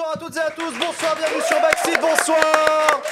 Bonsoir 0.00 0.14
à 0.14 0.18
toutes 0.18 0.36
et 0.36 0.40
à 0.40 0.50
tous, 0.50 0.72
bonsoir, 0.78 1.14
bienvenue 1.14 1.42
sur 1.42 1.60
Backseat, 1.60 2.00
bonsoir 2.00 3.02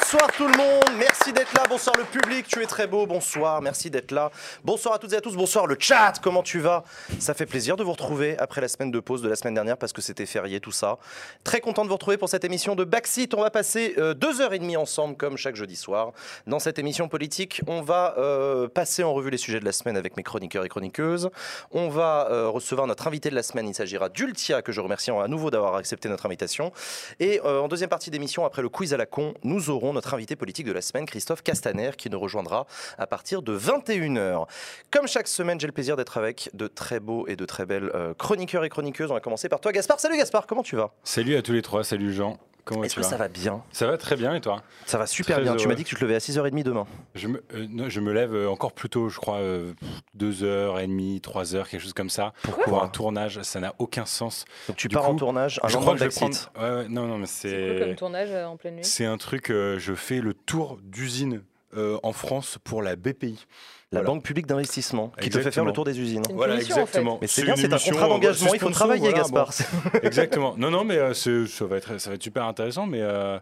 Bonsoir 0.00 0.32
tout 0.32 0.48
le 0.48 0.56
monde, 0.56 0.98
merci 0.98 1.32
d'être 1.32 1.52
là, 1.52 1.64
bonsoir 1.68 1.94
le 1.96 2.04
public, 2.04 2.46
tu 2.48 2.62
es 2.62 2.66
très 2.66 2.86
beau, 2.86 3.06
bonsoir, 3.06 3.60
merci 3.60 3.90
d'être 3.90 4.12
là. 4.12 4.30
Bonsoir 4.64 4.94
à 4.94 4.98
toutes 4.98 5.12
et 5.12 5.16
à 5.16 5.20
tous, 5.20 5.36
bonsoir 5.36 5.66
le 5.66 5.76
chat, 5.78 6.14
comment 6.22 6.42
tu 6.42 6.58
vas? 6.58 6.84
Ça 7.18 7.34
fait 7.34 7.44
plaisir 7.44 7.76
de 7.76 7.84
vous 7.84 7.92
retrouver 7.92 8.36
après 8.38 8.62
la 8.62 8.68
semaine 8.68 8.90
de 8.90 8.98
pause 8.98 9.20
de 9.20 9.28
la 9.28 9.36
semaine 9.36 9.54
dernière 9.54 9.76
parce 9.76 9.92
que 9.92 10.00
c'était 10.00 10.24
férié 10.26 10.58
tout 10.58 10.72
ça. 10.72 10.98
Très 11.44 11.60
content 11.60 11.84
de 11.84 11.88
vous 11.88 11.94
retrouver 11.94 12.16
pour 12.16 12.30
cette 12.30 12.44
émission 12.44 12.74
de 12.74 12.82
Backseat, 12.82 13.34
on 13.34 13.42
va 13.42 13.50
passer 13.50 13.94
euh, 13.98 14.14
deux 14.14 14.40
heures 14.40 14.54
et 14.54 14.58
demie 14.58 14.76
ensemble 14.76 15.16
comme 15.16 15.36
chaque 15.36 15.54
jeudi 15.54 15.76
soir. 15.76 16.12
Dans 16.46 16.58
cette 16.58 16.78
émission 16.78 17.08
politique, 17.08 17.60
on 17.66 17.82
va 17.82 18.14
euh, 18.16 18.68
passer 18.68 19.04
en 19.04 19.12
revue 19.12 19.30
les 19.30 19.38
sujets 19.38 19.60
de 19.60 19.66
la 19.66 19.72
semaine 19.72 19.98
avec 19.98 20.16
mes 20.16 20.22
chroniqueurs 20.22 20.64
et 20.64 20.68
chroniqueuses. 20.70 21.30
On 21.72 21.90
va 21.90 22.26
euh, 22.30 22.48
recevoir 22.48 22.86
notre 22.86 23.06
invité 23.06 23.28
de 23.28 23.34
la 23.34 23.42
semaine, 23.42 23.68
il 23.68 23.74
s'agira 23.74 24.08
d'Ultia, 24.08 24.62
que 24.62 24.72
je 24.72 24.80
remercie 24.80 25.10
à 25.10 25.28
nouveau 25.28 25.50
d'avoir 25.50 25.76
accepté 25.76 26.08
notre 26.08 26.24
invitation. 26.24 26.72
Et 27.20 27.40
en 27.40 27.68
deuxième 27.68 27.90
partie 27.90 28.10
d'émission, 28.10 28.44
après 28.46 28.62
le 28.62 28.68
quiz 28.70 28.94
à 28.94 28.96
la 28.96 29.06
con, 29.06 29.34
nous 29.44 29.68
aurons 29.70 29.89
notre 29.92 30.14
invité 30.14 30.36
politique 30.36 30.66
de 30.66 30.72
la 30.72 30.82
semaine, 30.82 31.06
Christophe 31.06 31.42
Castaner, 31.42 31.90
qui 31.96 32.10
nous 32.10 32.20
rejoindra 32.20 32.66
à 32.98 33.06
partir 33.06 33.42
de 33.42 33.56
21h. 33.56 34.46
Comme 34.90 35.06
chaque 35.06 35.28
semaine, 35.28 35.60
j'ai 35.60 35.66
le 35.66 35.72
plaisir 35.72 35.96
d'être 35.96 36.18
avec 36.18 36.50
de 36.54 36.66
très 36.66 37.00
beaux 37.00 37.26
et 37.26 37.36
de 37.36 37.44
très 37.44 37.66
belles 37.66 37.90
euh, 37.94 38.14
chroniqueurs 38.14 38.64
et 38.64 38.68
chroniqueuses. 38.68 39.10
On 39.10 39.14
va 39.14 39.20
commencer 39.20 39.48
par 39.48 39.60
toi, 39.60 39.72
Gaspard. 39.72 40.00
Salut 40.00 40.16
Gaspard, 40.16 40.46
comment 40.46 40.62
tu 40.62 40.76
vas? 40.76 40.90
Salut 41.04 41.36
à 41.36 41.42
tous 41.42 41.52
les 41.52 41.62
trois, 41.62 41.84
salut 41.84 42.12
Jean. 42.12 42.38
Comment 42.70 42.84
Est-ce 42.84 42.94
tu 42.94 43.00
que 43.00 43.06
ça 43.06 43.16
va 43.16 43.28
bien 43.28 43.62
Ça 43.72 43.86
va 43.86 43.98
très 43.98 44.16
bien 44.16 44.34
et 44.34 44.40
toi 44.40 44.62
Ça 44.86 44.96
va 44.96 45.06
super 45.06 45.36
Très 45.36 45.42
bien. 45.42 45.52
Tu 45.56 45.58
heureux. 45.64 45.68
m'as 45.68 45.74
dit 45.74 45.84
que 45.84 45.88
tu 45.88 45.96
te 45.96 46.00
levais 46.04 46.14
à 46.14 46.18
6h30 46.18 46.62
demain. 46.62 46.86
je 47.14 47.28
me, 47.28 47.42
euh, 47.54 47.66
non, 47.68 47.88
je 47.90 48.00
me 48.00 48.12
lève 48.12 48.34
euh, 48.34 48.48
encore 48.48 48.72
plus 48.72 48.88
tôt, 48.88 49.08
je 49.08 49.18
crois, 49.18 49.38
euh, 49.38 49.72
2h30, 50.16 51.20
3h, 51.20 51.68
quelque 51.68 51.80
chose 51.80 51.92
comme 51.92 52.10
ça. 52.10 52.32
Pourquoi 52.42 52.64
Pour 52.64 52.82
un 52.82 52.88
tournage, 52.88 53.42
ça 53.42 53.60
n'a 53.60 53.74
aucun 53.78 54.06
sens. 54.06 54.44
Donc 54.68 54.76
tu 54.76 54.88
Du 54.88 54.94
pars 54.94 55.04
coup, 55.04 55.10
en 55.12 55.16
tournage, 55.16 55.60
un 55.62 55.68
je 55.68 55.76
crois 55.76 55.94
de 55.94 55.98
que 55.98 56.04
je 56.10 56.10
vais 56.20 56.26
Backseat. 56.26 56.50
prendre... 56.52 56.70
Ouais, 56.76 56.82
ouais, 56.82 56.88
non, 56.88 57.06
non, 57.06 57.18
mais 57.18 57.26
C'est 57.26 57.48
quoi 57.50 57.78
comme 57.80 57.88
c'est... 57.90 57.96
tournage 57.96 58.28
euh, 58.30 58.44
en 58.46 58.56
pleine 58.56 58.76
nuit 58.76 58.84
C'est 58.84 59.04
un 59.04 59.18
truc, 59.18 59.50
euh, 59.50 59.78
je 59.78 59.94
fais 59.94 60.20
le 60.20 60.34
tour 60.34 60.78
d'usine 60.82 61.42
euh, 61.76 61.98
en 62.02 62.12
France 62.12 62.58
pour 62.64 62.82
la 62.82 62.96
BPI. 62.96 63.46
La 63.92 63.98
Voilà. 64.02 64.14
Banque 64.14 64.22
publique 64.22 64.46
d'investissement 64.46 65.10
qui 65.20 65.30
te 65.30 65.40
fait 65.40 65.50
faire 65.50 65.64
le 65.64 65.72
tour 65.72 65.84
des 65.84 65.98
usines. 65.98 66.22
Voilà, 66.32 66.52
commission, 66.54 66.74
en 66.74 66.78
fait. 66.78 66.82
exactement. 66.82 67.18
Mais 67.20 67.26
c'est 67.26 67.42
bien, 67.42 67.56
c'est 67.56 67.72
un 67.72 67.76
contrat 67.76 68.06
euh, 68.06 68.08
d'engagement, 68.08 68.54
il 68.54 68.60
faut 68.60 68.70
travailler, 68.70 69.00
voilà, 69.00 69.16
Gaspard. 69.18 69.50
bon. 69.92 69.98
Exactement. 70.04 70.54
Non, 70.56 70.70
non, 70.70 70.84
mais 70.84 70.96
euh, 70.96 71.12
c'est- 71.12 71.46
ça, 71.48 71.64
va 71.64 71.76
être, 71.78 71.98
ça 71.98 72.10
va 72.10 72.14
être 72.14 72.22
super 72.22 72.44
intéressant, 72.44 72.86
mais, 72.86 73.00
euh, 73.00 73.40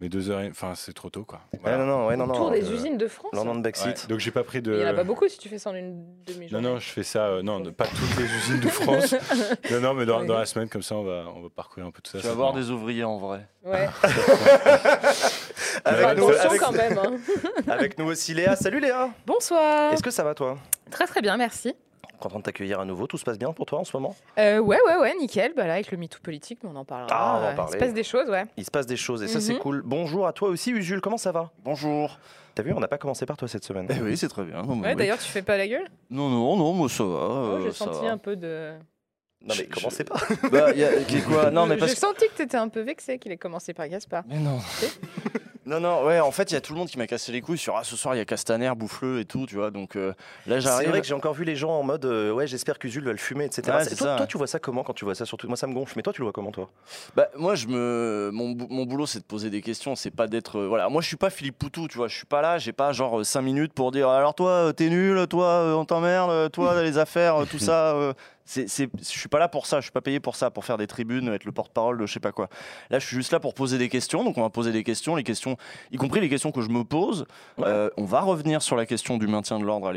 mais 0.00 0.08
deux 0.08 0.30
heures, 0.30 0.40
et- 0.40 0.50
enfin, 0.50 0.72
c'est 0.74 0.92
trop 0.92 1.10
tôt, 1.10 1.24
quoi. 1.24 1.40
Ouais, 1.52 1.58
Voilà. 1.62 1.78
non, 1.78 1.86
non, 1.86 2.06
ouais, 2.06 2.16
non, 2.16 2.26
non. 2.26 2.34
tour 2.34 2.50
des 2.50 2.64
euh, 2.68 2.74
usines 2.74 2.96
de 2.96 3.06
France. 3.08 3.32
Lendemain 3.34 3.52
de 3.52 3.58
Ouais, 3.58 3.62
Backseat. 3.64 4.08
donc 4.08 4.18
j'ai 4.18 4.30
pas 4.30 4.44
pris 4.44 4.62
de. 4.62 4.72
Il 4.72 4.78
n'y 4.78 4.84
en 4.84 4.88
a 4.88 4.94
pas 4.94 5.04
beaucoup 5.04 5.28
si 5.28 5.38
tu 5.38 5.48
fais 5.48 5.58
ça 5.58 5.70
en 5.70 5.74
une 5.74 5.96
Non, 5.98 6.04
demi-journée. 6.26 6.68
non, 6.68 6.78
je 6.78 6.88
fais 6.88 7.02
ça, 7.02 7.26
euh, 7.26 7.42
non, 7.42 7.62
pas 7.72 7.86
toutes 7.86 8.16
les 8.18 8.24
usines 8.24 8.60
de 8.60 8.68
France. 8.68 9.14
non, 9.70 9.80
non, 9.80 9.94
mais 9.94 10.06
dans, 10.06 10.20
Oui. 10.20 10.26
dans 10.26 10.38
la 10.38 10.46
semaine, 10.46 10.68
comme 10.68 10.82
ça, 10.82 10.94
on 10.96 11.02
va, 11.04 11.24
on 11.36 11.42
va 11.42 11.48
parcourir 11.54 11.86
un 11.86 11.90
peu 11.90 12.00
tout 12.02 12.10
ça. 12.12 12.18
Tu 12.18 12.24
vas 12.24 12.30
va 12.30 12.36
voir 12.36 12.52
des 12.54 12.70
ouvriers 12.70 13.04
en 13.04 13.18
vrai. 13.18 13.46
Ouais. 13.64 13.88
Avec 15.84 16.06
Ouais, 16.06 16.14
nous, 16.14 16.28
Attention 16.28 16.48
avec- 16.50 16.60
quand 16.60 16.72
même. 16.72 16.98
hein. 16.98 17.16
avec 17.68 17.98
nous 17.98 18.06
aussi 18.06 18.34
Léa. 18.34 18.56
Salut 18.56 18.80
Léa. 18.80 19.10
Bonsoir. 19.26 19.92
Est-ce 19.92 20.02
que 20.02 20.10
ça 20.10 20.24
va 20.24 20.34
toi? 20.34 20.58
Très 20.90 21.06
très 21.06 21.20
bien, 21.20 21.36
merci. 21.36 21.74
Content 22.20 22.38
de 22.38 22.44
t'accueillir 22.44 22.80
à 22.80 22.84
nouveau. 22.84 23.06
Tout 23.06 23.16
se 23.18 23.24
passe 23.24 23.38
bien 23.38 23.52
pour 23.52 23.64
toi 23.66 23.78
en 23.78 23.84
ce 23.84 23.96
moment? 23.96 24.14
Euh, 24.38 24.58
ouais, 24.58 24.78
ouais, 24.86 24.96
ouais, 24.98 25.14
nickel. 25.18 25.52
Bah 25.56 25.66
là, 25.66 25.74
avec 25.74 25.90
le 25.90 25.96
MeToo 25.96 26.18
politique, 26.22 26.60
mais 26.62 26.70
on 26.72 26.76
en 26.76 26.84
parlera. 26.84 27.08
Ah, 27.10 27.36
on 27.36 27.40
va 27.40 27.46
en 27.48 27.50
Euh, 27.52 27.54
parler. 27.54 27.70
Il 27.72 27.78
se 27.80 27.84
passe 27.84 27.94
des 27.94 28.04
choses, 28.04 28.28
ouais. 28.28 28.44
Il 28.58 28.64
se 28.64 28.70
passe 28.70 28.86
des 28.86 28.96
choses 28.96 29.22
et 29.22 29.28
ça 29.28 29.40
c'est 29.40 29.54
Mhm. 29.54 29.58
cool. 29.60 29.82
Bonjour 29.84 30.26
à 30.26 30.32
toi 30.32 30.48
aussi 30.50 30.70
Usul, 30.70 31.00
comment 31.00 31.16
ça 31.16 31.32
va? 31.32 31.50
Bonjour. 31.64 32.18
T'as 32.54 32.62
vu, 32.62 32.72
on 32.74 32.80
n'a 32.80 32.88
pas 32.88 32.98
commencé 32.98 33.24
par 33.26 33.36
toi 33.36 33.48
cette 33.48 33.64
semaine. 33.64 33.86
Eh 33.90 34.00
oui, 34.02 34.16
c'est 34.16 34.28
très 34.28 34.44
bien. 34.44 34.62
Non, 34.62 34.80
Ouais, 34.80 34.90
oui. 34.90 34.96
d'ailleurs, 34.96 35.18
tu 35.18 35.24
fais 35.30 35.40
pas 35.42 35.56
la 35.56 35.66
gueule? 35.66 35.88
Non, 36.10 36.28
non, 36.28 36.56
non, 36.56 36.72
moi 36.74 36.88
ça 36.88 37.04
va. 37.04 37.10
Oh, 37.10 37.32
euh, 37.32 37.60
J'ai 37.64 37.72
ça 37.72 37.84
senti 37.86 38.04
va. 38.04 38.12
un 38.12 38.18
peu 38.18 38.36
de. 38.36 38.72
Non 39.42 39.54
mais 39.56 39.66
commencez 39.68 40.04
pas? 40.04 40.16
Bah, 40.52 40.72
y 40.74 40.84
a- 40.84 41.02
qui- 41.04 41.22
quoi? 41.22 41.50
Non, 41.50 41.64
mais 41.64 41.78
parce 41.78 41.92
J'ai 41.92 41.94
que. 41.94 42.00
senti 42.02 42.26
que 42.28 42.34
t'étais 42.36 42.58
un 42.58 42.68
peu 42.68 42.80
vexé 42.80 43.18
qu'il 43.18 43.32
ait 43.32 43.38
commencé 43.38 43.72
par 43.72 43.88
Gaspard. 43.88 44.24
Mais 44.28 44.38
non. 44.38 44.58
Non, 45.66 45.78
non, 45.80 46.04
ouais, 46.04 46.20
en 46.20 46.30
fait, 46.30 46.50
il 46.50 46.54
y 46.54 46.56
a 46.56 46.60
tout 46.60 46.72
le 46.72 46.78
monde 46.78 46.88
qui 46.88 46.96
m'a 46.98 47.06
cassé 47.06 47.32
les 47.32 47.40
couilles 47.40 47.58
sur 47.58 47.76
Ah, 47.76 47.84
ce 47.84 47.94
soir, 47.96 48.14
il 48.14 48.18
y 48.18 48.20
a 48.20 48.24
Castaner, 48.24 48.72
Bouffleux 48.76 49.20
et 49.20 49.24
tout, 49.24 49.46
tu 49.46 49.56
vois. 49.56 49.70
Donc 49.70 49.94
euh, 49.96 50.08
là, 50.46 50.56
C'est 50.56 50.60
j'arrive. 50.62 50.88
vrai 50.88 51.00
que 51.00 51.06
j'ai 51.06 51.14
encore 51.14 51.34
vu 51.34 51.44
les 51.44 51.54
gens 51.56 51.70
en 51.70 51.82
mode 51.82 52.04
euh, 52.06 52.32
ouais 52.32 52.46
j'espère 52.46 52.78
qu'Usul 52.78 53.04
va 53.04 53.12
le 53.12 53.18
fumer 53.18 53.44
etc. 53.44 53.62
C'est- 53.82 53.90
c'est 53.90 53.96
toi, 53.96 54.06
ça, 54.06 54.12
toi, 54.14 54.20
ouais. 54.22 54.26
tu 54.26 54.38
vois 54.38 54.46
ça 54.46 54.58
comment 54.58 54.82
quand 54.82 54.94
tu 54.94 55.04
vois 55.04 55.14
ça? 55.14 55.26
Surtout 55.26 55.48
moi 55.48 55.56
ça 55.56 55.66
me 55.66 55.74
gonfle 55.74 55.92
mais 55.96 56.02
toi 56.02 56.12
tu 56.12 56.20
le 56.22 56.24
vois 56.26 56.32
comment 56.32 56.50
toi? 56.50 56.70
Bah, 57.14 57.28
moi, 57.36 57.54
je 57.54 57.66
me, 57.66 58.30
mon, 58.32 58.56
mon 58.70 58.84
boulot, 58.86 59.06
c'est 59.06 59.18
de 59.20 59.24
poser 59.24 59.50
des 59.50 59.60
questions. 59.60 59.94
C'est 59.96 60.10
pas 60.10 60.26
d'être, 60.26 60.58
euh, 60.60 60.66
voilà. 60.68 60.88
Moi, 60.88 61.02
je 61.02 61.08
suis 61.08 61.16
pas 61.16 61.30
Philippe 61.30 61.58
Poutou, 61.58 61.88
tu 61.88 61.98
vois. 61.98 62.08
Je 62.08 62.16
suis 62.16 62.26
pas 62.26 62.40
là. 62.42 62.58
J'ai 62.58 62.72
pas 62.72 62.92
genre 62.92 63.24
5 63.24 63.42
minutes 63.42 63.72
pour 63.74 63.90
dire. 63.92 64.08
Alors 64.08 64.34
toi, 64.34 64.72
t'es 64.74 64.88
nul. 64.88 65.26
Toi, 65.28 65.76
on 65.76 65.84
t'emmerde. 65.84 66.50
Toi, 66.52 66.82
les 66.82 66.98
affaires, 66.98 67.36
tout 67.50 67.58
ça. 67.58 68.14
C'est, 68.68 68.90
je 68.98 69.04
suis 69.04 69.28
pas 69.28 69.38
là 69.38 69.48
pour 69.48 69.66
ça. 69.66 69.78
Je 69.78 69.82
suis 69.84 69.92
pas 69.92 70.00
payé 70.00 70.18
pour 70.20 70.34
ça, 70.36 70.50
pour 70.50 70.64
faire 70.64 70.76
des 70.78 70.86
tribunes, 70.86 71.28
être 71.28 71.44
le 71.44 71.52
porte-parole 71.52 71.98
de 71.98 72.06
je 72.06 72.12
sais 72.12 72.20
pas 72.20 72.32
quoi. 72.32 72.48
Là, 72.90 72.98
je 72.98 73.06
suis 73.06 73.16
juste 73.16 73.30
là 73.32 73.38
pour 73.40 73.54
poser 73.54 73.78
des 73.78 73.88
questions. 73.88 74.24
Donc, 74.24 74.38
on 74.38 74.42
va 74.42 74.50
poser 74.50 74.72
des 74.72 74.82
questions, 74.82 75.14
les 75.16 75.22
questions, 75.22 75.56
y 75.92 75.96
compris 75.96 76.20
les 76.20 76.28
questions 76.28 76.50
que 76.52 76.60
je 76.60 76.68
me 76.68 76.82
pose. 76.84 77.26
Ouais. 77.58 77.64
Euh, 77.66 77.90
on 77.96 78.04
va 78.04 78.20
revenir 78.22 78.60
sur 78.62 78.76
la 78.76 78.86
question 78.86 79.18
du 79.18 79.26
maintien 79.28 79.58
de 79.60 79.64
l'ordre 79.64 79.92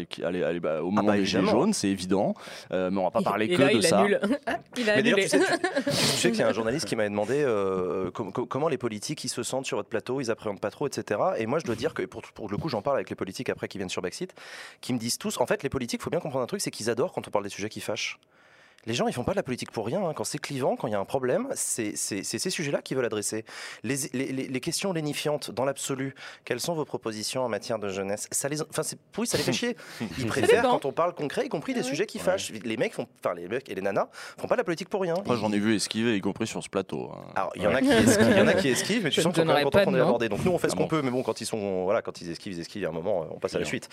bah, 0.59 0.81
au 0.81 0.91
moment 0.91 1.07
bah, 1.07 1.17
des 1.17 1.25
gilets 1.25 1.45
jaunes, 1.45 1.73
c'est 1.73 1.89
évident. 1.89 2.35
Euh, 2.71 2.91
mais 2.91 2.99
on 2.99 3.03
va 3.05 3.11
pas 3.11 3.21
parler 3.21 3.45
Et 3.45 3.55
que 3.55 3.61
là, 3.61 3.69
de 3.69 3.73
il 3.77 3.83
ça. 3.83 3.99
annule. 4.01 4.19
Ah, 4.45 4.57
il 4.77 4.89
a 4.89 4.95
Mais 4.97 5.03
d'ailleurs, 5.03 5.17
annulé. 5.19 5.23
tu 5.23 5.29
sais, 5.29 5.39
tu- 5.39 5.83
tu 5.89 5.91
sais 5.95 6.31
qu'il 6.31 6.39
y 6.39 6.43
a 6.43 6.47
un 6.47 6.53
journaliste 6.53 6.85
qui 6.87 6.95
m'avait 6.95 7.09
demandé 7.09 7.41
euh, 7.43 8.11
com- 8.11 8.31
com- 8.31 8.47
comment 8.47 8.67
les 8.69 8.77
politiques 8.77 9.23
ils 9.23 9.29
se 9.29 9.41
sentent 9.43 9.65
sur 9.65 9.77
votre 9.77 9.89
plateau, 9.89 10.21
ils 10.21 10.29
appréhendent 10.31 10.59
pas 10.59 10.69
trop, 10.71 10.87
etc. 10.87 11.19
Et 11.37 11.45
moi, 11.47 11.59
je 11.59 11.65
dois 11.65 11.75
dire 11.75 11.93
que 11.93 12.03
pour, 12.03 12.21
pour 12.21 12.49
le 12.49 12.57
coup, 12.57 12.69
j'en 12.69 12.81
parle 12.81 12.97
avec 12.97 13.09
les 13.09 13.15
politiques 13.15 13.49
après 13.49 13.67
qui 13.67 13.77
viennent 13.77 13.89
sur 13.89 14.01
Backseat, 14.01 14.33
qui 14.81 14.93
me 14.93 14.99
disent 14.99 15.17
tous, 15.17 15.39
en 15.39 15.45
fait, 15.45 15.63
les 15.63 15.69
politiques, 15.69 16.01
faut 16.01 16.09
bien 16.09 16.19
comprendre 16.19 16.43
un 16.43 16.47
truc, 16.47 16.61
c'est 16.61 16.71
qu'ils 16.71 16.89
adorent 16.89 17.11
quand 17.13 17.27
on 17.27 17.31
parle 17.31 17.43
des 17.45 17.49
sujets 17.49 17.69
qui 17.69 17.79
fâchent. 17.81 18.19
Les 18.85 18.93
gens, 18.93 19.07
ils 19.07 19.13
font 19.13 19.23
pas 19.23 19.31
de 19.31 19.37
la 19.37 19.43
politique 19.43 19.71
pour 19.71 19.85
rien. 19.85 20.01
hein. 20.05 20.13
Quand 20.13 20.23
c'est 20.23 20.37
clivant, 20.39 20.75
quand 20.75 20.87
il 20.87 20.91
y 20.91 20.95
a 20.95 20.99
un 20.99 21.05
problème, 21.05 21.47
c'est 21.55 21.95
ces 21.95 22.49
sujets-là 22.49 22.81
qu'ils 22.81 22.97
veulent 22.97 23.05
adresser. 23.05 23.45
Les, 23.83 23.95
les- 24.13 24.31
les- 24.31 24.47
les 24.47 24.59
questions 24.59 24.91
lénifiantes, 24.93 25.51
dans 25.51 25.65
l'absolu, 25.65 26.15
quelles 26.45 26.59
sont 26.59 26.73
vos 26.73 26.85
propositions 26.85 27.43
en 27.43 27.49
matière 27.49 27.79
de 27.79 27.89
jeunesse? 27.89 28.27
Ça 28.31 28.49
les, 28.49 28.61
enfin, 28.61 28.81
Oui, 29.17 29.27
ça 29.27 29.37
les 29.37 29.43
fait 29.43 29.53
chier. 29.53 29.77
Ils 30.19 30.25
préfèrent 30.27 30.63
quand 30.63 30.85
on 30.85 30.91
parle 30.91 31.13
concret, 31.13 31.45
y 31.45 31.49
compris 31.49 31.73
des 31.73 31.79
Ah 31.79 31.83
oui. 31.83 31.89
sujets 31.89 32.05
qui 32.05 32.19
fâchent. 32.19 32.51
Les 32.63 32.77
mecs, 32.77 32.93
font, 32.93 33.07
enfin, 33.23 33.33
les 33.35 33.47
mecs 33.47 33.69
et 33.69 33.75
les 33.75 33.81
nanas 33.81 34.09
font 34.37 34.47
pas 34.47 34.55
de 34.55 34.59
la 34.61 34.63
politique 34.65 34.89
pour 34.89 35.01
rien. 35.01 35.15
Moi, 35.25 35.37
j'en 35.37 35.51
ai 35.51 35.59
vu 35.59 35.75
esquiver, 35.75 36.15
y 36.17 36.21
compris 36.21 36.47
sur 36.47 36.61
ce 36.63 36.69
plateau. 36.69 37.11
hein. 37.13 37.31
Alors, 37.35 37.51
il 37.55 37.61
y 37.63 37.67
en 37.67 37.73
a 37.75 37.81
qui 37.81 37.89
esquivent, 37.91 38.27
il 38.31 38.37
y 38.37 38.41
en 38.41 38.47
a 38.47 38.53
qui 38.53 38.67
esquivent 38.69 39.03
mais 39.03 39.09
tu 39.09 39.17
Je 39.17 39.21
sens 39.21 39.33
donnerai 39.33 39.63
contents 39.63 39.79
pas 39.79 39.85
qu'on 39.85 39.91
nom. 39.91 40.01
abordé. 40.01 40.29
Donc 40.29 40.43
nous, 40.43 40.51
on 40.51 40.57
fait 40.57 40.67
ce 40.69 40.73
Ah 40.73 40.77
qu'on 40.77 40.83
bon. 40.83 40.89
peut, 40.89 41.01
mais 41.01 41.11
bon, 41.11 41.23
quand 41.23 41.39
ils 41.41 41.45
sont, 41.45 41.83
voilà, 41.83 42.01
quand 42.01 42.19
ils 42.21 42.29
esquivent, 42.31 42.53
ils 42.53 42.59
esquivent. 42.59 42.81
Il 42.81 42.83
y 42.83 42.85
a 42.85 42.89
un 42.89 42.91
moment, 42.91 43.27
on 43.33 43.39
passe 43.39 43.55
à 43.55 43.59
la 43.59 43.65
suite. 43.65 43.87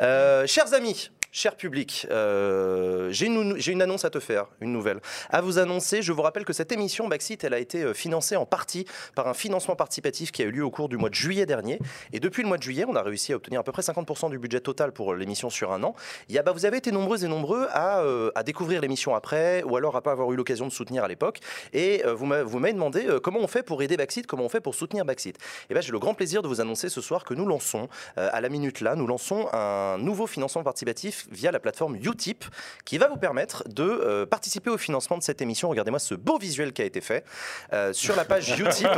Euh, 0.00 0.46
chers 0.46 0.72
amis, 0.74 1.10
cher 1.32 1.56
public, 1.56 2.06
euh, 2.10 3.10
j'ai 3.10 3.26
une, 3.26 3.56
j'ai 3.58 3.72
une 3.72 3.82
annonce 3.82 4.04
à 4.04 4.10
te 4.10 4.20
faire, 4.20 4.35
une 4.60 4.72
nouvelle. 4.72 5.00
À 5.30 5.40
vous 5.40 5.58
annoncer, 5.58 6.02
je 6.02 6.12
vous 6.12 6.22
rappelle 6.22 6.44
que 6.44 6.52
cette 6.52 6.72
émission 6.72 7.08
Backseat, 7.08 7.44
elle 7.44 7.54
a 7.54 7.58
été 7.58 7.82
euh, 7.82 7.94
financée 7.94 8.36
en 8.36 8.46
partie 8.46 8.86
par 9.14 9.28
un 9.28 9.34
financement 9.34 9.76
participatif 9.76 10.32
qui 10.32 10.42
a 10.42 10.46
eu 10.46 10.50
lieu 10.50 10.64
au 10.64 10.70
cours 10.70 10.88
du 10.88 10.96
mois 10.96 11.08
de 11.08 11.14
juillet 11.14 11.46
dernier. 11.46 11.78
Et 12.12 12.20
depuis 12.20 12.42
le 12.42 12.48
mois 12.48 12.58
de 12.58 12.62
juillet, 12.62 12.84
on 12.88 12.96
a 12.96 13.02
réussi 13.02 13.32
à 13.32 13.36
obtenir 13.36 13.60
à 13.60 13.62
peu 13.62 13.72
près 13.72 13.82
50% 13.82 14.30
du 14.30 14.38
budget 14.38 14.60
total 14.60 14.92
pour 14.92 15.14
l'émission 15.14 15.50
sur 15.50 15.72
un 15.72 15.82
an. 15.82 15.94
Il 16.28 16.40
bah, 16.44 16.52
vous 16.52 16.66
avez 16.66 16.76
été 16.76 16.92
nombreux 16.92 17.24
et 17.24 17.28
nombreux 17.28 17.66
à, 17.72 18.00
euh, 18.00 18.30
à 18.34 18.42
découvrir 18.42 18.80
l'émission 18.80 19.14
après, 19.14 19.62
ou 19.64 19.76
alors 19.76 19.96
à 19.96 20.02
pas 20.02 20.12
avoir 20.12 20.30
eu 20.32 20.36
l'occasion 20.36 20.66
de 20.66 20.72
soutenir 20.72 21.02
à 21.04 21.08
l'époque. 21.08 21.40
Et 21.72 22.04
euh, 22.04 22.14
vous 22.14 22.26
m'a- 22.26 22.42
vous 22.42 22.58
m'avez 22.58 22.74
demandé 22.74 23.06
euh, 23.06 23.18
comment 23.20 23.40
on 23.40 23.46
fait 23.48 23.62
pour 23.62 23.82
aider 23.82 23.96
Backseat, 23.96 24.26
comment 24.26 24.44
on 24.44 24.48
fait 24.48 24.60
pour 24.60 24.74
soutenir 24.74 25.04
Backseat. 25.04 25.36
Et 25.70 25.74
ben 25.74 25.80
j'ai 25.82 25.92
le 25.92 25.98
grand 25.98 26.14
plaisir 26.14 26.42
de 26.42 26.48
vous 26.48 26.60
annoncer 26.60 26.88
ce 26.88 27.00
soir 27.00 27.24
que 27.24 27.34
nous 27.34 27.46
lançons, 27.46 27.88
euh, 28.18 28.28
à 28.32 28.40
la 28.40 28.48
minute 28.48 28.80
là, 28.80 28.94
nous 28.96 29.06
lançons 29.06 29.48
un 29.52 29.98
nouveau 29.98 30.26
financement 30.26 30.62
participatif 30.62 31.26
via 31.30 31.50
la 31.50 31.58
plateforme 31.60 31.96
Utip, 31.96 32.44
qui 32.84 32.98
va 32.98 33.08
vous 33.08 33.16
permettre 33.16 33.64
de 33.68 33.82
euh, 33.82 34.25
participer 34.26 34.70
au 34.70 34.78
financement 34.78 35.18
de 35.18 35.22
cette 35.22 35.40
émission. 35.40 35.68
Regardez-moi 35.68 35.98
ce 35.98 36.14
beau 36.14 36.38
visuel 36.38 36.72
qui 36.72 36.82
a 36.82 36.84
été 36.84 37.00
fait 37.00 37.24
euh, 37.72 37.92
sur 37.92 38.16
la 38.16 38.24
page 38.24 38.48
Utip. 38.58 38.88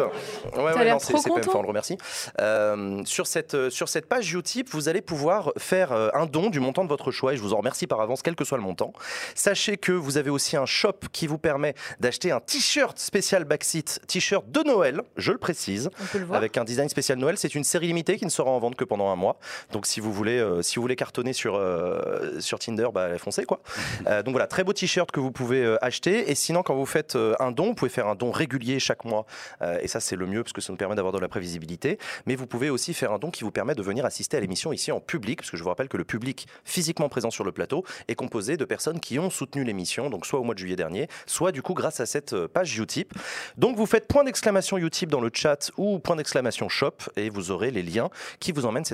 Ouais, 0.56 0.84
l'air 0.84 0.94
non, 0.94 0.98
c'est 0.98 1.14
on 1.54 1.62
le 1.62 1.68
remercie. 1.68 1.98
Euh, 2.40 3.02
sur, 3.04 3.26
cette, 3.26 3.54
euh, 3.54 3.70
sur 3.70 3.88
cette 3.88 4.06
page 4.06 4.32
Utip, 4.32 4.68
vous 4.70 4.88
allez 4.88 5.00
pouvoir 5.00 5.52
faire 5.56 5.92
un 5.92 6.26
don 6.26 6.50
du 6.50 6.60
montant 6.60 6.84
de 6.84 6.88
votre 6.88 7.10
choix 7.10 7.32
et 7.32 7.36
je 7.36 7.42
vous 7.42 7.54
en 7.54 7.58
remercie 7.58 7.86
par 7.86 8.00
avance, 8.00 8.22
quel 8.22 8.34
que 8.34 8.44
soit 8.44 8.58
le 8.58 8.64
montant. 8.64 8.92
Sachez 9.34 9.76
que 9.76 9.92
vous 9.92 10.16
avez 10.16 10.30
aussi 10.30 10.56
un 10.56 10.66
shop 10.66 11.00
qui 11.12 11.26
vous 11.26 11.38
permet 11.38 11.74
d'acheter 12.00 12.30
un 12.30 12.40
t-shirt 12.40 12.98
spécial 12.98 13.44
Backseat, 13.44 14.00
t-shirt 14.06 14.50
de 14.50 14.62
Noël, 14.62 15.02
je 15.16 15.32
le 15.32 15.38
précise, 15.38 15.90
le 16.14 16.34
avec 16.34 16.56
un 16.56 16.64
design 16.64 16.88
spécial 16.88 17.18
Noël. 17.18 17.36
C'est 17.38 17.54
une 17.54 17.64
série 17.64 17.88
limitée 17.88 18.16
qui 18.16 18.24
ne 18.24 18.30
sera 18.30 18.50
en 18.50 18.58
vente 18.58 18.76
que 18.76 18.84
pendant 18.84 19.08
un 19.08 19.16
mois. 19.16 19.38
Donc 19.72 19.86
si 19.86 20.00
vous 20.00 20.12
voulez, 20.12 20.38
euh, 20.38 20.62
si 20.62 20.76
vous 20.76 20.82
voulez 20.82 20.96
cartonner 20.96 21.32
sur, 21.32 21.56
euh, 21.56 22.40
sur 22.40 22.58
Tinder, 22.58 22.88
bah, 22.92 23.18
foncez 23.18 23.44
quoi. 23.44 23.60
Euh, 24.06 24.22
donc 24.22 24.32
voilà, 24.32 24.46
très 24.46 24.64
beau 24.64 24.72
t-shirt 24.72 25.10
vous 25.18 25.32
pouvez 25.32 25.64
euh, 25.64 25.76
acheter. 25.84 26.30
Et 26.30 26.34
sinon, 26.34 26.62
quand 26.62 26.74
vous 26.74 26.86
faites 26.86 27.16
euh, 27.16 27.34
un 27.40 27.52
don, 27.52 27.68
vous 27.68 27.74
pouvez 27.74 27.90
faire 27.90 28.06
un 28.06 28.14
don 28.14 28.30
régulier 28.30 28.78
chaque 28.78 29.04
mois. 29.04 29.26
Euh, 29.62 29.78
et 29.82 29.88
ça, 29.88 30.00
c'est 30.00 30.16
le 30.16 30.26
mieux 30.26 30.42
parce 30.42 30.52
que 30.52 30.60
ça 30.60 30.72
nous 30.72 30.76
permet 30.76 30.94
d'avoir 30.94 31.12
de 31.12 31.18
la 31.18 31.28
prévisibilité. 31.28 31.98
Mais 32.26 32.36
vous 32.36 32.46
pouvez 32.46 32.70
aussi 32.70 32.94
faire 32.94 33.12
un 33.12 33.18
don 33.18 33.30
qui 33.30 33.44
vous 33.44 33.50
permet 33.50 33.74
de 33.74 33.82
venir 33.82 34.04
assister 34.04 34.36
à 34.36 34.40
l'émission 34.40 34.72
ici 34.72 34.92
en 34.92 35.00
public, 35.00 35.40
parce 35.40 35.50
que 35.50 35.56
je 35.56 35.62
vous 35.62 35.68
rappelle 35.68 35.88
que 35.88 35.96
le 35.96 36.04
public 36.04 36.46
physiquement 36.64 37.08
présent 37.08 37.30
sur 37.30 37.44
le 37.44 37.52
plateau 37.52 37.84
est 38.08 38.14
composé 38.14 38.56
de 38.56 38.64
personnes 38.64 39.00
qui 39.00 39.18
ont 39.18 39.30
soutenu 39.30 39.64
l'émission, 39.64 40.10
donc 40.10 40.26
soit 40.26 40.38
au 40.38 40.44
mois 40.44 40.54
de 40.54 40.60
juillet 40.60 40.76
dernier, 40.76 41.08
soit 41.26 41.52
du 41.52 41.62
coup 41.62 41.74
grâce 41.74 42.00
à 42.00 42.06
cette 42.06 42.46
page 42.46 42.78
Utip. 42.78 43.12
Donc 43.56 43.76
vous 43.76 43.86
faites 43.86 44.06
point 44.06 44.24
d'exclamation 44.24 44.78
Utip 44.78 45.10
dans 45.10 45.20
le 45.20 45.30
chat 45.32 45.70
ou 45.76 45.98
point 45.98 46.16
d'exclamation 46.16 46.68
shop 46.68 46.94
et 47.16 47.30
vous 47.30 47.50
aurez 47.50 47.70
les 47.70 47.82
liens 47.82 48.10
qui 48.40 48.52
vous 48.52 48.66
emmènent 48.66 48.84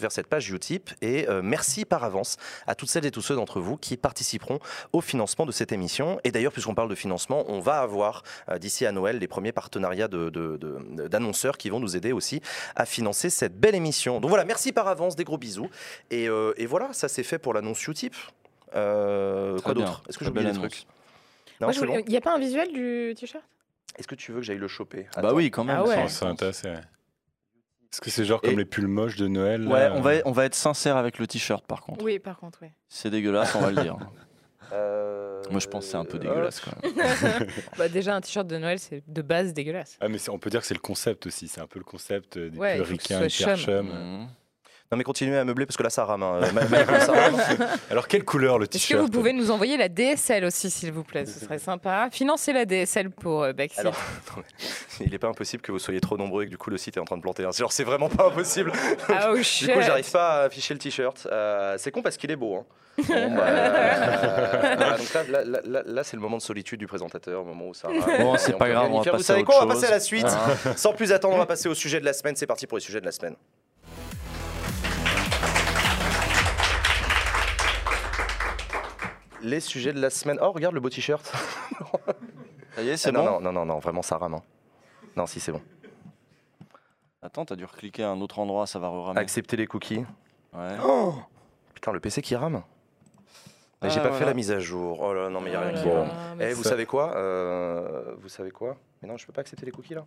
vers 0.00 0.12
cette 0.12 0.26
page 0.26 0.50
Utip. 0.50 0.90
Et 1.02 1.26
merci 1.42 1.84
par 1.84 2.04
avance 2.04 2.36
à 2.66 2.74
toutes 2.74 2.88
celles 2.88 3.06
et 3.06 3.10
tous 3.10 3.22
ceux 3.22 3.36
d'entre 3.36 3.60
vous 3.60 3.76
qui 3.76 3.96
participeront 3.96 4.58
au 4.92 5.00
financement 5.00 5.46
de 5.46 5.52
cette 5.52 5.72
émission. 5.72 5.73
Et 6.24 6.30
d'ailleurs, 6.30 6.52
puisqu'on 6.52 6.74
parle 6.74 6.88
de 6.88 6.94
financement, 6.94 7.44
on 7.48 7.60
va 7.60 7.80
avoir 7.80 8.22
euh, 8.48 8.58
d'ici 8.58 8.86
à 8.86 8.92
Noël 8.92 9.18
les 9.18 9.28
premiers 9.28 9.52
partenariats 9.52 10.08
de- 10.08 10.30
de- 10.30 10.56
de- 10.56 11.08
d'annonceurs 11.08 11.56
qui 11.58 11.70
vont 11.70 11.80
nous 11.80 11.96
aider 11.96 12.12
aussi 12.12 12.40
à 12.76 12.86
financer 12.86 13.30
cette 13.30 13.58
belle 13.58 13.74
émission. 13.74 14.20
Donc 14.20 14.28
voilà, 14.28 14.44
merci 14.44 14.72
par 14.72 14.88
avance, 14.88 15.16
des 15.16 15.24
gros 15.24 15.38
bisous. 15.38 15.68
Et, 16.10 16.28
euh, 16.28 16.52
et 16.56 16.66
voilà, 16.66 16.92
ça 16.92 17.08
c'est 17.08 17.22
fait 17.22 17.38
pour 17.38 17.54
l'annonce 17.54 17.86
Utip. 17.86 18.14
Euh, 18.74 19.58
quoi 19.60 19.74
d'autre 19.74 20.02
Est-ce 20.08 20.18
que 20.18 20.24
Très 20.24 20.26
j'ai 20.26 20.30
oublié 20.30 20.46
belle 20.46 20.54
des 20.60 20.68
trucs 20.68 20.86
Il 22.06 22.10
n'y 22.10 22.16
a 22.16 22.20
pas 22.20 22.34
un 22.34 22.38
visuel 22.38 22.72
du 22.72 23.14
t-shirt? 23.18 23.44
Est-ce 23.96 24.08
que 24.08 24.14
tu 24.16 24.32
veux 24.32 24.40
que 24.40 24.44
j'aille 24.46 24.58
le 24.58 24.66
choper? 24.68 25.04
Bah 25.14 25.20
Attends. 25.28 25.34
oui, 25.34 25.50
quand 25.50 25.62
même. 25.64 25.76
Ah 25.78 25.84
ouais. 25.84 26.08
C'est 26.08 26.24
intéressant. 26.24 26.68
ouais. 26.68 26.74
Est-ce 27.92 28.00
que 28.00 28.10
c'est 28.10 28.24
genre 28.24 28.40
Et- 28.42 28.48
comme 28.48 28.58
les 28.58 28.64
pulls 28.64 28.88
moches 28.88 29.14
de 29.14 29.28
Noël 29.28 29.68
Ouais, 29.68 29.88
là, 29.88 29.94
on 29.94 30.00
va, 30.00 30.12
on 30.24 30.32
va 30.32 30.46
être 30.46 30.56
sincère 30.56 30.96
avec 30.96 31.18
le 31.20 31.28
t-shirt 31.28 31.64
par 31.64 31.80
contre. 31.82 32.04
Oui, 32.04 32.18
par 32.18 32.38
contre, 32.38 32.58
oui. 32.62 32.68
C'est 32.88 33.08
dégueulasse, 33.10 33.54
on 33.54 33.60
va 33.60 33.70
le 33.70 33.82
dire. 33.82 33.96
Euh, 34.72 35.42
Moi 35.50 35.60
je 35.60 35.66
pense 35.68 35.84
que 35.84 35.90
c'est 35.90 35.96
un 35.96 36.04
peu 36.04 36.18
dégueulasse 36.18 36.60
quand 36.60 36.72
même. 36.82 36.94
bah, 37.78 37.88
déjà, 37.88 38.14
un 38.16 38.20
t-shirt 38.20 38.46
de 38.46 38.56
Noël, 38.58 38.78
c'est 38.78 39.02
de 39.06 39.22
base 39.22 39.52
dégueulasse. 39.52 39.96
Ah, 40.00 40.08
mais 40.08 40.18
on 40.30 40.38
peut 40.38 40.50
dire 40.50 40.60
que 40.60 40.66
c'est 40.66 40.74
le 40.74 40.80
concept 40.80 41.26
aussi. 41.26 41.48
C'est 41.48 41.60
un 41.60 41.66
peu 41.66 41.78
le 41.78 41.84
concept 41.84 42.36
euh, 42.36 42.50
des 42.50 42.58
Ouais, 42.58 42.78
il 42.78 42.82
pulls 42.84 42.92
faut 42.92 42.96
que 42.96 43.02
ce 43.02 43.14
ricains, 43.14 43.28
soit 43.28 43.44
hyper 43.44 43.56
chum. 43.58 43.86
chum. 43.86 43.86
Mhm. 43.88 44.28
Non 44.92 44.98
mais 44.98 45.02
continuez 45.04 45.36
à 45.38 45.44
meubler 45.44 45.66
parce 45.66 45.76
que 45.76 45.82
là 45.82 45.90
ça 45.90 46.04
rame. 46.04 46.22
hein. 46.22 46.40
Ma- 46.52 46.64
ma- 46.64 47.00
ça 47.00 47.12
rame. 47.12 47.36
Alors, 47.90 48.06
quelle 48.06 48.24
couleur 48.24 48.58
le 48.58 48.64
Est-ce 48.64 48.72
que 48.72 48.78
t-shirt 48.78 49.00
vous 49.02 49.08
pouvez 49.10 49.32
nous 49.32 49.50
envoyer 49.50 49.76
la 49.76 49.88
DSL 49.88 50.44
aussi, 50.44 50.70
s'il 50.70 50.92
vous 50.92 51.02
plaît? 51.02 51.26
Ce 51.26 51.40
serait 51.40 51.58
sympa. 51.58 52.08
Financez 52.12 52.52
la 52.52 52.64
DSL 52.64 53.10
pour 53.10 53.42
euh, 53.42 53.52
Backseat. 53.52 53.80
Alors, 53.80 53.96
il 55.00 55.10
n'est 55.10 55.18
pas 55.18 55.28
impossible 55.28 55.62
que 55.62 55.72
vous 55.72 55.78
soyez 55.78 56.00
trop 56.00 56.16
nombreux 56.16 56.42
et 56.42 56.46
que 56.46 56.50
du 56.50 56.58
coup 56.58 56.70
le 56.70 56.76
site 56.78 56.96
est 56.96 57.00
en 57.00 57.04
train 57.04 57.16
de 57.16 57.22
planter. 57.22 57.44
hein. 57.44 57.50
Genre 57.56 57.72
c'est 57.72 57.82
vraiment 57.84 58.08
pas 58.08 58.26
impossible. 58.28 58.72
oh 59.30 59.34
Du 59.34 59.42
shit 59.42 59.72
coup 59.72 59.80
j'arrive 59.80 60.10
pas 60.10 60.42
à 60.42 60.44
afficher 60.44 60.74
le 60.74 60.78
t-shirt. 60.80 61.26
Euh, 61.32 61.76
c'est 61.78 61.90
con 61.90 62.02
parce 62.02 62.16
qu'il 62.16 62.30
est 62.30 62.36
beau. 62.36 62.56
hein. 62.56 62.64
Bon, 62.96 63.04
bah, 63.34 63.42
Euh, 63.48 64.74
voilà, 64.76 64.96
donc 64.98 65.12
là, 65.14 65.22
là, 65.28 65.44
là, 65.44 65.60
là- 65.64 65.82
là, 65.84 66.04
c'est 66.04 66.14
le 66.16 66.22
moment 66.22 66.36
de 66.36 66.42
solitude 66.42 66.78
du 66.78 66.86
présentateur, 66.86 67.40
le 67.42 67.48
moment 67.48 67.68
où 67.70 67.74
ça. 67.74 67.88
rame. 67.88 67.98
Bon, 68.20 68.36
c'est 68.38 68.52
pas 68.56 68.68
grave, 68.68 68.88
on 68.92 68.98
va 68.98 69.02
faire. 69.02 69.12
Vous 69.14 69.18
passer 69.18 69.24
savez 69.26 69.40
à 69.40 69.44
quoi? 69.44 69.56
On 69.64 69.66
va 69.66 69.74
passer 69.74 69.86
à 69.86 69.90
la 69.90 69.98
suite. 69.98 70.26
Sans 70.76 70.92
plus 70.92 71.10
attendre, 71.10 71.34
on 71.34 71.38
va 71.38 71.46
passer 71.46 71.68
au 71.68 71.74
sujet 71.74 71.98
de 71.98 72.04
la 72.04 72.12
semaine. 72.12 72.36
C'est 72.36 72.46
parti 72.46 72.68
pour 72.68 72.78
les 72.78 72.84
sujets 72.84 73.00
de 73.00 73.06
la 73.06 73.10
semaine. 73.12 73.34
Les 79.44 79.60
sujets 79.60 79.92
de 79.92 80.00
la 80.00 80.10
semaine. 80.10 80.38
Oh, 80.40 80.52
regarde 80.52 80.74
le 80.74 80.80
beau 80.80 80.88
t-shirt. 80.90 81.24
Ça 82.74 82.82
y 82.82 82.88
est, 82.88 82.96
c'est 82.96 83.10
Ah, 83.10 83.12
non, 83.12 83.24
bon 83.24 83.30
non, 83.32 83.40
non, 83.40 83.52
non, 83.52 83.66
non, 83.66 83.78
vraiment 83.78 84.02
ça 84.02 84.16
rame. 84.16 84.34
hein. 84.34 84.42
Non, 85.16 85.26
si 85.26 85.38
c'est 85.38 85.52
bon. 85.52 85.60
Attends, 87.22 87.44
t'as 87.44 87.56
dû 87.56 87.64
recliquer 87.64 88.04
à 88.04 88.10
un 88.10 88.20
autre 88.20 88.38
endroit, 88.38 88.66
ça 88.66 88.78
va 88.78 88.88
re-ramer. 88.88 89.20
Accepter 89.20 89.56
les 89.56 89.66
cookies. 89.66 90.04
Ouais. 90.52 90.76
Oh 90.84 91.14
Putain, 91.74 91.92
le 91.92 92.00
PC 92.00 92.20
qui 92.22 92.34
rame. 92.36 92.62
J'ai 93.82 94.00
Ah, 94.00 94.08
pas 94.08 94.12
fait 94.12 94.24
la 94.24 94.32
mise 94.34 94.50
à 94.50 94.58
jour. 94.60 95.00
Oh 95.00 95.12
là, 95.12 95.28
non, 95.28 95.40
mais 95.42 95.50
il 95.50 95.52
y 95.52 95.56
a 95.56 95.60
rien 95.60 95.78
qui 95.82 95.86
là, 95.88 96.04
rame. 96.04 96.40
Eh, 96.40 96.52
vous 96.54 96.62
ça- 96.62 96.70
savez 96.70 96.86
quoi 96.86 97.14
Euh, 97.16 98.14
Vous 98.18 98.28
savez 98.30 98.50
quoi? 98.50 98.76
Mais 99.02 99.08
non, 99.08 99.16
je 99.18 99.26
peux 99.26 99.32
pas 99.32 99.42
accepter 99.42 99.66
les 99.66 99.72
cookies 99.72 99.94
là. 99.94 100.06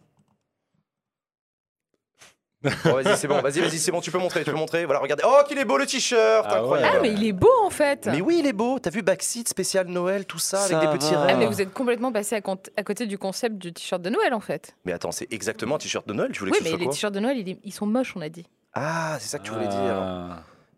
Bon, 2.63 2.93
vas-y, 3.01 3.15
c'est 3.17 3.27
bon, 3.27 3.39
vas-y, 3.39 3.59
vas-y, 3.59 3.77
c'est 3.77 3.91
bon, 3.91 4.01
tu 4.01 4.09
peux 4.11 4.17
montrer, 4.17 4.43
tu 4.43 4.49
peux 4.51 4.57
montrer. 4.57 4.85
Voilà, 4.85 4.99
regardez. 4.99 5.23
Oh, 5.25 5.41
qu'il 5.47 5.57
est 5.59 5.65
beau 5.65 5.77
le 5.77 5.85
t-shirt 5.85 6.45
Ah 6.49 6.55
ouais. 6.55 6.59
Incroyable 6.59 6.93
Ah, 6.97 6.99
mais 7.01 7.11
il 7.11 7.23
est 7.25 7.31
beau 7.31 7.51
en 7.63 7.69
fait 7.69 8.07
Mais 8.11 8.19
oui, 8.19 8.37
il 8.39 8.47
est 8.47 8.53
beau. 8.53 8.79
T'as 8.79 8.89
vu 8.89 9.03
Backseat 9.03 9.47
spécial 9.47 9.87
Noël, 9.87 10.25
tout 10.25 10.39
ça, 10.39 10.57
Ça 10.57 10.77
avec 10.79 10.89
des 10.89 10.97
petits 10.97 11.13
va. 11.13 11.21
rêves. 11.21 11.35
Ah, 11.35 11.37
mais 11.37 11.45
vous 11.45 11.61
êtes 11.61 11.71
complètement 11.71 12.11
passé 12.11 12.35
à, 12.35 12.41
cont- 12.41 12.57
à 12.75 12.83
côté 12.83 13.05
du 13.05 13.17
concept 13.19 13.57
du 13.57 13.71
t-shirt 13.71 14.01
de 14.01 14.09
Noël 14.09 14.33
en 14.33 14.39
fait. 14.39 14.75
Mais 14.85 14.91
attends, 14.93 15.11
c'est 15.11 15.31
exactement 15.31 15.75
un 15.75 15.77
t-shirt 15.77 16.07
de 16.07 16.13
Noël. 16.13 16.31
Tu 16.31 16.39
voulais 16.39 16.51
Oui, 16.51 16.57
que 16.57 16.63
ce 16.63 16.63
mais 16.63 16.69
soit 16.71 16.79
les 16.79 16.85
quoi 16.85 16.93
t-shirts 16.93 17.13
de 17.13 17.19
Noël, 17.19 17.37
il 17.37 17.49
est- 17.49 17.59
ils 17.63 17.73
sont 17.73 17.85
moches, 17.85 18.13
on 18.15 18.21
a 18.21 18.29
dit. 18.29 18.47
Ah, 18.73 19.17
c'est 19.19 19.29
ça 19.29 19.37
que 19.39 19.43
tu 19.43 19.51
voulais 19.51 19.67
dire. 19.67 19.77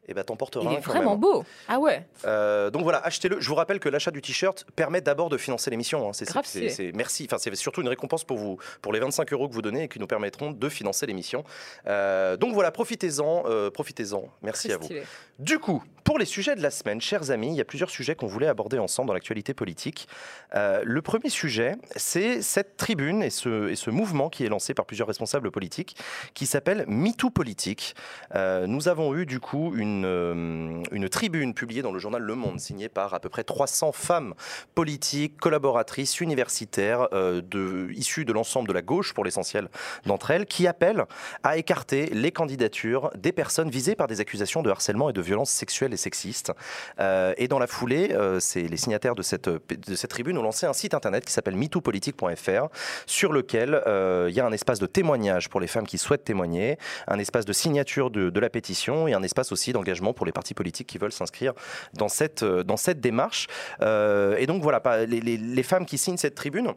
Eh 0.09 0.13
ben, 0.15 0.23
t'en 0.23 0.35
porteras 0.35 0.63
Il 0.65 0.67
un 0.69 0.79
est 0.79 0.81
quand 0.81 0.91
vraiment 0.91 1.11
même. 1.11 1.19
beau. 1.19 1.44
Ah 1.67 1.79
ouais. 1.79 2.03
Euh, 2.25 2.71
donc 2.71 2.81
voilà, 2.83 2.97
achetez-le. 3.06 3.39
Je 3.39 3.47
vous 3.47 3.53
rappelle 3.56 3.79
que 3.79 3.88
l'achat 3.89 4.09
du 4.11 4.21
t-shirt 4.21 4.65
permet 4.75 5.01
d'abord 5.01 5.29
de 5.29 5.38
financer 5.38 5.69
l'émission. 5.69 6.09
hein. 6.09 6.13
C'est, 6.13 6.25
Grave 6.27 6.45
c'est- 6.45 6.91
merci. 6.95 7.25
Enfin, 7.29 7.38
c'est 7.38 7.53
surtout 7.56 7.81
une 7.81 7.88
récompense 7.89 8.23
pour 8.23 8.38
vous, 8.38 8.57
pour 8.81 8.91
les 8.91 9.00
25 9.00 9.31
euros 9.33 9.47
que 9.47 9.53
vous 9.53 9.61
donnez 9.61 9.83
et 9.83 9.88
qui 9.88 10.00
nous 10.00 10.07
permettront 10.07 10.51
de 10.51 10.69
financer 10.69 11.06
l'émission. 11.06 11.44
Euh, 11.88 12.38
donc 12.38 12.53
voilà, 12.53 12.71
profitez-en, 12.71 13.44
euh, 13.45 13.69
profitez-en. 13.69 14.23
Merci 14.41 14.67
Très 14.69 14.75
à 14.75 14.77
vous. 14.77 14.85
stylé. 14.85 15.03
Du 15.38 15.59
coup, 15.59 15.83
pour 16.03 16.17
les 16.19 16.25
sujets 16.25 16.56
de 16.56 16.61
la 16.61 16.71
semaine, 16.71 17.00
chers 17.00 17.31
amis, 17.31 17.50
il 17.50 17.56
y 17.56 17.61
a 17.61 17.65
plusieurs 17.65 17.89
sujets 17.91 18.15
qu'on 18.15 18.27
voulait 18.27 18.47
aborder 18.47 18.77
ensemble 18.79 19.07
dans 19.07 19.13
l'actualité 19.13 19.53
politique. 19.53 20.07
Euh, 20.56 20.81
le 20.83 21.01
premier 21.01 21.29
sujet, 21.29 21.75
c'est 21.95 22.41
cette 22.41 22.75
tribune 22.77 23.21
et 23.23 23.29
ce, 23.29 23.69
et 23.69 23.75
ce 23.75 23.89
mouvement 23.89 24.29
qui 24.29 24.44
est 24.44 24.50
lancé 24.50 24.73
par 24.73 24.85
plusieurs 24.85 25.07
responsables 25.07 25.51
politiques 25.51 25.95
qui 26.33 26.45
s'appelle 26.45 26.83
MeToo 26.88 27.29
Politique. 27.29 27.95
Euh, 28.35 28.65
nous 28.67 28.88
avons 28.88 29.15
eu 29.15 29.25
du 29.25 29.39
coup 29.39 29.73
une, 29.75 29.98
euh, 30.05 30.83
une 30.91 31.09
tribune 31.09 31.53
publiée 31.53 31.81
dans 31.81 31.91
le 31.91 31.99
journal 31.99 32.21
Le 32.21 32.35
Monde, 32.35 32.59
signée 32.59 32.89
par 32.89 33.13
à 33.13 33.19
peu 33.19 33.29
près 33.29 33.43
300 33.43 33.91
femmes 33.91 34.33
politiques, 34.75 35.37
collaboratrices, 35.37 36.21
universitaires, 36.21 37.07
euh, 37.13 37.41
de, 37.41 37.89
issues 37.93 38.25
de 38.25 38.33
l'ensemble 38.33 38.67
de 38.67 38.73
la 38.73 38.81
gauche 38.81 39.13
pour 39.13 39.23
l'essentiel 39.23 39.69
d'entre 40.05 40.31
elles, 40.31 40.45
qui 40.45 40.67
appellent 40.67 41.05
à 41.43 41.57
écarter 41.57 42.07
les 42.07 42.31
candidatures 42.31 43.11
des 43.15 43.31
personnes 43.31 43.69
visées 43.69 43.95
par 43.95 44.07
des 44.07 44.21
accusations 44.21 44.61
de 44.61 44.69
harcèlement 44.69 45.09
et 45.09 45.13
de 45.13 45.21
violences 45.21 45.51
sexuelles 45.51 45.93
et 45.93 45.97
sexistes. 45.97 46.51
Euh, 46.99 47.33
et 47.37 47.47
dans 47.47 47.59
la 47.59 47.67
foulée, 47.67 48.09
euh, 48.11 48.39
c'est 48.39 48.63
les 48.63 48.77
signataires 48.77 49.15
de 49.15 49.21
cette, 49.21 49.49
de 49.49 49.95
cette 49.95 50.09
tribune 50.09 50.37
ont 50.37 50.43
lancé 50.43 50.65
un 50.65 50.73
site 50.73 50.93
internet 50.93 51.25
qui 51.25 51.33
s'appelle 51.33 51.55
metoopolitique.fr, 51.55 52.67
sur 53.05 53.33
lequel 53.33 53.81
il 54.29 54.33
y 54.33 54.39
a 54.39 54.45
un 54.45 54.51
espace 54.51 54.79
de 54.79 54.85
témoignage 54.85 55.49
pour 55.49 55.59
les 55.59 55.67
femmes 55.67 55.87
qui 55.87 55.97
souhaitent 55.97 56.23
témoigner, 56.23 56.77
un 57.07 57.19
espace 57.19 57.45
de 57.45 57.53
signature 57.53 58.09
de, 58.09 58.39
la 58.39 58.49
pétition 58.49 59.07
et 59.07 59.13
un 59.13 59.23
espace 59.23 59.51
aussi 59.51 59.73
pour 60.13 60.25
les 60.25 60.31
partis 60.31 60.53
politiques 60.53 60.88
qui 60.88 60.97
veulent 60.97 61.12
s'inscrire 61.12 61.53
dans 61.94 62.09
cette, 62.09 62.44
euh, 62.44 62.63
dans 62.63 62.77
cette 62.77 63.00
démarche. 63.00 63.47
Euh, 63.81 64.36
et 64.38 64.45
donc 64.45 64.62
voilà, 64.62 64.81
les 65.06 65.63
femmes 65.63 65.86
qui 65.86 65.97
signent 65.97 66.18
cette 66.18 66.36
tribune 66.36 66.74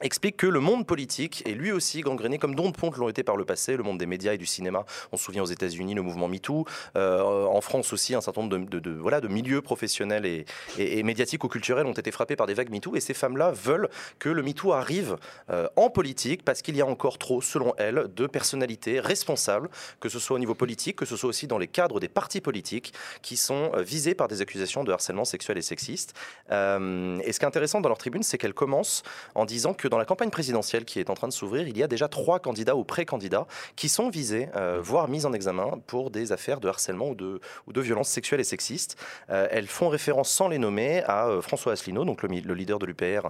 explique 0.00 0.36
que 0.36 0.46
le 0.46 0.60
monde 0.60 0.86
politique 0.86 1.42
est 1.46 1.52
lui 1.52 1.72
aussi 1.72 2.00
gangréné 2.00 2.38
comme 2.38 2.54
d'autres 2.54 2.78
pontes 2.78 2.96
l'ont 2.96 3.08
été 3.08 3.22
par 3.22 3.36
le 3.36 3.44
passé, 3.44 3.76
le 3.76 3.82
monde 3.82 3.98
des 3.98 4.06
médias 4.06 4.32
et 4.34 4.38
du 4.38 4.46
cinéma. 4.46 4.84
On 5.12 5.16
se 5.16 5.24
souvient 5.24 5.42
aux 5.42 5.46
États-Unis 5.46 5.94
le 5.94 6.02
mouvement 6.02 6.28
MeToo, 6.28 6.64
euh, 6.96 7.22
en 7.44 7.60
France 7.60 7.92
aussi 7.92 8.14
un 8.14 8.20
certain 8.20 8.42
nombre 8.42 8.58
de, 8.58 8.64
de- 8.64 8.78
de- 8.78 8.98
voilà, 8.98 9.20
de 9.20 9.28
milieux 9.28 9.60
professionnels 9.62 10.26
et, 10.26 10.44
et, 10.78 11.02
médiatiques 11.02 11.44
ou 11.44 11.48
culturels 11.48 11.86
ont 11.86 11.92
été 11.92 12.10
frappés 12.10 12.36
par 12.36 12.46
des 12.46 12.54
vagues 12.54 12.70
MeToo 12.70 12.96
et 12.96 13.00
ces 13.00 13.14
femmes-là 13.14 13.50
veulent 13.52 13.88
que 14.18 14.28
le 14.28 14.42
MeToo 14.42 14.72
arrive 14.72 15.16
euh, 15.50 15.68
en 15.76 15.90
politique 15.90 16.44
parce 16.44 16.62
qu'il 16.62 16.76
y 16.76 16.80
a 16.80 16.86
encore 16.86 17.18
trop, 17.18 17.40
selon 17.42 17.74
elles, 17.76 18.06
de 18.14 18.26
personnalités 18.26 19.00
responsables, 19.00 19.68
que 20.00 20.08
ce 20.08 20.18
soit 20.18 20.36
au 20.36 20.38
niveau 20.38 20.54
politique, 20.54 20.96
que 20.96 21.04
ce 21.06 21.16
soit 21.16 21.28
aussi 21.28 21.46
dans 21.46 21.58
les 21.58 21.68
cadres 21.68 22.00
des 22.00 22.08
partis 22.08 22.40
politiques 22.40 22.92
qui 23.22 23.36
sont 23.36 23.70
euh, 23.74 23.82
visés 23.82 24.14
par 24.14 24.28
des 24.28 24.40
accusations 24.40 24.84
de 24.84 24.92
harcèlement 24.92 25.24
sexuel 25.24 25.58
et 25.58 25.62
sexiste. 25.62 26.14
Et 26.50 27.32
ce 27.32 27.38
qui 27.38 27.44
est 27.44 27.48
intéressant 27.48 27.80
dans 27.80 27.88
leur 27.88 27.98
tribune, 27.98 28.22
c'est 28.22 28.38
qu'elle 28.38 28.54
commence 28.54 29.02
en 29.34 29.44
disant 29.44 29.74
que 29.74 29.88
dans 29.90 29.98
la 29.98 30.04
campagne 30.04 30.30
présidentielle 30.30 30.84
qui 30.84 31.00
est 31.00 31.10
en 31.10 31.14
train 31.14 31.28
de 31.28 31.32
s'ouvrir, 31.32 31.68
il 31.68 31.76
y 31.76 31.82
a 31.82 31.88
déjà 31.88 32.08
trois 32.08 32.38
candidats 32.38 32.76
ou 32.76 32.84
pré-candidats 32.84 33.46
qui 33.76 33.88
sont 33.88 34.08
visés, 34.08 34.48
euh, 34.56 34.78
voire 34.80 35.08
mis 35.08 35.26
en 35.26 35.32
examen 35.32 35.80
pour 35.86 36.10
des 36.10 36.32
affaires 36.32 36.60
de 36.60 36.68
harcèlement 36.68 37.10
ou 37.10 37.14
de, 37.14 37.40
ou 37.66 37.72
de 37.72 37.80
violences 37.80 38.08
sexuelles 38.08 38.40
et 38.40 38.44
sexistes. 38.44 38.96
Euh, 39.30 39.48
elles 39.50 39.66
font 39.66 39.88
référence 39.88 40.30
sans 40.30 40.48
les 40.48 40.58
nommer 40.58 41.02
à 41.04 41.26
euh, 41.26 41.42
François 41.42 41.72
Asselineau, 41.72 42.04
donc 42.04 42.22
le, 42.22 42.54
leader 42.54 42.78
de 42.78 42.86
l'UPR, 42.86 43.28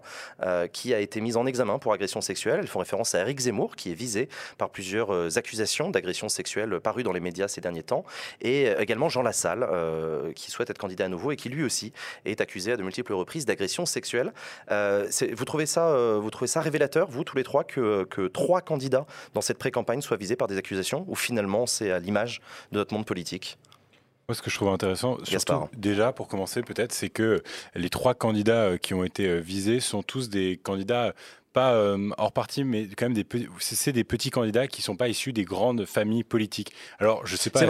qui 0.72 0.92
a 0.92 1.00
été 1.00 1.20
mis 1.20 1.36
en 1.36 1.46
examen 1.46 1.78
pour 1.78 1.92
agression 1.92 2.20
sexuelle. 2.20 2.58
Elles 2.60 2.68
font 2.68 2.78
référence 2.78 3.14
à 3.14 3.20
Eric 3.20 3.40
Zemmour, 3.40 3.74
qui 3.74 3.90
est 3.90 3.94
visé 3.94 4.28
par 4.58 4.68
plusieurs 4.68 5.38
accusations 5.38 5.88
d'agression 5.90 6.28
sexuelle 6.28 6.78
parues 6.80 7.02
dans 7.02 7.12
les 7.12 7.20
médias 7.20 7.48
ces 7.48 7.62
derniers 7.62 7.82
temps. 7.82 8.04
Et 8.42 8.66
également 8.78 9.08
Jean 9.08 9.22
Lassalle, 9.22 9.66
qui 10.34 10.50
souhaite 10.50 10.68
être 10.68 10.78
candidat 10.78 11.06
à 11.06 11.08
nouveau 11.08 11.32
et 11.32 11.36
qui 11.36 11.48
lui 11.48 11.64
aussi 11.64 11.92
est 12.24 12.40
accusé 12.40 12.72
à 12.72 12.76
de 12.76 12.82
multiples 12.82 13.14
reprises 13.14 13.46
d'agression 13.46 13.86
sexuelle. 13.86 14.32
Vous, 14.68 15.44
trouvez 15.44 15.66
ça, 15.66 16.18
vous 16.18 16.30
trouvez 16.30 16.49
ça 16.50 16.60
révélateur, 16.60 17.08
vous, 17.10 17.24
tous 17.24 17.36
les 17.36 17.44
trois, 17.44 17.64
que, 17.64 18.04
que 18.04 18.28
trois 18.28 18.60
candidats 18.60 19.06
dans 19.34 19.40
cette 19.40 19.58
pré-campagne 19.58 20.02
soient 20.02 20.16
visés 20.16 20.36
par 20.36 20.48
des 20.48 20.58
accusations 20.58 21.04
Ou 21.08 21.14
finalement, 21.14 21.66
c'est 21.66 21.90
à 21.90 21.98
l'image 21.98 22.40
de 22.72 22.78
notre 22.78 22.92
monde 22.92 23.06
politique? 23.06 23.58
Moi, 24.28 24.36
ce 24.36 24.42
que 24.42 24.50
je 24.50 24.54
trouve 24.54 24.68
intéressant, 24.68 25.18
surtout 25.24 25.68
déjà 25.76 26.12
pour 26.12 26.28
commencer 26.28 26.62
peut-être, 26.62 26.92
c'est 26.92 27.08
que 27.08 27.42
les 27.74 27.90
trois 27.90 28.14
candidats 28.14 28.66
euh, 28.66 28.76
qui 28.76 28.94
ont 28.94 29.02
été 29.02 29.26
euh, 29.26 29.38
visés 29.40 29.80
sont 29.80 30.04
tous 30.04 30.28
des 30.28 30.56
candidats 30.62 31.14
pas 31.52 31.72
euh, 31.74 32.10
hors 32.18 32.32
parti, 32.32 32.64
mais 32.64 32.86
quand 32.96 33.06
même 33.06 33.14
des 33.14 33.24
petits, 33.24 33.48
c'est 33.58 33.92
des 33.92 34.04
petits 34.04 34.30
candidats 34.30 34.66
qui 34.68 34.82
sont 34.82 34.96
pas 34.96 35.08
issus 35.08 35.32
des 35.32 35.44
grandes 35.44 35.84
familles 35.84 36.24
politiques. 36.24 36.72
Alors, 36.98 37.26
je 37.26 37.36
sais 37.36 37.50
pas, 37.50 37.60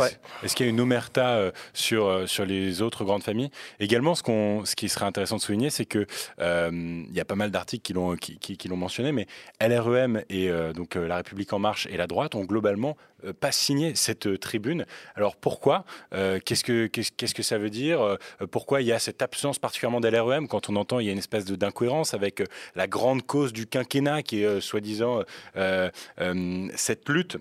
est-ce 0.43 0.55
qu'il 0.55 0.67
y 0.67 0.69
a 0.69 0.71
une 0.71 0.81
omerta 0.81 1.37
euh, 1.37 1.51
sur 1.73 2.07
euh, 2.07 2.27
sur 2.27 2.45
les 2.45 2.83
autres 2.83 3.05
grandes 3.05 3.23
familles? 3.23 3.51
Également, 3.79 4.15
ce 4.15 4.23
qu'on, 4.23 4.65
ce 4.65 4.77
qui 4.77 4.89
serait 4.89 5.07
intéressant 5.07 5.37
de 5.37 5.41
souligner, 5.43 5.71
c'est 5.71 5.87
que 5.87 6.07
euh, 6.41 6.71
il 6.73 7.15
y 7.15 7.21
a 7.21 7.25
pas 7.25 7.37
mal 7.37 7.51
d'articles 7.51 7.83
qui 7.83 7.93
l'ont 7.93 8.17
qui, 8.17 8.39
qui- 8.39 8.57
qui 8.57 8.69
l'ont 8.69 8.77
mentionné, 8.77 9.13
mais 9.13 9.27
LREM 9.61 10.23
et 10.29 10.51
donc 10.75 10.95
La 10.95 11.17
République 11.17 11.53
en 11.53 11.59
Marche 11.59 11.87
et 11.91 11.97
la 11.97 12.07
droite 12.07 12.35
ont 12.35 12.45
globalement 12.45 12.97
pas 13.41 13.53
signé 13.53 13.95
cette 13.95 14.27
euh, 14.27 14.39
tribune. 14.39 14.85
Alors 15.15 15.37
pourquoi 15.37 15.85
Euh, 16.13 16.39
Qu'est-ce 16.45 16.65
que 16.65 16.87
qu'est-ce 16.87 17.35
que 17.35 17.43
ça 17.43 17.59
veut 17.59 17.71
dire 17.71 18.01
Euh, 18.01 18.17
Pourquoi 18.51 18.81
il 18.83 18.87
y 18.87 18.93
a 18.93 18.99
cette 18.99 19.23
absence 19.23 19.59
particulièrement 19.59 20.01
d'LREM 20.01 20.49
quand 20.49 20.69
on 20.71 20.77
entend 20.77 20.99
il 21.01 21.07
y 21.07 21.09
a 21.09 21.13
une 21.13 21.19
espèce 21.19 21.45
d'incohérence 21.45 22.15
avec 22.15 22.41
euh, 22.41 22.47
la 22.75 22.87
grande 22.87 23.23
cause 23.27 23.53
du 23.53 23.67
quinquennat 23.67 24.23
qui 24.23 24.43
est 24.43 24.47
euh, 24.47 24.61
soi-disant 24.61 25.23
euh, 25.57 25.91
euh, 26.21 26.69
cette 26.77 27.09
lutte 27.09 27.37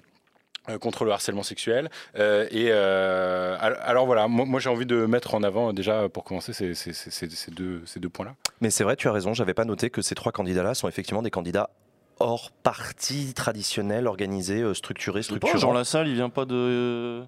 euh, 0.69 0.77
contre 0.77 1.05
le 1.05 1.12
harcèlement 1.12 1.43
sexuel. 1.43 1.89
Euh, 2.17 2.45
et 2.51 2.67
euh, 2.69 3.55
al- 3.59 3.79
alors 3.81 4.05
voilà, 4.05 4.27
moi, 4.27 4.59
j'ai 4.59 4.69
envie 4.69 4.86
de 4.86 5.05
mettre 5.05 5.33
en 5.36 5.43
avant 5.43 5.74
déjà 5.74 6.09
pour 6.09 6.24
commencer 6.24 6.53
ces, 6.53 6.74
ces- 6.75 6.93
ces- 6.93 7.51
deux, 7.51 7.83
deux 7.95 8.09
points-là. 8.09 8.36
Mais 8.62 8.69
c'est 8.69 8.83
vrai, 8.83 8.95
tu 8.95 9.07
as 9.07 9.12
raison, 9.12 9.33
j'avais 9.33 9.53
pas 9.53 9.65
noté 9.65 9.89
que 9.89 10.01
ces 10.01 10.15
trois 10.15 10.31
candidats-là 10.31 10.74
sont 10.75 10.88
effectivement 10.88 11.21
des 11.24 11.31
candidats 11.31 11.69
hors 12.19 12.51
parti 12.51 13.33
traditionnel, 13.33 14.07
organisé, 14.07 14.61
euh, 14.61 14.73
structuré, 14.73 15.23
structurant. 15.23 15.57
Jean 15.57 15.71
Lassalle, 15.73 16.07
il 16.07 16.15
vient 16.15 16.29
pas 16.29 16.45
de 16.45 17.23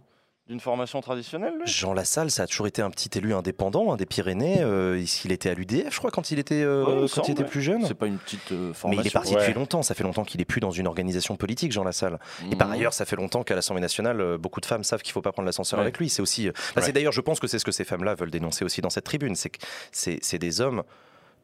d'une 0.47 0.59
formation 0.59 0.99
traditionnelle 0.99 1.53
lui? 1.59 1.65
Jean 1.65 1.93
Lassalle, 1.93 2.29
ça 2.29 2.43
a 2.43 2.47
toujours 2.47 2.67
été 2.67 2.81
un 2.81 2.89
petit 2.89 3.09
élu 3.17 3.33
indépendant 3.33 3.93
hein, 3.93 3.95
des 3.95 4.05
Pyrénées. 4.05 4.57
euh, 4.59 5.01
il 5.23 5.31
était 5.31 5.49
à 5.49 5.53
l'UDF, 5.53 5.93
je 5.93 5.97
crois, 5.99 6.11
quand 6.11 6.31
il 6.31 6.39
était, 6.39 6.61
euh, 6.61 6.83
Ouais, 6.83 6.91
il 6.93 7.01
me 7.03 7.07
quand 7.07 7.27
il 7.29 7.31
était 7.31 7.45
plus 7.45 7.61
jeune. 7.61 7.85
C'est 7.85 7.93
pas 7.93 8.07
une 8.07 8.17
petite 8.17 8.51
euh, 8.51 8.69
Mais 8.69 8.73
formation. 8.73 9.01
il 9.03 9.07
est 9.07 9.11
parti 9.11 9.33
Ouais. 9.35 9.39
depuis 9.39 9.53
longtemps. 9.53 9.81
Ça 9.81 9.93
fait 9.95 10.03
longtemps 10.03 10.25
qu'il 10.25 10.41
est 10.41 10.45
plus 10.45 10.59
dans 10.59 10.71
une 10.71 10.87
organisation 10.87 11.37
politique, 11.37 11.71
Jean 11.71 11.85
Lassalle. 11.85 12.19
Et 12.51 12.57
par 12.57 12.67
Mhm. 12.67 12.73
ailleurs, 12.73 12.93
ça 12.93 13.05
fait 13.05 13.15
longtemps 13.15 13.43
qu'à 13.43 13.55
l'Assemblée 13.55 13.81
nationale, 13.81 14.37
beaucoup 14.39 14.59
de 14.59 14.65
femmes 14.65 14.83
savent 14.83 15.03
qu'il 15.03 15.13
faut 15.13 15.21
pas 15.21 15.31
prendre 15.31 15.45
l'ascenseur 15.45 15.79
Ouais. 15.79 15.83
avec 15.85 15.97
lui. 15.99 16.09
C'est 16.09 16.21
aussi. 16.23 16.49
bah. 16.75 16.81
C'est 16.81 16.91
d'ailleurs, 16.91 17.13
je 17.13 17.21
pense 17.21 17.39
que 17.39 17.47
c'est 17.47 17.59
ce 17.59 17.63
que 17.63 17.71
ces 17.71 17.85
femmes-là 17.85 18.15
veulent 18.15 18.31
dénoncer 18.31 18.65
aussi 18.65 18.81
dans 18.81 18.89
cette 18.89 19.05
tribune. 19.05 19.35
C'est 19.35 19.51
que 19.51 19.59
c'est 19.93 20.39
des 20.39 20.59
hommes 20.59 20.83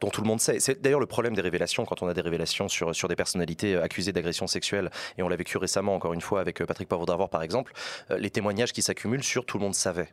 dont 0.00 0.10
tout 0.10 0.22
le 0.22 0.28
monde 0.28 0.40
sait. 0.40 0.60
C'est 0.60 0.80
d'ailleurs 0.80 1.00
le 1.00 1.06
problème 1.06 1.34
des 1.34 1.40
révélations, 1.40 1.84
quand 1.84 2.02
on 2.02 2.08
a 2.08 2.14
des 2.14 2.20
révélations 2.20 2.68
sur, 2.68 2.94
sur 2.94 3.08
des 3.08 3.16
personnalités 3.16 3.74
euh, 3.74 3.82
accusées 3.82 4.12
d'agression 4.12 4.46
sexuelle, 4.46 4.90
et 5.16 5.22
on 5.22 5.28
l'a 5.28 5.36
vécu 5.36 5.58
récemment, 5.58 5.94
encore 5.94 6.12
une 6.12 6.20
fois, 6.20 6.40
avec 6.40 6.60
euh, 6.60 6.66
Patrick 6.66 6.88
Poivre 6.88 7.06
d'Arvor, 7.06 7.28
par 7.28 7.42
exemple, 7.42 7.72
euh, 8.10 8.18
les 8.18 8.30
témoignages 8.30 8.72
qui 8.72 8.82
s'accumulent 8.82 9.24
sur 9.24 9.44
tout 9.44 9.58
le 9.58 9.64
monde 9.64 9.74
savait. 9.74 10.08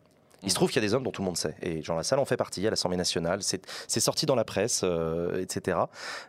Il 0.45 0.51
se 0.51 0.55
trouve 0.55 0.69
qu'il 0.69 0.81
y 0.81 0.85
a 0.85 0.87
des 0.87 0.93
hommes 0.93 1.03
dont 1.03 1.11
tout 1.11 1.21
le 1.21 1.25
monde 1.25 1.37
sait. 1.37 1.55
Et 1.61 1.81
Jean 1.81 1.95
Lassalle 1.95 2.19
en 2.19 2.25
fait 2.25 2.37
partie 2.37 2.65
à 2.65 2.69
l'Assemblée 2.69 2.97
nationale. 2.97 3.41
C'est 3.41 3.65
c'est 3.87 3.99
sorti 3.99 4.25
dans 4.25 4.35
la 4.35 4.43
presse, 4.43 4.81
euh, 4.83 5.41
etc. 5.41 5.77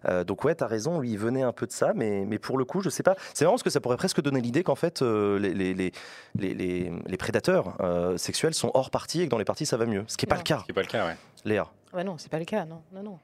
Euh, 0.09 0.25
donc 0.25 0.45
ouais, 0.45 0.55
t'as 0.55 0.67
raison, 0.67 1.01
lui, 1.01 1.13
il 1.13 1.19
venait 1.19 1.43
un 1.43 1.53
peu 1.53 1.67
de 1.67 1.73
ça, 1.73 1.93
mais, 1.95 2.25
mais 2.25 2.39
pour 2.39 2.59
le 2.59 2.65
coup, 2.65 2.81
je 2.81 2.89
sais 2.89 3.03
pas. 3.03 3.17
C'est 3.35 3.45
marrant 3.45 3.55
parce 3.55 3.63
que 3.63 3.71
ça 3.71 3.81
pourrait 3.81 3.97
presque 3.97 4.23
donner 4.23 4.41
l'idée 4.41 4.63
qu'en 4.63 4.75
fait, 4.75 5.03
euh, 5.03 5.39
les, 5.39 5.53
les, 5.53 5.75
les, 5.75 6.93
les, 7.07 7.17
prédateurs 7.17 7.77
euh, 7.81 8.17
sexuels 8.17 8.55
sont 8.55 8.71
hors 8.75 8.91
parti 8.91 9.21
et 9.21 9.27
que 9.27 9.31
dans 9.31 9.39
les 9.39 9.45
partis, 9.45 9.67
ça 9.67 9.77
va 9.77 9.87
mieux. 9.87 10.05
Ce 10.07 10.17
qui 10.17 10.25
n'est 10.27 10.31
pas 10.31 10.37
le 10.37 10.43
cas, 10.43 10.61
Ce 10.61 10.65
qui 10.65 10.71
n'est 10.71 10.75
pas 10.75 10.83
le 10.83 10.87
cas, 10.87 11.07
ouais. 11.07 11.17
Léa. 11.45 11.69
Ouais, 11.93 12.05
non, 12.05 12.17
c'est 12.19 12.31
pas 12.31 12.39
le 12.39 12.45
cas, 12.45 12.65
non, 12.65 12.83
non, 12.93 13.03
non. 13.03 13.19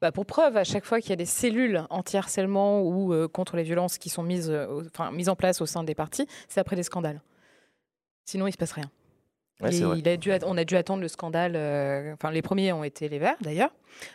Bah, 0.00 0.12
pour 0.12 0.26
preuve, 0.26 0.56
à 0.56 0.64
chaque 0.64 0.84
fois 0.84 1.00
qu'il 1.00 1.10
y 1.10 1.12
a 1.12 1.16
des 1.16 1.26
cellules 1.26 1.82
anti-harcèlement 1.90 2.82
ou 2.82 3.12
euh, 3.12 3.26
contre 3.26 3.56
les 3.56 3.64
violences 3.64 3.98
qui 3.98 4.08
sont 4.08 4.22
mises, 4.22 4.48
euh, 4.50 4.82
mises 5.12 5.28
en 5.28 5.34
place 5.34 5.60
au 5.60 5.66
sein 5.66 5.82
des 5.82 5.94
partis, 5.94 6.26
c'est 6.48 6.60
après 6.60 6.76
des 6.76 6.84
scandales. 6.84 7.20
Sinon, 8.24 8.46
il 8.46 8.52
se 8.52 8.58
passe 8.58 8.72
rien. 8.72 8.90
Ouais, 9.60 9.70
Et 9.70 9.72
c'est 9.72 9.84
vrai. 9.84 9.98
il 9.98 10.08
a 10.08 10.16
dû, 10.16 10.30
att- 10.30 10.44
on 10.46 10.56
a 10.56 10.64
dû 10.64 10.76
attendre 10.76 11.00
le 11.02 11.08
scandale. 11.08 11.54
euh, 11.56 12.12
Enfin, 12.14 12.30
les 12.30 12.42
premiers 12.42 12.72
ont 12.72 12.84
été 12.84 13.08
les 13.08 13.18
Verts, 13.18 13.34
d'ailleurs, 13.40 13.70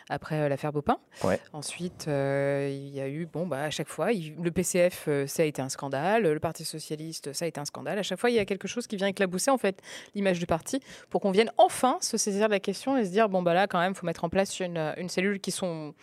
après 0.08 0.36
euh, 0.36 0.48
l'affaire 0.48 0.72
Bopin. 0.72 0.98
Ouais. 1.22 1.38
Ensuite, 1.52 2.06
euh, 2.08 2.70
il 2.72 2.88
y 2.94 3.00
a 3.00 3.08
eu, 3.08 3.26
bon, 3.26 3.46
bah, 3.46 3.64
à 3.64 3.70
chaque 3.70 3.88
fois, 3.88 4.12
il- 4.12 4.34
le 4.42 4.50
PCF, 4.50 5.08
ça 5.26 5.42
a 5.42 5.46
été 5.46 5.60
un 5.60 5.68
scandale. 5.68 6.22
Le 6.22 6.40
Parti 6.40 6.64
socialiste, 6.64 7.34
ça 7.34 7.44
a 7.44 7.48
été 7.48 7.60
un 7.60 7.66
scandale. 7.66 7.98
À 7.98 8.02
chaque 8.02 8.18
fois, 8.18 8.30
il 8.30 8.36
y 8.36 8.38
a 8.38 8.46
quelque 8.46 8.66
chose 8.68 8.86
qui 8.86 8.96
vient 8.96 9.06
éclabousser 9.08 9.50
en 9.50 9.58
fait 9.58 9.82
l'image 10.14 10.38
du 10.38 10.46
parti 10.46 10.80
pour 11.10 11.20
qu'on 11.20 11.30
vienne 11.30 11.50
enfin 11.58 11.98
se 12.00 12.16
saisir 12.16 12.46
de 12.46 12.52
la 12.52 12.60
question 12.60 12.96
et 12.96 13.04
se 13.04 13.10
dire, 13.10 13.28
bon, 13.28 13.42
bah 13.42 13.52
là, 13.52 13.66
quand 13.66 13.78
même, 13.80 13.92
il 13.92 13.98
faut 13.98 14.06
mettre 14.06 14.24
en 14.24 14.30
place 14.30 14.58
une, 14.60 14.94
une 14.96 15.10
cellule 15.10 15.40
qui 15.40 15.50
sont 15.50 15.94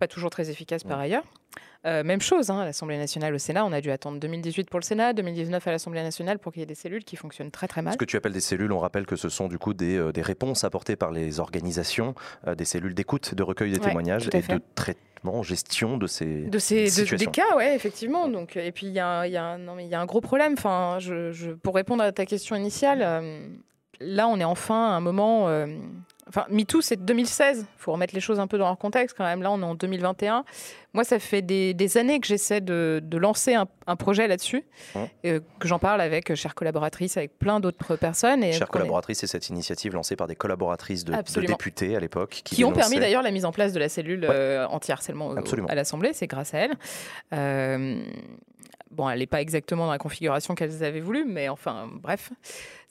pas 0.00 0.08
toujours 0.08 0.30
très 0.30 0.50
efficaces 0.50 0.82
par 0.82 0.98
ailleurs. 0.98 1.22
Euh, 1.86 2.02
même 2.04 2.20
chose, 2.20 2.50
hein, 2.50 2.58
à 2.60 2.64
l'Assemblée 2.64 2.98
nationale, 2.98 3.32
au 3.34 3.38
Sénat, 3.38 3.64
on 3.64 3.72
a 3.72 3.80
dû 3.80 3.90
attendre 3.90 4.18
2018 4.20 4.68
pour 4.68 4.80
le 4.80 4.84
Sénat, 4.84 5.12
2019 5.14 5.66
à 5.66 5.70
l'Assemblée 5.70 6.02
nationale 6.02 6.38
pour 6.38 6.52
qu'il 6.52 6.60
y 6.60 6.62
ait 6.62 6.66
des 6.66 6.74
cellules 6.74 7.04
qui 7.04 7.16
fonctionnent 7.16 7.50
très 7.50 7.68
très 7.68 7.80
mal. 7.82 7.92
Ce 7.94 7.98
que 7.98 8.04
tu 8.04 8.16
appelles 8.16 8.32
des 8.32 8.40
cellules, 8.40 8.70
on 8.72 8.78
rappelle 8.80 9.06
que 9.06 9.16
ce 9.16 9.28
sont 9.28 9.48
du 9.48 9.58
coup 9.58 9.72
des, 9.72 9.96
euh, 9.96 10.12
des 10.12 10.20
réponses 10.22 10.64
apportées 10.64 10.96
par 10.96 11.10
les 11.10 11.38
organisations, 11.40 12.14
euh, 12.46 12.54
des 12.54 12.64
cellules 12.66 12.94
d'écoute, 12.94 13.34
de 13.34 13.42
recueil 13.42 13.70
des 13.72 13.78
Ouais, 13.78 13.86
témoignages 13.86 14.28
et 14.32 14.40
de 14.42 14.60
traitement, 14.74 15.42
gestion 15.42 15.96
de 15.96 16.06
ces. 16.06 16.42
de 16.44 16.58
ces 16.58 16.84
de- 16.84 17.16
des 17.16 17.26
cas, 17.26 17.56
ouais, 17.56 17.74
effectivement. 17.74 18.28
Donc, 18.28 18.56
et 18.56 18.72
puis 18.72 18.86
il 18.86 18.92
y 18.92 18.96
y 18.96 18.96
y 18.96 18.98
a 18.98 20.00
un 20.00 20.06
gros 20.06 20.20
problème. 20.20 20.54
Enfin, 20.58 20.96
je, 20.98 21.30
je- 21.32 21.50
pour 21.52 21.74
répondre 21.74 22.02
à 22.02 22.12
ta 22.12 22.26
question 22.26 22.56
initiale, 22.56 23.00
là, 24.00 24.28
on 24.28 24.38
est 24.38 24.44
enfin 24.44 24.90
à 24.90 24.92
un 24.96 25.00
moment. 25.00 25.48
Enfin, 26.30 26.46
MeToo, 26.48 26.80
c'est 26.80 26.96
2016. 27.04 27.60
Il 27.60 27.82
faut 27.82 27.92
remettre 27.92 28.14
les 28.14 28.20
choses 28.20 28.40
un 28.40 28.46
peu 28.46 28.56
dans 28.56 28.66
leur 28.68 28.78
contexte 28.78 29.16
quand 29.18 29.24
même. 29.24 29.42
Là, 29.42 29.50
on 29.50 29.60
est 29.60 29.64
en 29.64 29.74
2021. 29.74 30.44
Moi, 30.94 31.04
ça 31.04 31.18
fait 31.18 31.42
des, 31.42 31.74
des 31.74 31.98
années 31.98 32.18
que 32.20 32.26
j'essaie 32.26 32.60
de, 32.60 33.00
de 33.02 33.18
lancer 33.18 33.54
un, 33.54 33.66
un 33.86 33.96
projet 33.96 34.26
là-dessus, 34.28 34.64
Hein. 34.94 35.08
euh, 35.26 35.40
que 35.58 35.68
j'en 35.68 35.78
parle 35.78 36.00
avec 36.00 36.30
euh, 36.30 36.34
chères 36.34 36.54
collaboratrices, 36.54 37.16
avec 37.16 37.38
plein 37.38 37.60
d'autres 37.60 37.96
personnes. 37.96 38.42
Et 38.42 38.52
Chère 38.52 38.68
qu'on 38.68 38.78
est- 38.78 38.82
collaboratrice, 38.82 39.18
c'est 39.18 39.26
cette 39.26 39.48
initiative 39.50 39.92
lancée 39.94 40.16
par 40.16 40.26
des 40.28 40.36
collaboratrices 40.36 41.04
de, 41.04 41.12
députés 41.46 41.96
à 41.96 42.00
l'époque. 42.00 42.40
qui 42.44 42.64
ont 42.64 42.72
permis 42.72 42.98
d'ailleurs 43.00 43.22
la 43.22 43.30
mise 43.32 43.44
en 43.44 43.52
place 43.52 43.72
de 43.72 43.78
la 43.78 43.88
cellule 43.88 44.20
Ouais. 44.22 44.28
euh, 44.30 44.66
anti-harcèlement 44.68 45.34
à 45.68 45.74
l'Assemblée, 45.74 46.12
c'est 46.12 46.26
grâce 46.26 46.54
à 46.54 46.58
elles. 46.58 46.74
Euh, 47.32 48.02
bon, 48.90 49.08
elle 49.08 49.20
n'est 49.20 49.26
pas 49.26 49.40
exactement 49.40 49.86
dans 49.86 49.92
la 49.92 49.98
configuration 49.98 50.54
qu'elles 50.54 50.82
avaient 50.84 51.00
voulu, 51.00 51.24
mais 51.26 51.48
enfin, 51.48 51.88
bref, 51.92 52.30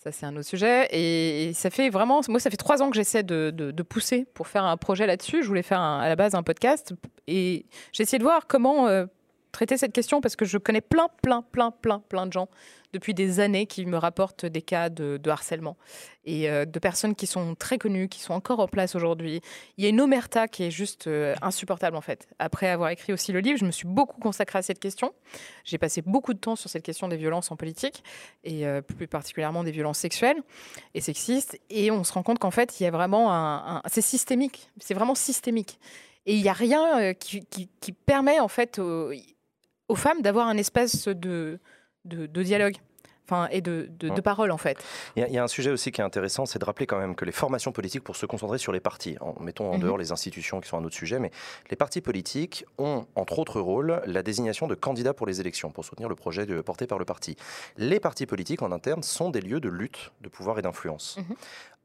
ça 0.02 0.14
c'est 0.14 0.26
un 0.26 0.36
autre 0.36 0.48
sujet. 0.48 0.88
Et, 0.92 1.52
ça 1.54 1.70
fait 1.70 1.90
vraiment, 1.90 2.22
moi 2.30 2.40
ça 2.40 2.50
fait 2.50 2.58
trois 2.58 2.82
ans 2.82 2.90
que 2.90 2.96
j'essaie 2.96 3.24
de, 3.24 3.84
pousser 3.84 4.26
pour 4.34 4.48
faire 4.48 4.64
un 4.64 4.78
projet 4.78 5.06
là-dessus. 5.06 5.44
Je 5.44 5.48
voulais 5.48 5.64
faire 5.64 5.82
à 5.82 6.08
la 6.08 6.16
base 6.16 6.36
un 6.36 6.44
podcast 6.44 6.94
et 7.28 7.66
j'ai 7.92 8.04
essayé 8.04 8.18
de 8.18 8.24
voir 8.24 8.48
comment 8.48 8.88
euh, 8.88 9.06
traiter 9.52 9.78
cette 9.78 9.94
question 9.94 10.22
parce 10.22 10.36
que 10.36 10.46
je 10.46 10.58
connais 10.58 10.82
plein, 10.82 11.08
plein, 11.22 11.42
plein, 11.42 11.72
plein, 11.72 12.00
plein 12.00 12.28
de 12.28 12.34
gens 12.34 12.48
depuis 12.94 13.14
des 13.14 13.40
années 13.40 13.66
qui 13.66 13.86
me 13.86 13.98
rapportent 13.98 14.46
des 14.46 14.62
cas 14.62 14.90
de, 14.90 15.20
harcèlement 15.30 15.78
et 16.26 16.50
euh, 16.50 16.66
de 16.66 16.80
personnes 16.80 17.16
qui 17.16 17.28
sont 17.28 17.56
très 17.56 17.78
connues, 17.78 18.10
qui 18.10 18.20
sont 18.20 18.34
encore 18.34 18.60
en 18.60 18.68
place 18.68 18.96
aujourd'hui. 18.96 19.42
Il 19.78 19.84
y 19.84 19.88
a 19.88 19.90
une 19.90 20.02
omerta 20.02 20.48
qui 20.48 20.64
est 20.64 20.72
juste 20.72 21.08
euh, 21.08 21.36
insupportable 21.42 21.96
en 21.96 22.02
fait. 22.02 22.28
Après 22.40 22.68
avoir 22.68 22.90
écrit 22.90 23.14
aussi 23.14 23.32
le 23.32 23.40
livre, 23.40 23.60
je 23.60 23.66
me 23.66 23.72
suis 23.72 23.88
beaucoup 23.88 24.20
consacrée 24.20 24.60
à 24.60 24.62
cette 24.62 24.80
question. 24.80 25.14
J'ai 25.64 25.78
passé 25.78 26.02
beaucoup 26.02 26.34
de 26.34 26.40
temps 26.40 26.56
sur 26.56 26.70
cette 26.70 26.84
question 26.84 27.08
des 27.08 27.18
violences 27.18 27.52
en 27.52 27.56
politique 27.56 28.04
et 28.44 28.66
euh, 28.66 28.82
plus 28.82 29.08
particulièrement 29.08 29.64
des 29.64 29.72
violences 29.72 30.00
sexuelles 30.00 30.42
et 30.94 31.02
sexistes. 31.02 31.60
Et 31.70 31.92
on 31.92 32.04
se 32.04 32.14
rend 32.14 32.24
compte 32.24 32.40
qu'en 32.40 32.52
fait, 32.52 32.80
il 32.80 32.84
y 32.84 32.88
a 32.88 32.92
vraiment 32.92 33.34
un, 33.34 33.82
c'est 33.88 34.02
systémique. 34.02 34.72
C'est 34.80 34.94
vraiment 34.94 35.16
systémique. 35.16 35.80
Et 36.26 36.36
il 36.36 36.42
n'y 36.42 36.50
a 36.50 36.54
rien 36.54 37.14
qui, 37.14 37.48
permet 38.06 38.40
en 38.40 38.48
fait 38.48 38.80
aux 38.80 39.96
femmes 39.96 40.22
d'avoir 40.22 40.48
un 40.48 40.58
espace 40.58 41.08
de, 41.08 41.60
de, 42.06 42.26
de 42.26 42.44
dialogue. 42.44 42.76
Enfin, 43.32 43.48
et 43.52 43.62
de, 43.62 43.88
de, 44.00 44.22
parole 44.22 44.50
en 44.50 44.58
fait. 44.58 44.84
Il 45.16 45.20
y, 45.20 45.24
a, 45.24 45.28
il 45.28 45.34
y 45.36 45.38
a 45.38 45.44
un 45.44 45.48
sujet 45.48 45.70
aussi 45.70 45.92
qui 45.92 46.02
est 46.02 46.04
intéressant, 46.04 46.48
c'est 46.48 46.58
de 46.58 46.66
rappeler 46.66 46.88
quand 46.88 46.98
même 46.98 47.14
que 47.14 47.26
les 47.26 47.32
formations 47.32 47.72
politiques, 47.72 48.04
pour 48.04 48.16
se 48.16 48.26
concentrer 48.26 48.58
sur 48.58 48.72
les 48.72 48.80
partis, 48.80 49.18
en 49.22 49.36
mettons 49.40 49.70
en 49.70 49.76
Mhm. 49.76 49.82
dehors 49.82 49.98
les 50.00 50.12
institutions 50.12 50.60
qui 50.60 50.68
sont 50.68 50.80
un 50.80 50.84
autre 50.84 50.96
sujet, 50.96 51.20
mais 51.20 51.30
les 51.70 51.76
partis 51.76 52.02
politiques 52.02 52.66
ont, 52.80 53.06
entre 53.14 53.38
autres 53.38 53.62
rôles, 53.62 54.02
la 54.08 54.24
désignation 54.24 54.66
de 54.66 54.74
candidats 54.74 55.14
pour 55.14 55.28
les 55.28 55.40
élections, 55.42 55.70
pour 55.70 55.86
soutenir 55.86 56.10
le 56.10 56.16
projet 56.16 56.48
de- 56.48 56.60
porté 56.62 56.88
par 56.88 56.98
le 56.98 57.06
parti. 57.06 57.36
Les 57.78 58.00
partis 58.00 58.26
politiques 58.26 58.64
en 58.64 58.72
interne 58.72 59.04
sont 59.04 59.30
des 59.30 59.42
lieux 59.42 59.60
de 59.60 59.70
lutte, 59.70 60.12
de 60.22 60.30
pouvoir 60.30 60.58
et 60.58 60.64
d'influence. 60.64 61.18
Mhm. 61.20 61.36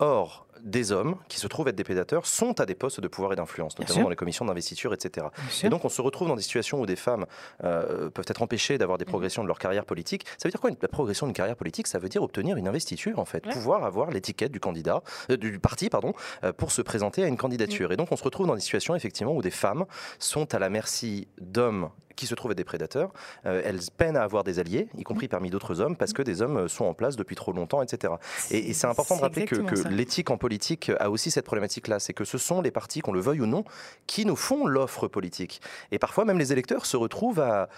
Or, 0.01 0.47
des 0.61 0.91
hommes 0.93 1.17
qui 1.29 1.39
se 1.39 1.47
trouvent 1.47 1.69
être 1.69 1.77
des 1.77 1.85
prédateurs 1.85 2.27
sont 2.27 2.59
à 2.61 2.67
des 2.67 2.75
postes 2.75 3.01
de 3.01 3.07
pouvoir 3.07 3.33
et 3.33 3.37
d'influence, 3.37 3.79
notamment 3.79 4.05
dans 4.05 4.09
les 4.09 4.17
commissions 4.17 4.45
d'investiture, 4.45 4.93
etc. 4.93 5.27
Et 5.63 5.69
donc, 5.69 5.85
on 5.85 5.89
se 5.89 6.03
retrouve 6.03 6.27
dans 6.27 6.35
des 6.37 6.43
situations 6.43 6.81
où 6.81 6.87
des 6.87 6.97
femmes 6.97 7.27
euh, 7.63 8.11
peuvent 8.11 8.25
être 8.27 8.43
empêchées 8.43 8.77
d'avoir 8.77 8.99
des 8.99 9.05
Mhm. 9.05 9.11
progressions 9.11 9.43
de 9.45 9.49
leur 9.49 9.59
carrière 9.59 9.85
politique. 9.85 10.25
Ça 10.39 10.49
veut 10.49 10.51
dire 10.51 10.61
quoi 10.61 10.71
La 10.81 10.89
progression 10.89 11.27
d'une 11.27 11.35
carrière 11.35 11.57
politique, 11.57 11.87
ça 11.87 11.99
veut 11.99 12.09
dire 12.09 12.23
obtenir 12.25 12.57
une 12.57 12.67
investiture, 12.67 13.19
en 13.21 13.25
fait, 13.25 13.47
Ouais. 13.47 13.53
pouvoir 13.53 13.85
avoir 13.85 14.11
l'étiquette 14.11 14.51
du 14.53 14.59
candidat, 14.61 15.03
euh, 15.31 15.37
du 15.37 15.59
parti, 15.61 15.91
pardon, 15.91 16.13
euh, 16.43 16.53
pour 16.53 16.73
se 16.73 16.83
présenter 16.83 17.23
à 17.23 17.29
une 17.29 17.37
candidature. 17.37 17.89
Mhm. 17.89 17.93
Et 17.93 17.97
donc, 17.97 18.09
on 18.11 18.17
se 18.17 18.25
retrouve 18.25 18.47
dans 18.49 18.55
des 18.57 18.61
situations 18.63 18.97
effectivement 18.97 19.35
où 19.35 19.43
des 19.43 19.51
femmes 19.53 19.85
sont 20.19 20.55
à 20.55 20.59
la 20.59 20.71
merci 20.71 21.29
d'hommes 21.41 21.91
qui 22.17 22.27
se 22.27 22.37
trouvent 22.37 22.53
être 22.53 22.57
des 22.59 22.63
prédateurs. 22.63 23.13
Elles 23.43 23.81
peinent 23.97 24.17
à 24.17 24.23
avoir 24.23 24.45
des 24.45 24.61
alliés, 24.61 24.87
y 24.97 25.03
compris 25.03 25.27
parmi 25.27 25.51
d'autres 25.51 25.81
hommes, 25.81 25.97
parce 25.97 26.13
que 26.13 26.23
des 26.23 26.43
hommes 26.43 26.69
sont 26.69 26.85
en 26.85 26.95
place 26.95 27.17
depuis 27.17 27.35
trop 27.35 27.51
longtemps, 27.51 27.83
etc. 27.83 28.13
Et, 28.53 28.71
et 28.71 28.73
c'est 28.73 28.87
important 28.87 29.17
de 29.17 29.21
rappeler 29.23 29.47
que. 29.47 29.57
L'éthique 29.91 30.31
en 30.31 30.37
politique 30.37 30.91
a 31.01 31.11
aussi 31.11 31.31
cette 31.31 31.45
problématique-là, 31.47 31.99
c'est 31.99 32.13
que 32.15 32.25
ce 32.25 32.39
sont 32.39 32.61
les 32.63 32.71
partis, 32.71 33.01
qu'on 33.01 33.13
le 33.13 33.21
veuille 33.21 33.41
ou 33.41 33.47
non, 33.47 33.65
qui 34.07 34.25
nous 34.27 34.37
font 34.37 34.67
l'offre 34.67 35.09
politique. 35.09 35.61
Et 35.93 35.99
parfois, 35.99 36.25
même 36.25 36.39
les 36.39 36.53
électeurs 36.53 36.87
se 36.87 36.97
retrouvent 36.97 37.41
à 37.41 37.69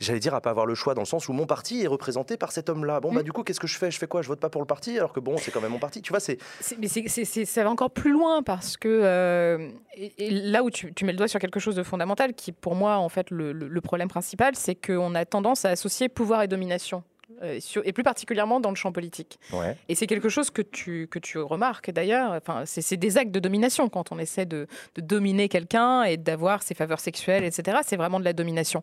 j'allais 0.00 0.18
dire 0.18 0.34
à 0.34 0.40
pas 0.40 0.50
avoir 0.50 0.66
le 0.66 0.74
choix 0.74 0.94
dans 0.94 1.02
le 1.02 1.06
sens 1.06 1.28
où 1.28 1.32
mon 1.32 1.46
parti 1.46 1.82
est 1.84 1.86
représenté 1.86 2.36
par 2.36 2.50
cet 2.50 2.68
homme-là. 2.68 2.98
Bon 2.98 3.12
bah 3.12 3.20
Mm. 3.20 3.24
du 3.24 3.32
coup 3.32 3.44
qu'est-ce 3.44 3.60
que 3.60 3.68
je 3.68 3.78
fais? 3.78 3.92
Je 3.92 3.98
fais 3.98 4.08
quoi? 4.08 4.20
Je 4.20 4.26
vote 4.26 4.40
pas 4.40 4.48
pour 4.50 4.60
le 4.60 4.66
parti 4.66 4.96
alors 4.98 5.12
que 5.12 5.20
bon 5.20 5.36
c'est 5.36 5.52
quand 5.52 5.60
même 5.60 5.70
mon 5.70 5.78
parti. 5.78 6.02
Tu 6.02 6.10
vois 6.10 6.18
c'est 6.18 6.38
Mais 6.80 6.88
c'est- 6.88 7.44
ça 7.44 7.62
va 7.62 7.70
encore 7.70 7.90
plus 7.92 8.10
loin 8.10 8.42
parce 8.42 8.76
que 8.76 8.88
euh, 8.88 9.68
et, 9.94 10.12
et 10.26 10.30
là 10.30 10.64
où 10.64 10.70
tu, 10.70 10.92
tu 10.92 11.04
mets 11.04 11.12
le 11.12 11.18
doigt 11.18 11.28
sur 11.28 11.38
quelque 11.38 11.60
chose 11.60 11.76
de 11.76 11.84
fondamental, 11.84 12.34
qui 12.34 12.50
pour 12.50 12.74
moi 12.74 12.96
en 12.96 13.08
fait 13.08 13.30
le, 13.30 13.52
le- 13.52 13.68
le 13.68 13.80
problème 13.80 14.08
principal, 14.08 14.56
c'est 14.56 14.74
qu'on 14.74 15.14
a 15.14 15.24
tendance 15.24 15.64
à 15.64 15.68
associer 15.68 16.08
pouvoir 16.08 16.42
et 16.42 16.48
domination. 16.48 17.04
Euh, 17.42 17.60
sur- 17.60 17.82
et 17.86 17.92
plus 17.92 18.02
particulièrement 18.02 18.60
dans 18.60 18.70
le 18.70 18.76
champ 18.76 18.92
politique. 18.92 19.38
ouais. 19.52 19.76
Et 19.88 19.94
c'est 19.94 20.06
quelque 20.06 20.28
chose 20.28 20.50
que 20.50 20.62
tu, 20.62 21.06
que 21.08 21.18
tu 21.18 21.38
remarques 21.38 21.90
d'ailleurs. 21.90 22.32
Enfin, 22.32 22.64
c'est 22.66 22.82
c'est 22.82 22.96
des 22.96 23.18
actes 23.18 23.30
de 23.32 23.40
domination 23.40 23.88
quand 23.88 24.12
on 24.12 24.18
essaie 24.18 24.46
de, 24.46 24.66
de 24.96 25.00
dominer 25.00 25.48
quelqu'un 25.48 26.02
et 26.04 26.16
d'avoir 26.16 26.62
ses 26.62 26.74
faveurs 26.74 27.00
sexuelles, 27.00 27.44
etc. 27.44 27.78
C'est 27.84 27.96
vraiment 27.96 28.20
de 28.20 28.24
la 28.24 28.32
domination. 28.32 28.82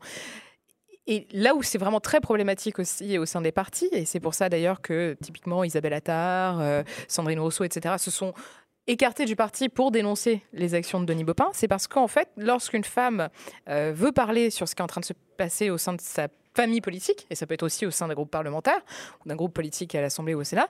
Et 1.08 1.28
là 1.32 1.56
où 1.56 1.64
c'est 1.64 1.80
vraiment 1.80 2.00
très 2.00 2.20
problématique 2.22 2.78
aussi 2.78 3.18
au 3.18 3.26
sein 3.26 3.42
des 3.42 3.52
partis, 3.52 3.90
et 3.92 4.06
c'est 4.06 4.20
pour 4.20 4.34
ça 4.36 4.48
d'ailleurs 4.48 4.80
que 4.82 5.18
typiquement 5.24 5.64
Isabelle 5.64 5.94
Attard, 5.94 6.60
euh, 6.62 6.84
Sandrine 7.08 7.40
Rousseau, 7.40 7.64
etc., 7.64 7.96
se 7.98 8.12
sont 8.12 8.34
écartés 8.86 9.26
du 9.26 9.36
parti 9.36 9.70
pour 9.70 9.90
dénoncer 9.92 10.42
les 10.54 10.74
actions 10.76 11.00
de 11.00 11.06
Denis 11.06 11.24
Baupin, 11.24 11.50
c'est 11.54 11.68
parce 11.68 11.88
qu'en 11.88 12.08
fait, 12.08 12.30
lorsqu'une 12.38 12.84
femme 12.84 13.30
euh, 13.70 13.92
veut 13.96 14.12
parler 14.12 14.50
sur 14.52 14.68
ce 14.68 14.76
qui 14.76 14.82
est 14.82 14.84
en 14.84 14.88
train 14.88 15.02
de 15.02 15.06
se 15.06 15.14
passer 15.38 15.70
au 15.72 15.78
sein 15.80 15.94
de 15.94 16.02
sa 16.02 16.28
famille 16.56 16.82
politique, 16.82 17.28
et 17.30 17.36
ça 17.36 17.46
peut 17.46 17.54
être 17.54 17.64
aussi 17.64 17.86
au 17.86 17.92
sein 17.92 18.08
d'un 18.08 18.14
groupe 18.16 18.32
parlementaire, 18.32 18.80
ou 19.24 19.30
d'un 19.30 19.36
groupe 19.36 19.54
politique 19.54 19.94
à 19.96 20.02
l'Assemblée 20.02 20.34
ou 20.34 20.42
au 20.42 20.44
Sénat, 20.44 20.68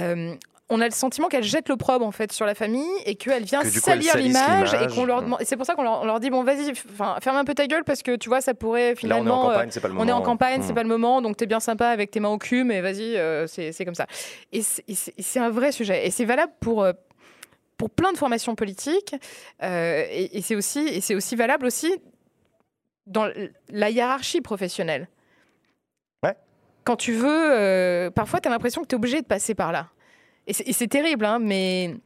euh, 0.00 0.34
on 0.68 0.80
a 0.80 0.84
le 0.86 0.90
sentiment 0.90 1.28
qu'elle 1.28 1.44
jette 1.44 1.68
l'opprobre 1.68 2.04
en 2.04 2.10
fait 2.10 2.32
sur 2.32 2.44
la 2.44 2.56
famille 2.56 2.90
et 3.04 3.14
qu'elle 3.14 3.44
vient 3.44 3.62
Que 3.62 3.68
salir 3.70 4.16
l'image 4.16 4.74
et 4.74 4.88
qu'on 4.92 5.04
leur 5.04 5.22
et 5.40 5.44
C'est 5.44 5.56
pour 5.56 5.64
ça 5.64 5.76
qu'on 5.76 5.84
leur, 5.84 6.18
dit 6.18 6.28
bon 6.28 6.42
vas-y, 6.42 6.74
ferme 6.74 7.36
un 7.36 7.44
peu 7.44 7.54
ta 7.54 7.68
gueule 7.68 7.84
parce 7.84 8.02
que 8.02 8.16
tu 8.16 8.28
vois 8.28 8.40
ça 8.40 8.52
pourrait 8.52 8.94
Là, 9.04 9.18
on 9.20 9.26
est 9.26 9.30
en 9.30 9.36
finalement. 9.36 9.50
euh, 9.50 9.52
campagne, 9.52 9.68
c'est 9.70 9.80
pas 9.80 9.86
le 9.86 9.94
moment. 9.94 10.04
on 10.04 10.08
est 10.08 10.12
en 10.12 10.22
campagne, 10.22 10.62
c'est 10.62 10.72
Hmm. 10.72 10.74
pas 10.74 10.82
le 10.82 10.88
moment, 10.88 11.22
donc 11.22 11.36
t'es 11.36 11.46
bien 11.46 11.60
sympa 11.60 11.86
avec 11.88 12.10
tes 12.10 12.18
mains 12.18 12.30
au 12.30 12.38
cul, 12.38 12.64
mais 12.64 12.80
vas-y, 12.80 13.16
euh, 13.16 13.46
c'est 13.46 13.70
c'est 13.70 13.84
comme 13.84 13.94
ça. 13.94 14.06
Et 14.52 14.62
c'est- 14.62 15.38
un 15.38 15.50
vrai 15.50 15.70
sujet. 15.70 16.04
Et 16.04 16.10
c'est 16.10 16.24
valable 16.24 16.52
pour, 16.58 16.82
euh, 16.82 16.92
pour 17.78 17.88
plein 17.90 18.10
de 18.12 18.18
formations 18.18 18.56
politiques. 18.56 19.14
et 19.62 20.36
et 20.36 20.42
c'est 20.42 20.56
aussi, 20.56 20.80
et 20.80 21.00
c'est 21.00 21.14
aussi 21.14 21.36
valable 21.36 21.64
aussi 21.66 21.94
dans 23.06 23.30
la 23.70 23.90
hiérarchie 23.90 24.40
professionnelle. 24.40 25.08
Ouais. 26.24 26.34
Quand 26.84 26.96
tu 26.96 27.12
veux, 27.12 27.28
euh, 27.52 28.10
parfois 28.10 28.40
tu 28.40 28.48
as 28.48 28.50
l'impression 28.50 28.82
que 28.82 28.86
tu 28.88 28.94
es 28.94 28.98
obligé 28.98 29.20
de 29.20 29.26
passer 29.26 29.54
par 29.54 29.72
là. 29.72 29.88
Et 30.46 30.52
c'est 30.72 30.86
terrible, 30.86 31.24
hein, 31.24 31.38
mais. 31.40 31.96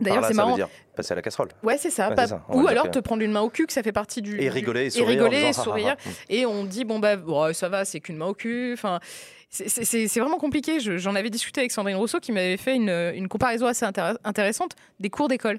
D'ailleurs, 0.00 0.22
c'est 0.24 0.28
ça 0.28 0.32
veut 0.32 0.36
marrant. 0.36 0.54
dire 0.56 0.68
passer 0.96 1.12
à 1.12 1.16
la 1.16 1.22
casserole. 1.22 1.48
Ouais, 1.62 1.76
c'est 1.76 1.90
ça. 1.90 2.08
Ouais, 2.08 2.14
pas- 2.14 2.42
Ou 2.48 2.66
alors 2.68 2.90
te 2.90 2.98
prendre 3.00 3.22
une 3.22 3.32
main 3.32 3.42
au 3.42 3.50
cul, 3.50 3.66
que 3.66 3.72
ça 3.72 3.82
fait 3.82 3.92
partie 3.92 4.22
du. 4.22 4.40
Et 4.40 4.48
rigoler 4.48 4.86
et 4.86 4.90
sourire. 4.90 5.08
rigoler 5.08 5.36
disant, 5.36 5.46
et 5.46 5.50
ah, 5.50 5.62
sourire. 5.62 5.96
ah, 5.98 6.02
ah. 6.06 6.10
Et 6.30 6.46
on 6.46 6.64
dit, 6.64 6.84
bon, 6.84 6.98
bah, 7.00 7.16
ouais, 7.16 7.52
ça 7.52 7.68
va, 7.68 7.84
c'est 7.84 8.00
qu'une 8.00 8.16
main 8.16 8.26
au 8.26 8.34
cul. 8.34 8.72
Enfin, 8.72 8.98
c'est- 9.50 10.18
vraiment 10.20 10.38
compliqué. 10.38 10.80
Je- 10.80 10.96
J'en 10.96 11.14
avais 11.16 11.28
discuté 11.28 11.60
avec 11.60 11.70
Sandrine 11.72 11.96
Rousseau 11.96 12.18
qui 12.20 12.32
m'avait 12.32 12.56
fait 12.56 12.76
une, 12.76 12.88
une 12.88 13.28
comparaison 13.28 13.66
assez 13.66 13.84
intér- 13.84 14.16
intéressante 14.24 14.74
des 15.00 15.10
cours 15.10 15.28
d'école. 15.28 15.58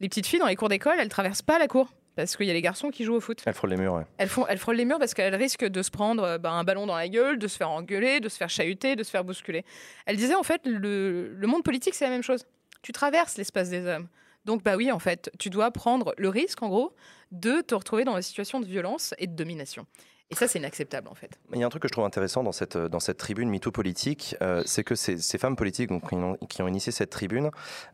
Les 0.00 0.08
petites 0.08 0.26
filles 0.26 0.40
dans 0.40 0.46
les 0.48 0.56
cours 0.56 0.68
d'école, 0.68 0.96
elles 0.98 1.08
traversent 1.08 1.42
pas 1.42 1.58
la 1.58 1.66
cour 1.68 1.88
parce 2.22 2.36
qu'il 2.36 2.46
y 2.46 2.50
a 2.50 2.54
les 2.54 2.62
garçons 2.62 2.90
qui 2.90 3.04
jouent 3.04 3.14
au 3.14 3.20
foot. 3.20 3.42
Elle 3.46 3.54
frôle 3.54 3.70
les 3.70 3.76
murs, 3.76 3.94
ouais. 3.94 4.04
Elles, 4.18 4.28
font, 4.28 4.46
elles 4.48 4.58
frôlent 4.58 4.76
les 4.76 4.84
murs 4.84 4.98
parce 4.98 5.14
qu'elles 5.14 5.34
risquent 5.34 5.66
de 5.66 5.82
se 5.82 5.90
prendre 5.90 6.24
euh, 6.24 6.38
bah, 6.38 6.50
un 6.50 6.64
ballon 6.64 6.86
dans 6.86 6.96
la 6.96 7.08
gueule, 7.08 7.38
de 7.38 7.46
se 7.46 7.56
faire 7.56 7.70
engueuler, 7.70 8.20
de 8.20 8.28
se 8.28 8.36
faire 8.36 8.50
chahuter, 8.50 8.96
de 8.96 9.04
se 9.04 9.10
faire 9.10 9.24
bousculer. 9.24 9.64
Elle 10.04 10.16
disait 10.16 10.34
en 10.34 10.42
fait, 10.42 10.62
le, 10.64 11.32
le 11.32 11.46
monde 11.46 11.62
politique, 11.62 11.94
c'est 11.94 12.04
la 12.04 12.10
même 12.10 12.22
chose. 12.22 12.44
Tu 12.82 12.92
traverses 12.92 13.36
l'espace 13.36 13.70
des 13.70 13.86
hommes. 13.86 14.08
Donc, 14.44 14.62
bah 14.62 14.76
oui, 14.76 14.90
en 14.90 14.98
fait, 14.98 15.30
tu 15.38 15.50
dois 15.50 15.70
prendre 15.70 16.14
le 16.16 16.28
risque, 16.28 16.62
en 16.62 16.68
gros, 16.68 16.94
de 17.32 17.60
te 17.60 17.74
retrouver 17.74 18.04
dans 18.04 18.16
des 18.16 18.22
situations 18.22 18.60
de 18.60 18.66
violence 18.66 19.14
et 19.18 19.26
de 19.26 19.34
domination. 19.34 19.86
Et 20.30 20.34
ça, 20.34 20.46
c'est 20.46 20.58
inacceptable, 20.58 21.08
en 21.08 21.14
fait. 21.14 21.30
Il 21.54 21.58
y 21.58 21.62
a 21.62 21.66
un 21.66 21.70
truc 21.70 21.80
que 21.80 21.88
je 21.88 21.92
trouve 21.92 22.04
intéressant 22.04 22.42
dans 22.42 22.52
cette, 22.52 22.76
dans 22.76 23.00
cette 23.00 23.16
tribune 23.16 23.48
MeToo 23.48 23.70
politique, 23.70 24.36
euh, 24.42 24.62
c'est 24.66 24.84
que 24.84 24.94
ces, 24.94 25.16
ces 25.16 25.38
femmes 25.38 25.56
politiques 25.56 25.88
donc, 25.88 26.06
qui, 26.06 26.16
ont, 26.16 26.36
qui 26.50 26.60
ont 26.60 26.68
initié 26.68 26.92
cette 26.92 27.08
tribune, 27.08 27.50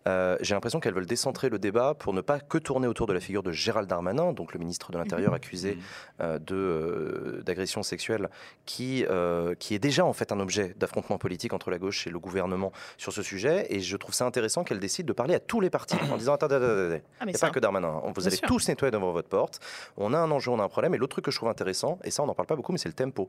euh, 0.08 0.36
j'ai 0.40 0.52
l'impression 0.54 0.80
qu'elles 0.80 0.94
veulent 0.94 1.06
décentrer 1.06 1.48
le 1.48 1.60
débat 1.60 1.94
pour 1.94 2.12
ne 2.12 2.20
pas 2.20 2.40
que 2.40 2.58
tourner 2.58 2.88
autour 2.88 3.06
de 3.06 3.12
la 3.12 3.20
figure 3.20 3.44
de 3.44 3.52
Gérald 3.52 3.88
Darmanin, 3.88 4.32
donc 4.32 4.52
le 4.52 4.58
ministre 4.58 4.90
de 4.90 4.98
l'Intérieur 4.98 5.32
accusé 5.32 5.78
euh, 6.20 6.40
de, 6.40 6.56
euh, 6.56 7.42
d'agression 7.44 7.84
sexuelle, 7.84 8.28
qui, 8.66 9.06
euh, 9.08 9.54
qui 9.54 9.76
est 9.76 9.78
déjà 9.78 10.04
en 10.04 10.12
fait 10.12 10.32
un 10.32 10.40
objet 10.40 10.74
d'affrontement 10.76 11.18
politique 11.18 11.52
entre 11.52 11.70
la 11.70 11.78
gauche 11.78 12.08
et 12.08 12.10
le 12.10 12.18
gouvernement 12.18 12.72
sur 12.98 13.12
ce 13.12 13.22
sujet. 13.22 13.68
Et 13.70 13.78
je 13.78 13.96
trouve 13.96 14.12
ça 14.12 14.26
intéressant 14.26 14.64
qu'elle 14.64 14.80
décide 14.80 15.06
de 15.06 15.12
parler 15.12 15.36
à 15.36 15.40
tous 15.40 15.60
les 15.60 15.70
partis 15.70 15.94
en 16.10 16.16
disant 16.16 16.34
attendez, 16.34 16.56
attendez, 16.56 17.00
attendez. 17.20 17.32
Ah, 17.36 17.38
pas 17.38 17.50
que 17.50 17.60
Darmanin. 17.60 18.02
Vous 18.04 18.12
Bien 18.12 18.26
allez 18.26 18.36
sûr. 18.36 18.48
tous 18.48 18.66
nettoyer 18.66 18.90
devant 18.90 19.12
votre 19.12 19.28
porte. 19.28 19.60
On 19.96 20.12
a 20.12 20.18
un 20.18 20.32
enjeu, 20.32 20.50
on 20.50 20.58
a 20.58 20.64
un 20.64 20.68
problème. 20.68 20.96
Et 20.96 20.98
l'autre 20.98 21.12
truc 21.12 21.26
que 21.26 21.30
je 21.30 21.36
trouve 21.36 21.48
intéressant, 21.48 22.00
et 22.02 22.10
ça 22.10 22.23
on 22.24 22.26
n'en 22.26 22.34
parle 22.34 22.46
pas 22.48 22.56
beaucoup, 22.56 22.72
mais 22.72 22.78
c'est 22.78 22.88
le 22.88 22.94
tempo. 22.94 23.28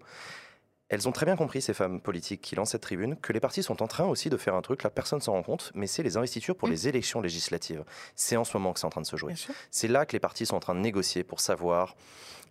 Elles 0.87 1.07
ont 1.07 1.11
très 1.11 1.25
bien 1.25 1.35
compris, 1.35 1.61
ces 1.63 1.73
femmes 1.73 1.99
politiques 1.99 2.41
qui 2.41 2.55
lancent 2.55 2.71
cette 2.71 2.81
tribune, 2.83 3.15
que 3.15 3.33
les 3.33 3.39
partis 3.39 3.63
sont 3.63 3.81
en 3.81 3.87
train 3.87 4.05
aussi 4.05 4.29
de 4.29 4.37
faire 4.37 4.53
un 4.53 4.61
truc, 4.61 4.83
là 4.83 4.91
personne 4.91 5.19
s'en 5.19 5.31
rend 5.33 5.41
compte, 5.41 5.71
mais 5.73 5.87
c'est 5.87 6.03
les 6.03 6.15
investitures 6.15 6.55
pour 6.55 6.67
Mm. 6.67 6.71
les 6.71 6.87
élections 6.87 7.21
législatives. 7.21 7.83
C'est 8.15 8.37
en 8.37 8.43
ce 8.43 8.55
moment 8.55 8.71
que 8.71 8.79
c'est 8.79 8.85
en 8.85 8.91
train 8.91 9.01
de 9.01 9.07
se 9.07 9.15
jouer. 9.17 9.33
C'est 9.71 9.87
là 9.87 10.05
que 10.05 10.13
les 10.13 10.19
partis 10.19 10.45
sont 10.45 10.55
en 10.55 10.59
train 10.59 10.75
de 10.75 10.79
négocier 10.81 11.23
pour 11.23 11.39
savoir 11.39 11.95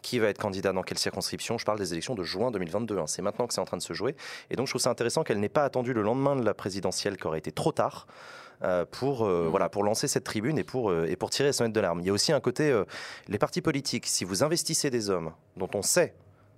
qui 0.02 0.18
va 0.18 0.28
être 0.28 0.38
candidat 0.38 0.72
dans 0.72 0.82
quelle 0.82 0.98
circonscription. 0.98 1.58
Je 1.58 1.64
parle 1.64 1.78
des 1.78 1.92
élections 1.92 2.14
de 2.16 2.24
juin 2.24 2.50
2022. 2.50 2.98
hein. 2.98 3.06
C'est 3.06 3.22
maintenant 3.22 3.46
que 3.46 3.54
c'est 3.54 3.60
en 3.60 3.64
train 3.64 3.76
de 3.78 3.82
se 3.82 3.92
jouer. 3.94 4.16
Et 4.50 4.56
donc 4.56 4.66
je 4.66 4.72
trouve 4.72 4.82
ça 4.82 4.90
intéressant 4.90 5.22
qu'elle 5.22 5.38
n'ait 5.40 5.48
pas 5.48 5.64
attendu 5.64 5.92
le 5.94 6.02
lendemain 6.02 6.34
de 6.34 6.44
la 6.44 6.54
présidentielle, 6.54 7.16
qui 7.16 7.26
aurait 7.28 7.38
été 7.38 7.52
trop 7.52 7.70
tard. 7.72 8.06
euh, 8.62 8.84
pour, 8.88 9.26
euh, 9.26 9.48
voilà, 9.50 9.68
pour 9.68 9.82
lancer 9.82 10.06
cette 10.08 10.22
tribune 10.24 10.58
et 10.58 10.64
pour, 10.64 10.88
euh, 10.88 11.06
et 11.08 11.16
pour 11.16 11.28
tirer 11.28 11.48
la 11.48 11.52
sonnette 11.52 11.72
de 11.74 11.80
l'arme. 11.80 12.00
Il 12.00 12.06
y 12.06 12.10
a 12.10 12.12
aussi 12.12 12.32
un 12.32 12.38
côté, 12.40 12.82
les 13.28 13.36
partis 13.38 13.60
politiques, 13.60 14.06
si 14.06 14.24
vous 14.24 14.42
investissez 14.44 14.90
des 14.90 15.10
hommes 15.10 15.32
dont 15.56 15.68
on 15.74 15.82
sait 15.82 16.14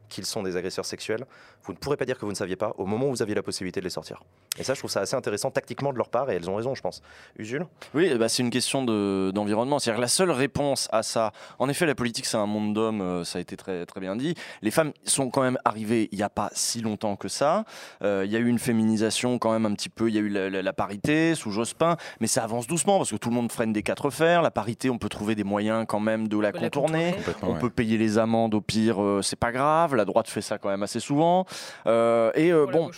qu'ils 0.09 0.27
sont 0.27 0.43
des 0.43 0.57
agresseurs 0.57 0.85
sexuels, 0.85 1.25
vous 1.65 1.73
ne 1.73 1.79
pourrez 1.79 1.97
pas 1.97 2.05
dire 2.05 2.17
que 2.19 2.25
vous 2.25 2.31
ne 2.31 2.37
saviez 2.37 2.57
pas 2.57 2.73
au 2.79 2.87
moment 2.87 3.07
où 3.07 3.11
vous 3.11 3.23
aviez 3.23 3.35
la 3.35 3.43
possibilité 3.43 3.81
de 3.81 3.85
les 3.85 3.91
sortir. 3.91 4.23
Et 4.59 4.63
ça, 4.63 4.75
je 4.75 4.79
trouve 4.79 4.91
ça 4.91 5.01
assez 5.01 5.17
intéressant 5.17 5.51
tactiquement 5.51 5.93
de 5.93 5.99
leur 5.99 6.09
part, 6.09 6.31
et 6.31 6.35
elles 6.37 6.49
ont 6.49 6.55
raison, 6.57 6.75
je 6.75 6.81
pense. 6.83 7.03
Usul 7.39 7.67
Oui, 7.95 8.15
bah, 8.17 8.29
c'est 8.29 8.43
une 8.43 8.51
question 8.51 8.85
de- 8.85 9.31
d'environnement. 9.35 9.79
C'est-à-dire 9.79 9.97
que 9.99 10.03
la 10.03 10.09
seule 10.09 10.31
réponse 10.31 10.89
à 10.93 11.03
ça, 11.03 11.33
en 11.59 11.69
effet, 11.69 11.87
la 11.87 11.95
politique, 11.95 12.27
c'est 12.27 12.37
un 12.37 12.47
monde 12.47 12.73
d'hommes, 12.75 13.01
euh, 13.01 13.25
ça 13.25 13.39
a 13.39 13.43
été 13.43 13.57
très, 13.57 13.85
très 13.85 14.01
bien 14.01 14.15
dit. 14.17 14.35
Les 14.63 14.71
femmes 14.71 14.93
sont 15.05 15.29
quand 15.31 15.43
même 15.43 15.59
arrivées 15.65 16.09
il 16.13 16.19
n'y 16.19 16.23
a 16.25 16.31
pas 16.31 16.51
si 16.55 16.81
longtemps 16.81 17.17
que 17.17 17.29
ça. 17.29 17.65
Euh, 18.03 18.23
Il 18.25 18.31
y 18.33 18.37
a 18.37 18.39
eu 18.39 18.47
une 18.49 18.59
féminisation 18.59 19.39
quand 19.39 19.53
même 19.53 19.67
un 19.67 19.75
petit 19.75 19.89
peu, 19.89 20.09
il 20.09 20.15
y 20.15 20.19
a 20.19 20.21
eu 20.21 20.29
la, 20.29 20.49
la- 20.49 20.63
la 20.63 20.73
parité 20.73 21.35
sous 21.35 21.51
Jospin, 21.51 21.97
mais 22.21 22.27
ça 22.29 22.45
avance 22.45 22.67
doucement 22.67 22.99
parce 22.99 23.11
que 23.11 23.17
tout 23.17 23.29
le 23.31 23.35
monde 23.35 23.51
freine 23.51 23.73
des 23.73 23.83
quatre 23.83 24.11
fers. 24.11 24.41
La 24.43 24.51
parité, 24.53 24.89
on 24.91 24.99
peut 24.99 25.09
trouver 25.09 25.35
des 25.35 25.45
moyens 25.45 25.85
quand 25.89 26.01
même 26.01 26.29
de 26.29 26.39
la 26.39 26.53
contourner. 26.53 27.15
On 27.43 27.55
ouais. 27.55 27.59
peut 27.59 27.71
payer 27.71 27.99
les 27.99 28.19
amendes 28.19 28.55
au 28.55 28.61
pire, 28.61 29.03
euh, 29.03 29.21
c'est 29.23 29.37
pas 29.39 29.51
grave. 29.53 29.96
La 29.97 30.05
droite 30.05 30.29
fait 30.29 30.43
ça 30.43 30.59
quand 30.59 30.69
même 30.69 30.83
assez 30.83 31.01
souvent. 31.01 31.47
Euh, 31.87 32.31
et 32.35 32.53
euh, 32.53 32.67
bon, 32.67 32.91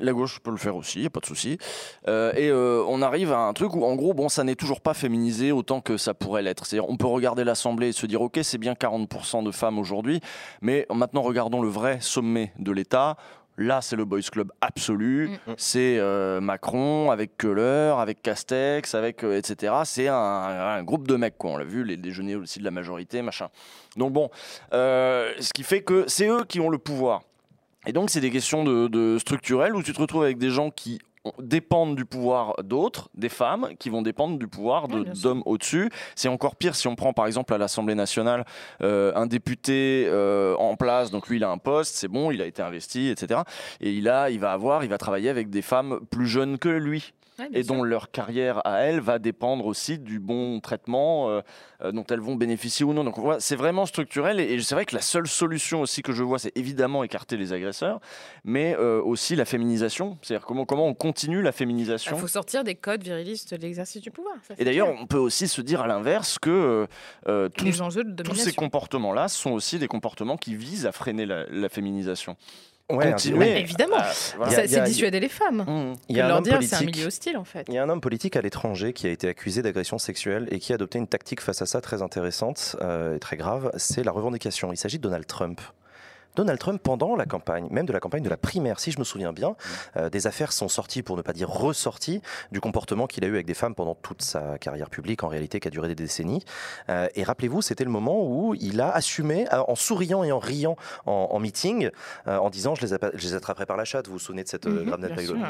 la 0.00 0.12
gauche 0.12 0.40
peut 0.40 0.50
le 0.50 0.56
faire 0.56 0.76
aussi, 0.76 1.02
y 1.02 1.06
a 1.06 1.10
pas 1.10 1.20
de 1.20 1.26
souci. 1.26 1.58
Euh, 2.06 2.32
et 2.34 2.48
euh, 2.48 2.84
on 2.88 3.02
arrive 3.02 3.32
à 3.32 3.38
un 3.38 3.52
truc 3.52 3.74
où, 3.74 3.84
en 3.84 3.94
gros, 3.96 4.14
bon, 4.14 4.28
ça 4.28 4.44
n'est 4.44 4.54
toujours 4.54 4.80
pas 4.80 4.94
féminisé 4.94 5.52
autant 5.52 5.80
que 5.80 5.96
ça 5.96 6.14
pourrait 6.14 6.42
l'être. 6.42 6.66
C'est-à-dire, 6.66 6.88
on 6.88 6.96
peut 6.96 7.06
regarder 7.06 7.44
l'Assemblée 7.44 7.88
et 7.88 7.92
se 7.92 8.06
dire, 8.06 8.22
ok, 8.22 8.38
c'est 8.42 8.58
bien 8.58 8.74
40% 8.74 9.44
de 9.44 9.50
femmes 9.50 9.78
aujourd'hui, 9.78 10.20
mais 10.62 10.86
maintenant 10.92 11.22
regardons 11.22 11.62
le 11.62 11.68
vrai 11.68 11.98
sommet 12.00 12.52
de 12.58 12.72
l'État. 12.72 13.16
Là, 13.58 13.82
c'est 13.82 13.96
le 13.96 14.04
boys 14.04 14.20
club 14.32 14.52
absolu. 14.60 15.28
Mm. 15.28 15.52
C'est 15.56 15.98
euh, 15.98 16.40
Macron 16.40 17.10
avec 17.10 17.36
Keller, 17.36 17.94
avec 17.98 18.22
Castex, 18.22 18.94
avec 18.94 19.24
euh, 19.24 19.36
etc. 19.36 19.74
C'est 19.84 20.06
un, 20.06 20.14
un 20.14 20.82
groupe 20.84 21.08
de 21.08 21.16
mecs, 21.16 21.36
quoi. 21.36 21.50
On 21.50 21.56
l'a 21.56 21.64
vu, 21.64 21.82
les 21.82 21.96
déjeuners 21.96 22.36
aussi 22.36 22.60
de 22.60 22.64
la 22.64 22.70
majorité, 22.70 23.20
machin. 23.20 23.48
Donc 23.96 24.12
bon, 24.12 24.30
euh, 24.72 25.32
ce 25.40 25.52
qui 25.52 25.64
fait 25.64 25.82
que 25.82 26.04
c'est 26.06 26.28
eux 26.28 26.44
qui 26.44 26.60
ont 26.60 26.70
le 26.70 26.78
pouvoir. 26.78 27.22
Et 27.86 27.92
donc, 27.92 28.10
c'est 28.10 28.20
des 28.20 28.30
questions 28.30 28.62
de, 28.64 28.86
de 28.86 29.18
structurelles 29.18 29.74
où 29.74 29.82
tu 29.82 29.92
te 29.92 30.00
retrouves 30.00 30.22
avec 30.22 30.38
des 30.38 30.50
gens 30.50 30.70
qui 30.70 31.00
dépendent 31.40 31.96
du 31.96 32.04
pouvoir 32.04 32.54
d'autres, 32.62 33.08
des 33.14 33.28
femmes, 33.28 33.70
qui 33.78 33.90
vont 33.90 34.02
dépendre 34.02 34.38
du 34.38 34.48
pouvoir 34.48 34.88
de- 34.88 35.04
d'hommes 35.22 35.42
au-dessus. 35.46 35.90
C'est 36.14 36.28
encore 36.28 36.56
pire 36.56 36.74
si 36.74 36.88
on 36.88 36.94
prend 36.96 37.12
par 37.12 37.26
exemple 37.26 37.52
à 37.54 37.58
l'Assemblée 37.58 37.94
nationale 37.94 38.44
euh, 38.82 39.12
un 39.14 39.26
député 39.26 40.06
euh, 40.08 40.54
en 40.56 40.76
place, 40.76 41.10
donc 41.10 41.28
lui 41.28 41.36
il 41.36 41.44
a 41.44 41.50
un 41.50 41.58
poste, 41.58 41.96
c'est 41.96 42.08
bon, 42.08 42.30
il 42.30 42.42
a 42.42 42.46
été 42.46 42.62
investi, 42.62 43.08
etc. 43.08 43.40
Et 43.80 43.92
il, 43.92 44.08
a, 44.08 44.30
il 44.30 44.40
va 44.40 44.52
avoir, 44.52 44.84
il 44.84 44.90
va 44.90 44.98
travailler 44.98 45.28
avec 45.28 45.50
des 45.50 45.62
femmes 45.62 46.00
plus 46.10 46.26
jeunes 46.26 46.58
que 46.58 46.68
lui 46.68 47.12
Ouais, 47.38 47.48
et 47.52 47.62
sûr. 47.62 47.74
dont 47.74 47.82
leur 47.82 48.10
carrière 48.10 48.66
à 48.66 48.80
elles 48.80 49.00
va 49.00 49.18
dépendre 49.18 49.66
aussi 49.66 49.98
du 49.98 50.18
bon 50.18 50.60
traitement 50.60 51.30
euh, 51.30 51.40
euh, 51.82 51.92
dont 51.92 52.04
elles 52.10 52.20
vont 52.20 52.34
bénéficier 52.34 52.84
ou 52.84 52.92
non. 52.92 53.04
Donc 53.04 53.18
voilà, 53.18 53.38
c'est 53.40 53.54
vraiment 53.56 53.86
structurel 53.86 54.40
et, 54.40 54.54
et 54.54 54.60
c'est 54.60 54.74
vrai 54.74 54.84
que 54.86 54.94
la 54.96 55.02
seule 55.02 55.28
solution 55.28 55.80
aussi 55.80 56.02
que 56.02 56.12
je 56.12 56.22
vois, 56.22 56.38
c'est 56.38 56.56
évidemment 56.56 57.04
écarter 57.04 57.36
les 57.36 57.52
agresseurs, 57.52 58.00
mais 58.44 58.74
euh, 58.78 59.00
aussi 59.02 59.36
la 59.36 59.44
féminisation. 59.44 60.18
C'est-à-dire 60.22 60.46
comment, 60.46 60.64
comment 60.64 60.86
on 60.86 60.94
continue 60.94 61.42
la 61.42 61.50
Il 61.50 61.52
féminisation. 61.52 62.16
faut 62.16 62.26
sortir 62.26 62.64
des 62.64 62.74
codes 62.74 63.02
virilistes 63.02 63.54
de 63.54 63.60
l'exercice 63.62 64.02
du 64.02 64.10
pouvoir. 64.10 64.34
ça, 64.46 64.54
Et 64.58 64.64
d'ailleurs, 64.64 64.88
on 64.88 65.06
peut 65.06 65.18
aussi 65.18 65.46
se 65.48 65.60
dire 65.60 65.80
à 65.82 65.86
l'inverse 65.86 66.38
que 66.38 66.86
euh, 67.28 67.48
tous, 67.50 67.64
les 67.64 67.80
enjeux 67.82 68.04
de 68.04 68.10
tous 68.10 68.22
domination. 68.24 68.44
ces 68.50 68.52
comportements-là 68.54 69.28
sont 69.28 69.52
aussi 69.52 69.78
des 69.78 69.88
comportements 69.88 70.36
qui 70.36 70.54
visent 70.56 70.86
à 70.86 70.92
freiner 70.92 71.26
la, 71.26 71.44
la 71.50 71.68
féminisation. 71.68 72.36
Ouais, 72.90 73.10
Continuer. 73.10 73.58
Évidemment. 73.60 73.96
à- 73.98 74.12
voilà. 74.36 74.52
Il 74.52 74.54
y 74.54 74.54
a- 74.54 74.56
Ça, 74.60 74.64
il 74.64 74.70
y 74.70 74.74
a- 74.76 74.84
c'est 74.84 74.90
dissuader 74.90 75.20
les 75.20 75.28
femmes. 75.28 75.64
Mmh. 75.66 75.92
Il 76.08 76.16
y 76.16 76.20
a 76.20 76.24
un 76.24 76.28
leur 76.28 76.36
homme 76.38 76.44
dire 76.44 76.58
c'est 76.62 76.76
un 76.76 76.80
milieu 76.80 77.06
hostile 77.06 77.36
en 77.36 77.44
fait. 77.44 77.66
Il 77.68 77.74
y 77.74 77.78
a 77.78 77.82
un 77.82 77.88
homme 77.90 78.00
politique 78.00 78.34
à 78.36 78.40
l'étranger 78.40 78.92
qui 78.94 79.06
a 79.06 79.10
été 79.10 79.28
accusé 79.28 79.60
d'agression 79.60 79.98
sexuelle 79.98 80.48
et 80.50 80.58
qui 80.58 80.72
a 80.72 80.76
adopté 80.76 80.98
une 80.98 81.06
tactique 81.06 81.40
face 81.42 81.60
à 81.60 81.66
ça 81.66 81.80
très 81.82 82.00
intéressante 82.00 82.76
euh, 82.80 83.16
et 83.16 83.18
très 83.18 83.36
grave, 83.36 83.70
c'est 83.76 84.02
la 84.04 84.10
revendication. 84.12 84.72
Il 84.72 84.76
s'agit 84.78 84.96
de 84.98 85.02
Donald 85.02 85.26
Trump. 85.26 85.60
Donald 86.38 86.60
Trump, 86.60 86.80
pendant 86.80 87.16
la 87.16 87.26
campagne, 87.26 87.66
même 87.72 87.84
de 87.84 87.92
la 87.92 87.98
campagne 87.98 88.22
de 88.22 88.28
la 88.28 88.36
primaire, 88.36 88.78
si 88.78 88.92
je 88.92 89.00
me 89.00 89.04
souviens 89.04 89.32
bien, 89.32 89.56
euh, 89.96 90.08
des 90.08 90.28
affaires 90.28 90.52
sont 90.52 90.68
sorties, 90.68 91.02
pour 91.02 91.16
ne 91.16 91.22
pas 91.22 91.32
dire 91.32 91.48
ressorties, 91.50 92.22
du 92.52 92.60
comportement 92.60 93.08
qu'il 93.08 93.24
a 93.24 93.26
eu 93.26 93.34
avec 93.34 93.44
des 93.46 93.54
femmes 93.54 93.74
pendant 93.74 93.96
toute 93.96 94.22
sa 94.22 94.56
carrière 94.58 94.88
publique, 94.88 95.24
en 95.24 95.28
réalité, 95.28 95.58
qui 95.58 95.66
a 95.66 95.70
duré 95.72 95.88
des 95.88 95.96
décennies. 95.96 96.44
Euh, 96.90 97.08
et 97.16 97.24
rappelez-vous, 97.24 97.60
c'était 97.60 97.82
le 97.82 97.90
moment 97.90 98.22
où 98.24 98.54
il 98.54 98.80
a 98.80 98.92
assumé, 98.92 99.52
euh, 99.52 99.62
en 99.66 99.74
souriant 99.74 100.22
et 100.22 100.30
en 100.30 100.38
riant 100.38 100.76
en, 101.06 101.28
en 101.32 101.38
meeting, 101.40 101.90
euh, 102.28 102.36
en 102.38 102.50
disant 102.50 102.76
je 102.76 102.82
les, 102.82 102.94
appa- 102.94 103.10
je 103.14 103.26
les 103.26 103.34
attraperai 103.34 103.66
par 103.66 103.76
la 103.76 103.84
chatte. 103.84 104.06
Vous 104.06 104.12
vous 104.12 104.18
souvenez 104.20 104.44
de 104.44 104.48
cette 104.48 104.66
Mhm, 104.66 104.84
grave 104.84 105.00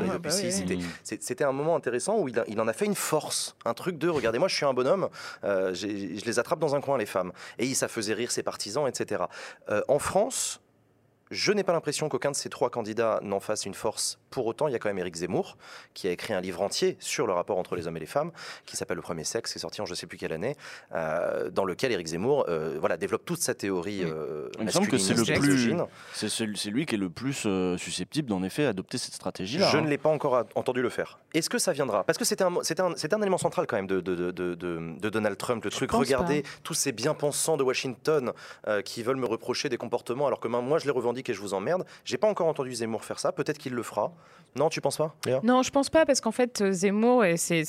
ouais, 0.08 0.18
bah. 0.18 0.30
C'était- 0.30 1.44
Mmh. 1.44 1.48
un 1.50 1.52
moment 1.52 1.76
intéressant 1.76 2.16
où 2.18 2.28
il, 2.28 2.38
a- 2.38 2.44
il 2.48 2.58
en 2.62 2.66
a 2.68 2.72
fait 2.72 2.86
une 2.86 2.94
force, 2.94 3.56
un 3.66 3.74
truc 3.74 3.98
de 3.98 4.08
regardez, 4.08 4.38
moi 4.38 4.48
je 4.48 4.54
suis 4.54 4.64
un 4.64 4.72
bonhomme, 4.72 5.08
je 5.42 6.24
les 6.24 6.38
attrape 6.38 6.58
dans 6.60 6.74
un 6.74 6.80
coin 6.80 6.96
les 6.96 7.04
femmes. 7.06 7.32
Et 7.58 7.74
ça 7.74 7.88
faisait 7.88 8.14
rire 8.14 8.30
ses 8.30 8.42
partisans, 8.42 8.86
etc. 8.88 9.24
En 9.88 9.98
France, 9.98 10.60
Je 11.30 11.52
n'ai 11.52 11.62
pas 11.62 11.72
l'impression 11.72 12.08
qu'aucun 12.08 12.30
de 12.30 12.36
ces 12.36 12.48
trois 12.48 12.70
candidats 12.70 13.20
n'en 13.22 13.40
fasse 13.40 13.66
une 13.66 13.74
force. 13.74 14.18
Pour 14.30 14.46
autant, 14.46 14.68
il 14.68 14.72
y 14.72 14.74
a 14.74 14.78
quand 14.78 14.88
même 14.88 14.98
Éric 14.98 15.16
Zemmour, 15.16 15.56
qui 15.94 16.08
a 16.08 16.10
écrit 16.10 16.32
un 16.34 16.40
livre 16.40 16.62
entier 16.62 16.96
sur 17.00 17.26
le 17.26 17.32
rapport 17.32 17.58
entre 17.58 17.76
les 17.76 17.86
hommes 17.86 17.96
et 17.96 18.00
les 18.00 18.06
femmes, 18.06 18.30
qui 18.66 18.76
s'appelle 18.76 18.96
Le 18.96 19.02
Premier 19.02 19.24
Sexe, 19.24 19.52
qui 19.52 19.58
est 19.58 19.60
sorti 19.60 19.80
en 19.80 19.86
je 19.86 19.92
ne 19.92 19.96
sais 19.96 20.06
plus 20.06 20.18
quelle 20.18 20.32
année, 20.32 20.56
euh, 20.94 21.50
dans 21.50 21.64
lequel 21.64 21.92
Éric 21.92 22.06
Zemmour 22.08 22.46
euh, 22.48 22.76
voilà, 22.80 22.96
développe 22.96 23.24
toute 23.24 23.40
sa 23.40 23.54
théorie. 23.54 24.02
Euh, 24.04 24.48
Il 24.58 24.66
me 24.66 24.70
semble 24.70 24.88
que 24.88 24.98
c'est 24.98 25.14
le 25.14 25.24
plus-. 25.24 25.74
C'est 26.14 26.70
lui 26.70 26.86
qui 26.86 26.94
est 26.94 26.98
le 26.98 27.10
plus 27.10 27.44
euh, 27.46 27.76
susceptible, 27.76 28.28
d'en 28.28 28.42
effet, 28.42 28.64
adopter 28.66 28.98
cette 28.98 29.14
stratégie-là. 29.14 29.68
Je 29.70 29.76
hein. 29.76 29.82
ne 29.82 29.88
l'ai 29.88 29.98
pas 29.98 30.08
encore 30.10 30.44
entendu 30.54 30.82
le 30.82 30.88
faire. 30.90 31.18
Est-ce 31.34 31.50
que 31.50 31.58
ça 31.58 31.72
viendra? 31.72 32.04
Parce 32.04 32.18
que 32.18 32.24
c'était 32.24 32.44
un, 32.44 32.52
c'était 32.62 32.82
un, 32.82 32.96
c'était 32.96 33.14
un 33.14 33.20
élément 33.20 33.38
central 33.38 33.66
quand 33.66 33.76
même 33.76 33.86
de, 33.86 34.00
de, 34.00 34.14
de, 34.14 34.30
de- 34.30 34.54
de- 34.54 34.98
de 35.00 35.08
Donald 35.10 35.36
Trump, 35.36 35.64
le 35.64 35.70
truc. 35.70 35.90
Regardez 35.92 36.42
tous 36.62 36.74
ces 36.74 36.92
bien-pensants 36.92 37.56
de 37.56 37.62
Washington 37.62 38.32
euh, 38.66 38.82
qui 38.82 39.02
veulent 39.02 39.16
me 39.16 39.26
reprocher 39.26 39.68
des 39.68 39.76
comportements 39.78 40.26
alors 40.26 40.40
que 40.40 40.48
moi, 40.48 40.60
moi, 40.60 40.78
je 40.78 40.84
les 40.84 40.90
revendique 40.90 41.17
et 41.26 41.34
je 41.34 41.40
vous 41.40 41.54
emmerde. 41.54 41.84
J'ai 42.04 42.18
pas 42.18 42.28
encore 42.28 42.46
entendu 42.46 42.72
Zemmour 42.72 43.04
faire 43.04 43.18
ça. 43.18 43.32
Peut-être 43.32 43.58
qu'il 43.58 43.72
le 43.72 43.82
fera. 43.82 44.12
Non, 44.56 44.68
tu 44.68 44.80
penses 44.80 44.96
pas 44.96 45.14
Non, 45.42 45.62
je 45.62 45.70
pense 45.70 45.90
pas, 45.90 46.06
parce 46.06 46.20
qu'en 46.20 46.32
fait, 46.32 46.60
euh, 46.60 46.72
Zemmour, 46.72 47.24
c'est 47.36 47.64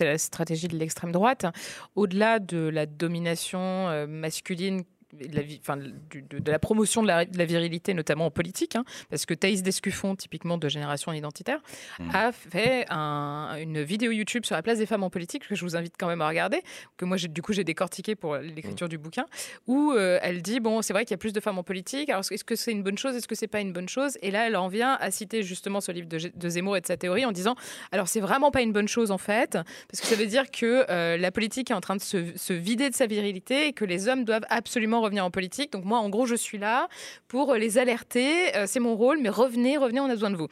la 0.00 0.18
stratégie 0.18 0.68
de 0.68 0.76
l'extrême 0.76 1.12
droite, 1.12 1.46
au-delà 1.94 2.38
de 2.38 2.68
la 2.68 2.86
domination 2.86 3.60
euh, 3.60 4.06
masculine, 4.06 4.82
de 5.14 5.34
la, 5.36 5.42
vi- 5.42 5.58
enfin, 5.60 5.76
du- 5.76 6.22
de, 6.22 6.38
de 6.38 6.50
la 6.50 6.58
promotion 6.58 7.02
de 7.02 7.06
la, 7.08 7.24
de 7.24 7.38
la 7.38 7.44
virilité, 7.44 7.94
notamment 7.94 8.26
en 8.26 8.30
politique, 8.30 8.76
hein, 8.76 8.84
parce 9.10 9.26
que 9.26 9.34
Thaïs 9.34 9.62
Descuffon, 9.62 10.16
typiquement 10.16 10.58
de 10.58 10.68
Génération 10.68 11.12
Identitaire, 11.12 11.60
Mhm. 11.98 12.10
a 12.14 12.32
fait 12.32 12.86
un- 12.90 13.56
une 13.60 13.82
vidéo 13.82 14.10
YouTube 14.10 14.44
sur 14.44 14.54
la 14.56 14.62
place 14.62 14.78
des 14.78 14.86
femmes 14.86 15.02
en 15.02 15.10
politique, 15.10 15.46
que 15.48 15.54
je 15.54 15.64
vous 15.64 15.76
invite 15.76 15.94
quand 15.98 16.06
même 16.08 16.20
à 16.20 16.28
regarder, 16.28 16.60
que 16.96 17.04
moi, 17.04 17.16
du 17.16 17.42
coup, 17.42 17.52
j'ai 17.52 17.64
décortiqué 17.64 18.14
pour 18.14 18.36
l'écriture 18.36 18.88
du 18.88 18.98
bouquin, 18.98 19.26
où 19.66 19.92
euh, 19.92 20.18
elle 20.22 20.42
dit, 20.42 20.60
bon, 20.60 20.82
c'est 20.82 20.92
vrai 20.92 21.04
qu'il 21.04 21.12
y 21.12 21.14
a 21.14 21.18
plus 21.18 21.32
de 21.32 21.40
femmes 21.40 21.58
en 21.58 21.62
politique, 21.62 22.08
alors 22.10 22.24
est-ce 22.30 22.44
que 22.44 22.56
c'est 22.56 22.72
une 22.72 22.82
bonne 22.82 22.98
chose, 22.98 23.14
est-ce 23.16 23.28
que 23.28 23.34
c'est 23.34 23.46
pas 23.48 23.60
une 23.60 23.72
bonne 23.72 23.88
chose? 23.88 24.18
Et 24.22 24.30
là, 24.30 24.46
elle 24.46 24.56
en 24.56 24.68
vient 24.68 24.94
à 25.00 25.10
citer 25.10 25.42
justement 25.42 25.80
ce 25.80 25.92
livre 25.92 26.08
de, 26.08 26.18
de 26.34 26.48
Zemmour 26.48 26.76
et 26.76 26.80
de 26.80 26.86
sa 26.86 26.96
théorie 26.96 27.24
en 27.24 27.32
disant, 27.32 27.54
alors 27.92 28.08
c'est 28.08 28.20
vraiment 28.20 28.50
pas 28.50 28.62
une 28.62 28.72
bonne 28.72 28.88
chose 28.88 29.10
en 29.10 29.18
fait, 29.18 29.52
parce 29.88 30.00
que 30.00 30.06
ça 30.06 30.16
veut 30.16 30.26
dire 30.26 30.50
que 30.50 30.84
euh, 30.90 31.16
la 31.16 31.30
politique 31.30 31.70
est 31.70 31.74
en 31.74 31.80
train 31.80 31.96
de 31.96 32.00
se, 32.02 32.36
se 32.36 32.52
vider 32.52 32.90
de 32.90 32.94
sa 32.94 33.06
virilité 33.06 33.68
et 33.68 33.72
que 33.72 33.84
les 33.84 34.08
hommes 34.08 34.24
doivent 34.24 34.46
absolument 34.48 35.00
revenir 35.04 35.24
en 35.24 35.30
politique. 35.30 35.72
Donc 35.72 35.84
moi, 35.84 35.98
en 35.98 36.08
gros, 36.08 36.26
je 36.26 36.34
suis 36.34 36.58
là 36.58 36.88
pour 37.28 37.54
les 37.54 37.78
alerter, 37.78 38.54
euh, 38.56 38.64
c'est 38.66 38.80
mon 38.80 38.96
rôle, 38.96 39.18
mais 39.20 39.28
revenez, 39.28 39.76
revenez, 39.76 40.00
on 40.00 40.06
a 40.06 40.14
besoin 40.14 40.30
de 40.30 40.36
vous. 40.36 40.48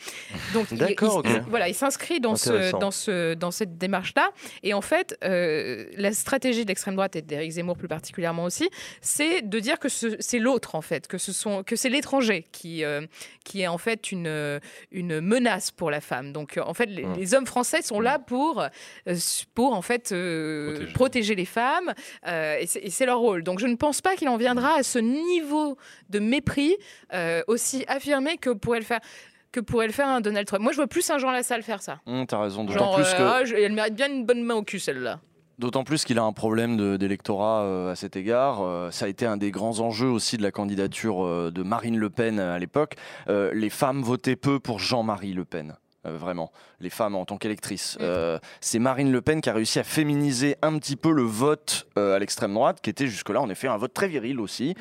Donc 0.55 0.67
il- 0.71 0.79
D'accord, 0.79 1.23
il, 1.25 1.31
ok. 1.37 1.43
voilà, 1.49 1.69
il 1.69 1.75
s'inscrit 1.75 2.21
dans, 2.21 2.37
ce, 2.37 2.71
dans, 2.79 2.91
ce, 2.91 3.35
dans 3.35 3.51
cette 3.51 3.79
démarche-là. 3.79 4.31
Et 4.62 4.75
en 4.75 4.81
fait, 4.81 5.17
euh, 5.25 5.87
la 5.97 6.12
stratégie 6.12 6.62
de 6.65 6.69
l'extrême 6.69 6.95
droite 6.95 7.17
et 7.17 7.23
d'Éric 7.23 7.53
Zemmour 7.53 7.77
plus 7.77 7.88
particulièrement 7.88 8.45
aussi, 8.45 8.69
c'est 9.01 9.43
de 9.43 9.59
dire 9.59 9.79
que 9.79 9.88
ce- 9.88 10.17
c'est 10.21 10.38
l'autre 10.38 10.75
en 10.75 10.83
fait, 10.83 11.07
que 11.09 11.19
ce 11.19 11.33
sont 11.33 11.62
que 11.62 11.77
c'est 11.77 11.88
l'étranger 11.88 12.45
qui 12.53 12.85
euh, 12.85 13.01
qui 13.45 13.62
est 13.62 13.67
en 13.69 13.79
fait 13.79 14.12
une 14.12 14.61
une 14.91 15.21
menace 15.21 15.71
pour 15.71 15.91
la 15.91 16.01
femme. 16.01 16.33
Donc 16.33 16.59
en 16.65 16.75
fait, 16.75 16.87
les, 16.87 17.05
Mm. 17.05 17.15
les 17.17 17.35
hommes 17.35 17.47
français 17.47 17.83
sont 17.83 18.01
là 18.01 18.19
pour 18.19 18.65
pour 19.55 19.73
en 19.75 19.83
fait 19.83 20.12
euh, 20.12 20.73
Protéger. 20.75 20.93
protéger. 20.93 21.35
les 21.35 21.45
femmes 21.45 21.93
euh, 22.27 22.57
et 22.59 22.67
c'est 22.67 22.81
et 22.81 22.91
c'est 22.91 23.07
leur 23.07 23.19
rôle. 23.19 23.43
Donc 23.43 23.59
je 23.59 23.67
ne 23.67 23.77
pense 23.77 24.01
pas 24.01 24.17
qu'il 24.17 24.29
en 24.29 24.37
viendra 24.43 24.75
à 24.79 24.83
ce 24.83 24.99
niveau 24.99 25.77
de 26.11 26.19
mépris 26.19 26.77
euh, 27.15 27.43
aussi 27.49 27.85
affirmé 27.89 28.37
que 28.37 28.51
pourrait 28.51 28.81
le 28.81 28.85
faire 28.85 29.01
que 29.53 29.61
pourrait 29.61 29.87
le 29.87 29.93
faire 29.93 30.09
un 30.09 30.21
Donald 30.23 30.47
Trump. 30.47 30.63
Moi, 30.63 30.73
je 30.73 30.77
vois 30.77 30.87
plus 30.87 31.09
un 31.11 31.19
Jean 31.19 31.31
Lassalle 31.31 31.63
faire 31.63 31.83
ça. 31.83 32.01
Hum, 32.07 32.27
T'as 32.27 32.41
raison. 32.41 32.65
D'autant 32.65 32.95
plus 32.95 33.05
euh, 33.07 33.17
que- 33.19 33.23
ah, 33.23 33.45
je- 33.45 33.55
elle 33.55 33.73
mérite 33.73 33.95
bien 33.95 34.09
une 34.11 34.25
bonne 34.25 34.43
main 34.43 34.55
au 34.55 34.63
cul, 34.63 34.79
celle-là. 34.79 35.21
D'autant 35.59 35.85
plus 35.85 36.05
qu'il 36.07 36.19
a 36.19 36.23
un 36.23 36.33
problème 36.33 36.97
d'électorat 36.97 37.61
euh, 37.63 37.93
à 37.93 37.95
cet 37.95 38.17
égard. 38.17 38.63
Euh, 38.63 38.91
ça 38.91 39.05
a 39.05 39.09
été 39.09 39.27
un 39.27 39.37
des 39.37 39.51
grands 39.51 39.79
enjeux 39.81 40.09
aussi 40.09 40.39
de 40.39 40.43
la 40.43 40.51
candidature 40.51 41.23
euh, 41.25 41.51
de 41.55 41.63
Marine 41.63 41.99
Le 41.99 42.09
Pen 42.09 42.41
à 42.41 42.59
l'époque. 42.59 42.95
Euh, 43.29 43.53
les 43.53 43.69
femmes 43.69 44.01
votaient 44.03 44.35
peu 44.37 44.59
pour 44.59 44.79
Jean-Marie 44.79 45.35
Le 45.35 45.45
Pen. 45.45 45.77
Euh, 46.05 46.17
vraiment, 46.17 46.51
les 46.81 46.91
femmes 46.91 47.15
en 47.15 47.25
tant 47.25 47.37
qu'électrices. 47.37 47.97
Mm. 47.97 48.03
Euh, 48.03 48.38
c'est 48.61 48.79
Marine 48.79 49.12
Le 49.12 49.21
Pen 49.21 49.41
qui 49.41 49.49
a 49.49 49.53
réussi 49.53 49.79
à 49.79 49.85
féminiser 49.85 50.57
un 50.62 50.79
petit 50.79 50.97
peu 50.97 51.12
le 51.12 51.23
vote 51.23 51.87
euh, 51.97 52.17
à 52.17 52.19
l'extrême 52.19 52.55
droite, 52.55 52.81
qui 52.83 52.91
était 52.91 53.07
jusque-là 53.07 53.41
en 53.41 53.49
effet 53.49 53.69
un 53.69 53.77
vote 53.77 53.95
très 53.95 54.09
viril 54.09 54.41
aussi. 54.41 54.75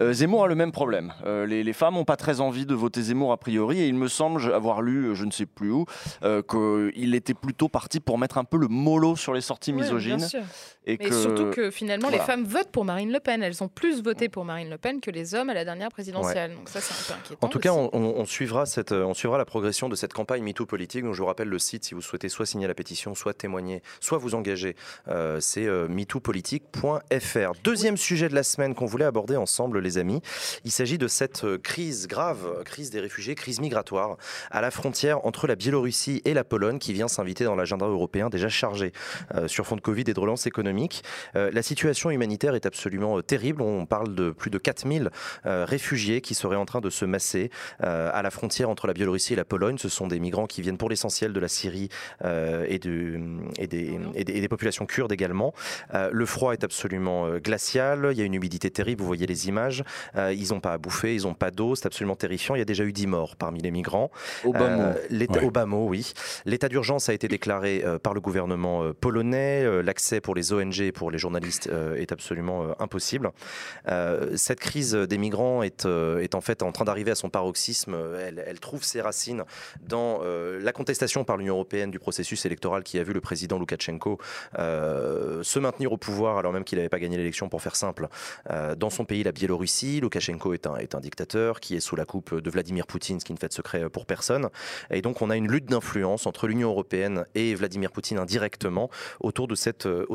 Euh, 0.00 0.12
Zemmour 0.12 0.44
a 0.44 0.46
le 0.46 0.54
même 0.54 0.72
problème. 0.72 1.12
Euh, 1.24 1.46
les, 1.46 1.64
les 1.64 1.72
femmes 1.72 1.94
n'ont 1.94 2.04
pas 2.04 2.16
très 2.16 2.40
envie 2.40 2.66
de 2.66 2.74
voter 2.74 3.02
Zemmour 3.02 3.32
a 3.32 3.36
priori, 3.38 3.80
et 3.80 3.86
il 3.88 3.94
me 3.94 4.08
semble 4.08 4.52
avoir 4.52 4.82
lu, 4.82 5.06
euh, 5.06 5.14
je 5.14 5.24
ne 5.24 5.30
sais 5.30 5.46
plus 5.46 5.70
où, 5.70 5.86
euh, 6.22 6.42
qu'il 6.42 7.14
était 7.14 7.34
plutôt 7.34 7.68
parti 7.68 8.00
pour 8.00 8.18
mettre 8.18 8.38
un 8.38 8.44
peu 8.44 8.58
le 8.58 8.68
mollo 8.68 9.16
sur 9.16 9.32
les 9.32 9.40
sorties 9.40 9.70
Ouais, 9.72 9.76
bien 9.78 9.84
misogynes. 9.86 10.20
sûr. 10.20 10.42
et 10.86 10.96
Mais 11.00 11.08
que... 11.08 11.14
surtout 11.14 11.50
que 11.50 11.70
finalement, 11.70 12.08
voilà. 12.08 12.22
les 12.22 12.26
femmes 12.26 12.44
votent 12.44 12.70
pour 12.70 12.84
Marine 12.84 13.10
Le 13.12 13.20
Pen. 13.20 13.42
Elles 13.42 13.62
ont 13.64 13.68
plus 13.68 14.02
voté 14.02 14.28
pour 14.28 14.44
Marine 14.44 14.68
Le 14.70 14.78
Pen 14.78 15.00
que 15.00 15.10
les 15.10 15.34
hommes 15.34 15.50
à 15.50 15.54
la 15.54 15.64
dernière 15.64 15.88
présidentielle. 15.90 16.54
Donc 16.54 16.68
ça, 16.68 16.80
c'est 16.80 16.92
un 17.12 17.14
peu 17.16 17.20
inquiétant. 17.20 17.46
En 17.46 17.50
tout 17.50 17.58
cas, 17.58 17.72
aussi. 17.72 17.90
on, 17.92 17.96
on- 17.98 18.14
on 18.20 18.24
suivra 18.26 18.66
cette, 18.66 18.92
on 18.92 19.14
suivra 19.14 19.38
la 19.38 19.44
progression 19.44 19.88
de 19.88 19.94
cette 19.94 20.12
campagne 20.12 20.42
MeToo 20.42 20.66
politique. 20.66 21.04
Donc, 21.04 21.14
je 21.14 21.20
vous 21.20 21.26
rappelle 21.26 21.48
le 21.48 21.58
site 21.58 21.84
si 21.84 21.94
vous 21.94 22.02
souhaitez 22.02 22.28
soit 22.28 22.46
signer 22.46 22.66
la 22.66 22.74
pétition, 22.74 23.14
soit 23.14 23.34
témoigner, 23.34 23.82
soit 24.00 24.18
vous 24.18 24.34
engager. 24.34 24.76
Euh, 25.08 25.38
c'est 25.40 25.66
euh, 25.66 25.88
MeTooPolitique.fr. 25.88 27.52
Deuxième 27.64 27.96
sujet 27.96 28.28
de 28.28 28.34
la 28.34 28.42
semaine 28.42 28.74
qu'on 28.74 28.86
voulait 28.86 29.04
aborder 29.04 29.36
ensemble, 29.36 29.80
les 29.86 29.98
amis. 29.98 30.20
Il 30.64 30.70
s'agit 30.72 30.98
de 30.98 31.08
cette 31.08 31.44
euh, 31.44 31.58
crise 31.58 32.06
grave, 32.08 32.40
euh, 32.46 32.62
crise 32.64 32.90
des 32.90 33.00
réfugiés, 33.00 33.34
crise 33.34 33.60
migratoire 33.60 34.16
à 34.50 34.60
la 34.60 34.70
frontière 34.70 35.24
entre 35.24 35.46
la 35.46 35.54
Biélorussie 35.54 36.20
et 36.24 36.34
la 36.34 36.44
Pologne 36.44 36.78
qui 36.78 36.92
vient 36.92 37.08
s'inviter 37.08 37.44
dans 37.44 37.54
l'agenda 37.54 37.86
européen 37.86 38.28
déjà 38.30 38.48
chargé 38.48 38.92
euh, 39.34 39.48
sur 39.48 39.66
fond 39.66 39.76
de 39.76 39.80
Covid 39.80 40.04
et 40.08 40.14
de 40.14 40.20
relance 40.20 40.46
économique. 40.46 41.02
Euh, 41.36 41.50
la 41.52 41.62
situation 41.62 42.10
humanitaire 42.10 42.54
est 42.54 42.66
absolument 42.66 43.20
terrible. 43.22 43.62
On 43.62 43.86
parle 43.86 44.14
de 44.14 44.30
plus 44.30 44.50
de 44.50 44.58
4000 44.58 45.10
euh, 45.46 45.64
réfugiés 45.64 46.20
qui 46.20 46.34
seraient 46.34 46.56
en 46.56 46.66
train 46.66 46.80
de 46.80 46.90
se 46.90 47.04
masser 47.04 47.50
à 47.80 48.22
la 48.22 48.30
frontière 48.30 48.68
entre 48.70 48.86
la 48.86 48.92
Biélorussie 48.92 49.32
et 49.32 49.36
la 49.36 49.44
Pologne. 49.44 49.78
Ce 49.78 49.88
sont 49.88 50.06
des 50.08 50.18
migrants 50.20 50.46
qui 50.46 50.62
viennent 50.62 50.78
pour 50.78 50.88
l'essentiel 50.88 51.32
de 51.32 51.40
la 51.40 51.48
Syrie 51.48 51.88
euh, 52.24 52.66
et, 52.68 52.78
des, 52.78 53.18
et 53.58 53.66
des- 53.66 53.98
et 54.16 54.40
des 54.40 54.48
populations 54.48 54.86
kurdes 54.86 55.12
également. 55.12 55.52
Le 55.94 56.26
froid 56.26 56.52
est 56.52 56.64
absolument 56.64 57.28
glacial. 57.38 58.08
Il 58.12 58.18
y 58.18 58.22
a 58.22 58.24
une 58.24 58.34
humidité 58.34 58.70
terrible. 58.70 59.00
Vous 59.02 59.06
voyez 59.06 59.26
les 59.26 59.48
images. 59.48 59.75
Euh, 60.16 60.32
ils 60.32 60.50
n'ont 60.52 60.60
pas 60.60 60.72
à 60.72 60.78
bouffer, 60.78 61.14
ils 61.14 61.22
n'ont 61.22 61.34
pas 61.34 61.50
d'eau. 61.50 61.74
C'est 61.74 61.86
absolument 61.86 62.16
terrifiant. 62.16 62.54
Il 62.54 62.58
y 62.58 62.62
a 62.62 62.64
déjà 62.66 62.84
eu 62.84 62.92
10 62.92 63.06
morts 63.06 63.36
parmi 63.36 63.60
les 63.60 63.70
migrants. 63.70 64.10
Obama. 64.44 64.66
Euh, 64.88 64.94
l'état- 65.10 65.34
Ouais. 65.40 65.44
Obama, 65.44 65.76
oui. 65.76 66.12
L'état 66.46 66.68
d'urgence 66.68 67.08
a 67.08 67.12
été 67.14 67.28
déclaré 67.28 67.82
euh, 67.84 67.98
par 67.98 68.14
le 68.14 68.20
gouvernement 68.20 68.82
euh, 68.84 68.92
polonais. 68.92 69.62
Euh, 69.64 69.82
L'accès 69.82 70.20
pour 70.20 70.34
les 70.34 70.52
ONG 70.52 70.80
et 70.80 70.92
pour 70.92 71.10
les 71.10 71.18
journalistes 71.18 71.68
euh, 71.70 71.94
est 71.96 72.12
absolument 72.12 72.64
euh, 72.64 72.72
impossible. 72.78 73.30
Euh, 73.88 74.36
cette 74.36 74.60
crise 74.60 74.94
des 74.94 75.18
migrants 75.18 75.62
est, 75.62 75.84
euh, 75.86 76.18
est 76.20 76.34
en 76.34 76.40
fait 76.40 76.62
en 76.62 76.72
train 76.72 76.84
d'arriver 76.84 77.10
à 77.10 77.14
son 77.14 77.28
paroxysme. 77.28 77.96
Elle, 78.20 78.42
elle 78.46 78.60
trouve 78.60 78.82
ses 78.84 79.00
racines 79.00 79.44
dans 79.86 80.20
euh, 80.22 80.58
la 80.62 80.72
contestation 80.72 81.24
par 81.24 81.36
l'Union 81.36 81.54
européenne 81.54 81.90
du 81.90 81.98
processus 81.98 82.46
électoral 82.46 82.82
qui 82.82 82.98
a 82.98 83.02
vu 83.02 83.12
le 83.12 83.20
président 83.20 83.58
Loukachenko 83.58 84.18
euh, 84.58 85.42
se 85.42 85.58
maintenir 85.58 85.92
au 85.92 85.96
pouvoir 85.96 86.38
alors 86.38 86.52
même 86.52 86.64
qu'il 86.64 86.78
n'avait 86.78 86.88
pas 86.88 86.98
gagné 86.98 87.16
l'élection 87.16 87.48
pour 87.48 87.62
faire 87.62 87.76
simple. 87.76 88.08
Euh, 88.50 88.74
dans 88.74 88.90
son 88.90 89.04
pays, 89.04 89.22
la 89.22 89.32
Biélorussie, 89.32 89.65
Loukachenko 90.00 90.54
est 90.54 90.66
un, 90.66 91.00
dictateur 91.00 91.60
qui 91.60 91.76
est 91.76 91.80
sous 91.80 91.96
la 91.96 92.04
coupe 92.04 92.34
de 92.34 92.50
Vladimir 92.50 92.86
Poutine, 92.86 93.20
ce 93.20 93.24
qui 93.24 93.32
ne 93.32 93.38
fait 93.38 93.48
de 93.48 93.52
secret 93.52 93.88
pour 93.90 94.06
personne. 94.06 94.48
Et 94.90 95.02
donc 95.02 95.22
on 95.22 95.30
a 95.30 95.36
une 95.36 95.50
lutte 95.50 95.66
d'influence 95.66 96.26
entre 96.26 96.46
l'Union 96.46 96.70
européenne 96.70 97.26
et 97.34 97.54
Vladimir 97.54 97.92
Poutine 97.92 98.18
indirectement 98.18 98.90
autour 99.20 99.48
de 99.48 99.54
cette, 99.54 99.86
euh, 99.86 100.06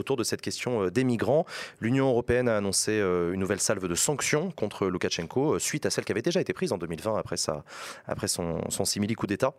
question 0.42 0.84
euh, 0.84 0.92
des 0.92 1.04
migrants. 1.04 1.46
L'Union 1.80 2.10
européenne 2.10 2.48
a 2.48 2.58
annoncé 2.58 2.92
euh, 2.92 3.34
une 3.34 3.40
nouvelle 3.40 3.60
salve 3.60 3.88
de 3.88 3.96
sanctions 3.96 4.52
contre 4.52 4.88
Loukachenko 4.88 5.56
euh, 5.56 5.60
suite 5.60 5.86
à 5.86 5.90
celle 5.90 6.06
qui 6.06 6.12
avait 6.12 6.22
déjà 6.22 6.42
été 6.42 6.54
prise 6.54 6.72
en 6.72 6.78
2020 6.78 7.18
après, 7.18 7.38
après 8.06 8.28
son, 8.28 8.62
son 8.70 8.86
simili 8.86 9.16
coup 9.16 9.28
d'État. 9.28 9.54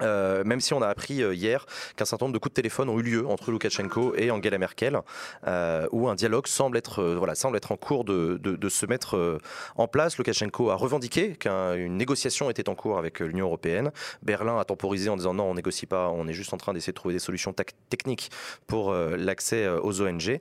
Euh, 0.00 0.42
même 0.44 0.60
si 0.60 0.72
on 0.72 0.80
a 0.80 0.88
appris 0.88 1.22
euh, 1.22 1.34
hier 1.34 1.66
qu'un 1.96 2.06
certain 2.06 2.24
nombre 2.24 2.32
de 2.32 2.38
coups 2.38 2.52
de 2.52 2.54
téléphone 2.54 2.88
ont 2.88 2.98
eu 2.98 3.02
lieu 3.02 3.26
entre 3.26 3.50
Loukachenko 3.50 4.14
et 4.16 4.30
Angela 4.30 4.56
Merkel, 4.56 4.98
euh, 5.46 5.86
où 5.92 6.08
un 6.08 6.14
dialogue 6.14 6.46
semble 6.46 6.78
être, 6.78 7.04
voilà, 7.04 7.34
semble 7.34 7.58
être 7.58 7.72
en 7.72 7.76
cours 7.76 8.04
de, 8.04 8.40
de- 8.42 8.68
se 8.70 8.86
mettre 8.86 9.38
en 9.76 9.86
place. 9.86 10.16
Loukachenko 10.16 10.70
a 10.70 10.76
revendiqué 10.76 11.36
qu'une 11.36 11.96
négociation 11.98 12.48
était 12.48 12.70
en 12.70 12.74
cours 12.74 12.96
avec 12.96 13.20
l'Union 13.20 13.46
européenne. 13.46 13.92
Berlin 14.22 14.58
a 14.58 14.64
temporisé 14.64 15.10
en 15.10 15.16
disant 15.16 15.34
non, 15.34 15.44
on 15.44 15.54
négocie 15.54 15.84
pas, 15.84 16.08
on 16.08 16.26
est 16.26 16.32
juste 16.32 16.54
en 16.54 16.56
train 16.56 16.72
d'essayer 16.72 16.92
de 16.92 16.96
trouver 16.96 17.12
des 17.12 17.18
solutions 17.18 17.54
techniques 17.90 18.30
pour 18.66 18.94
l'accès 18.94 19.68
aux 19.68 20.00
ONG. 20.00 20.40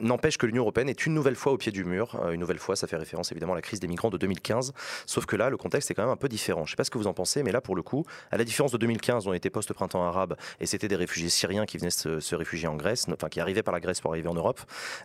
N'empêche 0.00 0.38
que 0.38 0.46
l'Union 0.46 0.62
européenne 0.62 0.88
est 0.88 1.04
une 1.04 1.12
nouvelle 1.12 1.36
fois 1.36 1.52
au 1.52 1.58
pied 1.58 1.70
du 1.70 1.84
mur. 1.84 2.18
Une 2.32 2.40
nouvelle 2.40 2.58
fois, 2.58 2.76
ça 2.76 2.86
fait 2.86 2.96
référence 2.96 3.30
évidemment 3.30 3.52
à 3.52 3.56
la 3.56 3.62
crise 3.62 3.80
des 3.80 3.88
migrants 3.88 4.10
de 4.10 4.16
2015. 4.16 4.72
Sauf 5.04 5.26
que 5.26 5.36
là, 5.36 5.50
le 5.50 5.58
contexte 5.58 5.90
est 5.90 5.94
quand 5.94 6.02
même 6.02 6.10
un 6.12 6.16
peu 6.16 6.28
différent. 6.28 6.60
Je 6.64 6.68
ne 6.68 6.70
sais 6.70 6.76
pas 6.76 6.84
ce 6.84 6.90
que 6.90 6.98
vous 6.98 7.08
en 7.08 7.14
pensez, 7.14 7.42
mais 7.42 7.52
là, 7.52 7.60
pour 7.60 7.76
le 7.76 7.82
coup, 7.82 8.06
à 8.30 8.38
la 8.38 8.44
différence 8.44 8.69
de 8.70 8.78
2015, 8.78 9.26
on 9.26 9.32
était 9.32 9.50
post-printemps 9.50 10.04
arabe 10.04 10.36
et 10.60 10.66
c'était 10.66 10.88
des 10.88 10.96
réfugiés 10.96 11.28
syriens 11.28 11.66
qui 11.66 11.78
venaient 11.78 11.90
se, 11.90 12.20
se 12.20 12.34
réfugier 12.34 12.68
en 12.68 12.76
Grèce, 12.76 13.06
enfin 13.12 13.28
qui 13.28 13.40
arrivaient 13.40 13.62
par 13.62 13.72
la 13.74 13.80
Grèce 13.80 14.00
pour 14.00 14.10
arriver 14.12 14.28
en 14.28 14.34
Europe. 14.34 14.60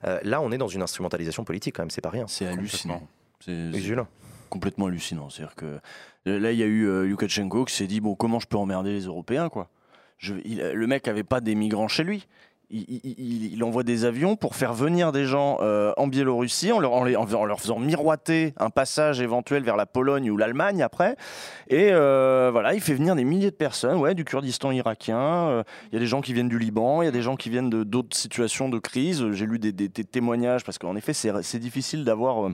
Euh, 0.06 0.20
là, 0.24 0.42
on 0.42 0.52
est 0.52 0.58
dans 0.58 0.68
une 0.68 0.82
instrumentalisation 0.82 1.44
politique 1.44 1.76
quand 1.76 1.84
même, 1.84 1.90
c'est 1.90 2.02
pas 2.02 2.10
rien. 2.10 2.28
C'est 2.28 2.46
hallucinant. 2.48 3.08
C'est 3.40 3.52
complètement 4.50 4.86
hallucinant. 4.88 5.30
C'est-à-dire 5.30 5.56
que 5.56 5.80
euh, 6.28 6.40
là, 6.40 6.52
il 6.52 6.58
y 6.58 6.64
a 6.64 6.68
eu 6.68 6.86
euh, 6.88 7.04
Lukashenko 7.06 7.66
qui 7.66 7.74
s'est 7.76 7.88
dit 7.88 8.00
bon, 8.02 8.16
comment 8.16 8.40
je 8.40 8.48
peux 8.48 8.58
emmerder 8.58 8.94
les 8.94 9.02
Européens, 9.06 9.50
quoi? 9.50 9.70
Je, 10.18 10.36
il- 10.46 10.62
le 10.62 10.88
mec 10.88 11.08
avait 11.08 11.24
pas 11.24 11.42
des 11.42 11.56
migrants 11.56 11.88
chez 11.90 12.04
lui. 12.04 12.28
Il, 12.70 13.64
envoie 13.64 13.84
des 13.84 14.06
avions 14.06 14.36
pour 14.36 14.56
faire 14.56 14.74
venir 14.74 15.12
des 15.12 15.26
gens 15.26 15.58
euh, 15.62 15.94
en 15.98 16.08
Biélorussie 16.08 16.72
en 16.72 16.80
leur, 16.80 17.60
faisant 17.60 17.80
miroiter 17.80 18.54
un 18.58 18.70
passage 18.70 19.22
éventuel 19.22 19.64
vers 19.64 19.76
la 19.76 19.86
Pologne 19.86 20.30
ou 20.30 20.38
l'Allemagne 20.38 20.82
après. 20.82 21.16
Et 21.70 21.90
euh, 21.92 22.50
voilà, 22.52 22.74
il 22.74 22.82
fait 22.82 22.94
venir 22.94 23.16
des 23.16 23.24
milliers 23.24 23.52
de 23.52 23.56
personnes 23.56 23.98
ouais, 23.98 24.16
du 24.16 24.26
Kurdistan 24.26 24.72
irakien. 24.72 25.20
Euh, 25.20 25.64
il 25.92 25.96
y 25.96 25.98
a 25.98 26.00
des 26.00 26.08
gens 26.08 26.22
qui 26.22 26.34
viennent 26.34 26.50
du 26.50 26.60
Liban, 26.60 27.02
il 27.02 27.06
y 27.06 27.10
a 27.10 27.12
des 27.12 27.22
gens 27.22 27.36
qui 27.36 27.50
viennent 27.50 27.70
d'autres 27.70 28.16
situations 28.16 28.70
de 28.70 28.80
crise. 28.80 29.32
J'ai 29.32 29.46
lu 29.46 29.60
des 29.60 29.90
témoignages 29.90 30.64
parce 30.64 30.78
qu'en 30.78 30.96
effet, 30.96 31.14
c'est 31.14 31.60
difficile 31.60 32.04
d'avoir 32.04 32.50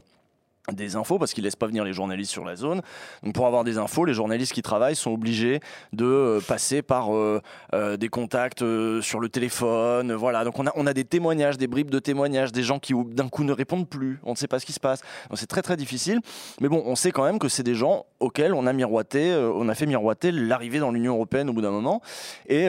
des 0.71 0.95
infos 0.95 1.17
parce 1.17 1.33
qu'ils 1.33 1.43
laissent 1.43 1.55
pas 1.55 1.67
venir 1.67 1.83
les 1.83 1.93
journalistes 1.93 2.31
sur 2.31 2.45
la 2.45 2.55
zone. 2.55 2.81
Donc 3.23 3.33
pour 3.33 3.47
avoir 3.47 3.63
des 3.63 3.77
infos, 3.77 4.05
les 4.05 4.13
journalistes 4.13 4.53
qui 4.53 4.61
travaillent 4.61 4.95
sont 4.95 5.11
obligés 5.11 5.59
de 5.91 6.05
euh, 6.05 6.39
passer 6.39 6.81
par 6.81 7.15
euh, 7.15 7.41
euh, 7.73 7.97
des 7.97 8.09
contacts 8.09 8.63
sur 9.01 9.19
le 9.19 9.29
téléphone. 9.29 10.13
Voilà. 10.13 10.43
Donc 10.43 10.59
on 10.59 10.67
a 10.67 10.71
on 10.75 10.85
a 10.85 10.93
des 10.93 11.03
témoignages, 11.03 11.57
des 11.57 11.67
bribes 11.67 11.89
de 11.89 11.99
témoignages, 11.99 12.51
des 12.51 12.63
gens 12.63 12.79
qui 12.79 12.93
d'un 12.93 13.27
coup 13.27 13.43
ne 13.43 13.53
répondent 13.53 13.87
plus. 13.87 14.19
On 14.23 14.31
ne 14.31 14.35
sait 14.35 14.47
pas 14.47 14.59
ce 14.59 14.65
qui 14.65 14.73
se 14.73 14.79
passe. 14.79 15.01
Donc 15.29 15.39
c'est 15.39 15.47
très 15.47 15.61
très 15.61 15.77
difficile. 15.77 16.19
Mais 16.59 16.69
bon, 16.69 16.83
on 16.85 16.95
sait 16.95 17.11
quand 17.11 17.23
même 17.23 17.39
que 17.39 17.49
c'est 17.49 17.63
des 17.63 17.75
gens 17.75 18.05
auxquels 18.19 18.53
on 18.53 18.67
a 18.67 18.73
miroité, 18.73 19.33
on 19.55 19.67
a 19.67 19.75
fait 19.75 19.87
miroiter 19.87 20.31
l'arrivée 20.31 20.79
dans 20.79 20.91
l'Union 20.91 21.15
européenne 21.15 21.49
au 21.49 21.53
bout 21.53 21.61
d'un 21.61 21.71
moment. 21.71 22.01
Et 22.47 22.67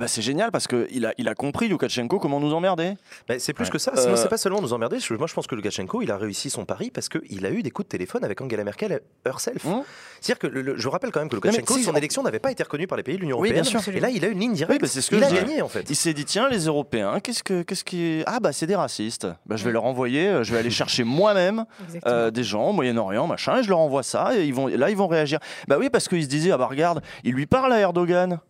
bah, 0.00 0.08
c'est 0.08 0.22
génial 0.22 0.50
parce 0.50 0.66
qu'il 0.66 1.04
a, 1.04 1.12
il 1.18 1.28
a 1.28 1.34
compris, 1.34 1.68
Lukashenko, 1.68 2.18
comment 2.18 2.40
nous 2.40 2.54
emmerder. 2.54 2.94
Bah, 3.28 3.38
c'est 3.38 3.52
plus 3.52 3.68
que 3.68 3.78
ça. 3.78 3.92
Sinon, 3.94 4.16
c'est 4.16 4.28
pas 4.28 4.38
seulement 4.38 4.62
nous 4.62 4.72
emmerder. 4.72 4.96
Moi, 5.10 5.26
je 5.26 5.34
pense 5.34 5.46
que 5.46 5.54
Lukashenko, 5.54 6.00
il 6.00 6.10
a 6.10 6.16
réussi 6.16 6.48
son 6.48 6.64
pari 6.64 6.90
parce 6.90 7.10
qu'il 7.10 7.44
a 7.44 7.50
eu 7.50 7.62
des 7.62 7.70
coups 7.70 7.86
de 7.86 7.90
téléphone 7.90 8.24
avec 8.24 8.40
Angela 8.40 8.64
Merkel 8.64 9.00
herself. 9.26 9.64
Mmh. 9.64 9.82
C'est-à-dire 10.20 10.38
que 10.38 10.76
je 10.76 10.88
rappelle 10.88 11.10
quand 11.10 11.20
même 11.20 11.28
que 11.28 11.36
Lukashenko, 11.36 11.78
son 11.78 11.94
élection 11.94 12.22
n'avait 12.22 12.38
pas 12.38 12.50
été 12.50 12.62
reconnue 12.62 12.86
par 12.86 12.96
les 12.96 13.02
pays 13.02 13.16
de 13.16 13.20
l'Union 13.20 13.36
européenne. 13.36 13.64
Et 13.92 14.00
là, 14.00 14.08
il 14.08 14.24
a 14.24 14.28
une 14.28 14.40
ligne 14.40 14.54
directe. 14.54 14.82
Oui, 14.82 14.88
c'est 14.88 15.02
ce 15.02 15.10
que 15.10 15.16
il 15.16 15.24
a 15.24 15.30
gagné 15.30 15.60
en 15.60 15.68
fait. 15.68 15.88
Il 15.90 15.96
s'est 15.96 16.14
dit 16.14 16.24
tiens, 16.24 16.48
les 16.48 16.64
Européens, 16.64 17.20
qu'est-ce 17.20 17.42
que, 17.42 17.62
qu'est-ce 17.62 17.84
qui, 17.84 18.22
ah 18.26 18.40
bah 18.40 18.52
c'est 18.52 18.66
des 18.66 18.76
racistes. 18.76 19.26
Bah, 19.44 19.56
je 19.56 19.64
vais 19.64 19.72
leur 19.72 19.84
envoyer, 19.84 20.28
euh, 20.28 20.44
je 20.44 20.52
vais 20.52 20.58
aller 20.58 20.70
chercher 20.70 21.04
moi-même 21.04 21.66
euh, 22.06 22.30
des 22.30 22.42
gens 22.42 22.68
au 22.68 22.72
Moyen-Orient, 22.72 23.26
machin, 23.26 23.58
et 23.58 23.62
je 23.62 23.68
leur 23.68 23.80
envoie 23.80 24.02
ça. 24.02 24.34
Et 24.34 24.46
ils 24.46 24.54
vont, 24.54 24.66
là, 24.66 24.88
ils 24.88 24.96
vont 24.96 25.08
réagir. 25.08 25.40
Bah 25.68 25.76
oui, 25.78 25.90
parce 25.90 26.08
qu'ils 26.08 26.24
se 26.24 26.28
disaient 26.28 26.52
ah 26.52 26.58
bah 26.58 26.68
regarde, 26.70 27.02
il 27.22 27.34
lui 27.34 27.46
parle 27.46 27.72
à 27.74 27.80
Erdogan. 27.80 28.40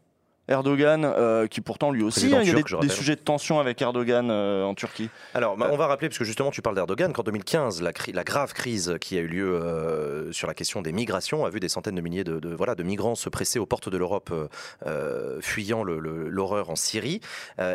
Erdogan, 0.51 1.05
euh, 1.05 1.47
qui 1.47 1.61
pourtant 1.61 1.93
lui 1.93 2.03
aussi, 2.03 2.27
hein, 2.35 2.41
il 2.43 2.49
y 2.49 2.51
a 2.51 2.81
des, 2.81 2.89
sujets 2.89 3.15
de 3.15 3.21
tension 3.21 3.61
avec 3.61 3.81
Erdogan 3.81 4.31
euh, 4.31 4.65
en 4.65 4.75
Turquie. 4.75 5.09
Alors, 5.33 5.57
bah, 5.57 5.69
on 5.71 5.77
va 5.77 5.87
rappeler, 5.87 6.09
parce 6.09 6.19
que 6.19 6.25
justement 6.25 6.51
tu 6.51 6.61
parles 6.61 6.75
d'Erdogan, 6.75 7.13
qu'en 7.13 7.23
2015, 7.23 7.81
la, 7.83 7.93
la, 8.13 8.25
grave 8.25 8.53
crise 8.53 8.97
qui 9.01 9.17
a 9.17 9.21
eu 9.21 9.29
lieu 9.29 9.55
euh, 9.55 10.33
sur 10.33 10.49
la 10.49 10.55
question 10.55 10.83
des 10.83 10.91
migrations 10.91 11.45
a 11.47 11.51
vu 11.51 11.61
des 11.61 11.69
centaines 11.69 11.95
de 11.95 12.01
milliers 12.01 12.25
de, 12.25 12.55
voilà, 12.55 12.75
de 12.75 12.83
migrants 12.83 13.15
se 13.15 13.29
presser 13.29 13.61
aux 13.61 13.67
portes 13.67 13.89
de 13.89 13.97
l'Europe, 13.97 14.33
fuyant 15.41 15.85
l'horreur 15.85 16.71
en 16.71 16.77
Syrie. 16.77 17.21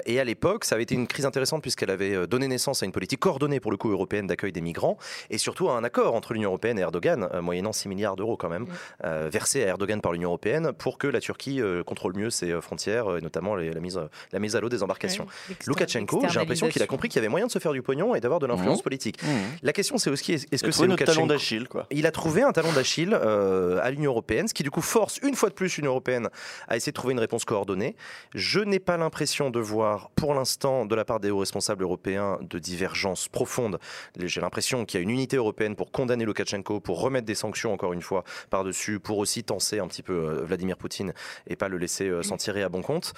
et 0.05 0.19
à 0.19 0.23
l'époque, 0.23 0.65
ça 0.65 0.75
avait 0.75 0.83
été 0.83 0.95
une 0.95 1.07
crise 1.07 1.25
intéressante 1.25 1.61
puisqu'elle 1.61 1.91
avait 1.91 2.27
donné 2.27 2.47
naissance 2.47 2.83
à 2.83 2.85
une 2.85 2.91
politique 2.91 3.19
coordonnée 3.19 3.59
pour 3.59 3.71
le 3.71 3.77
coup 3.77 3.91
européenne 3.91 4.27
d'accueil 4.27 4.51
des 4.51 4.61
migrants, 4.61 4.97
et 5.29 5.37
surtout 5.37 5.69
à 5.69 5.77
un 5.77 5.83
accord 5.83 6.13
entre 6.15 6.33
l'Union 6.33 6.49
européenne 6.49 6.77
et 6.77 6.81
Erdogan, 6.81 7.29
moyennant 7.41 7.71
6 7.71 7.87
milliards 7.87 8.15
d'euros 8.17 8.35
quand 8.35 8.49
même, 8.49 8.67
versés 9.03 9.63
à 9.63 9.67
Erdogan 9.67 10.01
par 10.01 10.11
l'Union 10.11 10.29
européenne 10.29 10.73
pour 10.73 10.97
que 10.97 11.07
la 11.07 11.21
Turquie 11.21 11.61
contrôle 11.85 12.15
mieux 12.15 12.29
ses 12.29 12.53
frontières, 12.65 13.07
euh, 13.07 13.17
et 13.19 13.21
notamment 13.21 13.55
la, 13.55 13.79
mise, 13.79 13.99
la 14.31 14.39
mise 14.39 14.55
à 14.55 14.61
l'eau 14.61 14.69
des 14.69 14.83
embarcations. 14.83 15.25
Loukachenko, 15.65 16.23
j'ai 16.27 16.39
l'impression 16.39 16.67
qu'il 16.67 16.83
a 16.83 16.87
compris 16.87 17.09
qu'il 17.09 17.17
y 17.17 17.19
avait 17.19 17.29
moyen 17.29 17.47
de 17.47 17.51
se 17.51 17.59
faire 17.59 17.71
du 17.71 17.81
pognon 17.81 18.15
et 18.15 18.19
d'avoir 18.19 18.39
de 18.39 18.45
l'influence 18.47 18.79
mmh. 18.79 18.83
politique. 18.83 19.23
Mmh. 19.23 19.27
La 19.63 19.73
question, 19.73 19.97
c'est 19.97 20.09
aussi 20.09 20.33
est-ce 20.33 20.63
que 20.63 20.71
c'est 20.71 20.87
notre 20.87 21.05
talon 21.05 21.27
d'Achille 21.27 21.67
Il 21.91 22.05
a 22.05 22.11
trouvé 22.11 22.41
un 22.41 22.51
talon 22.51 22.73
d'Achille 22.73 23.13
euh, 23.13 23.79
à 23.81 23.91
l'Union 23.91 24.11
européenne, 24.11 24.47
ce 24.47 24.53
qui 24.53 24.63
du 24.63 24.71
coup 24.71 24.81
force 24.81 25.19
une 25.23 25.35
fois 25.35 25.49
de 25.49 25.53
plus 25.53 25.77
l'Union 25.77 25.91
européenne 25.91 26.29
à 26.67 26.75
essayer 26.75 26.91
de 26.91 26.95
trouver 26.95 27.13
une 27.13 27.19
réponse 27.19 27.45
coordonnée. 27.45 27.95
Je 28.33 28.59
n'ai 28.59 28.79
pas 28.79 28.97
l'impression 28.97 29.49
de 29.49 29.59
voir, 29.59 30.09
pour 30.15 30.33
l'instant, 30.33 30.85
de 30.85 30.95
la 30.95 31.05
part 31.05 31.19
des 31.19 31.31
hauts 31.31 31.39
responsables 31.39 31.83
européens, 31.83 32.39
de 32.41 32.59
divergences 32.59 33.27
profondes. 33.27 33.79
J'ai 34.17 34.41
l'impression 34.41 34.85
qu'il 34.85 34.99
y 34.99 35.01
a 35.01 35.03
une 35.03 35.09
unité 35.09 35.37
européenne 35.37 35.75
pour 35.75 35.91
condamner 35.91 36.25
Loukachenko, 36.25 36.79
pour 36.79 36.99
remettre 36.99 37.25
des 37.25 37.35
sanctions 37.35 37.73
encore 37.73 37.93
une 37.93 38.01
fois 38.01 38.23
par-dessus, 38.49 38.99
pour 38.99 39.17
aussi 39.17 39.43
tenser 39.43 39.79
un 39.79 39.87
petit 39.87 40.03
peu 40.03 40.13
euh, 40.13 40.43
Vladimir 40.45 40.77
Poutine 40.77 41.13
et 41.47 41.55
pas 41.55 41.67
le 41.67 41.77
laisser 41.77 42.11
s'en 42.23 42.37
à 42.63 42.69
bon 42.69 42.81
compte. 42.81 43.13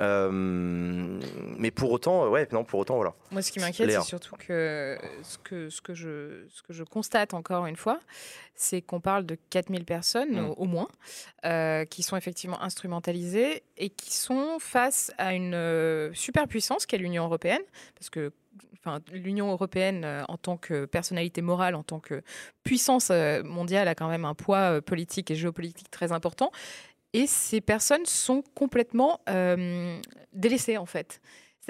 Euh, 0.00 0.30
mais 0.32 1.70
pour 1.70 1.90
autant, 1.90 2.28
ouais, 2.28 2.48
non, 2.52 2.64
pour 2.64 2.80
autant, 2.80 2.96
voilà. 2.96 3.14
Moi, 3.30 3.42
ce 3.42 3.52
qui 3.52 3.60
m'inquiète, 3.60 3.90
c'est 3.90 4.00
surtout 4.00 4.36
que 4.36 4.98
ce, 5.22 5.38
que 5.38 5.68
ce 5.68 5.82
que 5.82 5.94
je 5.94 6.46
ce 6.48 6.62
que 6.62 6.72
je 6.72 6.84
constate 6.84 7.34
encore 7.34 7.66
une 7.66 7.76
fois, 7.76 8.00
c'est 8.54 8.80
qu'on 8.80 9.00
parle 9.00 9.26
de 9.26 9.36
4000 9.50 9.84
personnes 9.84 10.40
mm. 10.40 10.54
au, 10.56 10.64
moins 10.64 10.88
euh, 11.44 11.84
qui 11.84 12.02
sont 12.02 12.16
effectivement 12.16 12.62
instrumentalisées 12.62 13.62
et 13.76 13.90
qui 13.90 14.14
sont 14.14 14.58
face 14.58 15.12
à 15.18 15.34
une 15.34 15.54
euh, 15.54 16.10
superpuissance 16.14 16.86
qu'est 16.86 16.98
l'Union 16.98 17.24
européenne, 17.24 17.62
parce 17.94 18.10
que 18.10 18.32
Enfin, 18.82 19.00
l'Union 19.12 19.50
européenne, 19.50 20.06
en 20.28 20.38
tant 20.38 20.56
que 20.56 20.86
personnalité 20.86 21.42
morale, 21.42 21.74
en 21.74 21.82
tant 21.82 22.00
que 22.00 22.22
puissance 22.64 23.12
mondiale, 23.44 23.88
a 23.88 23.94
quand 23.94 24.08
même 24.08 24.24
un 24.24 24.34
poids 24.34 24.80
politique 24.80 25.30
et 25.30 25.34
géopolitique 25.34 25.90
très 25.90 26.12
important. 26.12 26.50
Et 27.12 27.26
ces 27.26 27.60
personnes 27.60 28.06
sont 28.06 28.42
complètement 28.54 29.20
euh, 29.28 30.00
délaissées, 30.32 30.76
en 30.76 30.86
fait. 30.86 31.20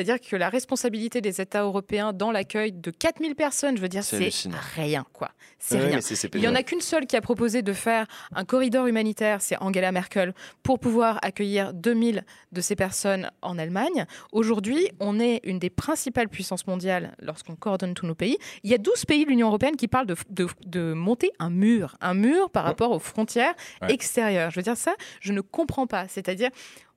C'est-à-dire 0.01 0.27
que 0.27 0.35
la 0.35 0.49
responsabilité 0.49 1.21
des 1.21 1.43
États 1.43 1.63
européens 1.63 2.15
dans 2.15 2.31
l'accueil 2.31 2.73
de 2.73 2.91
4000 2.91 3.35
personnes, 3.35 3.77
je 3.77 3.83
veux 3.83 3.89
dire, 3.89 4.03
c'est 4.03 4.31
rien, 4.75 5.05
quoi. 5.13 5.31
C'est 5.59 5.79
rien. 5.79 5.99
Il 6.33 6.41
n'y 6.41 6.49
en 6.49 6.55
a 6.55 6.63
qu'une 6.63 6.81
seule 6.81 7.07
qui 7.07 7.17
a 7.17 7.21
proposé 7.21 7.61
de 7.61 7.75
faire 7.75 8.07
un 8.35 8.47
corridor 8.47 8.87
humanitaire, 8.87 9.43
c'est 9.43 9.59
Angela 9.61 9.93
Merkel, 9.93 10.33
pour 10.63 10.79
pouvoir 10.79 11.19
accueillir 11.21 11.75
2000 11.75 12.25
de 12.51 12.61
ces 12.63 12.77
personnes 12.77 13.31
en 13.43 13.59
Allemagne. 13.59 14.07
Aujourd'hui, 14.33 14.89
on 15.01 15.21
est 15.21 15.43
une 15.45 15.59
des 15.59 15.69
principales 15.69 16.31
puissances 16.31 16.67
mondiales 16.67 17.15
lorsqu'on 17.21 17.57
coordonne 17.57 17.93
tous 17.93 18.07
nos 18.07 18.15
pays. 18.15 18.39
Il 18.63 18.71
y 18.71 18.75
a 18.75 18.79
12 18.79 19.05
pays 19.05 19.27
de 19.27 19.29
l'Union 19.29 19.49
européenne 19.49 19.77
qui 19.77 19.87
parlent 19.87 20.07
de, 20.07 20.17
de, 20.65 20.95
monter 20.95 21.31
un 21.39 21.51
mur, 21.51 21.97
un 22.01 22.15
mur 22.15 22.49
par 22.49 22.65
rapport 22.65 22.91
aux 22.93 22.99
frontières 22.99 23.53
extérieures. 23.87 24.51
Je 24.51 24.57
veux 24.57 24.63
dire, 24.63 24.79
ça, 24.79 24.95
je 25.21 25.35
ne 25.35 25.43
comprends 25.43 25.87
pas. 25.87 26.09
C'est-à-dire, 26.09 26.49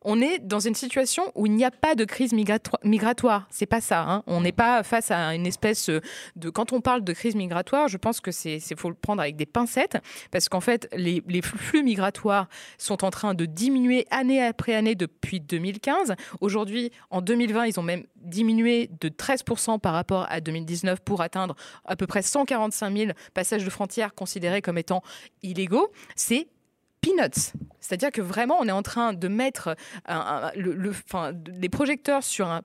on 0.05 0.21
est 0.21 0.39
dans 0.39 0.59
une 0.59 0.75
situation 0.75 1.31
où 1.35 1.45
il 1.45 1.53
n'y 1.53 1.65
a 1.65 1.71
pas 1.71 1.95
de 1.95 2.05
crise 2.05 2.33
migratoire. 2.33 3.47
C'est 3.49 3.65
pas 3.65 3.81
ça. 3.81 4.01
Hein. 4.01 4.23
On 4.27 4.41
n'est 4.41 4.51
pas 4.51 4.83
face 4.83 5.11
à 5.11 5.33
une 5.33 5.45
espèce 5.45 5.89
de. 6.35 6.49
Quand 6.49 6.73
on 6.73 6.81
parle 6.81 7.03
de 7.03 7.13
crise 7.13 7.35
migratoire, 7.35 7.87
je 7.87 7.97
pense 7.97 8.19
que 8.19 8.31
c'est 8.31 8.59
faut 8.75 8.89
le 8.89 8.95
prendre 8.95 9.21
avec 9.21 9.35
des 9.35 9.45
pincettes 9.45 9.97
parce 10.31 10.49
qu'en 10.49 10.59
fait, 10.59 10.89
les, 10.95 11.21
flux 11.41 11.83
migratoires 11.83 12.47
sont 12.77 13.03
en 13.03 13.11
train 13.11 13.33
de 13.33 13.45
diminuer 13.45 14.05
année 14.11 14.43
après 14.43 14.75
année 14.75 14.95
depuis 14.95 15.39
2015. 15.39 16.15
Aujourd'hui, 16.41 16.91
en 17.09 17.21
2020, 17.21 17.67
ils 17.67 17.79
ont 17.79 17.83
même 17.83 18.03
diminué 18.17 18.89
de 18.99 19.09
13% 19.09 19.79
par 19.79 19.93
rapport 19.93 20.25
à 20.29 20.41
2019 20.41 21.01
pour 21.01 21.21
atteindre 21.21 21.55
à 21.85 21.95
peu 21.95 22.07
près 22.07 22.21
145 22.21 22.97
000 22.97 23.11
passages 23.33 23.63
de 23.63 23.69
frontières 23.69 24.13
considérés 24.13 24.61
comme 24.61 24.77
étant 24.77 25.01
illégaux. 25.41 25.91
C'est 26.15 26.47
peanuts. 27.03 27.53
C'est-à-dire 27.83 28.11
que 28.11 28.21
vraiment, 28.21 28.57
on 28.59 28.67
est 28.67 28.71
en 28.71 28.81
train 28.81 29.11
de 29.13 29.27
mettre 29.27 29.75
le, 30.55 30.93
les 31.59 31.69
projecteurs 31.69 32.23
sur 32.23 32.47
un, 32.47 32.61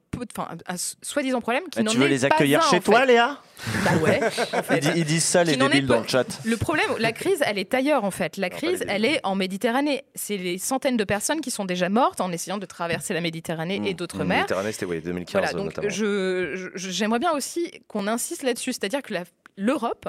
un 0.67 0.77
soi-disant 1.03 1.41
problème 1.41 1.65
qui 1.71 1.81
n'en 1.81 1.83
est 1.83 1.87
pas 1.87 1.93
Tu 1.93 1.99
veux 1.99 2.07
les 2.07 2.25
accueillir 2.25 2.63
chez 2.71 2.81
toi, 2.81 3.05
Léa 3.05 3.43
Bah 3.85 3.97
ouais. 4.01 4.21
ils, 4.95 5.05
disent 5.05 5.25
ça, 5.25 5.43
les 5.43 5.57
débiles, 5.57 5.87
dans 5.87 6.01
le 6.01 6.07
chat. 6.07 6.25
Le 6.45 6.57
problème, 6.57 6.89
la 7.01 7.11
crise, 7.11 7.43
elle 7.45 7.59
est 7.59 7.75
ailleurs, 7.75 8.05
en 8.05 8.13
fait. 8.13 8.37
La 8.37 8.49
crise, 8.49 8.85
elle 8.89 9.05
est 9.05 9.21
en 9.25 9.35
Méditerranée. 9.35 10.05
C'est 10.15 10.37
les 10.37 10.57
centaines 10.57 10.97
de 10.97 11.05
personnes 11.05 11.41
qui 11.41 11.51
sont 11.51 11.65
déjà 11.65 11.89
mortes 11.89 12.21
en 12.21 12.31
essayant 12.31 12.59
de 12.59 12.67
traverser 12.67 13.13
la 13.13 13.21
Méditerranée 13.21 13.83
et 13.85 13.93
mmh. 13.93 13.97
d'autres 13.97 14.25
mmh, 14.25 14.29
mers. 14.29 14.37
Méditerranée, 14.39 14.73
c'était 14.73 14.87
oui, 14.87 15.01
2015 15.01 15.33
voilà, 15.33 15.53
donc 15.53 15.73
J'aimerais 16.77 17.19
bien 17.19 17.33
aussi 17.33 17.71
qu'on 17.89 18.07
insiste 18.07 18.45
là-dessus. 18.45 18.73
C'est-à-dire 18.73 19.03
que 19.03 19.15
l'Europe 19.57 20.09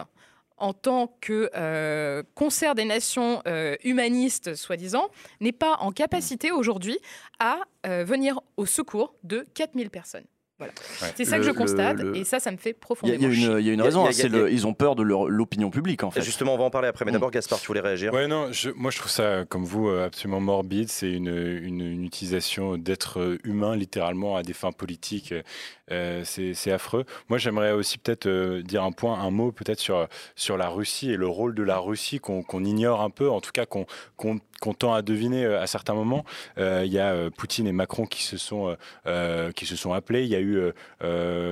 en 0.60 0.74
tant 0.74 1.16
que 1.22 1.50
euh, 1.56 2.24
concert 2.36 2.76
des 2.76 2.86
nations 2.86 3.42
euh, 3.48 3.76
humanistes, 3.84 4.56
soi-disant, 4.56 5.10
n'est 5.40 5.52
pas 5.52 5.78
en 5.80 5.92
capacité 5.92 6.52
aujourd'hui 6.52 6.98
à 7.40 7.60
euh, 7.86 8.04
venir 8.04 8.40
au 8.58 8.66
secours 8.66 9.16
de 9.24 9.46
4000 9.54 9.90
personnes. 9.90 10.26
Voilà. 10.58 10.74
C'est 11.16 11.24
ça 11.24 11.38
que 11.38 11.44
je 11.44 11.52
constate 11.52 12.02
et 12.14 12.26
ça, 12.26 12.42
ça 12.42 12.52
me 12.52 12.58
fait 12.58 12.74
profondément 12.74 13.18
Il 13.18 13.66
y, 13.66 13.70
a 13.70 13.74
une 13.74 13.82
raison, 13.82 14.06
ils 14.10 14.68
ont 14.68 14.74
peur 14.74 14.96
de 14.98 15.04
l'opinion 15.04 15.70
publique 15.70 16.04
en 16.04 16.12
fait. 16.12 16.22
Justement, 16.22 16.54
on 16.54 16.58
va 16.58 16.66
en 16.66 16.70
parler 16.70 16.90
après, 16.90 17.06
mais 17.06 17.14
d'abord 17.14 17.32
Gaspard, 17.32 17.62
tu 17.62 17.68
voulais 17.68 17.80
réagir 17.80 18.14
Ouais, 18.14 18.28
non, 18.28 18.52
moi 18.76 18.92
je 18.92 18.98
trouve 18.98 19.10
ça, 19.10 19.46
comme 19.48 19.64
vous, 19.64 19.88
absolument 19.88 20.42
morbide. 20.42 20.90
C'est 20.90 21.14
une, 21.14 21.30
une, 21.30 22.04
utilisation 22.04 22.76
d'êtres 22.76 23.38
humains 23.46 23.78
littéralement 23.78 24.36
à 24.36 24.44
des 24.44 24.52
fins 24.52 24.74
politiques. 24.74 25.34
Euh, 25.92 26.24
c'est 26.24 26.72
affreux. 26.72 27.06
Moi, 27.30 27.38
j'aimerais 27.38 27.72
aussi 27.72 27.98
peut-être 27.98 28.28
euh, 28.28 28.62
dire 28.62 28.84
un 28.84 28.92
point, 28.92 29.20
un 29.20 29.32
mot 29.32 29.52
peut-être 29.52 29.80
sur, 29.80 30.08
sur 30.36 30.58
la 30.58 30.70
Russie 30.70 31.12
et 31.12 31.18
le 31.18 31.28
rôle 31.28 31.56
de 31.56 31.64
la 31.64 31.78
Russie 31.78 32.20
qu'on 32.20 32.64
ignore 32.64 33.02
un 33.02 33.10
peu, 33.10 33.30
en 33.30 33.42
tout 33.42 33.52
cas 33.52 33.66
qu'on 33.66 33.86
qu'on 34.62 34.74
tend 34.74 34.94
à 34.94 35.02
deviner 35.02 35.46
euh, 35.46 35.62
à 35.62 35.68
certains 35.68 35.94
moments. 35.94 36.26
Il 36.58 36.92
y 36.92 37.00
a 37.00 37.30
Poutine 37.32 37.66
et 37.68 37.72
Macron 37.72 38.06
qui 38.06 38.24
se 38.24 38.38
sont, 38.38 38.76
qui 39.56 39.66
se 39.66 39.76
sont 39.76 39.94
appelés. 39.94 40.24
Il 40.24 40.30
y 40.30 40.36
a 40.36 40.42
eu 40.42 40.72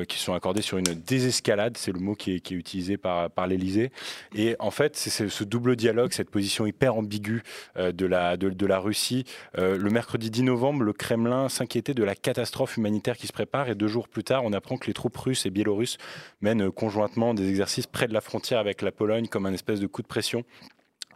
qui 0.08 0.18
sont 0.18 0.34
accordés 0.34 0.62
sur 0.62 0.78
une 0.78 0.86
désescalade, 0.86 1.78
c'est 1.78 1.92
le 1.92 2.00
mot 2.00 2.16
qui 2.16 2.34
est, 2.34 2.52
utilisé 2.52 2.98
par, 2.98 3.30
par 3.30 3.48
l'Élysée. 3.48 3.92
Et 4.36 4.56
en 4.60 4.72
fait, 4.72 4.98
c'est 4.98 5.30
ce 5.30 5.44
double 5.44 5.76
dialogue, 5.76 6.12
cette 6.12 6.30
position 6.30 6.66
hyper 6.66 6.96
ambiguë 6.96 7.44
de, 7.78 8.06
la, 8.06 8.36
de, 8.38 8.66
la 8.66 8.80
Russie. 8.80 9.26
le 9.56 9.90
mercredi 9.90 10.30
10 10.30 10.44
novembre, 10.44 10.84
le 10.84 10.94
Kremlin 10.94 11.50
s'inquiétait 11.50 11.94
de 11.94 12.04
la 12.04 12.16
catastrophe 12.16 12.78
humanitaire 12.78 13.18
qui 13.18 13.28
se 13.28 13.34
prépare 13.34 13.70
et 13.70 13.76
deux 13.76 13.88
jours 13.88 14.08
plus 14.08 14.24
on 14.32 14.54
apprend 14.54 14.78
que 14.78 14.88
les 14.88 14.94
troupes 14.94 15.18
russes 15.18 15.46
et 15.46 15.50
biélorusses 15.50 15.98
mènent 16.42 16.72
conjointement 16.72 17.34
des 17.34 17.50
exercices 17.50 17.88
près 17.88 18.08
de 18.08 18.14
la 18.14 18.22
frontière 18.22 18.60
avec 18.60 18.82
la 18.82 18.92
Pologne 18.92 19.28
comme 19.28 19.46
un 19.46 19.54
espèce 19.54 19.80
de 19.80 19.88
coup 19.88 20.02
de 20.02 20.08
pression. 20.08 20.44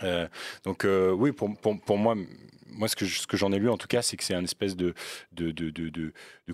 Euh, 0.03 0.27
donc 0.63 0.85
euh, 0.85 1.11
oui, 1.11 1.31
pour, 1.31 1.97
moi, 1.97 2.15
moi, 2.67 2.87
ce 2.87 2.95
que, 2.95 3.37
j'en 3.37 3.51
ai 3.51 3.59
lu, 3.59 3.69
en 3.69 3.77
tout 3.77 3.87
cas, 3.87 4.01
c'est 4.01 4.17
que 4.17 4.23
c'est 4.23 4.33
un 4.33 4.43
espèce 4.43 4.75
de, 4.75 4.93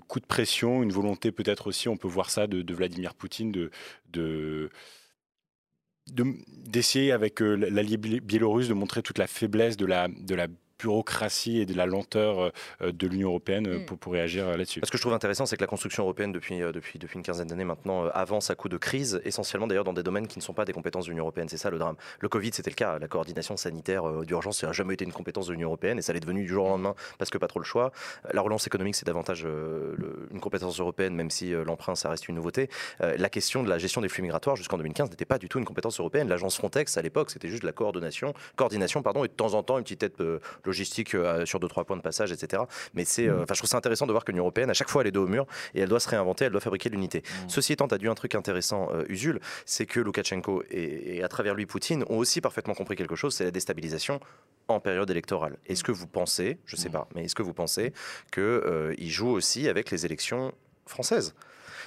coup 0.06 0.20
de 0.20 0.26
pression, 0.26 0.82
une 0.82 0.92
volonté 0.92 1.32
peut-être 1.32 1.68
aussi, 1.68 1.88
on 1.88 1.96
peut 1.96 2.08
voir 2.08 2.30
ça 2.30 2.46
de, 2.46 2.74
Vladimir 2.74 3.14
Poutine, 3.14 3.52
de, 3.52 3.70
de 4.10 4.70
d'essayer 6.10 7.12
avec 7.12 7.42
euh, 7.42 7.54
l'allié 7.54 7.98
biélorusse 7.98 8.68
de 8.68 8.72
montrer 8.72 9.02
toute 9.02 9.18
la 9.18 9.26
faiblesse 9.26 9.76
de 9.76 9.84
la, 9.84 10.08
de 10.08 10.34
la 10.34 10.46
bureaucratie 10.78 11.60
et 11.60 11.66
de 11.66 11.74
la 11.74 11.86
lenteur 11.86 12.40
euh, 12.40 12.50
euh, 12.82 12.92
de 12.92 13.06
l'Union 13.06 13.28
européenne 13.28 13.66
euh, 13.66 13.78
mm. 13.80 13.86
pour, 13.86 13.98
pour, 13.98 14.12
réagir 14.12 14.56
là-dessus. 14.56 14.80
Ce 14.82 14.90
que 14.90 14.96
je 14.96 15.02
trouve 15.02 15.12
intéressant, 15.12 15.46
c'est 15.46 15.56
que 15.56 15.62
la 15.62 15.66
construction 15.66 16.04
européenne, 16.04 16.32
depuis, 16.32 16.60
depuis, 16.60 16.98
depuis 16.98 17.16
une 17.16 17.22
quinzaine 17.22 17.48
d'années 17.48 17.64
maintenant, 17.64 18.06
avance 18.06 18.50
à 18.50 18.54
coup 18.54 18.68
de 18.68 18.76
crise, 18.76 19.20
essentiellement 19.24 19.66
d'ailleurs 19.66 19.84
dans 19.84 19.92
des 19.92 20.02
domaines 20.02 20.28
qui 20.28 20.38
ne 20.38 20.42
sont 20.42 20.52
pas 20.52 20.64
des 20.64 20.72
compétences 20.72 21.06
de 21.06 21.10
l'Union 21.10 21.24
européenne. 21.24 21.48
C'est 21.48 21.56
ça 21.56 21.70
le 21.70 21.78
drame. 21.78 21.96
Le 22.20 22.28
Covid, 22.28 22.50
c'était 22.52 22.70
le 22.70 22.76
cas. 22.76 22.98
La 22.98 23.08
coordination 23.08 23.56
sanitaire 23.56 24.04
d'urgence, 24.24 24.58
ça 24.58 24.68
n'a 24.68 24.72
jamais 24.72 24.94
été 24.94 25.04
une 25.04 25.12
compétence 25.12 25.46
de 25.48 25.52
l'Union 25.52 25.68
européenne 25.68 25.98
et 25.98 26.02
ça 26.02 26.12
l'est 26.12 26.20
devenu 26.20 26.42
du 26.42 26.48
jour 26.48 26.66
au 26.66 26.68
lendemain 26.68 26.94
parce 27.18 27.30
que 27.30 27.38
pas 27.38 27.48
trop 27.48 27.60
le 27.60 27.64
choix. 27.64 27.92
La 28.32 28.40
relance 28.40 28.66
économique, 28.66 28.94
c'est 28.94 29.06
davantage 29.06 29.44
une 29.44 30.40
compétence 30.40 30.80
européenne, 30.80 31.14
même 31.14 31.30
si 31.30 31.52
l'emprunt, 31.52 31.94
ça 31.94 32.10
reste 32.10 32.28
une 32.28 32.36
nouveauté. 32.36 32.68
la 33.00 33.28
question 33.28 33.62
de 33.62 33.68
la 33.68 33.78
gestion 33.78 34.00
des 34.00 34.08
flux 34.08 34.22
migratoires 34.22 34.56
jusqu'en 34.56 34.78
2015 34.78 35.10
n'était 35.10 35.24
pas 35.24 35.38
du 35.38 35.48
tout 35.48 35.58
une 35.58 35.64
compétence 35.64 35.98
européenne. 36.00 36.28
L'agence 36.28 36.56
Frontex, 36.56 36.96
à 36.96 37.02
l'époque, 37.02 37.30
c'était 37.30 37.48
juste 37.48 37.62
de 37.62 37.66
la 37.66 37.72
coordination, 37.72 38.34
coordination 38.56 39.02
pardon, 39.02 39.24
et 39.24 39.28
de 39.28 39.32
temps 39.32 39.54
en 39.54 39.62
temps 39.62 39.78
une 39.78 39.84
petite 39.84 40.00
tête 40.00 40.22
logistique 40.68 41.14
euh, 41.14 41.44
sur 41.44 41.58
deux 41.58 41.68
trois 41.68 41.84
points 41.84 41.96
de 41.96 42.02
passage, 42.02 42.30
etc. 42.30 42.62
Mais 42.94 43.04
c'est, 43.04 43.28
euh, 43.28 43.38
mm. 43.38 43.42
enfin, 43.42 43.54
je 43.54 43.60
trouve 43.60 43.70
ça 43.70 43.76
intéressant 43.76 44.06
de 44.06 44.12
voir 44.12 44.24
que 44.24 44.30
l'Union 44.30 44.44
européenne, 44.44 44.70
à 44.70 44.74
chaque 44.74 44.88
fois, 44.88 45.02
elle 45.02 45.08
est 45.08 45.12
dos 45.12 45.24
au 45.24 45.28
mur 45.28 45.46
et 45.74 45.80
elle 45.80 45.88
doit 45.88 46.00
se 46.00 46.08
réinventer, 46.08 46.44
elle 46.44 46.52
doit 46.52 46.60
fabriquer 46.60 46.88
l'unité. 46.88 47.20
Mm. 47.20 47.48
Ceci 47.48 47.72
étant, 47.72 47.88
tu 47.88 47.94
as 47.94 47.98
dit 47.98 48.06
un 48.06 48.14
truc 48.14 48.34
intéressant, 48.34 48.88
euh, 48.92 49.04
Usul, 49.08 49.40
c'est 49.66 49.86
que 49.86 50.00
Loukachenko 50.00 50.62
et, 50.70 51.22
à 51.22 51.28
travers 51.28 51.54
lui 51.54 51.66
Poutine 51.66 52.04
ont 52.08 52.18
aussi 52.18 52.40
parfaitement 52.40 52.74
compris 52.74 52.96
quelque 52.96 53.16
chose, 53.16 53.34
c'est 53.34 53.44
la 53.44 53.50
déstabilisation 53.50 54.20
en 54.68 54.80
période 54.80 55.10
électorale. 55.10 55.56
Est-ce 55.66 55.82
que 55.82 55.92
vous 55.92 56.06
pensez, 56.06 56.58
je 56.66 56.76
sais 56.76 56.88
mm. 56.88 56.92
pas, 56.92 57.08
mais 57.14 57.24
est-ce 57.24 57.34
que 57.34 57.42
vous 57.42 57.54
pensez 57.54 57.92
qu'il 58.32 59.10
joue 59.10 59.30
aussi 59.30 59.68
avec 59.68 59.90
les 59.90 60.04
élections 60.04 60.52
françaises? 60.86 61.34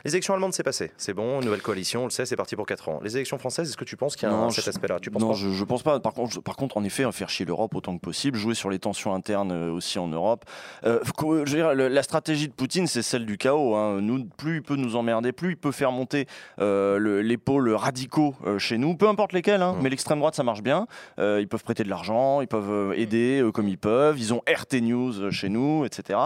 Les 0.05 0.11
élections 0.11 0.33
allemandes, 0.33 0.53
c'est 0.53 0.63
passé. 0.63 0.91
C'est 0.97 1.13
bon, 1.13 1.41
nouvelle 1.41 1.61
coalition, 1.61 2.01
on 2.01 2.05
le 2.05 2.09
sait, 2.11 2.25
c'est 2.25 2.35
parti 2.35 2.55
pour 2.55 2.65
4 2.65 2.89
ans. 2.89 2.99
Les 3.03 3.15
élections 3.15 3.37
françaises, 3.37 3.69
est-ce 3.69 3.77
que 3.77 3.85
tu 3.85 3.97
penses 3.97 4.15
qu'il 4.15 4.27
y 4.27 4.31
a 4.31 4.49
cet 4.49 4.67
aspect-là? 4.67 4.99
Non, 5.19 5.33
je, 5.33 5.47
ne 5.47 5.65
pense 5.65 5.83
pas. 5.83 5.99
Par 5.99 6.13
contre, 6.13 6.41
par 6.41 6.55
contre, 6.55 6.77
en 6.77 6.83
effet, 6.83 7.03
faire 7.11 7.29
chier 7.29 7.45
l'Europe 7.45 7.75
autant 7.75 7.95
que 7.95 8.01
possible, 8.01 8.37
jouer 8.37 8.55
sur 8.55 8.69
les 8.69 8.79
tensions 8.79 9.13
internes 9.13 9.51
euh, 9.51 9.71
aussi 9.71 9.99
en 9.99 10.07
Europe. 10.07 10.45
Euh, 10.85 10.99
je 11.45 11.51
veux 11.51 11.57
dire, 11.57 11.73
la 11.73 12.03
stratégie 12.03 12.47
de 12.47 12.53
Poutine, 12.53 12.87
c'est 12.87 13.01
celle 13.01 13.25
du 13.25 13.37
chaos. 13.37 13.75
Hein. 13.75 14.01
Nous, 14.01 14.25
plus 14.37 14.57
il 14.57 14.61
peut 14.61 14.75
nous 14.75 14.95
emmerder, 14.95 15.31
plus 15.31 15.51
il 15.51 15.57
peut 15.57 15.71
faire 15.71 15.91
monter 15.91 16.27
euh, 16.59 17.21
les 17.21 17.37
pôles 17.37 17.73
radicaux 17.73 18.35
euh, 18.45 18.59
chez 18.59 18.77
nous, 18.77 18.95
peu 18.95 19.07
importe 19.07 19.33
lesquels. 19.33 19.61
Hein. 19.61 19.73
Mm. 19.73 19.81
Mais 19.81 19.89
l'extrême 19.89 20.19
droite, 20.19 20.35
ça 20.35 20.43
marche 20.43 20.61
bien. 20.61 20.87
ils 21.17 21.47
peuvent 21.47 21.63
prêter 21.63 21.83
de 21.83 21.89
l'argent, 21.89 22.41
ils 22.41 22.47
peuvent 22.47 22.93
aider 22.95 23.47
comme 23.53 23.67
ils 23.67 23.77
peuvent. 23.77 24.19
Ils 24.19 24.33
ont 24.33 24.41
RT 24.47 24.81
News 24.81 25.31
chez 25.31 25.49
nous, 25.49 25.85
etc. 25.85 26.19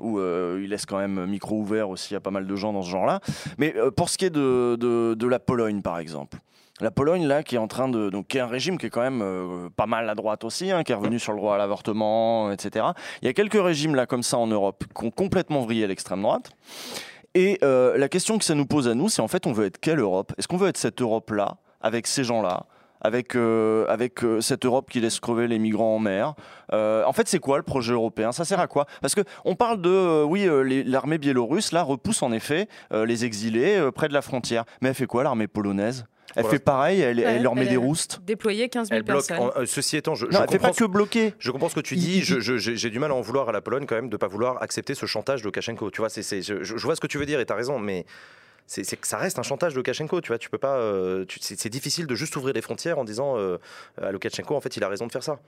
Où 0.00 0.20
ils 0.20 0.68
laissent 0.68 0.86
quand 0.86 0.98
même 0.98 1.26
micro 1.26 1.56
ouvert 1.56 1.90
aussi 1.90 2.14
à 2.14 2.20
pas 2.20 2.30
mal 2.30 2.46
de 2.46 2.56
gens 2.56 2.72
dans 2.72 2.82
ce 2.82 2.90
genre-là. 2.90 3.20
Mais 3.58 3.74
euh, 3.76 3.90
pour 3.90 4.08
ce 4.08 4.18
qui 4.18 4.24
est 4.24 4.30
de, 4.30 4.76
de, 4.76 5.26
la 5.26 5.38
Pologne, 5.38 5.82
par 5.82 5.98
exemple, 5.98 6.38
la 6.80 6.90
Pologne, 6.90 7.26
là, 7.26 7.42
qui 7.42 7.54
est 7.54 7.58
en 7.58 7.68
train 7.68 7.88
de. 7.88 8.10
Donc, 8.10 8.28
qui 8.28 8.38
est 8.38 8.40
un 8.40 8.46
régime 8.46 8.78
qui 8.78 8.86
est 8.86 8.90
quand 8.90 9.02
même 9.02 9.22
euh, 9.22 9.68
pas 9.76 9.86
mal 9.86 10.08
à 10.08 10.14
droite 10.14 10.44
aussi, 10.44 10.70
hein, 10.70 10.82
qui 10.82 10.92
est 10.92 10.94
revenu 10.94 11.18
sur 11.18 11.32
le 11.32 11.38
droit 11.38 11.54
à 11.54 11.58
l'avortement, 11.58 12.50
etc. 12.50 12.86
Il 13.22 13.26
y 13.26 13.28
a 13.28 13.32
quelques 13.32 13.62
régimes, 13.62 13.94
là, 13.94 14.06
comme 14.06 14.22
ça, 14.22 14.38
en 14.38 14.46
Europe, 14.46 14.84
qui 14.96 15.04
ont 15.04 15.10
complètement 15.10 15.60
vrillé 15.60 15.86
l'extrême 15.86 16.22
droite. 16.22 16.50
Et 17.34 17.58
euh, 17.62 17.96
la 17.96 18.08
question 18.08 18.36
que 18.36 18.44
ça 18.44 18.54
nous 18.54 18.66
pose 18.66 18.88
à 18.88 18.94
nous, 18.94 19.08
c'est 19.08 19.22
en 19.22 19.28
fait, 19.28 19.46
on 19.46 19.52
veut 19.52 19.66
être 19.66 19.78
quelle 19.78 20.00
Europe? 20.00 20.32
Est-ce 20.36 20.48
qu'on 20.48 20.56
veut 20.56 20.68
être 20.68 20.76
cette 20.76 21.00
Europe-là, 21.00 21.56
avec 21.80 22.06
ces 22.06 22.24
gens-là? 22.24 22.66
Avec, 23.02 23.36
euh, 23.36 23.84
avec 23.88 24.24
euh, 24.24 24.40
cette 24.40 24.64
Europe 24.64 24.88
qui 24.90 25.00
laisse 25.00 25.20
crever 25.20 25.48
les 25.48 25.58
migrants 25.58 25.96
en 25.96 25.98
mer. 25.98 26.34
Euh, 26.72 27.04
en 27.04 27.12
fait, 27.12 27.28
c'est 27.28 27.40
quoi 27.40 27.58
le 27.58 27.62
projet 27.62 27.92
européen? 27.92 28.32
Ça 28.32 28.44
sert 28.44 28.60
à 28.60 28.68
quoi? 28.68 28.86
Parce 29.02 29.14
qu'on 29.14 29.54
parle 29.54 29.82
de, 29.82 30.22
oui, 30.22 30.48
l'armée 30.86 31.18
biélorusse, 31.18 31.72
là, 31.72 31.82
repousse 31.82 32.22
en 32.22 32.32
effet 32.32 32.68
les 32.92 33.24
exilés 33.24 33.90
près 33.94 34.08
de 34.08 34.14
la 34.14 34.22
frontière. 34.22 34.64
Mais 34.80 34.88
elle 34.88 34.94
fait 34.94 35.06
quoi, 35.06 35.22
l'armée 35.22 35.48
polonaise? 35.48 36.06
Elle 36.34 36.46
fait 36.46 36.58
pareil, 36.58 37.00
elle, 37.00 37.42
leur 37.42 37.54
met 37.54 37.66
des 37.66 37.76
roustes? 37.76 38.20
Déployer 38.24 38.68
15 38.68 38.88
000 38.88 39.02
personnes. 39.02 39.50
ceci 39.66 39.96
étant, 39.98 40.14
je, 40.14 40.26
non, 40.26 40.40
elle 40.42 40.48
fait 40.48 40.58
pas 40.58 40.72
que 40.72 40.84
bloquer. 40.84 41.34
Je 41.38 41.50
comprends 41.50 41.68
ce 41.68 41.74
que 41.74 41.80
tu 41.80 41.96
dis. 41.96 42.22
J'ai 42.22 42.90
du 42.90 42.98
mal 42.98 43.10
à 43.10 43.14
en 43.14 43.20
vouloir 43.20 43.48
à 43.48 43.52
la 43.52 43.60
Pologne 43.60 43.84
quand 43.86 43.96
même 43.96 44.08
de 44.08 44.16
pas 44.16 44.28
vouloir 44.28 44.62
accepter 44.62 44.94
ce 44.94 45.06
chantage 45.06 45.42
de 45.42 45.46
Lukashenko. 45.46 45.90
Tu 45.90 46.00
vois, 46.00 46.08
je, 46.08 46.62
je, 46.62 46.84
vois 46.84 46.96
ce 46.96 47.00
que 47.00 47.06
tu 47.06 47.18
veux 47.18 47.26
dire 47.26 47.40
et 47.40 47.46
tu 47.46 47.52
as 47.52 47.56
raison, 47.56 47.78
mais 47.78 48.06
c'est 48.66 48.96
que 48.96 49.06
ça 49.06 49.18
reste 49.18 49.38
un 49.38 49.42
chantage 49.42 49.74
de 49.74 49.78
Lukashenko. 49.78 50.20
Tu 50.20 50.28
vois, 50.28 50.38
tu 50.38 50.48
peux 50.48 50.58
pas. 50.58 50.76
Euh, 50.76 51.24
c'est 51.40 51.68
difficile 51.68 52.06
de 52.06 52.14
juste 52.14 52.36
ouvrir 52.36 52.54
les 52.54 52.62
frontières 52.62 52.98
en 52.98 53.04
disant 53.04 53.36
euh, 53.36 53.58
à 54.00 54.12
Lukashenko, 54.12 54.54
en 54.54 54.60
fait, 54.60 54.76
il 54.76 54.84
a 54.84 54.88
raison 54.88 55.06
de 55.06 55.12
faire 55.12 55.22
ça. 55.22 55.38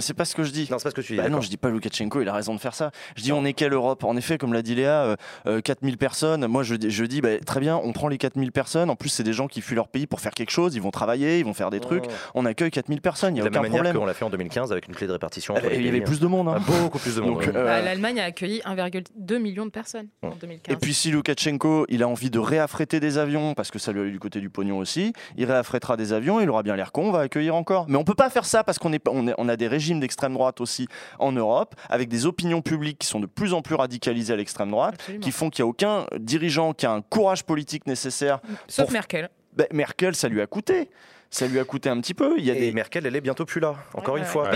C'est 0.00 0.14
pas 0.14 0.24
ce 0.24 0.34
que 0.34 0.42
je 0.42 0.50
dis. 0.50 0.68
Non, 0.70 0.78
c'est 0.78 0.84
pas 0.84 0.90
ce 0.90 0.94
que 0.94 1.00
tu 1.00 1.14
dis. 1.14 1.18
Bah 1.18 1.28
non, 1.28 1.40
je 1.40 1.48
dis 1.48 1.56
pas 1.56 1.70
Lukashenko, 1.70 2.20
il 2.22 2.28
a 2.28 2.32
raison 2.32 2.54
de 2.54 2.60
faire 2.60 2.74
ça. 2.74 2.90
Je 3.16 3.22
dis 3.22 3.32
on 3.32 3.44
est 3.44 3.52
quelle 3.52 3.72
Europe? 3.72 4.04
En 4.04 4.16
effet, 4.16 4.38
comme 4.38 4.52
l'a 4.52 4.62
dit 4.62 4.74
Léa, 4.74 5.16
4000 5.64 5.94
euh, 5.94 5.96
personnes. 5.96 6.46
Moi, 6.46 6.62
je, 6.62 6.74
je 6.88 7.04
dis 7.04 7.20
bah, 7.20 7.38
très 7.44 7.60
bien, 7.60 7.80
on 7.82 7.92
prend 7.92 8.08
les 8.08 8.18
4000 8.18 8.52
personnes. 8.52 8.90
En 8.90 8.96
plus, 8.96 9.08
c'est 9.08 9.22
des 9.22 9.32
gens 9.32 9.48
qui 9.48 9.60
fuient 9.60 9.74
leur 9.74 9.88
pays 9.88 10.06
pour 10.06 10.20
faire 10.20 10.32
quelque 10.32 10.50
chose. 10.50 10.74
Ils 10.74 10.82
vont 10.82 10.90
travailler, 10.90 11.38
ils 11.38 11.44
vont 11.44 11.54
faire 11.54 11.70
des 11.70 11.80
trucs. 11.80 12.04
On 12.34 12.44
accueille 12.46 12.70
4000 12.70 13.00
personnes. 13.00 13.36
Il 13.36 13.38
y 13.38 13.40
a 13.40 13.44
de 13.44 13.48
aucun 13.48 13.62
même 13.62 13.72
manière 13.72 13.94
qu'on 13.94 14.06
l'a 14.06 14.14
fait 14.14 14.24
en 14.24 14.30
2015 14.30 14.72
avec 14.72 14.88
une 14.88 14.94
clé 14.94 15.06
de 15.06 15.12
répartition. 15.12 15.54
il 15.72 15.84
y 15.84 15.88
avait 15.88 16.00
plus 16.00 16.20
de 16.20 16.26
monde. 16.26 16.48
Hein. 16.48 16.56
Ah, 16.58 16.82
beaucoup 16.82 16.98
plus 16.98 17.16
de 17.16 17.20
monde. 17.20 17.44
Bah, 17.52 17.80
L'Allemagne 17.80 18.20
a 18.20 18.24
accueilli 18.24 18.60
1,2 18.64 19.38
million 19.38 19.66
de 19.66 19.70
personnes 19.70 20.08
en 20.22 20.30
2015. 20.30 20.74
Et 20.74 20.78
puis, 20.78 20.94
si 20.94 21.10
Lukashenko, 21.10 21.86
il 21.88 22.02
a 22.02 22.08
envie 22.08 22.30
de 22.30 22.38
réaffréter 22.38 23.00
des 23.00 23.18
avions, 23.18 23.54
parce 23.54 23.70
que 23.70 23.78
ça 23.78 23.92
lui 23.92 24.00
a 24.00 24.04
du 24.04 24.18
côté 24.18 24.40
du 24.40 24.50
pognon 24.50 24.78
aussi, 24.78 25.12
il 25.36 25.44
réaffrétera 25.44 25.96
des 25.96 26.12
avions, 26.12 26.40
il 26.40 26.48
aura 26.48 26.62
bien 26.62 26.76
l'air 26.76 26.92
con, 26.92 27.08
on 27.08 27.12
va 27.12 27.20
accueillir 27.20 27.54
encore. 27.54 27.86
Mais 27.88 27.96
on 27.96 28.04
peut 28.04 28.14
pas 28.14 28.30
faire 28.30 28.44
ça 28.44 28.64
parce 28.64 28.78
qu'on 28.78 28.92
est, 28.92 29.06
on, 29.08 29.26
on 29.36 29.48
a 29.48 29.56
des 29.56 29.68
régimes 29.76 30.00
d'extrême 30.00 30.34
droite 30.34 30.60
aussi 30.60 30.88
en 31.18 31.32
Europe, 31.32 31.74
avec 31.88 32.08
des 32.08 32.24
opinions 32.24 32.62
publiques 32.62 32.98
qui 32.98 33.06
sont 33.06 33.20
de 33.20 33.26
plus 33.26 33.52
en 33.52 33.62
plus 33.62 33.74
radicalisées 33.74 34.32
à 34.32 34.36
l'extrême 34.36 34.70
droite, 34.70 34.98
qui 35.20 35.30
font 35.30 35.50
qu'il 35.50 35.64
n'y 35.64 35.68
a 35.68 35.70
aucun 35.70 36.06
dirigeant 36.18 36.72
qui 36.72 36.86
a 36.86 36.92
un 36.92 37.02
courage 37.02 37.44
politique 37.44 37.86
nécessaire. 37.86 38.40
Sauf 38.68 38.90
Merkel. 38.90 39.28
Ben, 39.52 39.66
Merkel, 39.72 40.14
ça 40.14 40.28
lui 40.28 40.40
a 40.40 40.46
coûté 40.46 40.90
ça 41.30 41.46
lui 41.46 41.58
a 41.58 41.64
coûté 41.64 41.88
un 41.88 42.00
petit 42.00 42.14
peu. 42.14 42.34
Il 42.38 42.44
y 42.44 42.50
a 42.50 42.54
et 42.54 42.60
des... 42.60 42.72
Merkel, 42.72 43.06
elle 43.06 43.16
est 43.16 43.20
bientôt 43.20 43.44
plus 43.44 43.60
là, 43.60 43.74
encore 43.94 44.16
une 44.16 44.24
fois. 44.24 44.50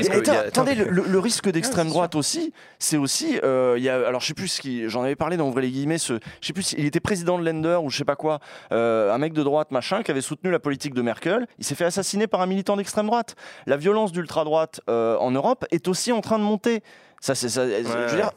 Attendez, 0.47 0.75
le, 0.75 1.19
risque 1.19 1.51
d'extrême 1.51 1.89
droite 1.89 2.15
aussi, 2.15 2.53
c'est 2.79 2.97
aussi. 2.97 3.39
Euh, 3.43 3.75
il 3.77 3.83
y 3.83 3.89
a, 3.89 4.07
alors, 4.07 4.21
je 4.21 4.27
sais 4.27 4.35
plus 4.35 4.49
ce 4.49 4.61
qui. 4.61 4.89
J'en 4.89 5.03
avais 5.03 5.17
parlé 5.17 5.37
dans 5.37 5.49
Ouvrez 5.49 5.63
les 5.63 5.71
guillemets. 5.71 5.99
Ce, 5.99 6.15
je 6.41 6.47
sais 6.47 6.53
plus. 6.53 6.73
Il 6.79 6.87
était 6.87 7.01
président 7.01 7.39
de 7.39 7.45
Lender 7.45 7.79
ou 7.83 7.91
je 7.91 7.99
sais 7.99 8.05
pas 8.05 8.17
quoi. 8.17 8.41
Euh, 8.73 9.13
un 9.13 9.19
mec 9.19 9.33
de 9.33 9.43
droite, 9.43 9.71
machin, 9.71 10.03
qui 10.03 10.11
avait 10.11 10.21
soutenu 10.21 10.51
la 10.51 10.59
politique 10.59 10.95
de 10.95 11.03
Merkel. 11.03 11.47
Il 11.59 11.65
s'est 11.65 11.75
fait 11.75 11.85
assassiner 11.85 12.27
par 12.27 12.41
un 12.41 12.47
militant 12.47 12.77
d'extrême 12.77 13.07
droite. 13.07 13.37
La 13.67 13.77
violence 13.77 14.13
d'ultra 14.13 14.45
droite 14.45 14.81
euh, 14.89 15.17
en 15.19 15.31
Europe 15.31 15.67
est 15.71 15.89
aussi 15.89 16.13
en 16.13 16.21
train 16.21 16.39
de 16.39 16.45
monter. 16.45 16.83
Ça, 17.21 17.35
c'est 17.35 17.51
ça. 17.51 17.69
je 17.69 17.87
veux 17.87 18.17
dire, 18.17 18.33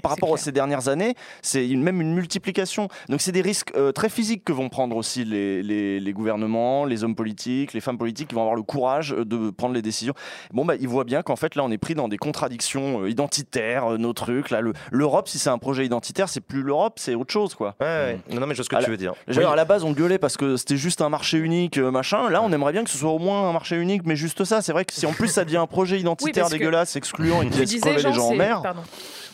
par 0.00 0.12
rapport 0.12 0.32
à 0.32 0.36
ces 0.36 0.52
dernières 0.52 0.88
années, 0.88 1.14
c'est 1.42 1.66
même 1.66 2.00
une 2.00 2.14
multiplication. 2.14 2.88
Donc, 3.08 3.20
c'est 3.20 3.32
des 3.32 3.40
risques 3.40 3.72
euh, 3.76 3.90
très 3.90 4.08
physiques 4.08 4.44
que 4.44 4.52
vont 4.52 4.68
prendre 4.68 4.96
aussi 4.96 5.24
les, 5.24 5.62
les, 5.62 6.12
gouvernements, 6.12 6.84
les 6.84 7.02
hommes 7.02 7.16
politiques, 7.16 7.72
les 7.72 7.80
femmes 7.80 7.98
politiques, 7.98 8.28
qui 8.28 8.34
vont 8.34 8.42
avoir 8.42 8.54
le 8.54 8.62
courage 8.62 9.12
euh, 9.12 9.24
de 9.24 9.50
prendre 9.50 9.74
les 9.74 9.82
décisions. 9.82 10.14
Bon, 10.52 10.64
bah, 10.64 10.74
ils 10.76 10.88
voient 10.88 11.04
bien 11.04 11.22
qu'en 11.22 11.34
fait, 11.34 11.56
là, 11.56 11.64
on 11.64 11.70
est 11.70 11.78
pris 11.78 11.94
dans 11.94 12.06
des 12.06 12.16
contradictions 12.16 13.02
euh, 13.02 13.10
identitaires, 13.10 13.98
nos 13.98 14.12
trucs. 14.12 14.50
Là, 14.50 14.60
l'Europe, 14.92 15.28
si 15.28 15.38
c'est 15.40 15.50
un 15.50 15.58
projet 15.58 15.84
identitaire, 15.84 16.28
c'est 16.28 16.40
plus 16.40 16.62
l'Europe, 16.62 16.98
c'est 16.98 17.16
autre 17.16 17.32
chose, 17.32 17.54
quoi. 17.56 17.74
Ouais, 17.80 18.18
Non, 18.30 18.46
mais 18.46 18.54
je 18.54 18.62
vois 18.62 18.64
ce 18.64 18.68
que 18.68 18.84
tu 18.84 18.90
veux 18.90 18.96
dire. 18.96 19.14
À 19.28 19.56
la 19.56 19.64
base, 19.64 19.82
on 19.82 19.92
gueulait 19.92 20.18
parce 20.18 20.36
que 20.36 20.56
c'était 20.56 20.76
juste 20.76 21.00
un 21.00 21.08
marché 21.08 21.38
unique, 21.38 21.78
machin. 21.78 22.30
Là, 22.30 22.42
on 22.42 22.52
aimerait 22.52 22.72
bien 22.72 22.84
que 22.84 22.90
ce 22.90 22.98
soit 22.98 23.10
au 23.10 23.18
moins 23.18 23.48
un 23.48 23.52
marché 23.52 23.76
unique, 23.76 24.02
mais 24.04 24.14
juste 24.16 24.44
ça. 24.44 24.62
C'est 24.62 24.72
vrai 24.72 24.84
que 24.84 24.92
si 24.92 25.06
en 25.06 25.12
plus 25.12 25.28
ça 25.28 25.44
devient 25.44 25.56
un 25.56 25.66
projet 25.66 25.98
identitaire 25.98 26.48
dégueulasse, 26.48 26.96
excluant 26.96 27.42
et 27.42 27.48
qui 27.48 27.80
les 27.96 28.12
gens 28.12 28.28
en 28.28 28.34
mer. 28.34 28.62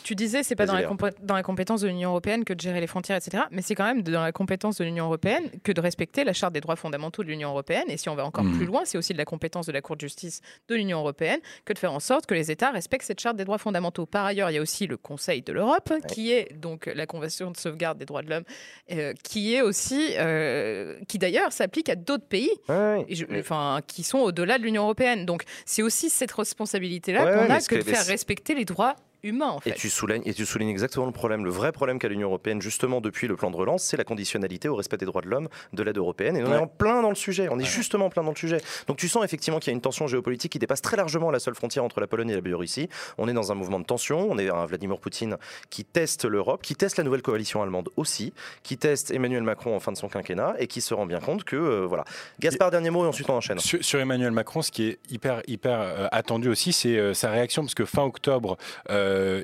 Tu 0.03 0.15
disais, 0.15 0.43
c'est 0.43 0.55
pas 0.55 0.65
dans 0.65 0.73
la, 0.73 0.83
dans 1.21 1.35
la, 1.35 1.43
compétence 1.43 1.81
de 1.81 1.87
l'Union 1.87 2.09
européenne 2.09 2.43
que 2.43 2.53
de 2.53 2.59
gérer 2.59 2.81
les 2.81 2.87
frontières, 2.87 3.17
etc. 3.17 3.43
Mais 3.51 3.61
c'est 3.61 3.75
quand 3.75 3.85
même 3.85 4.03
dans 4.03 4.21
la 4.21 4.31
compétence 4.31 4.77
de 4.77 4.83
l'Union 4.83 5.05
européenne 5.05 5.49
que 5.63 5.71
de 5.71 5.79
respecter 5.81 6.23
la 6.23 6.33
charte 6.33 6.53
des 6.53 6.61
droits 6.61 6.75
fondamentaux 6.75 7.23
de 7.23 7.29
l'Union 7.29 7.49
européenne. 7.49 7.85
Et 7.87 7.97
si 7.97 8.09
on 8.09 8.15
va 8.15 8.25
encore 8.25 8.43
plus 8.43 8.65
hmm. 8.65 8.67
loin, 8.67 8.81
c'est 8.85 8.97
aussi 8.97 9.13
de 9.13 9.17
la 9.17 9.25
compétence 9.25 9.65
de 9.65 9.71
la 9.71 9.81
Cour 9.81 9.95
de 9.95 10.01
justice 10.01 10.41
de 10.67 10.75
l'Union 10.75 10.99
européenne 10.99 11.39
que 11.65 11.73
de 11.73 11.79
faire 11.79 11.93
en 11.93 11.99
sorte 11.99 12.25
que 12.25 12.33
les 12.33 12.51
États 12.51 12.71
respectent 12.71 13.05
cette 13.05 13.19
charte 13.19 13.37
des 13.37 13.45
droits 13.45 13.57
fondamentaux. 13.57 14.05
Par 14.05 14.25
ailleurs, 14.25 14.51
il 14.51 14.55
y 14.55 14.57
a 14.57 14.61
aussi 14.61 14.87
le 14.87 14.97
Conseil 14.97 15.41
de 15.41 15.53
l'Europe, 15.53 15.93
qui 16.07 16.31
est 16.31 16.53
donc 16.53 16.85
la 16.93 17.05
Convention 17.05 17.51
de 17.51 17.57
sauvegarde 17.57 17.97
des 17.97 18.05
droits 18.05 18.21
de 18.21 18.29
l'homme, 18.29 18.43
euh, 18.91 19.13
qui 19.23 19.55
est 19.55 19.61
aussi, 19.61 20.13
euh, 20.17 20.97
qui 21.07 21.17
d'ailleurs 21.17 21.53
s'applique 21.53 21.89
à 21.89 21.95
d'autres 21.95 22.27
pays, 22.27 22.51
enfin, 22.69 23.79
qui 23.87 24.03
sont 24.03 24.19
au-delà 24.19 24.57
de 24.57 24.63
l'Union 24.63 24.83
européenne. 24.83 25.25
Donc 25.25 25.43
c'est 25.65 25.81
aussi 25.81 26.09
cette 26.09 26.31
responsabilité-là 26.31 27.25
qu'on 27.25 27.53
a 27.53 27.59
que 27.59 27.75
de 27.75 27.81
faire 27.81 28.05
respecter 28.05 28.55
les 28.55 28.65
droits 28.65 28.95
humain 29.23 29.49
en 29.49 29.59
fait. 29.59 29.71
Et 29.71 29.73
tu, 29.73 29.89
soulignes, 29.89 30.21
et 30.25 30.33
tu 30.33 30.45
soulignes 30.45 30.69
exactement 30.69 31.05
le 31.05 31.11
problème. 31.11 31.45
Le 31.45 31.51
vrai 31.51 31.71
problème 31.71 31.99
qu'a 31.99 32.07
l'Union 32.07 32.27
européenne, 32.27 32.61
justement, 32.61 33.01
depuis 33.01 33.27
le 33.27 33.35
plan 33.35 33.51
de 33.51 33.55
relance, 33.55 33.83
c'est 33.83 33.97
la 33.97 34.03
conditionnalité 34.03 34.69
au 34.69 34.75
respect 34.75 34.97
des 34.97 35.05
droits 35.05 35.21
de 35.21 35.29
l'homme 35.29 35.47
de 35.73 35.83
l'aide 35.83 35.97
européenne. 35.97 36.37
Et 36.37 36.43
on 36.43 36.51
est 36.51 36.57
en 36.57 36.67
plein 36.67 37.01
dans 37.01 37.09
le 37.09 37.15
sujet. 37.15 37.47
On 37.49 37.59
est 37.59 37.65
justement 37.65 38.05
en 38.05 38.09
plein 38.09 38.23
dans 38.23 38.31
le 38.31 38.35
sujet. 38.35 38.57
Donc 38.87 38.97
tu 38.97 39.07
sens 39.07 39.23
effectivement 39.23 39.59
qu'il 39.59 39.71
y 39.71 39.73
a 39.73 39.75
une 39.75 39.81
tension 39.81 40.07
géopolitique 40.07 40.51
qui 40.51 40.59
dépasse 40.59 40.81
très 40.81 40.97
largement 40.97 41.31
la 41.31 41.39
seule 41.39 41.55
frontière 41.55 41.83
entre 41.83 41.99
la 41.99 42.07
Pologne 42.07 42.29
et 42.29 42.35
la 42.35 42.41
Biélorussie. 42.41 42.89
On 43.17 43.27
est 43.27 43.33
dans 43.33 43.51
un 43.51 43.55
mouvement 43.55 43.79
de 43.79 43.85
tension. 43.85 44.27
On 44.29 44.37
est 44.37 44.49
un 44.49 44.65
Vladimir 44.65 44.99
Poutine 44.99 45.37
qui 45.69 45.85
teste 45.85 46.25
l'Europe, 46.25 46.61
qui 46.61 46.75
teste 46.75 46.97
la 46.97 47.03
nouvelle 47.03 47.21
coalition 47.21 47.61
allemande 47.61 47.89
aussi, 47.95 48.33
qui 48.63 48.77
teste 48.77 49.11
Emmanuel 49.11 49.43
Macron 49.43 49.75
en 49.75 49.79
fin 49.79 49.91
de 49.91 49.97
son 49.97 50.09
quinquennat 50.09 50.55
et 50.59 50.67
qui 50.67 50.81
se 50.81 50.93
rend 50.93 51.05
bien 51.05 51.19
compte 51.19 51.43
que 51.43 51.55
euh, 51.55 51.85
voilà. 51.87 52.03
Gaspard, 52.39 52.71
dernier 52.71 52.89
mot 52.89 53.05
et 53.05 53.07
ensuite 53.07 53.29
on 53.29 53.33
enchaîne. 53.33 53.59
Sur, 53.59 53.99
Emmanuel 53.99 54.31
Macron, 54.31 54.61
ce 54.61 54.71
qui 54.71 54.87
est 54.87 54.99
hyper 55.09 55.41
hyper 55.47 55.79
euh, 55.79 56.07
attendu 56.11 56.49
aussi, 56.49 56.73
c'est 56.73 56.97
euh, 56.97 57.13
sa 57.13 57.29
réaction 57.29 57.61
parce 57.61 57.75
que 57.75 57.85
fin 57.85 58.03
octobre, 58.03 58.57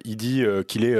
il 0.05 0.17
dit 0.17 0.43
qu'il 0.67 0.84
est 0.84 0.95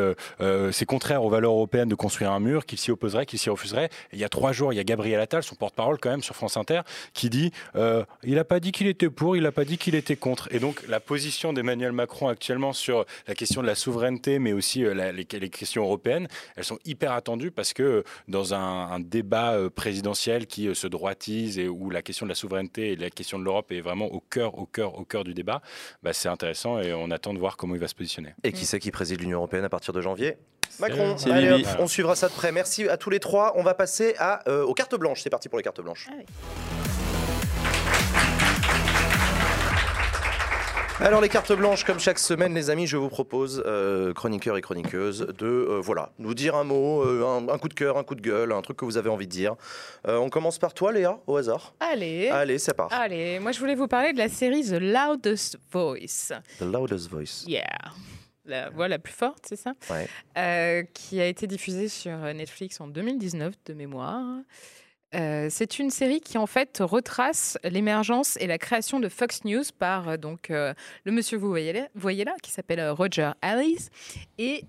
c'est 0.72 0.86
contraire 0.86 1.24
aux 1.24 1.30
valeurs 1.30 1.52
européennes 1.52 1.90
de 1.90 1.96
construire 1.96 2.32
un 2.32 2.40
mur, 2.40 2.66
qu'il 2.66 2.78
s'y 2.78 2.92
opposerait, 2.92 3.26
qu'il 3.26 3.40
s'y 3.40 3.50
refuserait. 3.50 3.90
Il 4.14 4.20
y 4.20 4.24
a 4.24 4.30
trois 4.30 4.52
jours, 4.52 4.74
il 4.74 4.76
y 4.76 4.80
a 4.80 4.84
Gabriel 4.84 5.20
Attal, 5.20 5.44
son 5.44 5.56
porte-parole 5.56 5.98
quand 6.00 6.10
même 6.10 6.24
sur 6.24 6.36
France 6.36 6.58
Inter, 6.58 6.82
qui 7.14 7.30
dit 7.30 7.52
il 7.76 8.36
n'a 8.36 8.44
pas 8.44 8.60
dit 8.60 8.72
qu'il 8.72 8.88
était 8.88 9.10
pour, 9.10 9.36
il 9.36 9.44
n'a 9.44 9.52
pas 9.52 9.66
dit 9.66 9.78
qu'il 9.78 9.96
était 9.96 10.16
contre. 10.16 10.48
Et 10.52 10.60
donc 10.60 10.88
la 10.88 11.00
position 11.00 11.54
d'Emmanuel 11.54 11.92
Macron 11.92 12.28
actuellement 12.28 12.74
sur 12.74 13.06
la 13.28 13.36
question 13.36 13.62
de 13.62 13.68
la 13.68 13.76
souveraineté, 13.76 14.40
mais 14.40 14.54
aussi 14.54 14.82
les, 14.82 15.12
les, 15.12 15.50
questions 15.50 15.84
européennes, 15.84 16.28
elles 16.56 16.64
sont 16.64 16.80
hyper 16.86 17.12
attendues 17.14 17.52
parce 17.52 17.74
que 17.74 18.04
dans 18.28 18.54
un, 18.54 19.00
débat 19.00 19.58
présidentiel 19.76 20.48
qui 20.48 20.74
se 20.76 20.88
droitise 20.88 21.58
et 21.58 21.68
où 21.68 21.90
la 21.90 22.02
question 22.02 22.26
de 22.26 22.30
la 22.30 22.36
souveraineté 22.36 22.92
et 22.92 22.96
la 22.96 23.10
question 23.10 23.40
de 23.40 23.44
l'Europe 23.44 23.72
est 23.72 23.82
vraiment 23.82 24.06
au 24.06 24.20
cœur, 24.20 24.58
au 24.58 24.66
cœur, 24.66 24.98
au 25.00 25.06
cœur 25.06 25.24
du 25.24 25.34
débat, 25.34 25.62
bah, 26.04 26.14
c'est 26.14 26.30
intéressant 26.30 26.80
et 26.80 26.94
on 26.94 27.12
attend 27.12 27.34
de 27.34 27.40
voir 27.40 27.58
comment 27.58 27.76
il 27.76 27.82
va 27.82 27.88
se 27.88 27.96
positionner. 27.96 28.34
Et 28.44 28.52
qui 28.60 28.66
c'est 28.66 28.80
qui 28.80 28.92
préside 28.92 29.22
l'Union 29.22 29.38
européenne 29.38 29.66
à 29.66 29.70
partir 29.70 29.94
de 29.94 30.02
janvier 30.02 30.38
Macron. 30.80 31.16
Allez, 31.26 31.66
on 31.80 31.88
suivra 31.88 32.16
ça 32.16 32.30
de 32.30 32.34
près. 32.34 32.52
Merci 32.52 32.88
à 32.88 32.96
tous 32.96 33.10
les 33.10 33.20
trois. 33.20 33.54
On 33.58 33.64
va 33.64 33.74
passer 33.74 34.16
à, 34.18 34.48
euh, 34.48 34.64
aux 34.64 34.74
cartes 34.74 34.96
blanches. 34.96 35.22
C'est 35.24 35.30
parti 35.30 35.50
pour 35.50 35.58
les 35.58 35.64
cartes 35.64 35.82
blanches. 35.82 36.08
Alors 41.02 41.22
les 41.22 41.30
cartes 41.30 41.54
blanches, 41.54 41.86
comme 41.86 42.00
chaque 42.00 42.20
semaine, 42.20 42.54
les 42.54 42.70
amis, 42.70 42.86
je 42.86 42.98
vous 42.98 43.08
propose, 43.08 43.64
euh, 43.66 44.14
chroniqueurs 44.14 44.58
et 44.58 44.62
chroniqueuses, 44.62 45.28
de 45.38 45.46
euh, 45.46 45.80
voilà, 45.82 46.12
nous 46.20 46.34
dire 46.34 46.56
un 46.56 46.66
mot, 46.66 47.04
euh, 47.04 47.48
un, 47.50 47.58
coup 47.58 47.70
de 47.70 47.74
cœur, 47.74 47.98
un 47.98 48.04
coup 48.04 48.16
de 48.16 48.22
gueule, 48.22 48.52
un 48.52 48.62
truc 48.62 48.76
que 48.76 48.84
vous 48.84 48.98
avez 48.98 49.08
envie 49.08 49.26
de 49.26 49.32
dire. 49.32 49.56
on 50.06 50.30
commence 50.30 50.60
par 50.60 50.74
toi, 50.74 50.92
Léa, 50.92 51.18
au 51.26 51.38
hasard. 51.38 51.74
Allez. 51.80 52.28
Allez, 52.28 52.60
c'est 52.60 52.74
parti. 52.74 52.94
Allez, 52.94 53.40
moi 53.40 53.54
je 53.54 53.60
voulais 53.60 53.76
vous 53.76 53.88
parler 53.88 54.12
de 54.12 54.18
la 54.18 54.28
série 54.28 54.62
The 54.62 54.82
Loudest 54.82 55.58
Voice. 55.72 56.34
The 56.60 56.64
Loudest 56.64 57.10
Voice. 57.10 57.46
Yeah. 57.48 57.64
La 58.50 58.70
voix 58.70 58.88
la 58.88 59.00
plus 59.00 59.14
forte, 59.14 59.46
c'est 59.48 59.56
ça? 59.56 59.74
Ouais. 59.90 60.88
Qui 60.94 61.22
a 61.22 61.26
été 61.26 61.48
diffusée 61.48 61.88
sur 61.88 62.18
Netflix 62.34 62.82
en 62.82 62.88
2019 62.88 63.54
de 63.66 63.74
mémoire. 63.74 64.24
Euh, 65.16 65.48
c'est 65.50 65.80
une 65.80 65.90
série 65.90 66.22
qui 66.22 66.38
en 66.38 66.46
fait 66.46 66.78
retrace 66.82 67.58
l'émergence 67.64 68.38
et 68.40 68.46
la 68.46 68.60
création 68.60 69.00
de 69.00 69.10
Fox 69.10 69.44
News 69.44 69.64
par 69.80 70.08
euh, 70.08 70.18
donc 70.18 70.52
euh, 70.52 70.74
le 71.04 71.12
monsieur 71.12 71.38
que 71.38 71.42
vous 71.42 71.50
voyez 71.96 72.24
là, 72.24 72.36
qui 72.44 72.52
s'appelle 72.52 72.90
Roger 72.92 73.32
Ellis 73.42 73.90
et 74.38 74.66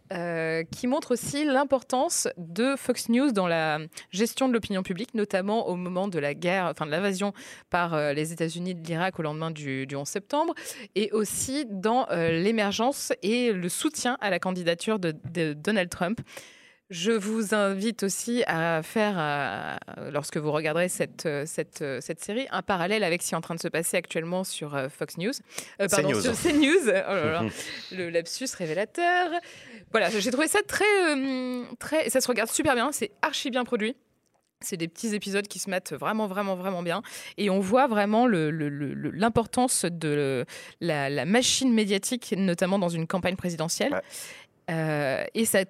qui 0.72 0.86
montre 0.86 1.12
aussi 1.12 1.44
l'importance 1.44 2.28
de 2.36 2.74
Fox 2.76 3.08
News 3.08 3.32
dans 3.32 3.46
la 3.46 3.78
gestion 4.10 4.48
de 4.48 4.52
l'opinion 4.52 4.82
publique, 4.82 5.14
notamment 5.14 5.68
au 5.68 5.76
moment 5.76 6.08
de 6.08 6.18
la 6.18 6.34
guerre, 6.34 6.66
enfin 6.66 6.86
de 6.86 6.90
l'invasion 6.90 7.32
par 7.68 8.12
les 8.12 8.32
États-Unis 8.32 8.74
de 8.74 8.86
l'Irak 8.86 9.18
au 9.18 9.22
lendemain 9.22 9.50
du, 9.50 9.86
du, 9.86 9.96
11 9.96 10.08
septembre, 10.08 10.54
et 10.94 11.10
aussi 11.12 11.66
dans 11.68 12.06
l'émergence 12.10 13.12
et 13.22 13.52
le 13.52 13.68
soutien 13.68 14.16
à 14.20 14.30
la 14.30 14.38
candidature 14.38 14.98
de 14.98 15.12
Donald 15.52 15.88
Trump. 15.88 16.20
Je 16.90 17.12
vous 17.12 17.54
invite 17.54 18.02
aussi 18.02 18.42
à 18.48 18.82
faire, 18.82 19.14
euh, 19.16 20.10
lorsque 20.10 20.38
vous 20.38 20.50
regarderez 20.50 20.88
cette, 20.88 21.24
euh, 21.24 21.44
cette, 21.46 21.82
euh, 21.82 22.00
cette, 22.00 22.18
série, 22.18 22.48
un 22.50 22.62
parallèle 22.62 23.04
avec 23.04 23.22
ce 23.22 23.28
qui 23.28 23.34
est 23.34 23.36
en 23.36 23.40
train 23.40 23.54
de 23.54 23.60
se 23.60 23.68
passer 23.68 23.96
actuellement 23.96 24.42
sur 24.42 24.76
Fox 24.90 25.16
News. 25.16 25.30
pardon, 25.78 26.10
News. 26.10 26.20
sur 26.20 26.32
CNews. 26.32 26.88
Oh 26.88 27.46
le 27.96 28.10
lapsus 28.10 28.48
révélateur. 28.58 29.30
Voilà, 29.92 30.10
j'ai 30.10 30.32
trouvé 30.32 30.48
ça 30.48 30.58
très, 30.66 30.84
très. 31.78 32.10
Ça 32.10 32.20
se 32.20 32.26
regarde 32.26 32.50
super 32.50 32.74
bien, 32.74 32.90
c'est 32.90 33.12
archi 33.22 33.50
bien 33.50 33.62
produit. 33.62 33.94
C'est 34.60 34.76
des 34.76 34.88
petits 34.88 35.14
épisodes 35.14 35.46
qui 35.46 35.60
se 35.60 35.70
mettent 35.70 35.92
vraiment, 35.92 36.26
vraiment, 36.26 36.56
vraiment 36.56 36.82
bien. 36.82 37.02
Et 37.38 37.50
on 37.50 37.60
voit 37.60 37.86
vraiment 37.86 38.26
l'importance 38.26 39.84
de 39.84 40.44
la, 40.80 41.24
machine 41.24 41.72
médiatique, 41.72 42.34
notamment 42.36 42.80
dans 42.80 42.88
une 42.88 43.06
campagne 43.06 43.36
présidentielle. 43.36 44.02
et 44.68 45.44
ça 45.44 45.64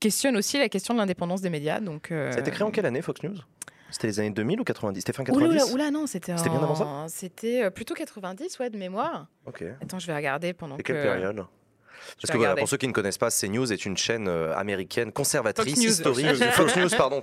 questionne 0.00 0.36
aussi 0.36 0.58
la 0.58 0.68
question 0.68 0.94
de 0.94 0.98
l'indépendance 0.98 1.40
des 1.40 1.50
médias. 1.50 1.80
Donc, 1.80 2.10
euh, 2.10 2.30
Ça 2.32 2.38
a 2.38 2.40
été 2.40 2.50
créé 2.50 2.62
en 2.66 2.70
quelle 2.70 2.86
année, 2.86 3.02
Fox 3.02 3.22
News? 3.22 3.36
C'était 3.90 4.08
les 4.08 4.20
années 4.20 4.30
2000 4.30 4.60
ou 4.60 4.64
90 4.64 5.00
C'était 5.00 5.14
fin 5.14 5.24
90 5.24 5.72
Oula, 5.72 5.90
non, 5.90 6.06
c'était 6.06 6.36
C'était 6.36 6.50
bien 6.50 6.62
avant 6.62 6.74
ça? 6.74 7.06
C'était 7.08 7.64
euh, 7.64 7.70
plutôt 7.70 7.94
90, 7.94 8.58
ouais, 8.58 8.70
de 8.70 8.76
mémoire. 8.76 9.28
Ok. 9.46 9.64
Attends, 9.82 9.98
je 9.98 10.06
vais 10.06 10.14
regarder 10.14 10.52
pendant 10.52 10.76
Et 10.76 10.82
que... 10.82 10.92
quelle 10.92 11.02
période 11.02 11.46
parce 12.20 12.32
que 12.32 12.36
voilà, 12.36 12.56
pour 12.56 12.68
ceux 12.68 12.76
qui 12.76 12.88
ne 12.88 12.92
connaissent 12.92 13.18
pas, 13.18 13.30
CNews 13.30 13.72
est 13.72 13.84
une 13.84 13.96
chaîne 13.96 14.28
euh, 14.28 14.54
américaine 14.56 15.12
conservatrice, 15.12 15.82
historique. 15.82 16.26
Fox 16.52 16.76
News, 16.76 16.88
pardon. 16.96 17.22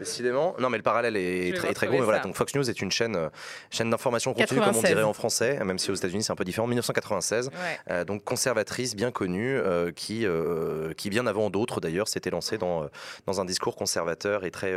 Décidément. 0.00 0.54
Non, 0.58 0.70
mais 0.70 0.78
le 0.78 0.82
parallèle 0.82 1.16
est 1.16 1.54
très, 1.54 1.74
très 1.74 1.86
gros. 1.86 1.98
Mais 1.98 2.02
voilà, 2.02 2.20
donc 2.20 2.34
Fox 2.34 2.54
News 2.54 2.68
est 2.68 2.80
une 2.80 2.90
chaîne, 2.90 3.16
euh, 3.16 3.28
chaîne 3.70 3.90
d'information 3.90 4.32
continue, 4.32 4.60
comme 4.60 4.74
on 4.74 4.82
dirait 4.82 5.02
en 5.02 5.12
français, 5.12 5.62
même 5.62 5.78
si 5.78 5.90
aux 5.90 5.94
États-Unis 5.94 6.22
c'est 6.22 6.32
un 6.32 6.36
peu 6.36 6.44
différent. 6.44 6.66
1996, 6.66 7.50
euh, 7.90 8.04
donc 8.04 8.24
conservatrice 8.24 8.96
bien 8.96 9.10
connue, 9.10 9.60
qui, 9.94 10.26
qui 10.96 11.10
bien 11.10 11.26
avant 11.26 11.50
d'autres 11.50 11.80
d'ailleurs 11.80 12.08
s'était 12.08 12.30
lancée 12.30 12.56
dans, 12.56 12.86
dans 13.26 13.40
un 13.40 13.44
discours 13.44 13.76
conservateur 13.76 14.44
et 14.44 14.50
très, 14.50 14.74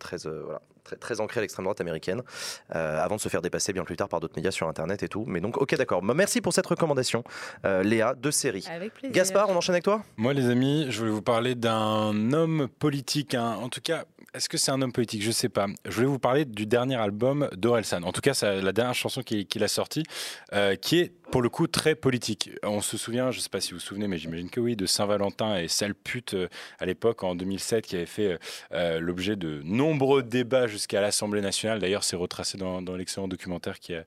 très, 0.00 0.16
voilà, 0.18 0.60
très, 0.82 0.96
très 0.96 1.20
ancré 1.20 1.38
à 1.38 1.42
l'extrême 1.42 1.64
droite 1.64 1.80
américaine, 1.80 2.22
avant 2.70 3.16
de 3.16 3.20
se 3.20 3.28
faire 3.28 3.42
dépasser 3.42 3.72
bien 3.72 3.84
plus 3.84 3.96
tard 3.96 4.08
par 4.08 4.18
d'autres 4.18 4.36
médias 4.36 4.50
sur 4.50 4.68
Internet 4.68 5.02
et 5.04 5.08
tout. 5.08 5.24
Mais 5.28 5.40
donc, 5.40 5.58
ok, 5.58 5.76
d'accord. 5.76 6.02
Merci 6.02 6.40
pour 6.40 6.52
cette 6.52 6.66
recommandation, 6.66 7.22
Léa, 7.64 8.14
de 8.14 8.30
avec 8.68 8.94
plaisir. 8.94 9.12
Gaspard, 9.12 9.48
on 9.48 9.56
enchaîne 9.56 9.74
avec 9.74 9.84
toi? 9.84 10.02
Moi, 10.16 10.32
les 10.34 10.50
amis, 10.50 10.86
je 10.90 10.98
voulais 10.98 11.10
vous 11.12 11.22
parler 11.22 11.54
d'un 11.54 12.32
homme 12.32 12.68
politique, 12.78 13.34
en 13.34 13.68
tout 13.68 13.80
cas, 13.80 14.04
est-ce 14.36 14.48
que 14.50 14.55
c'est 14.56 14.70
un 14.70 14.82
homme 14.82 14.92
politique? 14.92 15.22
Je 15.22 15.30
sais 15.30 15.48
pas. 15.48 15.66
Je 15.84 15.90
voulais 15.90 16.06
vous 16.06 16.18
parler 16.18 16.44
du 16.44 16.66
dernier 16.66 16.96
album 16.96 17.48
d'Orelsan. 17.56 18.02
En 18.02 18.12
tout 18.12 18.20
cas, 18.20 18.34
c'est 18.34 18.60
la 18.60 18.72
dernière 18.72 18.94
chanson 18.94 19.22
qu'il 19.22 19.62
a 19.62 19.68
sortie, 19.68 20.04
euh, 20.52 20.76
qui 20.76 20.98
est 20.98 21.12
pour 21.30 21.42
le 21.42 21.48
coup 21.48 21.66
très 21.66 21.94
politique. 21.94 22.50
On 22.62 22.80
se 22.80 22.96
souvient, 22.96 23.30
je 23.30 23.38
ne 23.38 23.42
sais 23.42 23.48
pas 23.48 23.60
si 23.60 23.72
vous 23.72 23.76
vous 23.76 23.84
souvenez, 23.84 24.08
mais 24.08 24.18
j'imagine 24.18 24.48
que 24.48 24.60
oui, 24.60 24.76
de 24.76 24.86
Saint-Valentin 24.86 25.56
et 25.56 25.68
Sale 25.68 25.94
pute 25.94 26.34
euh, 26.34 26.48
à 26.78 26.86
l'époque, 26.86 27.24
en 27.24 27.34
2007, 27.34 27.86
qui 27.86 27.96
avait 27.96 28.06
fait 28.06 28.38
euh, 28.72 29.00
l'objet 29.00 29.36
de 29.36 29.60
nombreux 29.64 30.22
débats 30.22 30.66
jusqu'à 30.66 31.00
l'Assemblée 31.00 31.40
nationale. 31.40 31.80
D'ailleurs, 31.80 32.04
c'est 32.04 32.16
retracé 32.16 32.58
dans, 32.58 32.80
l'excellent 32.96 33.28
documentaire 33.28 33.80
qui 33.80 33.94
a, 33.94 34.04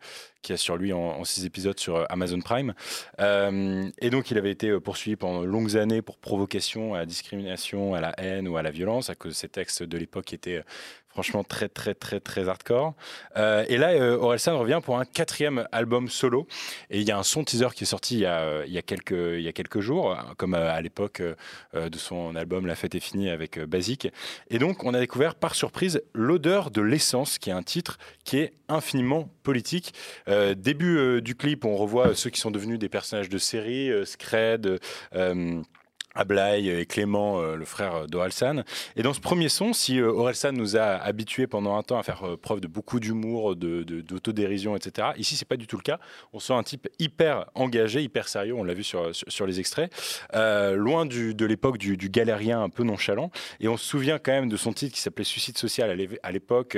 a 0.50 0.58
sur 0.58 0.78
lui 0.78 0.94
en, 0.94 1.24
six 1.24 1.46
épisodes 1.46 1.80
sur 1.80 2.06
Amazon 2.10 2.40
Prime. 2.40 2.74
et 3.20 4.10
donc, 4.10 4.32
il 4.32 4.38
avait 4.38 4.52
été 4.52 4.80
poursuivi 4.80 5.16
pendant 5.16 5.44
longues 5.44 5.78
années 5.78 6.02
pour 6.02 6.18
provocation 6.18 6.94
à 6.94 7.00
la 7.00 7.06
discrimination, 7.06 7.94
à 7.94 8.02
la 8.02 8.14
haine 8.20 8.48
ou 8.48 8.58
à 8.58 8.64
la 8.64 8.72
violence, 8.72 9.10
à 9.10 9.16
cause 9.16 9.34
de 9.34 9.38
ces 9.38 9.50
textes 9.50 9.84
de 9.84 9.98
l'époque 9.98 10.26
qui 10.26 10.36
étaient 10.36 10.64
franchement 11.20 11.44
très 11.44 11.68
très 11.68 11.94
très 11.94 12.22
très 12.22 12.48
hardcore. 12.48 12.94
Euh, 13.36 13.66
et 13.68 13.76
là, 13.76 13.90
euh, 13.90 14.16
Orelsan 14.16 14.58
revient 14.58 14.80
pour 14.82 14.98
un 15.00 15.04
quatrième 15.04 15.68
album 15.74 16.08
solo. 16.08 16.48
Et 16.90 17.02
il 17.02 17.06
y 17.06 17.12
a 17.12 17.18
un 17.18 17.24
son 17.24 17.44
teaser 17.44 17.68
qui 17.76 17.84
est 17.84 17.88
sorti 17.88 18.16
il 18.16 18.22
y 18.22 18.26
a, 18.26 18.66
il 18.66 18.72
y 18.72 18.78
a, 18.78 18.82
quelques, 18.82 19.12
il 19.12 19.42
y 19.42 19.50
a 19.50 19.52
quelques 19.52 19.82
jours, 19.82 20.18
comme 20.38 20.54
euh, 20.54 20.72
à 20.74 20.80
l'époque 20.80 21.22
de 21.74 21.98
son 21.98 22.38
album 22.38 22.68
La 22.68 22.76
fête 22.76 22.96
est 22.96 23.02
finie 23.02 23.30
avec 23.30 23.60
Basique. 23.60 24.08
Et 24.50 24.60
donc, 24.60 24.86
on 24.86 24.94
a 24.94 25.00
découvert 25.00 25.36
par 25.36 25.56
surprise 25.56 26.02
L'odeur 26.14 26.72
de 26.72 26.82
l'essence, 26.82 27.38
qui 27.38 27.50
est 27.50 27.54
un 27.54 27.64
titre 27.64 27.98
qui 28.24 28.38
est 28.38 28.54
infiniment 28.70 29.30
politique. 29.44 29.94
début 30.56 31.22
du 31.22 31.36
clip, 31.36 31.66
on 31.66 31.76
revoit 31.76 32.16
ceux 32.16 32.30
qui 32.30 32.40
sont 32.40 32.52
devenus 32.52 32.80
des 32.80 32.90
personnages 32.90 33.30
de 33.30 33.38
série, 33.38 33.92
Scred. 34.06 34.80
Ablay 36.20 36.66
et 36.66 36.86
Clément, 36.86 37.40
euh, 37.40 37.56
le 37.56 37.64
frère 37.64 38.08
d'Orelsan. 38.08 38.64
Et 38.98 39.04
dans 39.04 39.14
ce 39.14 39.22
premier 39.22 39.48
son, 39.48 39.72
si 39.72 40.00
euh, 40.00 40.12
Orelsan 40.12 40.52
nous 40.52 40.76
a 40.76 40.98
habitués 40.98 41.48
pendant 41.48 41.78
un 41.78 41.84
temps 41.84 41.98
à 41.98 42.04
faire 42.04 42.24
euh, 42.24 42.36
preuve 42.36 42.60
de 42.60 42.68
beaucoup 42.68 43.00
d'humour, 43.00 43.56
d'autodérision, 43.56 44.74
de, 44.74 44.78
etc., 44.78 45.10
ici, 45.18 45.38
c'est 45.38 45.48
pas 45.48 45.56
du 45.56 45.66
tout 45.66 45.78
le 45.78 45.82
cas. 45.82 45.98
On 46.34 46.40
sent 46.40 46.54
un 46.54 46.64
type 46.64 46.90
hyper 47.00 47.46
engagé, 47.56 48.02
hyper 48.02 48.28
sérieux, 48.28 48.54
on 48.54 48.66
l'a 48.66 48.74
vu 48.74 48.84
sur, 48.84 49.12
sur, 49.14 49.46
les 49.46 49.60
extraits, 49.60 49.92
loin 50.34 51.06
du, 51.06 51.34
de 51.34 51.46
l'époque 51.46 51.78
du, 51.78 52.10
galérien 52.10 52.62
un 52.62 52.70
peu 52.70 52.84
nonchalant. 52.84 53.32
Et 53.62 53.68
on 53.68 53.78
se 53.78 53.86
souvient 53.86 54.20
quand 54.20 54.32
même 54.32 54.50
de 54.50 54.58
son 54.58 54.74
titre 54.74 54.94
qui 54.94 55.02
s'appelait 55.02 55.24
Suicide 55.24 55.58
social 55.58 55.90
à 56.24 56.32
l'époque, 56.32 56.78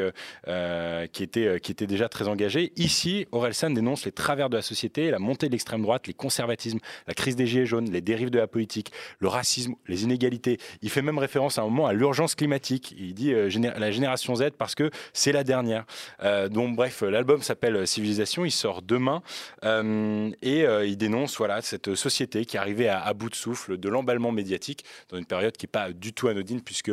qui, 1.11 1.23
était, 1.23 1.59
qui 1.59 1.71
était 1.71 1.87
déjà 1.87 2.09
très 2.09 2.27
engagé. 2.27 2.73
Ici, 2.75 3.25
Orelsan 3.31 3.71
dénonce 3.71 4.05
les 4.05 4.11
travers 4.11 4.49
de 4.49 4.57
la 4.57 4.61
société, 4.61 5.09
la 5.09 5.19
montée 5.19 5.47
de 5.47 5.51
l'extrême 5.51 5.81
droite, 5.81 6.07
les 6.07 6.13
conservatismes, 6.13 6.79
la 7.07 7.13
crise 7.13 7.35
des 7.35 7.47
gilets 7.47 7.65
jaunes, 7.65 7.89
les 7.89 8.01
dérives 8.01 8.29
de 8.29 8.39
la 8.39 8.47
politique, 8.47 8.91
le 9.19 9.30
racisme, 9.31 9.75
les 9.87 10.03
inégalités. 10.03 10.59
Il 10.81 10.89
fait 10.89 11.01
même 11.01 11.17
référence 11.17 11.57
à 11.57 11.61
un 11.61 11.65
moment 11.65 11.87
à 11.87 11.93
l'urgence 11.93 12.35
climatique. 12.35 12.93
Il 12.97 13.13
dit 13.13 13.33
euh, 13.33 13.49
la 13.77 13.91
génération 13.91 14.35
Z 14.35 14.51
parce 14.57 14.75
que 14.75 14.91
c'est 15.13 15.31
la 15.31 15.43
dernière. 15.43 15.85
Euh, 16.23 16.49
donc 16.49 16.75
bref, 16.75 17.01
l'album 17.01 17.41
s'appelle 17.41 17.87
Civilisation, 17.87 18.45
il 18.45 18.51
sort 18.51 18.81
demain 18.81 19.21
et 19.63 20.63
il 20.63 20.97
dénonce 20.97 21.37
voilà 21.37 21.61
cette 21.61 21.95
société 21.95 22.45
qui 22.45 22.57
est 22.57 22.59
arrivée 22.59 22.89
à, 22.89 23.13
bout 23.13 23.29
de 23.29 23.35
souffle 23.35 23.77
de 23.77 23.89
l'emballement 23.89 24.31
médiatique 24.31 24.83
dans 25.09 25.17
une 25.17 25.25
période 25.25 25.55
qui 25.55 25.65
n'est 25.65 25.71
pas 25.71 25.91
du 25.91 26.13
tout 26.13 26.27
anodine 26.27 26.61
puisque 26.61 26.91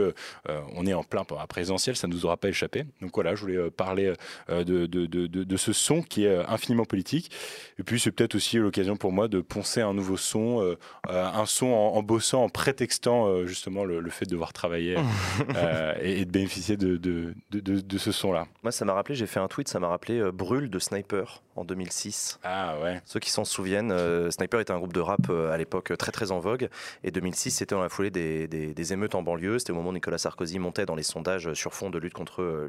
on 0.74 0.86
est 0.86 0.94
en 0.94 1.02
plein 1.02 1.24
présidentiel, 1.24 1.96
ça 1.96 2.06
ne 2.06 2.12
nous 2.12 2.26
aura 2.26 2.36
pas 2.36 2.48
échappé. 2.48 2.84
Donc 3.00 3.12
voilà, 3.14 3.34
je 3.34 3.40
voulais 3.40 3.70
parler 3.70 4.12
de, 4.48 5.56
ce 5.56 5.72
son 5.72 6.02
qui 6.02 6.24
est 6.24 6.36
infiniment 6.48 6.84
politique. 6.84 7.30
Et 7.78 7.82
puis 7.82 8.00
c'est 8.00 8.12
peut-être 8.12 8.34
aussi 8.34 8.58
l'occasion 8.58 8.96
pour 8.96 9.12
moi 9.12 9.28
de 9.28 9.40
poncer 9.40 9.80
un 9.80 9.94
nouveau 9.94 10.16
son, 10.16 10.76
un 11.08 11.46
son 11.46 11.66
en, 11.66 12.02
bossant, 12.18 12.42
en 12.42 12.48
prétextant 12.48 13.26
euh, 13.26 13.46
justement 13.46 13.84
le, 13.84 14.10
fait 14.10 14.24
de 14.24 14.32
devoir 14.32 14.52
travailler 14.52 14.96
euh, 15.54 15.94
et, 16.02 16.24
de 16.24 16.30
bénéficier 16.30 16.76
de, 16.76 16.96
de, 16.96 17.34
de, 17.52 17.98
ce 17.98 18.10
son-là. 18.10 18.46
Moi, 18.64 18.72
ça 18.72 18.84
m'a 18.84 18.92
rappelé, 18.92 19.14
j'ai 19.14 19.28
fait 19.28 19.38
un 19.38 19.46
tweet, 19.46 19.68
ça 19.68 19.78
m'a 19.78 19.86
rappelé 19.86 20.18
euh, 20.18 20.32
Brûle 20.32 20.68
de 20.68 20.78
Sniper 20.80 21.42
en 21.54 21.64
2006. 21.64 22.40
Ah 22.42 22.76
ouais. 22.82 23.00
Ceux 23.04 23.20
qui 23.20 23.30
s'en 23.30 23.44
souviennent, 23.44 23.92
Sniper 24.30 24.60
était 24.60 24.72
un 24.72 24.78
groupe 24.78 24.92
de 24.92 25.00
rap 25.00 25.28
à 25.30 25.56
l'époque 25.56 25.92
très 25.98 26.12
très 26.12 26.30
en 26.30 26.38
vogue. 26.38 26.68
Et 27.02 27.10
2006, 27.10 27.50
c'était 27.50 27.74
dans 27.74 27.82
la 27.82 27.88
foulée 27.88 28.10
des, 28.10 28.46
des, 28.46 28.92
émeutes 28.92 29.16
en 29.16 29.22
banlieue. 29.22 29.58
C'était 29.58 29.72
au 29.72 29.74
moment 29.74 29.90
où 29.90 29.92
Nicolas 29.92 30.18
Sarkozy 30.18 30.60
montait 30.60 30.86
dans 30.86 30.94
les 30.94 31.02
sondages 31.02 31.52
sur 31.54 31.74
fond 31.74 31.90
de 31.90 31.98
lutte 31.98 32.14
contre 32.14 32.68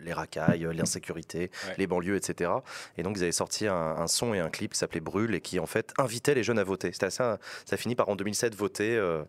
les 0.00 0.12
racailles, 0.14 0.66
l'insécurité, 0.74 1.50
les 1.76 1.86
banlieues, 1.86 2.16
etc. 2.16 2.50
Et 2.96 3.02
donc, 3.02 3.18
ils 3.18 3.24
avaient 3.24 3.32
sorti 3.32 3.66
un, 3.66 4.06
son 4.06 4.32
et 4.32 4.38
un 4.38 4.48
clip 4.48 4.72
qui 4.72 4.78
s'appelait 4.78 5.00
Brûle 5.00 5.34
et 5.34 5.42
qui 5.42 5.58
en 5.58 5.66
fait 5.66 5.92
invitait 5.98 6.34
les 6.34 6.44
jeunes 6.44 6.58
à 6.58 6.64
voter. 6.64 6.92
C'était 6.92 7.06
assez, 7.06 7.22
ça 7.66 7.76
finit 7.76 7.94
par 7.94 8.08
en 8.08 8.16
2007 8.16 8.41
voter 8.50 8.96
euh, 8.96 9.24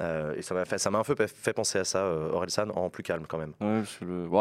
euh, 0.00 0.34
et 0.36 0.42
ça 0.42 0.54
m'a 0.54 0.64
fait, 0.64 0.78
ça 0.78 0.90
m'a 0.90 0.98
un 0.98 1.04
peu 1.04 1.14
fait 1.14 1.52
penser 1.52 1.78
à 1.78 1.84
ça, 1.84 1.98
euh, 1.98 2.32
Orelsan, 2.32 2.68
en 2.74 2.88
plus 2.88 3.02
calme 3.02 3.24
quand 3.28 3.38
même. 3.38 3.52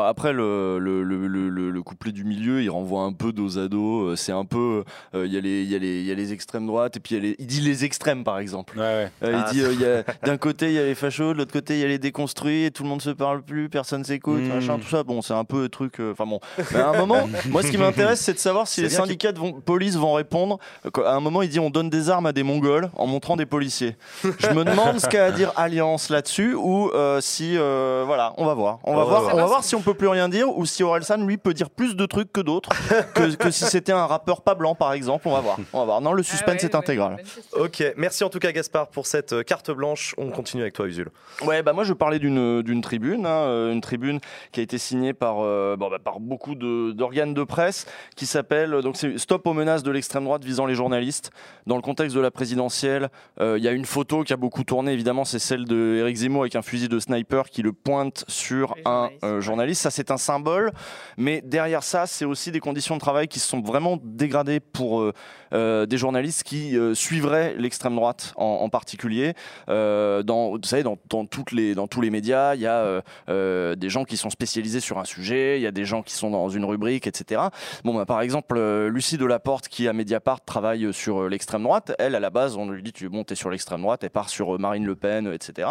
après, 0.05 0.31
le, 0.33 0.79
le, 0.79 1.03
le, 1.03 1.49
le, 1.49 1.83
couplet 1.83 2.11
du 2.11 2.23
milieu, 2.23 2.61
il 2.61 2.69
renvoie 2.69 3.01
un 3.01 3.11
peu 3.11 3.33
dos 3.33 3.57
à 3.57 3.67
dos. 3.67 4.11
Euh, 4.11 4.15
c'est 4.15 4.31
un 4.31 4.45
peu. 4.45 4.83
Il 5.13 5.25
y, 5.25 5.37
y, 5.37 6.05
y, 6.05 6.11
a 6.11 6.15
les 6.15 6.33
extrêmes 6.33 6.67
droites, 6.67 6.97
et 6.97 6.99
puis 6.99 7.19
les, 7.19 7.35
il 7.37 7.47
dit 7.47 7.59
les 7.61 7.83
extrêmes, 7.83 8.23
par 8.23 8.39
exemple. 8.39 8.79
Ouais, 8.79 9.09
il 9.21 9.29
ah, 9.33 9.49
dit 9.51 9.61
d'un 10.23 10.37
côté, 10.37 10.67
il 10.67 10.73
y 10.73 10.79
a 10.79 10.85
les 10.85 10.95
fachos, 10.95 11.33
de 11.33 11.37
l'autre 11.39 11.51
côté, 11.51 11.75
il 11.75 11.79
y 11.81 11.83
a 11.85 11.87
les 11.87 11.99
déconstruits, 11.99 12.65
et 12.65 12.71
tout 12.71 12.83
le 12.83 12.89
monde 12.89 13.01
se 13.01 13.09
parle 13.09 13.41
plus, 13.41 13.67
personne 13.67 14.03
s'écoute, 14.03 14.41
hmm. 14.41 14.53
machin, 14.53 14.79
tout 14.79 14.89
ça. 14.89 15.03
Bon, 15.03 15.21
c'est 15.21 15.33
un 15.33 15.45
peu 15.45 15.67
truc. 15.67 15.99
Enfin 15.99 16.25
bon. 16.25 16.39
Mais 16.71 16.79
à 16.79 16.89
un 16.89 16.97
moment, 16.97 17.27
moi, 17.49 17.61
ce 17.61 17.71
qui 17.71 17.77
m'intéresse, 17.77 18.21
c'est 18.21 18.33
de 18.33 18.39
savoir 18.39 18.67
si 18.67 18.81
les 18.81 18.89
syndicats 18.89 19.33
de 19.33 19.59
police 19.59 19.95
vont 19.95 20.13
répondre. 20.13 20.59
À 21.05 21.15
un 21.15 21.19
moment, 21.19 21.41
il 21.41 21.49
dit 21.49 21.59
on 21.59 21.69
donne 21.69 21.89
des 21.89 22.09
armes 22.09 22.25
à 22.25 22.31
des 22.31 22.43
Mongols 22.43 22.89
en 22.95 23.07
montrant 23.07 23.35
des 23.35 23.45
policiers. 23.45 23.97
Je 24.23 24.49
me 24.49 24.63
demande 24.63 24.99
ce 24.99 25.07
qu'a 25.07 25.25
à 25.25 25.31
dire 25.31 25.40
alliance 25.55 26.09
là-dessus 26.09 26.53
ou 26.53 26.89
euh, 26.89 27.21
si 27.21 27.57
euh, 27.57 28.03
voilà, 28.05 28.33
on 28.37 28.45
va 28.45 28.53
voir. 28.53 28.79
On 28.83 28.95
va 28.95 29.03
voir, 29.03 29.33
on 29.33 29.37
va 29.37 29.45
voir 29.45 29.63
si 29.63 29.75
on 29.75 29.81
peut 29.81 29.93
plus 29.93 30.07
rien 30.07 30.29
dire 30.29 30.49
ou 30.49 30.65
si 30.65 30.83
Orelsan 30.83 31.25
lui 31.25 31.37
peut 31.37 31.53
dire 31.53 31.69
plus 31.69 31.95
de 31.95 32.05
trucs 32.05 32.31
que 32.31 32.41
d'autres 32.41 32.69
que, 33.13 33.51
si 33.51 33.65
c'était 33.65 33.91
un 33.91 34.05
rappeur 34.05 34.41
pas 34.41 34.55
blanc 34.55 34.75
par 34.75 34.93
exemple. 34.93 35.27
On 35.27 35.33
va 35.33 35.41
voir. 35.41 35.57
On 35.73 35.79
va 35.79 35.85
voir. 35.85 36.01
Non, 36.01 36.13
le 36.13 36.23
suspense 36.23 36.59
ah 36.61 36.65
est 36.65 36.75
intégral. 36.75 37.23
Ok, 37.53 37.83
merci 37.97 38.23
en 38.23 38.29
tout 38.29 38.39
cas 38.39 38.51
Gaspard 38.51 38.87
pour 38.87 39.07
cette 39.07 39.33
euh, 39.33 39.43
carte 39.43 39.71
blanche. 39.71 40.15
On 40.17 40.29
continue 40.29 40.61
avec 40.61 40.73
toi 40.73 40.87
Usul. 40.87 41.09
Ouais, 41.45 41.63
bah 41.63 41.73
moi 41.73 41.83
je 41.83 41.93
parlais 41.93 42.19
d'une 42.19 42.61
d'une 42.61 42.81
tribune, 42.81 43.25
hein, 43.25 43.71
une 43.71 43.81
tribune 43.81 44.19
qui 44.51 44.59
a 44.59 44.63
été 44.63 44.77
signée 44.77 45.13
par 45.13 45.35
bon, 45.35 45.89
bah, 45.89 45.99
par 46.03 46.19
beaucoup 46.19 46.55
d'organes 46.55 47.33
de, 47.33 47.43
presse 47.43 47.85
qui 48.15 48.25
s'appelle 48.25 48.71
donc 48.81 48.97
c'est 48.97 49.17
Stop 49.17 49.47
aux 49.47 49.53
menaces 49.53 49.83
de 49.83 49.91
l'extrême 49.91 50.23
droite 50.23 50.43
visant 50.43 50.65
les 50.65 50.75
journalistes. 50.75 51.31
Dans 51.67 51.75
le 51.75 51.81
contexte 51.81 52.15
de 52.15 52.21
la 52.21 52.31
présidentielle, 52.31 53.09
il 53.39 53.63
y 53.63 53.67
a 53.67 53.71
une 53.71 53.85
photo 53.85 54.23
qui 54.23 54.33
a 54.33 54.37
beaucoup 54.37 54.63
tourné 54.63 54.93
évidemment 54.93 55.25
c'est 55.31 55.39
celle 55.39 55.63
de 55.63 55.95
Eric 55.99 56.17
Zemmour 56.17 56.41
avec 56.41 56.57
un 56.57 56.61
fusil 56.61 56.89
de 56.89 56.99
sniper 56.99 57.49
qui 57.49 57.61
le 57.61 57.71
pointe 57.71 58.25
sur 58.27 58.75
un 58.83 59.09
euh, 59.23 59.39
journaliste. 59.39 59.81
Ça, 59.81 59.89
c'est 59.89 60.11
un 60.11 60.17
symbole. 60.17 60.71
Mais 61.15 61.41
derrière 61.41 61.83
ça, 61.83 62.05
c'est 62.05 62.25
aussi 62.25 62.51
des 62.51 62.59
conditions 62.59 62.95
de 62.95 62.99
travail 62.99 63.29
qui 63.29 63.39
se 63.39 63.47
sont 63.47 63.61
vraiment 63.61 63.97
dégradées 64.03 64.59
pour 64.59 64.99
euh, 64.99 65.13
euh, 65.53 65.85
des 65.85 65.97
journalistes 65.97 66.43
qui 66.43 66.77
suivraient 66.93 67.55
l'extrême 67.57 67.95
droite 67.95 68.33
en, 68.35 68.67
particulier. 68.69 69.33
dans, 69.67 70.51
vous 70.51 70.59
savez, 70.63 70.83
dans, 70.83 70.97
toutes 71.25 71.51
les, 71.51 71.75
dans 71.75 71.87
tous 71.87 72.01
les 72.01 72.09
médias, 72.09 72.55
il 72.55 72.61
y 72.61 72.67
a 72.67 73.01
des 73.27 73.89
gens 73.89 74.03
qui 74.03 74.17
sont 74.17 74.29
spécialisés 74.29 74.79
sur 74.79 74.99
un 74.99 75.05
sujet, 75.05 75.59
il 75.59 75.61
y 75.61 75.67
a 75.67 75.71
des 75.71 75.85
gens 75.85 76.01
qui 76.01 76.13
sont 76.13 76.29
dans 76.29 76.49
une 76.49 76.65
rubrique, 76.65 77.07
etc. 77.07 77.41
Bon, 77.83 77.95
bah, 77.95 78.05
par 78.05 78.21
exemple, 78.21 78.59
Lucie 78.87 79.17
Delaporte, 79.17 79.67
qui 79.67 79.87
à 79.87 79.93
Mediapart 79.93 80.43
travaille 80.43 80.93
sur 80.93 81.29
l'extrême 81.29 81.63
droite, 81.63 81.93
elle, 81.99 82.15
à 82.15 82.19
la 82.19 82.29
base, 82.29 82.57
on 82.57 82.69
lui 82.69 82.83
dit 82.83 82.91
tu 82.91 83.09
es 83.09 83.35
sur 83.35 83.49
l'extrême 83.49 83.81
droite, 83.81 84.03
elle 84.03 84.09
part 84.09 84.29
sur 84.29 84.57
Marine 84.59 84.85
Le 84.85 84.95
Pen, 84.95 85.20
etc. 85.27 85.67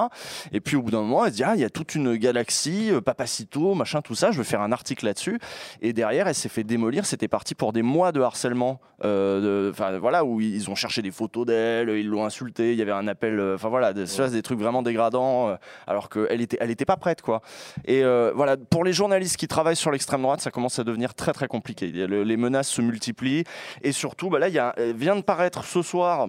Et 0.53 0.61
puis 0.61 0.76
au 0.76 0.82
bout 0.82 0.90
d'un 0.90 1.01
moment, 1.01 1.24
elle 1.24 1.32
se 1.32 1.36
dit 1.36 1.44
ah 1.44 1.55
il 1.55 1.61
y 1.61 1.64
a 1.64 1.70
toute 1.70 1.94
une 1.94 2.16
galaxie, 2.16 2.90
euh, 2.90 3.01
Papacito, 3.01 3.74
machin, 3.74 4.03
tout 4.03 4.14
ça. 4.14 4.30
Je 4.30 4.38
vais 4.38 4.44
faire 4.44 4.61
un 4.61 4.72
article 4.72 5.05
là-dessus. 5.05 5.38
Et 5.82 5.92
derrière, 5.92 6.28
elle 6.28 6.34
s'est 6.34 6.48
fait 6.48 6.64
démolir. 6.64 7.07
C'était 7.07 7.28
parti 7.28 7.55
pour 7.55 7.72
des 7.72 7.82
mois 7.82 8.12
de 8.12 8.20
harcèlement. 8.20 8.80
Euh, 9.05 9.70
enfin 9.70 9.98
voilà 9.98 10.24
où 10.24 10.40
ils 10.40 10.68
ont 10.68 10.74
cherché 10.74 11.01
des 11.01 11.11
photos 11.11 11.46
d'elle, 11.46 11.88
ils 11.90 12.07
l'ont 12.07 12.24
insultée. 12.24 12.72
Il 12.72 12.78
y 12.78 12.82
avait 12.82 12.92
un 12.92 13.09
appel. 13.09 13.38
Euh, 13.38 13.55
enfin 13.55 13.68
voilà, 13.68 13.92
des, 13.92 14.05
des 14.05 14.42
trucs 14.42 14.59
vraiment 14.59 14.82
dégradants. 14.82 15.57
alors 15.86 16.09
qu'elle 16.09 16.40
était, 16.40 16.59
elle 16.61 16.70
était 16.70 16.84
pas 16.84 16.96
prête 16.96 17.22
quoi. 17.22 17.42
Et 17.86 18.03
voilà 18.34 18.57
pour 18.57 18.84
les 18.84 18.92
journalistes 18.92 19.36
qui 19.36 19.48
travaillent 19.48 19.76
sur 19.76 19.90
l'extrême 19.90 20.22
droite, 20.22 20.40
ça 20.40 20.51
commence 20.51 20.78
à 20.78 20.84
devenir 20.84 21.14
très 21.14 21.32
très 21.32 21.48
compliqué. 21.48 21.90
les 21.90 22.36
menaces 22.36 22.68
se 22.68 22.82
multiplient 22.82 23.44
et 23.82 23.92
surtout, 23.92 24.30
bah 24.30 24.38
là, 24.38 24.48
il 24.48 24.94
vient 24.94 25.16
de 25.16 25.22
paraître 25.22 25.64
ce 25.64 25.82
soir 25.82 26.28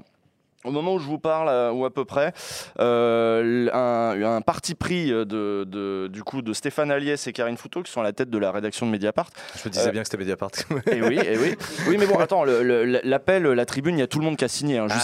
au 0.63 0.71
moment 0.71 0.93
où 0.93 0.99
je 0.99 1.05
vous 1.05 1.17
parle, 1.17 1.49
euh, 1.49 1.71
ou 1.71 1.85
à 1.85 1.89
peu 1.89 2.05
près, 2.05 2.33
euh, 2.79 3.67
un, 3.73 4.21
un, 4.23 4.41
parti 4.41 4.75
pris 4.75 5.09
de, 5.09 6.07
du 6.07 6.23
coup 6.23 6.41
de 6.41 6.53
Stéphane 6.53 6.91
Aliès 6.91 7.25
et 7.27 7.33
Karine 7.33 7.57
Foutot, 7.57 7.83
qui 7.83 7.91
sont 7.91 8.01
à 8.01 8.03
la 8.03 8.13
tête 8.13 8.29
de 8.29 8.37
la 8.37 8.51
rédaction 8.51 8.85
de 8.85 8.91
Mediapart. 8.91 9.29
Je 9.55 9.67
me 9.67 9.73
disais 9.73 9.87
euh, 9.87 9.91
bien 9.91 10.01
que 10.01 10.07
c'était 10.07 10.17
Mediapart. 10.17 10.51
et 10.91 11.01
oui, 11.01 11.19
et 11.23 11.37
oui. 11.37 11.55
Oui, 11.87 11.97
mais 11.97 12.05
bon, 12.05 12.19
attends, 12.19 12.43
l'appel, 12.45 13.43
la 13.43 13.65
tribune, 13.65 13.97
il 13.97 14.01
y 14.01 14.03
a 14.03 14.07
tout 14.07 14.19
le 14.19 14.25
monde 14.25 14.37
qui 14.37 14.45
a 14.45 14.49
signé, 14.49 14.77
hein, 14.77 14.87
ah, 14.89 14.99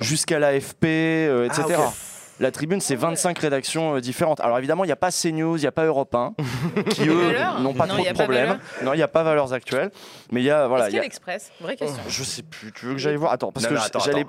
jusqu'à 0.00 0.38
l'AFP, 0.38 0.84
etc. 0.84 1.76
Ah, 1.78 1.92
la 2.38 2.50
tribune, 2.50 2.80
c'est 2.80 2.96
25 2.96 3.38
rédactions 3.38 3.96
euh, 3.96 4.00
différentes. 4.00 4.40
Alors 4.40 4.58
évidemment, 4.58 4.84
il 4.84 4.88
n'y 4.88 4.92
a 4.92 4.96
pas 4.96 5.10
CNews, 5.10 5.56
il 5.56 5.60
n'y 5.60 5.66
a 5.66 5.72
pas 5.72 5.84
Europe 5.84 6.14
1, 6.14 6.34
qui 6.90 7.08
eux 7.08 7.34
n'ont 7.60 7.72
pas 7.72 7.86
trop 7.86 8.04
de 8.04 8.12
problèmes. 8.12 8.58
Non, 8.82 8.92
il 8.92 8.98
n'y 8.98 9.02
a 9.02 9.08
pas 9.08 9.22
Valeurs 9.22 9.52
Actuelles. 9.52 9.90
Mais 10.32 10.42
il 10.42 10.44
y 10.44 10.50
a. 10.50 10.66
Voilà, 10.66 10.84
Est-ce 10.84 10.90
qu'il 10.90 10.96
y 10.96 11.00
a 11.00 11.02
l'Express 11.02 11.50
Vraie 11.60 11.76
question. 11.76 12.02
Je 12.08 12.22
sais 12.24 12.42
plus. 12.42 12.72
Tu 12.72 12.86
veux 12.86 12.92
que 12.92 12.98
j'aille 12.98 13.16
voir? 13.16 13.32
Attends, 13.32 13.52
parce 13.52 13.66
que 13.66 13.74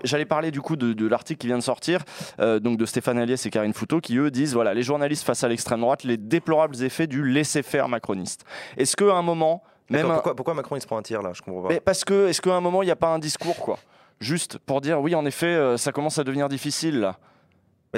j'allais 0.04 0.26
parler 0.26 0.52
du 0.52 0.62
coup 0.62 0.76
de, 0.76 1.08
l'article 1.08 1.40
qui 1.40 1.48
vient 1.48 1.58
de 1.58 1.64
sortir, 1.64 2.04
euh, 2.40 2.60
donc 2.60 2.78
de 2.78 2.86
Stéphane 2.86 3.18
Aliès 3.18 3.46
et 3.46 3.50
Karine 3.50 3.74
Foutot, 3.74 4.00
qui 4.00 4.18
eux 4.18 4.32
disent 4.32 4.54
voilà, 4.54 4.74
les 4.74 4.84
journalistes 4.84 5.26
face 5.26 5.44
à 5.44 5.48
l'extrême 5.48 5.82
droite, 5.82 6.04
les 6.04 6.18
déplorables 6.18 6.82
effets 6.84 7.08
du 7.08 7.26
laisser-faire 7.26 7.88
macroniste. 7.88 8.46
Est-ce 8.78 8.96
qu'à 8.96 9.14
un 9.14 9.22
moment. 9.22 9.64
Même 9.90 10.06
pourquoi, 10.36 10.54
Macron 10.54 10.76
il 10.76 10.82
se 10.82 10.86
prend 10.86 10.98
un 10.98 11.02
tir 11.02 11.22
là? 11.22 11.32
Je 11.34 11.42
comprends 11.42 11.64
pas. 11.64 11.70
Mais 11.70 11.80
parce 11.80 12.04
que, 12.04 12.28
est-ce 12.28 12.42
qu'à 12.42 12.54
un 12.54 12.60
moment, 12.60 12.84
il 12.84 12.88
n'y 12.88 12.92
a 12.92 12.98
pas 12.98 13.08
un 13.08 13.20
discours, 13.20 13.56
quoi? 13.56 13.80
Juste 14.20 14.58
pour 14.58 14.82
dire 14.82 15.00
oui, 15.00 15.16
en 15.16 15.26
effet, 15.26 15.46
euh, 15.46 15.78
ça 15.78 15.92
commence 15.92 16.18
à 16.20 16.24
devenir 16.24 16.50
difficile 16.50 17.00
là. 17.00 17.18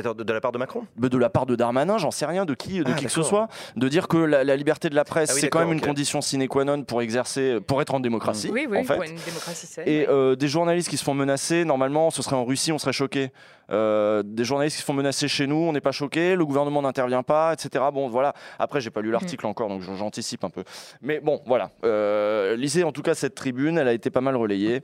De, 0.02 0.34
la 0.34 0.42
part 0.42 0.52
de 0.52 0.58
Macron 0.58 0.86
De 0.98 1.18
la 1.18 1.30
part 1.30 1.46
de 1.46 1.56
Darmanin, 1.56 1.98
j'en 1.98 2.12
sais 2.12 2.26
rien, 2.26 2.46
de 2.46 2.54
qui, 2.54 2.80
de 2.80 2.86
ah, 2.88 2.94
qui 2.94 3.06
que 3.06 3.12
ce 3.12 3.24
soit. 3.24 3.48
De 3.76 3.88
dire 3.88 4.08
que 4.08 4.18
la, 4.18 4.56
liberté 4.56 4.90
de 4.90 4.96
la 4.96 5.04
presse, 5.04 5.32
ah 5.32 5.40
c'est 5.40 5.50
quand 5.50 5.60
même 5.60 5.74
une 5.74 5.82
condition 5.82 6.22
sine 6.22 6.48
qua 6.48 6.64
non 6.64 6.84
pour 6.84 7.02
exercer, 7.02 7.60
pour 7.66 7.82
être 7.82 7.94
en 7.94 8.00
démocratie. 8.00 8.50
Oui, 8.52 8.68
oui, 8.70 8.80
en 8.80 8.84
fait. 8.84 8.96
pour 8.96 9.04
une 9.04 9.16
démocratie 9.16 9.68
saine. 9.68 9.84
Et 9.88 10.08
euh, 10.08 10.36
des 10.36 10.48
journalistes 10.48 10.90
qui 10.90 10.98
se 10.98 11.04
font 11.04 11.14
menacer, 11.14 11.66
normalement, 11.66 12.10
ce 12.12 12.22
serait 12.22 12.36
en 12.36 12.46
Russie, 12.46 12.72
on 12.72 12.78
serait 12.78 12.94
choqué. 12.94 13.32
Euh, 13.72 14.24
des 14.26 14.46
journalistes 14.46 14.78
qui 14.78 14.82
se 14.82 14.86
font 14.86 14.94
menacer 14.94 15.28
chez 15.28 15.46
nous, 15.46 15.56
on 15.56 15.74
n'est 15.74 15.82
pas 15.82 15.92
choqué, 15.92 16.36
le 16.36 16.46
gouvernement 16.46 16.82
n'intervient 16.82 17.24
pas, 17.24 17.54
etc. 17.54 17.86
Bon, 17.94 18.10
voilà. 18.10 18.34
Après, 18.58 18.82
j'ai 18.82 18.90
pas 18.90 19.02
lu 19.02 19.12
l'article 19.12 19.46
mm. 19.46 19.50
encore, 19.50 19.70
donc 19.70 19.82
j'anticipe 19.82 20.44
un 20.44 20.50
peu. 20.50 20.64
Mais 21.02 21.20
bon, 21.20 21.42
voilà. 21.46 21.72
Euh, 21.84 22.56
lisez 22.56 22.84
en 22.84 22.92
tout 22.92 23.02
cas 23.02 23.14
cette 23.14 23.36
tribune, 23.36 23.78
elle 23.78 23.88
a 23.88 23.94
été 23.94 24.10
pas 24.10 24.22
mal 24.22 24.36
relayée 24.36 24.84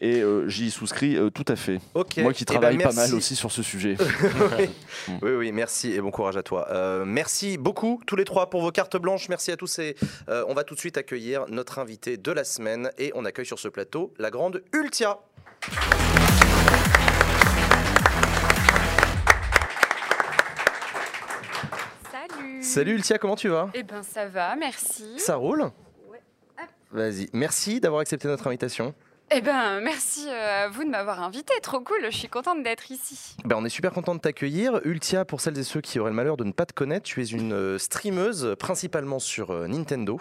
et 0.00 0.20
euh, 0.20 0.48
j'y 0.48 0.70
souscris 0.70 1.16
euh, 1.16 1.30
tout 1.30 1.44
à 1.48 1.56
fait. 1.56 1.78
Moi 1.94 2.04
qui 2.04 2.20
eh 2.20 2.22
ben, 2.22 2.44
travaille 2.44 2.78
pas 2.78 2.92
mal 2.92 3.14
aussi 3.14 3.36
sur 3.36 3.52
ce 3.52 3.62
sujet. 3.62 3.96
oui. 5.22 5.30
oui. 5.30 5.52
merci 5.52 5.92
et 5.92 6.00
bon 6.00 6.10
courage 6.10 6.36
à 6.36 6.42
toi. 6.42 6.66
Euh, 6.70 7.04
merci 7.04 7.58
beaucoup 7.58 8.00
tous 8.06 8.16
les 8.16 8.24
trois 8.24 8.48
pour 8.48 8.62
vos 8.62 8.70
cartes 8.70 8.96
blanches. 8.96 9.28
Merci 9.28 9.52
à 9.52 9.56
tous 9.56 9.78
et 9.78 9.96
on 10.28 10.54
va 10.54 10.64
tout 10.64 10.74
de 10.74 10.80
suite 10.80 10.96
accueillir 10.96 11.44
notre 11.48 11.78
invité 11.78 12.16
de 12.16 12.32
la 12.32 12.44
semaine 12.44 12.90
et 12.98 13.12
on 13.14 13.24
accueille 13.24 13.46
sur 13.46 13.58
ce 13.58 13.68
plateau 13.68 14.14
la 14.18 14.30
grande 14.30 14.62
Ultia. 14.72 15.18
Salut. 22.10 22.62
Salut 22.62 22.92
Ultia, 22.92 23.18
comment 23.18 23.36
tu 23.36 23.48
vas? 23.48 23.68
Eh 23.74 23.82
ben 23.82 24.02
ça 24.02 24.26
va, 24.26 24.56
merci. 24.56 25.18
Ça 25.18 25.36
roule? 25.36 25.70
Ouais. 26.10 26.20
Vas-y, 26.90 27.28
merci 27.32 27.80
d'avoir 27.80 28.00
accepté 28.00 28.28
notre 28.28 28.46
invitation. 28.46 28.94
Eh 29.32 29.42
ben, 29.42 29.80
merci 29.80 30.26
euh, 30.28 30.64
à 30.64 30.68
vous 30.68 30.82
de 30.82 30.88
m'avoir 30.88 31.22
invité. 31.22 31.52
Trop 31.62 31.78
cool. 31.78 31.98
Je 32.10 32.16
suis 32.16 32.26
contente 32.26 32.64
d'être 32.64 32.90
ici. 32.90 33.36
Ben, 33.44 33.54
on 33.56 33.64
est 33.64 33.68
super 33.68 33.92
content 33.92 34.16
de 34.16 34.20
t'accueillir. 34.20 34.80
Ultia, 34.84 35.24
pour 35.24 35.40
celles 35.40 35.56
et 35.56 35.62
ceux 35.62 35.80
qui 35.80 36.00
auraient 36.00 36.10
le 36.10 36.16
malheur 36.16 36.36
de 36.36 36.42
ne 36.42 36.50
pas 36.50 36.66
te 36.66 36.72
connaître, 36.72 37.04
tu 37.04 37.22
es 37.22 37.26
une 37.26 37.52
euh, 37.52 37.78
streameuse 37.78 38.56
principalement 38.58 39.20
sur 39.20 39.52
euh, 39.52 39.68
Nintendo. 39.68 40.20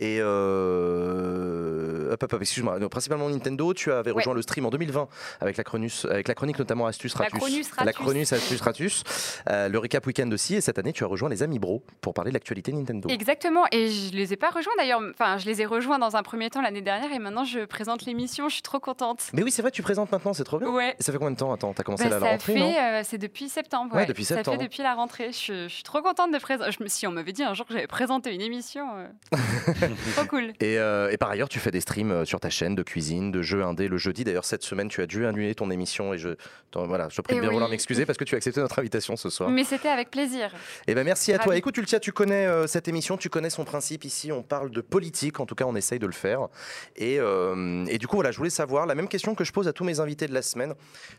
Et. 0.00 0.18
Euh... 0.20 2.12
Hop, 2.12 2.24
hop, 2.24 2.32
hop, 2.32 2.42
excuse-moi. 2.42 2.88
Principalement 2.88 3.28
Nintendo. 3.28 3.72
Tu 3.72 3.92
avais 3.92 4.10
rejoint 4.10 4.34
le 4.34 4.42
stream 4.42 4.66
en 4.66 4.70
2020 4.70 5.08
avec 5.40 5.56
la, 5.56 5.64
avec 6.10 6.26
la 6.26 6.34
chronique 6.34 6.58
notamment 6.58 6.86
Astuce 6.86 7.14
La 7.14 7.26
Ratus. 7.26 7.38
Chronus 7.38 7.70
Ratus. 7.70 7.86
La 7.86 7.92
Chronus 7.92 8.32
Astuce 8.32 8.60
Ratus. 8.60 9.04
Euh, 9.48 9.68
le 9.68 9.78
récap 9.78 10.04
week-end 10.06 10.28
aussi. 10.32 10.56
Et 10.56 10.60
cette 10.60 10.78
année, 10.80 10.92
tu 10.92 11.04
as 11.04 11.06
rejoint 11.06 11.28
les 11.28 11.44
Amis 11.44 11.60
Bro 11.60 11.84
pour 12.00 12.14
parler 12.14 12.32
de 12.32 12.34
l'actualité 12.34 12.72
Nintendo. 12.72 13.08
Exactement. 13.08 13.64
Et 13.70 13.88
je 13.88 14.12
les 14.12 14.32
ai 14.32 14.36
pas 14.36 14.50
rejoints 14.50 14.72
d'ailleurs. 14.76 15.00
Enfin, 15.12 15.38
je 15.38 15.46
les 15.46 15.62
ai 15.62 15.66
rejoints 15.66 16.00
dans 16.00 16.16
un 16.16 16.22
premier 16.24 16.50
temps 16.50 16.62
l'année 16.62 16.82
dernière 16.82 17.12
et 17.12 17.20
maintenant 17.20 17.44
je 17.44 17.60
présente 17.64 18.04
l'émission. 18.04 18.39
Je 18.48 18.54
suis 18.54 18.62
trop 18.62 18.80
contente. 18.80 19.22
Mais 19.32 19.42
oui, 19.42 19.50
c'est 19.50 19.62
vrai, 19.62 19.70
tu 19.70 19.82
présentes 19.82 20.10
maintenant, 20.10 20.32
c'est 20.32 20.44
trop 20.44 20.58
bien. 20.58 20.68
Ouais. 20.68 20.94
Et 20.98 21.02
ça 21.02 21.12
fait 21.12 21.18
combien 21.18 21.30
de 21.32 21.36
temps? 21.36 21.52
Attends, 21.52 21.72
t'as 21.72 21.82
commencé 21.82 22.08
Bah, 22.08 22.16
à 22.16 22.18
la 22.20 22.30
rentrée, 22.30 22.52
fait, 22.54 22.58
non? 22.58 22.74
euh, 22.78 23.02
c'est 23.04 23.18
depuis 23.18 23.48
septembre. 23.48 23.92
Ouais, 23.94 24.00
ouais. 24.02 24.06
depuis 24.06 24.24
Ça 24.24 24.36
septembre. 24.36 24.58
fait 24.58 24.64
depuis 24.64 24.82
la 24.82 24.94
rentrée. 24.94 25.28
Je, 25.32 25.36
suis- 25.36 25.62
je 25.68 25.74
suis 25.74 25.82
trop 25.82 26.02
contente 26.02 26.32
de 26.32 26.38
présenter. 26.38 26.70
Si 26.88 27.06
on 27.06 27.12
m'avait 27.12 27.32
dit 27.32 27.42
un 27.42 27.54
jour 27.54 27.66
que 27.66 27.72
j'allais 27.74 27.86
présenter 27.86 28.34
une 28.34 28.40
émission, 28.40 28.86
euh, 28.96 29.06
trop 30.16 30.26
cool. 30.26 30.52
Et, 30.60 30.78
euh, 30.78 31.10
et 31.10 31.16
par 31.16 31.30
ailleurs, 31.30 31.48
tu 31.48 31.58
fais 31.58 31.70
des 31.70 31.80
streams 31.80 32.10
euh, 32.10 32.24
sur 32.24 32.40
ta 32.40 32.50
chaîne 32.50 32.74
de 32.74 32.82
cuisine, 32.82 33.30
de 33.30 33.42
jeux 33.42 33.62
indé 33.62 33.88
le 33.88 33.96
jeudi. 33.98 34.24
D'ailleurs, 34.24 34.44
cette 34.44 34.62
semaine, 34.62 34.88
tu 34.88 35.00
as 35.02 35.06
dû 35.06 35.26
annuler 35.26 35.54
ton 35.54 35.70
émission 35.70 36.12
et 36.14 36.18
je, 36.18 36.30
voilà, 36.74 37.08
je 37.08 37.16
te 37.16 37.20
prie 37.22 37.34
de 37.34 37.38
Eh 37.38 37.40
bien 37.40 37.48
oui. 37.50 37.54
vouloir 37.54 37.70
m'excuser 37.70 38.06
parce 38.06 38.16
que 38.18 38.24
tu 38.24 38.34
as 38.34 38.38
accepté 38.38 38.60
notre 38.60 38.78
invitation 38.78 39.16
ce 39.16 39.30
soir. 39.30 39.50
Mais 39.50 39.64
c'était 39.64 39.88
avec 39.88 40.10
plaisir. 40.10 40.50
Et 40.86 40.94
ben 40.94 41.04
merci 41.04 41.32
à 41.32 41.38
toi. 41.38 41.56
Écoute, 41.56 41.76
Ultia, 41.76 42.00
tu 42.00 42.12
connais 42.12 42.46
cette 42.66 42.88
émission, 42.88 43.16
tu 43.16 43.28
connais 43.28 43.50
son 43.50 43.64
principe 43.64 44.04
ici. 44.04 44.32
On 44.32 44.42
parle 44.42 44.70
de 44.70 44.80
politique, 44.80 45.40
en 45.40 45.46
tout 45.46 45.54
cas, 45.54 45.64
on 45.66 45.74
essaye 45.76 45.98
de 45.98 46.06
le 46.06 46.12
faire. 46.12 46.48
Et, 46.96 47.16
et 47.16 47.98
du 47.98 48.06
coup, 48.06 48.16
voilà, 48.16 48.29
je 48.30 48.36
voulais 48.38 48.50
savoir 48.50 48.86
la 48.86 48.94
même 48.94 49.08
question 49.08 49.34
que 49.34 49.44
je 49.44 49.52
pose 49.52 49.68
à 49.68 49.72
tous 49.72 49.84
mes 49.84 50.00
invités 50.00 50.26
de 50.26 50.34
la 50.34 50.42
semaine. 50.42 50.74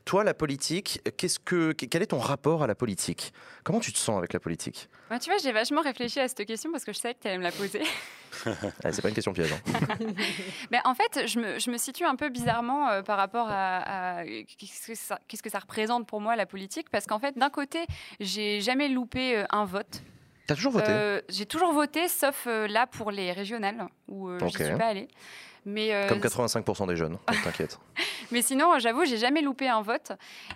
Toi, 0.05 0.23
la 0.23 0.33
politique, 0.33 1.01
qu'est-ce 1.17 1.39
que, 1.39 1.71
quel 1.73 2.01
est 2.01 2.07
ton 2.07 2.19
rapport 2.19 2.63
à 2.63 2.67
la 2.67 2.75
politique? 2.75 3.33
Comment 3.63 3.79
tu 3.79 3.91
te 3.93 3.97
sens 3.97 4.17
avec 4.17 4.33
la 4.33 4.39
politique? 4.39 4.89
Moi, 5.09 5.19
tu 5.19 5.29
vois, 5.29 5.37
j'ai 5.39 5.51
vachement 5.51 5.81
réfléchi 5.81 6.19
à 6.19 6.27
cette 6.27 6.45
question 6.45 6.71
parce 6.71 6.83
que 6.85 6.93
je 6.93 6.99
savais 6.99 7.13
que 7.15 7.19
tu 7.21 7.27
allais 7.27 7.37
me 7.37 7.43
la 7.43 7.51
poser. 7.51 7.81
Ah, 8.45 8.93
C'est 8.93 9.01
pas 9.01 9.09
une 9.09 9.13
question 9.13 9.33
piège. 9.33 9.51
hein. 9.51 10.05
Mais 10.71 10.79
en 10.85 10.95
fait, 10.95 11.27
je 11.27 11.37
me, 11.37 11.59
je 11.59 11.69
me 11.69 11.77
situe 11.77 12.05
un 12.05 12.15
peu 12.15 12.29
bizarrement 12.29 12.87
euh, 12.89 13.01
par 13.01 13.17
rapport 13.17 13.47
à, 13.49 14.19
à- 14.19 14.23
qu'est-ce 14.25 14.87
que 14.87 14.95
ça- 14.95 15.19
qu'est-ce 15.27 15.43
que 15.43 15.49
ça 15.49 15.59
représente 15.59 16.07
pour 16.07 16.21
moi 16.21 16.37
la 16.37 16.45
politique, 16.45 16.89
parce 16.89 17.05
qu'en 17.05 17.19
fait, 17.19 17.37
d'un 17.37 17.49
côté, 17.49 17.79
j'ai 18.21 18.61
jamais 18.61 18.87
loupé 18.87 19.35
euh, 19.35 19.43
un 19.49 19.65
vote. 19.65 20.01
T'as 20.47 20.55
toujours 20.55 20.71
voté? 20.71 20.85
Euh, 20.89 21.21
j'ai 21.27 21.45
toujours 21.45 21.73
voté, 21.73 22.07
sauf 22.07 22.45
là 22.47 22.87
pour 22.87 23.11
les 23.11 23.33
régionales 23.33 23.85
où 24.07 24.29
euh, 24.29 24.39
Ok. 24.41 24.57
je 24.57 24.63
suis 24.63 24.75
pas 24.77 24.87
allée. 24.87 25.09
Mais, 25.63 25.93
euh, 25.93 26.07
Comme 26.09 26.19
85% 26.19 26.87
des 26.87 26.95
jeunes, 26.95 27.19
donc 27.27 27.41
t'inquiète. 27.43 27.79
mais 28.31 28.41
sinon, 28.41 28.73
euh, 28.73 28.79
j'avoue, 28.79 29.05
j'ai 29.05 29.17
jamais 29.17 29.41
loupé 29.43 29.67
un 29.67 29.83
vote. 29.83 30.11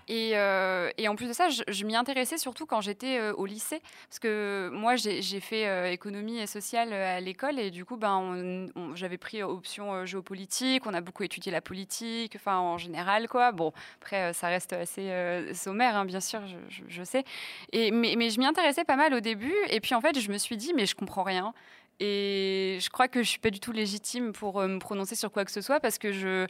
Et, 0.08 0.32
euh, 0.34 0.90
et 0.98 1.08
en 1.08 1.16
plus 1.16 1.28
de 1.28 1.34
ça, 1.34 1.50
je, 1.50 1.62
je 1.68 1.86
m'y 1.86 1.96
intéressais 1.96 2.38
surtout 2.40 2.66
quand 2.66 2.82
j'étais 2.82 3.20
euh, 3.20 3.34
au 3.34 3.46
lycée. 3.46 3.82
Parce 4.10 4.18
que 4.18 4.70
moi, 4.74 4.96
j'ai 4.96 5.22
fait 5.40 5.94
économie 5.94 6.40
et 6.40 6.48
sociale 6.48 6.92
à 6.92 7.20
l'école. 7.20 7.60
Et 7.60 7.70
du 7.70 7.86
coup, 7.86 7.98
ben, 7.98 8.68
j'avais 8.96 9.18
pris 9.20 9.44
option 9.44 10.06
géopolitique. 10.06 10.88
On 10.88 10.94
a 10.96 11.02
beaucoup 11.02 11.22
étudié 11.24 11.52
la 11.52 11.62
politique, 11.62 12.34
enfin, 12.36 12.58
en 12.58 12.78
général, 12.80 13.28
quoi. 13.28 13.52
Bon, 13.52 13.74
après, 14.02 14.34
ça 14.34 14.48
reste 14.48 14.74
assez 14.74 15.12
sommaire, 15.54 15.96
hein, 15.96 16.06
bien 16.06 16.20
sûr, 16.20 16.42
je, 16.48 16.56
je- 16.70 16.84
je 16.88 17.04
sais. 17.04 17.24
Et, 17.72 17.92
mais, 17.92 18.16
mais 18.18 18.32
je 18.32 18.40
m'y 18.40 18.46
intéressais 18.48 18.84
pas 18.86 18.96
mal 18.96 19.14
au 19.14 19.20
début. 19.20 19.54
Et 19.70 19.80
puis, 19.82 19.94
en 19.94 20.02
fait, 20.02 20.20
je 20.20 20.32
me 20.32 20.38
suis 20.40 20.58
dit, 20.58 20.74
mais 20.76 20.86
je 20.88 20.96
comprends 20.96 21.24
rien. 21.24 21.54
Et 22.00 22.78
je 22.82 22.90
crois 22.90 23.08
que 23.08 23.24
je 23.24 23.30
suis 23.30 23.40
pas 23.40 23.50
du 23.50 23.60
tout 23.60 23.72
légitime 23.72 24.34
pour 24.34 24.60
euh, 24.60 24.68
me 24.68 24.80
prononcer 24.80 25.16
sur 25.16 25.32
quoi 25.32 25.46
que 25.46 25.52
ce 25.52 25.62
soit 25.62 25.80
parce 25.80 25.98
que 25.98 26.12
je. 26.12 26.48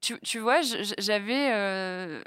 Tu, 0.00 0.38
vois, 0.38 0.60
j'avais 0.98 1.52
euh, 1.52 2.22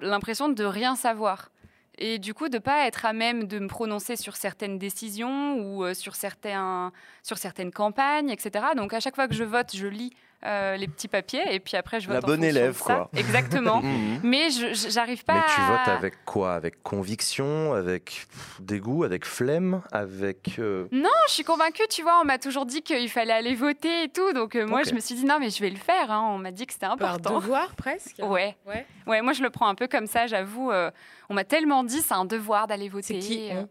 l'impression 0.00 0.48
de 0.48 0.64
rien 0.64 0.94
savoir. 0.94 1.50
Et 1.98 2.18
du 2.18 2.34
coup, 2.34 2.48
de 2.48 2.58
pas 2.58 2.86
être 2.86 3.04
à 3.04 3.12
même 3.12 3.44
de 3.44 3.58
me 3.58 3.68
prononcer 3.68 4.16
sur 4.16 4.36
certaines 4.36 4.78
décisions 4.78 5.56
ou 5.58 5.84
euh, 5.84 5.94
sur, 5.94 6.14
certains, 6.14 6.92
sur 7.22 7.38
certaines 7.38 7.72
campagnes, 7.72 8.30
etc. 8.30 8.66
Donc, 8.76 8.92
à 8.92 9.00
chaque 9.00 9.16
fois 9.16 9.28
que 9.28 9.34
je 9.34 9.44
vote, 9.44 9.74
je 9.74 9.86
lis 9.86 10.12
euh, 10.44 10.76
les 10.76 10.86
petits 10.86 11.08
papiers 11.08 11.42
et 11.54 11.60
puis 11.60 11.76
après, 11.76 11.98
je 12.00 12.06
vote 12.08 12.14
La 12.14 12.18
en 12.18 12.26
bonne 12.26 12.36
fonction 12.40 12.52
de 12.54 12.58
élève, 12.58 12.76
ça. 12.76 12.84
quoi. 12.84 13.10
Exactement. 13.16 13.80
Mhm. 13.86 14.20
Mais 14.22 14.48
j'arrive 14.50 15.24
pas 15.24 15.34
Mais 15.34 15.40
tu 15.54 15.60
à- 15.60 15.66
votes 15.70 15.88
avec 15.88 16.24
quoi? 16.24 16.54
Avec 16.54 16.82
conviction, 16.82 17.72
avec 17.72 18.26
dégoût, 18.60 19.04
avec 19.04 19.24
flemme, 19.24 19.82
avec. 19.92 20.58
euh, 20.58 20.86
Non, 20.92 21.08
je 21.28 21.32
suis 21.32 21.44
convaincue, 21.44 21.82
tu 21.88 22.02
vois, 22.02 22.20
on 22.20 22.24
m'a 22.24 22.38
toujours 22.38 22.66
dit 22.66 22.82
qu'il 22.82 23.08
fallait 23.08 23.32
aller 23.32 23.54
voter 23.54 24.04
et 24.04 24.08
tout. 24.08 24.32
Donc, 24.32 24.54
euh, 24.56 24.66
moi, 24.66 24.82
je 24.84 24.92
me 24.94 25.00
suis 25.00 25.14
dit, 25.14 25.24
non, 25.24 25.38
mais 25.40 25.50
je 25.50 25.60
vais 25.60 25.70
le 25.70 25.76
faire. 25.76 26.10
hein. 26.10 26.28
On 26.32 26.38
m'a 26.38 26.50
dit 26.50 26.66
que 26.66 26.72
c'était 26.72 26.86
Par 26.86 26.94
important. 27.14 27.34
devoir 27.40 27.74
presque. 27.74 28.16
Ouais. 28.22 28.56
Ouais. 28.66 28.86
Ouais, 29.06 29.22
moi 29.22 29.32
je 29.32 29.42
le 29.42 29.50
prends 29.50 29.68
un 29.68 29.74
peu 29.74 29.86
comme 29.88 30.06
ça, 30.06 30.26
j'avoue. 30.26 30.70
euh, 30.70 30.90
on 31.28 31.34
m'a 31.34 31.44
tellement 31.44 31.84
dit 31.84 32.00
c'est 32.02 32.14
un 32.14 32.24
devoir 32.24 32.66
d'aller 32.66 32.88
voter. 32.88 33.20
C'est 33.20 33.26
qui 33.28 33.50
euh, 33.52 33.62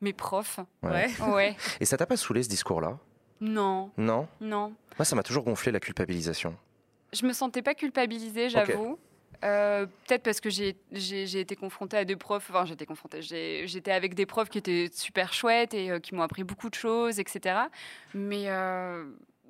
Mes 0.00 0.12
profs. 0.14 0.58
Ouais. 0.82 1.10
Ouais. 1.20 1.32
Ouais. 1.32 1.56
Et 1.80 1.84
ça 1.84 1.96
t'a 1.96 2.06
pas 2.06 2.16
saoulé 2.16 2.42
ce 2.42 2.48
discours-là? 2.48 2.96
Non, 3.40 3.90
Non 3.96 4.28
non. 4.40 4.72
Moi, 4.98 5.04
ça 5.04 5.16
m'a 5.16 5.22
toujours 5.22 5.44
gonflé 5.44 5.72
la 5.72 5.80
culpabilisation. 5.80 6.54
Je 7.12 7.24
me 7.26 7.32
sentais 7.32 7.62
pas 7.62 7.74
culpabilisée, 7.74 8.48
j'avoue. 8.50 8.98
Euh, 9.42 9.86
Peut-être 10.06 10.22
parce 10.22 10.40
que 10.40 10.50
j'ai 10.50 10.76
j'ai- 10.92 11.26
j'ai 11.26 11.40
été 11.40 11.56
confrontée 11.56 11.96
à 11.96 12.04
des 12.04 12.16
profs, 12.16 12.50
enfin 12.50 12.66
j'étais 12.66 12.84
confrontée, 12.84 13.22
j'ai- 13.22 13.66
j'étais 13.66 13.90
avec 13.92 14.14
des 14.14 14.26
profs 14.26 14.50
qui 14.50 14.58
étaient 14.58 14.90
super 14.92 15.32
chouettes 15.32 15.72
et 15.72 15.90
euh, 15.90 15.98
qui 15.98 16.14
m'ont 16.14 16.20
appris 16.22 16.44
beaucoup 16.44 16.68
de 16.68 16.74
choses, 16.74 17.18
etc. 17.18 17.56
Mais 18.12 18.50
euh, 18.50 19.04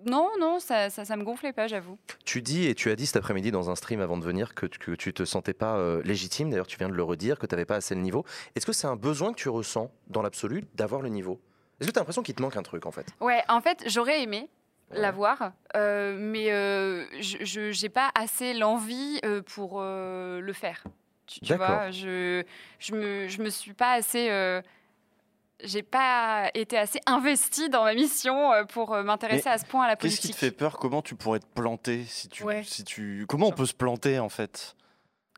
non, 0.06 0.28
non, 0.38 0.60
ça, 0.60 0.90
ça, 0.90 1.04
ça 1.04 1.16
me 1.16 1.24
gonflait 1.24 1.52
pas, 1.52 1.66
j'avoue. 1.66 1.98
Tu 2.24 2.40
dis, 2.40 2.66
et 2.68 2.76
tu 2.76 2.88
as 2.90 2.94
dit 2.96 3.04
cet 3.06 3.16
après-midi 3.16 3.50
dans 3.50 3.68
un 3.68 3.74
stream 3.74 4.00
avant 4.00 4.16
de 4.16 4.24
venir, 4.24 4.54
que, 4.54 4.66
tu- 4.66 4.78
que 4.78 4.92
tu 4.92 5.12
te 5.12 5.24
sentais 5.24 5.54
pas 5.54 5.98
légitime, 6.04 6.50
d'ailleurs 6.50 6.68
tu 6.68 6.78
viens 6.78 6.88
de 6.88 6.94
le 6.94 7.02
redire, 7.02 7.38
que 7.40 7.46
tu 7.46 7.54
n'avais 7.54 7.64
pas 7.66 7.76
assez 7.76 7.96
le 7.96 8.00
niveau. 8.00 8.24
Est-ce 8.54 8.66
que 8.66 8.72
c'est 8.72 8.86
un 8.86 8.96
besoin 8.96 9.32
que 9.32 9.38
tu 9.40 9.48
ressens 9.48 9.90
dans 10.06 10.22
l'absolu 10.22 10.64
d'avoir 10.76 11.02
le 11.02 11.08
niveau? 11.08 11.40
Est-ce 11.80 11.88
que 11.88 11.92
tu 11.92 11.98
as 11.98 12.02
l'impression 12.02 12.22
qu'il 12.22 12.34
te 12.34 12.42
manque 12.42 12.56
un 12.56 12.62
truc 12.62 12.86
en 12.86 12.90
fait? 12.90 13.06
Ouais, 13.20 13.42
en 13.48 13.60
fait, 13.60 13.84
j'aurais 13.86 14.22
aimé 14.22 14.48
Ouais. 14.92 14.98
l'avoir, 15.00 15.52
euh, 15.76 16.16
mais 16.18 16.50
euh, 16.50 17.04
je 17.20 17.80
n'ai 17.82 17.88
pas 17.88 18.10
assez 18.16 18.54
l'envie 18.54 19.20
euh, 19.24 19.40
pour 19.40 19.80
le 19.80 20.52
faire. 20.52 20.82
Tu, 21.26 21.38
tu 21.40 21.54
vois, 21.54 21.92
je 21.92 22.42
je 22.80 22.94
me, 22.94 23.28
je 23.28 23.40
me 23.40 23.50
suis 23.50 23.72
pas 23.72 23.92
assez... 23.92 24.28
j'ai 25.62 25.82
pas 25.84 26.50
été 26.54 26.76
assez 26.76 26.98
investie 27.06 27.68
dans 27.68 27.84
ma 27.84 27.94
mission 27.94 28.50
pour 28.70 28.96
m'intéresser 28.96 29.48
à 29.48 29.58
ce 29.58 29.64
point 29.64 29.84
à 29.84 29.88
la 29.88 29.94
Qu'est-ce 29.94 30.16
politique. 30.16 30.30
qui 30.32 30.34
te 30.34 30.38
fait 30.38 30.50
peur? 30.50 30.76
Comment 30.78 31.02
tu 31.02 31.14
pourrais 31.14 31.38
te 31.38 31.46
planter 31.54 32.04
si 32.06 32.28
tu, 32.28 32.42
Ouais. 32.42 32.64
si 32.64 32.82
tu... 32.82 33.26
Comment 33.28 33.46
on 33.46 33.52
peut 33.52 33.66
se 33.66 33.74
planter 33.74 34.18
en 34.18 34.28
fait? 34.28 34.74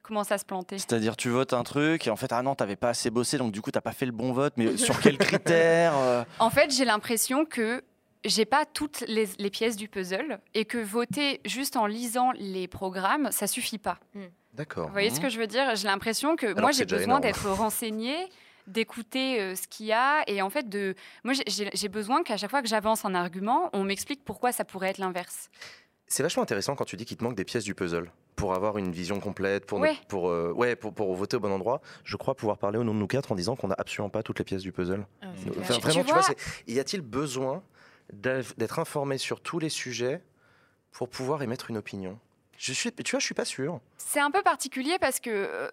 Comment 0.03 0.25
ça 0.25 0.39
se 0.39 0.45
planter 0.45 0.79
C'est-à-dire 0.79 1.17
tu 1.17 1.29
votes 1.29 1.53
un 1.53 1.63
truc 1.63 2.07
et 2.07 2.11
en 2.11 2.17
fait 2.17 2.33
ah 2.33 2.43
non 2.43 2.55
t'avais 2.55 2.77
pas 2.77 2.91
assez 2.91 3.11
bossé 3.11 3.39
donc 3.39 3.53
du 3.53 3.61
coup 3.61 3.71
t'as 3.71 3.81
pas 3.81 3.93
fait 3.93 4.07
le 4.07 4.13
bon 4.13 4.33
vote 4.33 4.55
mais 4.57 4.77
sur 4.77 5.01
quels 5.01 5.19
critères 5.33 5.97
euh? 5.97 6.25
En 6.39 6.51
fait, 6.51 6.73
j'ai 6.73 6.85
l'impression 6.85 7.45
que 7.45 7.83
j'ai 8.25 8.45
pas 8.45 8.65
toutes 8.65 9.05
les, 9.09 9.29
les 9.39 9.51
pièces 9.51 9.77
du 9.77 9.89
puzzle 9.89 10.39
et 10.55 10.65
que 10.65 10.79
voter 10.79 11.41
juste 11.45 11.77
en 11.77 11.87
lisant 11.87 12.33
les 12.33 12.69
programmes, 12.69 13.31
ça 13.33 13.47
suffit 13.47 13.79
pas. 13.79 13.99
D'accord. 14.55 14.87
Vous 14.87 14.93
voyez 14.93 15.11
ce 15.11 15.21
que 15.21 15.29
je 15.29 15.39
veux 15.39 15.47
dire? 15.47 15.75
J'ai 15.77 15.89
l'impression 15.89 16.37
que 16.37 16.47
Alors 16.47 16.61
moi, 16.61 16.73
j'ai 16.73 16.85
besoin 16.85 17.21
d'être 17.21 17.49
renseignée, 17.49 18.29
d'écouter 18.67 19.41
euh, 19.41 19.57
ce 19.57 19.67
qu'il 19.67 19.87
y 19.87 19.93
a. 19.93 20.23
Et 20.27 20.43
en 20.43 20.51
fait, 20.51 20.69
de... 20.69 20.95
moi, 21.25 21.35
j'ai 21.47 21.89
besoin 21.89 22.23
qu'à 22.23 22.37
chaque 22.37 22.51
fois 22.51 22.63
que 22.63 22.69
j'avance 22.69 23.05
un 23.05 23.15
argument, 23.15 23.71
on 23.73 23.83
m'explique 23.83 24.25
pourquoi 24.25 24.53
ça 24.53 24.65
pourrait 24.65 24.91
être 24.91 24.99
l'inverse. 24.99 25.51
C'est 26.07 26.23
vachement 26.23 26.43
intéressant 26.43 26.75
quand 26.77 26.85
tu 26.85 26.97
dis 26.97 27.05
qu'il 27.07 27.17
te 27.17 27.25
manque 27.25 27.35
des 27.37 27.45
pièces 27.45 27.65
du 27.65 27.75
puzzle 27.75 28.11
pour 28.37 28.55
avoir 28.55 28.77
une 28.77 28.93
vision 28.93 29.19
complète, 29.21 29.65
pour, 29.67 29.85
pour, 30.09 30.29
euh, 30.29 30.53
ouais, 30.53 30.77
pour, 30.77 30.93
pour 30.93 31.15
voter 31.15 31.37
au 31.37 31.41
bon 31.41 31.51
endroit. 31.53 31.81
Je 32.05 32.17
crois 32.17 32.35
pouvoir 32.35 32.59
parler 32.59 32.79
au 32.79 32.85
nom 32.85 32.93
de 32.93 32.99
nous 32.99 33.07
quatre 33.07 33.33
en 33.33 33.35
disant 33.35 33.57
qu'on 33.57 33.69
n'a 33.69 33.77
absolument 33.79 34.11
pas 34.11 34.23
toutes 34.23 34.39
les 34.39 34.45
pièces 34.45 34.63
du 34.63 34.73
puzzle. 34.73 35.07
Ah, 35.23 35.29
Enfin, 35.61 35.79
vraiment, 35.79 36.01
tu 36.01 36.07
tu 36.07 36.13
vois, 36.13 36.23
y 36.67 36.79
a-t-il 36.81 37.01
besoin 37.03 37.63
d'être 38.13 38.79
informé 38.79 39.17
sur 39.17 39.41
tous 39.41 39.59
les 39.59 39.69
sujets 39.71 40.23
pour 40.91 41.09
pouvoir 41.09 41.43
émettre 41.43 41.71
une 41.71 41.79
opinion? 41.79 42.19
Je 42.59 42.73
suis, 42.73 42.93
Tu 42.93 43.11
vois, 43.13 43.21
je 43.21 43.25
suis 43.25 43.35
pas 43.35 43.45
sûr. 43.45 43.81
C'est 43.97 44.21
un 44.21 44.31
peu 44.31 44.43
particulier 44.43 44.99
parce 45.01 45.19
que 45.19 45.31
euh, 45.31 45.69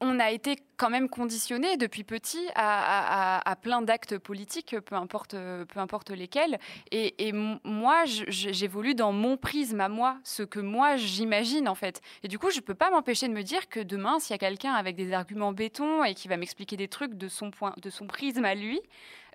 on 0.00 0.18
a 0.20 0.30
été 0.30 0.56
quand 0.76 0.90
même 0.90 1.08
conditionné 1.08 1.76
depuis 1.76 2.04
petit 2.04 2.44
à, 2.54 2.80
à- 2.80 3.36
à- 3.38 3.50
à 3.50 3.56
plein 3.56 3.82
d'actes 3.82 4.18
politiques, 4.18 4.76
peu 4.80 4.94
importe, 4.96 5.32
peu 5.32 5.78
importe 5.80 6.10
lesquels. 6.10 6.58
Et, 6.90 7.28
et 7.28 7.32
moi, 7.32 8.04
j'évolue 8.06 8.94
dans 8.94 9.12
mon 9.12 9.36
prisme 9.36 9.80
à 9.80 9.88
moi, 9.88 10.18
ce 10.24 10.42
que 10.42 10.58
moi 10.60 10.96
j'imagine 10.96 11.68
en 11.68 11.74
fait. 11.74 12.00
Et 12.22 12.28
du 12.28 12.38
coup, 12.38 12.50
je 12.50 12.60
peux 12.60 12.74
pas 12.74 12.90
m'empêcher 12.90 13.28
de 13.28 13.32
me 13.32 13.42
dire 13.42 13.68
que 13.68 13.80
demain, 13.80 14.18
s'il 14.18 14.32
y 14.32 14.34
a 14.34 14.38
quelqu'un 14.38 14.72
avec 14.74 14.96
des 14.96 15.12
arguments 15.12 15.52
béton 15.52 16.04
et 16.04 16.14
qui 16.14 16.28
va 16.28 16.36
m'expliquer 16.36 16.76
des 16.76 16.88
trucs 16.88 17.14
de 17.14 17.28
son 17.28 17.50
point, 17.50 17.74
de 17.80 17.90
son 17.90 18.06
prisme 18.06 18.44
à 18.44 18.54
lui. 18.54 18.80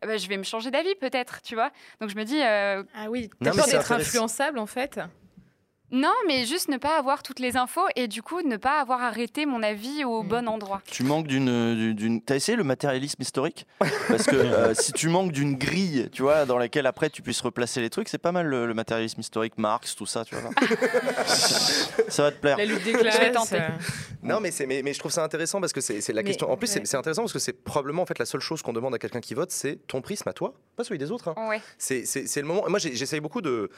eh 0.04 0.08
ben, 0.08 0.20
je 0.20 0.28
vais 0.28 0.38
me 0.38 0.44
changer 0.44 0.70
d'avis 0.72 0.96
peut-être, 0.96 1.42
tu 1.42 1.56
vois. 1.56 1.72
Donc 2.02 2.10
je 2.10 2.16
me 2.16 2.24
dis, 2.24 2.42
euh, 2.42 2.84
Ah 2.94 3.10
oui, 3.10 3.30
t'as 3.40 3.52
peur 3.56 3.66
d'être 3.72 3.92
influençable 4.02 4.60
en 4.60 4.66
fait 4.68 5.00
Non, 5.92 6.12
mais 6.28 6.46
juste 6.46 6.68
ne 6.68 6.76
pas 6.78 6.98
avoir 7.00 7.24
toutes 7.24 7.40
les 7.40 7.56
infos 7.56 7.86
et 7.96 8.10
du 8.10 8.22
coup 8.22 8.42
ne 8.42 8.58
pas 8.58 8.82
avoir 8.82 9.02
arrêté 9.04 9.46
mon 9.46 9.64
avis 9.64 10.04
au 10.04 10.22
Mm. 10.22 10.28
bon 10.28 10.48
endroit. 10.50 10.82
Tu 10.92 11.04
manques 11.04 11.28
d'une. 11.28 11.94
d'une... 11.96 12.22
T'as 12.22 12.36
essayé 12.36 12.58
le 12.58 12.66
matérialisme 12.66 13.22
historique? 13.22 13.66
Parce 14.10 14.26
que 14.26 14.36
euh, 14.36 14.74
si 14.74 14.92
tu 14.92 15.08
manques 15.08 15.32
d'une 15.32 15.56
grille, 15.56 16.10
tu 16.12 16.24
vois, 16.24 16.46
dans 16.46 16.58
laquelle 16.58 16.88
après 16.88 17.10
tu 17.10 17.22
puisses 17.22 17.40
replacer 17.40 17.80
les 17.80 17.90
trucs, 17.90 18.10
c'est 18.10 18.18
pas 18.18 18.34
mal 18.34 18.48
le, 18.48 18.66
le 18.68 18.74
matérialisme 18.74 19.22
historique, 19.22 19.58
Marx, 19.58 19.96
tout 19.96 20.06
ça, 20.06 20.26
tu 20.26 20.36
vois. 20.36 20.52
ça 21.26 22.24
va 22.24 22.32
te 22.32 22.40
plaire. 22.40 22.58
La 22.58 22.66
lutte 22.66 22.84
des 22.84 22.92
classes. 22.94 23.54
euh, 23.54 23.60
Non, 24.24 24.40
mais, 24.42 24.52
c'est, 24.52 24.66
mais, 24.66 24.82
mais 24.84 24.94
je 24.94 25.00
trouve 25.00 25.12
ça 25.12 25.24
intéressant 25.24 25.62
parce 25.62 25.74
que 25.74 25.82
c'est, 25.82 26.02
c'est 26.02 26.12
la 26.14 26.22
Mais- 26.22 26.28
question. 26.30 26.52
En 26.52 26.58
plus, 26.58 26.68
c'est, 26.68 26.80
ouais. 26.80 26.86
c'est 26.86 26.98
intéressant 26.98 27.22
parce 27.24 27.34
que 27.34 27.40
c'est 27.40 27.54
probablement 27.64 28.02
en 28.02 28.06
fait 28.06 28.20
la 28.20 28.26
seule 28.26 28.42
chose 28.42 28.62
qu'on 28.62 28.74
demande 28.74 28.94
à 28.94 29.00
quelqu'un 29.00 29.22
qui 29.22 29.34
vote, 29.34 29.52
c'est 29.52 29.78
ton 29.88 30.02
prisme 30.02 30.28
à 30.28 30.34
toi, 30.34 30.54
pas 30.76 30.84
celui 30.84 30.98
des 31.00 31.12
autres. 31.12 31.30
hein. 31.30 31.48
Ouais. 31.50 31.62
C'est, 31.78 32.06
c'est- 32.06 32.28
c'est 32.28 32.42
le 32.42 32.48
moment. 32.48 32.64
Moi, 32.68 32.80
j'ai- 32.80 32.94
j'essaye 32.96 33.20
beaucoup 33.22 33.42
de, 33.42 33.70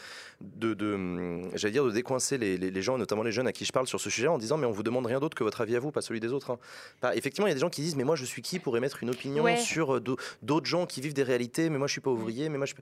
de, 0.42 0.74
de, 0.74 0.94
hum, 0.96 1.50
j'allais 1.54 1.74
dire, 1.74 1.86
de 1.86 1.92
décoincer 2.00 2.38
les, 2.38 2.58
les- 2.58 2.72
les 2.72 2.82
gens, 2.82 2.98
notamment 2.98 3.24
les 3.24 3.32
jeunes 3.32 3.48
à 3.48 3.52
qui 3.54 3.66
je 3.66 3.72
parle 3.72 3.88
sur 3.88 4.00
ce 4.00 4.10
sujet, 4.10 4.28
en 4.28 4.38
disant 4.38 4.58
mais 4.58 4.66
on 4.66 4.72
vous 4.72 4.84
demande 4.84 5.06
rien 5.06 5.20
d'autre 5.20 5.36
que 5.38 5.44
votre 5.44 5.62
avis 5.62 5.76
à 5.76 5.80
vous, 5.80 5.92
pas 5.92 6.02
celui 6.02 6.20
des 6.20 6.32
autres. 6.34 6.52
hein. 7.04 7.12
Effectivement, 7.14 7.48
il 7.48 7.52
y 7.52 7.56
a 7.56 7.56
des 7.56 7.62
gens 7.62 7.70
qui 7.70 7.82
disent 7.82 7.96
mais 7.96 8.04
moi 8.06 8.16
je 8.16 8.26
suis 8.26 8.42
qui 8.42 8.60
pour 8.60 8.76
émettre 8.78 9.04
une 9.04 9.10
opinion 9.12 9.44
Ouais. 9.44 9.58
sur 9.58 9.96
euh, 9.96 10.00
d'au- 10.00 10.18
d'autres 10.42 10.66
gens 10.68 10.86
qui 10.86 11.02
vivent 11.02 11.14
des 11.14 11.24
réalités, 11.24 11.70
mais 11.70 11.78
moi 11.78 11.88
je 11.88 11.92
suis 11.94 12.02
pas 12.02 12.12
ouvrier, 12.12 12.50
mais 12.50 12.58
moi 12.58 12.66
je. 12.68 12.74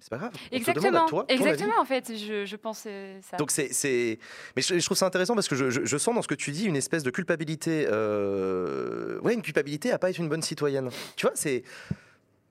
C'est 0.00 0.10
pas 0.10 0.18
grave. 0.18 0.32
Exactement. 0.52 1.06
à 1.06 1.08
toi. 1.08 1.24
Exactement, 1.28 1.80
en 1.80 1.84
fait, 1.86 2.12
je, 2.14 2.44
je 2.44 2.56
pensais 2.56 3.20
ça. 3.30 3.38
Donc 3.38 3.50
c'est, 3.50 3.72
c'est... 3.72 4.18
mais 4.54 4.60
je, 4.60 4.78
je 4.78 4.84
trouve 4.84 4.98
ça 4.98 5.06
intéressant 5.06 5.34
parce 5.34 5.48
que 5.48 5.56
je 5.70 5.96
sens 5.96 6.14
dans 6.14 6.20
ce 6.20 6.28
que 6.28 6.34
tu 6.34 6.50
dis 6.50 6.64
une 6.66 6.76
espèce 6.76 7.02
de 7.04 7.10
culpabilité, 7.10 7.86
euh... 7.88 9.18
ouais, 9.20 9.32
une 9.34 9.40
culpabilité 9.42 9.92
à 9.92 9.98
pas 9.98 10.10
être 10.10 10.18
une 10.18 10.28
bonne 10.28 10.42
citoyenne. 10.42 10.90
Tu 11.16 11.24
vois, 11.26 11.32
c'est, 11.34 11.62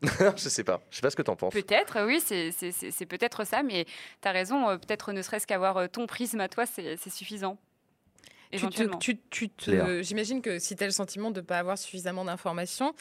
je 0.38 0.49
sais 0.49 0.64
pas, 0.64 0.82
je 0.89 0.97
sais 0.97 1.01
pas 1.01 1.10
ce 1.10 1.16
que 1.16 1.22
t'en 1.22 1.36
penses. 1.36 1.54
Peut-être, 1.54 2.06
oui, 2.06 2.20
c'est- 2.22 3.06
peut-être 3.06 3.45
ça, 3.45 3.64
mais 3.64 3.86
tu 4.22 4.28
as 4.28 4.32
raison, 4.32 4.70
euh, 4.70 4.78
peut-être 4.78 5.12
ne 5.14 5.22
serait-ce 5.22 5.47
qu'avoir 5.47 5.78
euh, 5.78 5.88
ton 5.88 6.06
prisme 6.08 6.39
à 6.41 6.49
toi, 6.49 6.66
c'est 6.66 6.97
suffisant. 7.10 7.58
tu. 9.58 10.04
J'imagine 10.04 10.41
que 10.41 10.60
si 10.60 10.76
tu 10.76 10.84
as 10.84 10.88
le 10.88 10.91
sentiment 10.91 11.32
de 11.32 11.41
ne 11.41 11.45
pas 11.45 11.58
avoir 11.58 11.78
suffisamment 11.78 12.24
d'informations, 12.26 12.93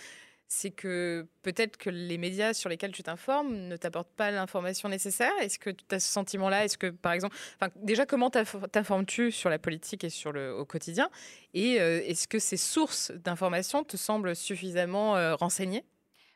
c'est 0.49 0.71
que 0.71 1.27
peut-être 1.43 1.77
que 1.79 1.89
les 1.91 2.19
médias 2.19 2.53
sur 2.53 2.69
lesquels 2.69 2.93
tu 2.93 3.03
t'informes 3.03 3.55
ne 3.55 3.77
t'apportent 3.77 4.13
pas 4.17 4.31
l'information 4.31 4.89
nécessaire. 4.89 5.33
Est-ce 5.41 5.59
que 5.59 5.71
tu 5.71 5.85
as 5.91 6.01
ce 6.01 6.11
sentiment-là? 6.13 6.65
Est-ce 6.67 6.77
que, 6.79 6.89
par 6.89 7.13
exemple, 7.13 7.37
déjà, 7.77 8.05
comment 8.07 8.29
t'inf- 8.29 8.69
t'informes-tu 8.71 9.31
sur 9.33 9.49
la 9.51 9.59
politique 9.59 10.05
et 10.05 10.11
sur 10.11 10.31
le, 10.33 10.55
au 10.55 10.65
quotidien? 10.67 11.09
Et 11.55 11.81
euh, 11.81 12.01
est-ce 12.07 12.29
que 12.29 12.39
ces 12.39 12.59
sources 12.59 13.13
d'informations 13.13 13.83
te 13.85 13.97
semblent 13.97 14.37
suffisamment 14.37 15.17
euh, 15.17 15.35
renseignées? 15.35 15.85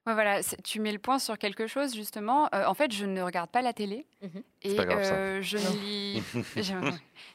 Ouais, 0.06 0.14
voilà, 0.14 0.40
tu 0.62 0.78
mets 0.80 0.92
le 0.92 0.98
point 1.00 1.18
sur 1.18 1.36
quelque 1.36 1.66
chose 1.66 1.94
justement. 1.94 2.48
Euh, 2.54 2.64
en 2.66 2.74
fait, 2.74 2.92
je 2.92 3.04
ne 3.06 3.20
regarde 3.22 3.50
pas 3.50 3.60
la 3.62 3.72
télé 3.72 4.06
Mhm. 4.22 4.42
et 4.62 4.76
pas 4.76 4.84
grave, 4.84 5.02
ça. 5.02 5.14
euh, 5.14 5.42
je 5.42 5.58
ne 5.58 5.80
lis. 5.82 6.22
j'ai- 6.56 6.74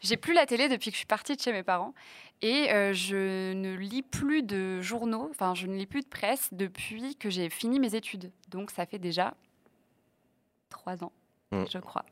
J'ai 0.01 0.15
plus 0.17 0.33
la 0.33 0.45
télé 0.45 0.69
depuis 0.69 0.89
que 0.89 0.93
je 0.95 0.99
suis 0.99 1.05
partie 1.05 1.35
de 1.35 1.41
chez 1.41 1.51
mes 1.51 1.63
parents 1.63 1.93
et 2.41 2.71
euh, 2.71 2.93
je 2.93 3.51
ne 3.53 3.75
lis 3.75 4.03
plus 4.03 4.41
de 4.41 4.79
journaux. 4.81 5.27
Enfin, 5.31 5.53
je 5.53 5.67
ne 5.67 5.75
lis 5.75 5.85
plus 5.85 6.01
de 6.01 6.07
presse 6.07 6.47
depuis 6.53 7.15
que 7.17 7.29
j'ai 7.29 7.49
fini 7.49 7.77
mes 7.79 7.93
études. 7.95 8.31
Donc, 8.47 8.71
ça 8.71 8.85
fait 8.85 8.99
déjà 8.99 9.33
trois 10.69 11.03
ans, 11.03 11.11
Mm. 11.51 11.65
je 11.71 11.77
crois. 11.79 12.05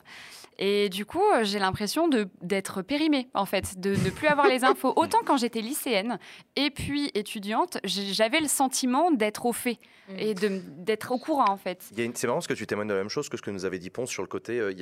Et 0.61 0.89
du 0.89 1.05
coup, 1.05 1.23
euh, 1.35 1.45
j'ai 1.45 1.57
l'impression 1.57 2.09
de- 2.09 2.27
d'être 2.41 2.81
périmée, 2.81 3.29
en 3.33 3.45
fait, 3.45 3.79
de 3.79 3.91
ne 3.91 4.09
plus 4.09 4.27
avoir 4.27 4.47
les 4.49 4.65
infos. 4.65 4.91
Autant 4.97 5.19
quand 5.25 5.37
j'étais 5.37 5.61
lycéenne 5.61 6.19
et 6.57 6.69
puis 6.69 7.09
étudiante, 7.13 7.77
j'avais 7.85 8.41
le 8.41 8.49
sentiment 8.49 9.09
d'être 9.11 9.45
au 9.45 9.53
fait 9.53 9.77
et 10.17 10.33
de- 10.33 10.61
d'être 10.79 11.13
au 11.13 11.17
courant, 11.17 11.49
en 11.49 11.55
fait. 11.55 11.81
C'est 12.13 12.23
marrant 12.25 12.39
parce 12.39 12.47
que 12.47 12.53
tu 12.55 12.67
témoignes 12.67 12.89
de 12.89 12.93
la 12.93 12.99
même 12.99 13.09
chose 13.09 13.29
que 13.29 13.37
ce 13.37 13.41
que 13.41 13.51
nous 13.51 13.63
avait 13.63 13.79
dit 13.79 13.89
Ponce 13.89 14.09
sur 14.09 14.21
le 14.21 14.27
côté. 14.27 14.59
euh, 14.59 14.73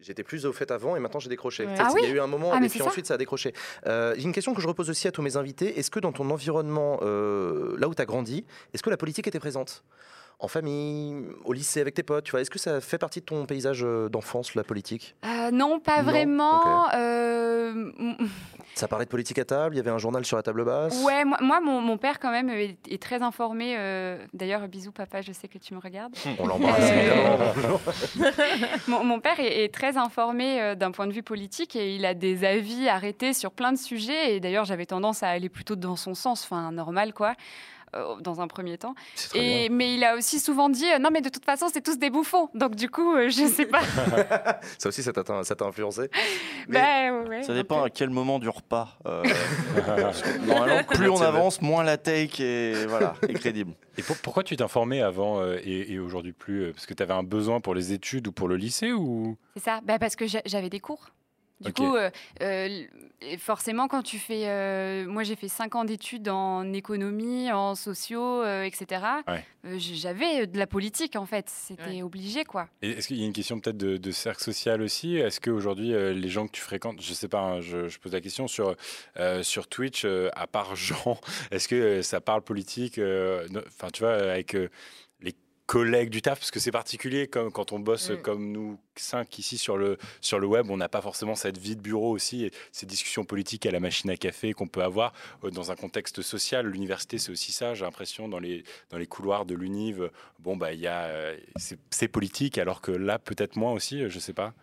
J'étais 0.00 0.22
plus 0.22 0.46
au 0.46 0.52
fait 0.52 0.70
avant 0.70 0.94
et 0.94 1.00
maintenant 1.00 1.18
j'ai 1.18 1.28
décroché. 1.28 1.66
Ouais. 1.66 1.74
Ah 1.78 1.90
Il 1.96 2.04
y 2.04 2.06
a 2.06 2.10
eu 2.10 2.20
un 2.20 2.26
moment 2.28 2.50
Ah, 2.52 2.58
et 2.62 2.68
puis 2.68 2.78
ça. 2.78 2.86
ensuite 2.86 3.06
ça 3.06 3.14
a 3.14 3.18
décroché. 3.18 3.52
Euh, 3.86 4.14
une 4.16 4.32
question 4.32 4.54
que 4.54 4.60
je 4.60 4.68
repose 4.68 4.90
aussi 4.90 5.08
à 5.08 5.12
tous 5.12 5.22
mes 5.22 5.36
invités. 5.36 5.78
Est-ce 5.78 5.90
que 5.90 5.98
dans 5.98 6.12
ton 6.12 6.30
environnement, 6.30 7.00
euh, 7.02 7.76
là 7.78 7.88
où 7.88 7.94
tu 7.96 8.02
as 8.02 8.06
grandi, 8.06 8.44
est-ce 8.74 8.82
que 8.84 8.90
la 8.90 8.96
politique 8.96 9.26
était 9.26 9.40
présente? 9.40 9.82
En 10.40 10.46
famille, 10.46 11.24
au 11.44 11.52
lycée 11.52 11.80
avec 11.80 11.94
tes 11.94 12.04
potes, 12.04 12.24
tu 12.24 12.30
vois, 12.30 12.40
est-ce 12.40 12.50
que 12.50 12.60
ça 12.60 12.80
fait 12.80 12.98
partie 12.98 13.18
de 13.20 13.24
ton 13.24 13.44
paysage 13.44 13.80
euh, 13.82 14.08
d'enfance, 14.08 14.54
la 14.54 14.62
politique? 14.62 15.16
Euh, 15.24 15.50
non, 15.50 15.80
pas 15.80 16.02
Non, 16.02 16.10
vraiment. 16.10 16.88
Euh, 16.94 17.90
Ça 18.76 18.86
parlait 18.86 19.04
de 19.04 19.10
politique 19.10 19.38
à 19.40 19.44
table, 19.44 19.74
il 19.74 19.78
y 19.78 19.80
avait 19.80 19.90
un 19.90 19.98
journal 19.98 20.24
sur 20.24 20.36
la 20.36 20.44
table 20.44 20.64
basse? 20.64 21.02
Ouais, 21.04 21.24
moi, 21.24 21.38
moi, 21.40 21.60
mon, 21.60 21.80
mon 21.80 21.96
père, 21.98 22.20
quand 22.20 22.30
même, 22.30 22.50
est, 22.50 22.76
est 22.88 23.02
très 23.02 23.20
informé. 23.22 23.74
euh, 23.76 24.24
D'ailleurs, 24.32 24.68
bisous, 24.68 24.92
papa, 24.92 25.22
je 25.22 25.32
sais 25.32 25.48
que 25.48 25.58
tu 25.58 25.74
me 25.74 25.80
regardes. 25.80 26.14
On 26.38 26.46
l'embrasse. 26.46 26.88
Mon, 28.86 29.04
mon 29.04 29.20
père 29.20 29.38
est, 29.40 29.64
est 29.64 29.74
très 29.74 29.96
informé 29.96 30.74
d'un 30.76 30.90
point 30.92 31.06
de 31.06 31.12
vue 31.12 31.22
politique 31.22 31.76
et 31.76 31.94
il 31.96 32.04
a 32.06 32.14
des 32.14 32.44
avis 32.44 32.88
arrêtés 32.88 33.32
sur 33.32 33.50
plein 33.50 33.72
de 33.72 33.78
sujets. 33.78 34.34
Et 34.36 34.40
d'ailleurs, 34.40 34.64
j'avais 34.64 34.86
tendance 34.86 35.22
à 35.22 35.28
aller 35.28 35.48
plutôt 35.48 35.76
dans 35.76 35.96
son 35.96 36.14
sens, 36.14 36.44
enfin, 36.44 36.70
normal, 36.72 37.12
quoi. 37.12 37.34
Euh, 37.94 38.16
dans 38.20 38.40
un 38.40 38.48
premier 38.48 38.78
temps. 38.78 38.94
Et, 39.34 39.68
mais 39.68 39.94
il 39.94 40.04
a 40.04 40.16
aussi 40.16 40.38
souvent 40.40 40.68
dit 40.68 40.86
euh, 40.90 40.98
non 40.98 41.10
mais 41.12 41.20
de 41.20 41.28
toute 41.28 41.44
façon 41.44 41.66
c'est 41.72 41.80
tous 41.82 41.98
des 41.98 42.10
bouffons 42.10 42.48
donc 42.54 42.74
du 42.74 42.88
coup 42.90 43.14
euh, 43.14 43.28
je 43.28 43.46
sais 43.46 43.66
pas 43.66 43.80
Ça 44.78 44.88
aussi, 44.88 45.02
ça 45.02 45.12
t'a 45.12 45.44
ça 45.44 45.54
t'a 45.56 45.64
influencé 45.66 46.10
Mais- 46.68 47.10
Bah, 47.10 47.28
ouais, 47.28 47.42
Ça 47.42 47.54
dépend 47.54 47.82
à 47.82 47.90
quel 47.90 48.10
moment 48.10 48.38
du 48.38 48.48
repas. 48.48 48.98
euh, 49.06 49.22
normalement, 50.46 50.84
plus 50.84 51.08
on 51.08 51.20
avance, 51.22 51.60
moins 51.62 51.82
la 51.84 51.96
take 51.96 52.42
est, 52.42 52.86
voilà, 52.86 53.14
est 53.28 53.34
crédible. 53.34 53.72
Et 53.98 54.02
pour- 54.02 54.16
pourquoi 54.18 54.44
tu 54.44 54.56
t'informais 54.56 55.00
avant 55.02 55.40
euh, 55.40 55.58
et, 55.64 55.92
et 55.92 55.98
aujourd'hui 55.98 56.32
plus 56.32 56.62
euh, 56.66 56.72
Parce 56.72 56.86
que 56.86 56.94
tu 56.94 57.02
avais 57.02 57.14
un 57.14 57.24
besoin 57.24 57.60
pour 57.60 57.74
les 57.74 57.92
études 57.92 58.28
ou 58.28 58.32
pour 58.32 58.46
le 58.46 58.54
lycée 58.56 58.92
ou? 58.92 59.36
C'est 59.56 59.62
ça, 59.64 59.80
bah, 59.82 59.98
parce 59.98 60.14
que 60.14 60.26
j'a- 60.28 60.42
j'avais 60.46 60.70
des 60.70 60.78
cours. 60.80 61.08
Du 61.60 61.72
coup, 61.72 61.96
euh, 61.96 62.08
euh, 62.40 62.84
forcément, 63.38 63.88
quand 63.88 64.02
tu 64.02 64.18
fais. 64.18 64.48
euh, 64.48 65.06
moi, 65.08 65.24
j'ai 65.24 65.34
fait 65.34 65.48
5 65.48 65.74
ans 65.74 65.84
d'études 65.84 66.28
en 66.28 66.72
économie, 66.72 67.50
en 67.50 67.74
sociaux, 67.74 68.42
euh, 68.42 68.62
etc. 68.62 69.02
Ouais. 69.26 69.44
Euh, 69.64 69.76
J'avais 69.78 70.46
de 70.46 70.56
la 70.56 70.66
politique, 70.68 71.16
en 71.16 71.26
fait. 71.26 71.48
C'était 71.48 71.82
Ouais. 71.82 72.02
obligé, 72.02 72.44
quoi. 72.44 72.68
Et 72.82 72.90
Est-ce 72.90 73.08
qu'il 73.08 73.18
y 73.18 73.22
a 73.22 73.26
une 73.26 73.32
question 73.32 73.58
peut-être 73.58 73.76
de, 73.76 73.96
de 73.96 74.10
cercle 74.12 74.42
social 74.42 74.80
aussi? 74.82 75.16
Est-ce 75.16 75.40
qu'aujourd'hui, 75.40 75.92
euh, 75.94 76.12
les 76.12 76.28
gens 76.28 76.46
que 76.46 76.52
tu 76.52 76.60
fréquentes, 76.60 77.00
je 77.02 77.12
sais 77.12 77.28
pas, 77.28 77.40
hein, 77.40 77.60
je, 77.60 77.88
je 77.88 77.98
pose 77.98 78.12
la 78.12 78.20
question 78.20 78.46
sur, 78.46 78.76
euh, 79.18 79.42
sur 79.42 79.66
Twitch, 79.66 80.04
euh, 80.04 80.28
à 80.34 80.46
part 80.46 80.76
Jean, 80.76 81.18
est-ce 81.50 81.66
que 81.66 81.74
euh, 81.74 82.02
ça 82.02 82.20
parle 82.20 82.42
politique 82.42 82.98
euh, 82.98 83.46
Enfin, 83.66 83.88
tu 83.92 84.04
vois, 84.04 84.12
avec 84.14 84.54
euh, 84.54 84.68
collègues 85.68 86.08
du 86.08 86.22
taf, 86.22 86.38
parce 86.40 86.50
que 86.50 86.60
c'est 86.60 86.72
particulier 86.72 87.28
comme 87.28 87.52
quand 87.52 87.72
on 87.72 87.78
bosse 87.78 88.08
Mm. 88.08 88.22
comme 88.22 88.52
nous 88.52 88.78
cinq 88.96 89.38
ici 89.38 89.58
sur 89.58 89.76
le, 89.76 89.98
sur 90.22 90.38
le 90.40 90.46
web, 90.46 90.70
on 90.70 90.78
n'a 90.78 90.88
pas 90.88 91.02
forcément 91.02 91.34
cette 91.34 91.58
vie 91.58 91.76
de 91.76 91.82
bureau 91.82 92.10
aussi, 92.10 92.46
et 92.46 92.52
ces 92.72 92.86
discussions 92.86 93.24
politiques 93.24 93.66
à 93.66 93.70
la 93.70 93.78
machine 93.78 94.08
à 94.10 94.16
café 94.16 94.54
qu'on 94.54 94.66
peut 94.66 94.82
avoir 94.82 95.12
euh, 95.44 95.50
dans 95.50 95.70
un 95.70 95.76
contexte 95.76 96.22
social. 96.22 96.66
L'université, 96.66 97.18
c'est 97.18 97.30
aussi 97.30 97.52
ça, 97.52 97.74
j'ai 97.74 97.84
l'impression, 97.84 98.28
dans 98.28 98.38
les, 98.38 98.64
dans 98.90 98.96
les 98.96 99.06
couloirs 99.06 99.44
de 99.44 99.54
l'univ, 99.54 100.10
bon, 100.38 100.56
bah, 100.56 100.72
il 100.72 100.80
y 100.80 100.86
a, 100.86 101.04
euh, 101.04 101.36
c'est 101.90 102.08
politique, 102.08 102.56
alors 102.56 102.80
que 102.80 102.90
là, 102.90 103.18
peut-être 103.18 103.56
moins 103.56 103.72
aussi, 103.72 104.02
euh, 104.02 104.08
je 104.08 104.18
sais 104.18 104.32
pas. 104.32 104.54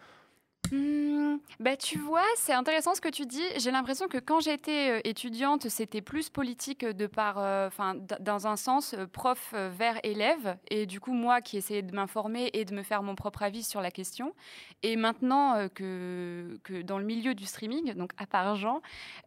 Hmm, 0.72 1.38
bah, 1.60 1.78
tu 1.78 1.98
vois, 2.00 2.24
c'est 2.38 2.54
intéressant 2.54 2.96
ce 2.96 3.02
que 3.02 3.10
tu 3.10 3.26
dis. 3.26 3.44
J'ai 3.58 3.72
l'impression 3.72 4.08
que 4.08 4.18
quand 4.18 4.40
j'étais 4.40 4.98
euh, 4.98 5.02
étudiante, 5.04 5.70
c'était 5.70 6.02
plus 6.02 6.30
politique 6.30 6.86
de 6.86 7.08
par, 7.08 7.38
euh, 7.38 7.68
enfin, 7.68 7.96
dans 8.20 8.48
un 8.48 8.56
sens, 8.56 8.94
euh, 8.94 9.06
prof 9.06 9.52
euh, 9.54 9.70
vers 9.72 10.00
élève. 10.04 10.58
Et 10.70 10.86
du 10.86 11.00
coup, 11.00 11.14
moi 11.14 11.42
qui 11.42 11.58
essayais 11.58 11.82
de 11.82 11.94
m'informer 11.96 12.50
et 12.54 12.66
de 12.66 12.74
me 12.74 12.84
faire 12.84 13.04
mon 13.04 13.16
propre 13.16 13.44
avis 13.44 13.64
sur 13.64 13.82
la 13.82 13.92
question. 13.92 14.34
Et 14.84 14.96
maintenant 14.96 15.56
euh, 15.56 15.68
que, 15.68 16.58
que 16.64 16.82
dans 16.82 16.98
le 17.00 17.06
milieu 17.06 17.36
du 17.36 17.46
streaming, 17.46 17.94
donc 17.94 18.12
à 18.18 18.26
part 18.26 18.56
Jean, 18.56 18.82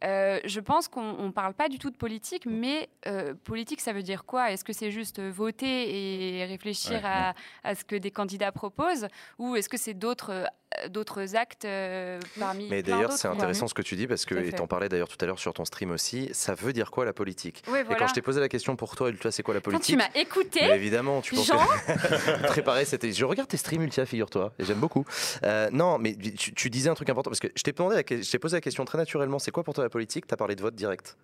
euh, 0.04 0.40
je 0.44 0.60
pense 0.60 0.88
qu'on 0.88 1.26
ne 1.26 1.30
parle 1.30 1.54
pas 1.54 1.68
du 1.68 1.78
tout 1.78 1.90
de 1.90 1.96
politique, 1.96 2.46
mais 2.46 2.88
euh, 3.06 3.34
politique, 3.44 3.80
ça 3.80 3.92
veut 3.92 4.02
dire 4.02 4.24
quoi? 4.24 4.50
Est-ce 4.50 4.64
que 4.64 4.72
c'est 4.72 4.90
juste 4.90 5.20
voter 5.20 6.38
et 6.40 6.44
réfléchir 6.46 7.00
Ouais, 7.00 7.00
à, 7.04 7.34
à 7.64 7.74
ce 7.74 7.84
que 7.84 7.96
des 7.96 8.10
candidats 8.10 8.52
proposent? 8.52 9.08
Ou 9.38 9.56
est-ce 9.56 9.68
que 9.68 9.76
c'est 9.76 9.94
d'autres 9.94 10.30
euh, 10.30 10.44
d'autres 10.88 11.36
actes 11.36 11.64
euh, 11.64 12.20
parmi 12.38 12.68
Mais 12.68 12.82
d'ailleurs, 12.82 13.12
c'est 13.12 13.28
intéressant 13.28 13.66
ce 13.68 13.74
que 13.74 13.82
tu 13.82 13.96
dis 13.96 14.06
parce 14.06 14.24
que, 14.24 14.34
et 14.34 14.52
t'en 14.52 14.66
parlais 14.66 14.88
d'ailleurs 14.88 15.08
tout 15.08 15.16
à 15.20 15.26
l'heure 15.26 15.38
sur 15.38 15.52
ton 15.54 15.64
stream 15.64 15.90
aussi, 15.90 16.30
ça 16.32 16.54
veut 16.54 16.72
dire 16.72 16.90
quoi 16.90 17.04
la 17.04 17.12
politique? 17.12 17.62
Oui, 17.68 17.80
Et 17.90 17.94
quand 17.96 18.06
je 18.06 18.14
t'ai 18.14 18.22
posé 18.22 18.40
la 18.40 18.48
question 18.48 18.76
pour 18.76 18.96
toi, 18.96 19.10
toi, 19.12 19.30
c'est 19.32 19.42
quoi 19.42 19.54
la 19.54 19.60
Quand 19.60 19.70
politique? 19.70 19.94
tu 19.94 19.96
m'as 19.96 20.20
écouté, 20.20 20.60
Mais 20.62 20.76
évidemment, 20.76 21.20
tu 21.20 21.36
Jean, 21.36 21.58
préparer 22.44 22.84
c'était. 22.84 23.12
Je 23.12 23.24
regarde 23.24 23.48
tes 23.48 23.56
streams 23.56 23.82
Ultia, 23.82 24.06
figure-toi, 24.06 24.52
et 24.58 24.64
j'aime 24.64 24.80
beaucoup. 24.80 25.04
Euh, 25.44 25.68
non, 25.72 25.98
mais 25.98 26.14
tu, 26.14 26.54
tu 26.54 26.70
disais 26.70 26.90
un 26.90 26.94
truc 26.94 27.08
important 27.10 27.30
parce 27.30 27.40
que 27.40 27.48
je 27.54 27.62
t'ai 27.62 27.72
la 27.72 28.38
posé 28.38 28.56
la 28.56 28.60
question 28.60 28.84
très 28.84 28.98
naturellement. 28.98 29.38
C'est 29.38 29.50
quoi 29.50 29.64
pour 29.64 29.74
toi 29.74 29.84
la 29.84 29.90
politique? 29.90 30.26
T'as 30.26 30.36
parlé 30.36 30.54
de 30.56 30.62
vote 30.62 30.74
direct. 30.74 31.16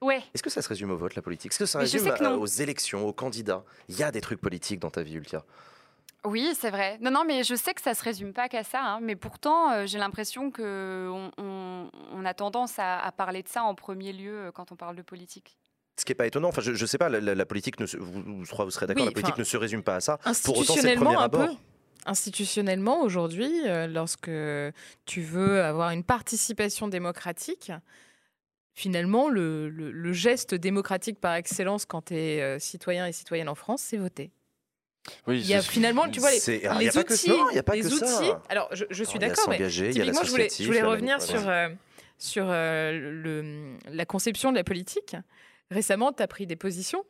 ouais. 0.00 0.22
Est-ce 0.34 0.42
que 0.42 0.50
ça 0.50 0.62
se 0.62 0.68
résume 0.68 0.90
au 0.90 0.96
vote 0.96 1.14
la 1.14 1.22
politique? 1.22 1.52
Est-ce 1.52 1.58
que 1.58 1.66
ça 1.66 1.84
je 1.84 1.96
résume 1.96 2.12
que 2.14 2.24
aux 2.36 2.46
élections, 2.46 3.06
aux 3.06 3.12
candidats? 3.12 3.64
Il 3.88 3.96
y 3.96 4.02
a 4.02 4.10
des 4.10 4.20
trucs 4.20 4.40
politiques 4.40 4.80
dans 4.80 4.90
ta 4.90 5.02
vie, 5.02 5.14
Ultia. 5.14 5.44
Oui, 6.26 6.54
c'est 6.58 6.70
vrai. 6.70 6.96
Non, 7.00 7.10
non, 7.10 7.24
mais 7.26 7.44
je 7.44 7.54
sais 7.54 7.74
que 7.74 7.82
ça 7.82 7.92
se 7.94 8.02
résume 8.02 8.32
pas 8.32 8.48
qu'à 8.48 8.64
ça. 8.64 8.82
hein, 8.82 8.98
mais 9.02 9.14
pourtant, 9.16 9.72
euh, 9.72 9.86
j'ai 9.86 9.98
l'impression 9.98 10.50
que 10.50 11.10
on, 11.12 11.30
on- 11.38 11.90
on 12.12 12.24
a 12.24 12.32
tendance 12.34 12.78
à, 12.78 12.98
à 13.00 13.12
parler 13.12 13.42
de 13.42 13.48
ça 13.48 13.62
en 13.62 13.74
premier 13.74 14.12
lieu 14.12 14.34
euh, 14.46 14.50
quand 14.52 14.72
on 14.72 14.76
parle 14.76 14.96
de 14.96 15.02
politique. 15.02 15.58
Ce 15.98 16.04
qui 16.04 16.10
n'est 16.12 16.16
pas 16.16 16.26
étonnant. 16.26 16.48
Enfin, 16.48 16.62
je, 16.62 16.72
je 16.74 16.86
sais 16.86 16.98
pas. 16.98 17.08
La, 17.08 17.20
la- 17.20 17.34
la 17.34 17.46
politique, 17.46 17.78
ne 17.78 17.86
se- 17.86 17.96
vous, 17.98 18.22
vous, 18.22 18.44
je 18.44 18.50
crois 18.50 18.64
que 18.64 18.68
vous 18.70 18.74
serez 18.74 18.86
d'accord. 18.86 19.02
Oui, 19.02 19.08
la 19.10 19.12
politique 19.12 19.36
ne 19.38 19.44
se 19.44 19.56
résume 19.56 19.82
pas 19.82 19.96
à 19.96 20.00
ça. 20.00 20.16
Pour 20.16 20.56
autant, 20.58 20.74
c'est 20.74 20.82
le 20.82 20.88
Institutionnellement, 20.92 21.10
premier 21.12 21.24
un 21.24 21.28
peu. 21.28 21.54
institutionnellement, 22.06 23.00
aujourd'hui, 23.02 23.52
euh, 23.66 23.86
lorsque 23.86 24.30
tu 25.04 25.20
veux 25.20 25.62
avoir 25.62 25.90
une 25.90 26.04
participation 26.04 26.88
démocratique, 26.88 27.70
finalement, 28.72 29.28
le, 29.28 29.68
le- 29.68 29.92
le 29.92 30.12
geste 30.12 30.54
démocratique 30.54 31.20
par 31.20 31.34
excellence 31.34 31.84
quand 31.84 32.06
tu 32.06 32.14
es 32.16 32.58
citoyen 32.58 33.06
et 33.06 33.12
citoyenne 33.12 33.48
en 33.48 33.54
France, 33.54 33.82
c'est 33.82 33.98
voter. 33.98 34.30
Oui, 35.26 35.40
Il 35.40 35.46
y 35.46 35.54
a 35.54 35.60
finalement, 35.62 36.08
tu 36.08 36.20
vois, 36.20 36.30
les, 36.30 36.66
alors, 36.66 36.80
il 36.80 36.84
y 36.84 36.88
les 36.88 36.90
a 36.96 37.02
pas 37.02 37.04
que 37.04 37.12
outils, 37.12 37.26
ça, 37.28 37.34
il 37.50 37.56
y 37.56 37.58
a 37.58 37.62
pas 37.62 37.74
les 37.74 37.82
que 37.82 37.86
outils. 37.88 37.98
ça. 37.98 38.42
Alors, 38.48 38.68
je, 38.72 38.84
je 38.90 39.04
suis 39.04 39.18
Alors, 39.18 39.22
il 39.22 39.22
y 39.22 39.24
a 39.24 39.28
d'accord, 39.28 39.48
mais 39.50 39.56
s'engager, 39.58 39.88
il 39.90 39.96
y 39.96 40.00
a 40.00 40.04
typiquement, 40.04 40.24
je 40.24 40.30
voulais, 40.30 40.48
je 40.58 40.64
voulais 40.64 40.82
revenir 40.82 41.20
sur, 41.20 41.48
euh, 41.48 41.68
sur 42.18 42.46
euh, 42.48 42.90
le, 42.92 43.76
la 43.90 44.06
conception 44.06 44.50
de 44.50 44.56
la 44.56 44.64
politique. 44.64 45.16
Récemment, 45.70 46.12
tu 46.12 46.22
as 46.22 46.26
pris 46.26 46.46
des 46.46 46.56
positions 46.56 47.04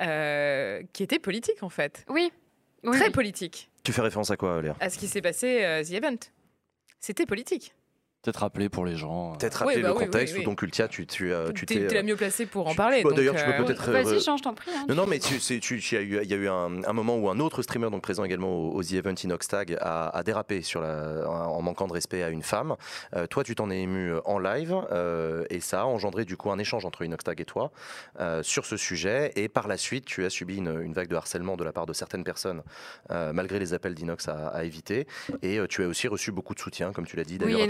euh, 0.00 0.82
qui 0.92 1.02
étaient 1.02 1.18
politiques, 1.18 1.62
en 1.62 1.68
fait. 1.70 2.04
Oui. 2.08 2.32
oui, 2.84 2.96
Très 2.96 3.06
oui. 3.06 3.12
politiques. 3.12 3.70
Tu 3.82 3.92
fais 3.92 4.02
référence 4.02 4.30
à 4.30 4.36
quoi, 4.36 4.60
Léa? 4.62 4.76
À 4.80 4.90
ce 4.90 4.98
qui 4.98 5.08
s'est 5.08 5.22
passé, 5.22 5.64
euh, 5.64 5.82
The 5.82 5.90
Event. 5.92 6.16
C'était 7.00 7.26
politique. 7.26 7.74
Peut-être 8.22 8.36
rappeler 8.40 8.68
pour 8.68 8.84
les 8.84 8.96
gens. 8.96 9.32
Peut-être 9.38 9.62
Oui, 9.62 9.68
rappeler 9.68 9.82
bah 9.82 9.88
le 9.88 9.94
oui, 9.96 10.04
contexte 10.04 10.34
oui. 10.34 10.42
où 10.42 10.44
donc 10.44 10.60
Ultia, 10.60 10.88
tu, 10.88 11.06
tu, 11.06 11.32
euh, 11.32 11.52
tu 11.52 11.64
t'es. 11.64 11.76
es 11.76 11.88
la 11.94 12.02
mieux 12.02 12.16
placée 12.16 12.44
pour 12.44 12.68
en 12.68 12.74
parler. 12.74 13.02
bah, 13.02 13.10
d'ailleurs, 13.16 13.34
tu 13.34 13.42
peux 13.44 13.52
euh, 13.52 13.64
peut-être- 13.64 13.90
Vas-y, 13.90 14.16
euh, 14.16 14.20
change, 14.20 14.42
t'en 14.42 14.52
prie. 14.52 14.70
hein. 14.76 14.84
Non, 14.90 14.94
non, 14.94 15.06
mais 15.06 15.18
tu, 15.18 15.40
c'est- 15.40 15.58
tu- 15.58 15.80
tu- 15.80 15.94
il 15.94 15.98
y 15.98 15.98
a 15.98 16.02
eu, 16.02 16.20
il 16.24 16.30
y 16.30 16.34
a 16.34 16.36
eu 16.36 16.46
un, 16.48 16.84
un 16.84 16.92
moment 16.92 17.16
où 17.16 17.30
un 17.30 17.40
autre 17.40 17.62
streamer, 17.62 17.88
donc 17.90 18.02
présent 18.02 18.22
également 18.22 18.50
au, 18.52 18.74
au 18.74 18.82
The 18.82 18.92
Event 18.92 19.14
Inoxtag, 19.24 19.78
a, 19.80 20.10
a 20.10 20.22
dérapé 20.22 20.60
sur 20.60 20.82
la, 20.82 21.26
en 21.26 21.62
manquant 21.62 21.86
de 21.86 21.94
respect 21.94 22.22
à 22.22 22.28
une 22.28 22.42
femme. 22.42 22.76
Euh, 23.16 23.26
toi, 23.26 23.42
tu 23.42 23.54
t'en 23.54 23.70
es 23.70 23.80
ému 23.80 24.12
en 24.26 24.38
live 24.38 24.76
euh, 24.92 25.44
et 25.48 25.60
ça 25.60 25.80
a 25.80 25.84
engendré 25.86 26.26
du 26.26 26.36
coup 26.36 26.50
un 26.50 26.58
échange 26.58 26.84
entre 26.84 27.02
Inoxtag 27.06 27.40
et 27.40 27.46
toi 27.46 27.70
euh, 28.20 28.42
sur 28.42 28.66
ce 28.66 28.76
sujet. 28.76 29.32
Et 29.36 29.48
par 29.48 29.66
la 29.66 29.78
suite, 29.78 30.04
tu 30.04 30.26
as 30.26 30.30
subi 30.30 30.58
une, 30.58 30.78
une 30.82 30.92
vague 30.92 31.08
de 31.08 31.16
harcèlement 31.16 31.56
de 31.56 31.64
la 31.64 31.72
part 31.72 31.86
de 31.86 31.94
certaines 31.94 32.24
personnes, 32.24 32.62
euh, 33.12 33.32
malgré 33.32 33.58
les 33.58 33.72
appels 33.72 33.94
d'Inox 33.94 34.28
à, 34.28 34.48
à 34.48 34.64
éviter. 34.64 35.06
Et 35.40 35.58
euh, 35.58 35.66
tu 35.66 35.82
as 35.84 35.86
aussi 35.88 36.06
reçu 36.06 36.32
beaucoup 36.32 36.52
de 36.54 36.60
soutien, 36.60 36.92
comme 36.92 37.06
tu 37.06 37.16
l'as 37.16 37.24
dit, 37.24 37.38
Oui, 37.40 37.52
d'ailleurs, 37.52 37.60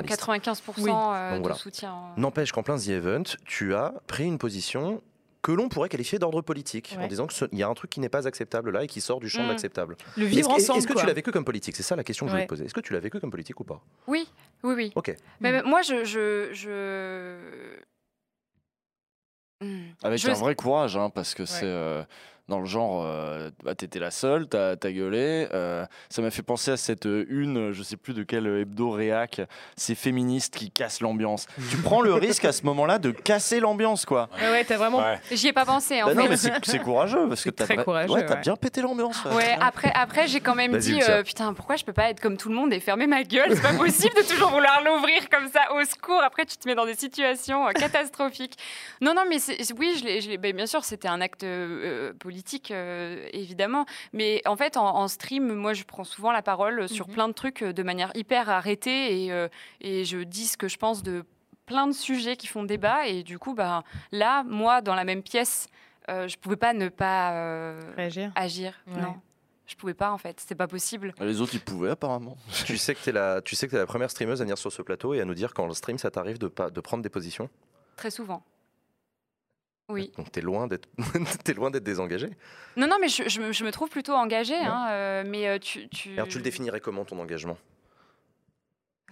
à 0.00 0.02
plusieurs 0.02 0.18
énormément. 0.28 0.44
journalistes. 0.44 0.64
95% 0.66 0.82
Oui. 0.82 0.90
euh, 0.90 1.30
Donc 1.30 1.36
de 1.38 1.40
voilà. 1.42 1.54
soutien. 1.56 1.94
N'empêche 2.16 2.52
qu'en 2.52 2.62
plein 2.62 2.76
The 2.78 2.88
Event, 2.88 3.22
tu 3.46 3.74
as 3.74 3.94
pris 4.06 4.24
une 4.24 4.38
position 4.38 5.02
que 5.42 5.52
l'on 5.52 5.70
pourrait 5.70 5.88
qualifier 5.88 6.18
d'ordre 6.18 6.42
politique, 6.42 6.94
en 7.00 7.06
disant 7.06 7.26
qu'il 7.26 7.48
y 7.52 7.62
a 7.62 7.68
un 7.68 7.72
truc 7.72 7.88
qui 7.90 7.98
n'est 8.00 8.10
pas 8.10 8.28
acceptable 8.28 8.70
là 8.72 8.84
et 8.84 8.86
qui 8.86 9.00
sort 9.00 9.20
du 9.20 9.28
champ 9.30 9.40
de 9.40 9.46
Mm. 9.46 9.50
l'acceptable. 9.52 9.96
le 10.18 10.26
vivre 10.26 10.50
ensemble. 10.50 10.78
Est-ce 10.80 10.86
que 10.86 10.92
quoi. 10.92 11.00
tu 11.00 11.06
l'as 11.06 11.14
vécu 11.14 11.32
comme 11.32 11.46
politique? 11.46 11.74
C'est 11.76 11.82
ça 11.82 11.96
la 11.96 12.04
question 12.04 12.26
que 12.26 12.30
je 12.30 12.34
voulais 12.36 12.44
te 12.44 12.50
poser. 12.50 12.66
Est-ce 12.66 12.74
que 12.74 12.80
tu 12.80 12.92
l'as 12.92 13.00
vécu 13.00 13.20
comme 13.20 13.30
politique 13.30 13.58
ou 13.58 13.64
pas? 13.64 13.80
Oui, 14.06 14.28
oui, 14.64 14.74
oui. 14.74 14.92
Ok. 14.96 15.16
Mais 15.40 15.50
mais 15.52 15.62
moi, 15.62 15.80
je. 15.80 16.04
je, 16.04 16.50
je... 16.52 17.78
Hmm. 19.62 19.90
Avec 20.02 20.18
Je 20.18 20.28
un 20.30 20.34
vrai 20.34 20.54
courage, 20.54 20.96
hein, 20.96 21.10
parce 21.10 21.34
que 21.34 21.44
c'est 21.46 21.64
euh, 21.64 22.02
dans 22.50 22.60
le 22.60 22.66
genre, 22.66 23.02
euh, 23.06 23.48
bah, 23.64 23.74
t'étais 23.74 23.98
la 24.00 24.10
seule, 24.10 24.46
t'as 24.48 24.72
as 24.72 24.92
gueulé. 24.92 25.48
euh, 25.54 25.86
ça 26.10 26.20
m'a 26.20 26.30
fait 26.30 26.42
penser 26.42 26.72
à 26.72 26.76
cette 26.76 27.06
euh, 27.06 27.24
une, 27.30 27.72
je 27.72 27.82
sais 27.82 27.96
plus 27.96 28.12
de 28.12 28.22
quel 28.22 28.46
hebdo 28.46 28.90
réac, 28.90 29.40
ces 29.76 29.94
féministes 29.94 30.54
qui 30.56 30.70
cassent 30.70 31.00
l'ambiance. 31.00 31.46
tu 31.70 31.76
prends 31.78 32.02
le 32.02 32.12
risque 32.12 32.44
à 32.44 32.52
ce 32.52 32.64
moment-là 32.66 32.98
de 32.98 33.12
casser 33.12 33.60
l'ambiance, 33.60 34.04
quoi. 34.04 34.28
Ouais, 34.38 34.50
ouais, 34.50 34.64
t'as 34.64 34.76
vraiment. 34.76 34.98
Ouais. 34.98 35.18
J'y 35.30 35.48
ai 35.48 35.52
pas 35.52 35.64
pensé, 35.64 36.02
en 36.02 36.06
Bah 36.06 36.14
non, 36.14 36.26
mais 36.28 36.36
c'est 36.36 36.78
courageux, 36.80 37.28
parce 37.28 37.42
que 37.42 37.50
t'as 37.50 37.64
très 37.64 37.76
vra- 37.76 37.84
courageux, 37.84 38.12
ouais, 38.12 38.26
t'as 38.26 38.34
ouais. 38.34 38.40
bien 38.40 38.56
pété 38.56 38.82
l'ambiance. 38.82 39.24
Ouais, 39.24 39.56
après, 39.60 39.92
après 39.94 40.26
j'ai 40.26 40.40
quand 40.40 40.54
même 40.56 40.76
dit 40.76 41.00
euh, 41.08 41.22
putain, 41.22 41.54
pourquoi 41.54 41.76
je 41.76 41.84
peux 41.84 41.92
pas 41.92 42.10
être 42.10 42.20
comme 42.20 42.36
tout 42.36 42.48
le 42.48 42.54
monde 42.56 42.72
et 42.72 42.80
fermer 42.80 43.06
ma 43.06 43.22
gueule? 43.22 43.50
C'est 43.54 43.62
pas 43.62 43.72
possible 43.74 44.14
de 44.16 44.22
toujours 44.28 44.50
vouloir 44.50 44.82
l'ouvrir 44.84 45.28
comme 45.30 45.48
ça 45.48 45.72
au 45.74 45.84
secours. 45.84 46.20
Après, 46.22 46.44
tu 46.44 46.56
te 46.56 46.68
mets 46.68 46.74
dans 46.74 46.86
des 46.86 46.94
situations 46.96 47.66
euh, 47.68 47.72
catastrophiques. 47.72 48.56
Non, 49.00 49.14
non, 49.14 49.22
mais 49.28 49.36
oui, 49.78 49.94
je 49.98 50.04
l'ai- 50.04 50.20
je 50.20 50.28
l'ai- 50.30 50.38
ben, 50.38 50.54
bien 50.54 50.66
sûr, 50.66 50.82
c'était 50.84 51.08
un 51.08 51.20
acte 51.20 51.44
euh, 51.44 52.12
politique, 52.40 52.70
euh, 52.70 53.28
évidemment. 53.32 53.84
Mais 54.14 54.40
en 54.46 54.56
fait, 54.56 54.76
en, 54.78 54.86
en 54.96 55.08
stream, 55.08 55.52
moi, 55.52 55.74
je 55.74 55.84
prends 55.84 56.04
souvent 56.04 56.32
la 56.32 56.40
parole 56.42 56.88
sur 56.88 57.06
Mhm. 57.08 57.14
plein 57.14 57.28
de 57.28 57.34
trucs 57.34 57.62
euh, 57.62 57.72
de 57.72 57.82
manière 57.82 58.10
hyper 58.14 58.48
arrêtée 58.48 59.24
et, 59.26 59.32
euh, 59.32 59.48
et 59.82 60.04
je 60.04 60.18
dis 60.18 60.46
ce 60.46 60.56
que 60.56 60.68
je 60.68 60.78
pense 60.78 61.02
de 61.02 61.24
plein 61.66 61.86
de 61.86 61.92
sujets 61.92 62.36
qui 62.36 62.46
font 62.46 62.64
débat. 62.64 63.06
Et 63.06 63.22
du 63.22 63.38
coup, 63.38 63.54
bah, 63.54 63.82
là, 64.10 64.42
moi, 64.44 64.80
dans 64.80 64.94
la 64.94 65.04
même 65.04 65.22
pièce, 65.22 65.68
euh, 66.08 66.28
je 66.28 66.38
pouvais 66.38 66.56
pas 66.56 66.72
ne 66.72 66.88
pas 66.88 67.32
euh, 67.34 67.80
Réagir. 67.96 68.32
agir. 68.34 68.72
Ouais. 68.86 69.02
Non. 69.02 69.16
Je 69.66 69.76
pouvais 69.76 69.94
pas 69.94 70.10
en 70.10 70.18
fait, 70.18 70.40
c'est 70.44 70.56
pas 70.56 70.66
possible. 70.66 71.12
Les 71.20 71.40
autres, 71.40 71.54
ils 71.54 71.60
pouvaient 71.60 71.90
apparemment. 71.90 72.36
tu 72.66 72.76
sais 72.76 72.92
que 72.94 73.00
tu 73.04 73.10
es, 73.10 73.12
la- 73.12 73.40
tu 73.42 73.54
sais 73.54 73.66
que 73.66 73.72
t'es 73.72 73.78
la 73.78 73.86
première 73.86 74.10
streameuse 74.10 74.40
à 74.40 74.44
venir 74.44 74.58
sur 74.58 74.72
ce 74.72 74.82
plateau 74.82 75.14
et 75.14 75.20
à 75.20 75.24
nous 75.24 75.34
dire 75.34 75.52
quand 75.54 75.66
le 75.66 75.74
stream, 75.74 75.96
ça 75.98 76.10
t'arrive 76.10 76.38
de, 76.38 76.48
pas- 76.48 76.70
de 76.70 76.80
prendre 76.80 77.02
des 77.04 77.08
positions? 77.10 77.48
Très 77.96 78.10
souvent. 78.10 78.42
Oui. 79.90 80.12
Donc 80.16 80.30
tu 80.32 80.38
es 80.38 80.42
loin 80.42 80.66
d'être 80.66 80.88
t'es 81.44 81.52
loin 81.54 81.70
d'être 81.70 81.84
désengagé. 81.84 82.30
Non, 82.76 82.86
non, 82.86 82.96
mais 83.00 83.08
je, 83.08 83.28
je 83.28 83.40
me, 83.40 83.52
je 83.52 83.64
me 83.64 83.72
trouve 83.72 83.88
plutôt 83.88 84.12
engagée. 84.14 84.54
hein, 84.56 84.86
euh, 84.90 85.24
mais 85.26 85.48
euh, 85.48 85.58
tu, 85.58 85.88
tu... 85.88 86.12
Alors 86.14 86.28
tu 86.28 86.38
le 86.38 86.44
définirais 86.44 86.80
comment 86.80 87.04
ton 87.04 87.18
engagement? 87.18 87.56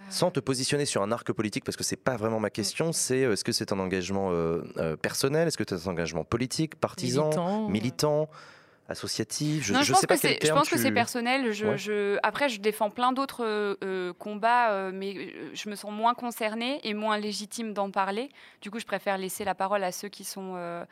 Sans 0.09 0.31
te 0.31 0.39
positionner 0.39 0.85
sur 0.85 1.03
un 1.03 1.11
arc 1.11 1.31
politique, 1.33 1.63
parce 1.65 1.75
que 1.75 1.83
c'est 1.83 1.97
pas 1.97 2.15
vraiment 2.15 2.39
ma 2.39 2.49
question, 2.49 2.93
c'est 2.93 3.25
euh, 3.25 3.33
est-ce 3.33 3.43
que 3.43 3.51
c'est 3.51 3.71
un 3.73 3.79
engagement 3.79 4.29
euh, 4.31 4.95
personnel, 4.95 5.47
est-ce 5.49 5.57
que 5.57 5.65
c'est 5.67 5.87
un 5.87 5.91
engagement 5.91 6.23
politique, 6.23 6.75
partisan, 6.75 7.25
Militant. 7.25 7.69
militant, 7.69 8.29
associatif 8.89 9.63
Je, 9.63 9.73
pense 9.73 9.99
sais 10.01 10.07
pas 10.07 10.15
que 10.15 10.21
quel 10.21 10.31
c'est, 10.31 10.35
je 10.37 10.39
terme 10.47 10.57
pense 10.57 10.69
que 10.69 10.77
c'est 10.77 10.91
personnel. 10.91 11.51
Je, 11.53 11.65
Ouais. 11.67 11.77
je- 11.77 12.17
après, 12.23 12.49
je 12.49 12.59
défends 12.59 12.89
plein 12.89 13.11
d'autres 13.11 13.45
euh, 13.45 14.13
combats, 14.13 14.71
euh, 14.71 14.91
mais 14.93 15.15
euh, 15.15 15.51
je 15.53 15.69
me 15.69 15.75
sens 15.75 15.91
moins 15.91 16.13
concernée 16.13 16.79
et 16.83 16.93
moins 16.93 17.17
légitime 17.17 17.73
d'en 17.73 17.91
parler. 17.91 18.29
Du 18.61 18.71
coup, 18.71 18.79
je 18.79 18.85
préfère 18.85 19.17
laisser 19.17 19.45
la 19.45 19.55
parole 19.55 19.83
à 19.83 19.91
ceux 19.91 20.09
qui 20.09 20.23
sont 20.23 20.53
euh, 20.55 20.83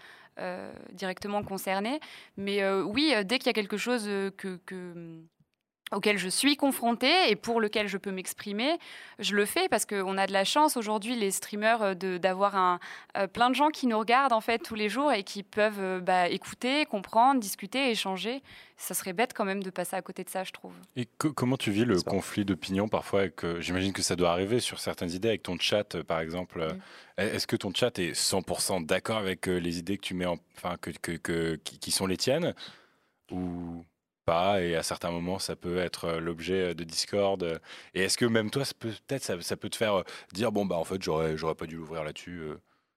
directement 0.94 1.44
concernés. 1.44 2.00
Mais 2.38 2.64
oui, 2.70 3.14
dès 3.26 3.40
qu'il 3.40 3.48
y 3.48 3.50
a 3.50 3.54
quelque 3.54 3.78
chose 3.78 4.04
que, 4.38 4.60
que- 4.66 5.20
auquel 5.94 6.18
je 6.18 6.28
suis 6.28 6.58
confrontée 6.58 7.30
et 7.30 7.36
pour 7.36 7.62
lequel 7.62 7.88
je 7.88 7.98
peux 7.98 8.12
m'exprimer, 8.12 8.78
je 9.20 9.36
le 9.36 9.46
fais 9.46 9.70
parce 9.70 9.86
qu'on 9.86 10.18
a 10.18 10.28
de 10.28 10.34
la 10.34 10.44
chance 10.44 10.76
aujourd'hui, 10.78 11.16
les 11.16 11.32
streamers, 11.32 11.82
euh, 11.82 11.94
de- 11.94 12.18
d'avoir 12.18 12.56
un, 12.58 12.80
euh, 13.16 13.28
plein 13.28 13.50
de 13.50 13.56
gens 13.56 13.70
qui 13.70 13.88
nous 13.88 13.98
regardent 13.98 14.34
en 14.34 14.42
fait 14.42 14.60
tous 14.60 14.76
les 14.76 14.90
jours 14.90 15.14
et 15.14 15.24
qui 15.24 15.44
peuvent 15.44 15.80
euh, 15.80 16.00
bah, 16.00 16.28
écouter, 16.30 16.86
comprendre, 16.86 17.40
discuter, 17.40 17.90
échanger. 17.90 18.42
Ça 18.80 18.94
serait 18.94 19.14
bête 19.14 19.34
quand 19.34 19.46
même 19.46 19.64
de 19.64 19.70
passer 19.72 19.96
à 19.96 20.02
côté 20.02 20.24
de 20.24 20.30
ça, 20.30 20.44
je 20.44 20.52
trouve. 20.52 20.74
Et 20.96 21.08
co- 21.18 21.34
comment 21.34 21.58
tu 21.58 21.72
vis 21.72 21.86
le 21.86 22.00
conflit 22.02 22.46
d'opinion 22.46 22.88
parfois 22.88 23.24
euh, 23.44 23.60
J'imagine 23.62 23.92
que 23.94 24.02
ça 24.04 24.16
doit 24.16 24.30
arriver 24.32 24.60
sur 24.60 24.80
certaines 24.80 25.10
idées 25.12 25.30
avec 25.30 25.42
ton 25.44 25.58
chat, 25.58 25.96
euh, 25.96 26.04
par 26.04 26.20
exemple. 26.20 26.60
Mm. 26.64 27.22
Est-ce 27.22 27.48
que 27.48 27.56
ton 27.56 27.74
chat 27.74 27.98
est 27.98 28.12
100% 28.14 28.86
d'accord 28.86 29.18
avec 29.18 29.48
euh, 29.48 29.58
les 29.58 29.80
idées 29.80 29.98
que 29.98 30.04
tu 30.04 30.14
mets 30.14 30.28
en, 30.28 30.38
enfin 30.58 30.76
que, 30.80 30.92
que, 30.92 31.14
que- 31.14 31.56
qui, 31.64 31.80
qui 31.80 31.92
sont 31.92 32.06
les 32.06 32.18
tiennes 32.18 32.54
ou 33.32 33.84
pas 34.28 34.62
Et 34.62 34.76
à 34.76 34.84
certains 34.84 35.10
moments, 35.10 35.40
ça 35.40 35.56
peut 35.56 35.78
être 35.78 36.06
euh, 36.06 36.20
l'objet 36.20 36.72
euh, 36.72 36.74
de 36.76 36.84
Discord. 36.84 37.42
euh, 37.42 37.58
Et 37.96 38.04
est-ce 38.04 38.18
que 38.18 38.26
même 38.26 38.52
toi, 38.52 38.64
peut-être 38.78 39.24
ça, 39.24 39.58
peut 39.58 39.70
te 39.70 39.78
faire 39.78 40.04
dire 40.34 40.52
bon 40.52 40.66
bah 40.66 40.76
en 40.76 40.84
fait 40.84 41.02
j'aurais 41.02 41.56
pas 41.56 41.66
dû 41.66 41.78
l'ouvrir 41.78 42.04
là-dessus. 42.04 42.42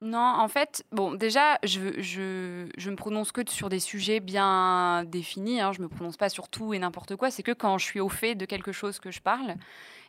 Non, 0.02 0.18
en 0.18 0.48
fait, 0.48 0.82
bon, 0.92 1.12
déjà, 1.12 1.58
je, 1.62 2.00
je, 2.00 2.90
me 2.90 2.96
prononce 2.96 3.32
que 3.32 3.42
sur 3.48 3.68
des 3.68 3.80
sujets 3.80 4.20
bien 4.20 5.04
définis. 5.04 5.60
Hein, 5.60 5.72
je 5.72 5.82
me 5.82 5.88
prononce 5.88 6.16
pas 6.16 6.30
sur 6.30 6.48
tout 6.48 6.72
et 6.72 6.78
n'importe 6.78 7.16
quoi. 7.16 7.30
C'est 7.30 7.42
que 7.42 7.52
quand 7.52 7.76
je 7.76 7.84
suis 7.84 8.00
au 8.00 8.08
fait 8.08 8.34
de 8.34 8.46
quelque 8.46 8.72
chose 8.72 8.98
que 8.98 9.10
je 9.10 9.20
parle. 9.20 9.56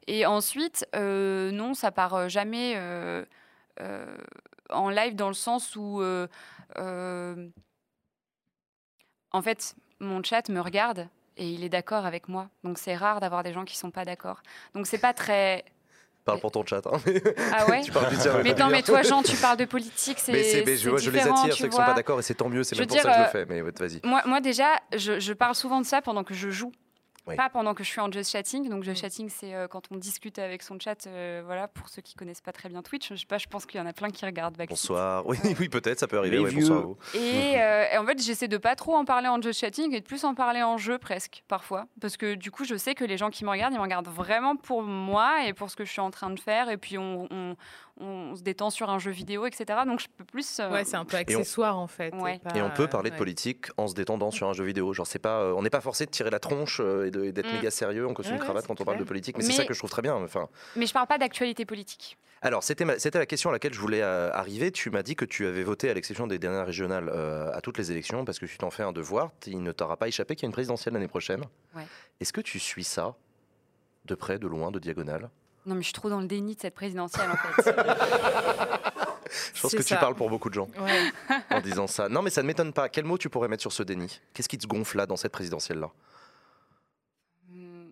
Et 0.08 0.26
ensuite, 0.26 0.86
non, 0.94 1.74
ça 1.74 1.92
part 1.92 2.30
jamais 2.30 2.78
en 4.70 4.90
live 4.90 5.16
dans 5.16 5.28
le 5.28 5.34
sens 5.34 5.76
où, 5.76 6.02
en 9.34 9.42
fait, 9.42 9.76
mon 10.02 10.22
chat 10.24 10.50
me 10.50 10.60
regarde 10.60 11.08
et 11.38 11.48
il 11.48 11.64
est 11.64 11.70
d'accord 11.70 12.06
avec 12.06 12.28
moi. 12.28 12.50
Donc 12.64 12.78
c'est 12.78 12.96
rare 12.96 13.20
d'avoir 13.20 13.44
des 13.44 13.54
gens 13.54 13.64
qui 13.66 13.78
sont 13.78 13.92
pas 13.92 14.04
d'accord. 14.06 14.42
Donc 14.76 14.88
c'est 14.88 14.98
pas 14.98 15.14
très. 15.14 15.64
Parle 16.26 16.40
pour 16.40 16.52
ton 16.52 16.64
chat. 16.66 16.82
hein. 16.86 17.00
Ah 17.52 17.66
ouais. 17.70 17.82
tu 17.82 17.92
parles 17.92 18.10
du 18.12 18.18
tien, 18.18 18.42
Mais 18.44 18.54
non, 18.54 18.68
mais 18.70 18.84
toi, 18.84 19.02
Jean, 19.02 19.24
tu 19.24 19.36
parles 19.38 19.58
de 19.58 19.66
politique, 19.66 20.20
c'est. 20.20 20.32
Mais, 20.32 20.44
c'est- 20.44 20.66
mais 20.66 20.78
je, 20.78 21.10
les 21.10 21.20
attire, 21.20 21.56
ceux 21.56 21.68
qui 21.68 21.76
sont 21.76 21.78
pas 21.82 21.94
d'accord, 21.94 22.20
et 22.20 22.22
c'est 22.22 22.36
tant 22.36 22.48
mieux, 22.50 22.64
c'est 22.64 22.76
Je 22.76 22.82
même 22.82 22.88
pour 22.90 23.00
ça 23.00 23.10
que 23.10 23.16
je 23.16 23.20
le 23.22 23.28
fais. 23.28 23.46
Mais 23.50 23.62
ouais, 23.62 23.72
vas-y. 23.80 24.02
Moi, 24.04 24.22
moi 24.26 24.40
déjà, 24.40 24.68
je, 24.96 25.20
je 25.20 25.34
parle 25.34 25.56
souvent 25.56 25.82
de 25.82 25.86
ça 25.86 26.02
pendant 26.02 26.24
que 26.24 26.34
je 26.36 26.50
joue. 26.52 26.72
Oui. 27.28 27.36
Pas 27.36 27.50
pendant 27.50 27.76
que 27.76 27.84
je 27.84 27.90
suis 27.90 28.00
en 28.02 28.12
just 28.12 28.32
chatting. 28.32 28.68
Donc, 28.68 28.84
just 28.84 29.02
chatting, 29.02 29.30
c'est 29.30 29.54
euh, 29.54 29.68
quand 29.68 29.84
on 29.92 29.96
discute 29.96 30.40
avec 30.40 30.64
son 30.64 30.80
chat. 30.80 31.06
euh, 31.06 31.44
voilà, 31.46 31.68
pour 31.68 31.88
ceux 31.88 32.02
qui 32.02 32.16
connaissent 32.16 32.42
pas 32.42 32.52
très 32.52 32.68
bien 32.68 32.82
Twitch, 32.82 33.10
je 33.10 33.16
sais 33.16 33.26
pas, 33.28 33.38
je 33.38 33.48
pense 33.48 33.68
qu'il 33.68 33.80
y 33.80 33.84
en 33.84 33.86
a 33.86 33.94
plein 33.94 34.10
qui 34.10 34.26
regardent. 34.26 34.58
Backseat. 34.58 34.72
Bonsoir. 34.72 35.28
Oui, 35.28 35.38
oui 35.60 35.70
peut-être, 35.70 36.00
ça 36.00 36.08
peut 36.08 36.18
arriver. 36.18 36.38
Les 36.38 36.44
ouais, 36.44 36.50
vieux. 36.50 36.62
bonsoir 36.62 36.80
à 36.80 36.82
vous. 36.82 36.98
Et, 37.14 37.54
euh, 37.62 37.86
et 37.94 37.98
en 37.98 38.06
fait, 38.06 38.22
j'essaie 38.22 38.48
de 38.48 38.58
pas 38.58 38.76
trop 38.76 38.96
en 38.96 39.06
parler 39.06 39.28
en 39.28 39.40
just 39.40 39.60
chatting 39.60 39.94
et 39.94 40.00
de 40.00 40.06
plus 40.06 40.24
en 40.24 40.34
parler 40.34 40.64
en 40.64 40.78
jeu 40.78 40.98
presque 40.98 41.44
parfois, 41.48 41.86
parce 42.00 42.18
que 42.18 42.34
du 42.34 42.50
coup, 42.50 42.66
je 42.66 42.76
sais 42.76 42.96
que 42.96 43.06
les 43.06 43.18
gens 43.18 43.30
qui 43.30 43.46
me 43.46 43.52
regardent, 43.52 43.74
ils 43.74 43.78
me 43.78 43.84
regardent 43.84 44.08
vraiment 44.08 44.56
pour 44.56 44.82
moi 44.82 45.46
et 45.46 45.54
pour 45.54 45.70
ce 45.70 45.76
que 45.76 45.86
je 45.86 45.92
suis 45.92 46.02
en 46.02 46.10
train 46.12 46.32
de 46.32 46.40
faire. 46.40 46.70
Et 46.70 46.78
puis, 46.78 46.98
on, 46.98 47.28
on, 47.32 47.56
on, 48.00 48.36
se 48.36 48.42
détend 48.42 48.70
sur 48.70 48.90
un 48.90 49.00
jeu 49.00 49.12
vidéo, 49.12 49.46
etc. 49.46 49.80
Donc 49.86 50.00
je 50.00 50.08
peux 50.18 50.24
plus. 50.24 50.60
Euh, 50.60 50.72
ouais, 50.72 50.86
c'est 50.86 50.96
un 50.96 51.06
peu 51.06 51.18
accessoire 51.18 51.78
en 51.78 51.88
fait. 51.88 52.14
Et, 52.56 52.62
on 52.62 52.70
peut 52.70 52.88
parler 52.88 53.10
de 53.10 53.16
politique 53.16 53.68
en 53.78 53.88
se 53.88 53.94
détendant 53.94 54.32
sur 54.32 54.48
un 54.48 54.54
jeu 54.54 54.64
vidéo. 54.64 54.94
Genre, 54.94 55.08
c'est 55.08 55.20
pas, 55.20 55.42
euh, 55.42 55.54
on 55.56 55.62
n'est 55.62 55.70
pas 55.70 55.82
forcé 55.82 56.06
de 56.06 56.12
tirer 56.12 56.30
la 56.30 56.40
tronche 56.40 56.80
et 56.80 57.12
d'être 57.12 57.50
mm. 57.50 57.56
méga 57.56 57.72
sérieux 57.72 58.08
en 58.08 58.14
costume 58.14 58.38
cravate 58.38 58.68
quand 58.68 58.80
on 58.80 58.86
parle 58.86 59.00
de 59.00 59.04
politique. 59.04 59.38
Mais, 59.38 59.44
c'est 59.44 59.54
ça 59.54 59.66
que 59.66 59.74
je 59.74 59.80
trouve 59.80 59.90
très 59.90 60.02
bien. 60.02 60.16
Enfin. 60.16 60.48
Mais 60.76 60.86
je 60.86 60.94
parle 60.94 61.08
pas 61.08 61.18
d'actualité 61.18 61.66
politique. 61.66 62.18
Alors, 62.44 62.64
c'était 62.64 62.86
la 62.86 63.26
question 63.26 63.50
à 63.50 63.54
laquelle 63.54 63.74
je 63.74 63.80
voulais 63.80 64.02
arriver. 64.02 64.72
Tu 64.72 64.90
m'as 64.90 65.04
dit 65.04 65.16
que 65.16 65.26
tu 65.26 65.46
avais 65.46 65.64
voté, 65.64 65.90
à 65.90 65.94
l'exception 65.94 66.28
des 66.28 66.40
dernières 66.40 66.66
régionales, 66.66 67.10
à 67.54 67.62
toutes 67.62 67.78
les 67.78 67.92
élections 67.92 68.26
parce 68.26 68.40
que 68.40 68.46
tu 68.46 68.58
t'en 68.58 68.72
fais 68.72 68.84
un 68.84 68.92
devoir. 68.92 69.32
Il 69.46 69.62
ne 69.62 69.72
t'aura 69.72 69.98
pas 69.98 70.08
échappé 70.08 70.36
qu'il 70.36 70.44
y 70.44 70.48
a 70.48 70.50
une 70.50 70.54
présidentielle 70.54 70.94
l'année 70.94 71.08
prochaine. 71.08 71.44
Est-ce 72.20 72.34
que 72.34 72.42
tu 72.42 72.60
suis 72.60 72.84
ça 72.84 73.16
de 74.06 74.16
près, 74.16 74.40
de 74.40 74.48
loin, 74.48 74.72
de 74.72 74.80
diagonale? 74.80 75.30
Non, 75.66 75.76
mais 75.76 75.82
je 75.82 75.88
suis 75.88 75.94
trop 75.94 76.10
dans 76.10 76.20
le 76.22 76.28
déni 76.28 76.56
de 76.56 76.62
cette 76.62 76.74
présidentielle, 76.76 77.30
en 77.30 77.36
fait. 77.36 77.76
je 79.54 79.62
pense 79.62 79.76
que 79.76 79.84
tu 79.84 79.96
parles 79.96 80.16
pour 80.16 80.30
beaucoup 80.30 80.50
de 80.50 80.56
gens 80.56 80.68
en 81.50 81.62
disant 81.62 81.88
ça. 81.88 82.10
Non, 82.10 82.22
mais 82.22 82.30
ça 82.30 82.42
ne 82.42 82.48
m'étonne 82.48 82.74
pas. 82.74 82.90
Quel 82.90 83.06
mot 83.06 83.18
tu 83.18 83.30
pourrais 83.30 83.48
mettre 83.48 83.62
sur 83.62 83.72
ce 83.72 83.84
déni? 83.84 84.20
Qu'est-ce 84.34 84.50
qui 84.50 84.58
te 84.58 84.68
gonfle 84.68 84.98
là 84.98 85.06
dans 85.06 85.18
cette 85.18 85.32
présidentielle-là? 85.32 85.92
Hmm. 87.50 87.92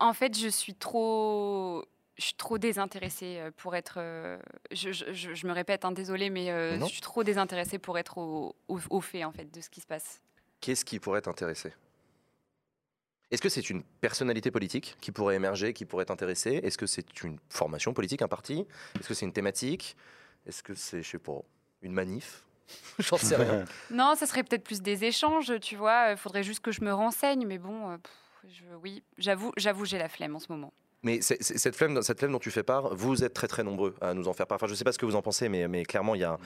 En 0.00 0.12
fait, 0.14 0.38
je 0.38 0.48
suis 0.48 0.74
trop 0.74 1.84
je 2.16 2.26
suis 2.26 2.34
trop 2.34 2.58
désintéressée 2.58 3.38
euh, 3.38 3.50
pour 3.56 3.74
être. 3.74 3.94
Euh, 3.98 4.38
je, 4.70 5.46
me 5.46 5.52
répète, 5.52 5.84
hein, 5.84 5.92
désolé, 5.92 6.30
mais 6.30 6.50
euh, 6.50 6.78
je 6.78 6.84
suis 6.86 7.00
trop 7.00 7.24
désintéressée 7.24 7.78
pour 7.78 7.98
être 7.98 8.18
au, 8.18 8.54
au, 8.68 9.00
fait 9.00 9.24
en 9.24 9.32
fait 9.32 9.52
de 9.52 9.60
ce 9.60 9.68
qui 9.68 9.80
se 9.80 9.86
passe. 9.86 10.20
Qu'est-ce 10.60 10.84
qui 10.84 10.98
pourrait 10.98 11.22
t'intéresser? 11.22 11.72
Est-ce 13.34 13.42
que 13.42 13.48
c'est 13.48 13.68
une 13.68 13.82
personnalité 14.00 14.50
politique 14.50 14.96
qui 15.00 15.12
pourrait 15.12 15.36
émerger, 15.36 15.72
qui 15.72 15.84
pourrait 15.84 16.04
t'intéresser? 16.04 16.60
Est-ce 16.62 16.78
que 16.78 16.86
c'est 16.86 17.22
une 17.22 17.38
formation 17.48 17.92
politique, 17.92 18.22
un 18.22 18.28
parti? 18.28 18.66
Est-ce 18.98 19.08
que 19.08 19.14
c'est 19.14 19.26
une 19.26 19.32
thématique? 19.32 19.96
Est-ce 20.46 20.62
que 20.62 20.74
c'est, 20.74 21.02
je 21.02 21.10
sais 21.10 21.18
pas, 21.18 21.40
une 21.82 21.92
manif? 21.92 22.44
J'en 22.98 23.16
sais 23.16 23.36
rien. 23.36 23.64
non, 23.90 24.14
ça 24.14 24.26
serait 24.26 24.42
peut-être 24.42 24.64
plus 24.64 24.80
des 24.80 25.04
échanges, 25.04 25.52
tu 25.60 25.76
vois. 25.76 26.12
Il 26.12 26.16
faudrait 26.16 26.42
juste 26.42 26.60
que 26.60 26.72
je 26.72 26.82
me 26.82 26.92
renseigne, 26.92 27.46
mais 27.46 27.58
bon, 27.58 27.98
oui, 28.82 29.02
j'avoue, 29.18 29.52
j'avoue, 29.56 29.84
j'ai 29.84 29.98
la 29.98 30.08
flemme 30.08 30.36
en 30.36 30.40
ce 30.40 30.50
moment. 30.50 30.72
Mais 31.04 31.20
cette 31.20 31.76
flemme, 31.76 32.02
cette 32.02 32.18
flemme 32.18 32.32
dont 32.32 32.38
tu 32.38 32.50
fais 32.50 32.62
part, 32.62 32.94
vous 32.94 33.24
êtes 33.24 33.34
très 33.34 33.46
très 33.46 33.62
nombreux 33.62 33.94
à 34.00 34.14
nous 34.14 34.26
en 34.28 34.32
faire 34.32 34.46
part. 34.46 34.56
Enfin, 34.56 34.66
je 34.66 34.72
ne 34.72 34.76
sais 34.76 34.84
pas 34.84 34.92
ce 34.92 34.98
que 34.98 35.06
vous 35.06 35.16
en 35.16 35.22
pensez, 35.22 35.48
mais, 35.48 35.68
mais 35.68 35.84
clairement, 35.84 36.14
il 36.14 36.22
y 36.22 36.24
a, 36.24 36.32
mmh. 36.32 36.38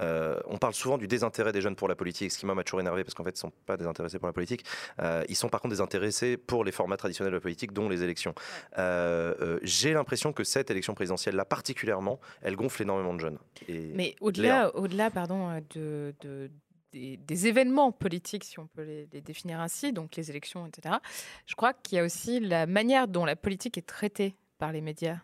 euh, 0.00 0.40
on 0.46 0.58
parle 0.58 0.74
souvent 0.74 0.98
du 0.98 1.08
désintérêt 1.08 1.52
des 1.52 1.60
jeunes 1.60 1.76
pour 1.76 1.88
la 1.88 1.94
politique, 1.94 2.30
ce 2.30 2.38
qui 2.38 2.46
m'a 2.46 2.62
toujours 2.62 2.80
énervé 2.80 3.04
parce 3.04 3.14
qu'en 3.14 3.24
fait, 3.24 3.30
ils 3.30 3.46
ne 3.46 3.50
sont 3.50 3.52
pas 3.66 3.76
désintéressés 3.76 4.18
pour 4.18 4.28
la 4.28 4.32
politique. 4.32 4.64
Euh, 5.00 5.24
ils 5.28 5.36
sont 5.36 5.48
par 5.48 5.60
contre 5.60 5.72
désintéressés 5.72 6.36
pour 6.36 6.64
les 6.64 6.72
formats 6.72 6.96
traditionnels 6.96 7.32
de 7.32 7.36
la 7.36 7.40
politique, 7.40 7.72
dont 7.72 7.88
les 7.88 8.02
élections. 8.02 8.34
Euh, 8.78 9.58
j'ai 9.62 9.92
l'impression 9.94 10.32
que 10.32 10.44
cette 10.44 10.70
élection 10.70 10.94
présidentielle-là, 10.94 11.44
particulièrement, 11.44 12.20
elle 12.42 12.56
gonfle 12.56 12.82
énormément 12.82 13.14
de 13.14 13.20
jeunes. 13.20 13.38
mais 13.68 14.14
au-delà, 14.20 14.74
au-delà, 14.76 15.10
pardon, 15.10 15.60
de, 15.74 16.14
de 16.20 16.50
des, 16.92 17.46
événements 17.46 17.92
politiques, 17.92 18.44
si 18.44 18.58
on 18.58 18.66
peut 18.66 18.82
les, 18.82 19.20
définir 19.20 19.60
ainsi, 19.60 19.92
donc 19.92 20.16
les 20.16 20.30
élections, 20.30 20.66
etc. 20.66 20.96
Je 21.46 21.54
crois 21.54 21.72
qu'il 21.72 21.96
y 21.96 21.98
a 21.98 22.04
aussi 22.04 22.40
la 22.40 22.66
manière 22.66 23.08
dont 23.08 23.24
la 23.24 23.36
politique 23.36 23.78
est 23.78 23.86
traitée 23.86 24.34
par 24.58 24.72
les 24.72 24.80
médias. 24.80 25.18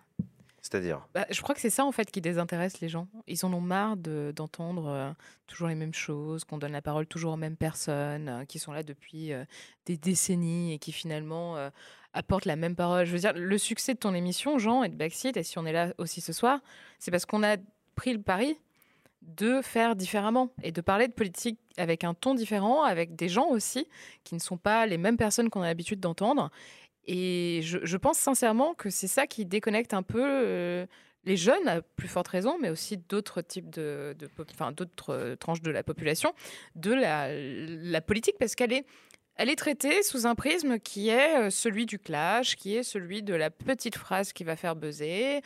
C'est-à-dire? 0.60 1.06
Bah, 1.14 1.24
Je 1.30 1.40
crois 1.40 1.54
que 1.54 1.60
c'est 1.60 1.70
ça 1.70 1.84
en 1.84 1.92
fait 1.92 2.10
qui 2.10 2.20
désintéresse 2.20 2.80
les 2.80 2.88
gens. 2.88 3.08
Ils 3.26 3.46
en 3.46 3.52
ont 3.52 3.60
marre 3.60 3.96
d'entendre 3.96 4.88
euh, 4.88 5.10
toujours 5.46 5.68
les 5.68 5.74
mêmes 5.74 5.94
choses, 5.94 6.44
qu'on 6.44 6.58
donne 6.58 6.72
la 6.72 6.82
parole 6.82 7.06
toujours 7.06 7.34
aux 7.34 7.38
mêmes 7.38 7.56
personnes, 7.56 8.28
euh, 8.28 8.44
qui 8.44 8.58
sont 8.58 8.72
là 8.72 8.82
depuis 8.82 9.32
euh, 9.32 9.44
des 9.86 9.96
décennies 9.96 10.74
et 10.74 10.78
qui 10.78 10.92
finalement 10.92 11.56
apportent 12.12 12.44
la 12.44 12.56
même 12.56 12.74
parole. 12.74 13.06
Je 13.06 13.12
veux 13.12 13.18
dire, 13.18 13.32
le 13.34 13.58
succès 13.58 13.94
de 13.94 13.98
ton 13.98 14.14
émission, 14.14 14.58
Jean, 14.58 14.82
et 14.82 14.88
de 14.88 14.96
Backseat, 14.96 15.36
et 15.36 15.42
si 15.42 15.58
on 15.58 15.64
est 15.64 15.72
là 15.72 15.94
aussi 15.98 16.20
ce 16.20 16.32
soir, 16.32 16.60
c'est 16.98 17.10
parce 17.10 17.24
qu'on 17.24 17.42
a 17.42 17.56
pris 17.94 18.12
le 18.12 18.20
pari 18.20 18.58
de 19.22 19.60
faire 19.62 19.96
différemment 19.96 20.50
et 20.62 20.72
de 20.72 20.80
parler 20.80 21.08
de 21.08 21.12
politique 21.12 21.58
avec 21.76 22.04
un 22.04 22.14
ton 22.14 22.34
différent, 22.34 22.82
avec 22.82 23.16
des 23.16 23.28
gens 23.28 23.48
aussi 23.48 23.86
qui 24.24 24.34
ne 24.34 24.40
sont 24.40 24.56
pas 24.56 24.86
les 24.86 24.98
mêmes 24.98 25.16
personnes 25.16 25.50
qu'on 25.50 25.62
a 25.62 25.66
l'habitude 25.66 26.00
d'entendre. 26.00 26.50
Et 27.06 27.60
je, 27.62 27.96
pense 27.96 28.18
sincèrement 28.18 28.74
que 28.74 28.90
c'est 28.90 29.08
ça 29.08 29.26
qui 29.26 29.46
déconnecte 29.46 29.94
un 29.94 30.02
peu 30.02 30.22
euh, 30.22 30.86
les 31.24 31.38
jeunes, 31.38 31.66
à 31.66 31.80
plus 31.80 32.06
forte 32.06 32.28
raison, 32.28 32.58
mais 32.60 32.68
aussi 32.68 32.98
d'autres 32.98 33.40
types 33.40 33.70
de, 33.70 34.14
enfin, 34.52 34.72
d'autres 34.72 35.14
euh, 35.14 35.36
tranches 35.36 35.62
de 35.62 35.70
la 35.70 35.82
population, 35.82 36.34
de 36.74 36.92
la, 36.92 37.28
la 37.32 38.00
politique, 38.02 38.36
parce 38.38 38.54
qu'elle 38.54 38.74
est, 38.74 38.84
elle 39.36 39.48
est 39.48 39.56
traitée 39.56 40.02
sous 40.02 40.26
un 40.26 40.34
prisme 40.34 40.78
qui 40.78 41.08
est 41.08 41.38
euh, 41.38 41.50
celui 41.50 41.86
du 41.86 41.98
clash, 41.98 42.56
qui 42.56 42.76
est 42.76 42.82
celui 42.82 43.22
de 43.22 43.34
la 43.34 43.50
petite 43.50 43.96
phrase 43.96 44.32
qui 44.34 44.44
va 44.44 44.56
faire 44.56 44.76
buzzer, 44.76 45.40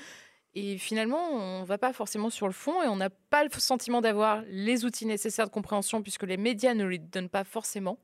et 0.54 0.76
finalement, 0.76 1.30
on 1.30 1.60
ne 1.60 1.64
va 1.64 1.78
pas 1.78 1.92
forcément 1.92 2.28
sur 2.28 2.46
le 2.46 2.52
fond 2.52 2.82
et 2.82 2.88
on 2.88 2.96
n'a 2.96 3.10
pas 3.10 3.42
le 3.42 3.50
sentiment 3.50 4.00
d'avoir 4.00 4.42
les 4.48 4.84
outils 4.84 5.06
nécessaires 5.06 5.46
de 5.46 5.52
compréhension 5.52 6.02
puisque 6.02 6.24
les 6.24 6.36
médias 6.36 6.74
ne 6.74 6.84
les 6.84 6.98
donnent 6.98 7.30
pas 7.30 7.44
forcément. 7.44 7.98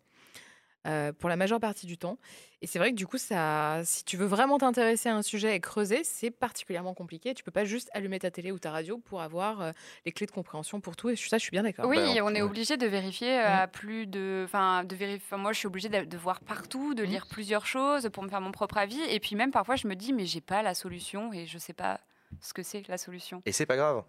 Euh, 0.86 1.12
pour 1.12 1.28
la 1.28 1.36
majeure 1.36 1.59
partie 1.59 1.86
du 1.86 1.99
temps. 1.99 2.18
Et 2.62 2.66
c'est 2.66 2.78
vrai 2.78 2.92
que 2.92 2.96
du 2.96 3.07
coup, 3.07 3.18
ça, 3.18 3.82
si 3.84 4.05
tu 4.05 4.16
veux 4.16 4.26
vraiment 4.26 4.59
t'intéresser 4.59 5.09
à 5.09 5.16
un 5.16 5.22
sujet 5.22 5.55
et 5.55 5.61
creuser, 5.61 6.03
c'est 6.03 6.30
particulièrement 6.30 6.94
compliqué. 6.94 7.34
Tu 7.34 7.42
peux 7.42 7.51
pas 7.51 7.64
juste 7.64 7.90
allumer 7.92 8.20
ta 8.20 8.30
télé 8.30 8.53
ou 8.53 8.61
ta 8.61 8.70
radio 8.70 8.96
pour 8.96 9.20
avoir 9.20 9.61
euh, 9.61 9.72
les 10.07 10.12
clés 10.12 10.26
de 10.26 10.30
compréhension 10.30 10.80
pour 10.80 10.94
tout. 10.94 11.11
Et 11.11 11.16
ça, 11.16 11.36
je 11.36 11.42
suis 11.42 11.51
bien 11.51 11.64
d'accord. 11.64 11.86
Oui, 11.86 11.96
ben, 11.96 12.22
on 12.22 12.34
est 12.34 12.40
obligé 12.40 12.76
de 12.76 12.86
vérifier 12.86 13.38
euh, 13.38 13.62
à 13.62 13.66
plus 13.66 14.07
de, 14.07 14.44
enfin, 14.46 14.84
de 14.84 14.94
vérifier. 14.94 15.36
moi, 15.36 15.53
je 15.53 15.59
suis 15.59 15.66
obligée 15.66 15.88
de, 15.88 16.16
voir 16.16 16.40
partout, 16.40 16.94
de 16.94 17.03
mmh. 17.03 17.07
lire 17.07 17.26
plusieurs 17.26 17.66
choses 17.66 18.09
pour 18.11 18.22
me 18.22 18.28
faire 18.28 18.40
mon 18.40 18.53
propre 18.53 18.78
avis. 18.78 19.01
Et 19.11 19.18
puis 19.20 19.34
même 19.34 19.51
parfois, 19.51 19.76
je 19.76 19.88
me 19.88 19.94
dis, 19.94 20.12
mais 20.12 20.24
j'ai 20.26 20.40
pas 20.40 20.62
la 20.62 20.74
solution 20.74 21.32
et 21.32 21.44
je 21.46 21.59
sais 21.59 21.74
pas 21.74 22.01
ce 22.40 22.52
que 22.52 22.62
c'est 22.62 22.86
la 22.88 22.98
solution. 22.98 23.42
Et 23.46 23.52
c'est 23.52 23.66
pas 23.66 23.76
grave. 23.76 24.02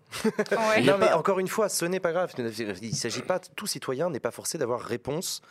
non, 0.83 0.97
mais 0.99 1.11
encore 1.13 1.39
une 1.39 1.47
fois, 1.47 1.69
ce 1.69 1.85
n'est 1.85 1.99
pas 1.99 2.11
grave. 2.11 2.31
Il 2.37 2.43
ne 2.45 2.95
s'agit 2.95 3.21
pas, 3.21 3.39
tout 3.39 3.67
citoyen 3.67 4.09
n'est 4.09 4.19
pas 4.19 4.31
forcé 4.31 4.57
d'avoir 4.57 4.81
réponse 4.81 5.41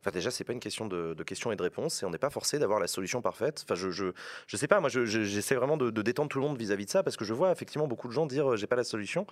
Enfin, 0.00 0.12
déjà, 0.12 0.30
c'est 0.30 0.44
pas 0.44 0.52
une 0.52 0.60
question 0.60 0.86
de, 0.86 1.14
questions 1.24 1.50
et 1.50 1.56
de 1.56 1.62
réponses, 1.62 2.02
et 2.02 2.06
on 2.06 2.10
n'est 2.10 2.18
pas 2.18 2.30
forcé 2.30 2.58
d'avoir 2.58 2.78
la 2.78 2.86
solution 2.86 3.20
parfaite. 3.20 3.64
Enfin, 3.64 3.74
je, 3.74 3.90
je, 3.90 4.06
je 4.46 4.56
sais 4.56 4.68
pas, 4.68 4.78
moi, 4.80 4.88
j'essaie 4.88 5.56
vraiment 5.56 5.76
de, 5.76 5.90
détendre 5.90 6.28
tout 6.28 6.38
le 6.38 6.44
monde 6.46 6.56
vis-à-vis 6.56 6.86
de 6.86 6.90
ça, 6.90 7.02
parce 7.02 7.16
que 7.16 7.24
je 7.24 7.34
vois 7.34 7.50
effectivement 7.50 7.88
beaucoup 7.88 8.06
de 8.06 8.12
gens 8.12 8.26
dire 8.26 8.52
euh, 8.52 8.56
j'ai 8.56 8.68
pas 8.68 8.76
la 8.76 8.84
solution. 8.84 9.26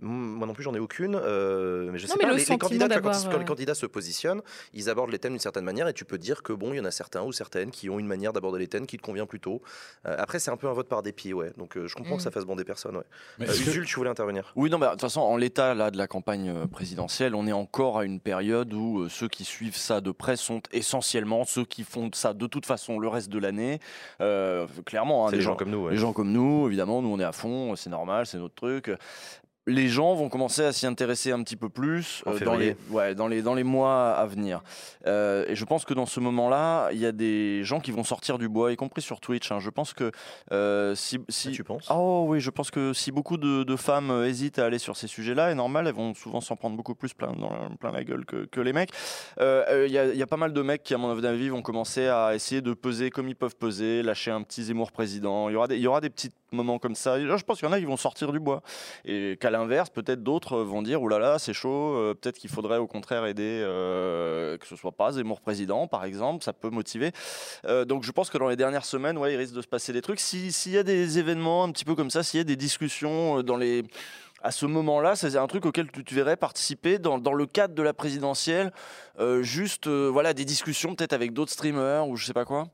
Moi 0.00 0.46
non 0.46 0.54
plus, 0.54 0.62
j'en 0.62 0.74
ai 0.74 0.78
aucune. 0.78 1.16
Euh, 1.16 1.90
mais 1.90 1.98
je 1.98 2.06
sais 2.06 2.16
pas, 2.16 2.32
les, 2.32 2.44
candidats, 2.44 3.00
quand, 3.00 3.38
les 3.38 3.44
candidats 3.44 3.74
se 3.74 3.86
positionnent, 3.86 4.42
ils 4.72 4.88
abordent 4.88 5.10
les 5.10 5.18
thèmes 5.18 5.32
d'une 5.32 5.40
certaine 5.40 5.64
manière, 5.64 5.88
et 5.88 5.92
tu 5.92 6.04
peux 6.04 6.18
dire 6.18 6.44
que 6.44 6.52
bon, 6.52 6.72
il 6.72 6.76
y 6.76 6.80
en 6.80 6.84
a 6.84 6.92
certains 6.92 7.22
ou 7.22 7.32
certaines 7.32 7.72
qui 7.72 7.90
ont 7.90 7.98
une 7.98 8.06
manière 8.06 8.32
d'aborder 8.32 8.60
les 8.60 8.68
thèmes 8.68 8.86
qui 8.86 8.98
te 8.98 9.02
convient 9.02 9.26
plutôt. 9.26 9.60
Euh, 10.06 10.14
après, 10.18 10.38
c'est 10.38 10.52
un 10.52 10.56
peu 10.56 10.68
un 10.68 10.72
vote 10.72 10.88
par 10.88 11.02
dépit, 11.02 11.32
ouais. 11.32 11.50
Donc, 11.56 11.76
je 11.84 11.94
comprends 11.94 12.16
que 12.16 12.22
ça 12.22 12.30
mm. 12.30 12.32
fasse 12.32 12.44
bon 12.44 12.54
des 12.54 12.64
personnes, 12.64 12.96
ouais. 12.96 13.04
Mais 13.38 13.46
Usul, 13.46 13.86
tu 13.86 13.96
voulais 13.96 14.10
intervenir? 14.10 14.52
Oui, 14.54 14.70
non, 14.70 14.78
mais 14.78 14.86
de 14.86 14.92
toute 14.92 15.00
façon, 15.00 15.20
en 15.20 15.36
l'état 15.36 15.74
là 15.74 15.90
de 15.90 15.98
la 15.98 16.06
campagne 16.06 16.68
présidentielle, 16.68 17.34
on 17.34 17.48
est 17.48 17.52
encore 17.52 17.98
à 17.98 18.04
une 18.04 18.20
période 18.20 18.72
où 18.72 19.08
ceux 19.08 19.28
qui 19.28 19.44
suivent 19.44 19.76
ça 19.76 20.00
de 20.00 20.11
près 20.12 20.36
sont 20.36 20.62
essentiellement 20.72 21.44
ceux 21.44 21.64
qui 21.64 21.84
font 21.84 22.10
ça 22.14 22.34
de 22.34 22.46
toute 22.46 22.66
façon 22.66 22.98
le 22.98 23.08
reste 23.08 23.28
de 23.28 23.38
l'année. 23.38 23.80
Euh, 24.20 24.66
clairement, 24.84 25.26
hein, 25.26 25.30
des 25.30 25.40
gens, 25.40 25.56
comme 25.56 25.70
nous. 25.70 25.88
Les 25.88 25.96
gens 25.96 26.12
comme 26.12 26.32
nous, 26.32 26.66
évidemment, 26.66 27.02
nous 27.02 27.08
on 27.08 27.18
est 27.18 27.24
à 27.24 27.32
fond, 27.32 27.76
c'est 27.76 27.90
normal, 27.90 28.26
c'est 28.26 28.38
notre 28.38 28.54
truc 28.54 28.90
les 29.66 29.88
gens 29.88 30.14
vont 30.14 30.28
commencer 30.28 30.64
à 30.64 30.72
s'y 30.72 30.86
intéresser 30.86 31.30
un 31.30 31.42
petit 31.42 31.56
peu 31.56 31.68
plus 31.68 32.24
euh, 32.26 32.38
dans, 32.40 32.56
les, 32.56 32.76
ouais, 32.90 33.14
dans, 33.14 33.28
les, 33.28 33.42
dans 33.42 33.54
les 33.54 33.62
mois 33.62 34.10
à 34.10 34.26
venir. 34.26 34.62
Euh, 35.06 35.44
et 35.46 35.54
je 35.54 35.64
pense 35.64 35.84
que 35.84 35.94
dans 35.94 36.06
ce 36.06 36.18
moment-là, 36.20 36.90
il 36.92 36.98
y 36.98 37.06
a 37.06 37.12
des 37.12 37.62
gens 37.62 37.78
qui 37.78 37.92
vont 37.92 38.02
sortir 38.02 38.38
du 38.38 38.48
bois, 38.48 38.72
y 38.72 38.76
compris 38.76 39.02
sur 39.02 39.20
Twitch. 39.20 39.52
Hein. 39.52 39.60
Je 39.60 39.70
pense 39.70 39.92
que 39.92 40.10
euh, 40.50 40.94
si, 40.96 41.20
si... 41.28 41.48
Ah, 41.48 41.52
tu 41.52 41.64
penses? 41.64 41.86
Oh 41.90 42.24
oui, 42.28 42.40
je 42.40 42.50
pense 42.50 42.70
que 42.70 42.92
si 42.92 43.12
beaucoup 43.12 43.36
de, 43.36 43.62
de 43.62 43.76
femmes 43.76 44.24
hésitent 44.24 44.58
à 44.58 44.66
aller 44.66 44.78
sur 44.78 44.96
ces 44.96 45.06
sujets-là, 45.06 45.52
et 45.52 45.54
normal, 45.54 45.86
elles 45.86 45.94
vont 45.94 46.14
souvent 46.14 46.40
s'en 46.40 46.56
prendre 46.56 46.76
beaucoup 46.76 46.96
plus 46.96 47.14
plein, 47.14 47.32
dans, 47.32 47.52
plein 47.78 47.92
la 47.92 48.02
gueule 48.02 48.24
que, 48.24 48.46
que 48.46 48.60
les 48.60 48.72
mecs. 48.72 48.90
Il 49.38 49.86
y, 49.88 49.92
y, 49.92 50.22
a 50.22 50.26
pas 50.26 50.36
mal 50.36 50.52
de 50.52 50.62
mecs 50.62 50.82
qui, 50.82 50.94
à 50.94 50.98
mon 50.98 51.10
avis, 51.22 51.48
vont 51.50 51.62
commencer 51.62 52.08
à 52.08 52.34
essayer 52.34 52.62
de 52.62 52.74
peser 52.74 53.10
comme 53.10 53.28
ils 53.28 53.36
peuvent 53.36 53.56
peser, 53.56 54.02
lâcher 54.02 54.32
un 54.32 54.42
petit 54.42 54.64
Zemmour 54.64 54.90
président. 54.90 55.48
Il 55.48 55.52
y 55.52 55.56
aura 55.56 55.68
des, 55.68 55.78
y 55.78 55.86
aura 55.86 56.00
des 56.00 56.10
petits 56.10 56.30
moments 56.52 56.78
comme 56.78 56.94
ça. 56.94 57.18
je 57.20 57.44
pense 57.44 57.58
qu'il 57.58 57.68
y 57.68 57.70
en 57.70 57.72
a 57.72 57.78
qui 57.78 57.84
vont 57.84 57.96
sortir 57.96 58.32
du 58.32 58.40
bois. 58.40 58.62
Et 59.04 59.36
qu'à 59.40 59.50
l'inverse, 59.50 59.90
peut-être 59.90 60.22
d'autres 60.22 60.58
vont 60.58 60.82
dire 60.82 61.02
oulala, 61.02 61.38
c'est 61.38 61.52
chaud, 61.52 61.96
euh, 61.96 62.14
peut-être 62.14 62.38
qu'il 62.38 62.50
faudrait 62.50 62.78
au 62.78 62.86
contraire 62.86 63.26
aider 63.26 63.62
euh, 63.64 64.56
que 64.58 64.66
ce 64.66 64.76
soit 64.76 64.92
pas 64.92 65.12
Zemmour 65.12 65.40
président, 65.40 65.86
par 65.86 66.04
exemple, 66.04 66.44
ça 66.44 66.52
peut 66.52 66.70
motiver. 66.70 67.12
Euh, 67.66 67.84
donc 67.84 68.04
je 68.04 68.12
pense 68.12 68.30
que 68.30 68.38
dans 68.38 68.48
les 68.48 68.56
dernières 68.56 68.84
semaines, 68.84 69.18
ouais, 69.18 69.34
il 69.34 69.36
risque 69.36 69.54
de 69.54 69.62
se 69.62 69.66
passer 69.66 69.92
des 69.92 70.02
trucs. 70.02 70.20
S'il 70.20 70.72
y 70.72 70.78
a 70.78 70.82
des 70.82 71.18
événements 71.18 71.64
un 71.64 71.72
petit 71.72 71.84
peu 71.84 71.94
comme 71.94 72.10
ça, 72.10 72.22
s'il 72.22 72.38
y 72.38 72.40
a 72.40 72.44
des 72.44 72.56
discussions 72.56 73.42
dans 73.42 73.56
les 73.56 73.84
à 74.44 74.50
ce 74.50 74.66
moment-là, 74.66 75.14
c'est 75.14 75.36
un 75.36 75.46
truc 75.46 75.66
auquel 75.66 75.88
tu, 75.92 76.14
verrais 76.16 76.36
participer 76.36 76.98
dans, 76.98 77.16
dans, 77.16 77.32
le 77.32 77.46
cadre 77.46 77.76
de 77.76 77.82
la 77.82 77.92
présidentielle, 77.92 78.72
juste 79.40 79.86
voilà 79.86 80.34
des 80.34 80.44
discussions 80.44 80.96
peut-être 80.96 81.12
avec 81.12 81.32
d'autres 81.32 81.52
streamers 81.52 82.08
ou 82.08 82.16
je 82.16 82.26
sais 82.26 82.32
pas 82.32 82.44
quoi? 82.44 82.66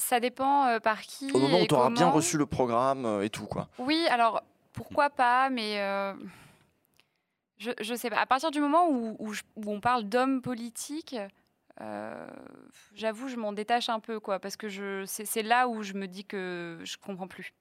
Ça 0.00 0.18
dépend 0.20 0.78
par 0.80 1.00
qui. 1.02 1.30
Au 1.32 1.38
moment 1.38 1.60
où 1.60 1.66
tu 1.66 1.74
auras 1.74 1.90
bien 1.90 2.08
reçu 2.08 2.36
le 2.38 2.46
programme 2.46 3.22
et 3.22 3.30
tout 3.30 3.46
quoi. 3.46 3.68
Oui, 3.78 4.06
alors 4.10 4.42
pourquoi 4.72 5.10
pas, 5.10 5.50
mais 5.50 5.78
euh, 5.80 6.14
je, 7.58 7.70
je 7.80 7.94
sais 7.94 8.10
pas. 8.10 8.18
À 8.18 8.26
partir 8.26 8.50
du 8.50 8.60
moment 8.60 8.88
où, 8.88 9.16
où, 9.18 9.34
on 9.66 9.80
parle 9.80 10.04
d'hommes 10.04 10.40
politiques, 10.40 11.16
euh, 11.80 12.26
j'avoue, 12.94 13.28
je 13.28 13.36
m'en 13.36 13.52
détache 13.52 13.88
un 13.88 14.00
peu, 14.00 14.20
quoi, 14.20 14.38
parce 14.38 14.56
que 14.56 15.04
c'est 15.06 15.42
là 15.42 15.68
où 15.68 15.82
je 15.82 15.92
me 15.94 16.06
dis 16.06 16.24
que 16.24 16.78
je 16.84 16.96
comprends 16.96 17.28
plus. 17.28 17.52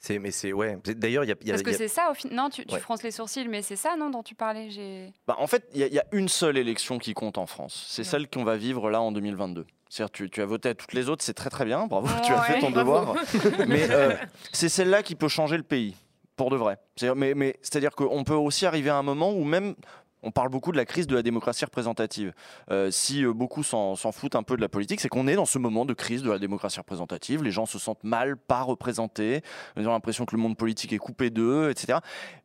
C'est, 0.00 0.18
mais 0.18 0.30
c'est 0.30 0.52
ouais. 0.52 0.78
C'est- 0.84 0.94
D'ailleurs, 0.98 1.24
il 1.24 1.28
y 1.28 1.32
a, 1.32 1.36
il 1.42 1.46
y 1.48 1.50
a- 1.50 1.54
Parce 1.54 1.62
que 1.62 1.70
a- 1.70 1.74
c'est 1.74 1.88
ça, 1.88 2.10
au 2.10 2.14
fin... 2.14 2.28
non, 2.30 2.48
tu, 2.48 2.64
tu 2.64 2.74
Ouais. 2.74 2.80
fronces 2.80 3.02
les 3.02 3.10
sourcils, 3.10 3.46
mais 3.48 3.60
c'est 3.62 3.76
ça, 3.76 3.94
non, 3.96 4.08
dont 4.10 4.22
tu 4.22 4.34
parlais 4.34 4.70
j'ai... 4.70 5.12
Bah, 5.26 5.36
en 5.38 5.46
fait, 5.46 5.68
il 5.74 5.80
y, 5.80 5.82
a- 5.84 5.86
il 5.86 5.92
y 5.92 5.98
a 5.98 6.04
une 6.12 6.28
seule 6.28 6.56
élection 6.56 6.98
qui 6.98 7.12
compte 7.14 7.36
en 7.38 7.46
France. 7.46 7.84
C'est 7.88 8.02
Ouais. 8.02 8.08
celle 8.08 8.28
qu'on 8.30 8.42
va 8.44 8.56
vivre 8.56 8.90
là 8.90 9.00
en 9.02 9.12
2022. 9.12 9.66
Tu, 10.12 10.28
tu 10.30 10.42
as 10.42 10.46
voté 10.46 10.70
à 10.70 10.74
toutes 10.74 10.92
les 10.92 11.08
autres, 11.08 11.22
c'est 11.22 11.34
très 11.34 11.48
très 11.50 11.64
bien, 11.64 11.86
bravo, 11.86 12.08
tu 12.24 12.32
as 12.32 12.40
Ouais, 12.40 12.46
fait 12.46 12.58
ton 12.60 12.70
bravo. 12.70 13.14
devoir. 13.14 13.16
mais 13.68 13.88
euh, 13.90 14.14
c'est 14.52 14.68
celle-là 14.68 15.02
qui 15.02 15.14
peut 15.14 15.28
changer 15.28 15.56
le 15.56 15.62
pays, 15.62 15.94
pour 16.36 16.50
de 16.50 16.56
vrai. 16.56 16.76
C'est-à-dire, 16.96 17.14
mais, 17.16 17.34
mais 17.34 17.56
c'est-à-dire 17.62 17.92
qu'on 17.92 18.24
peut 18.24 18.34
aussi 18.34 18.66
arriver 18.66 18.90
à 18.90 18.96
un 18.96 19.02
moment 19.02 19.32
où 19.32 19.44
même. 19.44 19.74
On 20.22 20.32
parle 20.32 20.48
beaucoup 20.48 20.72
de 20.72 20.76
la 20.76 20.86
crise 20.86 21.06
de 21.06 21.14
la 21.14 21.22
démocratie 21.22 21.64
représentative. 21.64 22.32
Euh, 22.72 22.90
si 22.90 23.22
euh, 23.24 23.32
beaucoup 23.32 23.62
s'en 23.62 23.94
s'en 23.94 24.10
foutent 24.10 24.34
un 24.34 24.42
peu 24.42 24.56
de 24.56 24.60
la 24.60 24.68
politique, 24.68 25.00
c'est 25.00 25.08
qu'on 25.10 25.28
est 25.28 25.36
dans 25.36 25.44
ce 25.44 25.58
moment 25.58 25.84
de 25.84 25.92
crise 25.94 26.22
de 26.24 26.32
la 26.32 26.40
démocratie 26.40 26.80
représentative. 26.80 27.44
Les 27.44 27.52
gens 27.52 27.64
se 27.66 27.78
sentent 27.78 28.02
mal, 28.02 28.36
pas 28.36 28.62
représentés. 28.62 29.42
Ils 29.76 29.86
ont 29.86 29.92
l'impression 29.92 30.24
que 30.24 30.34
le 30.34 30.42
monde 30.42 30.56
politique 30.56 30.92
est 30.92 30.98
coupé 30.98 31.30
d'eux, 31.30 31.70
etc. 31.70 31.98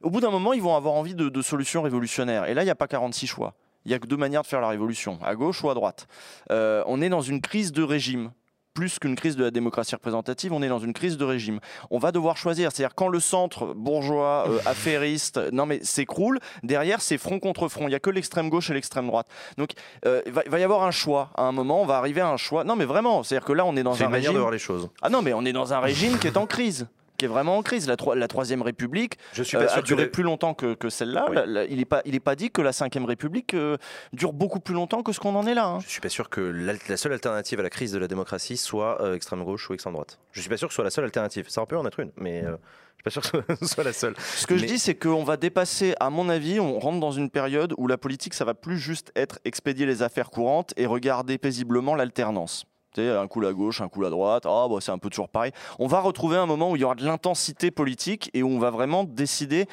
Au 0.03 0.11
bout 0.11 0.19
d'un 0.19 0.29
moment, 0.29 0.53
ils 0.53 0.61
vont 0.61 0.75
avoir 0.75 0.93
envie 0.93 1.15
de, 1.15 1.29
de 1.29 1.41
solutions 1.41 1.81
révolutionnaires. 1.81 2.45
Et 2.45 2.53
là, 2.53 2.61
il 2.61 2.65
n'y 2.65 2.71
a 2.71 2.75
pas 2.75 2.87
46 2.87 3.25
choix. 3.25 3.55
Il 3.85 3.89
n'y 3.89 3.95
a 3.95 3.99
que 3.99 4.07
deux 4.07 4.17
manières 4.17 4.43
de 4.43 4.47
faire 4.47 4.61
la 4.61 4.69
révolution, 4.69 5.19
à 5.23 5.35
gauche 5.35 5.63
ou 5.63 5.69
à 5.69 5.73
droite. 5.73 6.07
Euh, 6.51 6.83
on 6.87 7.01
est 7.01 7.09
dans 7.09 7.21
une 7.21 7.41
crise 7.41 7.71
de 7.71 7.83
régime. 7.83 8.31
Plus 8.73 8.99
qu'une 8.99 9.17
crise 9.17 9.35
de 9.35 9.43
la 9.43 9.51
démocratie 9.51 9.95
représentative, 9.95 10.53
on 10.53 10.61
est 10.61 10.69
dans 10.69 10.79
une 10.79 10.93
crise 10.93 11.17
de 11.17 11.25
régime. 11.25 11.59
On 11.89 11.99
va 11.99 12.13
devoir 12.13 12.37
choisir. 12.37 12.71
C'est-à-dire 12.71 12.95
quand 12.95 13.09
le 13.09 13.19
centre 13.19 13.73
bourgeois, 13.73 14.45
euh, 14.47 14.59
affairiste, 14.65 15.41
non 15.51 15.65
mais 15.65 15.83
s'écroule, 15.83 16.39
derrière 16.63 17.01
c'est 17.01 17.17
front 17.17 17.39
contre 17.39 17.67
front. 17.67 17.87
Il 17.87 17.89
n'y 17.89 17.95
a 17.95 17.99
que 17.99 18.09
l'extrême 18.09 18.49
gauche 18.49 18.69
et 18.69 18.73
l'extrême 18.73 19.07
droite. 19.07 19.27
Donc 19.57 19.71
euh, 20.05 20.21
il, 20.25 20.31
va, 20.31 20.43
il 20.45 20.51
va 20.51 20.59
y 20.59 20.63
avoir 20.63 20.83
un 20.83 20.91
choix. 20.91 21.31
À 21.35 21.43
un 21.43 21.51
moment, 21.51 21.81
on 21.81 21.85
va 21.85 21.97
arriver 21.97 22.21
à 22.21 22.29
un 22.29 22.37
choix. 22.37 22.63
Non 22.63 22.77
mais 22.77 22.85
vraiment, 22.85 23.23
c'est-à-dire 23.23 23.45
que 23.45 23.51
là 23.51 23.65
on 23.65 23.75
est 23.75 23.83
dans 23.83 24.01
un 24.01 24.05
une 24.05 24.11
manière 24.11 24.29
régime. 24.29 24.33
de 24.35 24.39
voir 24.39 24.51
les 24.51 24.59
choses. 24.59 24.89
Ah 25.01 25.09
non 25.09 25.21
mais 25.21 25.33
on 25.33 25.43
est 25.43 25.51
dans 25.53 25.73
un 25.73 25.81
régime 25.81 26.17
qui 26.17 26.27
est 26.27 26.37
en 26.37 26.45
crise 26.45 26.87
qui 27.21 27.25
est 27.25 27.27
vraiment 27.27 27.55
en 27.57 27.61
crise. 27.61 27.87
La, 27.87 27.97
troi- 27.97 28.15
la 28.15 28.27
Troisième 28.27 28.63
République, 28.63 29.19
Je 29.33 29.43
suis 29.43 29.55
euh, 29.55 29.59
pas 29.59 29.65
a 29.67 29.73
sûr 29.75 29.83
duré 29.83 30.07
plus 30.07 30.23
longtemps 30.23 30.55
que, 30.55 30.73
que 30.73 30.89
celle-là. 30.89 31.27
Oui. 31.29 31.37
Il 31.69 31.77
n'est 31.77 31.85
pas, 31.85 32.01
il 32.05 32.15
est 32.15 32.19
pas 32.19 32.35
dit 32.35 32.49
que 32.49 32.63
la 32.63 32.73
Cinquième 32.73 33.05
République 33.05 33.53
euh, 33.53 33.77
dure 34.11 34.33
beaucoup 34.33 34.59
plus 34.59 34.73
longtemps 34.73 35.03
que 35.03 35.11
ce 35.13 35.19
qu'on 35.19 35.35
en 35.35 35.45
est 35.45 35.53
là. 35.53 35.67
hein. 35.67 35.79
Je 35.85 35.89
suis 35.89 36.01
pas 36.01 36.09
sûr 36.09 36.29
que 36.31 36.41
la 36.41 36.97
seule 36.97 37.13
alternative 37.13 37.59
à 37.59 37.63
la 37.63 37.69
crise 37.69 37.91
de 37.91 37.99
la 37.99 38.07
démocratie 38.07 38.57
soit 38.57 38.99
euh, 39.03 39.13
extrême 39.15 39.43
gauche 39.43 39.69
ou 39.69 39.73
extrême 39.75 39.93
droite. 39.93 40.17
Je 40.31 40.41
suis 40.41 40.49
pas 40.49 40.57
sûr 40.57 40.67
que 40.67 40.73
ce 40.73 40.77
soit 40.77 40.83
la 40.83 40.89
seule 40.89 41.05
alternative. 41.05 41.45
Ça 41.49 41.63
peut 41.67 41.77
en 41.77 41.85
être 41.85 41.99
une, 41.99 42.11
mais 42.17 42.43
euh, 42.43 42.55
je 42.97 43.01
suis 43.01 43.03
pas 43.03 43.09
sûr 43.11 43.21
que 43.45 43.55
ce 43.59 43.65
soit 43.67 43.83
la 43.91 43.93
seule. 43.93 44.15
Ce 44.17 44.47
que 44.47 44.57
je 44.57 44.65
dis, 44.65 44.79
c'est 44.79 44.95
qu'on 44.95 45.23
va 45.23 45.37
dépasser, 45.37 45.93
à 45.99 46.09
mon 46.09 46.27
avis, 46.27 46.59
on 46.59 46.79
rentre 46.79 46.99
dans 46.99 47.11
une 47.11 47.29
période 47.29 47.75
où 47.77 47.85
la 47.87 47.99
politique, 47.99 48.33
ça 48.33 48.45
va 48.45 48.55
plus 48.55 48.79
juste 48.79 49.11
être 49.15 49.37
expédier 49.45 49.85
les 49.85 50.01
affaires 50.01 50.31
courantes 50.31 50.73
et 50.75 50.87
regarder 50.87 51.37
paisiblement 51.37 51.93
l'alternance. 51.93 52.65
Un 52.97 53.27
coup 53.27 53.45
à 53.45 53.53
gauche, 53.53 53.81
un 53.81 53.89
coup 53.89 54.03
à 54.05 54.09
droite, 54.09 54.45
ah, 54.45 54.67
bah, 54.69 54.77
c'est 54.79 54.91
un 54.91 54.97
peu 54.97 55.09
toujours 55.09 55.29
pareil. 55.29 55.51
On 55.79 55.87
va 55.87 55.99
retrouver 56.01 56.37
un 56.37 56.45
moment 56.45 56.71
où 56.71 56.75
il 56.75 56.81
y 56.81 56.85
aura 56.85 56.95
de 56.95 57.05
l'intensité 57.05 57.71
politique 57.71 58.29
et 58.33 58.43
où 58.43 58.49
on 58.49 58.59
va 58.59 58.69
vraiment 58.69 59.03
décider. 59.03 59.67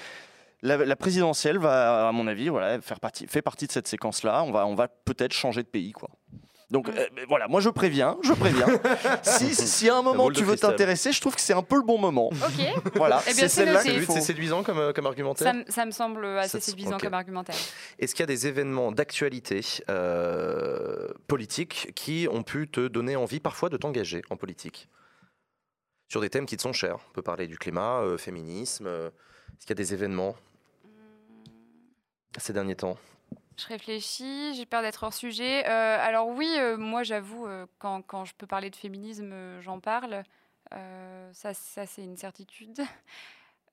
La, 0.62 0.76
la 0.76 0.96
présidentielle 0.96 1.58
va, 1.58 2.08
à 2.08 2.12
mon 2.12 2.26
avis, 2.26 2.48
voilà, 2.48 2.80
faire 2.80 3.00
partie, 3.00 3.26
fait 3.26 3.42
partie 3.42 3.66
de 3.66 3.72
cette 3.72 3.88
séquence-là. 3.88 4.42
On 4.44 4.50
va, 4.50 4.66
on 4.66 4.74
va 4.74 4.88
peut-être 4.88 5.32
changer 5.32 5.62
de 5.62 5.68
pays, 5.68 5.92
quoi. 5.92 6.10
Donc 6.70 6.88
euh, 6.90 7.06
voilà, 7.28 7.48
moi 7.48 7.60
je 7.62 7.70
préviens, 7.70 8.18
je 8.22 8.34
préviens. 8.34 8.66
si, 9.22 9.54
si 9.54 9.88
à 9.88 9.96
un 9.96 10.02
moment 10.02 10.30
tu 10.30 10.44
veux 10.44 10.56
t'intéresser, 10.56 11.12
je 11.12 11.20
trouve 11.20 11.34
que 11.34 11.40
c'est 11.40 11.54
un 11.54 11.62
peu 11.62 11.76
le 11.76 11.82
bon 11.82 11.96
moment. 11.98 12.28
Ok, 12.28 12.62
Voilà, 12.94 13.22
Eh 13.26 13.30
c'est 13.30 13.36
bien, 13.36 13.48
c'est 13.48 13.64
celle-là 13.64 13.82
qu'il 13.82 14.04
C'est 14.06 14.20
séduisant 14.20 14.62
comme, 14.62 14.78
euh, 14.78 14.92
comme 14.92 15.06
argumentaire. 15.06 15.46
ça, 15.46 15.52
me- 15.54 15.64
ça 15.66 15.86
me 15.86 15.90
semble 15.92 16.26
assez 16.26 16.60
Ça 16.60 16.66
séduisant 16.66 16.98
comme 16.98 17.14
argumentaire. 17.14 17.54
Est-ce 17.98 18.14
qu'il 18.14 18.22
y 18.22 18.24
a 18.24 18.26
des 18.26 18.46
événements 18.46 18.92
d'actualité 18.92 19.60
euh, 19.88 21.08
politique 21.26 21.92
qui 21.94 22.28
ont 22.30 22.42
pu 22.42 22.68
te 22.68 22.86
donner 22.86 23.16
envie 23.16 23.40
parfois 23.40 23.70
de 23.70 23.78
t'engager 23.78 24.20
en 24.28 24.36
politique? 24.36 24.88
Sur 26.10 26.20
des 26.20 26.28
thèmes 26.28 26.44
qui 26.46 26.56
te 26.58 26.62
sont 26.62 26.74
chers. 26.74 26.96
On 27.10 27.12
peut 27.14 27.22
parler 27.22 27.46
du 27.46 27.56
climat, 27.56 28.00
euh, 28.02 28.18
féminisme. 28.18 28.86
euh, 28.86 29.08
Est-ce 29.08 29.66
qu'il 29.66 29.70
y 29.70 29.72
a 29.72 29.74
des 29.82 29.94
événements 29.94 30.36
ces 32.38 32.52
derniers 32.52 32.76
temps? 32.76 32.96
Je 33.58 33.66
réfléchis, 33.66 34.54
j'ai 34.54 34.66
peur 34.66 34.82
d'être 34.82 35.02
hors 35.02 35.12
sujet. 35.12 35.66
Euh, 35.66 35.96
alors 36.00 36.28
oui, 36.28 36.48
euh, 36.58 36.76
moi 36.76 37.02
j'avoue, 37.02 37.46
euh, 37.46 37.66
quand, 37.78 38.02
quand 38.02 38.24
je 38.24 38.34
peux 38.34 38.46
parler 38.46 38.70
de 38.70 38.76
féminisme, 38.76 39.30
euh, 39.32 39.60
j'en 39.60 39.80
parle. 39.80 40.22
Euh, 40.74 41.30
ça, 41.32 41.54
ça 41.54 41.84
c'est 41.86 42.02
une 42.04 42.16
certitude. 42.16 42.80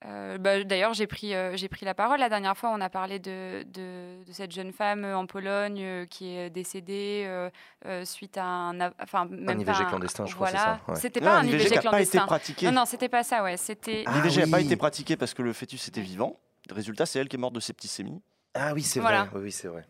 Euh, 0.06 0.38
bah, 0.38 0.64
D'ailleurs, 0.64 0.94
j'ai 0.94 1.08
pris, 1.08 1.34
euh, 1.34 1.56
j'ai 1.56 1.68
pris 1.70 1.86
la 1.86 1.94
parole. 1.94 2.20
La 2.20 2.30
dernière 2.30 2.56
fois, 2.56 2.70
on 2.72 2.82
a 2.82 2.90
parlé 2.90 3.18
de, 3.18 3.64
de, 3.64 4.24
de 4.24 4.32
cette 4.32 4.52
jeune 4.52 4.72
femme 4.72 5.04
en 5.06 5.26
Pologne 5.26 5.80
euh, 5.82 6.06
qui 6.06 6.36
est 6.36 6.50
décédée 6.50 7.24
euh, 7.26 7.50
euh, 7.86 8.06
suite 8.06 8.38
à 8.38 8.44
un... 8.46 8.92
Enfin, 9.02 9.26
même 9.30 9.60
IVG 9.62 9.72
un- 9.82 9.86
clandestin, 9.86 10.26
je 10.26 10.36
crois, 10.36 10.48
c'est 10.48 10.58
Voilà. 10.58 10.80
ça, 10.86 10.92
ouais. 10.92 11.00
C'était 11.00 11.22
Non, 11.22 11.28
pas 11.28 11.38
un 11.38 11.44
l'IVG 11.44 11.56
IVG 11.66 11.80
qui 11.80 11.86
n'a 11.86 11.92
pas 11.92 12.02
été 12.02 12.10
clandestin. 12.12 12.26
pratiqué. 12.28 12.66
Non, 12.68 12.72
non, 12.74 12.86
c'était 12.86 13.10
pas 13.10 13.24
ça, 13.24 13.42
ouais. 13.44 13.58
C'était... 13.58 14.04
Ah 14.06 14.12
L'IVG 14.22 14.42
n'a 14.46 14.52
pas 14.52 14.58
oui. 14.58 14.66
été 14.66 14.76
pratiqué 14.76 15.16
parce 15.16 15.34
que 15.34 15.42
le 15.42 15.54
fœtus 15.54 15.88
était 15.88 16.02
vivant. 16.02 16.40
Résultat, 16.70 17.06
c'est 17.06 17.20
elle 17.20 17.30
qui 17.30 17.38
est 17.38 17.40
morte 17.40 17.56
de 17.56 17.60
septicémie. 17.60 18.22
Ah 18.56 18.74
oui, 18.74 18.82
c'est 18.82 19.00
Voilà. 19.00 19.24
vrai. 19.26 19.30
Oui, 19.36 19.42
oui, 19.44 19.52
c'est 19.52 19.68
vrai. 19.68 19.86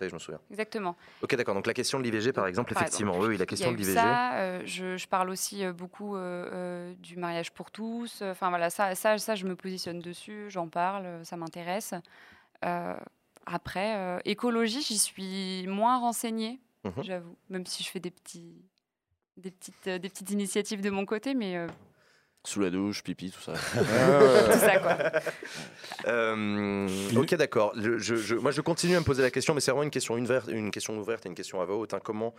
Je 0.00 0.12
me 0.12 0.18
souviens. 0.18 0.40
Exactement. 0.50 0.96
Ok, 1.22 1.34
d'accord. 1.36 1.54
Donc 1.54 1.66
la 1.66 1.74
question 1.74 1.98
de 1.98 2.04
l'IVG, 2.04 2.32
par 2.32 2.46
exemple, 2.46 2.72
Par 2.74 2.82
effectivement, 2.82 3.16
oui, 3.18 3.28
oui, 3.28 3.36
la 3.36 3.46
question 3.46 3.70
de 3.72 3.76
l'IVG. 3.76 3.98
euh, 4.00 4.62
je, 4.64 4.96
je 4.96 5.06
parle 5.06 5.30
aussi 5.30 5.64
euh, 5.64 5.72
beaucoup 5.72 6.16
euh, 6.16 6.92
du 6.98 7.16
mariage 7.16 7.52
pour 7.52 7.70
tous. 7.70 8.22
Enfin 8.22 8.48
voilà, 8.48 8.70
ça, 8.70 8.94
ça, 8.94 9.18
ça, 9.18 9.34
je 9.36 9.46
me 9.46 9.54
positionne 9.56 10.00
dessus, 10.00 10.46
j'en 10.48 10.68
parle, 10.68 11.24
ça 11.24 11.36
m'intéresse. 11.36 11.94
Euh, 12.64 12.94
après, 13.46 14.20
écologie, 14.24 14.82
j'y 14.82 14.98
suis 14.98 15.66
moins 15.68 15.98
renseignée, 15.98 16.60
Mhm. 16.84 17.02
j'avoue. 17.02 17.36
Même 17.50 17.66
si 17.66 17.82
je 17.84 17.90
fais 17.90 18.00
des 18.00 18.10
petits, 18.10 18.64
des 19.36 19.50
petites, 19.50 19.88
des 19.88 20.08
petites 20.08 20.30
initiatives 20.30 20.80
de 20.80 20.90
mon 20.90 21.06
côté, 21.06 21.34
mais 21.34 21.56
Sous 22.46 22.60
la 22.60 22.68
douche, 22.70 23.02
pipi, 23.02 23.30
tout 23.30 23.40
ça. 23.40 23.52
tout 24.52 24.58
ça 24.58 24.78
quoi. 24.78 24.98
Euh, 26.06 26.88
ok, 27.16 27.34
d'accord. 27.36 27.72
Je- 27.76 27.98
je- 27.98 28.16
je- 28.16 28.34
moi, 28.34 28.50
je 28.50 28.60
continue 28.60 28.96
à 28.96 29.00
me 29.00 29.04
poser 29.04 29.22
la 29.22 29.30
question, 29.30 29.54
mais 29.54 29.60
c'est 29.60 29.70
vraiment 29.70 29.84
une 29.84 29.90
question 29.90 30.14
ouverte, 30.14 30.48
une 30.50 30.70
question 30.70 30.98
ouverte 30.98 31.24
et 31.24 31.28
une 31.30 31.34
question 31.34 31.60
à 31.60 31.64
voix 31.64 31.76
haute. 31.76 31.94
hein. 31.94 32.00
Comment, 32.04 32.34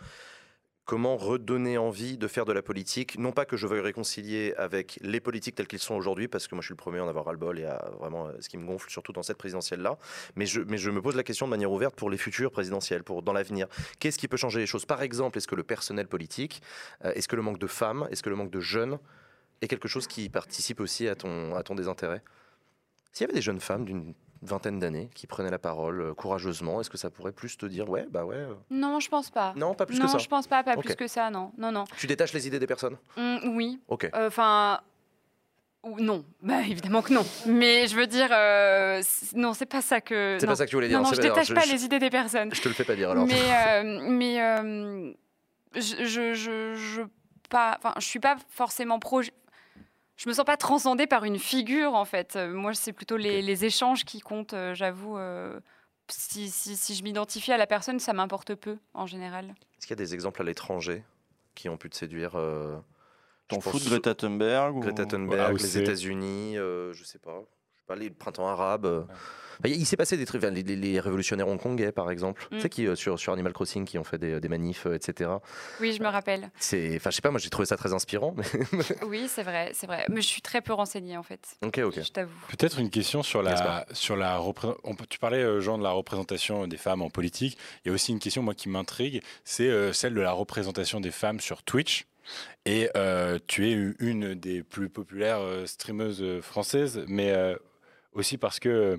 comment 0.84 1.16
redonner 1.16 1.76
envie 1.76 2.18
de 2.18 2.28
faire 2.28 2.44
de 2.44 2.52
la 2.52 2.62
politique? 2.62 3.18
Non 3.18 3.32
pas 3.32 3.44
que 3.46 3.56
je 3.56 3.66
veuille 3.66 3.80
réconcilier 3.80 4.54
avec 4.56 4.96
les 5.02 5.18
politiques 5.18 5.56
tels 5.56 5.66
qu'ils 5.66 5.80
sont 5.80 5.96
aujourd'hui, 5.96 6.28
parce 6.28 6.46
que 6.46 6.54
moi, 6.54 6.62
je 6.62 6.66
suis 6.68 6.74
le 6.74 6.76
premier 6.76 7.00
à 7.00 7.04
en 7.04 7.08
avoir 7.08 7.24
ras-le-bol 7.24 7.58
et 7.58 7.64
à 7.64 7.90
vraiment 7.98 8.28
euh, 8.28 8.32
ce 8.38 8.48
qui 8.48 8.58
me 8.58 8.64
gonfle, 8.66 8.88
surtout 8.88 9.12
dans 9.12 9.24
cette 9.24 9.38
présidentielle-là. 9.38 9.98
Mais 10.36 10.46
je, 10.46 10.60
mais 10.60 10.78
je 10.78 10.90
me 10.90 11.02
pose 11.02 11.16
la 11.16 11.24
question 11.24 11.46
de 11.46 11.50
manière 11.50 11.72
ouverte 11.72 11.96
pour 11.96 12.10
les 12.10 12.18
futures 12.18 12.52
présidentielles, 12.52 13.02
pour 13.02 13.22
dans 13.24 13.32
l'avenir. 13.32 13.66
Qu'est-ce 13.98 14.18
qui 14.18 14.28
peut 14.28 14.36
changer 14.36 14.60
les 14.60 14.66
choses? 14.66 14.84
Par 14.86 15.02
exemple, 15.02 15.36
est-ce 15.38 15.48
que 15.48 15.56
le 15.56 15.64
personnel 15.64 16.06
politique, 16.06 16.62
euh, 17.04 17.10
est-ce 17.16 17.26
que 17.26 17.34
le 17.34 17.42
manque 17.42 17.58
de 17.58 17.66
femmes, 17.66 18.06
est-ce 18.12 18.22
que 18.22 18.30
le 18.30 18.36
manque 18.36 18.52
de 18.52 18.60
jeunes 18.60 19.00
est 19.62 19.68
quelque 19.68 19.88
chose 19.88 20.06
qui 20.06 20.28
participe 20.28 20.80
aussi 20.80 21.08
à 21.08 21.14
ton, 21.14 21.54
à 21.54 21.62
ton 21.62 21.74
désintérêt 21.74 22.22
s'il 23.16 23.22
y 23.22 23.30
avait 23.30 23.34
des 23.34 23.40
jeunes 23.40 23.60
femmes 23.60 23.86
d'une 23.86 24.12
vingtaine 24.42 24.78
d'années 24.78 25.08
qui 25.14 25.26
prenaient 25.26 25.50
la 25.50 25.58
parole 25.58 26.02
euh, 26.02 26.12
courageusement, 26.12 26.82
est-ce 26.82 26.90
que 26.90 26.98
ça 26.98 27.08
pourrait 27.08 27.32
plus 27.32 27.56
te 27.56 27.64
dire 27.64 27.88
ouais, 27.88 28.06
bah 28.10 28.26
ouais 28.26 28.36
euh, 28.36 28.52
Non, 28.68 29.00
je 29.00 29.08
pense 29.08 29.30
pas. 29.30 29.54
Non, 29.56 29.72
pas 29.72 29.86
plus 29.86 29.98
non, 29.98 30.04
que 30.04 30.10
ça. 30.10 30.18
je 30.18 30.28
pense 30.28 30.46
pas, 30.46 30.62
pas 30.62 30.76
plus 30.76 30.94
que 30.94 31.06
ça, 31.06 31.30
non. 31.30 31.50
Non, 31.56 31.72
non. 31.72 31.84
Tu 31.96 32.06
détaches 32.06 32.34
les 32.34 32.46
idées 32.46 32.58
des 32.58 32.66
personnes 32.66 32.98
Hum, 33.16 33.56
oui, 33.56 33.80
Ok. 33.88 34.10
Enfin. 34.12 34.80
ou 35.82 35.98
non, 35.98 36.26
bah 36.42 36.60
évidemment 36.68 37.00
que 37.00 37.14
non. 37.14 37.24
Mais 37.46 37.86
je 37.86 37.96
veux 37.96 38.06
dire, 38.06 38.28
euh, 38.32 39.02
non, 39.34 39.54
c'est 39.54 39.64
pas 39.64 39.80
ça 39.80 40.02
que. 40.02 40.36
C'est 40.38 40.44
non. 40.44 40.52
pas 40.52 40.56
ça 40.56 40.66
que 40.66 40.70
tu 40.70 40.76
voulais 40.76 40.88
dire. 40.88 40.98
Non, 41.00 41.08
non, 41.08 41.14
je 41.14 41.20
détache 41.22 41.54
pas 41.54 41.62
je, 41.62 41.72
les 41.72 41.84
idées 41.86 41.98
des 41.98 42.10
personnes. 42.10 42.54
je 42.54 42.60
te 42.60 42.68
le 42.68 42.74
fais 42.74 42.84
pas 42.84 42.96
dire 42.96 43.10
alors. 43.12 43.26
Mais, 43.26 43.32
euh, 43.34 44.06
mais 44.10 44.42
euh, 44.42 45.12
je, 45.74 46.04
je, 46.04 46.34
je, 46.34 46.74
je 46.74 47.02
pas, 47.48 47.78
je 47.98 48.04
suis 48.04 48.20
pas 48.20 48.36
forcément 48.50 48.98
pro. 48.98 49.22
Je 50.16 50.28
me 50.28 50.34
sens 50.34 50.44
pas 50.44 50.56
transcendée 50.56 51.06
par 51.06 51.24
une 51.24 51.38
figure 51.38 51.94
en 51.94 52.04
fait. 52.04 52.36
Euh, 52.36 52.52
Moi, 52.52 52.72
c'est 52.74 52.92
plutôt 52.92 53.16
les, 53.16 53.42
les 53.42 53.64
échanges 53.64 54.04
qui 54.04 54.20
comptent. 54.20 54.54
euh, 54.54 54.74
J'avoue. 54.74 55.18
euh, 55.18 55.60
si, 56.08 56.48
si, 56.50 56.76
si 56.76 56.94
je 56.94 57.02
m'identifie 57.02 57.52
à 57.52 57.56
la 57.58 57.66
personne, 57.66 57.98
ça 57.98 58.12
m'importe 58.12 58.54
peu 58.54 58.78
en 58.94 59.06
général. 59.06 59.46
Est-ce 59.78 59.86
qu'il 59.86 59.90
y 59.98 60.00
a 60.00 60.04
des 60.04 60.14
exemples 60.14 60.40
à 60.40 60.44
l'étranger 60.44 61.02
qui 61.54 61.68
ont 61.68 61.76
pu 61.76 61.90
te 61.90 61.96
séduire 61.96 62.36
euh, 62.36 62.76
T'en 63.48 63.60
fous 63.60 63.78
de 63.78 63.84
Greta 63.84 64.14
Thunberg 64.14 64.76
ou- 64.76 64.80
Greta 64.80 65.04
Thunberg, 65.04 65.40
Ah, 65.40 65.48
les 65.48 65.54
aussi. 65.64 65.78
États-Unis, 65.78 66.56
euh, 66.58 66.92
je 66.92 67.04
sais 67.04 67.18
pas. 67.18 67.42
Les 67.94 68.10
printemps 68.10 68.48
arabes. 68.48 68.86
euh. 68.86 69.02
Enfin, 69.58 69.70
Il 69.74 69.86
s'est 69.86 69.96
passé 69.96 70.18
des 70.18 70.26
trucs, 70.26 70.42
enfin, 70.44 70.52
les, 70.52 70.62
les- 70.62 70.76
les 70.76 71.00
révolutionnaires 71.00 71.48
hongkongais 71.48 71.90
par 71.90 72.10
exemple, 72.10 72.46
Mm. 72.50 72.56
tu 72.56 72.60
sais, 72.60 72.68
qui, 72.68 72.86
euh, 72.86 72.94
sur, 72.94 73.18
sur 73.18 73.32
Animal 73.32 73.54
Crossing, 73.54 73.86
qui 73.86 73.96
ont 73.96 74.04
fait 74.04 74.18
des, 74.18 74.38
des 74.38 74.48
manifs, 74.50 74.84
euh, 74.86 74.94
etc. 74.96 75.30
Oui, 75.80 75.94
je 75.94 76.02
me 76.02 76.08
rappelle. 76.08 76.50
C'est, 76.58 76.94
enfin, 76.96 77.08
je 77.08 77.16
sais 77.16 77.22
pas, 77.22 77.30
moi 77.30 77.40
j'ai 77.40 77.48
trouvé 77.48 77.64
ça 77.64 77.76
très 77.78 77.94
inspirant. 77.94 78.34
Mais... 78.36 78.44
Oui, 79.06 79.26
c'est 79.28 79.42
vrai, 79.44 79.70
c'est 79.72 79.86
vrai. 79.86 80.04
Mais 80.10 80.20
je 80.20 80.26
suis 80.26 80.42
très 80.42 80.60
peu 80.60 80.74
renseignée 80.74 81.16
en 81.16 81.22
fait. 81.22 81.56
ok, 81.64 81.78
ok. 81.84 82.02
Je 82.02 82.10
t'avoue. 82.12 82.34
Peut-être 82.50 82.78
une 82.80 82.90
question 82.90 83.22
sur 83.22 83.40
la, 83.42 83.86
sur 83.92 84.14
la 84.16 84.36
repré- 84.36 84.76
on 84.84 84.94
peut- 84.94 85.06
Tu 85.08 85.18
parlais, 85.18 85.60
Jean, 85.62 85.78
de 85.78 85.82
la 85.84 85.90
représentation 85.92 86.66
des 86.66 86.76
femmes 86.76 87.00
en 87.00 87.08
politique. 87.08 87.56
Il 87.84 87.88
y 87.88 87.90
a 87.90 87.94
aussi 87.94 88.12
une 88.12 88.18
question, 88.18 88.42
moi, 88.42 88.52
qui 88.54 88.68
m'intrigue, 88.68 89.22
c'est 89.44 89.70
euh, 89.70 89.92
celle 89.94 90.12
de 90.12 90.20
la 90.20 90.32
représentation 90.32 91.00
des 91.00 91.10
femmes 91.12 91.40
sur 91.40 91.62
Twitch. 91.62 92.04
Et 92.66 92.90
euh, 92.96 93.38
tu 93.46 93.70
es 93.70 93.72
une 94.00 94.34
des 94.34 94.62
plus 94.62 94.90
populaires 94.90 95.40
streameuses 95.64 96.40
françaises, 96.42 97.02
mais 97.06 97.30
euh, 97.30 97.56
aussi 98.16 98.38
parce 98.38 98.58
que. 98.60 98.98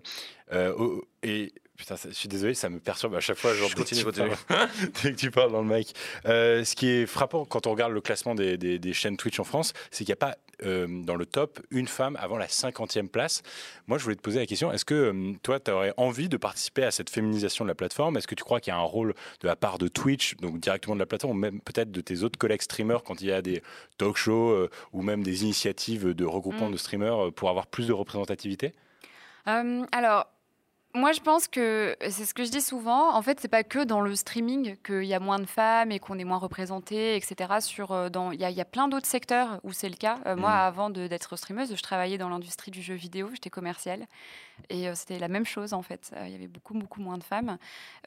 euh, 0.54 1.00
et. 1.24 1.52
Putain, 1.78 1.94
je 2.06 2.10
suis 2.10 2.28
désolé, 2.28 2.56
ça 2.56 2.70
me 2.72 2.80
perturbe 2.80 3.14
à 3.14 3.20
chaque 3.20 3.38
fois. 3.38 3.54
Genre, 3.54 3.70
Je 3.70 3.76
dès 3.76 3.84
que 3.84 3.88
continue, 3.90 4.00
tu 4.00 4.06
continue. 4.06 4.30
parles- 4.48 4.70
dès 5.04 5.12
que 5.12 5.16
tu 5.16 5.30
parles 5.30 5.52
dans 5.52 5.62
le 5.62 5.78
mic. 5.78 5.94
Euh, 6.26 6.64
ce 6.66 6.76
qui 6.76 6.88
est 6.88 7.06
frappant 7.06 7.46
quand 7.46 7.68
on 7.68 7.72
regarde 7.72 7.92
le 7.94 8.02
classement 8.02 8.34
des, 8.34 8.58
des- 8.58 8.80
des 8.80 8.94
chaînes 8.94 9.16
Twitch 9.16 9.40
en 9.40 9.44
France, 9.44 9.74
c'est 9.92 10.04
qu'il 10.04 10.08
n'y 10.12 10.14
a 10.14 10.16
pas 10.16 10.38
euh, 10.66 10.88
dans 11.04 11.14
le 11.16 11.28
top 11.28 11.60
une 11.70 11.88
femme 11.88 12.18
avant 12.20 12.40
la 12.40 12.48
50e 12.48 13.10
place. 13.10 13.44
Moi, 13.86 14.00
je 14.00 14.04
voulais 14.06 14.16
te 14.16 14.24
poser 14.24 14.40
la 14.40 14.48
question 14.48 14.72
est-ce 14.72 14.86
que 14.86 14.96
euh, 14.96 15.34
toi, 15.44 15.60
tu 15.60 15.70
aurais 15.70 15.94
envie 15.98 16.30
de 16.30 16.38
participer 16.38 16.84
à 16.84 16.90
cette 16.90 17.12
féminisation 17.12 17.64
de 17.64 17.70
la 17.70 17.76
plateforme? 17.76 18.18
Est-ce 18.18 18.26
que 18.28 18.34
tu 18.34 18.44
crois 18.44 18.60
qu'il 18.60 18.72
y 18.72 18.76
a 18.76 18.80
un 18.80 18.82
rôle 18.82 19.14
de 19.42 19.48
la 19.48 19.56
part 19.56 19.78
de 19.78 19.88
Twitch, 19.88 20.36
donc 20.38 20.60
directement 20.60 20.96
de 20.96 21.00
la 21.00 21.06
plateforme, 21.06 21.38
ou 21.38 21.40
même 21.40 21.62
peut-être 21.62 21.92
de 21.92 22.02
tes 22.02 22.24
autres 22.24 22.40
collègues 22.40 22.64
streamers 22.64 23.04
quand 23.04 23.22
il 23.22 23.28
y 23.28 23.32
a 23.32 23.44
des 23.44 23.62
talk 24.00 24.18
shows 24.18 24.68
ou 24.94 25.04
même 25.04 25.22
des 25.22 25.44
initiatives 25.44 26.16
de 26.16 26.26
regroupement 26.26 26.70
Mm. 26.70 26.74
de 26.74 26.78
streamers 26.78 27.32
pour 27.36 27.52
avoir 27.52 27.68
plus 27.68 27.86
de 27.86 27.94
représentativité? 27.94 28.74
Euh, 29.48 29.86
alors, 29.92 30.28
moi, 30.98 31.12
je 31.14 31.22
pense 31.22 31.48
que 31.48 31.96
c'est 32.02 32.26
ce 32.26 32.34
que 32.34 32.44
je 32.44 32.50
dis 32.52 32.62
souvent. 32.62 33.14
En 33.16 33.22
fait, 33.22 33.40
c'est 33.40 33.48
pas 33.48 33.64
que 33.64 33.84
dans 33.84 34.02
le 34.02 34.16
streaming 34.16 34.76
qu'il 34.84 35.04
y 35.06 35.14
a 35.14 35.20
moins 35.20 35.40
de 35.40 35.46
femmes 35.46 35.92
et 35.92 36.00
qu'on 36.00 36.20
est 36.20 36.24
moins 36.26 36.38
représenté, 36.38 37.16
etc. 37.16 37.62
Sur, 37.62 37.92
euh, 37.92 38.10
dans, 38.10 38.32
il 38.32 38.40
y, 38.42 38.46
a- 38.46 38.50
il 38.50 38.58
y 38.58 38.62
a 38.62 38.66
plein 38.66 38.88
d'autres 38.88 39.06
secteurs 39.08 39.60
où 39.64 39.72
c'est 39.72 39.90
le 39.90 39.96
cas. 39.96 40.18
Euh, 40.26 40.36
Moi, 40.36 40.50
Mhm. 40.50 40.56
avant 40.58 40.90
d'être 40.90 41.36
streameuse, 41.38 41.76
je 41.76 41.82
travaillais 41.82 42.18
dans 42.18 42.30
l'industrie 42.30 42.72
du 42.72 42.82
jeu 42.82 42.96
vidéo. 42.96 43.30
J'étais 43.34 43.50
commerciale 43.50 44.06
et 44.70 44.90
euh, 44.90 44.96
c'était 44.96 45.20
la 45.20 45.28
même 45.28 45.46
chose 45.46 45.74
en 45.74 45.82
fait. 45.82 46.12
Euh, 46.16 46.24
Il 46.28 46.32
y 46.32 46.36
avait 46.36 46.48
beaucoup, 46.48 46.74
beaucoup 46.74 47.00
moins 47.02 47.18
de 47.18 47.24
femmes. 47.24 47.58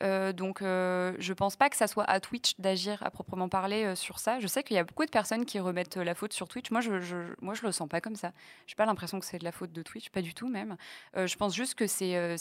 Euh, 0.02 0.32
donc, 0.32 0.62
euh, 0.62 1.14
je 1.18 1.32
pense 1.32 1.56
pas 1.56 1.70
que 1.70 1.76
ça 1.76 1.86
soit 1.86 2.04
à 2.04 2.20
Twitch 2.20 2.54
d'agir 2.58 3.02
à 3.02 3.10
proprement 3.10 3.48
parler 3.48 3.84
euh, 3.84 3.94
sur 3.94 4.18
ça. 4.18 4.40
Je 4.40 4.46
sais 4.46 4.62
qu'il 4.62 4.76
y 4.76 4.78
a 4.78 4.84
beaucoup 4.84 5.04
de 5.04 5.10
personnes 5.10 5.44
qui 5.46 5.58
remettent 5.60 5.96
euh, 5.96 6.04
la 6.04 6.14
faute 6.14 6.32
sur 6.32 6.48
Twitch. 6.48 6.70
Moi, 6.70 6.80
je, 6.80 7.00
je, 7.00 7.16
moi, 7.40 7.54
je 7.54 7.62
le 7.62 7.72
sens 7.72 7.88
pas 7.88 8.00
comme 8.00 8.16
ça. 8.16 8.32
J'ai 8.66 8.74
pas 8.74 8.86
l'impression 8.86 9.18
que 9.20 9.26
c'est 9.26 9.38
de 9.38 9.44
la 9.44 9.52
faute 9.52 9.72
de 9.72 9.82
Twitch, 9.82 10.10
pas 10.10 10.22
du 10.22 10.34
tout 10.34 10.48
même. 10.48 10.76
Euh, 11.16 11.26
je 11.26 11.36
pense 11.36 11.54
juste 11.54 11.74
que 11.74 11.86
c'est 11.86 12.16
euh, 12.16 12.36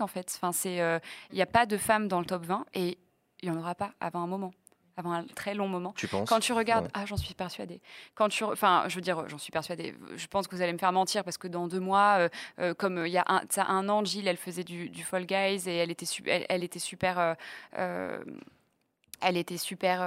en 0.00 0.06
fait. 0.06 0.32
Enfin, 0.36 0.52
c'est, 0.52 0.80
euh, 0.80 0.98
il 1.30 1.36
n'y 1.36 1.42
a 1.42 1.46
pas 1.46 1.66
de 1.66 1.76
femmes 1.76 2.08
dans 2.08 2.20
le 2.20 2.26
top 2.26 2.44
20 2.44 2.64
et 2.74 2.98
il 3.42 3.50
n'y 3.50 3.56
en 3.56 3.60
aura 3.60 3.74
pas 3.74 3.92
avant 4.00 4.22
un 4.22 4.26
moment, 4.26 4.52
avant 4.96 5.12
un 5.12 5.24
très 5.24 5.54
long 5.54 5.68
moment. 5.68 5.92
Tu 5.96 6.06
penses? 6.08 6.28
Quand 6.28 6.40
tu 6.40 6.52
regardes, 6.52 6.84
Ouais. 6.86 6.90
ah, 6.94 7.06
j'en 7.06 7.16
suis 7.16 7.34
persuadée. 7.34 7.80
Quand 8.14 8.28
tu, 8.28 8.44
enfin, 8.44 8.84
je 8.88 8.94
veux 8.94 9.00
dire, 9.00 9.28
j'en 9.28 9.38
suis 9.38 9.50
persuadée. 9.52 9.94
Je 10.16 10.26
pense 10.28 10.46
que 10.48 10.54
vous 10.54 10.62
allez 10.62 10.72
me 10.72 10.78
faire 10.78 10.92
mentir 10.92 11.24
parce 11.24 11.38
que 11.38 11.48
dans 11.48 11.66
deux 11.66 11.80
mois, 11.80 12.16
euh, 12.18 12.28
euh, 12.60 12.74
comme 12.74 13.04
il 13.06 13.12
y 13.12 13.18
a 13.18 13.24
un, 13.28 13.42
ça, 13.50 13.66
un 13.66 13.88
an, 13.88 14.04
Jill, 14.04 14.28
elle 14.28 14.36
faisait 14.36 14.64
du, 14.64 14.88
du 14.90 15.02
Fall 15.02 15.26
Guys 15.26 15.68
et 15.68 15.76
elle 15.76 15.90
était, 15.90 16.06
su- 16.06 16.22
elle, 16.26 16.46
elle 16.48 16.62
était 16.64 16.78
super. 16.78 17.36
euh, 17.76 18.22
elle 19.20 19.36
était 19.36 19.56
super. 19.58 20.00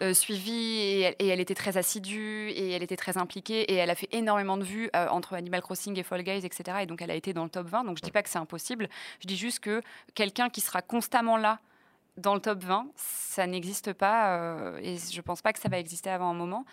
Euh, 0.00 0.14
Suivi 0.14 0.40
suivie 0.40 0.76
et 0.78 1.00
elle, 1.00 1.14
et 1.18 1.26
elle 1.28 1.40
était 1.40 1.54
très 1.54 1.76
assidue 1.76 2.50
et 2.50 2.70
elle 2.70 2.82
était 2.82 2.96
très 2.96 3.16
impliquée 3.16 3.62
et 3.62 3.74
elle 3.74 3.90
a 3.90 3.94
fait 3.94 4.08
énormément 4.12 4.56
de 4.56 4.64
vues 4.64 4.90
euh, 4.94 5.08
entre 5.08 5.34
Animal 5.34 5.60
Crossing 5.60 5.98
et 5.98 6.02
Fall 6.02 6.22
Guys, 6.22 6.44
etc. 6.44 6.78
Et 6.82 6.86
donc 6.86 7.02
elle 7.02 7.10
a 7.10 7.14
été 7.14 7.32
dans 7.32 7.44
le 7.44 7.50
top 7.50 7.66
20. 7.68 7.84
Donc 7.84 7.98
je 7.98 8.02
dis 8.02 8.10
pas 8.10 8.22
que 8.22 8.28
c'est 8.28 8.38
impossible. 8.38 8.88
Je 9.20 9.26
dis 9.26 9.36
juste 9.36 9.60
que 9.60 9.82
quelqu'un 10.14 10.50
qui 10.50 10.60
sera 10.60 10.82
constamment 10.82 11.36
là 11.36 11.58
dans 12.18 12.34
le 12.34 12.40
top 12.40 12.62
20, 12.62 12.88
ça 12.96 13.46
n'existe 13.46 13.92
pas 13.92 14.36
euh, 14.36 14.78
et 14.82 14.96
je 14.96 15.20
pense 15.20 15.40
pas 15.40 15.52
que 15.52 15.60
ça 15.60 15.68
va 15.68 15.78
exister 15.78 16.10
avant 16.10 16.30
un 16.30 16.34
moment. 16.34 16.64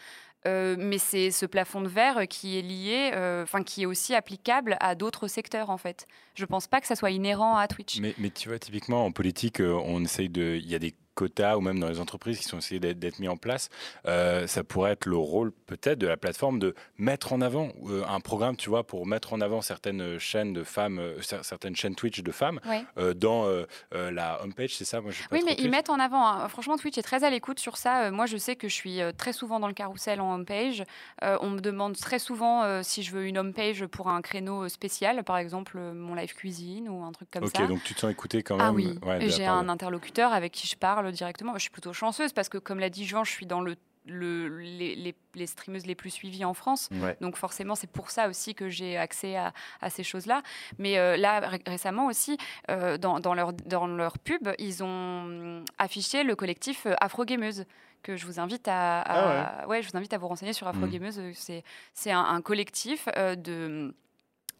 Euh, 0.48 0.76
mais 0.78 1.00
c'est 1.00 1.32
ce 1.32 1.48
plafond 1.48 1.82
de 1.82 1.88
verre 1.88 2.28
qui 2.28 2.60
est 2.60 2.62
lié, 2.62 3.12
euh, 3.16 3.42
enfin 3.42 3.64
qui 3.64 3.82
est 3.82 3.86
aussi 3.88 4.14
applicable 4.14 4.78
à 4.80 4.94
d'autres 4.94 5.28
secteurs 5.28 5.72
en 5.72 5.78
fait. 5.78 6.08
Je 6.36 6.46
pense 6.46 6.68
pas 6.68 6.82
que 6.82 6.88
ça 6.88 6.96
soit 6.96 7.10
inhérent 7.10 7.58
à 7.58 7.68
Twitch. 7.68 8.00
Mais, 8.00 8.14
mais 8.20 8.30
tu 8.30 8.50
vois, 8.50 8.60
typiquement 8.60 9.06
en 9.06 9.12
politique, 9.12 9.60
on 9.60 10.04
essaye 10.04 10.30
de. 10.30 10.60
Il 10.62 10.70
y 10.70 10.76
a 10.76 10.80
des 10.80 10.94
quotas 11.16 11.56
ou 11.58 11.62
même 11.62 11.80
dans 11.80 11.88
les 11.90 12.00
entreprises 12.00 12.38
qui 12.40 12.44
sont 12.44 12.58
essayés 12.60 12.80
d'être 12.80 13.20
mis 13.20 13.28
en 13.28 13.38
place. 13.38 13.70
Euh, 14.06 14.46
ça 14.48 14.64
pourrait 14.64 14.92
être 14.92 15.06
le 15.06 15.18
rôle 15.18 15.52
peut-être 15.66 15.98
de 15.98 16.08
la 16.08 16.18
plateforme 16.18 16.60
de 16.60 16.76
mettre 16.98 17.34
en 17.34 17.42
avant 17.42 17.70
euh, 17.88 18.04
un 18.08 18.20
programme, 18.20 18.56
tu 18.58 18.70
vois, 18.70 18.86
pour 18.86 19.08
mettre 19.08 19.34
en 19.34 19.42
avant 19.42 19.62
certaines 19.62 20.20
chaînes 20.20 20.54
de 20.54 20.64
femmes, 20.64 21.00
euh, 21.00 21.20
cer- 21.20 21.44
certaines 21.44 21.76
chaînes 21.76 21.96
Twitch 21.96 22.22
de 22.22 22.32
femmes 22.32 22.60
Ouais. 22.68 22.84
dans 23.16 23.46
la 23.92 24.42
homepage, 24.44 24.76
c'est 24.76 24.86
ça? 24.86 25.02
Moi, 25.02 25.12
je 25.12 25.24
Oui, 25.32 25.42
mais 25.46 25.56
ils 25.58 25.70
mettent 25.70 25.90
en 25.90 26.00
avant. 26.00 26.28
hein. 26.28 26.48
Franchement, 26.50 26.78
Twitch 26.78 26.98
est 26.98 27.02
très 27.04 27.24
à 27.24 27.30
l'écoute 27.30 27.60
sur 27.60 27.78
ça. 27.78 28.12
Moi, 28.12 28.26
je 28.26 28.38
sais 28.38 28.56
que 28.56 28.68
je 28.68 28.74
suis 28.74 29.00
très 29.18 29.34
souvent 29.34 29.60
dans 29.60 29.68
le 29.68 29.74
carrousel 29.74 30.20
en 30.22 30.34
homepage. 30.36 30.84
On 31.22 31.50
me 31.50 31.60
demande 31.62 31.96
très 31.96 32.20
souvent 32.20 32.84
si 32.84 33.04
je 33.04 33.12
veux 33.12 33.26
une 33.26 33.38
homepage 33.38 33.86
pour 33.88 34.10
un 34.10 34.22
créneau 34.22 34.68
spécial, 34.68 35.24
par 35.24 35.38
exemple 35.38 35.80
mon 35.80 36.16
live 36.16 36.34
cuisine 36.34 36.90
ou 36.90 37.04
un 37.04 37.12
truc 37.12 37.30
comme 37.32 37.44
Ok, 37.46 37.52
ça. 37.56 37.66
donc 37.68 37.84
tu 37.84 37.94
te 37.94 38.00
sens 38.02 38.12
écouté 38.12 38.44
quand 38.44 38.58
même. 38.58 38.66
Ah 38.68 38.72
oui, 38.74 38.98
ouais, 39.06 39.30
j'ai 39.30 39.46
un 39.46 39.70
interlocuteur 39.70 40.34
avec 40.34 40.52
qui 40.52 40.68
je 40.68 40.76
parle 40.76 41.05
directement. 41.12 41.54
Je 41.56 41.60
suis 41.60 41.70
plutôt 41.72 41.94
chanceuse 41.94 42.34
parce 42.34 42.50
que, 42.50 42.58
comme 42.58 42.80
l'a 42.80 42.90
dit 42.90 43.06
Jean, 43.06 43.24
je 43.24 43.32
suis 43.32 43.46
dans 43.46 43.62
le, 43.62 43.76
le- 44.06 44.60
les, 44.60 44.96
les, 44.96 45.16
les 45.34 45.48
streameuses 45.48 45.86
les 45.86 45.96
plus 45.96 46.10
suivies 46.12 46.46
en 46.46 46.54
France. 46.54 46.90
Ouais. 46.92 47.18
Donc 47.22 47.38
forcément, 47.38 47.76
c'est 47.76 47.90
pour 47.90 48.12
ça 48.12 48.28
aussi 48.30 48.54
que 48.56 48.70
j'ai 48.70 48.98
accès 48.98 49.36
à, 49.36 49.54
à 49.82 49.90
ces 49.90 50.04
choses-là. 50.04 50.42
Mais 50.78 50.98
euh, 50.98 51.18
là, 51.18 51.40
ré- 51.40 51.62
récemment 51.66 52.06
aussi, 52.08 52.38
euh, 52.70 52.98
dans, 52.98 53.20
dans 53.20 53.34
leur, 53.34 53.54
dans 53.54 53.88
leur 53.88 54.20
pub, 54.20 54.50
ils 54.60 54.84
ont 54.84 54.88
hum, 55.24 55.66
affiché 55.78 56.24
le 56.24 56.36
collectif 56.36 56.86
euh, 56.86 56.94
Afro 57.02 57.26
Gameuse 57.26 57.66
que 58.04 58.16
je 58.16 58.28
vous 58.28 58.40
invite 58.40 58.68
à, 58.68 59.02
à- 59.02 59.62
Ah 59.64 59.68
ouais. 59.68 59.82
je 59.82 59.90
vous 59.90 59.98
invite 59.98 60.14
à 60.14 60.20
vous 60.20 60.28
renseigner 60.28 60.54
sur 60.54 60.68
Afro. 60.68 60.86
Gameuse. 60.86 61.20
C'est 61.34 61.64
c'est 61.96 62.12
un, 62.12 62.22
un 62.24 62.42
collectif 62.42 63.10
euh, 63.18 63.36
de 63.36 63.96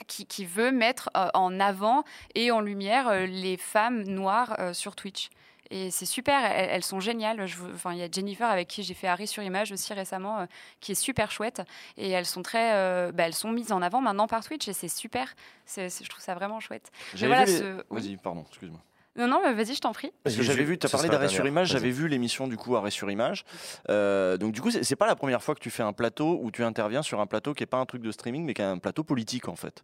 qui, 0.08 0.26
qui 0.26 0.46
veut 0.46 0.72
mettre 0.72 1.10
en 1.14 1.58
avant 1.60 2.04
et 2.34 2.52
en 2.52 2.60
lumière 2.60 3.28
les 3.28 3.56
femmes 3.56 4.02
noires 4.04 4.58
sur 4.74 4.94
Twitch. 4.96 5.30
Et 5.72 5.92
c'est 5.92 6.06
super, 6.06 6.44
elles, 6.46 6.70
elles 6.72 6.84
sont 6.84 7.00
géniales. 7.00 7.46
Je 7.48 7.56
Enfin, 7.74 7.94
il 7.94 8.00
y 8.00 8.04
a 8.04 8.08
Jennifer 8.12 8.50
avec 8.50 8.68
qui 8.68 8.84
j'ai 8.84 8.94
fait 8.94 9.08
arrêt 9.08 9.26
sur 9.26 9.42
image 9.44 9.72
aussi 9.72 9.94
récemment, 9.94 10.40
euh, 10.40 10.46
qui 10.80 10.92
est 10.92 10.96
super 10.96 11.32
chouette. 11.32 11.62
Et 11.98 12.10
elles 12.12 12.26
sont 12.26 12.42
très, 12.44 12.74
euh, 12.76 13.12
bah, 13.12 13.24
elles 13.24 13.34
sont 13.34 13.52
mises 13.52 13.72
en 13.72 13.82
avant 13.82 14.02
maintenant 14.02 14.28
par 14.28 14.44
Twitch 14.44 14.68
et 14.68 14.74
c'est 14.74 14.88
super. 14.88 15.34
Je 15.76 16.08
trouve 16.10 16.24
ça 16.24 16.36
vraiment 16.36 16.60
chouette. 16.60 16.92
J'avais 17.16 17.34
voilà, 17.34 17.46
vu 17.46 17.52
les- 17.54 17.58
ce-. 17.60 17.84
Vas-y, 17.90 18.18
pardon, 18.18 18.46
excuse-moi. 18.48 18.80
Non, 19.18 19.28
non, 19.28 19.40
mais 19.44 19.54
vas-y, 19.54 19.76
je 19.76 19.80
t'en 19.80 19.94
prie. 19.94 20.12
Parce 20.24 20.36
que 20.36 20.42
j'avais 20.44 20.66
vu, 20.66 20.78
tu 20.78 20.86
as 20.88 20.90
parlé 20.90 21.08
d'arrêt 21.08 21.30
sur 21.30 21.48
image, 21.48 21.70
j'avais 21.70 21.90
vu 21.90 22.10
l'émission 22.10 22.48
du 22.50 22.58
coup 22.58 22.76
arrêt 22.76 22.92
sur 22.92 23.10
image. 23.10 23.46
Euh, 23.90 24.36
donc 24.38 24.52
du 24.52 24.62
coup, 24.62 24.72
c'est 24.72 24.84
c'est 24.84 24.98
pas 24.98 25.08
la 25.08 25.16
première 25.16 25.42
fois 25.42 25.56
que 25.56 25.62
tu 25.62 25.70
fais 25.70 25.84
un 25.84 25.94
plateau 25.94 26.38
où 26.42 26.52
tu 26.52 26.64
interviens 26.66 27.02
sur 27.02 27.22
un 27.22 27.26
plateau 27.26 27.54
qui 27.54 27.64
est 27.64 27.68
pas 27.68 27.78
un 27.78 27.86
truc 27.86 28.02
de 28.02 28.12
streaming, 28.12 28.44
mais 28.44 28.54
qui 28.54 28.62
est 28.62 28.66
un 28.66 28.78
plateau 28.78 29.04
politique 29.06 29.48
en 29.48 29.56
fait. 29.56 29.84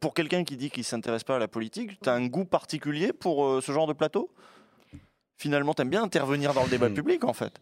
Pour 0.00 0.14
quelqu'un 0.14 0.44
qui 0.44 0.56
dit 0.56 0.70
qu'il 0.70 0.84
s'intéresse 0.84 1.24
pas 1.24 1.36
à 1.36 1.38
la 1.38 1.48
politique, 1.48 1.98
tu 2.00 2.08
as 2.08 2.14
un 2.14 2.26
goût 2.26 2.44
particulier 2.44 3.12
pour 3.12 3.46
euh, 3.46 3.60
ce 3.60 3.72
genre 3.72 3.86
de 3.86 3.92
plateau? 3.92 4.30
Finalement, 5.40 5.72
t'aimes 5.72 5.88
bien 5.88 6.02
intervenir 6.02 6.52
dans 6.52 6.64
le 6.64 6.68
débat 6.68 6.90
public 6.90 7.22
en 7.22 7.32
fait. 7.32 7.52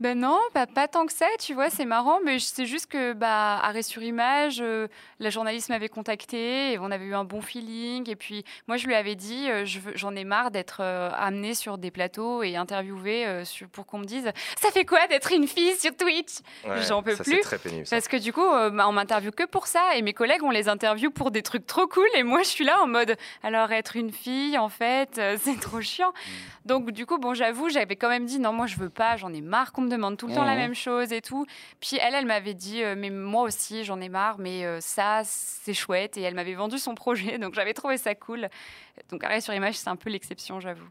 Ben 0.00 0.18
non, 0.18 0.36
pas, 0.52 0.66
pas 0.66 0.88
tant 0.88 1.06
que 1.06 1.12
ça, 1.12 1.26
tu 1.38 1.54
vois, 1.54 1.70
c'est 1.70 1.84
marrant, 1.84 2.18
mais 2.24 2.40
c'est 2.40 2.66
juste 2.66 2.86
que, 2.88 3.12
bah, 3.12 3.60
arrêt 3.62 3.82
sur 3.82 4.02
image, 4.02 4.58
euh, 4.60 4.88
la 5.20 5.30
journaliste 5.30 5.68
m'avait 5.68 5.88
contacté, 5.88 6.72
et 6.72 6.78
on 6.80 6.90
avait 6.90 7.04
eu 7.04 7.14
un 7.14 7.22
bon 7.22 7.40
feeling, 7.40 8.10
et 8.10 8.16
puis 8.16 8.44
moi 8.66 8.76
je 8.76 8.88
lui 8.88 8.96
avais 8.96 9.14
dit, 9.14 9.48
euh, 9.48 9.64
je 9.64 9.78
j'en 9.94 10.16
ai 10.16 10.24
marre 10.24 10.50
d'être 10.50 10.78
euh, 10.80 11.08
amenée 11.16 11.54
sur 11.54 11.78
des 11.78 11.92
plateaux 11.92 12.42
et 12.42 12.56
interviewée 12.56 13.26
euh, 13.26 13.44
sur- 13.44 13.68
pour 13.68 13.86
qu'on 13.86 13.98
me 13.98 14.04
dise, 14.06 14.32
ça 14.60 14.70
fait 14.72 14.84
quoi 14.84 15.06
d'être 15.06 15.30
une 15.30 15.46
fille 15.46 15.76
sur 15.76 15.96
Twitch? 15.96 16.32
Ouais, 16.66 16.82
J'en 16.88 17.04
peux 17.04 17.14
ça, 17.14 17.22
plus. 17.22 17.34
C'est 17.36 17.40
très 17.42 17.58
pénible. 17.58 17.86
ça. 17.86 17.94
Parce 17.94 18.08
que 18.08 18.16
du 18.16 18.32
coup, 18.32 18.44
euh, 18.44 18.70
bah, 18.70 18.88
on 18.88 18.92
m'interviewe 18.92 19.30
que 19.30 19.44
pour 19.46 19.68
ça, 19.68 19.94
et 19.94 20.02
mes 20.02 20.14
collègues, 20.14 20.42
on 20.42 20.50
les 20.50 20.68
interviewe 20.68 21.10
pour 21.10 21.30
des 21.30 21.42
trucs 21.42 21.66
trop 21.66 21.86
cool, 21.86 22.08
et 22.16 22.24
moi 22.24 22.42
je 22.42 22.48
suis 22.48 22.64
là 22.64 22.82
en 22.82 22.88
mode, 22.88 23.16
alors 23.44 23.70
être 23.70 23.94
une 23.94 24.12
fille, 24.12 24.58
en 24.58 24.68
fait, 24.68 25.18
euh, 25.18 25.36
c'est 25.40 25.60
trop 25.60 25.80
chiant. 25.80 26.12
Donc 26.64 26.90
du 26.90 27.03
coup, 27.06 27.18
bon, 27.18 27.34
j'avoue, 27.34 27.68
j'avais 27.68 27.96
quand 27.96 28.08
même 28.08 28.26
dit 28.26 28.38
non, 28.38 28.52
moi 28.52 28.66
je 28.66 28.76
veux 28.76 28.90
pas, 28.90 29.16
j'en 29.16 29.32
ai 29.32 29.40
marre 29.40 29.72
qu'on 29.72 29.82
me 29.82 29.88
demande 29.90 30.16
tout 30.16 30.26
le 30.28 30.34
temps 30.34 30.44
la 30.44 30.52
Mhm. 30.52 30.58
même 30.58 30.74
chose 30.74 31.12
et 31.12 31.20
tout. 31.20 31.46
Puis 31.80 31.96
elle, 32.00 32.14
elle 32.14 32.26
m'avait 32.26 32.54
dit, 32.54 32.82
euh, 32.82 32.94
mais 32.96 33.10
moi 33.10 33.42
aussi 33.42 33.84
j'en 33.84 34.00
ai 34.00 34.08
marre, 34.08 34.38
mais 34.38 34.64
euh, 34.64 34.80
ça 34.80 35.22
c'est 35.24 35.74
chouette. 35.74 36.16
Et 36.16 36.22
elle 36.22 36.34
m'avait 36.34 36.54
vendu 36.54 36.78
son 36.78 36.94
projet, 36.94 37.38
donc 37.38 37.54
j'avais 37.54 37.74
trouvé 37.74 37.96
ça 37.98 38.14
cool. 38.14 38.48
Donc 39.10 39.24
arrêt 39.24 39.40
sur 39.40 39.52
image, 39.54 39.74
c'est 39.74 39.88
un 39.88 39.96
peu 39.96 40.10
l'exception, 40.10 40.60
j'avoue. 40.60 40.86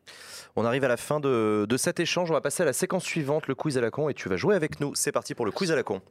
On 0.56 0.65
arrive 0.65 0.84
à 0.84 0.88
la 0.90 0.98
fin 0.98 1.19
de, 1.19 1.65
de 1.69 1.77
cet 1.77 1.99
échange. 1.99 2.30
On 2.30 2.34
va 2.34 2.41
passer 2.41 2.64
à 2.64 2.65
la 2.65 2.73
séquence 2.73 3.03
suivante, 3.06 3.48
le 3.48 3.56
quiz 3.56 3.77
à 3.77 3.81
la 3.81 3.91
con, 3.91 4.10
et 4.10 4.14
tu 4.14 4.27
vas 4.30 4.35
jouer 4.35 4.56
avec 4.56 4.80
nous. 4.80 4.94
C'est 4.95 5.11
parti 5.11 5.34
pour 5.35 5.45
le 5.45 5.52
quiz 5.52 5.72
à 5.72 5.76
la 5.76 5.84
con. 5.84 6.02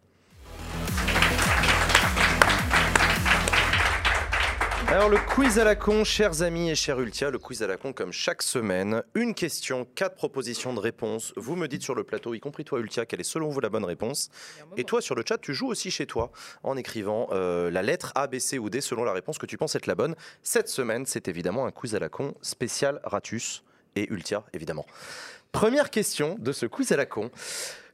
Alors 4.92 5.08
le 5.08 5.16
quiz 5.16 5.58
à 5.58 5.64
la 5.64 5.74
con, 5.74 6.04
chers 6.04 6.42
amis 6.42 6.68
et 6.68 6.74
chers 6.74 7.00
Ultia, 7.00 7.30
le 7.30 7.38
quiz 7.38 7.62
à 7.62 7.66
la 7.66 7.78
con 7.78 7.94
comme 7.94 8.12
chaque 8.12 8.42
semaine. 8.42 9.02
Une 9.14 9.32
question, 9.32 9.86
quatre 9.94 10.16
propositions 10.16 10.74
de 10.74 10.80
réponses. 10.80 11.32
Vous 11.36 11.56
me 11.56 11.66
dites 11.66 11.82
sur 11.82 11.94
le 11.94 12.04
plateau, 12.04 12.34
y 12.34 12.40
compris 12.40 12.66
toi 12.66 12.78
Ultia, 12.78 13.06
quelle 13.06 13.22
est 13.22 13.24
selon 13.24 13.48
vous 13.48 13.60
la 13.60 13.70
bonne 13.70 13.86
réponse. 13.86 14.28
Et 14.76 14.84
toi 14.84 15.00
sur 15.00 15.14
le 15.14 15.24
chat, 15.26 15.38
tu 15.38 15.54
joues 15.54 15.68
aussi 15.68 15.90
chez 15.90 16.04
toi 16.04 16.30
en 16.62 16.76
écrivant 16.76 17.28
euh, 17.32 17.70
la 17.70 17.80
lettre 17.80 18.12
A, 18.16 18.26
B, 18.26 18.38
C 18.38 18.58
ou 18.58 18.68
D 18.68 18.82
selon 18.82 19.04
la 19.04 19.14
réponse 19.14 19.38
que 19.38 19.46
tu 19.46 19.56
penses 19.56 19.76
être 19.76 19.86
la 19.86 19.94
bonne. 19.94 20.14
Cette 20.42 20.68
semaine, 20.68 21.06
c'est 21.06 21.26
évidemment 21.26 21.64
un 21.64 21.70
quiz 21.70 21.94
à 21.94 21.98
la 21.98 22.10
con 22.10 22.34
spécial 22.42 23.00
Ratus 23.02 23.64
et 23.96 24.12
Ultia, 24.12 24.44
évidemment. 24.52 24.84
Première 25.52 25.88
question 25.88 26.36
de 26.38 26.52
ce 26.52 26.66
quiz 26.66 26.92
à 26.92 26.98
la 26.98 27.06
con. 27.06 27.30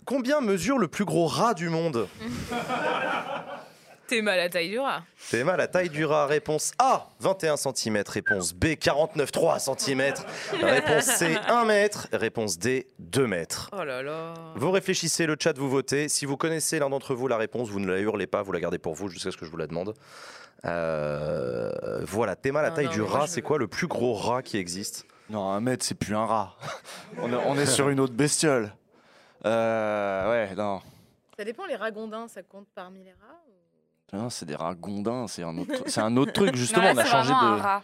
Combien 0.04 0.40
mesure 0.40 0.78
le 0.78 0.88
plus 0.88 1.04
gros 1.04 1.28
rat 1.28 1.54
du 1.54 1.68
monde? 1.68 2.08
T'es 4.09 4.22
mal 4.22 4.40
à 4.40 4.48
taille 4.48 4.70
du 4.70 4.78
rat. 4.78 5.02
Théma, 5.30 5.56
la 5.59 5.68
taille 5.68 5.90
du 5.90 6.05
rat. 6.06 6.26
Réponse 6.26 6.72
A, 6.78 7.09
21 7.20 7.56
cm. 7.59 8.02
Réponse 8.09 8.55
B, 8.55 8.64
49,3 8.68 9.59
cm. 9.78 10.14
Réponse 10.62 11.05
C, 11.05 11.36
1 11.47 11.64
mètre. 11.66 12.09
Réponse 12.12 12.59
D, 12.59 12.86
2 12.98 13.26
mètres. 13.26 13.68
Oh 13.78 13.85
là 13.85 14.02
là. 14.02 14.32
Vous 14.56 14.70
réfléchissez, 14.70 15.26
le 15.26 15.36
chat, 15.39 15.56
vous 15.59 15.68
votez. 15.68 16.09
Si 16.09 16.24
vous 16.24 16.39
connaissez 16.39 16.78
l'un 16.78 16.89
d'entre 16.89 17.14
vous 17.14 17.28
la 17.28 17.36
réponse, 17.36 17.68
vous 17.68 17.80
ne 17.80 17.93
la 17.93 17.98
hurlez 18.01 18.26
pas, 18.26 18.40
vous 18.43 18.52
la 18.52 18.60
gardez 18.60 18.78
pour 18.78 18.94
vous 18.94 19.09
jusqu'à 19.10 19.30
ce 19.30 19.36
que 19.36 19.44
je 19.44 19.51
vous 19.51 19.59
la 19.59 19.66
demande. 19.66 19.93
Euh, 20.64 21.70
voilà, 22.05 22.35
Théma, 22.35 22.62
la 22.62 22.70
Non, 22.70 22.76
taille 22.76 22.86
non, 22.86 22.93
du 22.93 23.02
rat, 23.02 23.26
c'est 23.26 23.40
veux- 23.43 23.47
quoi 23.47 23.59
le 23.59 23.68
plus 23.68 23.86
gros 23.89 24.14
rat 24.14 24.43
qui 24.43 24.56
existe? 24.56 25.06
Non, 25.30 25.51
un 25.51 25.60
mètre, 25.60 25.85
c'est 25.85 25.94
plus 25.94 26.16
un 26.16 26.24
rat. 26.24 26.56
on, 27.18 27.30
est, 27.32 27.36
on 27.47 27.56
est 27.59 27.66
sur 27.66 27.90
une 27.90 28.01
autre 28.01 28.14
bestiole. 28.14 28.72
Euh, 29.44 30.30
ouais, 30.30 30.55
non. 30.55 30.80
Ça 31.39 31.44
dépend, 31.44 31.66
les 31.66 31.76
ragondins, 31.76 32.26
ça 32.26 32.43
compte 32.43 32.66
parmi 32.74 33.05
les 33.05 33.12
rats 33.12 33.39
c'est 34.30 34.47
des 34.47 34.55
rats 34.56 34.74
gondins, 34.74 35.26
c'est 35.28 35.43
un 35.43 35.56
autre, 35.59 35.82
c'est 35.86 36.01
un 36.01 36.16
autre 36.16 36.32
truc. 36.32 36.51
Non, 36.51 36.55
Justement, 36.56 36.82
là, 36.82 36.93
on 36.94 36.98
a 36.98 37.05
changé 37.05 37.30
de, 37.32 37.60
rat. 37.60 37.82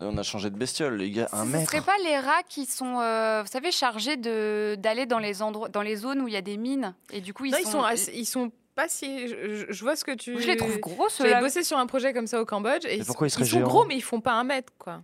on 0.00 0.18
a 0.18 0.22
changé 0.22 0.50
de 0.50 0.56
bestiole, 0.56 0.96
les 0.96 1.10
gars. 1.10 1.28
Un 1.32 1.44
Ce 1.44 1.48
mètre. 1.48 1.70
serait 1.70 1.82
pas 1.82 1.96
les 2.04 2.18
rats 2.18 2.42
qui 2.48 2.66
sont, 2.66 3.00
euh, 3.00 3.42
vous 3.42 3.48
savez, 3.50 3.70
chargés 3.72 4.16
de 4.16 4.76
d'aller 4.78 5.06
dans 5.06 5.18
les 5.18 5.42
endroits, 5.42 5.68
dans 5.68 5.82
les 5.82 5.96
zones 5.96 6.20
où 6.20 6.28
il 6.28 6.34
y 6.34 6.36
a 6.36 6.42
des 6.42 6.56
mines 6.56 6.94
et 7.10 7.20
du 7.20 7.32
coup 7.34 7.44
ils 7.46 7.52
Non, 7.52 7.58
sont. 7.58 7.64
ils 7.64 7.70
sont, 7.72 7.82
assez- 7.82 8.12
ils 8.14 8.26
sont 8.26 8.52
pas 8.74 8.88
si. 8.88 9.26
Je, 9.28 9.80
vois 9.82 9.96
ce 9.96 10.04
que 10.04 10.12
tu. 10.12 10.40
Je 10.40 10.46
les 10.46 10.56
trouve 10.56 10.78
gros 10.78 11.08
ceux-là. 11.08 11.40
bossé 11.40 11.64
sur 11.64 11.78
un 11.78 11.86
projet 11.86 12.12
comme 12.12 12.26
ça 12.28 12.40
au 12.40 12.44
Cambodge 12.44 12.84
et 12.84 12.88
Mais 12.90 12.96
ils, 12.98 13.04
pourquoi 13.04 13.26
ils 13.26 13.30
ils 13.30 13.32
seraient 13.32 13.44
sont 13.46 13.60
gros, 13.60 13.84
mais 13.86 13.96
ils 13.96 14.02
font 14.02 14.20
pas 14.20 14.32
un 14.34 14.44
mètre, 14.44 14.72
quoi. 14.78 15.02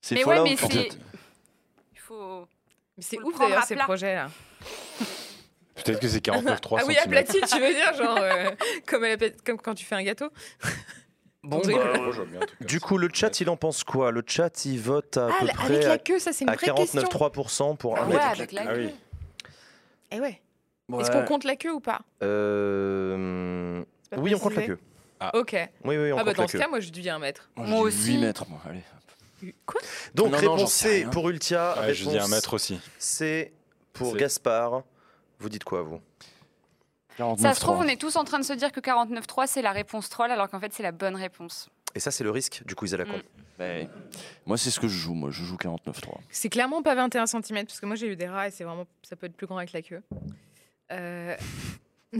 C'est 0.00 0.14
Mais 0.14 0.24
ouais, 0.24 0.42
mais 0.42 0.56
c'est. 0.56 0.88
Il 1.92 1.98
faut. 1.98 2.46
Mais 2.96 3.02
c'est 3.02 3.18
ouf 3.22 3.34
prendre 3.34 3.50
d'ailleurs 3.50 3.64
ces 3.64 3.76
projets-là. 3.76 4.28
Peut-être 5.76 6.00
que 6.00 6.08
c'est 6.08 6.24
49,3 6.24 6.78
Ah 6.80 6.84
oui, 6.86 6.96
aplati, 6.96 7.40
tu 7.40 7.60
veux 7.60 7.72
dire, 7.74 7.94
genre 7.94 8.16
euh, 8.20 8.50
comme, 8.86 9.04
à 9.04 9.16
la- 9.16 9.30
comme 9.44 9.58
quand 9.58 9.74
tu 9.74 9.84
fais 9.84 9.94
un 9.96 10.02
gâteau. 10.02 10.28
Bon, 11.42 11.58
bah, 11.58 11.72
Du 12.60 12.66
du 12.66 12.80
coup, 12.80 12.96
le 12.96 13.08
chat, 13.12 13.40
il 13.40 13.50
en 13.50 13.56
pense 13.56 13.84
quoi? 13.84 14.10
Le 14.10 14.22
chat, 14.26 14.64
il 14.64 14.80
vote 14.80 15.16
à 15.18 15.26
Ah, 15.30 15.36
peu 15.40 15.46
près 15.48 15.64
avec 15.74 15.84
à, 15.84 15.88
la 15.88 15.98
queue, 15.98 16.18
ça 16.18 16.32
c'est 16.32 16.44
une 16.44 16.50
à 16.50 16.54
vraie 16.54 16.70
question. 16.70 17.02
49,3% 17.02 17.76
pour 17.76 17.98
un 17.98 18.02
Ah 18.02 18.06
ouais, 18.06 18.12
mètre. 18.14 18.26
avec 18.26 18.52
la 18.52 18.62
Ah 18.62 18.66
queue. 18.74 18.84
oui. 18.86 18.94
Eh 20.12 20.20
ouais. 20.20 20.40
Ouais. 20.88 21.02
Est-ce 21.02 21.10
qu'on 21.10 21.24
compte 21.24 21.44
la 21.44 21.56
queue 21.56 21.72
ou 21.72 21.80
pas? 21.80 22.00
Euh, 22.22 23.82
C'est 24.04 24.16
pas 24.16 24.22
Oui, 24.22 24.34
on 24.34 24.38
compte 24.38 24.54
la 24.54 24.62
queue. 24.62 24.78
Ok. 25.34 25.52
Oui, 25.84 25.96
oui, 25.96 26.12
on 26.12 26.18
Ah 26.18 26.24
bah 26.24 26.30
compte 26.30 26.36
dans 26.36 26.42
la 26.42 26.48
ce 26.48 26.52
queue. 26.52 26.58
cas, 26.58 26.68
moi 26.68 26.80
je 26.80 26.90
dis 26.90 27.08
un 27.08 27.18
mètre. 27.18 27.50
Moi, 27.56 27.80
aussi. 27.80 28.12
8 28.14 28.18
mètres, 28.18 28.44
moi. 28.48 28.60
Allez. 28.68 29.52
Quoi? 29.66 29.80
Donc, 30.14 30.26
Non, 30.26 30.32
non, 30.32 30.38
réponse 30.54 30.72
sais 30.72 31.00
C 31.02 31.06
pour 31.10 31.28
Ultia. 31.28 31.74
Ouais, 31.80 31.94
je 31.94 32.08
dis 32.08 32.18
un 32.18 32.28
mètre 32.28 32.54
aussi. 32.54 32.80
C 32.98 33.52
pour 33.92 34.12
C'est- 34.12 34.18
Gaspard. 34.18 34.82
Vous 35.38 35.48
dites 35.48 35.64
quoi, 35.64 35.82
vous? 35.82 36.00
Ça 37.38 37.54
se 37.54 37.60
trouve, 37.60 37.76
49,3. 37.80 37.84
on 37.84 37.88
est 37.88 38.00
tous 38.00 38.16
en 38.16 38.24
train 38.24 38.38
de 38.40 38.44
se 38.44 38.52
dire 38.54 38.72
que 38.72 38.80
49.3 38.80 39.46
c'est 39.46 39.62
la 39.62 39.70
réponse 39.72 40.08
troll, 40.08 40.30
alors 40.32 40.48
qu'en 40.50 40.58
fait 40.58 40.72
c'est 40.72 40.82
la 40.82 40.90
bonne 40.92 41.14
réponse. 41.16 41.68
Et 41.94 42.00
ça, 42.00 42.10
c'est 42.10 42.24
le 42.24 42.32
risque 42.32 42.62
du 42.66 42.74
quiz 42.74 42.92
à 42.92 42.96
la 42.96 43.04
con. 43.04 43.16
Mm. 43.16 43.20
Ben, 43.56 43.88
moi, 44.46 44.58
c'est 44.58 44.70
ce 44.72 44.80
que 44.80 44.88
je 44.88 44.96
joue. 44.98 45.14
Moi, 45.14 45.30
je 45.30 45.44
joue 45.44 45.54
49,3. 45.54 46.16
C'est 46.28 46.48
clairement 46.48 46.82
pas 46.82 46.96
21 46.96 47.26
cm 47.26 47.66
parce 47.66 47.78
que 47.78 47.86
moi 47.86 47.94
j'ai 47.94 48.08
eu 48.08 48.16
des 48.16 48.26
rats 48.26 48.48
et 48.48 48.50
c'est 48.50 48.64
vraiment 48.64 48.84
ça 49.04 49.14
peut 49.14 49.26
être 49.26 49.36
plus 49.36 49.46
grand 49.46 49.58
avec 49.58 49.72
la 49.72 49.82
queue. 49.82 50.02
Euh... 50.90 51.36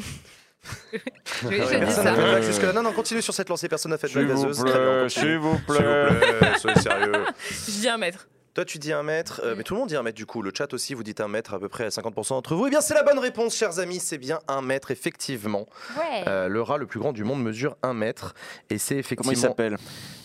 J'ai 0.93 1.01
Ah 1.45 1.49
déjà 1.51 1.65
ouais, 1.67 1.73
dit 1.75 1.79
personne 1.81 2.05
ça. 2.05 2.11
n'a 2.13 2.15
fait 2.15 2.23
de 2.23 2.29
blague 2.31 2.43
jusque-là. 2.45 2.73
Non, 2.73 2.83
non, 2.83 2.93
continue 2.93 3.21
sur 3.21 3.35
cette 3.35 3.49
lancée. 3.51 3.69
Personne 3.69 3.91
n'a 3.91 3.99
fait 3.99 4.07
de 4.09 4.13
blague 4.15 4.29
gazeuse. 4.29 4.59
Très 4.65 4.79
bien, 4.79 5.03
continue. 5.03 5.11
s'il 5.11 5.37
vous 5.39 5.57
S'il 5.57 5.75
vous 5.75 5.75
plaît, 5.75 6.59
soyez 6.59 6.81
sérieux. 6.81 7.13
Je 7.51 7.71
dis 7.81 7.89
un 7.89 7.99
mètre. 7.99 8.29
Toi, 8.55 8.65
tu 8.65 8.79
dis 8.79 8.93
un 8.93 9.03
mètre, 9.03 9.41
euh, 9.43 9.55
mais 9.57 9.65
tout 9.65 9.75
le 9.75 9.81
monde 9.81 9.89
dit 9.89 9.97
un 9.97 10.03
mètre 10.05 10.17
du 10.17 10.27
coup. 10.27 10.41
Le 10.41 10.53
chat 10.57 10.73
aussi, 10.75 10.95
vous 10.95 11.03
dites 11.03 11.21
un 11.21 11.27
mètre 11.27 11.55
à 11.55 11.59
peu 11.59 11.69
près 11.69 11.85
à 11.87 11.89
50% 11.89 12.29
d'entre 12.31 12.55
vous. 12.55 12.69
Eh 12.69 12.71
bien, 12.71 12.81
c'est 12.81 12.95
la 12.95 13.03
bonne 13.03 13.19
réponse, 13.19 13.57
chers 13.57 13.81
amis. 13.81 13.99
C'est 13.99 14.17
bien 14.17 14.39
un 14.47 14.63
mètre, 14.63 14.93
effectivement. 14.93 15.67
Ouais. 15.97 16.23
Euh, 16.29 16.47
le 16.47 16.63
rat 16.63 16.79
le 16.79 16.87
plus 16.87 17.01
grand 17.01 17.13
du 17.13 17.25
monde 17.25 17.43
mesure 17.43 17.77
un 17.83 17.95
mètre. 17.95 18.33
Et 18.71 18.79
c'est 18.79 18.95
effectivement. 18.97 19.33
Comment 19.33 19.33
il 19.33 19.49
s'appelle? 19.49 19.77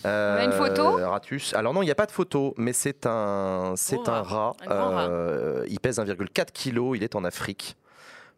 Euh, 0.06 0.36
On 0.36 0.40
a 0.40 0.44
une 0.44 0.52
photo? 0.52 0.92
Ratus. 1.08 1.54
Alors 1.54 1.74
non, 1.74 1.82
il 1.82 1.86
n'y 1.86 1.90
a 1.90 1.96
pas 1.96 2.06
de 2.06 2.12
photo, 2.12 2.54
mais 2.56 2.72
c'est 2.72 3.04
un, 3.04 3.74
c'est 3.76 4.08
un 4.08 4.22
rat. 4.22 4.52
Un 4.68 5.64
il 5.66 5.80
pèse 5.80 5.98
1,4 5.98 6.52
kg. 6.52 6.96
Il 6.96 7.02
est 7.02 7.16
en 7.16 7.24
Afrique. 7.24 7.76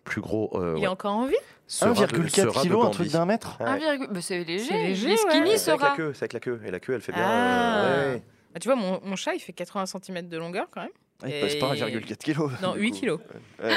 Plus 0.05 0.21
gros. 0.23 0.51
euh, 0.55 0.73
Il 0.77 0.81
ouais. 0.81 0.85
est 0.85 0.89
encore 0.89 1.13
en 1.13 1.27
vie 1.27 1.35
Ce 1.69 1.85
rat 1.85 1.91
de- 1.93 1.97
ce 1.97 2.03
1,4 2.07 2.49
rat 2.49 2.63
de 2.65 2.69
kg, 2.71 2.75
un 2.87 2.91
truc 2.91 3.09
d'un 3.11 3.25
mètre? 3.27 3.57
Ouais. 3.61 3.67
1, 3.67 3.77
virgule- 3.77 4.09
bah, 4.11 4.21
c'est 4.23 4.43
léger. 4.43 4.65
C'est 4.69 4.75
léger, 4.83 5.07
Il 5.07 5.13
est 5.13 5.17
skinny 5.19 5.53
ce 5.53 5.59
C'est 5.59 5.71
avec 5.71 5.83
la 5.83 5.89
rat. 5.91 5.97
queue, 5.97 6.13
c'est 6.15 6.23
avec 6.23 6.33
la 6.33 6.41
queue. 6.41 6.61
Et 6.67 6.71
la 6.71 6.81
queue, 6.81 6.95
elle 6.95 7.01
fait 7.03 7.13
bien. 7.13 7.23
Ah. 7.25 7.85
euh, 7.85 8.15
ouais. 8.15 8.23
Bah, 8.53 8.61
Tu 8.61 8.69
vois, 8.69 8.77
mon, 8.77 9.01
mon 9.05 9.17
chat 9.17 9.35
il 9.35 9.41
fait 9.41 9.53
80 9.53 9.87
cm 9.87 10.29
de 10.29 10.37
longueur 10.37 10.67
quand 10.71 10.83
même. 10.83 10.91
Ah, 11.23 11.29
Il 11.29 11.33
pèse 11.41 11.57
pas 11.59 11.75
Et- 11.77 11.81
1,4 11.81 12.17
kg. 12.17 12.51
Non, 12.63 12.73
du 12.75 12.81
8 12.81 12.91
coup. 12.91 12.97
kilos. 12.99 13.21
Ouais. 13.63 13.75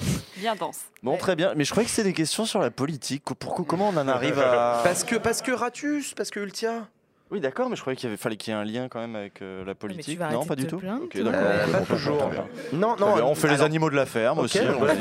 Bien 0.38 0.56
dense. 0.56 0.80
Bon, 1.02 1.12
Ouais. 1.12 1.18
très 1.18 1.36
bien. 1.36 1.52
Mais 1.54 1.64
je 1.64 1.70
croyais 1.70 1.84
que 1.86 1.90
c'était 1.94 2.08
des 2.08 2.14
questions 2.14 2.44
sur 2.46 2.60
la 2.60 2.70
politique. 2.70 3.22
Pourquoi, 3.38 3.64
comment 3.64 3.88
on 3.90 3.96
en 3.96 4.08
arrive 4.08 4.38
à. 4.38 4.80
Parce 4.82 5.04
que, 5.04 5.16
parce 5.16 5.42
que 5.42 5.52
Ratus, 5.52 6.14
parce 6.14 6.30
que 6.30 6.40
Ultia. 6.40 6.88
Oui, 7.32 7.40
d'accord, 7.40 7.70
mais 7.70 7.76
je 7.76 7.80
croyais 7.80 7.96
qu'il 7.96 8.08
avait- 8.08 8.18
fallait 8.18 8.36
qu'il 8.36 8.52
y 8.52 8.56
ait 8.56 8.60
un 8.60 8.64
lien 8.64 8.88
quand 8.90 9.00
même 9.00 9.16
avec 9.16 9.40
euh, 9.40 9.64
la 9.64 9.74
politique. 9.74 10.18
vas 10.18 10.30
non, 10.30 10.44
pas 10.44 10.54
du 10.54 10.64
te 10.64 10.68
tout. 10.70 10.76
plaindre, 10.78 11.06
d'accord. 11.12 11.32
Euh, 11.34 11.66
pas 11.72 11.80
toujours. 11.80 12.28
bien. 12.28 12.46
Non, 12.74 12.94
Très 12.94 13.06
non. 13.06 13.14
bien, 13.14 13.24
on 13.24 13.34
fait 13.34 13.48
les 13.48 13.62
animaux 13.62 13.88
de 13.88 13.96
la 13.96 14.04
ferme 14.04 14.38
aussi. 14.40 14.58
on- 14.78 14.80
bah, 14.84 14.92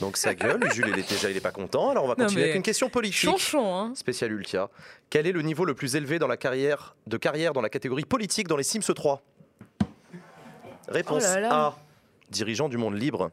Donc 0.00 0.16
ça 0.16 0.34
gueule. 0.34 0.60
Jules, 0.72 0.86
il 0.92 0.98
est 1.00 1.08
déjà, 1.10 1.28
il 1.28 1.36
est 1.36 1.40
pas 1.40 1.50
content. 1.50 1.90
Alors 1.90 2.04
on 2.04 2.08
va 2.08 2.14
continuer 2.14 2.36
mais- 2.42 2.48
avec 2.50 2.56
une 2.56 2.62
question 2.62 2.88
politique. 2.88 3.28
Chonchon, 3.28 3.74
hein. 3.76 3.92
Spécial 3.96 4.30
Ultia. 4.30 4.68
Quel 5.10 5.26
est 5.26 5.32
le 5.32 5.42
niveau 5.42 5.64
le 5.64 5.74
plus 5.74 5.96
élevé 5.96 6.20
dans 6.20 6.28
la 6.28 6.36
carrière 6.36 6.94
de 7.08 7.16
carrière 7.16 7.52
dans 7.52 7.60
la 7.62 7.68
catégorie 7.68 8.04
politique 8.04 8.46
dans 8.46 8.56
les 8.56 8.62
Sims 8.62 8.94
3 8.94 9.22
Réponse 10.88 11.24
Oh 11.26 11.34
là 11.34 11.40
là. 11.40 11.52
A. 11.52 11.76
Dirigeant 12.30 12.68
du 12.68 12.76
monde 12.76 12.94
libre. 12.96 13.30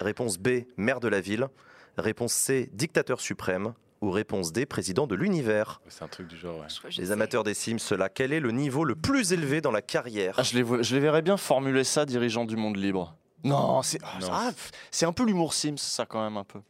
Réponse 0.00 0.38
B. 0.38 0.64
Maire 0.76 1.00
de 1.00 1.08
la 1.08 1.20
ville. 1.20 1.48
Réponse 1.96 2.32
C. 2.34 2.68
Dictateur 2.72 3.20
suprême. 3.20 3.72
Ou 4.00 4.10
réponse 4.10 4.52
D. 4.52 4.64
Président 4.64 5.06
de 5.06 5.14
l'univers. 5.16 5.80
C'est 5.88 6.04
un 6.04 6.08
truc 6.08 6.28
du 6.28 6.36
genre, 6.36 6.60
ouais. 6.60 6.66
Je 6.68 6.90
je 6.90 7.00
Les 7.00 7.06
sais. 7.06 7.12
amateurs 7.12 7.42
des 7.42 7.54
Sims, 7.54 7.78
cela. 7.78 8.08
Quel 8.08 8.32
est 8.32 8.38
le 8.40 8.52
niveau 8.52 8.84
le 8.84 8.94
plus 8.94 9.32
élevé 9.32 9.60
dans 9.60 9.72
la 9.72 9.82
carrière? 9.82 10.34
Ah, 10.38 10.42
je, 10.44 10.56
les 10.58 10.82
je 10.84 10.96
verrais 10.96 11.22
bien 11.22 11.36
formuler 11.36 11.82
ça, 11.84 12.06
dirigeant 12.06 12.44
du 12.44 12.56
monde 12.56 12.76
libre. 12.76 13.16
Non, 13.44 13.82
c'est 13.82 13.98
ah, 14.02 14.18
ah, 14.30 14.50
c'est 14.90 15.06
un 15.06 15.12
peu 15.12 15.24
l'humour 15.24 15.52
Sims, 15.54 15.78
ça 15.78 16.06
quand 16.06 16.22
même 16.22 16.36
un 16.36 16.44
peu. 16.44 16.60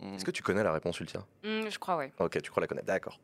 Hmm. 0.00 0.14
Est-ce 0.14 0.24
que 0.24 0.30
tu 0.30 0.42
connais 0.42 0.62
la 0.62 0.72
réponse, 0.72 0.98
Ultia? 1.00 1.20
Hmm, 1.44 1.68
je 1.68 1.78
crois, 1.78 1.96
ouais. 1.96 2.12
Ok, 2.18 2.40
tu 2.42 2.50
crois 2.50 2.60
la 2.60 2.66
connaître. 2.66 2.86
D'accord. 2.86 3.18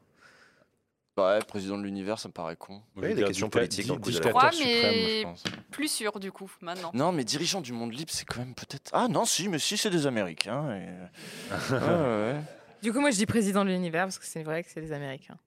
Ouais, 1.17 1.41
président 1.41 1.77
de 1.77 1.83
l'univers, 1.83 2.19
ça 2.21 2.29
me 2.29 2.33
paraît 2.33 2.55
con. 2.55 2.81
Oui, 2.95 3.09
je 3.11 3.15
des 3.17 3.25
questions 3.25 3.51
politiques 3.51 3.91
dictateur 4.01 4.31
croix, 4.33 4.51
mais- 4.57 5.19
je 5.19 5.23
pense. 5.25 5.43
Plus 5.73 5.89
sûr, 5.91 6.19
du 6.21 6.31
coup, 6.31 6.49
maintenant. 6.61 6.93
Non, 6.95 7.11
mais 7.11 7.25
dirigeant 7.25 7.61
du 7.61 7.73
monde 7.73 7.93
libre, 7.93 8.13
c'est 8.15 8.25
quand 8.25 8.39
même 8.39 8.55
peut-être. 8.55 8.91
Ah 8.93 9.09
non, 9.09 9.25
si, 9.25 9.49
mais 9.49 9.59
si, 9.59 9.77
c'est 9.77 9.91
des 9.91 10.07
Américains. 10.07 10.71
et- 10.77 11.51
ouais, 11.73 11.79
ouais. 11.81 12.41
Du 12.83 12.93
coup, 12.93 13.01
moi 13.01 13.11
je 13.11 13.17
dis 13.17 13.27
président 13.27 13.65
de 13.65 13.71
l'univers 13.71 14.05
parce 14.05 14.19
que 14.19 14.25
c'est 14.25 14.43
vrai 14.43 14.63
que 14.63 14.71
c'est 14.71 14.81
les 14.81 14.93
Américains. 14.93 15.39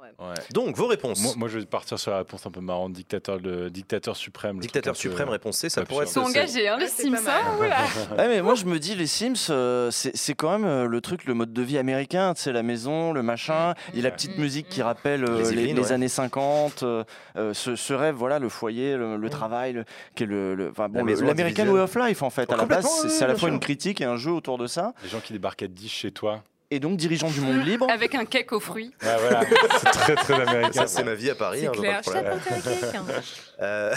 Ouais. 0.00 0.34
Donc, 0.52 0.76
vos 0.76 0.86
réponses. 0.86 1.22
Moi, 1.22 1.32
moi, 1.36 1.48
je 1.48 1.58
vais 1.58 1.66
partir 1.66 1.98
sur 1.98 2.10
la 2.10 2.18
réponse 2.18 2.44
un 2.46 2.50
peu 2.50 2.60
marrante. 2.60 2.92
Dictateur, 2.92 3.38
le 3.38 3.70
dictateur 3.70 4.16
suprême. 4.16 4.56
le 4.56 4.62
Dictateur 4.62 4.96
suprême, 4.96 5.28
réponse 5.28 5.58
C, 5.58 5.68
ça 5.68 5.80
absurde. 5.82 5.88
pourrait 5.88 6.04
Ils 6.06 6.08
être... 6.08 6.14
sont 6.14 6.24
c'est- 6.32 6.38
engagés, 6.40 6.68
hein, 6.68 6.76
les 6.78 6.88
Sims. 6.88 7.14
hein, 7.26 7.56
oula. 7.58 7.76
Ouais, 8.18 8.28
mais 8.28 8.42
moi 8.42 8.54
je 8.54 8.64
me 8.64 8.78
dis, 8.78 8.94
les 8.94 9.06
Sims, 9.06 9.34
euh, 9.50 9.90
c'est 9.90 10.34
quand 10.34 10.50
même 10.50 10.64
euh, 10.64 10.86
le 10.86 11.00
truc, 11.00 11.24
le 11.24 11.34
mode 11.34 11.52
de 11.52 11.62
vie 11.62 11.78
américain, 11.78 12.34
tu 12.34 12.42
sais, 12.42 12.52
la 12.52 12.62
maison, 12.62 13.12
le 13.12 13.22
machin, 13.22 13.74
il 13.92 13.98
y 13.98 14.00
a 14.00 14.04
la 14.04 14.10
petite 14.10 14.36
Mm, 14.36 14.40
musique 14.40 14.68
qui 14.68 14.80
mm. 14.80 14.84
rappelle 14.84 15.24
euh, 15.24 15.38
Les 15.38 15.42
les, 15.42 15.50
Yvelines, 15.62 15.76
les 15.76 15.82
ouais. 15.82 15.92
années 15.92 16.08
50, 16.08 16.82
euh, 16.82 17.04
euh, 17.36 17.54
ce, 17.54 17.76
ce 17.76 17.92
rêve, 17.94 18.14
voilà, 18.14 18.38
le 18.38 18.48
foyer, 18.48 18.96
le, 18.96 19.16
le 19.16 19.30
travail, 19.30 19.72
le, 19.72 19.84
qui 20.14 20.24
est 20.24 20.26
le, 20.26 20.54
le- 20.54 20.70
bon, 20.70 21.04
l'American. 21.04 21.66
Way 21.68 21.80
of 21.80 21.94
Life 21.96 22.22
en 22.22 22.30
fait. 22.30 22.46
Oh, 22.50 22.54
à 22.54 22.56
la 22.56 22.64
base, 22.66 22.86
c'est 23.08 23.24
à 23.24 23.28
la 23.28 23.36
fois 23.36 23.48
une 23.48 23.60
critique 23.60 24.00
et 24.00 24.04
un 24.04 24.16
jeu 24.16 24.32
autour 24.32 24.58
de 24.58 24.66
ça. 24.66 24.94
Les 25.02 25.08
gens 25.08 25.20
qui 25.20 25.32
débarquent 25.32 25.62
à 25.62 25.68
10 25.68 25.88
chez 25.88 26.10
toi. 26.12 26.42
Et 26.70 26.80
donc, 26.80 26.98
dirigeant 26.98 27.30
du 27.30 27.40
monde 27.40 27.64
libre. 27.64 27.86
Avec 27.90 28.14
un 28.14 28.26
cake 28.26 28.52
aux 28.52 28.60
fruits. 28.60 28.92
Voilà. 29.00 29.42
c'est 29.78 29.90
très, 29.90 30.14
très 30.16 30.34
américain. 30.34 30.72
Ça, 30.72 30.86
c'est 30.86 31.04
ma 31.04 31.14
vie 31.14 31.30
à 31.30 31.34
Paris. 31.34 31.60
C'est 31.60 31.66
hein, 31.68 31.72
je 31.74 31.80
vois 31.80 31.92
pas 31.94 32.02
clair. 32.02 32.22
de 32.24 32.28
avec 32.28 32.80
quelqu'un. 32.80 33.04
Euh, 33.60 33.92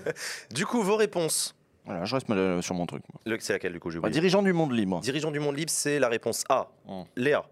du 0.50 0.66
coup, 0.66 0.82
vos 0.82 0.96
réponses. 0.96 1.54
Voilà, 1.84 2.04
je 2.04 2.14
reste 2.14 2.28
mal- 2.28 2.62
sur 2.62 2.74
mon 2.74 2.86
truc. 2.86 3.02
C'est 3.38 3.52
laquelle, 3.52 3.72
du 3.74 3.78
coup, 3.78 3.90
j'ai 3.90 4.00
Bah, 4.00 4.08
dirigeant 4.08 4.42
du 4.42 4.52
monde 4.52 4.72
libre. 4.72 5.00
Dirigeant 5.00 5.30
du 5.30 5.38
monde 5.38 5.56
libre, 5.56 5.70
c'est 5.70 5.98
la 6.00 6.08
réponse 6.08 6.42
A. 6.48 6.68
Mm. 6.86 7.02
Léa. 7.16 7.44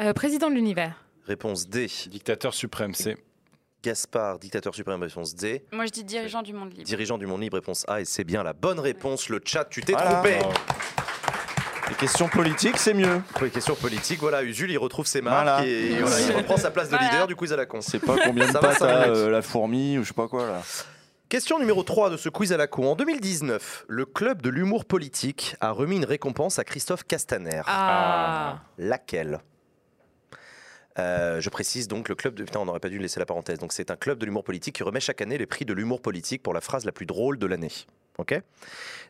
Euh, 0.00 0.12
président 0.12 0.50
de 0.50 0.54
l'univers. 0.56 1.04
Réponse 1.26 1.68
D. 1.68 1.86
Dictateur 2.08 2.52
suprême, 2.52 2.92
c'est. 2.94 3.16
Gaspard, 3.82 4.38
dictateur 4.38 4.74
suprême, 4.74 5.00
réponse 5.00 5.34
D. 5.34 5.64
Moi, 5.72 5.86
je 5.86 5.90
dis 5.90 6.04
dirigeant 6.04 6.42
du 6.42 6.52
monde 6.52 6.70
libre. 6.72 6.84
Dirigeant 6.84 7.16
du 7.16 7.26
monde 7.26 7.40
libre, 7.40 7.56
réponse 7.56 7.86
A. 7.88 8.02
Et 8.02 8.04
c'est 8.04 8.24
bien 8.24 8.42
la 8.42 8.52
bonne 8.52 8.78
réponse. 8.78 9.30
Le 9.30 9.40
chat, 9.42 9.64
tu 9.64 9.80
t'es 9.80 9.92
Voilà. 9.92 10.10
trompé. 10.10 10.38
Oh, 10.44 10.48
Les 11.90 11.96
questions 11.96 12.28
politiques, 12.28 12.78
c'est 12.78 12.94
mieux. 12.94 13.20
Pour 13.34 13.44
les 13.44 13.50
questions 13.50 13.74
politiques, 13.74 14.20
voilà, 14.20 14.42
Usul, 14.42 14.70
il 14.70 14.78
retrouve 14.78 15.06
ses 15.06 15.20
marques 15.20 15.42
Voilà. 15.44 15.66
et 15.66 15.98
voilà, 16.00 16.20
il 16.20 16.32
reprend 16.36 16.56
sa 16.56 16.70
place 16.70 16.88
de 16.88 16.96
Voilà. 16.96 17.10
leader 17.10 17.26
du 17.26 17.36
quiz 17.36 17.52
à 17.52 17.56
la 17.56 17.66
con. 17.66 17.80
C'est 17.80 17.98
pas 17.98 18.16
combien 18.24 18.46
de 18.46 18.52
Ça 18.52 18.60
va, 18.60 18.68
pattes 18.68 18.78
ça 18.78 19.02
euh, 19.08 19.28
la 19.30 19.42
fourmi 19.42 19.98
ou 19.98 20.02
je 20.02 20.08
sais 20.08 20.14
pas 20.14 20.28
quoi 20.28 20.46
là. 20.46 20.62
Question 21.28 21.58
numéro 21.58 21.82
3 21.82 22.10
de 22.10 22.16
ce 22.16 22.28
quiz 22.28 22.52
à 22.52 22.56
la 22.56 22.66
con. 22.66 22.90
En 22.92 22.94
2019, 22.96 23.84
le 23.88 24.04
club 24.04 24.40
de 24.42 24.50
l'humour 24.50 24.84
politique 24.84 25.56
a 25.60 25.70
remis 25.72 25.96
une 25.96 26.04
récompense 26.04 26.58
à 26.58 26.64
Christophe 26.64 27.04
Castaner. 27.04 27.62
Ah. 27.66 28.60
Laquelle? 28.78 29.40
Euh, 30.98 31.40
je 31.40 31.48
précise 31.50 31.86
donc 31.88 32.08
le 32.08 32.14
club 32.14 32.34
de. 32.34 32.44
Putain, 32.44 32.60
on 32.60 32.64
n'aurait 32.66 32.80
pas 32.80 32.88
dû 32.88 32.98
laisser 32.98 33.20
la 33.20 33.26
parenthèse. 33.26 33.58
Donc, 33.58 33.72
c'est 33.72 33.90
un 33.90 33.96
club 33.96 34.18
de 34.18 34.26
l'humour 34.26 34.42
politique 34.44 34.74
qui 34.76 34.82
remet 34.82 35.00
chaque 35.00 35.20
année 35.22 35.38
les 35.38 35.46
prix 35.46 35.64
de 35.64 35.72
l'humour 35.72 36.02
politique 36.02 36.42
pour 36.42 36.52
la 36.52 36.60
phrase 36.60 36.84
la 36.84 36.92
plus 36.92 37.06
drôle 37.06 37.38
de 37.38 37.46
l'année. 37.46 37.72
Ok? 38.18 38.40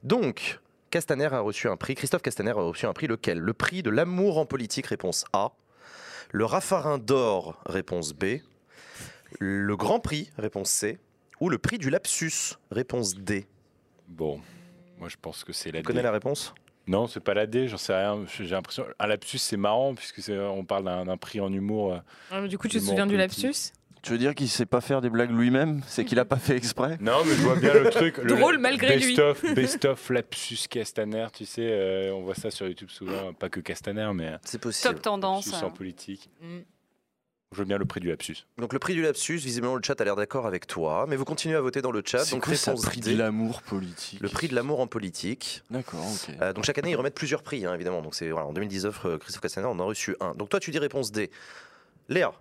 Donc, 0.03 0.61
Castaner 0.91 1.27
a 1.33 1.41
reçu 1.41 1.69
un 1.69 1.77
prix. 1.77 1.95
Christophe 1.95 2.23
Castaner 2.23 2.51
a 2.51 2.55
reçu 2.55 2.87
un 2.87 2.93
prix 2.93 3.07
lequel? 3.07 3.39
Le 3.39 3.53
prix 3.53 3.83
de 3.83 3.91
l'amour 3.91 4.39
en 4.39 4.47
politique, 4.47 4.87
réponse 4.87 5.25
A. 5.33 5.53
Le 6.33 6.45
Raffarin 6.45 6.99
d'or, 6.99 7.61
réponse 7.67 8.13
B. 8.13 8.39
Le 9.39 9.77
Grand 9.77 10.01
Prix, 10.01 10.31
réponse 10.39 10.71
C. 10.71 10.99
Ou 11.41 11.49
le 11.49 11.59
prix 11.59 11.79
du 11.79 11.91
lapsus, 11.91 12.55
réponse 12.71 13.15
D. 13.15 13.47
Bon, 14.09 14.41
moi 14.99 15.09
je 15.09 15.17
pense 15.21 15.45
que 15.45 15.53
c'est 15.53 15.71
la 15.73 15.79
Tu 15.81 15.85
connais 15.85 16.01
D. 16.01 16.05
la 16.05 16.13
réponse? 16.13 16.53
Non, 16.87 17.07
c'est 17.07 17.21
pas 17.21 17.35
la 17.35 17.47
D, 17.47 17.69
j'en 17.69 17.77
sais 17.77 17.95
rien. 17.95 18.25
J'ai 18.37 18.47
l'impression. 18.49 18.85
Un 18.99 19.07
lapsus, 19.07 19.39
c'est 19.39 19.57
marrant, 19.57 19.95
puisque 19.95 20.21
on 20.31 20.65
parle 20.65 20.85
d'un 20.85 21.17
prix 21.17 21.41
en 21.41 21.53
humour. 21.53 21.95
euh, 21.95 21.99
Ah, 22.33 22.41
mais 22.41 22.49
Du 22.49 22.59
coup, 22.59 22.67
tu 22.67 22.79
te 22.79 22.83
Humour 22.83 22.89
souviens 22.91 23.07
du 23.07 23.15
politique. 23.17 23.45
lapsus? 23.45 23.73
Tu 24.03 24.13
veux 24.13 24.19
dire 24.19 24.35
qu'il 24.35 24.49
sait 24.49 24.67
pas 24.67 24.81
faire 24.81 25.01
des 25.01 25.11
blagues 25.11 25.31
lui-même? 25.31 25.83
C'est 25.87 26.05
qu'il 26.05 26.19
a 26.19 26.25
pas 26.25 26.37
fait 26.39 26.57
exprès? 26.57 26.97
Non, 27.01 27.23
mais 27.25 27.35
je 27.35 27.43
vois 27.43 27.57
bien 27.57 27.75
le 27.75 27.91
truc. 27.91 28.17
le- 28.19 28.35
Drôle 28.35 28.59
malgré 28.59 28.97
best 28.97 29.05
lui. 29.07 29.21
Of, 29.21 29.55
best 29.55 29.85
of 29.85 30.09
lapsus 30.11 30.69
Castaner, 30.71 31.27
tu 31.33 31.45
sais, 31.45 31.69
euh, 31.71 32.13
on 32.15 32.23
voit 32.23 32.35
ça 32.35 32.51
sur 32.51 32.67
YouTube 32.67 32.89
souvent, 32.91 33.33
pas 33.35 33.49
que 33.51 33.61
Castaner, 33.61 34.11
mais 34.15 34.33
C'est 34.45 34.59
possible. 34.61 34.95
Top 34.95 35.03
tendance. 35.03 35.47
lapsus 35.53 35.65
en 35.65 35.71
politique. 35.71 36.31
Mm. 36.41 36.59
Je 37.53 37.59
veux 37.59 37.65
bien 37.65 37.79
le 37.79 37.85
prix 37.85 37.99
du 38.01 38.09
lapsus. 38.09 38.37
Donc 38.59 38.73
le 38.73 38.79
prix 38.79 38.95
du 38.95 39.03
lapsus, 39.03 39.37
visiblement 39.39 39.75
le 39.75 39.83
chat 39.85 40.01
a 40.01 40.05
l'air 40.05 40.15
d'accord 40.15 40.47
avec 40.47 40.69
toi, 40.69 41.07
mais 41.09 41.17
vous 41.17 41.25
continuez 41.25 41.57
à 41.57 41.61
voter 41.61 41.83
dans 41.83 41.91
le 41.91 42.01
chat. 42.07 42.25
Donc 42.31 42.45
quoi 42.45 42.55
ça, 42.55 42.71
réponse 42.71 42.87
prix 42.87 43.01
D, 43.01 43.13
de 43.15 43.19
l'amour 43.19 43.63
politique? 43.63 44.21
Le 44.21 44.29
prix 44.29 44.47
de 44.47 44.55
l'amour 44.55 44.79
en 44.79 44.87
politique. 44.87 45.63
D'accord, 45.69 46.07
ok. 46.07 46.37
Euh, 46.41 46.53
donc 46.53 46.65
chaque 46.65 46.79
année 46.79 46.91
ils 46.93 46.97
remettent 46.97 47.17
plusieurs 47.17 47.43
prix, 47.43 47.67
hein, 47.67 47.75
évidemment. 47.75 48.03
Donc 48.03 48.15
c'est 48.15 48.31
voilà, 48.31 48.47
en 48.47 48.53
2019, 48.53 49.01
euh, 49.05 49.19
Christophe 49.19 49.43
Castaner 49.43 49.67
en 49.67 49.81
a 49.81 49.83
reçu 49.83 50.15
un. 50.21 50.35
Donc 50.37 50.49
toi 50.49 50.61
tu 50.61 50.71
dis 50.71 50.79
réponse 50.79 51.11
D. 51.11 51.29
Léa. 52.09 52.33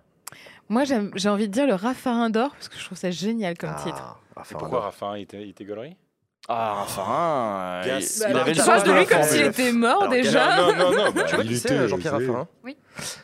Moi, 0.68 0.84
j'ai 0.84 1.28
envie 1.28 1.48
de 1.48 1.52
dire 1.52 1.66
le 1.66 1.74
Raffarin 1.74 2.30
d'or 2.30 2.50
parce 2.52 2.68
que 2.68 2.78
je 2.78 2.84
trouve 2.84 2.98
ça 2.98 3.10
génial 3.10 3.56
comme 3.58 3.72
Ah, 3.76 3.82
titre. 3.82 4.18
pourquoi. 4.58 4.80
Raffarin 4.80 5.18
il 5.18 5.22
était, 5.22 5.42
il 5.42 5.50
était 5.50 5.64
gaulerie 5.64 5.96
Ah, 6.48 6.78
enfin, 6.82 7.80
Bien 7.84 7.98
il, 7.98 8.36
avait 8.36 8.52
tu 8.52 8.58
le 8.58 8.64
sens 8.64 8.84
de 8.84 8.92
lui 8.92 9.00
la 9.00 9.04
comme 9.06 9.22
s'il 9.24 9.46
était 9.46 9.72
mort 9.72 10.02
Alors, 10.02 10.12
déjà. 10.12 10.56
Non, 10.58 10.76
non, 10.76 10.90
non, 10.92 11.10
bah, 11.14 11.24
Tu 11.24 11.34
vois 11.34 11.44
il 11.44 11.50
qui 11.50 11.58
c'est, 11.58 11.88
Jean-Pierre 11.88 12.12
Raffarin? 12.12 12.46
Oui. 12.64 12.76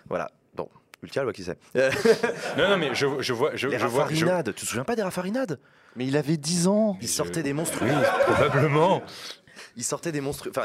Voilà. 0.08 0.30
Bon, 0.54 0.68
Ultia, 1.02 1.22
elle 1.22 1.26
voit 1.26 1.32
qui 1.32 1.44
c'est. 1.44 1.58
Euh, 1.76 1.90
Non, 2.58 2.68
non, 2.70 2.76
mais 2.78 2.94
je, 2.94 3.06
je 3.20 3.32
vois. 3.32 3.50
Je, 3.54 3.68
les 3.68 3.78
je 3.78 3.86
vois 3.86 4.06
je- 4.10 4.24
raffarinades. 4.24 4.54
Tu 4.54 4.62
te 4.62 4.66
souviens 4.68 4.84
pas 4.84 4.96
des 4.96 5.02
raffarinades? 5.02 5.60
Mais 5.94 6.06
il 6.06 6.16
avait 6.16 6.36
10 6.36 6.66
ans. 6.68 6.98
Il 7.00 7.06
Je- 7.08 7.12
sortait 7.12 7.42
des 7.42 7.52
monstres. 7.52 7.78
Oui, 7.82 7.90
probablement. 8.26 9.02
Il 9.76 9.84
sortait 9.84 10.12
des 10.12 10.20
monstres. 10.20 10.48
Enfin, 10.48 10.64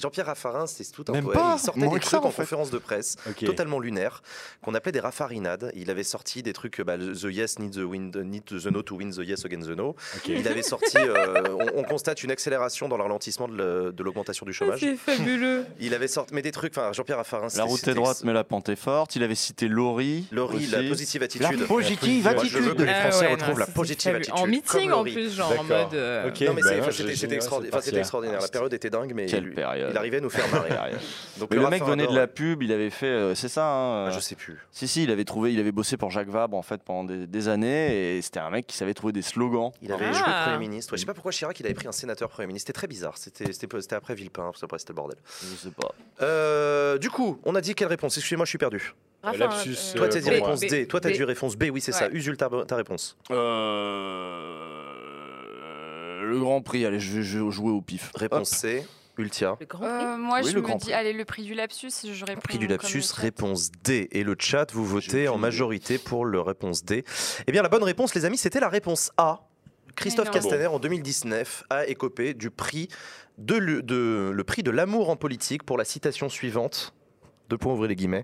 Jean-Pierre 0.00 0.26
Raffarin, 0.26 0.66
c'est 0.66 0.84
tout 0.92 1.04
un 1.08 1.12
Même 1.12 1.24
poème. 1.24 1.38
pas, 1.38 1.54
Il 1.58 1.60
sortait 1.64 1.80
moins 1.80 1.94
des 1.94 2.00
trucs 2.00 2.10
ça, 2.10 2.20
en 2.20 2.26
en 2.26 2.30
fait. 2.30 2.42
conférence 2.42 2.70
de 2.70 2.78
presse, 2.78 3.16
totalement 3.44 3.80
lunaires, 3.80 4.22
qu'on 4.62 4.74
appelait 4.74 4.92
des 4.92 5.00
raffarinades. 5.00 5.72
Il 5.74 5.90
avait 5.90 6.02
sorti 6.02 6.42
des 6.42 6.52
trucs, 6.52 6.80
bah, 6.82 6.98
The 6.98 7.24
Yes 7.24 7.58
need 7.58 7.72
the, 7.74 7.78
win, 7.78 8.10
need 8.24 8.44
the 8.44 8.66
No 8.66 8.82
to 8.82 8.96
win 8.96 9.10
the 9.12 9.18
Yes 9.26 9.44
against 9.44 9.68
the 9.68 9.76
No. 9.76 9.96
Il 10.26 10.46
avait 10.46 10.62
sorti. 10.62 10.96
euh, 10.98 11.42
on, 11.58 11.80
on 11.80 11.82
constate 11.84 12.22
une 12.22 12.30
accélération 12.30 12.88
dans 12.88 12.96
le 12.96 13.02
ralentissement 13.02 13.48
de 13.48 13.94
l'augmentation 14.02 14.44
du 14.46 14.52
chômage. 14.52 14.80
C'est 14.80 14.96
fabuleux. 14.96 15.64
Il 15.80 15.94
avait 15.94 16.08
sorti, 16.08 16.34
mais 16.34 16.42
des 16.42 16.52
trucs. 16.52 16.76
Enfin, 16.76 16.92
Jean-Pierre 16.92 17.18
Raffarin. 17.18 17.48
La 17.56 17.64
route 17.64 17.86
est 17.88 17.94
droite, 17.94 18.22
mais 18.24 18.32
la 18.32 18.44
pente 18.44 18.68
est 18.68 18.76
forte. 18.76 19.16
Il 19.16 19.22
avait 19.22 19.34
cité 19.34 19.68
Laurie. 19.68 20.26
Laurie, 20.32 20.66
la 20.66 20.82
positive 20.82 21.20
La 21.22 21.24
attitude. 21.24 21.66
positive 21.66 22.22
Moi, 22.24 22.44
je 22.44 22.58
veux 22.58 22.62
que 22.62 22.68
attitude. 22.68 22.80
les 22.86 22.92
Ah 22.92 23.10
Français 23.10 23.26
ouais, 23.26 23.32
retrouvent 23.32 23.50
non, 23.54 23.56
la 23.58 23.66
positive 23.66 24.14
attitude. 24.14 24.34
En 24.38 24.46
meeting 24.46 24.90
en 24.90 25.02
plus, 25.02 25.34
genre 25.34 25.54
en 25.58 25.64
mode. 25.64 25.94
euh, 25.94 26.28
Ok. 26.28 26.40
Non 26.42 26.54
mais 26.54 26.62
bah 26.62 26.90
c'était 26.92 27.98
extraordinaire. 27.98 28.38
Enfin. 28.38 28.46
La 28.46 28.48
période 28.50 28.72
était 28.72 28.90
dingue, 28.90 29.12
mais 29.14 29.26
Quelle 29.26 29.44
lui- 29.44 29.54
période. 29.54 29.90
il 29.92 29.96
arrivait 29.96 30.18
à 30.18 30.20
nous 30.20 30.30
faire 30.30 30.48
marrer. 30.52 30.70
Donc 31.38 31.50
Mais 31.50 31.56
le 31.56 31.68
mec 31.68 31.82
venait 31.84 32.06
de 32.06 32.14
la 32.14 32.26
pub, 32.26 32.62
il 32.62 32.72
avait 32.72 32.90
fait, 32.90 33.06
euh, 33.06 33.34
c'est 33.34 33.48
ça. 33.48 33.64
hein, 33.64 34.06
ah, 34.06 34.08
euh, 34.08 34.12
je 34.12 34.20
sais 34.20 34.34
plus. 34.34 34.58
Si 34.72 34.86
si, 34.88 35.04
il 35.04 35.10
avait 35.10 35.24
trouvé, 35.24 35.52
il 35.52 35.60
avait 35.60 35.72
bossé 35.72 35.96
pour 35.96 36.10
Jacques 36.10 36.28
Vabre 36.28 36.56
en 36.56 36.62
fait 36.62 36.82
pendant 36.82 37.04
des, 37.04 37.26
des 37.26 37.48
années 37.48 38.16
et 38.16 38.22
c'était 38.22 38.40
un 38.40 38.50
mec 38.50 38.66
qui 38.66 38.76
savait 38.76 38.94
trouver 38.94 39.12
des 39.12 39.22
slogans. 39.22 39.70
Il 39.82 39.92
avait 39.92 40.06
Ah. 40.08 40.12
joué 40.12 40.24
Premier 40.44 40.58
ministre. 40.58 40.92
Ouais, 40.92 40.96
je 40.98 41.00
sais 41.02 41.06
pas 41.06 41.14
pourquoi 41.14 41.32
Chirac 41.32 41.58
il 41.60 41.66
avait 41.66 41.74
pris 41.74 41.88
un 41.88 41.92
sénateur 41.92 42.28
Premier 42.28 42.46
ministre. 42.48 42.66
C'était 42.66 42.78
très 42.78 42.86
bizarre. 42.86 43.16
C'était 43.16 43.52
c'était- 43.52 43.94
après 43.94 44.14
Villepin. 44.14 44.50
Après 44.62 44.78
c'était 44.78 44.92
le 44.92 44.96
bordel. 44.96 45.18
Je 45.42 45.56
sais 45.56 45.70
pas. 45.70 45.94
Euh, 46.22 46.98
du 46.98 47.10
coup, 47.10 47.40
on 47.44 47.54
a 47.54 47.60
dit 47.60 47.74
quelle 47.74 47.88
réponse? 47.88 48.16
Excusez-moi, 48.16 48.44
je 48.44 48.50
suis 48.50 48.58
perdu. 48.58 48.94
Lapsus, 49.22 49.76
euh, 49.94 49.98
Toi, 49.98 50.08
t'as 50.08 50.20
dit 50.20 50.30
réponse 50.30 50.60
D. 50.60 50.86
Toi, 50.86 51.00
t'as 51.00 51.10
dit 51.10 51.22
réponse 51.24 51.54
B. 51.56 51.64
Oui, 51.72 51.80
c'est 51.82 51.92
ça. 51.92 52.08
Usul 52.10 52.36
ta, 52.38 52.48
ta 52.66 52.76
réponse. 52.76 53.18
Euh, 53.30 54.69
le 56.20 56.38
Grand 56.38 56.60
Prix, 56.62 56.84
allez, 56.86 57.00
je 57.00 57.18
vais 57.18 57.22
jouer 57.22 57.70
au 57.70 57.80
pif. 57.80 58.10
Réponse 58.14 58.50
C. 58.50 58.86
Ultia. 59.18 59.56
Le 59.60 59.66
Grand 59.66 59.80
Prix. 59.80 59.88
Euh, 60.06 60.16
moi, 60.16 60.38
Oui, 60.42 60.48
je 60.50 60.54
le 60.54 60.60
me 60.62 60.66
Grand 60.66 60.76
dis, 60.76 60.84
Prix. 60.86 60.92
allez, 60.94 61.12
le 61.12 61.24
prix 61.24 61.42
du 61.42 61.54
lapsus, 61.54 61.90
je 62.12 62.24
réponds. 62.24 62.40
Prix 62.42 62.58
du 62.58 62.66
lapsus, 62.66 63.02
réponse 63.14 63.70
D. 63.84 64.08
Et 64.12 64.22
le 64.24 64.34
chat, 64.38 64.72
vous 64.72 64.84
votez 64.86 65.28
en 65.28 65.36
majorité 65.38 65.98
pour 65.98 66.24
le 66.24 66.40
réponse 66.40 66.84
D. 66.84 67.04
Eh 67.46 67.52
bien, 67.52 67.62
la 67.62 67.68
bonne 67.68 67.82
réponse, 67.82 68.14
les 68.14 68.24
amis, 68.24 68.38
c'était 68.38 68.60
la 68.60 68.68
réponse 68.68 69.10
A. 69.18 69.40
Christophe 69.96 70.26
non. 70.28 70.32
Castaner, 70.32 70.66
en 70.68 70.78
2019, 70.78 71.64
a 71.68 71.86
écopé 71.86 72.32
du 72.32 72.50
prix 72.50 72.88
de, 73.38 73.56
le- 73.56 73.82
de- 73.82 74.30
le 74.32 74.44
prix 74.44 74.62
de 74.62 74.70
l'amour 74.70 75.10
en 75.10 75.16
politique 75.16 75.64
pour 75.64 75.76
la 75.76 75.84
citation 75.84 76.28
suivante. 76.28 76.94
Deux 77.50 77.58
points, 77.58 77.72
ouvrez 77.74 77.88
les 77.88 77.96
guillemets. 77.96 78.22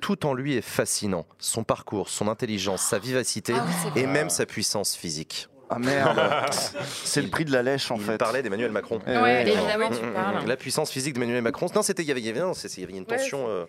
Tout 0.00 0.24
en 0.24 0.32
lui 0.34 0.54
est 0.54 0.62
fascinant. 0.62 1.26
Son 1.38 1.64
parcours, 1.64 2.08
son 2.08 2.28
intelligence, 2.28 2.82
sa 2.82 2.98
vivacité 2.98 3.52
Ah 3.56 3.64
oui, 3.66 3.72
c'est 3.94 4.00
et 4.00 4.06
même 4.06 4.30
sa 4.30 4.46
puissance 4.46 4.94
physique. 4.96 5.48
Ah 5.74 5.78
merde. 5.78 6.50
c'est 7.04 7.22
le 7.22 7.28
prix 7.28 7.44
de 7.44 7.52
la 7.52 7.62
lèche 7.62 7.90
en 7.90 7.96
Il 7.96 8.02
fait. 8.02 8.18
parlait 8.18 8.42
d'Emmanuel 8.42 8.70
Macron. 8.72 9.00
Eh 9.06 9.10
Ouais, 9.10 9.20
ouais, 9.22 9.42
évidemment. 9.42 9.90
tu 9.90 10.06
parles. 10.12 10.46
La 10.46 10.56
puissance 10.56 10.90
physique 10.90 11.14
d'Emmanuel 11.14 11.42
Macron. 11.42 11.66
Non, 11.74 11.82
c'était 11.82 12.02
il 12.02 12.08
y 12.08 12.10
avait, 12.10 12.20
il 12.20 12.26
y 12.26 12.30
avait, 12.30 12.40
non, 12.40 12.54
c'est- 12.54 12.72
il 12.76 12.80
y 12.80 12.84
avait 12.84 12.92
une 12.96 13.06
tension. 13.06 13.48
euh, 13.48 13.64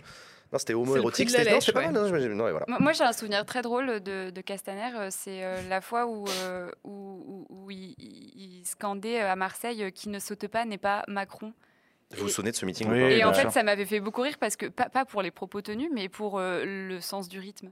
non, 0.51 0.59
c'était 0.59 0.73
homo-érotique. 0.75 1.29
C'était 1.31 1.51
non, 1.51 1.59
pas 1.73 1.81
mal. 1.89 1.93
non. 1.93 2.35
Non, 2.35 2.51
voilà. 2.51 2.65
Moi, 2.67 2.77
moi, 2.79 2.93
j'ai 2.93 3.03
un 3.03 3.11
souvenir 3.13 3.43
très 3.45 3.61
drôle 3.63 4.01
de, 4.01 4.29
de 4.29 4.41
Castaner. 4.41 4.91
euh, 4.97 5.07
C'est 5.09 5.43
euh, 5.43 5.57
la 5.67 5.81
fois 5.81 6.05
où, 6.05 6.25
euh, 6.27 6.69
où, 6.83 7.23
où- 7.25 7.47
où 7.49 7.71
il, 7.71 8.61
scandait 8.65 9.19
à 9.19 9.35
Marseille 9.35 9.91
Qui 9.93 10.09
ne 10.09 10.19
saute 10.19 10.47
pas 10.47 10.63
n'est 10.65 10.77
pas 10.77 11.03
Macron. 11.07 11.53
Vous 12.15 12.23
vous 12.25 12.29
souvenez 12.29 12.51
de 12.51 12.55
ce 12.55 12.65
meeting 12.67 12.87
Oui, 12.91 12.99
Et 12.99 13.23
en 13.23 13.33
fait, 13.33 13.41
sûr. 13.41 13.51
ça 13.51 13.63
m'avait 13.63 13.85
fait 13.85 13.99
beaucoup 13.99 14.21
rire 14.21 14.37
parce 14.39 14.55
que, 14.55 14.67
pas, 14.67 14.87
pas 14.89 15.03
pour 15.05 15.23
les 15.23 15.31
propos 15.31 15.61
tenus, 15.61 15.89
mais 15.91 16.07
pour 16.09 16.37
euh, 16.39 16.63
le 16.65 17.01
sens 17.01 17.27
du 17.27 17.39
rythme. 17.39 17.71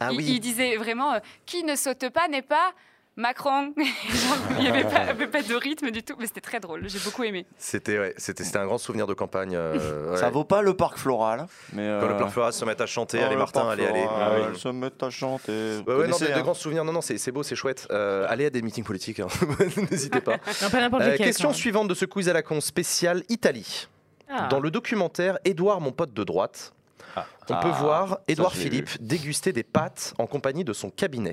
Ah 0.00 0.08
il, 0.12 0.16
oui. 0.16 0.24
il 0.28 0.40
disait 0.40 0.76
vraiment 0.76 1.12
euh, 1.14 1.18
Qui 1.46 1.62
ne 1.64 1.76
saute 1.76 2.08
pas 2.08 2.26
n'est 2.28 2.40
pas 2.42 2.72
Macron. 3.16 3.74
Il 4.56 4.60
n'y 4.60 4.68
avait 4.68 4.84
pas, 4.84 4.96
avait 5.00 5.26
pas 5.26 5.42
de 5.42 5.54
rythme 5.54 5.90
du 5.90 6.02
tout, 6.02 6.14
mais 6.18 6.26
c'était 6.26 6.40
très 6.40 6.60
drôle. 6.60 6.88
J'ai 6.88 6.98
beaucoup 7.00 7.22
aimé. 7.24 7.44
C'était 7.58 7.98
ouais, 7.98 8.14
c'était 8.16 8.44
c'était 8.44 8.58
un 8.58 8.66
grand 8.66 8.78
souvenir 8.78 9.06
de 9.06 9.14
campagne. 9.14 9.54
euh, 9.56 10.16
Ça 10.16 10.26
ouais. 10.26 10.30
vaut 10.32 10.44
pas 10.44 10.62
le 10.62 10.74
parc 10.74 10.96
floral, 10.96 11.46
mais 11.72 11.82
Quand 11.86 12.06
euh, 12.06 12.08
le 12.08 12.16
pleur 12.16 12.30
floral 12.32 12.52
se 12.52 12.64
met 12.64 12.80
à 12.80 12.86
chanter, 12.86 13.18
oh, 13.20 13.24
allez 13.24 13.32
le 13.34 13.38
Martin, 13.38 13.60
parc 13.62 13.72
allez, 13.72 13.86
allez. 13.86 14.06
Ah 14.08 14.32
oui. 14.50 14.58
Se 14.58 14.68
mettent 14.68 15.02
à 15.02 15.10
chanter. 15.10 15.78
Vous 15.78 15.82
Ouais, 15.82 15.98
ouais, 15.98 16.06
non, 16.08 16.12
connaissez, 16.16 16.28
de, 16.28 16.38
hein. 16.38 16.42
grands 16.42 16.54
souvenirs. 16.54 16.84
Non, 16.84 16.92
non, 16.92 17.00
c'est 17.00 17.32
beau, 17.32 17.42
c'est 17.42 17.56
chouette. 17.56 17.86
Euh, 17.90 18.26
allez 18.28 18.46
à 18.46 18.50
des 18.50 18.62
meetings 18.62 18.84
politiques, 18.84 19.20
hein. 19.20 19.26
n'hésitez 19.90 20.20
pas. 20.20 20.36
Non, 20.62 20.70
pas 20.70 21.00
Euh, 21.04 21.16
question 21.16 21.48
quand 21.48 21.52
même. 21.52 21.58
suivante 21.60 21.88
de 21.88 21.94
ce 21.94 22.04
quiz 22.04 22.28
à 22.28 22.32
la 22.32 22.42
con 22.42 22.60
spécial 22.60 23.22
Italie. 23.28 23.88
Ah. 24.30 24.46
Dans 24.48 24.60
le 24.60 24.70
documentaire 24.70 25.38
Édouard, 25.44 25.80
mon 25.80 25.90
pote 25.92 26.14
de 26.14 26.22
droite, 26.24 26.72
Ah. 27.16 27.26
on 27.50 27.54
peut 27.54 27.54
Ah, 27.64 27.78
voir 27.80 28.18
Édouard 28.28 28.52
Philippe 28.54 28.90
déguster 29.00 29.52
des 29.52 29.64
pâtes 29.64 30.14
en 30.18 30.26
compagnie 30.26 30.64
de 30.64 30.72
son 30.72 30.90
cabinet. 30.90 31.32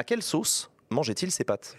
À 0.00 0.02
quelle 0.04 0.22
sauce 0.22 0.70
mangeait-il 0.88 1.30
ces 1.30 1.44
pâtes? 1.44 1.76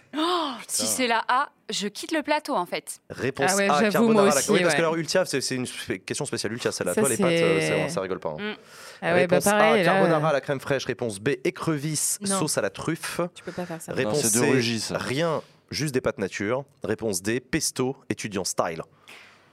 Si 0.68 0.86
c'est 0.86 1.08
la 1.08 1.24
A, 1.26 1.50
je 1.70 1.88
quitte 1.88 2.12
le 2.12 2.22
plateau 2.22 2.54
en 2.54 2.66
fait. 2.66 3.00
Réponse 3.10 3.50
Ah 3.52 3.56
ouais, 3.56 3.68
A, 3.68 3.90
carbonara. 3.90 4.12
moi 4.12 4.22
à 4.22 4.26
la- 4.36 4.40
aussi, 4.40 4.50
oui, 4.52 4.60
parce 4.62 4.74
que 4.74 4.78
alors 4.78 4.94
Ultia, 4.94 5.24
c'est 5.24 5.56
une 5.56 5.66
question 6.06 6.24
spéciale 6.24 6.52
Ultia, 6.52 6.70
celle-là. 6.70 6.94
Ça, 6.94 7.00
Toi, 7.00 7.08
les 7.10 7.16
pâtes, 7.16 7.32
euh, 7.32 7.88
ça, 7.88 8.00
rigole 8.00 8.20
pas. 8.20 8.36
hein. 8.38 8.54
Ah 9.02 9.14
ouais, 9.14 9.26
bah 9.26 9.36
Réponse 9.38 9.44
pareil. 9.44 9.72
A, 9.72 9.76
là, 9.78 9.84
carbonara 9.84 10.28
à 10.28 10.30
euh, 10.30 10.34
la 10.34 10.40
crème 10.40 10.60
fraîche. 10.60 10.84
Réponse 10.84 11.18
B, 11.18 11.30
écrevisse, 11.42 12.18
Non. 12.20 12.38
sauce 12.38 12.56
à 12.58 12.60
la 12.62 12.70
truffe. 12.70 13.20
Tu 13.34 13.42
peux 13.42 13.50
pas 13.50 13.66
faire 13.66 13.82
ça. 13.82 13.92
Réponse 13.92 14.22
de 14.30 14.60
C, 14.60 14.78
ça. 14.78 14.98
rien, 14.98 15.42
juste 15.72 15.92
des 15.92 16.00
pâtes 16.00 16.18
nature. 16.18 16.64
Réponse 16.84 17.22
D, 17.22 17.40
pesto, 17.40 17.96
étudiant 18.08 18.44
style. 18.44 18.82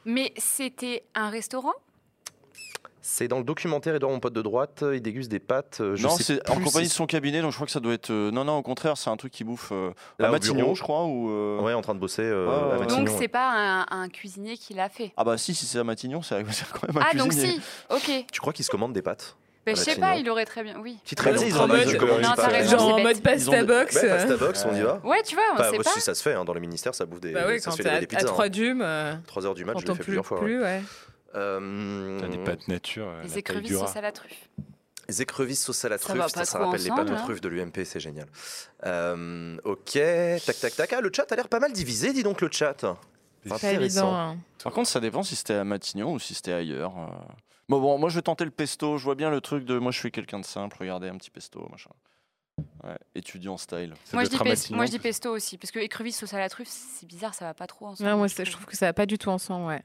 Mais 0.05 0.31
c'était 0.37 1.03
un 1.15 1.31
restaurant? 1.31 1.73
C'est 3.01 3.27
dans 3.29 3.37
le 3.37 3.43
documentaire 3.43 3.95
Edouard, 3.95 4.11
mon 4.11 4.19
pote 4.19 4.33
de 4.33 4.41
droite, 4.41 4.83
il 4.93 5.01
déguste 5.01 5.29
des 5.31 5.39
pâtes. 5.39 5.77
euh, 5.79 5.95
Je 5.95 6.03
non, 6.03 6.09
c'est 6.17 6.47
en 6.49 6.59
compagnie 6.59 6.87
de 6.87 6.91
son 6.91 7.05
cabinet, 7.05 7.41
donc 7.41 7.51
je 7.51 7.55
crois 7.55 7.65
que 7.65 7.71
ça 7.71 7.79
doit 7.79 7.93
être. 7.93 8.09
euh, 8.11 8.29
Non, 8.31 8.43
non, 8.43 8.57
au 8.57 8.61
contraire, 8.61 8.97
c'est 8.97 9.09
un 9.09 9.15
truc 9.17 9.31
qui 9.31 9.43
bouffe 9.43 9.69
euh, 9.71 9.91
Là, 10.19 10.27
à 10.27 10.31
Matignon, 10.31 10.55
bureau. 10.57 10.75
je 10.75 10.81
crois. 10.83 11.05
Ou, 11.05 11.29
euh, 11.29 11.61
Ouais, 11.61 11.73
en 11.73 11.81
train 11.81 11.95
de 11.95 11.99
bosser 11.99 12.23
euh, 12.23 12.45
Ouais, 12.45 12.51
ouais, 12.51 12.59
à 12.61 12.67
ouais. 12.73 12.79
Matignon. 12.79 13.03
Donc 13.05 13.15
c'est 13.17 13.27
pas 13.29 13.51
un, 13.51 13.85
un 14.03 14.09
cuisinier 14.09 14.57
qui 14.57 14.73
l'a 14.73 14.89
fait. 14.89 15.13
Ah 15.17 15.23
bah 15.23 15.37
si, 15.37 15.53
si 15.55 15.65
c'est 15.65 15.79
à 15.79 15.83
Matignon, 15.83 16.21
c'est 16.21 16.43
c'est 16.51 16.65
quand 16.71 16.87
même 16.87 16.97
un 17.01 17.05
Ah 17.09 17.15
donc 17.15 17.29
cuisinier. 17.29 17.53
si, 17.53 17.61
ok. 18.19 18.25
Tu 18.31 18.41
crois 18.41 18.51
qu'il 18.53 18.65
se 18.65 18.69
commande 18.69 18.91
des 18.93 19.01
pâtes 19.01 19.37
Ben, 19.65 19.75
je 19.77 19.81
sais 19.81 19.95
pas, 19.95 20.17
il 20.17 20.29
aurait 20.29 20.45
très 20.45 20.63
bien. 20.63 20.75
Oui. 20.81 20.97
Petite 21.03 21.23
Ouais, 21.23 21.31
raison, 21.31 21.45
ils 21.47 21.55
en 21.57 21.67
mode-. 21.67 21.87
Genre 22.67 22.95
en 22.95 22.99
mode 23.01 23.21
pasta 23.21 23.61
de- 23.61 23.65
box. 23.67 23.95
Ouais, 23.95 24.05
euh, 24.09 24.17
pasta 24.17 24.37
box, 24.37 24.65
on 24.69 24.75
y 24.75 24.81
va 24.81 24.99
Ouais, 25.05 25.21
tu 25.23 25.35
vois, 25.35 25.43
on 25.53 25.57
sait 25.63 25.71
moi, 25.75 25.83
pas. 25.83 25.89
si 25.91 26.01
ça 26.01 26.13
se 26.15 26.21
fait, 26.21 26.33
hein, 26.33 26.43
dans 26.43 26.53
les 26.53 26.59
ministères, 26.59 26.93
ça 26.95 27.05
bouffe 27.05 27.21
des, 27.21 27.31
Bah 27.31 27.43
oui, 27.47 27.59
ça 27.61 27.69
quand 27.71 27.77
se 27.77 27.83
t'es 27.83 27.89
fait 27.89 27.95
à, 27.95 27.99
des 27.99 28.05
à 28.05 28.07
pizzas. 28.07 28.25
3 28.27 28.45
hein. 28.45 28.49
dumes, 28.49 28.81
euh, 28.83 29.13
3 29.27 29.45
heures 29.45 29.53
du 29.55 29.63
match, 29.63 29.77
je 29.81 29.85
l'ai 29.87 29.95
fait 29.95 30.03
plusieurs 30.03 30.25
fois. 30.25 30.39
ouais. 30.39 30.43
plus, 30.45 30.61
ouais. 30.61 30.81
Euh, 31.35 32.19
T'as 32.19 32.27
des 32.27 32.37
pâtes 32.39 32.67
nature. 32.67 33.07
euh, 33.07 33.17
la 33.17 33.23
Les 33.23 33.37
écrevisses 33.37 33.77
sauce 33.77 33.95
à 33.95 34.01
la 34.01 34.11
truffe. 34.11 34.49
Les 35.07 35.21
écrevisses 35.21 35.63
sauce 35.63 35.85
à 35.85 35.89
la 35.89 35.97
Ça 35.97 36.05
truffe, 36.09 36.17
va 36.17 36.29
ça, 36.29 36.39
pas 36.39 36.45
ça 36.45 36.57
trop 36.59 36.65
rappelle 36.67 36.83
les 36.83 36.91
ensemble, 36.91 37.09
pâtes 37.09 37.19
aux 37.19 37.23
truffes 37.23 37.41
de 37.41 37.49
l'UMP, 37.49 37.83
c'est 37.83 37.99
génial. 37.99 38.27
Euh, 38.85 39.57
ok, 39.63 39.91
tac 40.45 40.59
tac 40.59 40.75
tac. 40.75 40.93
Ah, 40.93 41.01
le 41.01 41.11
chat 41.15 41.31
a 41.31 41.35
l'air 41.35 41.47
pas 41.47 41.59
mal 41.59 41.71
divisé, 41.73 42.13
dis 42.13 42.23
donc 42.23 42.41
le 42.41 42.49
chat. 42.51 42.85
C'est 43.43 43.49
pas 43.61 43.71
évident. 43.73 44.13
hein. 44.13 44.37
Par 44.63 44.73
contre, 44.73 44.89
ça 44.89 44.99
dépend 44.99 45.23
si 45.23 45.35
c'était 45.35 45.53
à 45.55 45.63
Matignon 45.63 46.13
ou 46.13 46.19
si 46.19 46.33
c'était 46.35 46.53
ailleurs. 46.53 46.97
euh. 46.97 47.07
Bon, 47.69 47.79
bon, 47.79 47.97
moi 47.97 48.09
je 48.09 48.15
vais 48.15 48.21
tenter 48.21 48.45
le 48.45 48.51
pesto. 48.51 48.97
Je 48.97 49.03
vois 49.03 49.15
bien 49.15 49.29
le 49.29 49.41
truc 49.41 49.63
de. 49.65 49.77
Moi 49.79 49.91
je 49.91 49.99
suis 49.99 50.11
quelqu'un 50.11 50.39
de 50.39 50.45
simple. 50.45 50.75
Regardez 50.79 51.07
un 51.07 51.17
petit 51.17 51.29
pesto, 51.31 51.67
machin. 51.71 51.91
Ouais, 52.83 52.97
étudiant 53.15 53.57
style. 53.57 53.93
Ça 54.05 54.15
Moi 54.17 54.23
je, 54.25 54.29
dis 54.29 54.35
être 54.35 54.41
à 54.41 54.43
pes- 54.43 54.49
Matignon. 54.49 54.77
moi 54.77 54.85
je 54.85 54.91
dis 54.91 54.99
pesto 54.99 55.31
aussi, 55.31 55.57
parce 55.57 55.71
que 55.71 55.79
écrevisses 55.79 56.17
sauce 56.19 56.33
à 56.33 56.39
la 56.39 56.49
truffe, 56.49 56.67
c'est 56.69 57.05
bizarre, 57.05 57.33
ça 57.33 57.45
va 57.45 57.53
pas 57.53 57.67
trop 57.67 57.87
ensemble. 57.87 58.09
Non, 58.09 58.17
moi, 58.17 58.27
je 58.27 58.51
trouve 58.51 58.65
que 58.65 58.75
ça 58.75 58.85
va 58.87 58.93
pas 58.93 59.05
du 59.05 59.17
tout 59.17 59.29
ensemble, 59.29 59.65
ouais. 59.67 59.81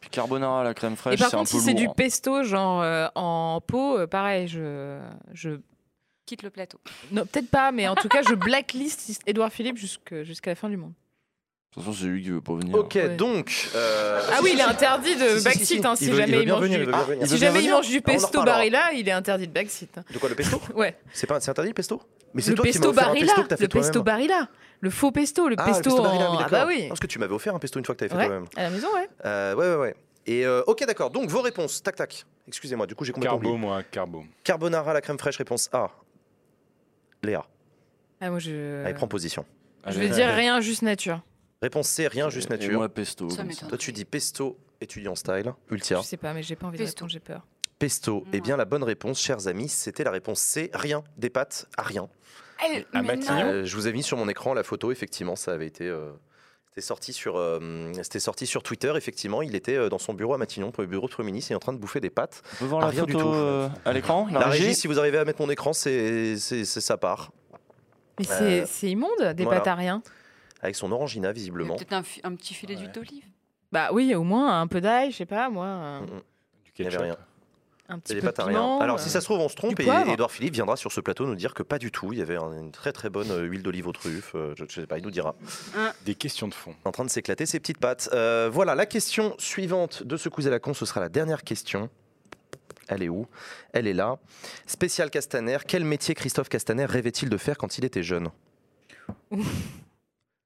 Puis 0.00 0.10
carbonara 0.10 0.62
la 0.62 0.74
crème 0.74 0.92
Et 0.92 0.96
fraîche, 0.96 1.18
par 1.18 1.30
c'est 1.30 1.36
un 1.36 1.38
contre, 1.40 1.52
peu 1.52 1.58
si 1.58 1.64
c'est 1.64 1.74
du 1.74 1.86
hein. 1.86 1.92
pesto, 1.96 2.42
genre 2.42 2.82
euh, 2.82 3.08
en 3.14 3.60
pot, 3.66 3.98
euh, 3.98 4.06
pareil, 4.06 4.48
je, 4.48 5.00
je 5.32 5.58
Quitte 6.26 6.42
le 6.42 6.50
plateau. 6.50 6.80
non 7.12 7.24
peut-être 7.24 7.48
pas, 7.48 7.70
mais 7.70 7.86
en 7.86 7.94
tout 7.94 8.08
cas, 8.08 8.20
je 8.22 8.34
blacklist 8.34 9.22
Édouard 9.26 9.52
Philippe 9.52 9.76
jusqu'à 9.76 10.24
la 10.50 10.54
fin 10.56 10.68
du 10.68 10.76
monde. 10.76 10.92
De 11.76 11.82
toute 11.82 11.90
façon, 11.92 11.98
c'est 12.04 12.08
lui 12.08 12.22
qui 12.22 12.30
veut 12.30 12.40
pas 12.40 12.54
venir. 12.54 12.74
Ok, 12.74 12.94
Ouais. 12.94 13.16
donc. 13.16 13.68
euh, 13.74 14.22
Ah 14.32 14.38
oui, 14.42 14.52
il 14.54 14.58
est 14.58 14.62
interdit 14.62 15.14
de 15.14 15.20
Si, 15.28 15.28
si, 15.28 15.38
si, 15.38 15.44
backseat 15.44 15.66
si. 15.66 15.86
hein, 15.86 15.94
veut- 16.10 16.16
jamais 16.16 16.42
il 16.42 16.48
mange 16.48 16.62
venir, 16.62 16.78
du 16.78 16.84
il 16.84 16.86
veut 16.86 16.92
bien 16.92 17.02
venir. 17.02 17.18
il 17.22 17.26
si 17.28 17.34
veut 17.34 17.38
bien 17.38 17.48
jamais 17.48 17.58
il 17.58 17.62
venir 17.64 17.76
mange 17.76 17.88
du 17.88 17.98
Ah, 17.98 18.00
pesto 18.00 18.42
barilla, 18.44 18.92
il 18.94 19.06
est 19.06 19.12
interdit 19.12 19.46
de 19.46 19.52
backseat. 19.52 19.98
De 20.10 20.18
quoi 20.18 20.30
le 20.30 20.34
pesto? 20.34 20.58
Ouais. 20.74 20.96
C'est 21.12 21.26
pas 21.26 21.38
c'est 21.40 21.50
interdit 21.50 21.68
le 21.70 21.74
pesto? 21.74 22.00
Mais 22.32 22.40
c'est 22.40 22.50
Le 22.50 22.56
toi 22.56 22.64
qui 22.64 22.68
m'as 22.70 22.72
pesto 22.72 22.88
offert 22.88 23.02
un 23.02 23.06
barilla, 23.08 23.26
pesto 23.26 23.42
que 23.42 23.48
t'as 23.48 23.56
fait 23.58 23.62
le 23.64 23.68
pesto 23.68 24.02
barilla, 24.02 24.48
le 24.80 24.88
faux 24.90 25.10
pesto, 25.12 25.48
le 25.50 25.56
Ah, 25.58 25.64
pesto, 25.66 25.78
le 25.78 25.84
pesto 25.84 26.02
barilla, 26.02 26.30
en- 26.30 26.36
oui, 26.36 26.42
ah 26.46 26.48
bah 26.48 26.64
oui. 26.66 26.88
Parce 26.88 27.00
que 27.00 27.06
tu 27.06 27.18
m'avais 27.18 27.34
offert 27.34 27.54
un 27.54 27.58
pesto 27.58 27.78
une 27.78 27.84
fois 27.84 27.94
que 27.94 27.98
t'avais 28.00 28.08
fait 28.10 28.16
Ouais, 28.16 28.26
toi-même. 28.26 28.46
à 28.56 28.62
la 28.62 28.70
maison, 28.70 28.88
ouais. 28.94 29.08
Euh, 29.26 29.54
ouais, 29.54 29.68
ouais, 29.68 29.76
ouais. 29.76 29.94
Et 30.26 30.46
euh, 30.46 30.62
ok, 30.66 30.84
d'accord. 30.86 31.10
Donc 31.10 31.28
vos 31.28 31.42
réponses, 31.42 31.82
tac, 31.82 31.94
tac. 31.96 32.24
Excusez-moi, 32.48 32.86
du 32.86 32.94
coup 32.94 33.04
j'ai 33.04 33.12
complètement 33.12 33.38
Carbo, 33.38 33.56
moi, 33.58 33.82
carbo. 33.90 34.24
Carbonara, 34.44 34.94
la 34.94 35.02
crème 35.02 35.18
fraîche, 35.18 35.36
réponse 35.36 35.68
A. 35.74 35.90
Léa, 37.22 37.44
Ah, 38.20 38.30
moi, 38.30 38.38
je. 38.38 38.84
allez, 38.84 38.94
prends 38.94 39.08
position. 39.08 39.44
Je 39.86 39.98
vais 39.98 40.08
dire 40.08 40.28
rien, 40.28 40.60
juste 40.60 40.80
nature. 40.82 41.20
Réponse 41.62 41.88
C, 41.88 42.06
rien, 42.08 42.28
juste 42.30 42.50
Et 42.50 42.54
nature. 42.54 42.78
moi, 42.78 42.88
pesto. 42.88 43.30
Ça 43.30 43.38
comme 43.38 43.46
m'étonne. 43.46 43.68
Toi, 43.68 43.78
tu 43.78 43.92
dis 43.92 44.04
pesto, 44.04 44.58
étudiant 44.80 45.14
style. 45.14 45.52
Ultia. 45.70 45.98
Je 46.02 46.06
sais 46.06 46.16
pas, 46.16 46.32
mais 46.34 46.42
j'ai 46.42 46.56
pas 46.56 46.66
envie 46.66 46.78
de 46.78 46.84
Pesto. 46.84 46.98
répondre, 47.04 47.12
j'ai 47.12 47.20
peur. 47.20 47.46
Pesto. 47.78 48.24
Eh 48.32 48.40
bien, 48.40 48.56
la 48.56 48.64
bonne 48.64 48.82
réponse, 48.84 49.20
chers 49.20 49.46
amis, 49.48 49.68
c'était 49.68 50.04
la 50.04 50.10
réponse 50.10 50.40
C, 50.40 50.70
rien. 50.74 51.02
Des 51.16 51.30
pâtes 51.30 51.66
à 51.76 51.82
rien. 51.82 52.08
Elle- 52.64 52.86
À 52.92 53.02
mais 53.02 53.16
Matignon 53.16 53.34
non. 53.44 53.50
Euh, 53.52 53.64
je 53.64 53.76
vous 53.76 53.86
ai 53.88 53.92
mis 53.92 54.02
sur 54.02 54.16
mon 54.16 54.28
écran 54.28 54.54
la 54.54 54.62
photo, 54.62 54.90
effectivement, 54.92 55.36
ça 55.36 55.52
avait 55.52 55.66
été. 55.66 55.84
euh, 55.86 56.10
C'était 56.70 56.86
sorti, 56.88 57.12
sur, 57.14 57.36
euh, 57.38 57.90
c'était 58.02 58.20
sorti 58.20 58.46
sur 58.46 58.62
Twitter, 58.62 58.92
effectivement. 58.96 59.40
Il 59.40 59.54
était 59.54 59.76
euh, 59.76 59.88
dans 59.88 59.98
son 59.98 60.12
bureau 60.12 60.34
à 60.34 60.38
Matignon, 60.38 60.70
pour 60.72 60.82
le 60.82 60.86
bureau 60.88 61.06
de 61.06 61.12
Premier 61.12 61.28
ministre, 61.32 61.50
il 61.50 61.54
est 61.54 61.56
en 61.56 61.60
train 61.60 61.72
de 61.72 61.78
bouffer 61.78 62.00
des 62.00 62.10
pâtes. 62.10 62.42
On 62.52 62.56
peut 62.58 62.64
voir 62.66 62.82
Ah, 62.82 62.84
la 62.86 62.90
rien 62.90 63.04
du 63.04 63.12
photo 63.12 63.24
tout. 63.24 63.34
euh, 63.34 63.68
à 63.86 63.92
l'écran 63.94 64.28
La, 64.30 64.48
régie, 64.48 64.74
si 64.74 64.86
vous 64.86 64.98
arrivez 64.98 65.16
à 65.16 65.24
mettre 65.24 65.40
mon 65.40 65.48
écran, 65.48 65.72
c'est 65.72 66.36
c'est- 66.36 66.66
c'est 66.66 66.82
sa 66.82 66.98
part. 66.98 67.32
Mais 68.18 68.26
c'est 68.26 68.62
Euh, 68.62 68.66
c'est 68.66 68.90
immonde, 68.90 69.10
des 69.34 69.44
voilà. 69.44 69.60
pâtes 69.60 69.68
à 69.68 69.74
rien. 69.74 70.02
Avec 70.62 70.76
son 70.76 70.90
orangina, 70.92 71.32
visiblement. 71.32 71.76
Peut-être 71.76 71.92
un, 71.92 72.02
petit 72.34 72.54
filet 72.54 72.74
Ouais. 72.74 72.80
d'huile 72.80 72.92
d'olive. 72.92 73.24
Bah 73.72 73.90
oui, 73.92 74.14
au 74.14 74.22
moins 74.22 74.60
un 74.60 74.66
peu 74.66 74.80
d'ail, 74.80 75.10
je 75.12 75.16
sais 75.18 75.26
pas, 75.26 75.48
moi. 75.50 75.66
un- 75.66 76.00
Mm, 76.02 76.04
mm. 76.04 76.06
Du 76.08 76.12
Il 76.78 76.82
n'y 76.82 76.86
avait 76.86 76.96
ketchup. 76.96 77.00
rien. 77.02 77.16
Un 77.88 77.96
Il 77.96 78.00
petit 78.00 78.14
n'y 78.16 78.20
peu 78.20 78.32
piment. 78.32 78.80
Alors, 78.80 78.98
si 78.98 79.08
ça 79.10 79.20
se 79.20 79.26
trouve, 79.26 79.38
on 79.38 79.48
se 79.48 79.54
trompe 79.54 79.76
du 79.76 79.82
et. 79.84 80.12
Edouard 80.12 80.32
Philippe 80.32 80.54
viendra 80.54 80.76
sur 80.76 80.90
ce 80.90 81.00
plateau 81.00 81.24
nous 81.24 81.36
dire 81.36 81.54
que 81.54 81.62
pas 81.62 81.78
du 81.78 81.92
tout. 81.92 82.12
Il 82.12 82.18
y 82.18 82.22
avait 82.22 82.36
un- 82.36 82.52
une 82.52 82.72
très 82.72 82.92
très 82.92 83.10
bonne 83.10 83.30
euh, 83.30 83.42
huile 83.44 83.62
d'olive 83.62 83.86
aux 83.86 83.92
truffes. 83.92 84.32
euh, 84.34 84.54
Je, 84.56 84.64
je 84.68 84.80
sais 84.80 84.86
pas, 84.88 84.98
il 84.98 85.04
nous 85.04 85.12
dira. 85.12 85.36
Des 86.04 86.16
questions 86.16 86.48
de 86.48 86.54
fond. 86.54 86.74
En 86.84 86.90
train 86.90 87.04
de 87.04 87.10
s'éclater 87.10 87.46
ses 87.46 87.60
petites 87.60 87.78
pattes. 87.78 88.08
Euh, 88.12 88.50
voilà, 88.52 88.74
la 88.74 88.86
question 88.86 89.36
suivante 89.38 90.02
de 90.02 90.16
ce 90.16 90.28
à 90.46 90.50
la 90.50 90.58
con, 90.58 90.74
ce 90.74 90.84
sera 90.84 91.00
la 91.00 91.08
dernière 91.08 91.44
question. 91.44 91.88
Elle 92.88 93.04
est 93.04 93.08
où? 93.08 93.26
Elle 93.72 93.86
est 93.86 93.94
là. 93.94 94.18
Spécial 94.66 95.08
Castaner. 95.10 95.58
Quel 95.66 95.84
métier 95.84 96.14
Christophe 96.16 96.48
Castaner 96.48 96.86
rêvait-il 96.86 97.28
de 97.28 97.36
faire 97.36 97.56
quand 97.56 97.78
il 97.78 97.84
était 97.84 98.02
jeune? 98.02 98.30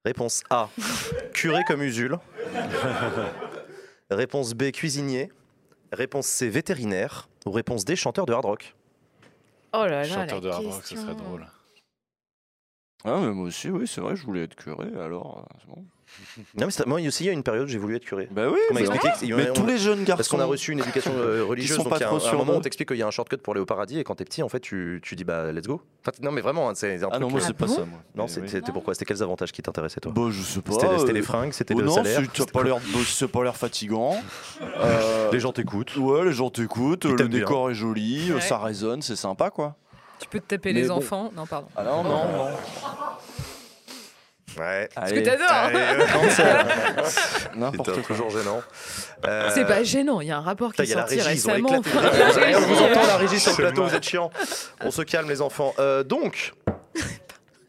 Réponse 0.05 0.43
A. 0.51 0.69
Curé 1.35 1.63
comme 1.67 1.83
Usul. 1.83 2.17
Réponse 4.11 4.55
B. 4.55 4.71
Cuisinier. 4.71 5.31
Réponse 5.93 6.27
C. 6.27 6.49
Vétérinaire. 6.49 7.29
Ou 7.47 7.51
réponse 7.51 7.85
D. 7.85 7.97
Chanteur 7.97 8.27
de 8.27 8.33
hard 8.33 8.45
rock. 8.45 8.75
Oh 9.73 9.85
là 9.85 10.03
là, 10.03 10.05
Chanteur 10.05 10.37
la 10.37 10.41
de 10.41 10.49
hard 10.49 10.65
rock, 10.65 10.75
ce 10.85 10.89
question. 10.89 11.03
serait 11.03 11.15
drôle. 11.15 11.47
Ah, 13.05 13.19
mais 13.21 13.31
moi 13.33 13.47
aussi, 13.47 13.69
oui, 13.71 13.87
c'est 13.87 14.01
vrai, 14.01 14.15
je 14.17 14.25
voulais 14.25 14.45
être 14.45 14.57
curé, 14.57 14.89
alors 15.01 15.39
euh, 15.39 15.57
c'est 15.61 15.69
bon. 15.69 15.85
Non, 16.57 16.66
mais 16.66 16.85
moi 16.87 17.01
aussi, 17.01 17.24
il 17.24 17.27
y 17.27 17.31
a 17.31 17.32
une 17.32 17.43
période 17.43 17.65
où 17.65 17.69
j'ai 17.69 17.78
voulu 17.78 17.97
être 17.97 18.05
curé. 18.05 18.28
Bah 18.31 18.49
oui, 18.51 18.59
On 18.70 18.74
m'a 18.74 18.81
mais, 18.81 18.87
que- 18.87 19.35
mais 19.35 19.51
on- 19.51 19.55
tous 19.55 19.66
les 19.66 19.78
jeunes 19.78 20.05
garçons. 20.05 20.16
Parce 20.19 20.28
qu'on 20.28 20.41
a 20.41 20.45
reçu 20.45 20.73
une 20.73 20.81
éducation 20.81 21.12
euh, 21.16 21.45
religieuse, 21.49 21.77
sont 21.77 21.82
donc 21.85 21.91
pas 21.91 21.97
il 21.99 22.01
y 22.01 22.05
a 22.05 22.09
trop 22.09 22.27
un, 22.27 22.32
moment 22.37 22.55
on 22.55 22.61
t'explique 22.61 22.89
qu'il 22.89 22.99
y 22.99 23.03
a 23.03 23.07
un 23.07 23.11
shortcut 23.11 23.39
pour 23.39 23.53
aller 23.55 23.61
au 23.61 23.66
paradis, 23.66 23.99
et 23.99 24.05
quand 24.05 24.15
t'es 24.16 24.24
petit, 24.24 24.43
en 24.43 24.49
fait, 24.49 24.61
tu, 24.61 25.01
tu 25.03 25.16
dis 25.16 25.24
bah 25.24 25.51
let's 25.53 25.66
go. 25.66 25.81
Enfin, 26.03 26.12
non, 26.23 26.31
mais 26.32 26.41
vraiment, 26.41 26.69
hein, 26.69 26.73
c'est 26.74 27.03
un 27.03 27.09
Ah 27.11 27.19
non, 27.19 27.31
moi 27.31 27.41
c'est 27.41 27.49
Ah 27.51 27.55
pas 27.55 27.66
bon 27.66 27.74
ça, 27.74 27.85
moi. 27.85 27.99
non, 28.15 28.27
c'était 28.28 28.61
pourquoi? 28.73 28.95
C'était 28.95 29.07
quels 29.07 29.23
avantages 29.23 29.53
qui 29.53 29.62
t'intéressaient, 29.62 30.01
toi? 30.01 30.12
Bah, 30.15 30.23
je 30.31 30.43
sais 30.43 30.61
pas. 30.61 30.73
C'était 30.73 30.99
c'était 30.99 31.11
euh, 31.11 31.15
les 31.15 31.23
fringues, 31.23 31.53
c'était 31.53 31.74
oh 31.74 31.81
le 31.81 31.87
non, 31.87 31.95
salaire? 31.95 32.20
c'est- 32.35 32.45
t'as 32.45 32.53
pas 32.53 32.62
l'air, 32.62 32.77
bah, 32.77 32.99
c'est 33.07 33.28
pas 33.28 33.43
l'air 33.45 33.57
fatigant. 33.57 34.23
Euh, 34.82 35.31
Les 35.32 35.41
gens 35.41 35.53
t'écoutent. 35.53 35.97
Ouais, 35.97 36.24
les 36.24 36.32
gens 36.32 36.51
t'écoutent, 36.51 37.05
le 37.05 37.28
décor 37.28 37.70
est 37.70 37.74
joli, 37.74 38.32
ça 38.41 38.59
résonne, 38.59 39.03
c'est 39.03 39.16
sympa 39.16 39.51
quoi. 39.51 39.77
Tu 40.19 40.28
peux 40.28 40.39
te 40.41 40.47
taper 40.49 40.73
les 40.74 40.91
enfants? 40.91 41.31
Non, 41.35 41.47
pardon. 41.47 41.69
Ah 41.77 41.82
non, 41.85 42.03
non, 42.05 42.11
non. 42.11 42.47
Ouais. 44.59 44.89
Ce 45.07 45.15
que 45.15 45.21
t'adores 45.21 45.71
N'importe 47.57 48.03
toujours 48.03 48.31
gênant. 48.31 48.63
Euh, 49.27 49.51
C'est 49.55 49.65
pas 49.65 49.83
gênant, 49.83 50.21
il 50.21 50.29
y 50.29 50.31
a 50.31 50.39
un 50.39 50.43
rapport 50.43 50.73
qui 50.73 50.83
est 50.83 50.87
sorti 50.87 51.17
régie, 51.17 51.29
récemment. 51.29 51.69
On 51.75 51.81
vous 51.81 52.83
entend 52.83 53.07
la 53.07 53.17
régie 53.17 53.41
sur 53.41 53.53
le 53.53 53.57
plateau, 53.57 53.85
vous 53.85 53.95
êtes 53.95 54.05
chiant. 54.09 54.31
On 54.83 54.91
se 54.91 55.03
calme, 55.03 55.29
les 55.29 55.43
enfants. 55.43 55.75
Euh, 55.79 56.03
donc, 56.03 56.53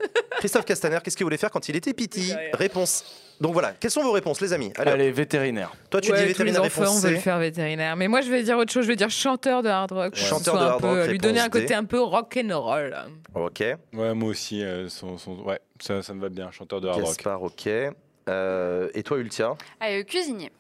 Christophe 0.40 0.66
Castaner, 0.66 1.00
qu'est-ce 1.04 1.16
qu'il 1.18 1.26
voulait 1.26 1.38
faire 1.38 1.52
quand 1.52 1.68
il 1.70 1.76
était 1.76 1.94
petit 1.94 2.34
Réponse. 2.54 3.04
Donc 3.40 3.54
voilà, 3.54 3.74
quelles 3.80 3.90
sont 3.92 4.04
vos 4.04 4.12
réponses, 4.12 4.40
les 4.42 4.54
amis 4.54 4.72
Allez. 4.78 4.92
Allez, 4.92 5.12
vétérinaire. 5.12 5.72
toi 5.90 6.00
tu 6.00 6.12
Ouais, 6.12 6.18
dis 6.18 6.34
tous 6.34 6.44
les 6.44 6.52
vétérinaire 6.52 6.64
enfants 6.64 6.82
réponse 6.82 7.02
veulent 7.04 7.16
C. 7.16 7.22
faire 7.22 7.40
vétérinaire. 7.40 7.96
Mais 7.96 8.08
moi, 8.08 8.22
je 8.22 8.30
vais 8.30 8.44
dire 8.44 8.56
autre 8.58 8.72
chose. 8.72 8.84
Je 8.84 8.88
vais 8.90 8.96
dire 8.96 9.10
chanteur 9.10 9.64
de 9.64 9.70
hard 9.70 9.92
rock. 9.92 10.16
Chanteur 10.16 10.56
de 10.56 10.60
un 10.60 10.68
hard 10.68 10.82
peu- 10.82 10.88
rock, 11.02 11.08
Lui 11.08 11.18
donner 11.18 11.40
un 11.40 11.48
D. 11.50 11.62
côté 11.62 11.74
un 11.74 11.86
peu 11.86 12.00
rock 12.00 12.38
and 12.44 12.60
roll. 12.60 12.96
Ok. 13.34 13.64
Ouais, 13.94 14.14
moi 14.14 14.30
aussi, 14.30 14.64
euh, 14.64 14.90
son, 14.90 15.18
son- 15.18 15.40
ouais, 15.42 15.60
ça, 15.80 16.04
ça 16.04 16.14
me 16.14 16.22
va 16.22 16.30
bien. 16.30 16.52
Chanteur 16.52 16.82
de 16.82 16.88
hard 16.88 17.00
rock. 17.02 17.08
Gaspard, 17.18 17.42
ok. 17.44 17.68
Euh, 18.30 18.90
et 18.94 19.02
toi, 19.02 19.18
Ultia 19.18 19.56
Allez, 19.80 20.06
cuisinier. 20.06 20.52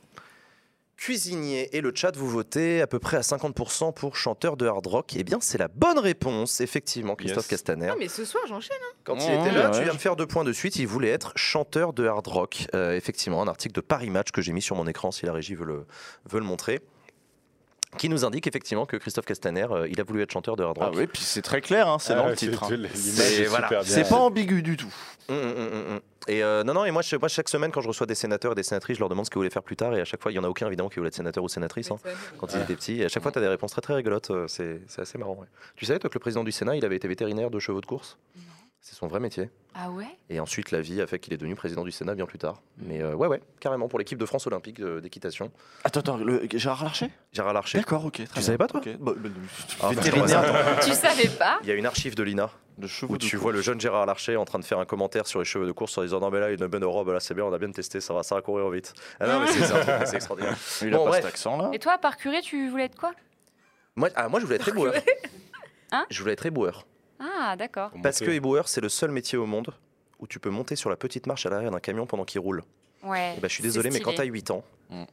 Cuisinier 1.01 1.75
et 1.75 1.81
le 1.81 1.91
chat, 1.95 2.15
vous 2.15 2.29
votez 2.29 2.79
à 2.79 2.85
peu 2.85 2.99
près 2.99 3.17
à 3.17 3.21
50% 3.21 3.91
pour 3.91 4.15
chanteur 4.15 4.55
de 4.55 4.67
hard 4.67 4.85
rock. 4.85 5.13
Eh 5.15 5.23
bien, 5.23 5.39
c'est 5.41 5.57
la 5.57 5.67
bonne 5.67 5.97
réponse, 5.97 6.61
effectivement, 6.61 7.15
Christophe 7.15 7.45
Yes. 7.45 7.47
Castaner. 7.47 7.87
Non, 7.87 7.95
mais 7.97 8.07
ce 8.07 8.23
soir, 8.23 8.43
j'enchaîne. 8.47 8.77
Quand 9.03 9.15
il 9.15 9.23
était 9.23 9.51
là, 9.51 9.71
ouais. 9.71 9.77
tu 9.77 9.83
viens 9.83 9.93
me 9.93 9.97
faire 9.97 10.15
deux 10.15 10.27
points 10.27 10.43
de 10.43 10.53
suite. 10.53 10.75
Il 10.75 10.85
voulait 10.85 11.09
être 11.09 11.33
chanteur 11.35 11.93
de 11.93 12.05
hard 12.05 12.27
rock. 12.27 12.67
Euh, 12.75 12.95
effectivement, 12.95 13.41
un 13.41 13.47
article 13.47 13.73
de 13.73 13.81
Paris 13.81 14.11
Match 14.11 14.29
que 14.29 14.43
j'ai 14.43 14.53
mis 14.53 14.61
sur 14.61 14.75
mon 14.75 14.85
écran 14.85 15.09
si 15.09 15.25
la 15.25 15.33
régie 15.33 15.55
veut 15.55 15.65
le, 15.65 15.87
veut 16.29 16.39
le 16.39 16.45
montrer. 16.45 16.81
Qui 17.97 18.07
nous 18.07 18.23
indique 18.23 18.47
effectivement 18.47 18.85
que 18.85 18.95
Christophe 18.95 19.25
Castaner, 19.25 19.67
euh, 19.69 19.87
il 19.89 19.99
a 19.99 20.03
voulu 20.03 20.21
être 20.21 20.31
chanteur 20.31 20.55
de 20.55 20.63
hard 20.63 20.77
Ah 20.79 20.85
rock. 20.85 20.95
oui, 20.97 21.07
puis 21.07 21.21
c'est 21.21 21.41
très 21.41 21.59
clair, 21.59 21.87
hein, 21.89 21.97
c'est 21.99 22.13
Ah, 22.13 22.17
dans 22.17 22.27
le 22.27 22.35
titre. 22.37 22.63
hein. 22.63 22.69
c'est- 22.93 23.45
voilà. 23.45 23.67
pas 23.67 24.15
ambigu 24.17 24.61
du 24.61 24.77
tout. 24.77 24.93
Hum, 25.29 25.35
hum, 25.37 25.83
hum. 25.91 25.99
Et 26.27 26.41
euh, 26.43 26.63
non, 26.63 26.73
non, 26.73 26.85
et 26.85 26.91
moi, 26.91 27.01
je- 27.01 27.15
moi, 27.17 27.27
chaque 27.27 27.49
semaine, 27.49 27.71
quand 27.71 27.81
je 27.81 27.87
reçois 27.89 28.05
des 28.07 28.15
sénateurs 28.15 28.53
et 28.53 28.55
des 28.55 28.63
sénatrices, 28.63 28.95
je 28.95 29.01
leur 29.01 29.09
demande 29.09 29.25
ce 29.25 29.29
qu'ils 29.29 29.39
voulaient 29.39 29.49
faire 29.49 29.63
plus 29.63 29.75
tard. 29.75 29.93
Et 29.95 29.99
à 30.01 30.05
chaque 30.05 30.21
fois, 30.21 30.31
il 30.31 30.35
y 30.35 30.39
en 30.39 30.43
a 30.43 30.47
aucun 30.47 30.67
évidemment 30.67 30.89
qui 30.89 30.95
voulait 30.97 31.07
être 31.09 31.15
sénateur 31.15 31.43
ou 31.43 31.49
sénatrice 31.49 31.91
hein, 31.91 31.97
quand 32.37 32.53
ils 32.53 32.61
étaient 32.61 32.75
petits. 32.75 33.01
Et 33.01 33.05
à 33.05 33.09
chaque 33.09 33.23
fois, 33.23 33.31
tu 33.31 33.39
as 33.39 33.41
des 33.41 33.47
réponses 33.47 33.71
très 33.71 33.81
très 33.81 33.93
rigolotes. 33.95 34.31
euh, 34.31 34.45
C'est 34.47 34.79
c'est 34.87 35.01
assez 35.01 35.17
marrant. 35.17 35.35
ouais. 35.35 35.47
Tu 35.75 35.85
savais, 35.85 35.99
toi, 35.99 36.09
que 36.09 36.15
le 36.15 36.19
président 36.19 36.43
du 36.45 36.51
Sénat, 36.51 36.75
il 36.77 36.85
avait 36.85 36.95
été 36.95 37.07
vétérinaire 37.07 37.49
de 37.49 37.59
chevaux 37.59 37.81
de 37.81 37.85
course? 37.85 38.17
Non. 38.37 38.43
C'est 38.83 38.95
son 38.95 39.05
vrai 39.07 39.19
métier. 39.19 39.49
Ah 39.75 39.91
ouais? 39.91 40.07
Et 40.31 40.39
ensuite, 40.39 40.71
la 40.71 40.81
vie 40.81 41.01
a 41.01 41.07
fait 41.07 41.19
qu'il 41.19 41.33
est 41.33 41.37
devenu 41.37 41.55
président 41.55 41.83
du 41.83 41.91
Sénat 41.91 42.15
bien 42.15 42.25
plus 42.25 42.39
tard. 42.39 42.61
Mais 42.79 42.99
euh, 43.01 43.13
ouais, 43.13 43.27
ouais, 43.27 43.39
carrément 43.59 43.87
pour 43.87 43.99
l'équipe 43.99 44.17
de 44.17 44.25
France 44.25 44.47
olympique 44.47 44.79
euh, 44.79 44.99
d'équitation. 44.99 45.51
Attends, 45.83 45.99
attends, 45.99 46.17
le... 46.17 46.41
Gérard 46.55 46.83
Larcher? 46.83 47.09
Gérard 47.31 47.53
Larcher. 47.53 47.77
D'accord, 47.77 48.03
ok. 48.05 48.13
très 48.15 48.25
Tu 48.25 48.33
bien. 48.33 48.41
savais 48.41 48.57
pas, 48.57 48.67
toi 48.67 48.79
Ok, 48.79 48.89
bah, 48.99 49.13
bah, 49.15 49.29
Ah, 49.83 49.89
Vétérinaire 49.89 50.39
attends, 50.39 50.81
Tu 50.87 50.93
savais 50.93 51.29
pas? 51.29 51.59
Il 51.61 51.69
y 51.69 51.71
a 51.71 51.75
une 51.75 51.85
archive 51.85 52.15
de 52.15 52.23
l'INA 52.23 52.49
de 52.79 52.87
chevaux 52.87 53.13
où 53.13 53.17
de 53.17 53.23
tu 53.23 53.31
course. 53.37 53.43
vois 53.43 53.51
le 53.51 53.61
jeune 53.61 53.79
Gérard 53.79 54.07
Larcher 54.07 54.35
en 54.35 54.45
train 54.45 54.57
de 54.57 54.65
faire 54.65 54.79
un 54.79 54.85
commentaire 54.85 55.27
sur 55.27 55.37
les 55.39 55.45
cheveux 55.45 55.67
de 55.67 55.71
course 55.71 55.95
en 55.99 56.01
disant 56.01 56.19
non 56.19 56.31
mais 56.31 56.39
là 56.39 56.47
il 56.51 56.57
y 56.57 56.61
a 56.61 56.65
une 56.65 56.71
bonne 56.71 56.85
robe 56.85 57.09
là 57.09 57.19
c'est 57.19 57.35
bien 57.35 57.43
on 57.43 57.53
a 57.53 57.57
bien 57.59 57.69
testé 57.69 57.99
ça 58.01 58.13
va 58.13 58.23
ça 58.23 58.33
va 58.33 58.41
courir 58.41 58.67
vite 58.69 58.93
ah 59.19 59.27
non 59.27 59.41
mais 59.41 59.47
c'est 59.51 59.59
extraordinaire 60.15 60.57
Il 60.81 60.95
a 60.95 60.97
pas 60.97 61.11
cet 61.17 61.25
accent-là. 61.25 61.69
Et 61.73 61.79
toi, 61.79 61.97
par 61.99 62.17
curé, 62.17 62.41
tu 62.41 62.69
voulais 62.69 62.85
être 62.85 62.97
quoi? 62.97 63.11
Moi, 63.95 64.09
ah, 64.15 64.29
moi 64.29 64.39
je 64.39 64.45
voulais 64.45 64.55
être 64.55 64.69
éboueur 64.69 64.93
Hein? 65.91 66.05
Je 66.09 66.21
voulais 66.21 66.33
être 66.33 66.45
éboueur 66.45 66.87
Ah, 67.21 67.55
d'accord. 67.55 67.91
Parce 68.03 68.19
que 68.19 68.31
éboueur 68.31 68.67
c'est 68.67 68.81
le 68.81 68.89
seul 68.89 69.11
métier 69.11 69.37
au 69.37 69.45
monde 69.45 69.73
où 70.19 70.27
tu 70.27 70.39
peux 70.39 70.49
monter 70.49 70.75
sur 70.75 70.89
la 70.89 70.95
petite 70.97 71.27
marche 71.27 71.45
à 71.45 71.49
l'arrière 71.49 71.71
d'un 71.71 71.79
camion 71.79 72.05
pendant 72.05 72.25
qu'il 72.25 72.41
roule 72.41 72.63
Ouais. 73.03 73.35
Ben, 73.41 73.47
je 73.47 73.53
suis 73.53 73.63
désolé 73.63 73.89
mais 73.91 73.99
quand 73.99 74.11
stylé. 74.11 74.27
t'as 74.27 74.31
8 74.31 74.51
ans 74.51 74.63
Mm. 74.89 75.03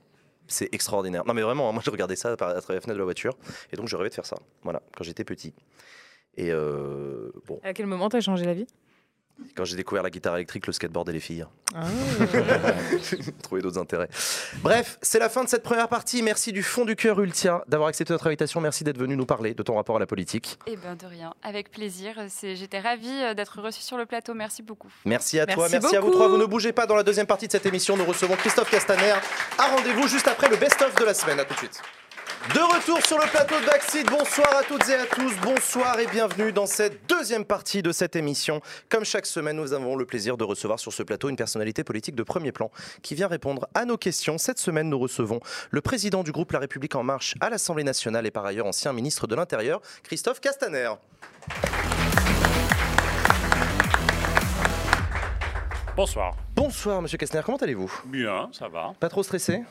c'est 0.48 0.68
extraordinaire 0.74 1.24
non 1.26 1.34
mais 1.34 1.42
vraiment 1.42 1.68
hein, 1.68 1.72
moi 1.72 1.82
je 1.84 1.90
regardais 1.90 2.16
ça 2.16 2.32
à 2.32 2.36
travers 2.36 2.56
la 2.56 2.60
fenêtre 2.62 2.88
de 2.88 2.98
la 2.98 3.04
voiture 3.04 3.36
et 3.72 3.76
donc 3.76 3.86
je 3.88 3.94
rêvais 3.96 4.08
de 4.10 4.14
faire 4.14 4.26
ça 4.26 4.36
voilà 4.62 4.82
quand 4.96 5.04
j'étais 5.04 5.22
petit 5.24 5.54
et 6.36 6.50
euh, 6.50 7.30
bon 7.46 7.60
À 7.62 7.72
quel 7.72 7.86
moment 7.86 8.08
t'as 8.08 8.20
changé 8.20 8.44
la 8.44 8.54
vie? 8.54 8.66
Quand 9.56 9.64
j'ai 9.64 9.76
découvert 9.76 10.02
la 10.02 10.10
guitare 10.10 10.36
électrique 10.36 10.66
le 10.66 10.72
skateboard 10.72 11.08
et 11.08 11.12
les 11.12 11.20
filles 11.20 11.46
Ah. 11.74 11.84
trouver 13.42 13.62
d'autres 13.62 13.78
intérêts. 13.78 14.08
Bref, 14.62 14.98
c'est 15.02 15.18
la 15.18 15.28
fin 15.28 15.44
de 15.44 15.48
cette 15.48 15.62
première 15.62 15.88
partie. 15.88 16.22
Merci 16.22 16.52
du 16.52 16.62
fond 16.62 16.84
du 16.84 16.96
cœur, 16.96 17.20
Ultia, 17.20 17.62
d'avoir 17.68 17.88
accepté 17.88 18.12
notre 18.12 18.26
invitation. 18.26 18.60
Merci 18.60 18.84
d'être 18.84 18.98
venu 18.98 19.16
nous 19.16 19.26
parler 19.26 19.54
de 19.54 19.62
ton 19.62 19.76
rapport 19.76 19.96
à 19.96 19.98
la 19.98 20.06
politique. 20.06 20.58
Eh 20.66 20.76
ben 20.76 20.94
de 20.96 21.06
rien, 21.06 21.34
avec 21.42 21.70
plaisir. 21.70 22.14
J'étais 22.42 22.80
ravie 22.80 23.08
euh, 23.22 23.34
d'être 23.34 23.60
reçue 23.60 23.82
sur 23.82 23.96
le 23.96 24.06
plateau. 24.06 24.34
Merci 24.34 24.62
beaucoup. 24.62 24.88
Merci 25.04 25.38
à 25.38 25.46
toi, 25.46 25.68
Merci 25.70 25.96
à 25.96 26.00
vous 26.00 26.10
trois. 26.10 26.28
Vous 26.28 26.38
ne 26.38 26.46
bougez 26.46 26.72
pas 26.72 26.86
dans 26.86 26.96
la 26.96 27.02
deuxième 27.02 27.26
partie 27.26 27.46
de 27.46 27.52
cette 27.52 27.66
émission. 27.66 27.96
Nous 27.96 28.04
recevons 28.04 28.36
Christophe 28.36 28.70
Castaner. 28.70 29.14
À 29.58 29.68
rendez-vous 29.68 30.08
juste 30.08 30.28
après 30.28 30.48
le 30.48 30.56
best-of 30.56 30.94
de 30.94 31.04
la 31.04 31.14
semaine. 31.14 31.40
À 31.40 31.44
tout 31.44 31.54
de 31.54 31.58
suite. 31.58 31.80
De 32.54 32.60
retour 32.60 33.04
sur 33.04 33.18
le 33.18 33.30
plateau 33.30 33.60
de 33.60 33.66
Backseat, 33.66 34.06
bonsoir 34.08 34.56
à 34.56 34.62
toutes 34.62 34.88
et 34.88 34.94
à 34.94 35.04
tous, 35.04 35.34
bonsoir 35.42 36.00
et 36.00 36.06
bienvenue 36.06 36.50
dans 36.50 36.64
cette 36.64 37.06
deuxième 37.06 37.44
partie 37.44 37.82
de 37.82 37.92
cette 37.92 38.16
émission. 38.16 38.62
Comme 38.88 39.04
chaque 39.04 39.26
semaine, 39.26 39.56
nous 39.56 39.74
avons 39.74 39.96
le 39.96 40.06
plaisir 40.06 40.38
de 40.38 40.44
recevoir 40.44 40.78
sur 40.78 40.90
ce 40.90 41.02
plateau 41.02 41.28
une 41.28 41.36
personnalité 41.36 41.84
politique 41.84 42.14
de 42.14 42.22
premier 42.22 42.50
plan 42.50 42.70
qui 43.02 43.14
vient 43.14 43.28
répondre 43.28 43.68
à 43.74 43.84
nos 43.84 43.98
questions. 43.98 44.38
Cette 44.38 44.58
semaine, 44.58 44.88
nous 44.88 44.98
recevons 44.98 45.40
le 45.70 45.80
président 45.82 46.22
du 46.22 46.32
groupe 46.32 46.52
La 46.52 46.58
République 46.58 46.94
En 46.94 47.02
Marche 47.02 47.34
à 47.40 47.50
l'Assemblée 47.50 47.84
nationale 47.84 48.26
et 48.26 48.30
par 48.30 48.46
ailleurs 48.46 48.66
ancien 48.66 48.94
ministre 48.94 49.26
de 49.26 49.34
l'Intérieur, 49.34 49.82
Christophe 50.02 50.40
Castaner. 50.40 50.92
Bonsoir. 55.94 56.34
Bonsoir, 56.54 57.02
monsieur 57.02 57.18
Kastner, 57.18 57.42
comment 57.44 57.58
allez-vous? 57.58 57.92
Bien, 58.06 58.48
ça 58.52 58.68
va. 58.68 58.94
Pas 58.98 59.10
trop 59.10 59.22
stressé? 59.22 59.64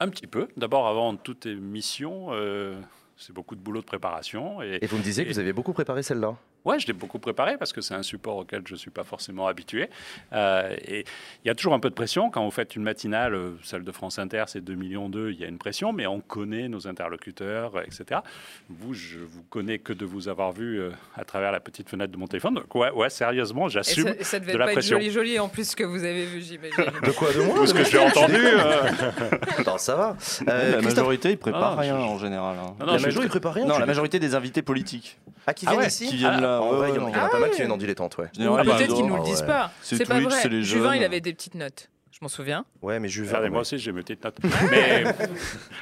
Un 0.00 0.08
petit 0.08 0.26
peu. 0.26 0.48
D'abord, 0.56 0.88
avant 0.88 1.14
toute 1.16 1.44
émission, 1.46 2.28
euh, 2.30 2.80
c'est 3.16 3.34
beaucoup 3.34 3.54
de 3.54 3.60
boulot 3.60 3.80
de 3.80 3.86
préparation. 3.86 4.62
Et, 4.62 4.78
Et 4.80 4.86
vous 4.86 4.96
me 4.96 5.02
disiez 5.02 5.24
que 5.24 5.30
vous 5.30 5.38
aviez 5.38 5.52
beaucoup 5.52 5.74
préparé 5.74 6.02
celle-là. 6.02 6.36
Ouais, 6.64 6.78
je 6.78 6.86
l'ai 6.86 6.92
beaucoup 6.92 7.18
préparé 7.18 7.56
parce 7.56 7.72
que 7.72 7.80
c'est 7.80 7.94
un 7.94 8.02
support 8.02 8.36
auquel 8.36 8.62
je 8.66 8.74
ne 8.74 8.78
suis 8.78 8.90
pas 8.90 9.02
forcément 9.04 9.46
habitué. 9.46 9.88
Euh, 10.34 10.76
et 10.86 11.04
il 11.44 11.48
y 11.48 11.50
a 11.50 11.54
toujours 11.54 11.72
un 11.72 11.80
peu 11.80 11.88
de 11.88 11.94
pression. 11.94 12.30
Quand 12.30 12.44
vous 12.44 12.50
faites 12.50 12.76
une 12.76 12.82
matinale, 12.82 13.34
euh, 13.34 13.50
celle 13.62 13.82
de 13.82 13.92
France 13.92 14.18
Inter, 14.18 14.44
c'est 14.48 14.62
2 14.62 14.74
millions 14.74 15.08
d'eux, 15.08 15.30
il 15.32 15.40
y 15.40 15.44
a 15.44 15.48
une 15.48 15.56
pression, 15.58 15.92
mais 15.94 16.06
on 16.06 16.20
connaît 16.20 16.68
nos 16.68 16.86
interlocuteurs, 16.86 17.80
etc. 17.80 18.20
Vous, 18.68 18.92
je 18.92 19.18
vous 19.20 19.42
connais 19.48 19.78
que 19.78 19.92
de 19.94 20.04
vous 20.04 20.28
avoir 20.28 20.52
vu 20.52 20.80
euh, 20.80 20.90
à 21.16 21.24
travers 21.24 21.50
la 21.50 21.60
petite 21.60 21.88
fenêtre 21.88 22.12
de 22.12 22.18
mon 22.18 22.26
téléphone. 22.26 22.54
Donc, 22.54 22.74
ouais, 22.74 22.90
ouais 22.90 23.08
sérieusement, 23.10 23.68
j'assume 23.68 24.08
ça, 24.08 24.14
et 24.18 24.24
ça 24.24 24.38
devait 24.38 24.52
de 24.52 24.58
la 24.58 24.66
pas 24.66 24.72
pression. 24.72 24.98
être 24.98 25.02
joli, 25.04 25.12
joli 25.14 25.38
en 25.38 25.48
plus 25.48 25.74
que 25.74 25.84
vous 25.84 26.04
avez 26.04 26.26
vu, 26.26 26.42
j'imagine. 26.42 26.84
De 27.02 27.10
quoi 27.12 27.32
De 27.32 27.40
moi 27.40 27.54
Tout 27.56 27.66
ce 27.68 27.74
que 27.74 27.84
j'ai 27.84 27.98
entendu. 27.98 28.34
euh, 28.36 28.90
Non, 29.66 29.78
ça 29.78 29.96
va. 29.96 30.16
la 30.46 30.52
Euh, 30.54 30.72
Christophe- 30.72 30.84
majorité, 30.96 31.30
ils 31.30 31.38
préparent 31.38 31.76
Ah, 31.78 31.80
rien 31.80 31.96
je- 31.98 32.04
en 32.04 32.18
général. 32.18 32.56
hein. 32.58 32.74
non, 32.80 32.86
non, 32.86 32.92
la 32.92 32.98
je- 32.98 33.06
majorité, 33.06 33.38
rien 33.44 33.64
Non, 33.64 33.78
la 33.78 33.86
majorité 33.86 34.18
des 34.18 34.34
invités 34.34 34.62
politiques. 34.62 35.18
Ah, 35.46 35.54
qui 35.54 35.64
Ah 35.66 35.70
viennent 35.70 35.82
ouais, 35.82 35.88
ici 35.88 36.06
Qui 36.06 36.16
viennent 36.16 36.40
là. 36.42 36.49
En 36.58 36.70
ouais, 36.72 36.76
vrai, 36.76 36.88
il 36.90 36.94
y 36.96 36.98
en 36.98 37.06
a- 37.06 37.08
en 37.08 37.12
Ah 37.14 37.28
pas 37.28 37.38
mal 37.38 37.50
qui 37.50 37.56
viennent 37.58 37.72
en 37.72 37.76
dilettante, 37.76 38.18
ouais. 38.18 38.26
Ou 38.32 38.36
Général, 38.36 38.66
peut-être 38.66 38.80
ils 38.90 38.94
qu'ils 38.94 39.06
nous 39.06 39.16
le 39.16 39.22
disent 39.22 39.42
pas. 39.42 39.70
C'est 39.82 40.06
pas 40.06 40.20
vrai. 40.20 40.38
c'est 40.42 40.48
les 40.48 40.62
Juvin, 40.62 40.94
il 40.96 41.04
avait 41.04 41.20
des 41.20 41.32
petites 41.32 41.54
notes. 41.54 41.88
Je 42.22 42.26
m'en 42.26 42.28
souviens. 42.28 42.66
Ouais, 42.82 43.00
mais 43.00 43.08
Juvin. 43.08 43.28
Regardez, 43.28 43.46
ouais. 43.46 43.50
moi 43.50 43.60
aussi, 43.62 43.78
j'ai 43.78 43.92
mes 43.92 44.02
petites 44.02 44.22
notes. 44.22 44.36
mais... 44.70 45.04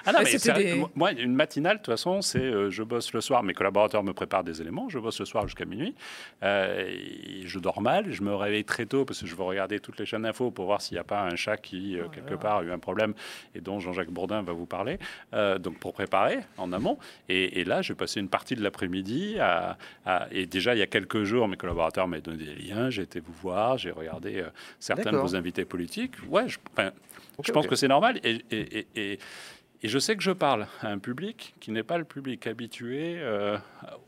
Ah 0.06 0.12
non, 0.12 0.20
mais 0.23 0.52
des- 0.55 0.85
moi, 0.94 1.10
une 1.10 1.35
matinale, 1.35 1.78
de 1.78 1.82
toute 1.82 1.93
façon, 1.93 2.23
c'est 2.23 2.39
euh, 2.39 2.70
je 2.70 2.85
bosse 2.85 3.12
le 3.12 3.20
soir, 3.20 3.43
mes 3.43 3.55
collaborateurs 3.55 4.05
me 4.05 4.12
préparent 4.12 4.44
des 4.44 4.60
éléments, 4.60 4.89
je 4.89 5.01
bosse 5.01 5.19
le 5.19 5.24
soir 5.27 5.48
jusqu'à 5.48 5.65
minuit, 5.65 5.97
euh, 6.44 6.97
je 7.44 7.59
dors 7.59 7.81
mal, 7.81 8.12
je 8.12 8.23
me 8.23 8.32
réveille 8.36 8.62
très 8.65 8.86
tôt 8.86 9.05
parce 9.05 9.20
que 9.20 9.27
je 9.27 9.35
veux 9.35 9.43
regarder 9.43 9.81
toutes 9.81 9.98
les 9.98 10.06
chaînes 10.06 10.23
d'infos 10.23 10.52
pour 10.52 10.66
voir 10.66 10.81
s'il 10.81 10.94
n'y 10.94 11.01
a 11.01 11.05
pas 11.05 11.23
un 11.23 11.35
chat 11.35 11.56
qui, 11.56 11.98
euh, 11.98 12.05
Oh 12.06 12.09
quelque 12.09 12.35
part, 12.36 12.59
a 12.59 12.62
eu 12.62 12.70
un 12.70 12.78
problème 12.78 13.15
et 13.56 13.60
dont 13.60 13.81
Jean-Jacques 13.81 14.10
Bourdin 14.12 14.43
va 14.43 14.52
vous 14.52 14.66
parler, 14.66 14.98
Euh, 15.35 15.59
donc 15.59 15.78
pour 15.81 15.93
préparer 15.93 16.39
en 16.56 16.73
amont. 16.73 16.98
Et, 17.28 17.59
et 17.60 17.65
là, 17.65 17.82
je 17.82 17.93
vais 17.94 17.97
passer 17.97 18.20
une 18.20 18.28
partie 18.28 18.55
de 18.55 18.62
l'après-midi 18.62 19.40
à, 19.40 19.77
à- 20.06 20.28
Et 20.31 20.47
déjà, 20.47 20.77
il 20.77 20.78
y 20.78 20.82
a 20.82 20.86
quelques 20.86 21.24
jours, 21.24 21.48
mes 21.48 21.56
collaborateurs 21.56 22.06
m'ont 22.06 22.20
donné 22.20 22.44
des 22.44 22.55
liens, 22.55 22.90
j'ai 22.90 23.02
été 23.02 23.19
vous 23.19 23.32
voir, 23.32 23.77
j'ai 23.77 23.90
regardé 23.90 24.36
euh, 24.39 24.51
certains 24.78 25.10
de 25.10 25.16
vos 25.16 25.35
invités 25.35 25.65
politiques. 25.65 26.12
Ouais, 26.29 26.49
je, 26.49 26.59
enfin, 26.73 26.93
Ok, 27.39 27.47
je 27.47 27.53
pense 27.53 27.67
que 27.67 27.77
c'est 27.77 27.89
normal 27.89 28.21
et, 28.25 28.43
et, 28.51 28.87
et, 28.97 29.19
et- 29.83 29.89
je 29.89 29.99
sais 29.99 30.17
que 30.17 30.23
je 30.23 30.31
parle 30.31 30.67
à 30.83 30.89
un 30.89 30.99
public 30.99 31.55
qui 31.61 31.71
n'est 31.71 31.83
pas 31.83 31.99
le 31.99 32.05
public 32.05 32.47
habitué 32.47 33.17
euh, 33.19 33.57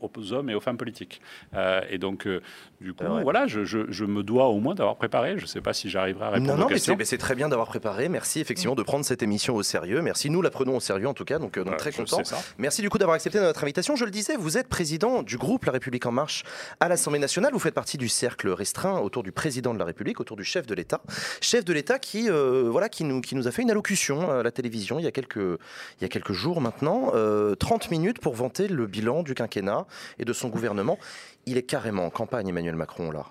aux 0.01 0.33
hommes 0.33 0.49
et 0.49 0.55
aux 0.55 0.59
femmes 0.59 0.77
politiques. 0.77 1.21
Euh, 1.53 1.81
et 1.89 1.97
donc, 1.97 2.27
euh, 2.27 2.41
du 2.81 2.93
coup, 2.93 3.03
voilà, 3.23 3.47
je, 3.47 3.63
je- 3.63 3.89
je 3.91 4.05
me 4.05 4.23
dois 4.23 4.47
au 4.47 4.59
moins 4.59 4.75
d'avoir 4.75 4.95
préparé. 4.95 5.37
Je 5.37 5.43
ne 5.43 5.47
sais 5.47 5.61
pas 5.61 5.73
si 5.73 5.89
j'arriverai 5.89 6.25
à 6.25 6.29
répondre 6.31 6.51
Non, 6.51 6.57
non, 6.57 6.65
aux 6.65 6.67
mais 6.69 6.73
questions. 6.75 6.93
c'est 6.93 6.97
mais 6.97 7.05
c'est 7.05 7.17
très 7.17 7.35
bien 7.35 7.49
d'avoir 7.49 7.67
préparé. 7.67 8.09
Merci 8.09 8.39
effectivement 8.39 8.75
de 8.75 8.83
prendre 8.83 9.05
cette 9.05 9.23
émission 9.23 9.55
au 9.55 9.63
sérieux. 9.63 10.01
Merci, 10.01 10.29
nous 10.29 10.41
la 10.41 10.49
prenons 10.49 10.75
au 10.77 10.79
sérieux 10.79 11.07
en 11.07 11.13
tout 11.13 11.25
cas, 11.25 11.39
donc, 11.39 11.57
donc 11.57 11.67
Ouais, 11.67 11.77
très 11.77 11.91
content. 11.91 12.21
Merci 12.57 12.81
du 12.81 12.89
coup 12.89 12.97
d'avoir 12.97 13.15
accepté 13.15 13.39
notre 13.39 13.63
invitation. 13.63 13.95
Je 13.95 14.05
le 14.05 14.11
disais, 14.11 14.35
vous 14.37 14.57
êtes 14.57 14.67
président 14.67 15.23
du 15.23 15.37
groupe 15.37 15.65
La 15.65 15.71
République 15.71 16.05
En 16.05 16.11
Marche 16.11 16.43
à 16.79 16.89
l'Assemblée 16.89 17.19
nationale. 17.19 17.53
Vous 17.53 17.59
faites 17.59 17.73
partie 17.75 17.97
du 17.97 18.09
cercle 18.09 18.49
restreint 18.49 18.99
autour 18.99 19.23
du 19.23 19.31
président 19.31 19.73
de 19.73 19.79
la 19.79 19.85
République, 19.85 20.19
autour 20.19 20.37
du 20.37 20.43
chef 20.43 20.65
de 20.67 20.73
l'État. 20.75 21.01
Chef 21.41 21.63
de 21.65 21.73
l'État 21.73 21.99
qui, 21.99 22.29
voilà, 22.29 22.89
qui, 22.89 23.03
nous, 23.03 23.21
qui 23.21 23.35
nous 23.35 23.47
a 23.47 23.51
fait 23.51 23.61
une 23.61 23.71
allocution 23.71 24.31
à 24.31 24.43
la 24.43 24.51
télévision 24.51 24.99
il 24.99 25.03
y 25.05 25.07
a 25.07 25.11
quelques, 25.11 25.59
il 25.99 26.03
y 26.03 26.05
a 26.05 26.09
quelques 26.09 26.33
jours 26.33 26.61
maintenant. 26.61 27.11
Euh, 27.13 27.55
30 27.55 27.91
minutes 27.91 28.19
pour 28.19 28.35
vanter 28.35 28.67
le 28.67 28.87
bilan 28.87 29.23
du 29.23 29.33
quinquennat 29.33 29.85
et 30.19 30.25
de 30.25 30.33
son 30.33 30.49
gouvernement. 30.49 30.97
Il 31.45 31.57
est 31.57 31.63
carrément 31.63 32.05
en 32.05 32.09
campagne, 32.09 32.47
Emmanuel 32.47 32.75
Macron, 32.75 33.11
là. 33.11 33.25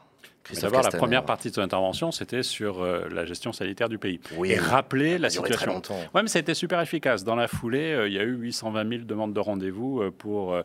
D'abord, 0.61 0.83
la 0.83 0.91
première 0.91 1.25
partie 1.25 1.51
de 1.51 1.55
son 1.55 1.61
intervention, 1.61 2.11
c'était 2.11 2.43
sur 2.43 2.83
euh, 2.83 3.09
la 3.11 3.25
gestion 3.25 3.53
sanitaire 3.53 3.89
du 3.89 3.99
pays. 3.99 4.21
Oui, 4.37 4.51
et 4.51 4.59
rappeler 4.59 5.19
la 5.19 5.31
Ça 5.31 5.41
a 5.41 5.43
duré 5.43 5.55
très 5.55 5.67
situation. 5.67 5.97
Oui, 6.15 6.23
mais 6.23 6.29
ça 6.29 6.39
a 6.39 6.41
été 6.41 6.55
super 6.55 6.81
efficace. 6.81 7.25
Dans 7.25 7.37
la 7.37 7.47
foulée, 7.47 7.93
euh, 7.93 8.09
il 8.09 8.15
y 8.15 8.19
a 8.19 8.25
eu 8.25 8.35
820 8.35 8.89
000 8.89 9.05
demandes 9.05 9.33
de 9.33 9.41
rendez-vous 9.41 10.01
euh, 10.01 10.11
pour 10.11 10.61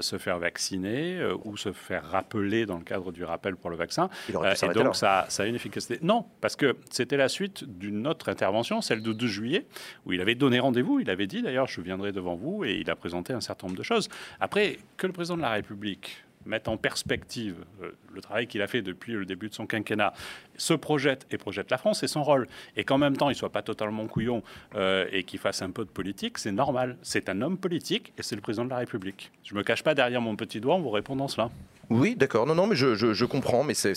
se 0.00 0.18
faire 0.18 0.38
vacciner 0.38 1.18
ou 1.44 1.56
se 1.56 1.72
faire 1.72 2.04
rappeler 2.04 2.66
dans 2.66 2.78
le 2.78 2.84
cadre 2.84 3.12
du 3.12 3.24
rappel 3.24 3.56
pour 3.56 3.70
le 3.70 3.76
vaccin. 3.76 4.08
Il 4.28 4.36
aurait 4.36 4.54
pu 4.54 4.66
et 4.66 4.68
donc, 4.68 4.96
ça, 4.96 5.26
ça 5.28 5.42
a 5.42 5.46
une 5.46 5.54
efficacité. 5.54 5.98
Non, 6.02 6.24
parce 6.40 6.56
que 6.56 6.76
c'était 6.90 7.16
la 7.16 7.28
suite 7.28 7.64
d'une 7.64 8.06
autre 8.06 8.28
intervention, 8.28 8.80
celle 8.80 9.02
du 9.02 9.14
12 9.14 9.30
juillet, 9.30 9.66
où 10.04 10.12
il 10.12 10.20
avait 10.20 10.34
donné 10.34 10.58
rendez-vous. 10.58 11.00
Il 11.00 11.10
avait 11.10 11.26
dit 11.26 11.42
d'ailleurs, 11.42 11.66
je 11.66 11.80
viendrai 11.80 12.12
devant 12.12 12.34
vous, 12.34 12.64
et 12.64 12.74
il 12.74 12.90
a 12.90 12.96
présenté 12.96 13.32
un 13.32 13.40
certain 13.40 13.66
nombre 13.66 13.78
de 13.78 13.84
choses. 13.84 14.08
Après, 14.40 14.78
que 14.96 15.06
le 15.06 15.12
président 15.12 15.36
de 15.36 15.42
la 15.42 15.50
République 15.50 16.25
mette 16.46 16.68
en 16.68 16.76
perspective 16.76 17.56
euh, 17.82 17.90
le 18.12 18.20
travail 18.20 18.46
qu'il 18.46 18.62
a 18.62 18.66
fait 18.66 18.82
depuis 18.82 19.12
le 19.12 19.24
début 19.24 19.48
de 19.48 19.54
son 19.54 19.66
quinquennat, 19.66 20.12
se 20.56 20.74
projette 20.74 21.26
et 21.30 21.38
projette 21.38 21.70
la 21.70 21.78
France, 21.78 22.00
c'est 22.00 22.08
son 22.08 22.22
rôle. 22.22 22.48
Et 22.76 22.84
qu'en 22.84 22.98
même 22.98 23.16
temps, 23.16 23.30
il 23.30 23.36
soit 23.36 23.50
pas 23.50 23.62
totalement 23.62 24.06
couillon 24.06 24.42
euh, 24.74 25.06
et 25.12 25.24
qu'il 25.24 25.38
fasse 25.38 25.62
un 25.62 25.70
peu 25.70 25.84
de 25.84 25.90
politique, 25.90 26.38
c'est 26.38 26.52
normal. 26.52 26.96
C'est 27.02 27.28
un 27.28 27.42
homme 27.42 27.58
politique 27.58 28.12
et 28.18 28.22
c'est 28.22 28.36
le 28.36 28.40
président 28.40 28.64
de 28.64 28.70
la 28.70 28.78
République. 28.78 29.30
Je 29.44 29.54
me 29.54 29.62
cache 29.62 29.82
pas 29.82 29.94
derrière 29.94 30.20
mon 30.20 30.36
petit 30.36 30.60
doigt 30.60 30.74
en 30.74 30.80
vous 30.80 30.90
répondant 30.90 31.28
cela. 31.28 31.50
Oui, 31.88 32.16
d'accord. 32.16 32.46
Non, 32.46 32.54
non, 32.54 32.66
mais 32.66 32.74
je, 32.74 33.24
comprends. 33.24 33.62
Mais 33.62 33.74
c'est, 33.74 33.92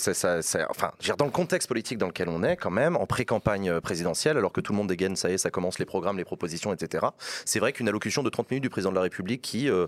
enfin, 0.70 0.91
dans 1.18 1.26
le 1.26 1.32
contexte 1.32 1.68
politique 1.68 1.98
dans 1.98 2.07
lequel 2.07 2.30
on 2.30 2.44
est, 2.44 2.56
quand 2.56 2.70
même, 2.70 2.95
en 2.95 3.06
pré-campagne 3.06 3.70
euh, 3.70 3.82
présidentielle, 3.82 4.38
alors 4.38 4.52
que 4.52 4.61
tout 4.61 4.74
le 4.74 4.78
monde 4.78 4.88
dégaine, 4.88 5.16
ça 5.16 5.30
y 5.30 5.34
est, 5.34 5.38
ça 5.38 5.49
commence 5.49 5.80
les 5.80 5.86
programmes, 5.86 6.18
les 6.18 6.26
propositions, 6.26 6.72
etc. 6.74 7.07
C'est 7.45 7.60
vrai 7.60 7.74
qu'une 7.74 7.88
allocution 7.88 8.22
de 8.22 8.30
30 8.30 8.52
minutes 8.52 8.64
du 8.64 8.70
président 8.70 8.91
de 8.91 8.95
la 8.95 9.02
République, 9.02 9.41
qui, 9.41 9.70
euh, 9.70 9.88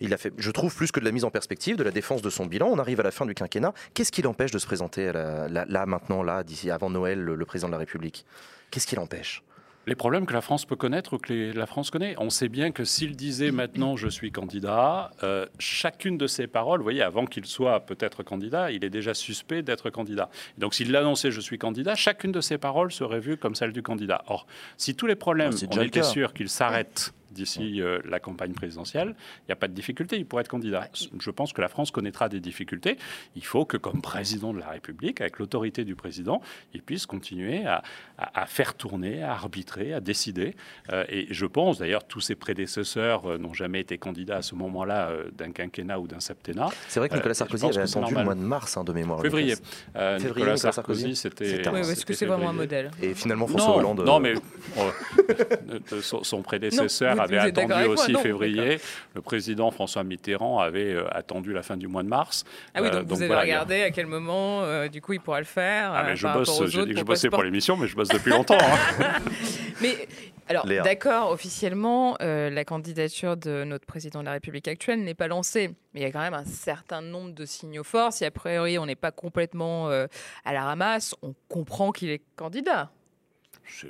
je 0.00 0.50
trouve, 0.50 0.74
plus 0.74 0.92
que 0.92 1.00
de 1.00 1.04
la 1.04 1.12
mise 1.12 1.24
en 1.24 1.30
perspective, 1.30 1.76
de 1.76 1.84
la 1.84 1.90
défense 1.90 2.22
de 2.22 2.30
son 2.30 2.46
bilan. 2.46 2.68
On 2.68 2.78
arrive 2.78 3.00
à 3.00 3.04
la 3.04 3.10
fin 3.10 3.26
du 3.26 3.34
quinquennat. 3.34 3.74
Qu'est-ce 3.94 4.12
qui 4.12 4.22
l'empêche 4.22 4.50
de 4.50 4.58
se 4.58 4.66
présenter 4.66 5.12
là, 5.12 5.86
maintenant, 5.86 6.22
là, 6.22 6.42
d'ici 6.42 6.70
avant 6.70 6.90
Noël, 6.90 7.20
le 7.20 7.44
président 7.44 7.68
de 7.68 7.72
la 7.72 7.78
République? 7.78 8.24
Qu'est-ce 8.70 8.86
qui 8.86 8.96
l'empêche 8.96 9.42
Les 9.86 9.96
problèmes 9.96 10.26
que 10.26 10.32
la 10.32 10.40
France 10.42 10.64
peut 10.64 10.76
connaître 10.76 11.14
ou 11.14 11.18
que 11.18 11.32
les- 11.32 11.52
la 11.52 11.66
France 11.66 11.90
connaît. 11.90 12.14
On 12.18 12.30
sait 12.30 12.48
bien 12.48 12.70
que 12.70 12.84
s'il 12.84 13.16
disait 13.16 13.50
maintenant 13.50 13.96
je 13.96 14.06
suis 14.08 14.30
candidat, 14.30 15.10
euh, 15.24 15.46
chacune 15.58 16.16
de 16.18 16.28
ses 16.28 16.46
paroles, 16.46 16.78
vous 16.78 16.84
voyez, 16.84 17.02
avant 17.02 17.26
qu'il 17.26 17.44
soit 17.46 17.80
peut-être 17.80 18.22
candidat, 18.22 18.70
il 18.70 18.84
est 18.84 18.90
déjà 18.90 19.12
suspect 19.12 19.62
d'être 19.62 19.90
candidat. 19.90 20.28
Donc 20.56 20.74
s'il 20.74 20.92
l'annonçait 20.92 21.32
je 21.32 21.40
suis 21.40 21.58
candidat, 21.58 21.96
chacune 21.96 22.30
de 22.30 22.40
ses 22.40 22.58
paroles 22.58 22.92
serait 22.92 23.18
vue 23.18 23.36
comme 23.36 23.56
celle 23.56 23.72
du 23.72 23.82
candidat. 23.82 24.22
Or, 24.28 24.46
si 24.76 24.94
tous 24.94 25.06
les 25.06 25.16
problèmes, 25.16 25.50
c'est 25.52 25.66
on 25.76 25.82
était 25.82 26.00
sûr 26.04 26.32
qu'ils 26.32 26.48
s'arrêtent 26.48 27.12
d'ici 27.32 27.80
euh, 27.80 28.00
la 28.08 28.20
campagne 28.20 28.52
présidentielle, 28.52 29.14
il 29.40 29.44
n'y 29.48 29.52
a 29.52 29.56
pas 29.56 29.68
de 29.68 29.74
difficulté, 29.74 30.16
il 30.16 30.26
pourrait 30.26 30.42
être 30.42 30.48
candidat. 30.48 30.88
Je 31.18 31.30
pense 31.30 31.52
que 31.52 31.60
la 31.60 31.68
France 31.68 31.90
connaîtra 31.90 32.28
des 32.28 32.40
difficultés. 32.40 32.96
Il 33.36 33.44
faut 33.44 33.64
que, 33.64 33.76
comme 33.76 34.00
président 34.02 34.52
de 34.52 34.58
la 34.58 34.68
République, 34.68 35.20
avec 35.20 35.38
l'autorité 35.38 35.84
du 35.84 35.94
président, 35.94 36.40
il 36.74 36.82
puisse 36.82 37.06
continuer 37.06 37.64
à, 37.66 37.82
à- 38.18 38.42
à 38.42 38.46
faire 38.46 38.74
tourner, 38.74 39.22
à 39.22 39.32
arbitrer, 39.32 39.92
à 39.94 40.00
décider. 40.00 40.54
Euh, 40.92 41.04
et 41.08 41.26
je 41.30 41.46
pense, 41.46 41.78
d'ailleurs, 41.78 42.04
tous 42.04 42.20
ses 42.20 42.34
prédécesseurs 42.34 43.26
euh, 43.30 43.38
n'ont 43.38 43.54
jamais 43.54 43.80
été 43.80 43.98
candidats 43.98 44.36
à 44.38 44.42
ce 44.42 44.54
moment-là 44.54 45.08
euh, 45.10 45.30
d'un 45.32 45.52
quinquennat 45.52 45.98
ou 46.00 46.06
d'un 46.06 46.20
septennat. 46.20 46.68
C'est 46.88 47.00
vrai 47.00 47.08
que 47.08 47.14
Nicolas 47.14 47.34
Sarkozy 47.34 47.66
avait 47.66 47.82
attendu 47.82 48.14
le 48.14 48.24
mois 48.24 48.34
de 48.34 48.40
mars 48.40 48.76
hein, 48.76 48.84
de 48.84 48.92
mémoire. 48.92 49.20
Février. 49.22 49.54
Euh, 49.96 50.18
Nicolas 50.18 50.34
Nicolas 50.34 50.56
Sarkozy, 50.56 51.16
c'était. 51.16 51.56
Oui, 51.68 51.80
parce 51.80 52.04
que 52.04 52.14
c'est 52.14 52.26
vraiment 52.26 52.50
un 52.50 52.54
modèle. 52.54 52.90
Et 53.00 53.14
finalement, 53.14 53.46
François 53.46 53.68
non, 53.70 53.78
Hollande. 53.78 54.04
non, 54.04 54.20
mais 54.20 54.34
euh, 54.78 55.78
de- 55.90 56.00
son, 56.00 56.22
son 56.24 56.42
prédécesseur 56.42 57.20
avait 57.22 57.38
attendu 57.38 57.72
moi 57.72 57.86
aussi 57.88 58.14
février. 58.14 58.78
Le 59.14 59.20
président 59.20 59.70
François 59.70 60.04
Mitterrand 60.04 60.58
avait 60.58 60.92
euh, 60.94 61.04
attendu 61.10 61.52
la 61.52 61.62
fin 61.62 61.76
du 61.76 61.88
mois 61.88 62.02
de 62.02 62.08
mars. 62.08 62.44
Ah 62.74 62.82
oui, 62.82 62.88
Euh, 62.88 63.00
donc, 63.02 63.08
vous 63.08 63.14
avez 63.16 63.26
voilà, 63.26 63.42
il 63.44 63.50
regardé 63.50 63.82
à 63.82 63.90
quel 63.90 64.06
moment, 64.06 64.62
euh, 64.62 64.88
du 64.88 65.00
coup, 65.00 65.12
il 65.12 65.20
pourra 65.20 65.38
le 65.38 65.44
faire. 65.44 65.92
Ah, 65.92 66.02
euh, 66.02 66.06
mais 66.10 66.16
je 66.16 66.26
bosse, 66.26 66.66
j'ai 66.68 66.84
dit 66.86 66.92
que 66.94 66.98
je 67.00 67.04
bossais 67.04 67.30
pour 67.30 67.42
l'émission, 67.42 67.76
mais 67.76 67.86
je 67.86 67.96
bosse 67.96 68.08
depuis 68.08 68.30
longtemps. 68.30 68.58
hein. 68.60 69.18
Mais 69.80 70.06
alors, 70.48 70.64
d'accord, 70.66 71.30
officiellement, 71.30 72.16
euh, 72.20 72.50
la 72.50 72.64
candidature 72.64 73.36
de 73.36 73.64
notre 73.64 73.86
président 73.86 74.20
de 74.20 74.26
la 74.26 74.32
République 74.32 74.68
actuelle 74.68 75.02
n'est 75.02 75.14
pas 75.14 75.26
lancée. 75.28 75.68
Mais 75.94 76.00
il 76.00 76.02
y 76.02 76.06
a 76.06 76.12
quand 76.12 76.20
même 76.20 76.34
un 76.34 76.44
certain 76.44 77.00
nombre 77.00 77.30
de 77.32 77.44
signaux 77.46 77.84
forts. 77.84 78.12
Si 78.12 78.24
a 78.24 78.30
priori 78.30 78.78
on 78.78 78.86
n'est 78.86 78.94
pas 78.96 79.10
complètement 79.12 79.88
euh, 79.88 80.06
à 80.44 80.52
la 80.52 80.64
ramasse, 80.64 81.14
on 81.22 81.34
comprend 81.48 81.90
qu'il 81.92 82.10
est 82.10 82.22
candidat. 82.36 82.90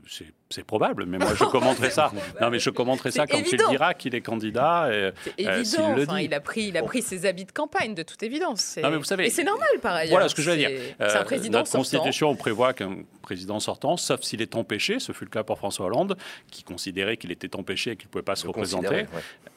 C'est- 0.06 0.32
c'est- 0.52 0.62
probable, 0.64 1.04
mais 1.06 1.18
moi 1.18 1.34
je 1.34 1.44
commenterai 1.44 1.90
ça. 1.90 2.12
Non, 2.40 2.50
mais 2.50 2.58
je 2.58 2.70
commenterai 2.70 3.10
ça 3.10 3.26
quand 3.26 3.38
évident. 3.38 3.64
il 3.68 3.70
dira 3.70 3.94
qu'il 3.94 4.14
est 4.14 4.20
candidat. 4.20 4.88
C'est 4.88 5.46
Euh, 5.46 5.58
évident. 5.60 5.94
le 5.96 6.02
Enfin, 6.04 6.18
dit. 6.18 6.24
il 6.26 6.34
a 6.34 6.40
pris, 6.40 6.62
il 6.68 6.76
a 6.76 6.82
pris 6.82 7.02
ses 7.02 7.26
habits 7.26 7.44
de 7.44 7.52
campagne, 7.52 7.94
de 7.94 8.02
toute 8.02 8.22
évidence. 8.22 8.78
Non, 8.82 8.90
mais 8.90 8.96
vous 8.96 9.04
savez- 9.04 9.26
Et 9.26 9.30
c'est 9.30 9.44
normal, 9.44 9.68
par 9.82 9.94
ailleurs. 9.94 10.10
Voilà 10.12 10.28
ce 10.28 10.34
que 10.34 10.42
je 10.42 10.50
veux 10.50 10.56
dire. 10.56 10.70
C'est 10.98 11.02
Euh, 11.16 11.20
un 11.20 11.24
président 11.24 11.58
Notre 11.58 11.70
sortant. 11.70 11.78
constitution 11.98 12.34
prévoit 12.36 12.72
qu'un 12.72 12.98
président 13.22 13.60
sortant, 13.60 13.96
sauf 13.96 14.22
s'il 14.22 14.40
est 14.42 14.54
empêché, 14.56 14.98
ce 14.98 15.12
fut 15.12 15.24
le 15.24 15.30
cas 15.30 15.42
pour 15.42 15.58
François 15.58 15.86
Hollande, 15.86 16.16
qui 16.50 16.62
considérait 16.62 17.16
qu'il 17.16 17.30
était 17.32 17.54
empêché 17.56 17.92
et 17.92 17.96
qu'il 17.96 18.06
ne 18.08 18.10
pouvait 18.12 18.22
pas 18.22 18.36
se 18.36 18.44
le 18.44 18.50
représenter. 18.50 18.88
ouais. 18.88 19.06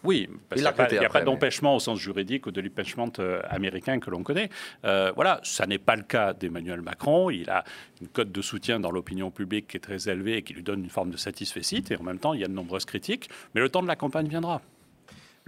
Oui, 0.03 0.27
Il 0.29 0.37
parce 0.49 0.61
qu'il 0.61 0.99
n'y 0.99 1.05
a 1.05 1.09
pas, 1.09 1.19
mais- 1.19 1.25
d'empêchement 1.25 1.75
au 1.75 1.79
sens 1.79 1.99
juridique 1.99 2.45
ou 2.45 2.51
de 2.51 2.61
l'empêchement 2.61 3.11
euh, 3.19 3.41
américain 3.49 3.99
que 3.99 4.09
l'on 4.11 4.23
connaît. 4.23 4.49
Euh, 4.85 5.11
voilà, 5.15 5.39
ça 5.43 5.65
n'est 5.65 5.79
pas 5.79 5.95
le 5.95 6.03
cas 6.03 6.33
d'Emmanuel 6.33 6.81
Macron. 6.81 7.29
Il 7.31 7.49
a 7.49 7.63
une 8.01 8.07
cote 8.07 8.31
de 8.31 8.41
soutien 8.41 8.79
dans 8.79 8.91
l'opinion 8.91 9.31
publique 9.31 9.67
qui 9.67 9.77
est 9.77 9.79
très 9.79 10.07
élevée 10.09 10.37
et 10.37 10.41
qui 10.43 10.53
lui 10.53 10.63
donne 10.63 10.84
une 10.85 10.91
forme 10.91 11.09
de 11.09 11.17
satisfait. 11.17 11.61
Et 11.89 11.97
en 11.97 12.03
même 12.03 12.19
temps, 12.19 12.33
il 12.33 12.39
y 12.39 12.43
a 12.45 12.47
de 12.47 12.53
nombreuses 12.53 12.85
critiques. 12.85 13.29
Mais 13.53 13.61
le 13.61 13.69
temps 13.69 13.81
de 13.81 13.87
la 13.87 13.95
campagne 13.95 14.27
viendra. 14.27 14.61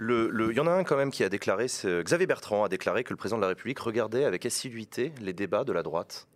Il 0.00 0.52
y 0.54 0.60
en 0.60 0.66
a 0.66 0.70
un 0.70 0.84
quand 0.84 0.96
même 0.96 1.10
qui 1.10 1.24
a 1.24 1.28
déclaré, 1.28 1.66
Xavier 1.66 2.26
Bertrand 2.26 2.64
a 2.64 2.68
déclaré 2.68 3.02
que 3.02 3.12
le 3.12 3.16
président 3.16 3.38
de 3.38 3.42
la 3.42 3.48
République 3.48 3.80
regardait 3.80 4.24
avec 4.24 4.46
assiduité 4.46 5.12
les 5.20 5.32
débats 5.32 5.64
de 5.64 5.72
la 5.72 5.82
droite. 5.82 6.28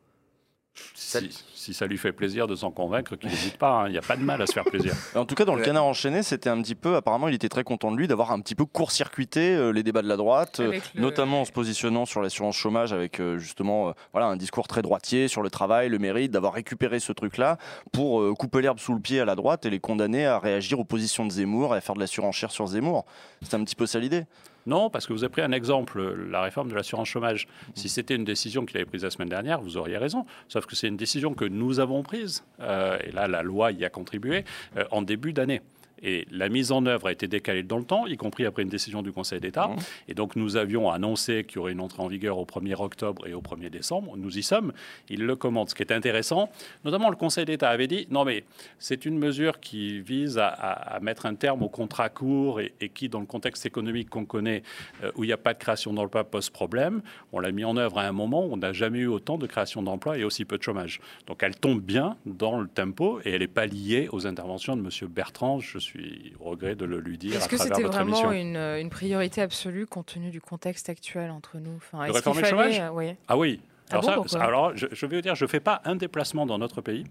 Si, 0.95 1.31
si 1.55 1.75
ça 1.75 1.87
lui 1.87 1.99
fait 1.99 2.13
plaisir 2.13 2.47
de 2.47 2.55
s'en 2.57 2.71
convaincre, 2.71 3.15
qu'il 3.17 3.29
n'hésite 3.29 3.59
pas. 3.59 3.83
hein. 3.83 3.89
Il 3.89 3.93
n'y 3.93 3.99
a 3.99 4.03
pas 4.03 4.17
de 4.17 4.23
mal 4.23 4.41
à 4.41 4.47
se 4.47 4.53
faire 4.53 4.65
plaisir. 4.65 4.95
En 5.15 5.27
tout 5.27 5.35
cas, 5.35 5.45
dans 5.45 5.55
le 5.55 5.61
Ouais. 5.61 5.67
canard 5.67 5.85
enchaîné, 5.85 6.23
c'était 6.23 6.49
un 6.49 6.61
petit 6.63 6.75
peu. 6.75 6.97
Apparemment, 6.97 7.29
il 7.29 7.35
était 7.35 7.51
très 7.51 7.63
content 7.63 7.93
de 7.93 7.97
lui 7.99 8.09
d'avoir 8.09 8.33
un 8.33 8.41
petit 8.41 8.55
peu 8.55 8.65
court-circuité 8.65 9.55
euh, 9.55 9.71
les 9.71 9.83
débats 9.83 10.01
de 10.03 10.09
la 10.09 10.17
droite, 10.17 10.61
euh, 10.61 10.79
le- 10.95 11.01
notamment 11.01 11.43
en 11.43 11.45
se 11.45 11.53
positionnant 11.53 12.07
sur 12.07 12.23
l'assurance 12.23 12.57
chômage 12.57 12.93
avec 12.95 13.21
euh, 13.21 13.39
justement 13.39 13.91
euh, 13.91 13.93
voilà, 14.13 14.29
un 14.29 14.37
discours 14.37 14.67
très 14.67 14.81
droitier 14.83 15.29
sur 15.29 15.43
le 15.43 15.51
travail, 15.51 15.89
le 15.91 15.99
mérite, 15.99 16.31
d'avoir 16.33 16.55
récupéré 16.55 17.01
ce 17.01 17.13
truc-là 17.13 17.59
pour 17.93 18.21
euh, 18.23 18.35
couper 18.35 18.63
l'herbe 18.63 18.79
sous 18.79 18.95
le 18.95 19.01
pied 19.01 19.21
à 19.21 19.25
la 19.27 19.35
droite 19.37 19.67
et 19.67 19.71
les 19.71 19.81
condamner 19.81 20.25
à 20.27 20.39
réagir 20.39 20.81
aux 20.81 20.85
positions 20.85 21.27
de 21.27 21.31
Zemmour 21.33 21.75
et 21.75 21.79
à 21.79 21.81
faire 21.83 21.95
de 21.95 22.01
la 22.01 22.07
surenchère 22.07 22.51
sur 22.51 22.67
Zemmour. 22.67 23.05
C'est 23.43 23.55
un 23.55 23.63
petit 23.65 23.77
peu 23.77 23.87
ça 23.87 23.99
l'idée. 23.99 24.25
Non, 24.67 24.91
parce 24.91 25.07
que 25.07 25.13
vous 25.13 25.25
avez 25.25 25.33
pris 25.33 25.43
un 25.43 25.53
exemple, 25.53 26.01
la 26.31 26.43
réforme 26.43 26.69
de 26.69 26.75
l'assurance 26.75 27.09
chômage. 27.09 27.49
Si 27.75 27.89
c'était 27.89 28.15
une 28.15 28.25
décision 28.25 28.65
qu'il 28.65 28.77
avait 28.77 28.87
prise 28.87 29.03
la 29.03 29.11
semaine 29.11 29.29
dernière, 29.29 29.61
vous 29.61 29.77
auriez 29.77 29.99
raison. 29.99 30.25
Sauf 30.49 30.67
que 30.67 30.77
c'est 30.77 30.89
une 30.89 30.97
décision 30.97 31.35
que 31.35 31.45
nous 31.45 31.81
avons 31.81 32.03
prise, 32.03 32.45
euh, 32.61 32.99
et 33.05 33.13
là 33.13 33.29
la 33.29 33.43
loi 33.43 33.73
y 33.73 33.85
a 33.85 33.91
contribué, 33.91 34.45
euh, 34.77 34.85
en 34.91 35.03
début 35.03 35.33
d'année. 35.33 35.63
Et 36.03 36.27
la 36.31 36.49
mise 36.49 36.73
en 36.73 36.85
œuvre 36.87 37.07
a 37.09 37.13
été 37.13 37.29
décalée 37.29 37.63
dans 37.63 37.79
le 37.79 37.85
temps, 37.85 38.07
y 38.07 38.17
compris 38.17 38.45
après 38.47 38.63
une 38.63 38.69
décision 38.69 39.03
du 39.03 39.13
Conseil 39.13 39.41
d'État. 39.41 39.69
Mhm. 39.69 39.77
Et 40.09 40.15
donc 40.15 40.37
nous 40.37 40.57
avions 40.57 40.91
annoncé 40.91 41.45
qu'il 41.45 41.57
y 41.57 41.59
aurait 41.59 41.73
une 41.73 41.81
entrée 41.81 42.03
en 42.03 42.09
vigueur 42.09 42.39
au 42.39 42.45
1er 42.45 42.75
octobre 42.81 43.27
et 43.27 43.35
au 43.35 43.41
1er 43.41 43.71
décembre. 43.71 44.17
Nous 44.17 44.39
y 44.39 44.43
sommes. 44.43 44.73
Il 45.09 45.25
le 45.25 45.37
commande. 45.37 45.69
Ce 45.71 45.75
qui 45.75 45.83
est 45.83 45.93
intéressant, 45.93 46.51
notamment 46.85 47.09
le 47.11 47.17
Conseil 47.17 47.45
d'État 47.45 47.69
avait 47.71 47.87
dit 47.87 48.07
non 48.11 48.25
mais 48.25 48.45
c'est 48.79 49.05
une 49.07 49.19
mesure 49.19 49.61
qui 49.61 50.01
vise 50.01 50.39
à, 50.39 50.49
à- 50.49 50.97
à 50.97 51.01
mettre 51.01 51.27
un 51.27 51.35
terme 51.35 51.63
au 51.63 51.69
contrat 51.69 52.09
court 52.09 52.61
et, 52.61 52.73
et 52.81 52.89
qui, 52.89 53.09
dans 53.09 53.21
le 53.21 53.27
contexte 53.27 53.65
économique 53.67 54.11
qu'on 54.11 54.25
connaît, 54.25 54.63
euh, 55.03 55.11
où 55.17 55.25
il 55.25 55.29
n'y 55.29 55.33
a 55.33 55.37
pas 55.37 55.55
de 55.55 55.59
création 55.59 55.93
d'emplois, 55.93 56.25
pose 56.25 56.51
problème. 56.51 57.03
On 57.33 57.41
l'a 57.41 57.53
mis 57.53 57.65
en 57.65 57.77
œuvre 57.77 57.99
à 57.99 58.03
un 58.03 58.13
moment 58.13 58.45
où 58.47 58.53
on 58.53 58.57
n'a 58.57 58.73
jamais 58.73 58.99
eu 59.01 59.07
autant 59.07 59.39
de 59.39 59.47
création 59.47 59.83
d'emplois 59.83 60.19
et 60.19 60.25
aussi 60.25 60.45
peu 60.45 60.59
de 60.59 60.63
chômage. 60.63 61.01
Donc 61.27 61.43
elle 61.43 61.55
tombe 61.57 61.81
bien 61.81 62.17
dans 62.27 62.59
le 62.61 62.67
tempo 62.69 63.21
et 63.25 63.31
elle 63.31 63.41
n'est 63.41 63.47
pas 63.47 63.67
liée 63.67 64.09
aux 64.13 64.27
interventions 64.27 64.77
de 64.77 64.83
M. 64.83 65.09
Bertrand. 65.09 65.61
Je 65.61 65.79
suis 65.79 65.92
au 66.41 66.45
regret 66.51 66.75
de 66.75 66.85
le 66.85 67.01
lui 67.01 67.19
dire 67.19 67.37
Est-ce 67.37 67.45
à 67.45 67.49
que 67.49 67.57
travers 67.57 67.77
c'était 67.77 67.89
vraiment 67.89 68.33
une, 68.33 68.57
une 68.57 68.91
priorité 68.91 69.41
absolue 69.41 69.87
compte 69.87 70.07
tenu 70.07 70.31
du 70.31 70.41
contexte 70.41 70.89
actuel 70.89 71.31
entre 71.31 71.59
nous? 71.59 71.77
Enfin, 71.77 72.05
qu'il 72.07 72.15
réformer 72.15 72.43
le 72.43 72.47
fallait, 72.49 72.73
chômage? 72.75 72.81
euh, 72.81 72.91
oui. 72.93 73.15
Ah 73.29 73.37
oui. 73.37 73.61
Ah 73.91 73.99
Alors, 73.99 74.23
bon, 74.23 74.29
ça, 74.29 74.43
alors 74.43 74.73
je, 74.77 74.87
je 74.91 75.07
vais 75.07 75.17
vous 75.17 75.23
dire, 75.23 75.35
je 75.35 75.45
ne 75.45 75.49
fais 75.49 75.61
pas 75.61 75.83
un 75.85 75.97
déplacement 75.97 76.47
dans 76.47 76.57
notre 76.57 76.81
pays 76.81 77.05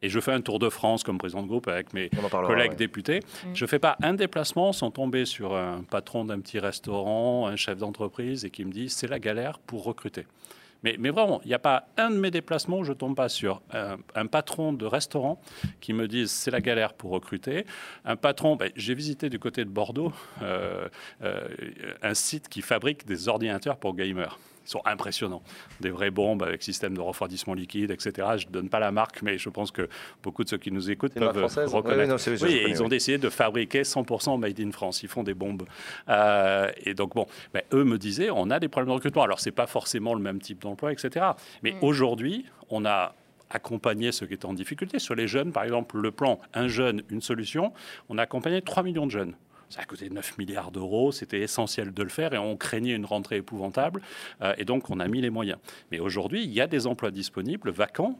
et 0.00 0.08
je 0.08 0.20
fais 0.20 0.32
un 0.32 0.40
tour 0.40 0.58
de 0.60 0.68
France 0.68 1.02
comme 1.02 1.18
président 1.18 1.42
de 1.42 1.48
groupe 1.48 1.66
avec 1.66 1.92
mes 1.92 2.08
parlera. 2.08 2.52
collègues 2.52 2.70
ouais. 2.70 2.76
députés. 2.76 3.18
Mm. 3.18 3.54
Je 3.54 3.64
ne 3.64 3.68
fais 3.68 3.80
pas 3.80 3.96
un 4.02 4.14
déplacement 4.14 4.72
sans 4.72 4.90
tomber 4.92 5.24
sur 5.24 5.56
un 5.56 5.82
patron 5.82 6.24
d'un 6.24 6.38
petit 6.40 6.60
restaurant, 6.60 7.46
un 7.48 7.56
chef 7.56 7.78
d'entreprise 7.78 8.44
et 8.44 8.50
qui 8.50 8.64
me 8.64 8.70
dit 8.70 8.88
c'est 8.90 9.08
la 9.08 9.18
galère 9.18 9.58
pour 9.58 9.82
recruter. 9.82 10.24
Mais, 10.82 10.96
vraiment, 11.10 11.40
il 11.44 11.48
n'y 11.48 11.54
a 11.54 11.58
pas 11.58 11.88
un 11.96 12.10
de 12.10 12.16
mes 12.16 12.30
déplacements 12.30 12.78
où 12.78 12.84
je 12.84 12.92
ne 12.92 12.96
tombe 12.96 13.14
pas 13.14 13.28
sur 13.28 13.60
un, 13.72 13.98
un 14.14 14.26
patron 14.26 14.72
de 14.72 14.86
restaurant 14.86 15.40
qui 15.80 15.92
me 15.92 16.08
dise 16.08 16.30
c'est 16.30 16.50
la 16.50 16.60
galère 16.60 16.94
pour 16.94 17.10
recruter. 17.10 17.66
Un 18.04 18.16
patron, 18.16 18.56
ben, 18.56 18.70
j'ai 18.76 18.94
visité 18.94 19.28
du 19.28 19.38
côté 19.38 19.64
de 19.64 19.70
Bordeaux 19.70 20.12
euh, 20.42 20.88
euh, 21.22 21.48
un 22.02 22.14
site 22.14 22.48
qui 22.48 22.62
fabrique 22.62 23.06
des 23.06 23.28
ordinateurs 23.28 23.76
pour 23.76 23.94
gamers. 23.94 24.38
Ils 24.66 24.70
sont 24.70 24.82
impressionnants. 24.84 25.42
Des 25.80 25.90
vraies 25.90 26.10
bombes 26.10 26.42
avec 26.42 26.62
système 26.62 26.94
de 26.94 27.00
refroidissement 27.00 27.54
liquide, 27.54 27.90
etc. 27.90 28.28
Je 28.36 28.46
ne 28.46 28.52
donne 28.52 28.68
pas 28.68 28.78
la 28.78 28.92
marque, 28.92 29.22
mais 29.22 29.38
je 29.38 29.48
pense 29.48 29.70
que 29.70 29.88
beaucoup 30.22 30.44
de 30.44 30.48
ceux 30.48 30.58
qui 30.58 30.70
nous 30.70 30.90
écoutent 30.90 31.14
peuvent 31.14 31.36
française 31.36 31.72
reconnaître. 31.74 32.02
Oui, 32.02 32.08
non, 32.08 32.18
c'est- 32.18 32.36
je 32.36 32.44
Oui, 32.44 32.52
connais, 32.60 32.70
ils 32.70 32.82
ont 32.82 32.88
décidé 32.88 33.18
de 33.18 33.30
fabriquer 33.30 33.84
100% 33.84 34.36
made 34.38 34.60
in 34.60 34.70
France. 34.70 35.02
Ils 35.02 35.08
font 35.08 35.22
des 35.22 35.34
bombes. 35.34 35.62
Euh, 36.08 36.70
et 36.84 36.94
donc, 36.94 37.14
bon, 37.14 37.26
ben, 37.54 37.62
eux 37.72 37.84
me 37.84 37.96
disaient, 37.98 38.30
on 38.30 38.50
a 38.50 38.60
des 38.60 38.68
problèmes 38.68 38.88
de 38.90 38.94
recrutement. 38.94 39.22
Alors, 39.22 39.40
c'est 39.40 39.50
pas 39.50 39.66
forcément 39.66 40.14
le 40.14 40.20
même 40.20 40.40
type 40.40 40.60
d'emploi, 40.60 40.92
etc. 40.92 41.26
Mais 41.62 41.72
Mm. 41.72 41.78
aujourd'hui, 41.82 42.44
on 42.68 42.84
a 42.84 43.14
accompagné 43.48 44.12
ceux 44.12 44.26
qui 44.26 44.34
étaient 44.34 44.46
en 44.46 44.54
difficulté. 44.54 44.98
Sur 45.00 45.14
les 45.16 45.26
jeunes, 45.26 45.50
par 45.52 45.64
exemple, 45.64 45.98
le 45.98 46.10
plan 46.12 46.38
Un 46.54 46.68
jeune, 46.68 47.02
une 47.10 47.20
solution, 47.22 47.72
on 48.08 48.18
a 48.18 48.22
accompagné 48.22 48.62
3 48.62 48.82
millions 48.84 49.06
de 49.06 49.10
jeunes. 49.10 49.34
Ça 49.70 49.82
a 49.82 49.84
coûté 49.84 50.10
9 50.10 50.36
milliards 50.36 50.72
d'euros, 50.72 51.12
c'était 51.12 51.40
essentiel 51.40 51.94
de 51.94 52.02
le 52.02 52.08
faire 52.08 52.34
et 52.34 52.38
on 52.38 52.56
craignait 52.56 52.94
une 52.94 53.06
rentrée 53.06 53.36
épouvantable. 53.36 54.02
Euh, 54.42 54.52
et 54.58 54.64
donc, 54.64 54.90
on 54.90 54.98
a 54.98 55.06
mis 55.06 55.20
les 55.20 55.30
moyens. 55.30 55.60
Mais 55.92 56.00
aujourd'hui, 56.00 56.42
il 56.42 56.50
y 56.52 56.60
a 56.60 56.66
des 56.66 56.88
emplois 56.88 57.12
disponibles, 57.12 57.70
vacants, 57.70 58.18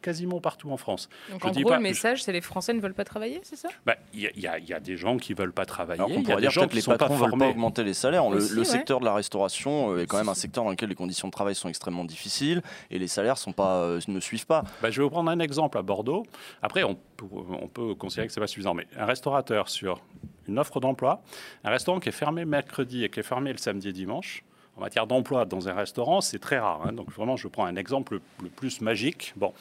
quasiment 0.00 0.40
partout 0.40 0.70
en 0.70 0.76
France. 0.76 1.08
Donc 1.30 1.42
Je 1.42 1.48
en 1.48 1.50
dis 1.50 1.60
gros, 1.62 1.70
pas- 1.70 1.76
le 1.76 1.82
message, 1.82 2.22
c'est 2.22 2.32
les 2.32 2.40
Français 2.40 2.72
ne 2.72 2.80
veulent 2.80 2.94
pas 2.94 3.04
travailler, 3.04 3.40
c'est 3.42 3.56
ça? 3.56 3.68
Bah, 3.86 3.96
Il 4.14 4.20
y, 4.20 4.46
a- 4.46 4.58
y 4.58 4.64
y 4.72 4.80
des 4.80 4.96
gens 4.96 5.16
qui 5.16 5.34
veulent 5.34 5.52
pas 5.52 5.66
travailler, 5.66 6.00
Alors 6.00 6.10
il 6.10 6.14
qu'on 6.14 6.20
y 6.20 6.24
a 6.24 6.24
pourrait 6.30 6.36
des 6.36 6.40
dire 6.42 6.50
gens 6.50 6.66
qui 6.68 6.76
les 6.76 6.80
sont 6.80 6.92
pas 6.92 6.98
patrons 6.98 7.14
veulent 7.16 7.24
pas 7.30 7.36
formés. 7.38 7.46
augmenter 7.50 7.84
les 7.84 7.94
salaires. 7.94 8.28
Le, 8.30 8.36
Aussi, 8.38 8.52
le 8.54 8.58
ouais. 8.60 8.64
secteur 8.64 9.00
de 9.00 9.04
la 9.04 9.14
restauration 9.14 9.92
euh, 9.92 10.02
est 10.02 10.06
quand 10.06 10.18
même 10.18 10.28
un 10.28 10.34
secteur 10.34 10.64
dans 10.64 10.70
lequel 10.70 10.88
les 10.88 10.94
conditions 10.94 11.28
de 11.28 11.32
travail 11.32 11.54
sont 11.54 11.68
extrêmement 11.68 12.04
difficiles 12.04 12.62
et 12.90 12.98
les 12.98 13.08
salaires 13.08 13.38
sont 13.38 13.52
pas, 13.52 13.82
euh, 13.82 14.00
ne 14.08 14.20
suivent 14.20 14.46
pas. 14.46 14.64
Bah, 14.82 14.90
je 14.90 15.00
vais 15.00 15.04
vous 15.04 15.10
prendre 15.10 15.30
un 15.30 15.38
exemple 15.40 15.78
à 15.78 15.82
Bordeaux. 15.82 16.22
Après, 16.62 16.82
on, 16.84 16.94
peut- 16.94 17.26
on 17.60 17.68
peut 17.68 17.94
considérer 17.94 18.26
que 18.28 18.32
ce 18.32 18.40
n'est 18.40 18.44
pas 18.44 18.48
suffisant, 18.48 18.74
mais 18.74 18.86
un 18.96 19.06
restaurateur 19.06 19.68
sur 19.68 20.00
une 20.48 20.58
offre 20.58 20.80
d'emploi, 20.80 21.22
un 21.64 21.70
restaurant 21.70 22.00
qui 22.00 22.08
est 22.08 22.12
fermé 22.12 22.44
mercredi 22.44 23.04
et 23.04 23.10
qui 23.10 23.20
est 23.20 23.24
fermé 23.24 23.52
le 23.52 23.58
samedi 23.58 23.88
et 23.88 23.92
dimanche, 23.92 24.42
en 24.76 24.80
matière 24.80 25.06
d'emploi 25.06 25.44
dans 25.44 25.68
un 25.68 25.74
restaurant, 25.74 26.20
c'est 26.20 26.38
très 26.38 26.58
rare. 26.58 26.82
hein. 26.86 26.92
Donc 26.92 27.10
vraiment, 27.12 27.36
je 27.36 27.46
prends 27.48 27.66
un 27.66 27.76
exemple 27.76 28.20
le, 28.42 28.48
plus 28.48 28.80
magique. 28.80 29.32
Bon, 29.36 29.52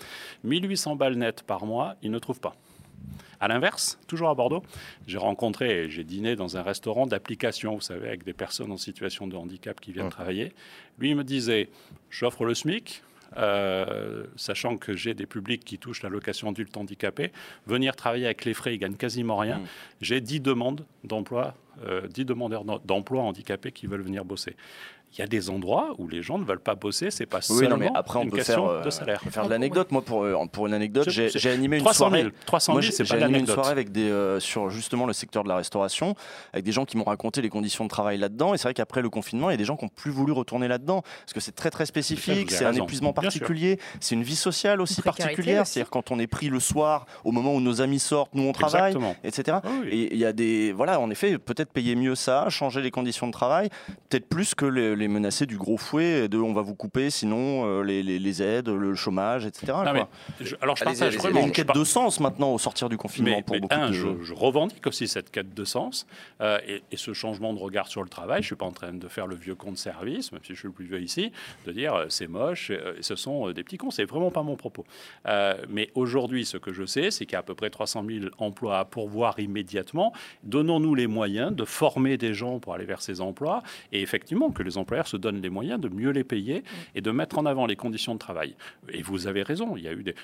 1800 0.43 0.95
balles 0.95 1.15
nettes 1.15 1.43
par 1.43 1.65
mois, 1.65 1.95
il 2.01 2.11
ne 2.11 2.19
trouve 2.19 2.39
pas. 2.39 2.55
À 3.39 3.47
l'inverse, 3.47 3.97
toujours 4.07 4.29
à 4.29 4.35
Bordeaux, 4.35 4.61
j'ai 5.07 5.17
rencontré 5.17 5.85
et 5.85 5.89
j'ai 5.89 6.03
dîné 6.03 6.35
dans 6.35 6.57
un 6.57 6.61
restaurant 6.61 7.07
d'application, 7.07 7.73
vous 7.75 7.81
savez, 7.81 8.07
avec 8.07 8.23
des 8.23 8.33
personnes 8.33 8.71
en 8.71 8.77
situation 8.77 9.25
de 9.27 9.35
handicap 9.35 9.79
qui 9.81 9.91
viennent 9.91 10.05
Mmh. 10.07 10.11
travailler. 10.11 10.53
Lui 10.99 11.09
il 11.09 11.15
me 11.15 11.23
disait, 11.23 11.69
j'offre 12.11 12.45
le 12.45 12.53
SMIC, 12.53 13.01
euh, 13.37 14.25
sachant 14.35 14.77
que 14.77 14.95
j'ai 14.95 15.13
des 15.15 15.25
publics 15.25 15.65
qui 15.65 15.79
touchent 15.79 16.03
l'allocation 16.03 16.49
adulte 16.49 16.77
handicapé, 16.77 17.31
venir 17.65 17.95
travailler 17.95 18.25
avec 18.25 18.45
les 18.45 18.53
frais, 18.53 18.75
ils 18.75 18.77
gagnent 18.77 18.95
quasiment 18.95 19.37
rien. 19.37 19.57
Mm. 19.57 19.65
J'ai 20.01 20.21
10 20.21 20.39
demandes 20.41 20.85
d'emploi, 21.03 21.55
euh, 21.85 22.07
10 22.07 22.25
demandeurs 22.25 22.63
d'em- 22.63 22.79
d'emploi 22.85 23.23
handicapés 23.23 23.71
qui 23.71 23.87
veulent 23.87 24.01
venir 24.03 24.23
bosser. 24.23 24.55
Il 25.13 25.19
y 25.19 25.21
a 25.23 25.27
des 25.27 25.49
endroits 25.49 25.89
où 25.97 26.07
les 26.07 26.21
gens 26.21 26.37
ne 26.37 26.45
veulent 26.45 26.59
pas 26.61 26.75
bosser, 26.75 27.11
c'est 27.11 27.25
pas 27.25 27.39
Oui, 27.49 27.57
seulement 27.59 27.71
non, 27.71 27.77
mais 27.77 27.89
après 27.93 28.19
on 28.19 28.23
une 28.23 28.29
peut 28.31 28.37
question 28.37 28.65
faire, 28.67 28.75
euh, 28.79 28.83
de 28.83 28.89
salaire. 28.89 29.19
on 29.21 29.25
peut 29.25 29.31
faire 29.31 29.45
de 29.45 29.49
l'anecdote. 29.49 29.91
Moi, 29.91 30.01
pour, 30.01 30.23
euh, 30.23 30.35
pour 30.51 30.67
une 30.67 30.73
anecdote, 30.73 31.09
j'ai 31.09 31.49
animé 31.51 31.77
une 31.77 31.83
300 31.83 31.97
soirée. 31.97 32.21
000, 32.21 32.31
300 32.45 32.71
Moi, 32.73 32.81
000 32.81 32.91
j'ai 32.91 33.03
c'est 33.05 33.17
pas 33.17 33.23
animé 33.23 33.39
une 33.39 33.47
soirée 33.47 33.71
avec 33.71 33.91
des, 33.91 34.09
euh, 34.09 34.39
sur 34.39 34.69
justement 34.69 35.05
le 35.05 35.13
secteur 35.13 35.43
de 35.43 35.49
la 35.49 35.57
restauration, 35.57 36.15
avec 36.53 36.63
des 36.63 36.71
gens 36.71 36.85
qui 36.85 36.95
m'ont 36.95 37.03
raconté 37.03 37.41
les 37.41 37.49
conditions 37.49 37.83
de 37.83 37.89
travail 37.89 38.17
là-dedans. 38.17 38.53
Et 38.53 38.57
c'est 38.57 38.63
vrai 38.63 38.73
qu'après 38.73 39.01
le 39.01 39.09
confinement, 39.09 39.49
il 39.49 39.53
y 39.53 39.55
a 39.55 39.57
des 39.57 39.65
gens 39.65 39.75
qui 39.75 39.83
n'ont 39.83 39.91
plus 39.93 40.11
voulu 40.11 40.31
retourner 40.31 40.67
là-dedans 40.69 41.01
parce 41.01 41.33
que 41.33 41.39
c'est 41.41 41.51
très 41.55 41.71
très 41.71 41.85
spécifique, 41.85 42.49
c'est 42.49 42.63
un 42.63 42.69
raison. 42.71 42.83
épuisement 42.85 43.11
particulier, 43.11 43.79
c'est 43.99 44.15
une 44.15 44.23
vie 44.23 44.35
sociale 44.37 44.79
aussi 44.79 45.01
particulière. 45.01 45.67
C'est-à-dire 45.67 45.89
quand 45.89 46.11
on 46.11 46.19
est 46.19 46.27
pris 46.27 46.47
le 46.47 46.59
soir, 46.61 47.05
au 47.25 47.31
moment 47.31 47.53
où 47.53 47.59
nos 47.59 47.81
amis 47.81 47.99
sortent, 47.99 48.33
nous 48.33 48.43
on 48.43 48.53
travaille, 48.53 48.93
Exactement. 48.93 49.15
etc. 49.25 49.57
Ah 49.63 49.69
oui. 49.83 49.89
Et 49.89 50.13
il 50.13 50.19
y 50.19 50.25
a 50.25 50.31
des. 50.31 50.71
Voilà, 50.71 50.99
en 51.01 51.09
effet, 51.09 51.37
peut-être 51.37 51.71
payer 51.73 51.95
mieux 51.95 52.15
ça, 52.15 52.47
changer 52.49 52.81
les 52.81 52.91
conditions 52.91 53.27
de 53.27 53.33
travail, 53.33 53.69
peut-être 54.09 54.27
plus 54.29 54.55
que 54.55 54.65
les, 54.65 55.00
les 55.01 55.07
menacer 55.09 55.45
du 55.45 55.57
gros 55.57 55.77
fouet 55.77 56.29
de 56.29 56.37
on 56.37 56.53
va 56.53 56.61
vous 56.61 56.75
couper, 56.75 57.09
sinon 57.09 57.65
euh, 57.65 57.83
les, 57.83 58.01
les- 58.03 58.19
les 58.19 58.41
aides, 58.41 58.69
le 58.69 58.95
chômage, 58.95 59.45
etc. 59.45 59.65
Non, 59.67 59.83
quoi. 59.83 59.93
mais 59.93 60.05
je- 60.45 60.55
alors 60.61 60.75
je 60.77 60.83
partage 60.85 61.01
allez-y, 61.01 61.15
Il 61.15 61.19
y 61.19 61.21
vraiment. 61.21 61.39
a 61.41 61.43
une 61.43 61.51
quête 61.51 61.67
par- 61.67 61.75
de 61.75 61.83
sens 61.83 62.19
maintenant 62.19 62.53
au 62.53 62.57
sortir 62.57 62.87
du 62.87 62.97
confinement 62.97 63.35
Mais, 63.37 63.43
pour 63.43 63.55
mais 63.55 63.59
beaucoup 63.61 63.75
un, 63.75 63.89
de. 63.89 63.93
je, 63.93 64.07
je 64.23 64.33
revendique 64.33 64.85
aussi 64.87 65.07
cette 65.07 65.29
quête 65.31 65.53
de 65.53 65.65
sens 65.65 66.07
euh, 66.39 66.59
et, 66.67 66.81
et 66.91 66.97
ce 66.97 67.13
changement 67.13 67.53
de 67.53 67.59
regard 67.59 67.87
sur 67.87 68.03
le 68.03 68.09
travail. 68.09 68.37
Je 68.41 68.45
ne 68.45 68.47
suis 68.47 68.55
pas 68.55 68.65
en 68.65 68.71
train 68.71 68.93
de 68.93 69.07
faire 69.07 69.27
le 69.27 69.35
vieux 69.35 69.55
con 69.55 69.71
de 69.71 69.77
service, 69.77 70.31
même 70.31 70.41
si 70.43 70.53
je 70.53 70.59
suis 70.59 70.67
le 70.67 70.73
plus 70.73 70.85
vieux 70.85 71.01
ici, 71.01 71.31
de 71.65 71.71
dire 71.71 71.93
euh, 71.95 72.05
c'est 72.09 72.27
moche, 72.27 72.69
euh, 72.71 72.93
ce 73.01 73.15
sont 73.15 73.51
des 73.51 73.63
petits 73.63 73.77
cons. 73.77 73.91
C'est 73.91 74.05
vraiment 74.05 74.31
pas 74.31 74.43
mon 74.43 74.55
propos. 74.55 74.85
Euh, 75.27 75.55
mais 75.69 75.89
aujourd'hui, 75.95 76.45
ce 76.45 76.57
que 76.57 76.71
je 76.71 76.85
sais, 76.85 77.11
c'est 77.11 77.25
qu'il 77.25 77.33
y 77.33 77.35
a 77.35 77.39
à 77.39 77.43
peu 77.43 77.55
près 77.55 77.69
300 77.69 78.05
000 78.07 78.25
emplois 78.37 78.79
à 78.79 78.85
pourvoir 78.85 79.39
immédiatement. 79.39 80.13
Donnons-nous 80.43 80.95
les 80.95 81.07
moyens 81.07 81.51
de 81.55 81.65
former 81.65 82.17
des 82.17 82.33
gens 82.33 82.59
pour 82.59 82.73
aller 82.73 82.85
vers 82.85 83.01
ces 83.01 83.21
emplois 83.21 83.63
et 83.91 84.01
effectivement 84.01 84.51
que 84.51 84.63
les 84.63 84.77
employeurs 84.91 85.07
se 85.07 85.17
donnent 85.17 85.41
les 85.41 85.49
moyens 85.49 85.79
de 85.79 85.87
mieux 85.87 86.11
les 86.11 86.25
payer 86.25 86.63
et 86.95 87.01
de 87.01 87.11
mettre 87.11 87.37
en 87.37 87.45
avant 87.45 87.65
les 87.65 87.77
conditions 87.77 88.13
de 88.13 88.19
travail. 88.19 88.55
Et 88.89 89.01
vous 89.01 89.27
avez 89.27 89.41
raison, 89.41 89.77
il 89.77 89.83
y 89.83 89.87
a 89.87 89.93
eu 89.93 90.03
des. 90.03 90.15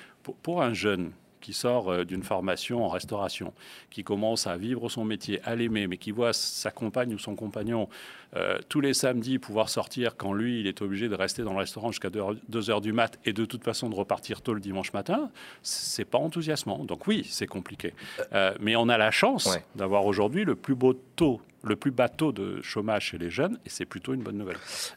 Pour, 0.42 0.62
un 0.62 0.74
jeune 0.74 1.12
qui 1.40 1.52
sort 1.52 1.88
euh, 1.90 2.04
d'une 2.04 2.24
formation 2.24 2.84
en 2.84 2.88
restauration, 2.88 3.54
qui 3.90 4.02
commence 4.02 4.46
à 4.46 4.56
vivre 4.56 4.88
son 4.88 5.04
métier, 5.04 5.40
à 5.44 5.54
l'aimer, 5.54 5.86
mais 5.86 5.96
qui 5.96 6.10
voit 6.10 6.32
sa 6.32 6.70
compagne 6.70 7.14
ou 7.14 7.18
son 7.18 7.36
compagnon 7.36 7.88
euh, 8.36 8.58
tous 8.68 8.80
les 8.80 8.92
samedis 8.92 9.38
pouvoir 9.38 9.68
sortir 9.70 10.16
quand 10.16 10.32
lui, 10.32 10.60
il 10.60 10.66
est 10.66 10.82
obligé 10.82 11.08
de 11.08 11.14
rester 11.14 11.44
dans 11.44 11.52
le 11.52 11.58
restaurant 11.60 11.92
jusqu'à 11.92 12.10
2 12.10 12.70
heures 12.70 12.80
du 12.80 12.92
mat 12.92 13.18
et 13.24 13.32
de 13.32 13.44
toute 13.44 13.62
façon 13.64 13.88
de 13.88 13.94
repartir 13.94 14.42
tôt 14.42 14.52
le 14.52 14.60
dimanche 14.60 14.92
matin, 14.92 15.30
c'est 15.62 16.04
pas 16.04 16.18
enthousiasmant. 16.18 16.84
Donc 16.84 17.06
oui, 17.06 17.24
c'est 17.30 17.46
compliqué. 17.46 17.94
Euh, 18.32 18.52
mais 18.60 18.74
on 18.76 18.88
a 18.88 18.98
la 18.98 19.12
chance 19.12 19.46
Ouais. 19.46 19.64
d'avoir 19.76 20.04
aujourd'hui 20.06 20.44
le 20.44 20.56
plus 20.56 20.74
beau 20.74 20.92
taux, 20.92 21.40
le 21.68 21.76
plus 21.76 21.90
bas 21.90 22.08
taux 22.08 22.32
de 22.32 22.60
chômage 22.62 23.06
chez 23.06 23.18
les 23.18 23.30
jeunes, 23.30 23.58
et 23.64 23.70
c'est 23.70 23.84
plutôt 23.84 24.14
une 24.14 24.22
bonne 24.22 24.36
nouvelle. 24.36 24.56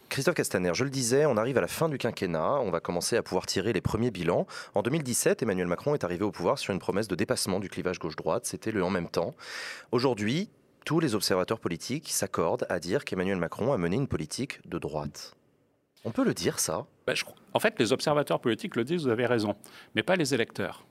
Christophe 0.10 0.36
Castaner, 0.36 0.72
je 0.74 0.84
le 0.84 0.90
disais, 0.90 1.26
on 1.26 1.38
arrive 1.38 1.58
à 1.58 1.62
la 1.62 1.68
fin 1.68 1.90
du 1.90 1.98
quinquennat, 1.98 2.60
on 2.62 2.72
va 2.72 2.80
commencer 2.80 3.18
à 3.18 3.24
pouvoir 3.24 3.46
tirer 3.46 3.74
les 3.74 3.82
premiers 3.82 4.12
bilans. 4.12 4.48
En 4.74 4.82
2017, 4.82 5.44
Emmanuel 5.44 5.68
Macron 5.68 5.94
est 5.94 6.04
arrivé 6.04 6.24
au 6.24 6.32
pouvoir 6.32 6.58
sur 6.58 6.74
une 6.74 6.80
promesse 6.80 7.08
de 7.08 7.16
dépassement 7.16 7.60
du 7.60 7.70
clivage 7.70 8.00
gauche-droite, 8.00 8.46
c'était 8.46 8.72
le 8.72 8.84
en 8.84 8.90
même 8.90 9.10
temps. 9.10 9.36
Aujourd'hui, 9.92 10.50
tous 10.86 11.00
les 11.00 11.14
observateurs 11.14 11.60
politiques 11.60 12.10
s'accordent 12.10 12.66
à 12.70 12.80
dire 12.80 13.06
qu'Emmanuel 13.06 13.38
Macron 13.38 13.74
a 13.74 13.78
mené 13.78 13.98
une 13.98 14.08
politique 14.08 14.68
de 14.68 14.80
droite. 14.80 15.36
On 16.04 16.12
peut 16.12 16.24
le 16.24 16.34
dire, 16.34 16.60
ça? 16.60 16.88
Ben, 17.06 17.16
je 17.16 17.24
en 17.54 17.60
fait, 17.60 17.78
les 17.80 17.92
observateurs 17.94 18.40
politiques 18.40 18.76
le 18.76 18.84
disent, 18.84 19.04
vous 19.04 19.12
avez 19.12 19.26
raison, 19.26 19.56
mais 19.94 20.04
pas 20.04 20.16
les 20.16 20.34
électeurs. 20.34 20.86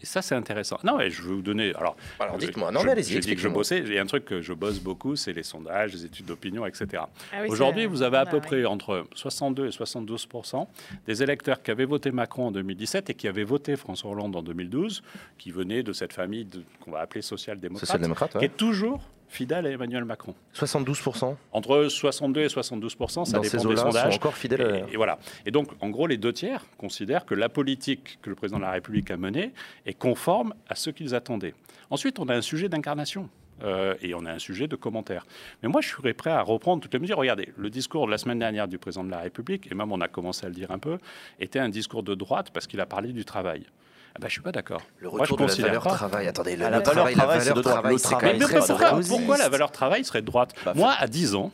Et 0.00 0.06
ça, 0.06 0.22
c'est 0.22 0.34
intéressant. 0.34 0.78
Non, 0.84 0.96
mais 0.96 1.10
je 1.10 1.22
vais 1.22 1.28
vous 1.34 1.42
donner. 1.42 1.74
Alors, 1.74 1.96
Alors, 2.20 2.38
dites-moi. 2.38 2.70
Non, 2.70 2.80
je- 2.80 2.86
mais 2.86 2.92
allez-y, 2.92 3.12
J'ai 3.14 3.20
dit 3.20 3.34
que 3.34 3.40
je 3.40 3.48
bossais. 3.48 3.78
Il 3.80 3.92
y 3.92 3.98
a 3.98 4.02
un 4.02 4.06
truc 4.06 4.24
que 4.24 4.40
je 4.40 4.52
bosse 4.52 4.78
beaucoup, 4.78 5.16
c'est 5.16 5.32
les 5.32 5.42
sondages, 5.42 5.92
les 5.92 6.04
études 6.04 6.26
d'opinion, 6.26 6.64
etc. 6.66 7.02
Ah 7.32 7.38
oui, 7.42 7.48
Aujourd'hui, 7.48 7.86
vous 7.86 8.02
avez 8.02 8.18
à 8.18 8.26
peu 8.26 8.36
ouais. 8.36 8.42
près 8.42 8.64
entre 8.64 9.06
62 9.14 9.66
et 9.66 9.70
72% 9.70 10.66
des 11.06 11.22
électeurs 11.22 11.62
qui 11.62 11.70
avaient 11.70 11.84
voté 11.84 12.10
Macron 12.12 12.46
en 12.48 12.52
2017 12.52 13.10
et 13.10 13.14
qui 13.14 13.26
avaient 13.28 13.44
voté 13.44 13.76
François 13.76 14.10
Hollande 14.12 14.36
en 14.36 14.42
2012, 14.42 15.02
qui 15.36 15.50
venaient 15.50 15.82
de 15.82 15.92
cette 15.92 16.12
famille 16.12 16.46
qu'on 16.80 16.92
va 16.92 17.00
appeler 17.00 17.22
social-démocrate, 17.22 17.86
Social-démocrate, 17.88 18.30
qui 18.32 18.38
ouais. 18.38 18.44
est 18.46 18.56
toujours 18.56 19.00
fidèle 19.28 19.66
à 19.66 19.70
Emmanuel 19.70 20.04
Macron. 20.04 20.34
72% 20.54 21.36
Entre 21.52 21.84
62 21.88 22.40
et 22.42 22.46
72% 22.48 23.24
ça 23.26 23.36
dans 23.36 23.42
dépend 23.42 23.50
ces 23.50 23.56
des 23.58 23.66
eaux-là 23.66 23.76
sont 23.76 23.86
sondages. 23.92 24.14
encore 24.16 24.36
fidèles. 24.36 24.60
à- 24.62 24.78
Et, 24.88 24.94
et 24.94 24.96
voilà. 24.96 25.18
Et 25.46 25.50
donc, 25.50 25.68
en 25.80 25.90
gros, 25.90 26.06
les 26.06 26.16
deux 26.16 26.32
tiers 26.32 26.64
considèrent 26.78 27.24
que 27.26 27.34
la 27.34 27.48
politique 27.48 28.18
que 28.22 28.30
le 28.30 28.36
président 28.36 28.58
de 28.58 28.64
la 28.64 28.72
République 28.72 29.10
a 29.10 29.16
menée 29.16 29.52
est 29.86 29.94
conforme 29.94 30.54
à 30.68 30.74
ce 30.74 30.90
qu'ils 30.90 31.14
attendaient. 31.14 31.54
Ensuite, 31.90 32.18
on 32.18 32.28
a 32.28 32.34
un 32.34 32.42
sujet 32.42 32.68
d'incarnation. 32.68 33.28
euh, 33.64 33.94
et 34.02 34.14
on 34.14 34.24
a 34.24 34.30
un 34.32 34.38
sujet 34.38 34.68
de 34.68 34.76
commentaire. 34.76 35.26
Mais 35.64 35.68
moi, 35.68 35.80
je 35.80 35.88
serais 35.88 36.14
prêt 36.14 36.30
à 36.30 36.42
reprendre 36.42 36.80
toutes 36.80 36.94
les 36.94 37.00
mesures. 37.00 37.16
Regardez, 37.18 37.52
le 37.56 37.70
discours 37.70 38.06
de 38.06 38.10
la 38.12 38.16
semaine 38.18 38.38
dernière 38.38 38.68
du 38.68 38.78
président 38.78 39.02
de 39.02 39.10
la 39.10 39.18
République, 39.18 39.66
et 39.72 39.74
même 39.74 39.90
on 39.90 40.00
a 40.00 40.06
commencé 40.06 40.46
à 40.46 40.48
le 40.48 40.54
dire 40.54 40.70
un 40.70 40.78
peu, 40.78 40.98
était 41.40 41.58
un 41.58 41.68
discours 41.68 42.04
de 42.04 42.14
droite 42.14 42.50
parce 42.52 42.68
qu'il 42.68 42.80
a 42.80 42.86
parlé 42.86 43.12
du 43.12 43.24
travail. 43.24 43.64
Ah 44.14 44.18
ben, 44.20 44.26
je 44.28 44.32
suis 44.32 44.40
pas 44.40 44.52
d'accord. 44.52 44.80
Le 44.98 45.08
Moi, 45.08 45.18
je 45.24 45.32
retour 45.32 45.46
de 45.46 45.62
la 45.62 45.68
valeur 45.68 45.82
pas- 45.84 45.90
travail. 45.94 46.26
Attendez, 46.28 46.52
Ah, 46.52 46.56
le 46.56 46.62
la 46.62 46.70
valeur 46.70 46.82
travail, 46.82 47.14
travail, 47.14 47.38
la 47.38 47.44
c'est 47.44 47.48
valeur 47.50 47.56
de 47.56 47.62
droite. 47.62 47.74
travail, 47.80 47.98
c'est 47.98 48.02
travail, 48.02 48.20
quand 48.20 48.26
Mais, 48.26 48.32
même 48.32 48.38
mais 48.38 48.44
très 48.60 48.66
pourquoi, 48.74 49.00
pourquoi 49.08 49.36
la 49.38 49.48
valeur 49.48 49.70
travail 49.72 50.04
serait 50.04 50.20
de 50.22 50.26
droite? 50.26 50.54
Bah, 50.64 50.72
Moi, 50.74 50.94
à 50.98 51.06
10 51.06 51.34
ans, 51.34 51.52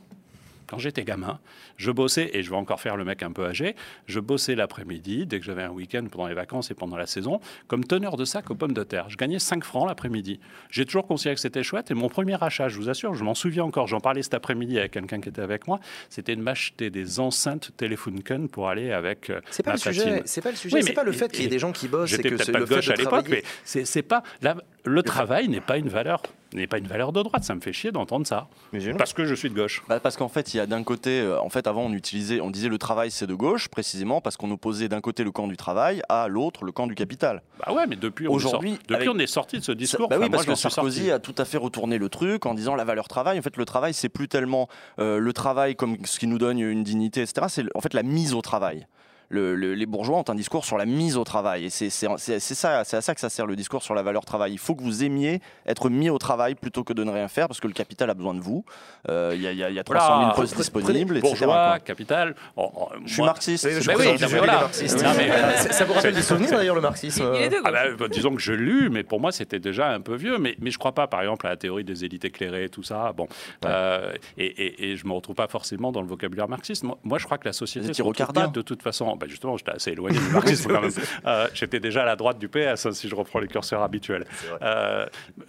quand 0.66 0.78
j'étais 0.78 1.05
gamin, 1.05 1.39
je 1.77 1.91
bossais, 1.91 2.31
et 2.32 2.43
je 2.43 2.51
vais 2.51 2.57
encore 2.57 2.81
faire 2.81 2.97
le 2.97 3.05
mec 3.05 3.23
un 3.23 3.32
peu 3.32 3.45
âgé, 3.47 3.74
je 4.07 4.20
bossais 4.20 4.55
l'après-midi, 4.55 5.27
dès 5.27 5.39
que 5.39 5.45
j'avais 5.45 5.62
un 5.62 5.70
week-end 5.70 6.05
pendant 6.11 6.27
les 6.27 6.35
vacances 6.35 6.70
et 6.70 6.74
pendant 6.74 6.97
la 6.97 7.07
saison, 7.07 7.41
comme 7.69 7.85
teneur 7.85 8.16
de 8.16 8.24
sac 8.24 8.51
aux 8.51 8.55
pommes 8.55 8.73
de 8.73 8.82
terre. 8.85 9.09
Je 9.09 9.16
gagnais 9.16 9.39
5 9.39 9.65
francs 9.65 9.86
l'après-midi. 9.89 10.41
J'ai 10.70 10.85
toujours 10.85 11.07
considéré 11.07 11.35
que 11.35 11.41
c'était 11.41 11.62
chouette, 11.62 11.91
et 11.91 11.95
mon 11.95 12.09
premier 12.09 12.36
achat, 12.43 12.69
je 12.69 12.77
vous 12.77 12.89
assure, 12.89 13.15
je 13.15 13.24
m'en 13.24 13.35
souviens 13.35 13.65
encore, 13.65 13.86
j'en 13.86 14.01
parlais 14.01 14.23
cet 14.23 14.35
après-midi 14.35 14.78
avec 14.78 14.93
quelqu'un 14.93 15.20
qui 15.20 15.28
était 15.28 15.43
avec 15.43 15.66
moi, 15.66 15.81
c'était 16.09 16.36
de 16.36 16.41
m'acheter 16.41 16.91
des 16.91 17.20
enceintes 17.20 17.70
Telefunken 17.77 18.49
pour 18.49 18.69
aller 18.69 18.93
avec 18.93 19.31
euh, 19.31 19.41
C'est 19.51 19.62
pas 19.62 19.70
ma 19.73 19.74
le 19.74 19.81
sujet. 19.81 20.03
Fatine. 20.05 20.23
C'est 20.27 20.41
pas 20.41 20.51
le 20.51 20.57
sujet. 20.57 20.77
Oui, 20.77 20.82
c'est 20.85 20.93
pas 20.93 21.05
le 21.05 21.12
fait 21.12 21.31
qu'il 21.31 21.43
y 21.43 21.47
ait 21.47 21.51
des 21.51 21.59
gens 21.59 21.73
qui 21.73 21.89
bossent. 21.89 22.11
J'étais 22.11 22.31
peut-être 22.31 22.53
pas 22.53 22.59
le 22.59 22.65
de 22.66 22.74
gauche 22.74 22.89
à 22.89 22.95
l'époque, 22.95 23.27
mais 23.28 23.43
c'est 23.65 23.85
c'est 23.85 24.03
pas 24.03 24.23
la- 24.43 24.57
le 24.85 25.02
travail 25.02 25.48
n'est 25.48 25.61
pas 25.61 25.78
une 25.78 25.89
valeur 25.89 26.23
n'est 26.52 26.69
pas 26.69 26.78
une 26.78 26.86
valeur 26.86 27.12
de 27.12 27.20
droite. 27.20 27.43
Ça 27.43 27.55
me 27.56 27.61
fait 27.61 27.73
chier 27.73 27.90
d'entendre 27.90 28.27
ça 28.28 28.47
Mais 28.73 28.94
parce 28.94 29.12
que 29.12 29.24
je 29.24 29.35
suis 29.35 29.51
de 29.51 29.56
gauche. 29.56 29.82
Bah, 29.89 29.98
parce 29.98 30.16
qu'en 30.16 30.28
fait, 30.28 30.55
il 30.55 30.59
y 30.59 30.61
a 30.61 30.66
d'un 30.66 30.85
côté, 30.85 31.20
euh, 31.20 31.40
en 31.40 31.48
fait, 31.48 31.66
avant 31.66 31.82
on 31.82 31.93
utilisait, 31.93 32.40
on 32.40 32.48
disait 32.48 32.69
le 32.69 32.78
travail 32.78 33.11
c'est 33.11 33.27
de 33.27 33.35
gauche, 33.35 33.66
précisément 33.66 34.20
parce 34.20 34.36
qu'on 34.36 34.48
opposait 34.52 34.89
d'un 34.89 35.01
côté 35.01 35.24
le 35.24 35.32
camp 35.32 35.48
du 35.48 35.56
travail 35.56 36.01
à 36.09 36.28
l'autre 36.28 36.65
le 36.65 36.70
camp 36.70 36.86
du 36.86 36.94
capital. 36.94 37.43
Bah 37.66 37.73
ouais, 37.73 37.89
mais 37.89 37.97
depuis 37.97 38.28
on 38.28 38.31
est 38.31 38.35
Aujourd'hui, 38.35 38.70
sorti, 38.70 38.82
depuis 38.85 38.94
avec- 38.94 39.09
on 39.09 39.19
est 39.19 39.27
sorti 39.27 39.59
de 39.59 39.65
ce 39.65 39.73
discours. 39.73 40.09
Bah 40.09 40.15
oui, 40.16 40.27
Enfin, 40.27 40.31
parce 40.31 40.47
moi, 40.47 40.55
que 40.55 40.61
Sarkozy 40.61 40.98
sorti. 41.01 41.11
a 41.11 41.19
tout 41.19 41.35
à 41.39 41.44
fait 41.44 41.59
retourné 41.59 41.98
le 41.98 42.09
truc 42.09 42.47
en 42.47 42.55
disant 42.55 42.77
la 42.77 42.85
valeur 42.85 43.09
travail. 43.09 43.36
En 43.36 43.43
fait, 43.43 43.56
le 43.56 43.65
travail, 43.65 43.93
c'est 43.93 44.09
plus 44.09 44.28
tellement 44.28 44.69
euh, 45.01 45.19
le 45.19 45.32
travail 45.32 45.74
comme 45.74 45.97
ce 46.05 46.20
qui 46.20 46.28
nous 46.28 46.39
donne 46.39 46.61
une 46.61 46.85
dignité, 46.85 47.20
etc. 47.23 47.47
C'est 47.48 47.65
en 47.74 47.81
fait 47.81 47.94
la 47.94 48.05
mise 48.05 48.32
au 48.32 48.43
travail. 48.43 48.86
Le- 49.31 49.55
le- 49.55 49.75
les 49.75 49.87
bourgeois 49.87 50.19
ont 50.19 50.25
un 50.29 50.35
discours 50.35 50.65
sur 50.65 50.77
la 50.79 50.85
mise 50.87 51.17
au 51.17 51.25
travail. 51.25 51.65
Et 51.67 51.71
c'est 51.71 51.91
c'est- 51.91 52.09
c'est- 52.19 52.39
c'est 52.41 52.55
ça, 52.55 52.85
c'est 52.85 52.97
à 52.97 53.01
ça 53.01 53.15
que 53.15 53.21
ça 53.21 53.31
sert 53.31 53.47
le 53.47 53.57
discours 53.57 53.83
sur 53.83 53.95
la 53.95 54.03
valeur 54.03 54.25
travail. 54.25 54.53
Il 54.53 54.59
faut 54.59 54.75
que 54.75 54.83
vous 54.83 55.03
aimiez 55.05 55.41
être 55.67 55.89
mis 55.89 56.11
au 56.11 56.19
travail 56.19 56.55
plutôt 56.55 56.85
que 56.85 56.93
de 56.93 57.03
ne 57.05 57.11
rien 57.11 57.29
faire 57.29 57.49
parce 57.49 57.61
que 57.61 57.67
le 57.67 57.73
capital 57.73 58.11
a 58.11 58.15
besoin 58.15 58.35
de 58.35 58.41
vous. 58.41 58.65
Euh, 59.09 59.33
Il 59.35 59.43
y, 59.43 59.47
a- 59.49 59.53
y 59.53 59.63
a- 59.65 59.71
y 59.71 59.79
a 59.79 59.85
300 59.85 60.07
000 60.07 60.19
Voilà. 60.21 60.35
postes 60.35 60.57
disponibles, 60.57 61.17
etc. 61.17 61.31
Bourgeois, 61.35 61.69
quoi. 61.71 61.79
capital. 61.81 62.35
oh, 62.57 62.71
oh, 62.77 62.89
Je 63.05 63.13
suis 63.13 63.19
moi- 63.19 63.27
marxiste. 63.29 63.69
Je 63.69 63.87
Bah 63.87 63.95
oui, 63.99 64.05
voilà. 64.39 64.61
Non, 65.03 65.11
mais- 65.17 65.57
Ça- 65.73 65.85
vous 65.85 65.93
rappelle 65.95 66.15
des 66.15 66.23
souvenirs 66.23 66.51
d'ailleurs 66.51 66.75
le 66.75 66.81
marxisme. 66.81 67.25
Ah 67.65 67.71
bah, 67.71 67.81
bah, 67.99 68.09
disons 68.09 68.35
que 68.35 68.41
je 68.41 68.53
l'ai 68.53 68.59
lu, 68.65 68.91
mais 68.91 69.03
pour 69.03 69.21
moi 69.21 69.33
c'était 69.33 69.59
déjà 69.59 69.89
un 69.91 70.01
peu 70.01 70.15
vieux. 70.15 70.39
Mais, 70.39 70.55
mais 70.61 70.71
je 70.71 70.79
crois 70.79 70.93
pas, 70.93 71.07
par 71.07 71.21
exemple, 71.23 71.47
à 71.47 71.51
la 71.51 71.57
théorie 71.57 71.85
des 71.85 72.05
élites 72.05 72.25
éclairées, 72.25 72.69
tout 72.69 72.83
ça. 72.83 73.13
Bon, 73.17 73.27
Euh, 73.65 74.13
et, 74.39 74.45
et, 74.47 74.91
et 74.93 74.97
je 74.97 75.07
me 75.07 75.13
retrouve 75.13 75.35
pas 75.35 75.49
forcément 75.49 75.91
dans 75.93 76.01
le 76.03 76.07
vocabulaire 76.09 76.49
marxiste. 76.49 76.83
Moi, 76.85 76.99
moi, 77.03 77.19
je 77.19 77.25
crois 77.25 77.39
que 77.39 77.47
la 77.49 77.53
société 77.53 77.89
se 77.95 78.03
pas 78.03 78.47
de 78.53 78.63
toute 78.63 78.83
façon. 78.83 79.17
Bah, 79.25 79.31
justement, 79.31 79.57
j'étais 79.57 79.73
assez 79.73 79.93
éloigné 79.93 80.19
du 80.19 80.29
marxisme 80.29 80.71
quand 80.71 80.81
même. 80.83 80.91
Euh, 81.27 81.49
J'étais 81.55 81.81
déjà 81.81 82.03
à 82.03 82.05
la 82.07 82.17
droite 82.17 82.39
du 82.39 82.49
PS, 82.49 82.87
hein, 82.87 82.93
si 82.93 83.09
je 83.09 83.15
reprends 83.15 83.39
les 83.39 83.49
curseurs 83.49 83.83
habituels. 83.83 84.27
Euh, 84.63 85.07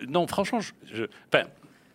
non, 0.07 0.25
franchement, 0.27 0.61
je, 0.61 0.71
je- 0.93 0.95
je, 0.95 1.01
Ouais, 1.37 1.45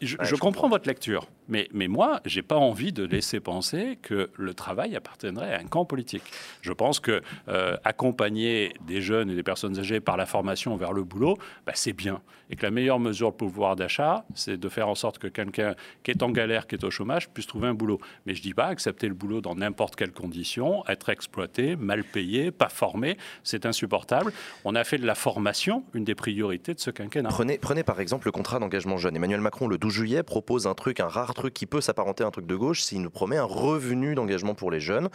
je 0.01 0.17
je 0.31 0.35
comprends 0.37 0.69
votre 0.69 0.87
lecture, 0.87 1.27
mais, 1.51 1.69
mais 1.73 1.89
moi, 1.89 2.21
j'ai 2.25 2.43
pas 2.43 2.57
envie 2.57 2.93
de 2.93 3.05
laisser 3.05 3.41
penser 3.41 3.99
que 4.03 4.31
le 4.35 4.55
travail 4.55 4.97
appartiendrait 4.97 5.55
à 5.55 5.59
un 5.59 5.65
camp 5.65 5.85
politique. 5.85 6.23
Je 6.63 6.73
pense 6.73 7.01
que 7.01 7.23
euh, 7.49 7.77
accompagner 7.85 8.73
des 8.87 9.03
jeunes 9.03 9.31
et 9.31 9.35
des 9.35 9.43
personnes 9.43 9.79
âgées 9.79 10.01
par 10.01 10.17
la 10.17 10.27
formation 10.27 10.77
vers 10.77 10.93
le 10.93 11.05
boulot, 11.05 11.37
bah, 11.67 11.73
c'est 11.75 11.93
bien. 11.93 12.21
Et 12.51 12.57
que 12.57 12.65
la 12.65 12.71
meilleure 12.71 12.99
mesure 12.99 13.31
de 13.31 13.37
pouvoir 13.37 13.77
d'achat, 13.77 14.25
c'est 14.35 14.57
de 14.57 14.69
faire 14.69 14.89
en 14.89 14.95
sorte 14.95 15.19
que 15.19 15.29
quelqu'un 15.29 15.75
qui 16.03 16.11
est 16.11 16.23
en 16.23 16.31
galère, 16.31 16.67
qui 16.67 16.75
est 16.75 16.85
au 16.85 16.91
chômage, 16.91 17.29
puisse 17.29 17.47
trouver 17.47 17.69
un 17.69 17.75
boulot. 17.75 18.01
Mais 18.27 18.35
je 18.35 18.43
dis 18.43 18.55
pas 18.55 18.67
accepter 18.67 19.07
le 19.07 19.15
boulot 19.15 19.41
dans 19.41 19.55
n'importe 19.55 19.95
quelle 19.95 20.13
condition, 20.13 20.85
être 20.89 21.11
exploité, 21.11 21.77
mal 21.77 22.03
payé, 22.03 22.51
pas 22.51 22.69
formé, 22.69 23.17
c'est 23.45 23.67
insupportable. 23.67 24.33
On 24.65 24.75
a 24.75 24.85
fait 24.85 24.99
de 24.99 25.07
la 25.07 25.15
formation 25.15 25.85
une 25.95 26.05
des 26.05 26.15
priorités 26.15 26.75
de 26.75 26.81
ce 26.81 26.91
quinquennat. 26.91 27.29
Prenez, 27.29 27.59
prenez 27.59 27.85
par 27.85 28.01
exemple 28.01 28.27
le 28.27 28.33
contrat 28.33 28.59
d'engagement 28.59 28.97
jeune. 28.97 29.17
Emmanuel 29.17 29.41
Macron, 29.41 29.69
le 29.69 29.79
12 29.79 29.93
juillet, 29.93 30.23
propose 30.23 30.67
un 30.67 30.75
truc, 30.75 31.01
un 31.01 31.09
rare 31.09 31.35
truc 31.41 31.55
qui 31.55 31.67
peut 31.67 31.81
s'apparenter 31.81 32.23
à 32.23 32.27
un 32.27 32.31
truc 32.31 32.47
de 32.47 32.55
gauche 32.55 32.83
s'il 32.83 33.01
nous 33.01 33.11
promet 33.11 33.39
un 33.39 33.45
revenu 33.45 34.15
d'engagement 34.15 34.55
pour 34.55 34.71
les 34.71 34.81
jeunes, 34.81 35.09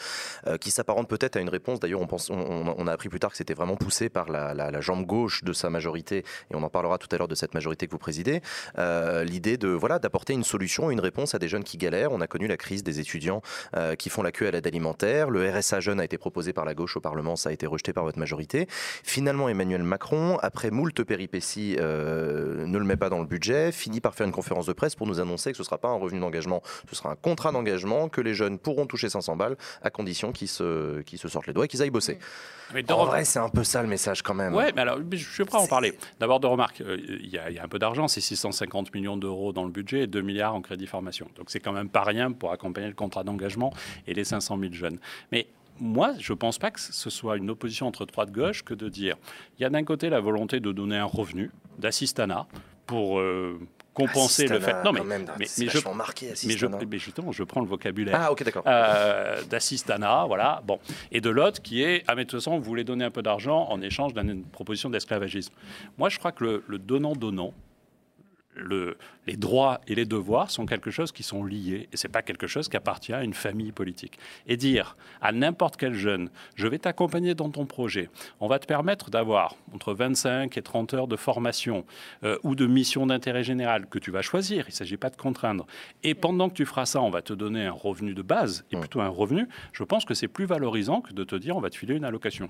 euh, 0.48 0.58
qui 0.58 0.72
s'apparente 0.72 1.08
peut-être 1.08 1.38
à 1.38 1.40
une 1.40 1.50
réponse. 1.50 1.80
D'ailleurs, 1.80 2.02
on, 2.02 2.08
on, 2.30 2.88
a 2.88 2.92
appris 2.92 3.10
plus 3.10 3.20
tard 3.20 3.30
que 3.30 3.38
c'était 3.38 3.54
vraiment 3.54 3.76
poussé 3.76 4.10
par 4.10 4.30
la, 4.30 4.82
jambe 4.82 5.06
gauche 5.06 5.44
de 5.44 5.54
sa 5.54 5.70
majorité, 5.70 6.18
et 6.52 6.56
on 6.56 6.64
en 6.64 6.70
parlera 6.70 6.98
tout 6.98 7.08
à 7.12 7.18
l'heure 7.18 7.28
de 7.28 7.36
cette 7.36 7.54
majorité 7.54 7.86
que 7.86 7.92
vous 7.92 8.00
présidez. 8.00 8.42
Euh, 8.80 9.24
L'idée 9.24 9.58
de 9.58 9.68
voilà 9.68 10.00
d'apporter 10.00 10.34
une 10.34 10.44
solution, 10.44 10.90
une 10.90 11.00
réponse 11.00 11.36
à 11.36 11.40
des 11.40 11.48
jeunes 11.48 11.64
qui 11.64 11.78
galèrent. 11.78 12.12
On 12.12 12.22
a 12.22 12.28
connu 12.28 12.48
la 12.48 12.58
crise 12.58 12.84
des 12.84 13.00
étudiants 13.00 13.42
euh, 13.76 13.96
qui 13.96 14.10
font 14.10 14.24
la 14.24 14.32
queue 14.32 14.48
à 14.48 14.52
l'aide 14.52 14.68
alimentaire. 14.68 15.30
Le 15.30 15.48
RSA 15.50 15.80
jeune 15.80 16.00
a 16.00 16.06
été 16.06 16.18
proposé 16.18 16.54
par 16.54 16.66
la 16.66 16.74
gauche 16.74 16.98
au 16.98 17.02
Parlement, 17.02 17.36
ça 17.36 17.50
a 17.50 17.52
été 17.52 17.68
rejeté 17.68 17.94
par 17.94 18.04
votre 18.04 18.18
majorité. 18.18 18.68
Finalement, 18.70 19.48
Emmanuel 19.48 19.84
Macron, 19.84 20.38
après 20.42 20.72
moult 20.72 21.04
péripéties, 21.04 21.76
ne 21.80 22.78
le 22.78 22.84
met 22.84 22.98
pas 22.98 23.10
dans 23.10 23.20
le 23.20 23.28
budget, 23.28 23.72
finit 23.72 24.02
par 24.02 24.16
faire 24.16 24.26
une 24.26 24.34
conférence 24.34 24.66
de 24.66 24.74
presse 24.74 24.96
pour 24.96 25.06
nous 25.06 25.20
annoncer 25.20 25.52
que 25.52 25.58
ce 25.58 25.62
ne 25.62 25.66
sera 25.66 25.78
pas 25.78 25.90
un 25.90 25.98
revenu 25.98 26.15
d'engagement, 26.20 26.62
ce 26.90 26.96
sera 26.96 27.12
un 27.12 27.16
contrat 27.16 27.52
d'engagement, 27.52 28.10
que 28.10 28.22
les 28.22 28.34
jeunes 28.34 28.58
pourront 28.60 28.86
toucher 28.86 29.10
500 29.10 29.36
balles 29.36 29.58
à 29.82 29.90
condition 29.90 30.32
qu'ils 30.32 30.48
se, 30.48 31.04
sortent 31.28 31.48
les 31.48 31.54
doigts 31.54 31.66
et 31.66 31.68
qu'ils 31.68 31.82
aillent 31.82 31.90
bosser. 31.90 32.18
Mais 32.74 32.82
de 32.84 32.92
En 32.94 33.06
vrai, 33.06 33.26
c'est 33.26 33.40
un 33.40 33.50
peu 33.50 33.64
ça 33.64 33.82
le 33.82 33.88
message 33.88 34.22
quand 34.24 34.34
même. 34.34 34.56
Ouais, 34.56 34.72
mais 34.76 34.82
alors, 34.82 34.98
mais 35.00 35.18
je 35.18 35.30
suis 35.30 35.46
prêt 35.46 35.58
à 35.58 35.62
en 35.62 35.68
parler. 35.68 35.94
D'abord, 36.20 36.40
de 36.40 36.48
remarque, 36.48 36.82
euh, 36.82 36.98
il 37.00 37.30
y, 37.30 37.38
a- 37.38 37.50
il 37.52 37.56
y 37.56 37.60
a 37.60 37.64
un 37.64 37.68
peu 37.68 37.78
d'argent, 37.80 38.08
c'est 38.08 38.22
650 38.22 38.94
millions 38.94 39.18
d'euros 39.18 39.54
dans 39.54 39.64
le 39.66 39.72
budget 39.72 40.02
et 40.02 40.08
2 40.08 40.22
milliards 40.22 40.56
en 40.56 40.62
crédit 40.62 40.88
formation. 40.88 41.28
Donc, 41.38 41.50
c'est 41.50 41.60
quand 41.60 41.74
même 41.74 41.90
pas 41.90 42.04
rien 42.04 42.32
pour 42.32 42.52
accompagner 42.52 42.88
le 42.88 42.94
contrat 42.96 43.24
d'engagement 43.24 43.72
et 44.08 44.14
les 44.14 44.24
500 44.24 44.58
000 44.60 44.74
jeunes. 44.74 44.98
Mais 45.32 45.48
moi, 45.80 46.14
je 46.20 46.34
ne 46.34 46.38
pense 46.38 46.58
pas 46.58 46.72
que 46.72 46.80
ce 46.80 47.10
soit 47.10 47.38
une 47.38 47.50
opposition 47.50 47.86
entre 47.88 48.06
droite-gauche 48.06 48.64
que 48.64 48.74
de 48.74 48.88
dire 48.90 49.18
il 49.60 49.62
y 49.62 49.66
a 49.66 49.70
d'un 49.70 49.84
côté 49.84 50.10
la 50.10 50.22
volonté 50.22 50.60
de 50.62 50.72
donner 50.72 50.98
un 50.98 51.06
revenu 51.06 51.52
d'assistanat 51.80 52.48
pour 52.86 53.20
euh, 53.20 53.60
compenser 53.96 54.48
le 54.48 54.60
fait. 54.60 54.84
Non, 54.84 54.92
mais, 54.92 55.04
même, 55.04 55.26
mais, 55.40 55.46
je, 55.48 55.90
marqué, 55.96 56.28
mais, 56.28 56.36
je, 56.36 56.66
assistana. 56.66 56.78
mais 56.90 56.98
justement, 57.00 57.32
je 57.32 57.44
prends 57.44 57.62
le 57.62 57.68
vocabulaire 57.68 58.20
Ah, 58.22 58.32
ok, 58.32 58.44
d'accord. 58.44 58.64
euh, 58.68 59.42
d'assistanat, 59.50 60.26
voilà. 60.28 60.62
Bon, 60.68 60.80
et 61.12 61.22
de 61.22 61.30
l'autre 61.30 61.62
qui 61.62 61.82
est 61.82 62.04
ah 62.08 62.14
mais 62.16 62.26
de 62.26 62.30
toute 62.30 62.40
façon 62.40 62.58
vous 62.58 62.64
voulez 62.64 62.84
donner 62.84 63.06
un 63.06 63.10
peu 63.12 63.22
d'argent 63.24 63.68
en 63.70 63.82
échange 63.82 64.14
d'une 64.14 64.44
proposition 64.44 64.90
d'esclavagisme. 64.90 65.54
Moi 65.98 66.10
je 66.10 66.20
crois 66.20 66.32
que 66.32 66.44
le, 66.44 66.64
le 66.68 66.78
donnant 66.78 67.14
donnant, 67.14 67.54
le, 68.56 68.98
les 69.28 69.38
droits 69.38 69.82
et 69.88 69.96
les 69.96 70.06
devoirs 70.06 70.52
sont 70.52 70.66
quelque 70.66 70.92
chose 70.92 71.12
qui 71.12 71.24
sont 71.24 71.44
liés 71.44 71.90
et 71.92 71.98
c'est 71.98 72.10
pas 72.10 72.22
quelque 72.22 72.48
chose 72.48 72.70
qui 72.70 72.78
appartient 72.78 73.14
à 73.14 73.24
une 73.24 73.34
famille 73.34 73.72
politique. 73.72 74.18
Et 74.48 74.58
dire 74.58 74.96
à 75.22 75.32
n'importe 75.32 75.78
quel 75.78 75.94
jeune, 75.94 76.30
je 76.56 76.68
vais 76.68 76.80
t'accompagner 76.80 77.36
dans 77.36 77.50
ton 77.50 77.66
projet, 77.66 78.10
on 78.40 78.48
va 78.48 78.60
te 78.60 78.66
permettre 78.66 79.10
d'avoir 79.10 79.56
entre 79.74 79.94
25 79.94 80.58
et 80.58 80.62
30 80.62 80.94
heures 80.94 81.08
de 81.08 81.16
formation 81.16 81.86
euh, 82.24 82.38
ou 82.44 82.56
de 82.56 82.66
mission 82.66 83.06
d'intérêt 83.06 83.44
général 83.44 83.88
que 83.88 84.00
tu 84.00 84.12
vas 84.12 84.22
choisir, 84.22 84.66
il 84.68 84.72
ne 84.72 84.76
s'agit 84.76 84.98
pas 84.98 85.10
de 85.10 85.18
contraindre. 85.18 85.66
Et 86.04 86.14
pendant 86.14 86.50
que 86.50 86.56
tu 86.56 86.66
feras 86.66 86.86
ça, 86.86 87.02
on 87.02 87.10
va 87.10 87.22
te 87.22 87.34
donner 87.34 87.66
un 87.66 87.72
revenu 87.72 88.14
de 88.14 88.22
base 88.22 88.66
et 88.72 88.78
plutôt 88.78 89.02
un 89.02 89.10
revenu. 89.10 89.48
Je 89.74 89.84
pense 89.84 90.06
que 90.06 90.14
c'est 90.14 90.28
plus 90.28 90.46
valorisant 90.46 91.02
que 91.02 91.14
de 91.14 91.24
te 91.24 91.36
dire 91.36 91.56
on 91.58 91.62
va 91.62 91.70
te 91.70 91.78
filer 91.78 91.96
une 91.96 92.06
allocation. 92.06 92.50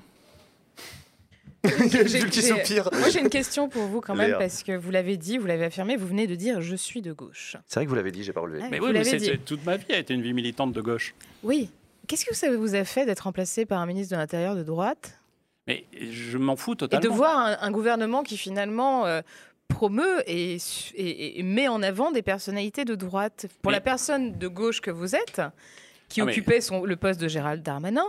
Qui 2.30 2.42
j'ai- 2.42 2.42
soupire. 2.42 2.90
Moi, 2.94 3.10
j'ai 3.10 3.20
une 3.20 3.30
question 3.30 3.70
pour 3.70 3.84
vous 3.84 4.02
quand 4.02 4.16
même, 4.16 4.28
Léa. 4.28 4.38
parce 4.38 4.64
que 4.64 4.76
vous 4.76 4.92
l'avez 4.92 5.18
dit, 5.18 5.38
vous 5.38 5.48
l'avez 5.48 5.66
affirmé, 5.66 5.96
vous 5.98 6.08
venez 6.08 6.28
de 6.28 6.36
dire 6.36 6.62
je 6.62 6.76
suis 6.76 7.02
de 7.02 7.12
gauche. 7.14 7.58
C'est 7.68 7.76
vrai 7.80 7.86
que 7.86 7.90
vous 7.90 7.96
l'avez 7.96 8.12
dit, 8.12 8.24
j'ai 8.24 8.34
pas 8.34 8.42
relevé. 8.42 8.62
Ouais, 8.62 8.68
Mais 8.70 8.80
vous 8.80 8.86
oui, 8.88 8.92
mais 8.94 9.02
dit. 9.04 9.26
c'est- 9.26 9.38
toute 9.46 9.66
ma 9.66 9.78
vie 9.78 9.86
a 9.94 9.98
été 9.98 10.14
une 10.14 10.22
vie 10.22 10.34
militante 10.34 10.72
de 10.74 10.82
gauche. 10.82 11.14
Oui. 11.44 11.70
Qu'est-ce 12.08 12.26
que 12.26 12.36
ça 12.36 12.56
vous 12.56 12.76
a 12.76 12.84
fait 12.84 13.06
d'être 13.06 13.22
remplacé 13.22 13.66
par 13.66 13.80
un 13.82 13.86
ministre 13.86 14.16
de 14.16 14.20
l'Intérieur 14.20 14.56
de 14.56 14.64
droite? 14.64 15.20
Mais 15.68 15.86
je 16.00 16.38
m'en 16.38 16.56
fous 16.56 16.74
et 16.74 16.78
totalement. 16.78 17.04
de 17.04 17.10
voir 17.10 17.38
un, 17.40 17.58
un 17.60 17.72
gouvernement 17.72 18.22
qui 18.22 18.38
finalement 18.38 19.08
euh, 19.08 19.22
promeut 19.68 20.22
et, 20.28 20.58
et- 20.96 21.40
et 21.40 21.44
met 21.44 21.68
en 21.68 21.82
avant 21.82 22.12
des 22.12 22.22
personnalités 22.22 22.86
de 22.86 22.94
droite 22.94 23.48
Pour 23.64 23.72
Mais- 23.72 23.78
la 23.78 23.82
personne 23.82 24.38
de 24.38 24.48
gauche 24.48 24.80
que 24.82 24.92
vous 24.92 25.16
êtes, 25.16 25.42
qui 26.08 26.22
Ah, 26.22 26.26
mais- 26.26 26.32
occupait 26.34 26.62
son, 26.62 26.86
le 26.86 26.96
poste 26.96 27.20
de 27.20 27.28
Gérald 27.28 27.64
Darmanin. 27.64 28.06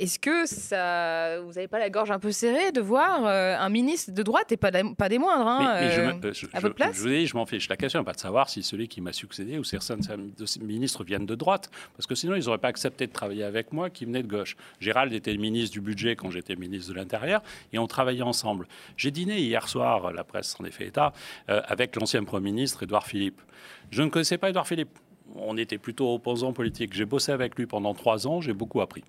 Est-ce 0.00 0.18
que 0.18 0.46
ça, 0.46 1.40
vous 1.42 1.52
n'avez 1.52 1.68
pas 1.68 1.78
la 1.78 1.90
gorge 1.90 2.10
un 2.10 2.18
peu 2.18 2.32
serrée 2.32 2.72
de 2.72 2.80
voir 2.80 3.26
euh, 3.26 3.54
un 3.58 3.68
ministre 3.68 4.12
de 4.12 4.22
droite 4.22 4.50
et 4.50 4.56
pas, 4.56 4.70
des- 4.70 4.94
pas 4.96 5.10
des 5.10 5.18
moindres 5.18 5.46
hein, 5.46 5.58
Mais, 5.74 5.80
mais 5.88 5.92
je, 5.92 6.00
euh, 6.00 6.14
me- 6.14 6.32
je- 6.32 6.46
à 6.54 6.60
votre 6.60 6.74
place 6.74 6.96
je 6.96 7.02
vous 7.02 7.08
dis, 7.08 7.26
je 7.26 7.36
m'en 7.36 7.44
fiche. 7.44 7.68
La 7.68 7.76
question 7.76 7.98
n'est 8.00 8.04
pas 8.06 8.14
de 8.14 8.18
savoir 8.20 8.48
si 8.48 8.62
celui 8.62 8.88
qui 8.88 9.02
m'a 9.02 9.12
succédé 9.12 9.58
ou 9.58 9.64
certains 9.64 9.98
de 9.98 10.46
ces 10.46 10.60
ministres 10.60 11.04
viennent 11.04 11.26
de 11.26 11.34
droite, 11.34 11.70
parce 11.96 12.06
que 12.06 12.14
sinon 12.14 12.34
ils 12.34 12.44
n'auraient 12.46 12.56
pas 12.58 12.68
accepté 12.68 13.06
de 13.06 13.12
travailler 13.12 13.44
avec 13.44 13.72
moi 13.74 13.90
qui 13.90 14.06
venait 14.06 14.22
de 14.22 14.28
gauche. 14.28 14.56
Gérald 14.80 15.12
était 15.12 15.36
ministre 15.36 15.72
du 15.74 15.82
budget 15.82 16.16
quand 16.16 16.30
j'étais 16.30 16.56
ministre 16.56 16.90
de 16.92 16.96
l'Intérieur 16.96 17.42
et 17.74 17.78
on 17.78 17.86
travaillait 17.86 18.22
ensemble. 18.22 18.66
J'ai 18.96 19.10
dîné 19.10 19.38
hier 19.40 19.68
soir, 19.68 20.12
la 20.12 20.24
presse 20.24 20.56
en 20.58 20.64
est 20.64 20.70
fait 20.70 20.86
état, 20.86 21.12
euh, 21.50 21.60
avec 21.68 21.94
l'ancien 21.96 22.24
Premier 22.24 22.50
ministre 22.52 22.82
Édouard 22.84 23.06
Philippe. 23.06 23.40
Je 23.90 24.02
ne 24.02 24.08
connaissais 24.08 24.38
pas 24.38 24.48
Édouard 24.48 24.66
Philippe. 24.66 24.98
On 25.36 25.58
était 25.58 25.78
plutôt 25.78 26.14
opposants 26.14 26.52
politiques. 26.54 26.94
J'ai 26.94 27.04
bossé 27.04 27.30
avec 27.32 27.54
lui 27.56 27.66
pendant 27.66 27.92
trois 27.94 28.26
ans, 28.26 28.40
j'ai 28.40 28.54
beaucoup 28.54 28.80
appris. 28.80 29.04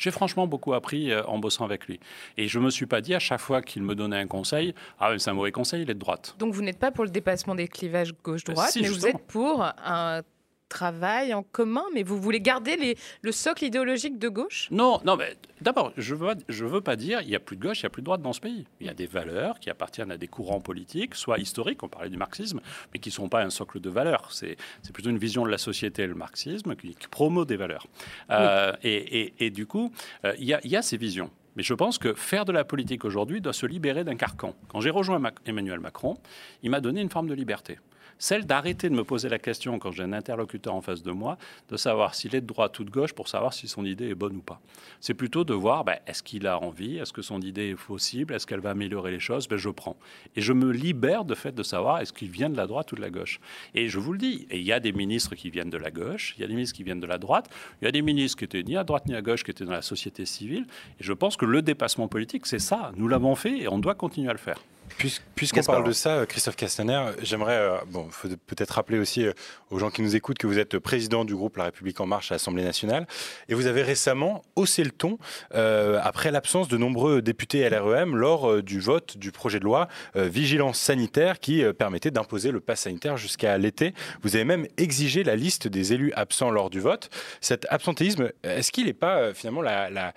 J'ai 0.00 0.10
franchement 0.10 0.46
beaucoup 0.46 0.72
appris 0.72 1.12
euh, 1.12 1.22
en 1.26 1.38
bossant 1.38 1.64
avec 1.64 1.86
lui. 1.86 2.00
Et 2.38 2.48
je 2.48 2.58
ne 2.58 2.64
me 2.64 2.70
suis 2.70 2.86
pas 2.86 3.02
dit 3.02 3.14
à 3.14 3.18
chaque 3.18 3.40
fois 3.40 3.60
qu'il 3.60 3.82
me 3.82 3.94
donnait 3.94 4.16
un 4.16 4.26
conseil, 4.26 4.74
ah 4.98 5.12
c'est 5.18 5.30
un 5.30 5.34
mauvais 5.34 5.52
conseil, 5.52 5.82
il 5.82 5.90
est 5.90 5.94
de 5.94 5.98
droite. 5.98 6.34
Donc 6.38 6.54
vous 6.54 6.62
n'êtes 6.62 6.78
pas 6.78 6.90
pour 6.90 7.04
le 7.04 7.10
dépassement 7.10 7.54
des 7.54 7.68
clivages 7.68 8.14
gauche-droite, 8.24 8.70
si, 8.70 8.80
mais 8.80 8.88
vous 8.88 9.06
êtes 9.06 9.18
pour 9.26 9.62
un 9.62 10.22
travail 10.70 11.34
en 11.34 11.42
commun, 11.42 11.84
mais 11.92 12.02
vous 12.02 12.18
voulez 12.18 12.40
garder 12.40 12.76
les, 12.76 12.96
le 13.20 13.32
socle 13.32 13.64
idéologique 13.66 14.18
de 14.18 14.28
gauche? 14.30 14.68
Non, 14.70 15.00
non, 15.04 15.16
mais 15.16 15.36
d'abord, 15.60 15.92
je 15.98 16.14
veux, 16.14 16.34
je 16.48 16.64
veux 16.64 16.80
pas 16.80 16.96
dire 16.96 17.20
il 17.20 17.28
n'y 17.28 17.36
a 17.36 17.40
plus 17.40 17.56
de 17.56 17.62
gauche, 17.62 17.80
il 17.80 17.84
n'y 17.84 17.88
a 17.88 17.90
plus 17.90 18.00
de 18.00 18.06
droite 18.06 18.22
dans 18.22 18.32
ce 18.32 18.40
pays. 18.40 18.64
Il 18.80 18.86
y 18.86 18.90
a 18.90 18.94
des 18.94 19.06
valeurs 19.06 19.58
qui 19.60 19.68
appartiennent 19.68 20.10
à 20.12 20.16
des 20.16 20.28
courants 20.28 20.60
politiques, 20.62 21.14
soit 21.16 21.38
historiques, 21.38 21.82
on 21.82 21.88
parlait 21.88 22.08
du 22.08 22.16
marxisme, 22.16 22.60
mais 22.94 23.00
qui 23.00 23.10
ne 23.10 23.14
sont 23.14 23.28
pas 23.28 23.42
un 23.42 23.50
socle 23.50 23.80
de 23.80 23.90
valeurs. 23.90 24.28
C'est 24.32 24.56
c'est 24.82 24.92
plutôt 24.94 25.10
une 25.10 25.18
vision 25.18 25.44
de 25.44 25.50
la 25.50 25.58
société, 25.58 26.06
le 26.06 26.14
marxisme, 26.14 26.74
qui, 26.76 26.94
qui 26.94 27.08
promeut 27.08 27.44
des 27.44 27.56
valeurs. 27.56 27.86
Euh, 28.30 28.72
et, 28.82 29.20
et- 29.20 29.34
et 29.46 29.50
du 29.50 29.66
coup, 29.66 29.92
euh, 30.24 30.32
il 30.38 30.44
y, 30.44 30.54
a, 30.54 30.60
il 30.64 30.70
y 30.70 30.76
a 30.76 30.82
ces 30.82 30.96
visions. 30.96 31.30
Mais 31.56 31.64
je 31.64 31.74
pense 31.74 31.98
que 31.98 32.14
faire 32.14 32.44
de 32.44 32.52
la 32.52 32.64
politique 32.64 33.04
aujourd'hui 33.04 33.40
doit 33.40 33.52
se 33.52 33.66
libérer 33.66 34.04
d'un 34.04 34.14
carcan. 34.14 34.54
Quand 34.68 34.80
j'ai 34.80 34.90
rejoint 34.90 35.20
Emmanuel 35.44 35.80
Macron, 35.80 36.16
il 36.62 36.70
m'a 36.70 36.80
donné 36.80 37.00
une 37.00 37.10
forme 37.10 37.26
de 37.28 37.34
liberté. 37.34 37.78
Celle 38.20 38.44
d'arrêter 38.44 38.90
de 38.90 38.94
me 38.94 39.02
poser 39.02 39.30
la 39.30 39.38
question 39.38 39.78
quand 39.78 39.92
j'ai 39.92 40.02
un 40.02 40.12
interlocuteur 40.12 40.74
en 40.74 40.82
face 40.82 41.02
de 41.02 41.10
moi, 41.10 41.38
de 41.70 41.78
savoir 41.78 42.14
s'il 42.14 42.34
est 42.34 42.42
de 42.42 42.46
droite 42.46 42.78
ou 42.78 42.84
de 42.84 42.90
gauche 42.90 43.14
pour 43.14 43.28
savoir 43.28 43.54
si 43.54 43.66
son 43.66 43.82
idée 43.86 44.10
est 44.10 44.14
bonne 44.14 44.36
ou 44.36 44.42
pas. 44.42 44.60
C'est 45.00 45.14
plutôt 45.14 45.42
de 45.42 45.54
voir 45.54 45.84
ben, 45.84 45.96
est-ce 46.06 46.22
qu'il 46.22 46.46
a 46.46 46.60
envie, 46.60 46.98
est-ce 46.98 47.14
que 47.14 47.22
son 47.22 47.40
idée 47.40 47.70
est 47.70 47.74
possible, 47.74 48.34
est-ce 48.34 48.46
qu'elle 48.46 48.60
va 48.60 48.70
améliorer 48.70 49.10
les 49.10 49.20
choses, 49.20 49.48
ben, 49.48 49.56
je 49.56 49.70
prends. 49.70 49.96
Et 50.36 50.42
je 50.42 50.52
me 50.52 50.70
libère 50.70 51.24
de 51.24 51.34
fait 51.34 51.52
de 51.52 51.62
savoir 51.62 52.00
est-ce 52.00 52.12
qu'il 52.12 52.30
vient 52.30 52.50
de 52.50 52.58
la 52.58 52.66
droite 52.66 52.92
ou 52.92 52.94
de 52.94 53.00
la 53.00 53.08
gauche. 53.08 53.40
Et 53.74 53.88
je 53.88 53.98
vous 53.98 54.12
le 54.12 54.18
dis, 54.18 54.46
il 54.50 54.64
y 54.64 54.72
a 54.72 54.80
des 54.80 54.92
ministres 54.92 55.34
qui 55.34 55.48
viennent 55.48 55.70
de 55.70 55.78
la 55.78 55.90
gauche, 55.90 56.34
il 56.36 56.42
y 56.42 56.44
a 56.44 56.46
des 56.46 56.52
ministres 56.52 56.76
qui 56.76 56.82
viennent 56.82 57.00
de 57.00 57.06
la 57.06 57.16
droite, 57.16 57.48
il 57.80 57.86
y 57.86 57.88
a 57.88 57.90
des 57.90 58.02
ministres 58.02 58.36
qui 58.36 58.44
étaient 58.44 58.62
ni 58.62 58.76
à 58.76 58.84
droite 58.84 59.06
ni 59.06 59.14
à 59.14 59.22
gauche, 59.22 59.44
qui 59.44 59.50
étaient 59.50 59.64
dans 59.64 59.72
la 59.72 59.80
société 59.80 60.26
civile. 60.26 60.66
Et 61.00 61.04
je 61.04 61.14
pense 61.14 61.38
que 61.38 61.46
le 61.46 61.62
dépassement 61.62 62.06
politique, 62.06 62.44
c'est 62.44 62.58
ça. 62.58 62.92
Nous 62.96 63.08
l'avons 63.08 63.34
fait 63.34 63.60
et 63.60 63.68
on 63.68 63.78
doit 63.78 63.94
continuer 63.94 64.28
à 64.28 64.32
le 64.32 64.38
faire. 64.38 64.60
Puis- 64.98 65.20
Puisqu'on 65.34 65.62
parle 65.62 65.84
de 65.86 65.92
ça, 65.92 66.10
euh, 66.16 66.26
Christophe 66.26 66.56
Castaner, 66.56 67.02
j'aimerais, 67.22 67.56
euh, 67.56 67.78
bon, 67.86 68.06
faut 68.10 68.28
peut-être 68.46 68.72
rappeler 68.72 68.98
aussi 68.98 69.24
euh, 69.26 69.32
aux 69.70 69.78
gens 69.78 69.88
qui 69.90 70.02
nous 70.02 70.14
écoutent 70.14 70.36
que 70.36 70.46
vous 70.46 70.58
êtes 70.58 70.78
président 70.78 71.24
du 71.24 71.34
groupe 71.34 71.56
La 71.56 71.64
République 71.64 71.98
en 72.00 72.04
Marche 72.06 72.30
à 72.30 72.34
l'Assemblée 72.34 72.62
nationale, 72.62 73.06
et 73.48 73.54
vous 73.54 73.66
avez 73.66 73.82
récemment 73.82 74.42
haussé 74.54 74.84
le 74.84 74.90
ton 74.90 75.18
euh, 75.54 75.98
après 76.02 76.30
l'absence 76.30 76.68
de 76.68 76.76
nombreux 76.76 77.22
députés 77.22 77.66
LREM 77.70 78.16
lors 78.16 78.50
euh, 78.50 78.62
du 78.62 78.80
vote 78.80 79.16
du 79.16 79.32
projet 79.32 79.58
de 79.60 79.64
loi 79.64 79.88
euh, 80.16 80.24
vigilance 80.28 80.78
sanitaire 80.78 81.40
qui 81.40 81.64
euh, 81.64 81.72
permettait 81.72 82.10
d'imposer 82.10 82.50
le 82.50 82.60
pass 82.60 82.80
sanitaire 82.80 83.16
jusqu'à 83.16 83.56
l'été. 83.56 83.94
Vous 84.22 84.36
avez 84.36 84.44
même 84.44 84.66
exigé 84.76 85.24
la 85.24 85.36
liste 85.36 85.68
des 85.68 85.94
élus 85.94 86.12
absents 86.16 86.50
lors 86.50 86.68
du 86.68 86.80
vote. 86.80 87.08
Cet 87.40 87.66
absentéisme, 87.70 88.30
est-ce 88.42 88.70
qu'il 88.72 88.84
n'est 88.84 88.92
pas 88.92 89.16
euh, 89.20 89.32
finalement 89.32 89.62
la, 89.62 89.88
la, 89.88 90.12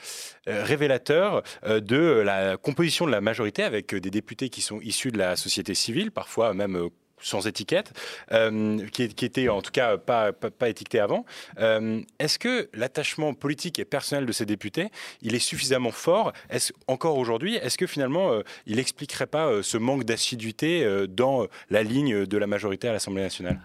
euh, 0.50 0.66
révélateur 0.66 1.44
euh, 1.66 1.80
de 1.80 1.96
la 2.26 2.58
composition 2.58 3.06
de 3.06 3.12
la 3.12 3.22
majorité 3.22 3.64
avec 3.64 3.94
euh, 3.94 4.02
des 4.02 4.12
députés 4.12 4.50
qui 4.50 4.60
sont 4.64 4.82
issus 4.82 5.12
de 5.12 5.18
la 5.18 5.36
société 5.36 5.74
civile, 5.76 6.12
parfois 6.12 6.54
même 6.54 6.76
euh, 6.76 6.90
sans 7.20 7.48
étiquette, 7.48 7.94
euh, 8.32 8.86
qui, 8.90 9.08
qui 9.10 9.26
étaient 9.26 9.48
en 9.48 9.62
tout 9.62 9.72
cas 9.72 9.98
pas, 9.98 10.34
pas, 10.34 10.70
étiquetés 10.70 11.00
avant. 11.00 11.26
Euh, 11.60 12.02
Est-ce 12.20 12.38
que 12.38 12.70
l'attachement 12.74 13.34
politique 13.34 13.80
et 13.80 13.86
personnel 13.86 14.26
de 14.26 14.32
ces 14.32 14.46
députés, 14.46 14.90
il 15.22 15.36
est 15.36 15.40
suffisamment 15.40 15.92
fort? 15.92 16.34
Est-ce 16.50 16.74
encore 16.88 17.18
aujourd'hui 17.18 17.56
Est-ce 17.56 17.78
que 17.78 17.88
finalement, 17.88 18.42
il 18.66 18.80
expliquerait 18.80 19.28
pas 19.28 19.64
ce 19.64 19.78
manque 19.78 20.04
d'assiduité 20.04 20.86
dans 21.08 21.48
la 21.70 21.84
ligne 21.84 22.26
de 22.26 22.38
la 22.38 22.48
majorité 22.48 22.90
à 22.90 22.92
l'Assemblée 22.92 23.24
nationale? 23.24 23.60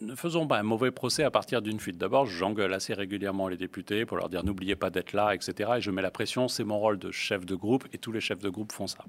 Ne 0.00 0.14
faisons 0.14 0.46
pas 0.46 0.58
un 0.58 0.62
mauvais 0.62 0.90
procès 0.90 1.24
à 1.24 1.30
partir 1.30 1.62
d'une 1.62 1.78
fuite. 1.78 1.98
D'abord, 1.98 2.26
j'engueule 2.26 2.72
assez 2.72 2.94
régulièrement 2.94 3.48
les 3.48 3.56
députés 3.56 4.06
pour 4.06 4.16
leur 4.16 4.28
dire 4.28 4.44
n'oubliez 4.44 4.76
pas 4.76 4.90
d'être 4.90 5.12
là, 5.12 5.34
etc. 5.34 5.72
Et 5.76 5.80
je 5.80 5.90
mets 5.90 6.02
la 6.02 6.10
pression, 6.10 6.48
c'est 6.48 6.64
mon 6.64 6.78
rôle 6.78 6.98
de 6.98 7.10
chef 7.10 7.44
de 7.44 7.54
groupe 7.54 7.86
et 7.92 7.98
tous 7.98 8.12
les 8.12 8.20
chefs 8.20 8.38
de 8.38 8.48
groupe 8.48 8.72
font 8.72 8.86
ça. 8.86 9.04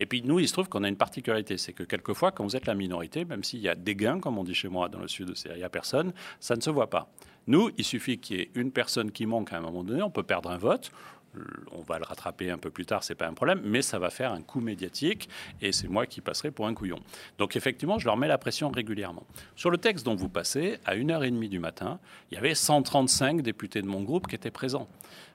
Et 0.00 0.06
puis 0.06 0.22
nous, 0.22 0.38
il 0.38 0.48
se 0.48 0.52
trouve 0.52 0.68
qu'on 0.68 0.84
a 0.84 0.88
une 0.88 0.96
particularité, 0.96 1.56
c'est 1.56 1.72
que 1.72 1.82
quelquefois, 1.82 2.32
quand 2.32 2.44
vous 2.44 2.56
êtes 2.56 2.66
la 2.66 2.74
minorité, 2.74 3.24
même 3.24 3.44
s'il 3.44 3.60
y 3.60 3.68
a 3.68 3.74
des 3.74 3.96
gains, 3.96 4.20
comme 4.20 4.38
on 4.38 4.44
dit 4.44 4.54
chez 4.54 4.68
moi 4.68 4.88
dans 4.88 5.00
le 5.00 5.08
sud, 5.08 5.32
il 5.46 5.56
n'y 5.56 5.62
a 5.62 5.68
personne, 5.68 6.12
ça 6.40 6.56
ne 6.56 6.60
se 6.60 6.70
voit 6.70 6.90
pas. 6.90 7.10
Nous, 7.46 7.70
il 7.78 7.84
suffit 7.84 8.18
qu'il 8.18 8.38
y 8.38 8.40
ait 8.40 8.50
une 8.56 8.72
personne 8.72 9.12
qui 9.12 9.24
manque 9.24 9.52
à 9.52 9.58
un 9.58 9.60
moment 9.60 9.84
donné, 9.84 10.02
on 10.02 10.10
peut 10.10 10.24
perdre 10.24 10.50
un 10.50 10.58
vote. 10.58 10.90
On 11.72 11.82
va 11.82 11.98
le 11.98 12.04
rattraper 12.04 12.50
un 12.50 12.58
peu 12.58 12.70
plus 12.70 12.86
tard, 12.86 13.02
c'est 13.04 13.14
pas 13.14 13.26
un 13.26 13.34
problème, 13.34 13.60
mais 13.64 13.82
ça 13.82 13.98
va 13.98 14.10
faire 14.10 14.32
un 14.32 14.42
coup 14.42 14.60
médiatique 14.60 15.28
et 15.60 15.72
c'est 15.72 15.88
moi 15.88 16.06
qui 16.06 16.20
passerai 16.20 16.50
pour 16.50 16.66
un 16.66 16.74
couillon. 16.74 17.00
Donc 17.38 17.56
effectivement, 17.56 17.98
je 17.98 18.06
leur 18.06 18.16
mets 18.16 18.28
la 18.28 18.38
pression 18.38 18.70
régulièrement. 18.70 19.26
Sur 19.54 19.70
le 19.70 19.78
texte 19.78 20.04
dont 20.04 20.14
vous 20.14 20.28
passez, 20.28 20.78
à 20.84 20.96
1h30 20.96 21.48
du 21.48 21.58
matin, 21.58 21.98
il 22.30 22.34
y 22.34 22.38
avait 22.38 22.54
135 22.54 23.42
députés 23.42 23.82
de 23.82 23.86
mon 23.86 24.02
groupe 24.02 24.26
qui 24.26 24.34
étaient 24.34 24.50
présents. 24.50 24.88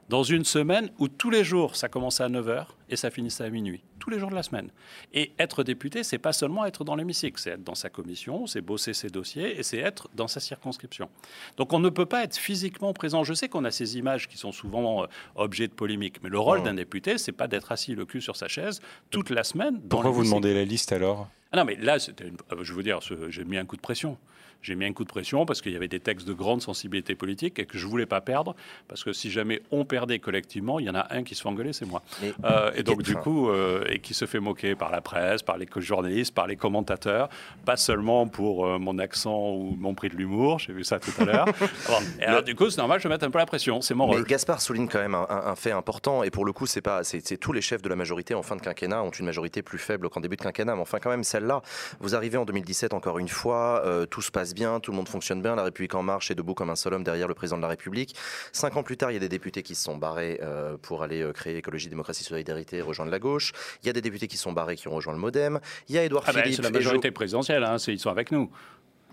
Dans 0.09 0.23
une 0.23 0.43
semaine 0.43 0.89
où 0.99 1.07
tous 1.07 1.29
les 1.29 1.43
jours, 1.45 1.77
ça 1.77 1.87
commençait 1.87 2.23
à 2.23 2.27
9h 2.29 2.65
et 2.89 2.97
ça 2.97 3.09
finissait 3.09 3.45
à 3.45 3.49
minuit. 3.49 3.81
Tous 3.97 4.09
les 4.09 4.19
jours 4.19 4.29
de 4.29 4.35
la 4.35 4.43
semaine. 4.43 4.69
Et 5.13 5.31
être 5.39 5.63
député, 5.63 6.03
c'est 6.03 6.17
pas 6.17 6.33
seulement 6.33 6.65
être 6.65 6.83
dans 6.83 6.95
l'hémicycle, 6.95 7.39
c'est 7.39 7.51
être 7.51 7.63
dans 7.63 7.75
sa 7.75 7.89
commission, 7.89 8.45
c'est 8.45 8.59
bosser 8.59 8.93
ses 8.93 9.09
dossiers 9.09 9.57
et 9.57 9.63
c'est 9.63 9.77
être 9.77 10.09
dans 10.13 10.27
sa 10.27 10.41
circonscription. 10.41 11.07
Donc 11.55 11.71
on 11.71 11.79
ne 11.79 11.87
peut 11.87 12.05
pas 12.07 12.23
être 12.23 12.35
physiquement 12.35 12.91
présent. 12.93 13.23
Je 13.23 13.33
sais 13.33 13.47
qu'on 13.47 13.63
a 13.63 13.71
ces 13.71 13.97
images 13.97 14.27
qui 14.27 14.37
sont 14.37 14.51
souvent 14.51 15.03
euh, 15.03 15.07
objets 15.35 15.67
de 15.69 15.73
polémique, 15.73 16.21
mais 16.23 16.29
le 16.29 16.39
rôle 16.39 16.59
Oh. 16.61 16.65
d'un 16.65 16.73
député, 16.73 17.17
c'est 17.17 17.31
pas 17.31 17.47
d'être 17.47 17.71
assis 17.71 17.95
le 17.95 18.05
cul 18.05 18.19
sur 18.21 18.35
sa 18.35 18.49
chaise 18.49 18.81
toute 19.11 19.29
la 19.29 19.43
semaine. 19.45 19.75
dans 19.75 19.87
Pourquoi 19.87 20.11
vous 20.11 20.23
demandez 20.25 20.53
la 20.53 20.65
liste 20.65 20.91
alors? 20.91 21.29
Ah 21.53 21.57
non, 21.57 21.65
mais 21.65 21.75
là, 21.75 21.97
une- 22.19 22.37
euh, 22.51 22.63
je 22.63 22.73
veux 22.73 22.83
dire, 22.83 22.99
j'ai 23.29 23.43
mis 23.45 23.57
un 23.57 23.65
coup 23.65 23.75
de 23.77 23.81
pression. 23.81 24.17
J'ai 24.61 24.75
mis 24.75 24.85
un 24.85 24.93
coup 24.93 25.03
de 25.03 25.09
pression 25.09 25.45
parce 25.45 25.61
qu'il 25.61 25.71
y 25.71 25.75
avait 25.75 25.87
des 25.87 25.99
textes 25.99 26.27
de 26.27 26.33
grande 26.33 26.61
sensibilité 26.61 27.15
politique 27.15 27.57
et 27.59 27.65
que 27.65 27.77
je 27.77 27.87
voulais 27.87 28.05
pas 28.05 28.21
perdre 28.21 28.55
parce 28.87 29.03
que 29.03 29.11
si 29.13 29.31
jamais 29.31 29.61
on 29.71 29.85
perdait 29.85 30.19
collectivement, 30.19 30.79
il 30.79 30.85
y 30.85 30.89
en 30.89 30.95
a 30.95 31.07
un 31.13 31.23
qui 31.23 31.35
se 31.35 31.41
fait 31.41 31.49
engueuler, 31.49 31.73
c'est 31.73 31.85
moi. 31.85 32.01
Mais- 32.21 32.33
Euh, 32.45 32.71
et 32.75 32.83
donc 32.83 33.03
du 33.03 33.15
coup, 33.15 33.49
euh, 33.49 33.83
et 33.89 33.99
qui 33.99 34.13
se 34.13 34.25
fait 34.25 34.39
moquer 34.39 34.75
par 34.75 34.91
la 34.91 35.01
presse, 35.01 35.41
par 35.43 35.57
les 35.57 35.67
journalistes, 35.77 36.33
par 36.33 36.47
les 36.47 36.55
commentateurs, 36.55 37.29
pas 37.65 37.77
seulement 37.77 38.27
pour 38.27 38.65
euh, 38.65 38.77
mon 38.79 38.99
accent 38.99 39.51
ou 39.51 39.75
mon 39.79 39.93
prix 39.95 40.09
de 40.09 40.15
l'humour, 40.15 40.59
j'ai 40.59 40.73
vu 40.73 40.83
ça 40.83 40.99
tout 40.99 41.11
à 41.19 41.25
l'heure. 41.25 41.45
Bon, 41.87 41.97
et 42.19 42.23
alors 42.25 42.43
du 42.43 42.55
coup, 42.55 42.69
c'est 42.69 42.77
normal, 42.77 42.99
je 42.99 43.07
vais 43.07 43.13
mettre 43.13 43.25
un 43.25 43.31
peu 43.31 43.37
la 43.39 43.45
pression, 43.45 43.81
c'est 43.81 43.93
mon 43.93 44.07
Mais 44.07 44.13
rôle. 44.15 44.25
Gaspard 44.25 44.61
souligne 44.61 44.87
quand 44.87 44.99
même 44.99 45.15
un, 45.15 45.25
un- 45.29 45.47
un 45.47 45.55
fait 45.55 45.71
important, 45.71 46.23
et 46.23 46.29
pour 46.29 46.45
le 46.45 46.53
coup, 46.53 46.65
c'est 46.67 46.81
pas, 46.81 47.03
c'est 47.03 47.21
tous 47.37 47.53
les 47.53 47.61
chefs 47.61 47.81
de 47.81 47.89
la 47.89 47.95
majorité 47.95 48.33
en 48.35 48.43
fin 48.43 48.55
de 48.55 48.61
quinquennat 48.61 49.01
ont 49.03 49.09
une 49.09 49.25
majorité 49.25 49.61
plus 49.61 49.77
faible 49.79 50.09
qu'en 50.09 50.19
début 50.21 50.35
de 50.35 50.41
quinquennat, 50.41 50.75
mais 50.75 50.81
enfin 50.81 50.99
quand 50.99 51.09
même 51.09 51.23
celle-là. 51.23 51.61
Vous 51.99 52.15
arrivez 52.15 52.37
en 52.37 52.45
2017 52.45 52.93
encore 52.93 53.17
une 53.19 53.27
fois, 53.29 53.83
tout 54.09 54.21
se 54.21 54.31
passe 54.31 54.50
bien, 54.53 54.79
tout 54.79 54.91
le 54.91 54.97
monde 54.97 55.09
fonctionne 55.09 55.41
bien, 55.41 55.55
la 55.55 55.63
République 55.63 55.95
en 55.95 56.03
marche 56.03 56.31
est 56.31 56.35
debout 56.35 56.53
comme 56.53 56.69
un 56.69 56.75
seul 56.75 56.93
homme 56.93 57.03
derrière 57.03 57.27
le 57.27 57.33
président 57.33 57.57
de 57.57 57.61
la 57.61 57.67
République. 57.67 58.15
Cinq 58.51 58.75
ans 58.77 58.83
plus 58.83 58.97
tard, 58.97 59.11
il 59.11 59.15
y 59.15 59.17
a 59.17 59.19
des 59.19 59.29
députés 59.29 59.63
qui 59.63 59.75
se 59.75 59.83
sont 59.83 59.97
barrés 59.97 60.39
euh, 60.41 60.77
pour 60.81 61.03
aller 61.03 61.21
euh, 61.21 61.31
créer 61.31 61.57
écologie, 61.57 61.89
démocratie, 61.89 62.23
solidarité, 62.23 62.77
et 62.77 62.81
rejoindre 62.81 63.11
la 63.11 63.19
gauche. 63.19 63.53
Il 63.83 63.87
y 63.87 63.89
a 63.89 63.93
des 63.93 64.01
députés 64.01 64.27
qui 64.27 64.37
sont 64.37 64.51
barrés 64.51 64.75
qui 64.75 64.87
ont 64.87 64.95
rejoint 64.95 65.13
le 65.13 65.19
MoDem. 65.19 65.59
Il 65.89 65.95
y 65.95 65.97
a 65.97 66.03
Édouard 66.03 66.23
Ah 66.27 66.33
ben, 66.33 66.43
Philippe. 66.43 66.57
c'est 66.57 66.61
la 66.63 66.69
majorité 66.69 67.11
présidentielle, 67.11 67.63
hein, 67.63 67.77
ils 67.87 67.99
sont 67.99 68.09
avec 68.09 68.31
nous. 68.31 68.51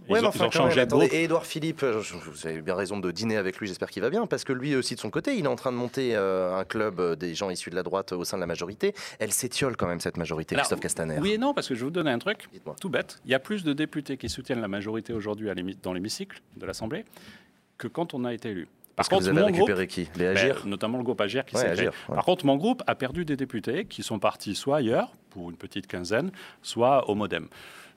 Ils 0.09 0.13
Ouais, 0.13 0.19
ont, 0.21 0.23
mais 0.23 0.27
ils 0.27 0.29
enfin, 0.29 0.45
ont 0.45 0.49
quand 0.49 0.51
changé 0.53 0.77
même, 0.77 0.77
de 0.77 0.81
attendez, 0.95 1.07
groupe. 1.09 1.19
Et 1.19 1.25
Édouard 1.25 1.47
Philippe, 1.47 1.83
euh, 1.83 2.01
vous 2.01 2.47
avez 2.47 2.61
bien 2.63 2.75
raison 2.75 2.99
de 2.99 3.11
dîner 3.11 3.37
avec 3.37 3.59
lui, 3.59 3.67
j'espère 3.69 3.91
qu'il 3.91 4.03
va 4.03 4.11
bien, 4.11 4.27
parce 4.27 4.45
que 4.45 4.53
lui 4.53 4.75
aussi 4.75 4.95
de 4.95 5.01
son 5.01 5.11
côté, 5.11 5.37
il 5.37 5.45
est 5.45 5.49
en 5.49 5.57
train 5.57 5.71
de 5.73 5.77
monter 5.77 6.17
euh, 6.17 6.57
un 6.59 6.65
club 6.65 6.99
euh, 7.01 7.15
des 7.15 7.35
gens 7.35 7.51
issus 7.51 7.71
de 7.71 7.75
la 7.75 7.83
droite 7.83 8.13
au 8.13 8.25
sein 8.25 8.37
de 8.37 8.41
la 8.41 8.47
majorité. 8.47 8.95
Elle 9.19 9.33
s'étiole 9.33 9.77
quand 9.77 9.87
même 9.87 10.01
cette 10.01 10.17
majorité, 10.17 10.55
Alors, 10.55 10.65
Christophe 10.65 10.81
Castaner. 10.81 11.19
Oui 11.21 11.33
et 11.33 11.39
non, 11.39 11.53
parce 11.55 11.69
que 11.69 11.75
je 11.75 11.81
vais 11.81 11.85
vous 11.85 11.91
donner 11.91 12.11
un 12.11 12.19
truc. 12.19 12.49
Dites-moi. 12.53 12.75
Tout 12.81 12.89
bête. 12.89 13.19
Il 13.27 13.31
y 13.31 13.35
a 13.35 13.39
plus 13.39 13.65
de 13.65 13.73
députés 13.73 14.17
qui 14.17 14.29
soutiennent 14.29 14.61
la 14.61 14.69
majorité 14.69 15.13
aujourd'hui 15.13 15.49
dans 15.83 15.93
l'hémicycle 15.93 16.41
de 16.57 16.65
l'Assemblée 16.67 17.05
que 17.77 17.87
quand 17.89 18.15
on 18.15 18.25
a 18.25 18.33
été 18.33 18.49
élu. 18.51 18.67
Parce 18.97 19.09
Par 19.09 19.19
que 19.19 19.23
vous 19.25 19.31
contre, 19.31 19.39
avez 19.43 19.53
mon 19.53 19.57
groupe, 19.57 19.69
récupéré 19.69 19.87
qui? 19.87 20.09
Les 20.19 20.25
ben, 20.25 20.37
Agir? 20.37 20.67
notamment 20.67 20.99
le 20.99 21.05
groupe 21.05 21.21
Agir 21.21 21.45
qui 21.45 21.55
Ouais, 21.55 21.63
s'est. 21.63 21.69
Agir, 21.69 21.93
ouais. 22.09 22.15
Par 22.17 22.25
contre, 22.25 22.45
mon 22.47 22.57
groupe 22.57 22.83
a 22.89 22.97
perdu 22.97 23.25
des 23.25 23.37
députés 23.37 23.85
qui 23.85 24.03
sont 24.03 24.19
partis 24.19 24.57
soit 24.57 24.79
ailleurs, 24.79 25.13
pour 25.31 25.51
une 25.51 25.57
petite 25.57 25.87
quinzaine, 25.87 26.33
soit 26.63 27.09
au 27.09 27.15
MoDem. 27.15 27.47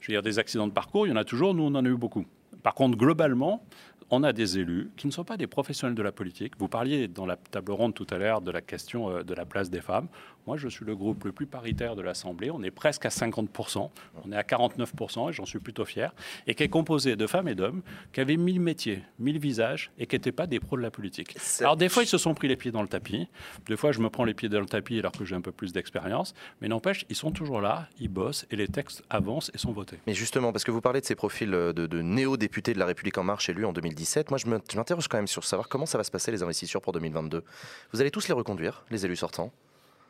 Je 0.01 0.07
veux 0.07 0.15
dire, 0.15 0.21
des 0.21 0.39
accidents 0.39 0.67
de 0.67 0.73
parcours, 0.73 1.07
il 1.07 1.11
y 1.11 1.13
en 1.13 1.17
a 1.17 1.23
toujours, 1.23 1.53
nous 1.53 1.63
on 1.63 1.75
en 1.75 1.85
a 1.85 1.87
eu 1.87 1.95
beaucoup. 1.95 2.25
Par 2.63 2.73
contre, 2.73 2.97
globalement, 2.97 3.63
on 4.09 4.23
a 4.23 4.33
des 4.33 4.59
élus 4.59 4.91
qui 4.97 5.07
ne 5.07 5.11
sont 5.11 5.23
pas 5.23 5.37
des 5.37 5.47
professionnels 5.47 5.95
de 5.95 6.01
la 6.03 6.11
politique. 6.11 6.53
Vous 6.59 6.67
parliez 6.67 7.07
dans 7.07 7.25
la 7.25 7.37
table 7.37 7.71
ronde 7.71 7.93
tout 7.93 8.07
à 8.09 8.17
l'heure 8.17 8.41
de 8.41 8.51
la 8.51 8.61
question 8.61 9.09
euh, 9.09 9.23
de 9.23 9.33
la 9.33 9.45
place 9.45 9.69
des 9.69 9.79
femmes. 9.79 10.07
Moi, 10.47 10.57
je 10.57 10.67
suis 10.67 10.85
le 10.85 10.95
groupe 10.95 11.23
le 11.25 11.31
plus 11.31 11.45
paritaire 11.45 11.95
de 11.95 12.01
l'Assemblée. 12.01 12.51
On 12.51 12.63
est 12.63 12.71
presque 12.71 13.05
à 13.05 13.09
50%. 13.09 13.89
On 14.23 14.31
est 14.31 14.35
à 14.35 14.41
49% 14.41 15.29
et 15.29 15.33
j'en 15.33 15.45
suis 15.45 15.59
plutôt 15.59 15.85
fier. 15.85 16.13
Et 16.47 16.55
qui 16.55 16.63
est 16.63 16.69
composé 16.69 17.15
de 17.15 17.27
femmes 17.27 17.47
et 17.47 17.55
d'hommes 17.55 17.81
qui 18.13 18.21
avaient 18.21 18.37
mille 18.37 18.59
métiers, 18.59 19.03
mille 19.19 19.39
visages 19.39 19.91
et 19.97 20.07
qui 20.07 20.15
n'étaient 20.15 20.31
pas 20.31 20.47
des 20.47 20.59
pros 20.59 20.77
de 20.77 20.81
la 20.81 20.91
politique. 20.91 21.37
Alors, 21.59 21.77
des 21.77 21.89
fois, 21.89 22.03
ils 22.03 22.07
se 22.07 22.17
sont 22.17 22.33
pris 22.33 22.47
les 22.47 22.55
pieds 22.55 22.71
dans 22.71 22.81
le 22.81 22.87
tapis. 22.87 23.27
Des 23.67 23.77
fois, 23.77 23.91
je 23.91 23.99
me 23.99 24.09
prends 24.09 24.23
les 24.23 24.33
pieds 24.33 24.49
dans 24.49 24.59
le 24.59 24.65
tapis 24.65 24.99
alors 24.99 25.11
que 25.11 25.25
j'ai 25.25 25.35
un 25.35 25.41
peu 25.41 25.51
plus 25.51 25.73
d'expérience. 25.73 26.33
Mais 26.61 26.67
n'empêche, 26.67 27.05
ils 27.09 27.15
sont 27.15 27.31
toujours 27.31 27.61
là, 27.61 27.87
ils 27.99 28.09
bossent 28.09 28.45
et 28.51 28.55
les 28.55 28.67
textes 28.67 29.03
avancent 29.09 29.51
et 29.53 29.57
sont 29.57 29.71
votés. 29.71 29.99
Mais 30.07 30.13
justement, 30.13 30.51
parce 30.51 30.63
que 30.63 30.71
vous 30.71 30.81
parlez 30.81 31.01
de 31.01 31.05
ces 31.05 31.15
profils 31.15 31.49
de, 31.49 31.71
de 31.71 32.01
néo-députés 32.01 32.73
de 32.73 32.79
la 32.79 32.85
République 32.85 33.17
En 33.17 33.23
Marche 33.23 33.49
élus 33.49 33.65
en 33.65 33.73
2017, 33.73 34.31
moi, 34.31 34.37
je 34.37 34.47
m'interroge 34.47 35.07
quand 35.07 35.17
même 35.17 35.27
sur 35.27 35.43
savoir 35.43 35.69
comment 35.69 35.85
ça 35.85 35.97
va 35.97 36.03
se 36.03 36.11
passer 36.11 36.31
les 36.31 36.43
investitures 36.43 36.81
pour 36.81 36.93
2022. 36.93 37.43
Vous 37.93 38.01
allez 38.01 38.11
tous 38.11 38.27
les 38.27 38.33
reconduire, 38.33 38.83
les 38.89 39.05
élus 39.05 39.15
sortants? 39.15 39.51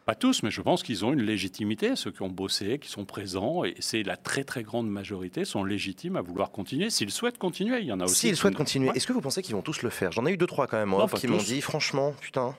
Pas 0.06 0.16
tous, 0.16 0.44
mais 0.44 0.52
je 0.52 0.62
pense 0.62 0.84
qu'ils 0.84 1.06
ont 1.06 1.14
une 1.14 1.22
légitimité, 1.22 1.96
ceux 1.96 2.12
qui 2.12 2.22
ont 2.22 2.30
bossé, 2.30 2.80
qui 2.80 2.90
sont 2.90 3.06
présents, 3.06 3.64
et 3.64 3.76
c'est 3.80 4.04
la 4.04 4.18
très 4.18 4.44
très 4.44 4.64
grande 4.64 4.90
majorité 4.90 5.46
sont 5.46 5.64
légitimes 5.64 6.16
à 6.16 6.22
vouloir 6.22 6.52
continuer. 6.52 6.90
S'ils 6.90 7.12
souhaitent 7.12 7.38
continuer, 7.38 7.80
il 7.80 7.86
y 7.86 7.92
en 7.92 8.00
a 8.00 8.06
aussi. 8.06 8.16
S'ils 8.16 8.36
souhaitent 8.36 8.56
continuer, 8.56 8.90
est-ce 8.96 9.08
que 9.08 9.14
vous 9.14 9.22
pensez 9.22 9.42
qu'ils 9.42 9.56
vont 9.56 9.62
tous 9.62 9.84
le 9.84 9.90
faire? 9.90 10.12
J'en 10.12 10.26
ai 10.26 10.32
eu 10.32 10.38
deux 10.38 10.48
trois 10.48 10.68
quand 10.68 10.78
même, 10.78 10.96
qui 11.16 11.28
m'ont 11.28 11.38
dit 11.38 11.62
franchement, 11.62 12.14
putain, 12.20 12.56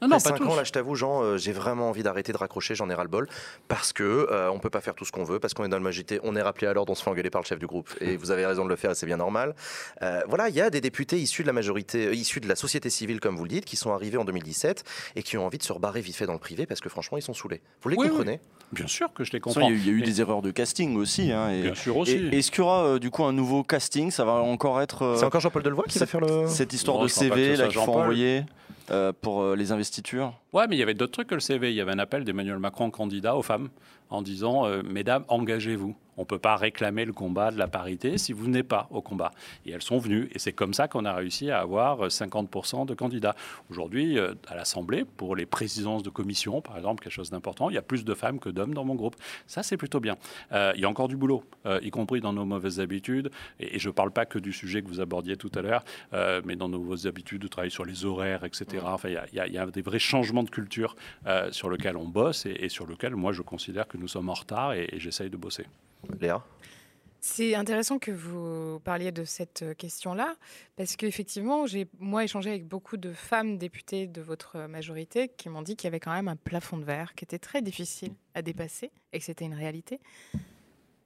non, 0.00 0.08
non, 0.08 0.16
pas 0.16 0.20
5 0.20 0.40
ans, 0.42 0.56
là, 0.56 0.64
je 0.64 0.72
t'avoue, 0.72 0.94
Jean, 0.94 1.22
euh, 1.22 1.36
j'ai 1.36 1.52
vraiment 1.52 1.90
envie 1.90 2.02
d'arrêter 2.02 2.32
de 2.32 2.38
raccrocher, 2.38 2.74
j'en 2.74 2.88
ai 2.88 2.94
ras-le-bol, 2.94 3.28
parce 3.68 3.92
que 3.92 4.02
euh, 4.02 4.50
on 4.50 4.58
peut 4.58 4.70
pas 4.70 4.80
faire 4.80 4.94
tout 4.94 5.04
ce 5.04 5.12
qu'on 5.12 5.24
veut, 5.24 5.38
parce 5.38 5.52
qu'on 5.52 5.64
est 5.64 5.68
dans 5.68 5.76
le 5.76 5.82
majorité, 5.82 6.20
on 6.22 6.34
est 6.36 6.42
rappelé 6.42 6.66
à 6.66 6.72
l'ordre, 6.72 6.92
on 6.92 6.94
se 6.94 7.02
fait 7.02 7.10
engueuler 7.10 7.30
par 7.30 7.42
le 7.42 7.46
chef 7.46 7.58
du 7.58 7.66
groupe, 7.66 7.90
et 8.00 8.16
vous 8.16 8.30
avez 8.30 8.46
raison 8.46 8.64
de 8.64 8.70
le 8.70 8.76
faire, 8.76 8.92
et 8.92 8.94
c'est 8.94 9.06
bien 9.06 9.18
normal. 9.18 9.54
Euh, 10.02 10.22
voilà, 10.26 10.48
il 10.48 10.54
y 10.54 10.60
a 10.60 10.70
des 10.70 10.80
députés 10.80 11.18
issus 11.18 11.42
de 11.42 11.46
la 11.46 11.52
majorité, 11.52 12.14
issus 12.14 12.40
de 12.40 12.48
la 12.48 12.56
société 12.56 12.88
civile, 12.88 13.20
comme 13.20 13.36
vous 13.36 13.44
le 13.44 13.50
dites, 13.50 13.64
qui 13.64 13.76
sont 13.76 13.92
arrivés 13.92 14.16
en 14.16 14.24
2017 14.24 14.84
et 15.16 15.22
qui 15.22 15.36
ont 15.36 15.44
envie 15.44 15.58
de 15.58 15.62
se 15.62 15.72
rebarrer 15.72 16.00
vite 16.00 16.16
fait 16.16 16.26
dans 16.26 16.32
le 16.32 16.38
privé, 16.38 16.64
parce 16.64 16.80
que 16.80 16.88
franchement, 16.88 17.18
ils 17.18 17.22
sont 17.22 17.34
saoulés. 17.34 17.60
Vous 17.82 17.90
les 17.90 17.96
comprenez? 17.96 18.40
Bien 18.72 18.86
sûr 18.86 19.12
que 19.12 19.24
je 19.24 19.32
les 19.32 19.40
comprends. 19.40 19.68
Il 19.68 19.84
y 19.84 19.90
a 19.90 19.92
eu, 19.92 20.02
des 20.02 20.20
erreurs 20.20 20.42
de 20.42 20.52
casting 20.52 20.96
aussi. 20.96 21.32
Hein, 21.32 21.50
et, 21.50 21.62
bien 21.62 21.74
sûr 21.74 21.96
aussi. 21.96 22.28
Est-ce 22.30 22.52
qu'il 22.52 22.60
y 22.60 22.62
aura 22.62 23.00
du 23.00 23.10
coup 23.10 23.24
un 23.24 23.32
nouveau 23.32 23.64
casting? 23.64 24.12
Ça 24.12 24.24
va 24.24 24.34
encore 24.34 24.80
être. 24.80 25.16
C'est 25.18 25.24
encore 25.24 25.40
Jean-Paul 25.40 25.64
Delevoye 25.64 25.86
qui 25.88 25.98
va 25.98 26.06
faire 26.06 26.20
le. 26.20 26.46
Cette 26.46 26.72
histoire 26.72 27.02
de 27.02 27.08
CV 27.08 27.56
là 27.56 27.66
qu'il 27.66 27.80
faut 27.80 27.92
envoyer? 27.92 28.44
Pour 29.20 29.54
les 29.54 29.72
investitures 29.72 30.34
Ouais, 30.52 30.66
mais 30.66 30.74
il 30.74 30.78
y 30.80 30.82
avait 30.82 30.94
d'autres 30.94 31.12
trucs 31.12 31.28
que 31.28 31.34
le 31.34 31.40
CV. 31.40 31.70
Il 31.70 31.76
y 31.76 31.80
avait 31.80 31.92
un 31.92 31.98
appel 32.00 32.24
d'Emmanuel 32.24 32.58
Macron 32.58 32.90
candidat 32.90 33.36
aux 33.36 33.42
femmes 33.42 33.68
en 34.10 34.22
disant 34.22 34.66
euh, 34.66 34.82
Mesdames, 34.82 35.24
engagez-vous. 35.28 35.96
On 36.16 36.22
ne 36.22 36.26
peut 36.26 36.38
pas 36.38 36.56
réclamer 36.56 37.06
le 37.06 37.14
combat 37.14 37.50
de 37.50 37.56
la 37.56 37.66
parité 37.66 38.18
si 38.18 38.34
vous 38.34 38.44
venez 38.44 38.62
pas 38.62 38.88
au 38.90 39.00
combat. 39.00 39.30
Et 39.64 39.70
elles 39.70 39.80
sont 39.80 39.98
venues. 39.98 40.28
Et 40.34 40.38
c'est 40.38 40.52
comme 40.52 40.74
ça 40.74 40.86
qu'on 40.86 41.06
a 41.06 41.14
réussi 41.14 41.50
à 41.50 41.60
avoir 41.60 42.08
50% 42.08 42.84
de 42.84 42.92
candidats. 42.92 43.34
Aujourd'hui, 43.70 44.18
euh, 44.18 44.34
à 44.46 44.54
l'Assemblée, 44.54 45.04
pour 45.04 45.34
les 45.34 45.46
présidences 45.46 46.02
de 46.02 46.10
commission, 46.10 46.60
par 46.60 46.76
exemple, 46.76 47.02
quelque 47.02 47.14
chose 47.14 47.30
d'important, 47.30 47.70
il 47.70 47.74
y 47.74 47.78
a 47.78 47.82
plus 47.82 48.04
de 48.04 48.12
femmes 48.12 48.38
que 48.38 48.50
d'hommes 48.50 48.74
dans 48.74 48.84
mon 48.84 48.96
groupe. 48.96 49.16
Ça, 49.46 49.62
c'est 49.62 49.78
plutôt 49.78 50.00
bien. 50.00 50.16
Euh, 50.52 50.72
il 50.74 50.82
y 50.82 50.84
a 50.84 50.90
encore 50.90 51.08
du 51.08 51.16
boulot, 51.16 51.42
y 51.80 51.90
compris 51.90 52.20
dans 52.20 52.34
nos 52.34 52.44
mauvaises 52.44 52.80
habitudes. 52.80 53.30
Et, 53.58 53.78
je 53.78 53.88
ne 53.88 53.94
parle 53.94 54.10
pas 54.10 54.26
que 54.26 54.38
du 54.38 54.52
sujet 54.52 54.82
que 54.82 54.88
vous 54.88 55.00
abordiez 55.00 55.36
tout 55.36 55.50
à 55.54 55.62
l'heure, 55.62 55.84
mais 56.44 56.56
dans 56.56 56.68
nos 56.68 56.80
mauvaises 56.80 57.06
habitudes 57.06 57.40
de 57.40 57.48
travailler 57.48 57.70
sur 57.70 57.84
les 57.84 58.04
horaires, 58.04 58.44
etc. 58.44 58.84
Enfin, 58.84 59.08
il 59.08 59.54
y, 59.54 59.58
a 59.58 59.66
des 59.66 59.82
vrais 59.82 59.98
changements 59.98 60.39
de 60.42 60.50
culture 60.50 60.96
sur 61.50 61.70
lesquels 61.70 61.96
on 61.96 62.08
bosse 62.08 62.46
et, 62.46 62.56
et 62.60 62.68
sur 62.68 62.86
lesquels, 62.86 63.16
moi, 63.16 63.32
je 63.32 63.42
considère 63.42 63.86
que 63.88 63.96
nous 63.96 64.08
sommes 64.08 64.28
en 64.28 64.34
retard 64.34 64.72
et, 64.72 64.88
j'essaye 64.94 65.30
de 65.30 65.36
bosser. 65.36 65.66
Léa? 66.20 66.42
C'est 67.22 67.54
intéressant 67.54 67.98
que 67.98 68.10
vous 68.10 68.80
parliez 68.80 69.12
de 69.12 69.24
cette 69.24 69.76
question-là, 69.76 70.36
parce 70.76 70.96
qu'effectivement, 70.96 71.66
j'ai 71.66 71.86
moi 71.98 72.24
échangé 72.24 72.48
avec 72.48 72.66
beaucoup 72.66 72.96
de 72.96 73.12
femmes 73.12 73.58
députées 73.58 74.06
de 74.06 74.22
votre 74.22 74.66
majorité 74.68 75.28
qui 75.28 75.50
m'ont 75.50 75.60
dit 75.60 75.76
qu'il 75.76 75.84
y 75.84 75.88
avait 75.88 76.00
quand 76.00 76.14
même 76.14 76.28
un 76.28 76.36
plafond 76.36 76.78
de 76.78 76.84
verre 76.84 77.14
qui 77.14 77.24
était 77.24 77.38
très 77.38 77.60
difficile 77.60 78.12
à 78.34 78.40
dépasser 78.40 78.90
et 79.12 79.18
que 79.18 79.24
c'était 79.24 79.44
une 79.44 79.54
réalité. 79.54 80.00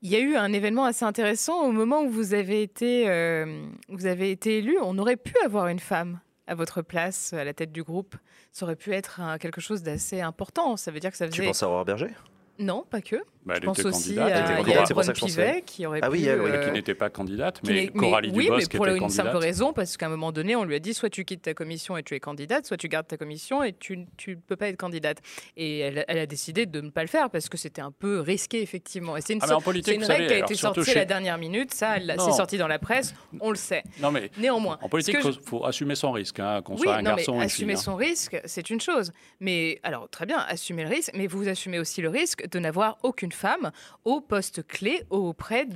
Il 0.02 0.10
y 0.10 0.14
a 0.14 0.20
eu 0.20 0.36
un 0.36 0.52
événement 0.52 0.84
assez 0.84 1.04
intéressant 1.04 1.66
au 1.66 1.72
moment 1.72 2.02
où 2.02 2.10
vous 2.10 2.32
avez 2.32 2.62
été, 2.62 3.08
euh, 3.08 3.66
vous 3.88 4.06
avez 4.06 4.30
été 4.30 4.58
élu. 4.58 4.76
On 4.82 4.98
aurait 4.98 5.16
pu 5.16 5.34
avoir 5.44 5.66
une 5.66 5.80
femme 5.80 6.20
à 6.46 6.54
votre 6.54 6.82
place, 6.82 7.32
à 7.32 7.44
la 7.44 7.54
tête 7.54 7.72
du 7.72 7.82
groupe. 7.82 8.16
Ça 8.52 8.66
aurait 8.66 8.76
pu 8.76 8.92
être 8.92 9.20
quelque 9.40 9.60
chose 9.60 9.82
d'assez 9.82 10.20
important. 10.20 10.76
Ça 10.76 10.90
veut 10.90 11.00
dire 11.00 11.10
que 11.10 11.16
ça 11.16 11.26
faisait. 11.26 11.42
Tu 11.42 11.46
penses 11.46 11.62
à 11.62 11.68
Aurore 11.68 11.84
Berger? 11.84 12.10
Non, 12.58 12.84
pas 12.88 13.00
que. 13.00 13.16
Bah, 13.44 13.56
je 13.60 13.66
pense 13.66 13.84
aussi 13.84 14.18
à 14.18 14.28
Yael 14.30 15.12
Pivet 15.12 15.62
qui 15.66 15.84
aurait 15.84 16.00
ah 16.02 16.10
oui, 16.10 16.24
elle, 16.24 16.40
euh, 16.40 16.64
qui 16.64 16.72
n'était 16.72 16.94
pas 16.94 17.10
candidate, 17.10 17.60
mais 17.66 17.88
Coralie 17.88 18.30
oui, 18.34 18.44
Dubos 18.44 18.56
mais 18.56 18.62
qui 18.64 18.76
pour 18.76 18.86
était 18.86 18.96
une 18.96 19.02
candidate. 19.02 19.26
simple 19.26 19.36
raison, 19.36 19.74
parce 19.74 19.98
qu'à 19.98 20.06
un 20.06 20.08
moment 20.08 20.32
donné, 20.32 20.56
on 20.56 20.64
lui 20.64 20.74
a 20.74 20.78
dit 20.78 20.94
soit 20.94 21.10
tu 21.10 21.26
quittes 21.26 21.42
ta 21.42 21.52
commission 21.52 21.98
et 21.98 22.02
tu 22.02 22.14
es 22.14 22.20
candidate, 22.20 22.64
soit 22.64 22.78
tu 22.78 22.88
gardes 22.88 23.06
ta 23.06 23.18
commission 23.18 23.62
et 23.62 23.74
tu 23.74 23.98
ne 23.98 24.34
peux 24.34 24.56
pas 24.56 24.68
être 24.68 24.78
candidate. 24.78 25.18
Et 25.58 25.80
elle, 25.80 26.06
elle, 26.08 26.18
a 26.18 26.26
décidé 26.26 26.64
de 26.64 26.80
ne 26.80 26.88
pas 26.88 27.02
le 27.02 27.08
faire 27.08 27.28
parce 27.28 27.50
que 27.50 27.58
c'était 27.58 27.82
un 27.82 27.90
peu 27.90 28.20
risqué, 28.20 28.62
effectivement. 28.62 29.14
Et 29.14 29.20
c'est 29.20 29.34
une, 29.34 29.40
ah, 29.42 29.58
politique, 29.62 29.94
une 29.94 30.04
règle 30.04 30.26
qui 30.26 30.32
a 30.32 30.38
été 30.38 30.54
sortie 30.54 30.90
à 30.92 30.94
la 30.94 31.04
dernière 31.04 31.36
minute, 31.36 31.74
ça, 31.74 31.96
c'est 32.00 32.32
sorti 32.32 32.56
dans 32.56 32.68
la 32.68 32.78
presse, 32.78 33.14
on 33.40 33.50
le 33.50 33.56
sait. 33.56 33.82
Non, 34.00 34.10
mais 34.10 34.30
Néanmoins. 34.38 34.78
En 34.80 34.88
politique, 34.88 35.18
il 35.22 35.32
faut, 35.44 35.66
assumer 35.66 35.96
son 35.96 36.12
risque, 36.12 36.40
hein, 36.40 36.62
qu'on 36.62 36.78
soit 36.78 36.96
un 36.96 37.02
garçon 37.02 37.32
ou 37.32 37.36
une 37.36 37.42
Assumer 37.42 37.74
fille, 37.74 37.82
son 37.82 37.96
risque, 37.96 38.40
c'est 38.46 38.70
une 38.70 38.80
chose. 38.80 39.12
Mais 39.40 39.80
alors, 39.82 40.08
très 40.08 40.24
bien, 40.24 40.38
assumer 40.48 40.84
le 40.84 40.88
risque, 40.88 41.10
mais 41.14 41.26
vous 41.26 41.46
assumez 41.48 41.78
aussi 41.78 42.00
le 42.00 42.08
risque 42.08 42.43
de 42.50 42.58
n'avoir 42.58 42.98
aucune 43.02 43.32
femme 43.32 43.70
au 44.04 44.20
poste 44.20 44.66
clé 44.66 45.04
auprès 45.10 45.66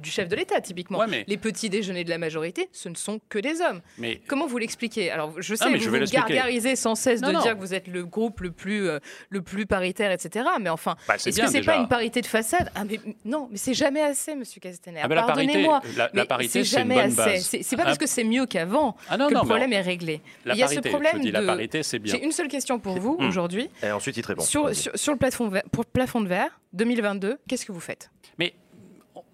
du 0.00 0.10
chef 0.10 0.28
de 0.28 0.36
l'État, 0.36 0.60
typiquement. 0.60 1.00
Les 1.26 1.36
petits 1.36 1.70
déjeuners 1.70 2.04
de 2.04 2.10
la 2.10 2.18
majorité, 2.18 2.68
ce 2.72 2.88
ne 2.88 2.94
sont 2.94 3.20
que 3.28 3.38
des 3.38 3.60
hommes. 3.60 3.80
Mais... 3.98 4.20
Comment 4.26 4.46
vous 4.46 4.58
l'expliquez? 4.58 5.10
Alors, 5.10 5.34
je 5.38 5.54
sais, 5.54 5.72
que 5.72 5.78
vous 5.78 5.90
vous 5.90 6.12
gargarisez 6.12 6.76
sans 6.76 6.94
cesse 6.94 7.20
de 7.20 7.30
dire 7.30 7.54
que 7.54 7.60
vous 7.60 7.74
êtes 7.74 7.88
le 7.88 8.04
groupe 8.04 8.40
le 8.40 8.50
plus, 8.50 8.88
euh, 8.88 8.98
le 9.30 9.42
plus 9.42 9.66
paritaire, 9.66 10.10
etc. 10.10 10.46
Mais 10.60 10.70
enfin, 10.70 10.96
bah, 11.06 11.14
est-ce 11.16 11.40
que 11.40 11.46
c'est 11.46 11.62
pas 11.62 11.76
une 11.76 11.88
parité 11.88 12.20
de 12.20 12.26
façade? 12.26 12.70
Ah, 12.74 12.84
mais, 12.84 13.00
Non, 13.24 13.48
mais 13.50 13.58
c'est 13.58 13.74
jamais 13.74 14.02
assez, 14.02 14.34
Monsieur 14.34 14.60
Castaner. 14.60 15.00
Ah, 15.02 15.08
Pardonnez-moi, 15.08 15.80
la, 15.96 16.10
la, 16.12 16.26
parité, 16.26 16.64
c'est 16.64 16.78
jamais 16.78 16.94
une 16.96 17.14
bonne 17.14 17.28
assez. 17.28 17.62
C'est 17.62 17.76
pas 17.76 17.84
parce 17.84 17.98
que 17.98 18.06
c'est 18.06 18.24
mieux 18.24 18.46
qu'avant 18.46 18.96
ah, 19.08 19.16
que 19.16 19.34
le 19.34 19.40
problème 19.40 19.72
est 19.72 19.80
réglé. 19.80 20.20
Il 20.46 20.56
y 20.56 20.62
a 20.62 20.68
ce 20.68 20.80
problème 20.80 21.16
je 21.16 21.22
dis, 21.22 21.28
de... 21.28 21.32
la 21.32 21.42
parité, 21.42 21.82
c'est 21.82 21.98
bien. 21.98 22.14
J'ai 22.14 22.24
une 22.24 22.32
seule 22.32 22.48
question 22.48 22.78
pour 22.78 22.98
vous 22.98 23.16
aujourd'hui. 23.20 23.68
Et 23.82 23.90
ensuite, 23.90 24.16
il 24.16 24.22
te 24.22 24.28
répond. 24.28 24.42
Sur, 24.42 24.66
le 24.66 25.16
plafond, 25.18 26.20
de 26.20 26.28
verre 26.28 26.60
2022, 26.72 27.38
qu'est-ce 27.48 27.64
que 27.64 27.72
vous 27.72 27.80
faites? 27.80 28.10
Mais 28.38 28.54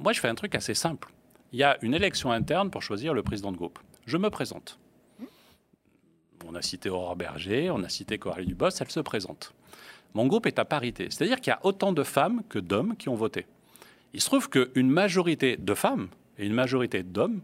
moi, 0.04 0.12
je 0.12 0.20
fais 0.20 0.28
un 0.28 0.34
truc 0.34 0.54
assez 0.54 0.74
simple. 0.74 1.08
Il 1.54 1.58
y 1.58 1.62
a 1.62 1.78
une 1.80 1.94
élection 1.94 2.30
interne 2.30 2.70
pour 2.70 2.82
choisir 2.82 3.14
le 3.14 3.22
président 3.22 3.52
de 3.52 3.56
groupe. 3.56 3.78
Je 4.04 4.18
me 4.18 4.28
présente. 4.28 4.78
On 6.46 6.54
a 6.54 6.60
cité 6.60 6.90
Aurore 6.90 7.16
Berger, 7.16 7.70
on 7.70 7.82
a 7.82 7.88
cité 7.88 8.18
Coralie 8.18 8.46
Dubos, 8.46 8.68
elle 8.78 8.90
se 8.90 9.00
présente. 9.00 9.54
Mon 10.12 10.26
groupe 10.26 10.44
est 10.44 10.58
à 10.58 10.66
parité, 10.66 11.08
c'est-à-dire 11.08 11.40
qu'il 11.40 11.52
y 11.52 11.54
a 11.54 11.60
autant 11.62 11.94
de 11.94 12.02
femmes 12.02 12.42
que 12.50 12.58
d'hommes 12.58 12.96
qui 12.98 13.08
ont 13.08 13.14
voté. 13.14 13.46
Il 14.12 14.20
se 14.20 14.26
trouve 14.26 14.50
qu'une 14.50 14.90
majorité 14.90 15.56
de 15.56 15.72
femmes 15.72 16.08
et 16.36 16.44
une 16.44 16.52
majorité 16.52 17.02
d'hommes 17.02 17.40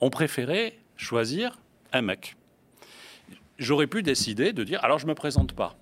ont 0.00 0.10
préféré 0.10 0.80
choisir 0.96 1.60
un 1.92 2.02
mec. 2.02 2.34
J'aurais 3.56 3.86
pu 3.86 4.02
décider 4.02 4.52
de 4.52 4.64
dire 4.64 4.82
alors 4.82 4.98
je 4.98 5.04
ne 5.06 5.10
me 5.10 5.14
présente 5.14 5.52
pas 5.52 5.76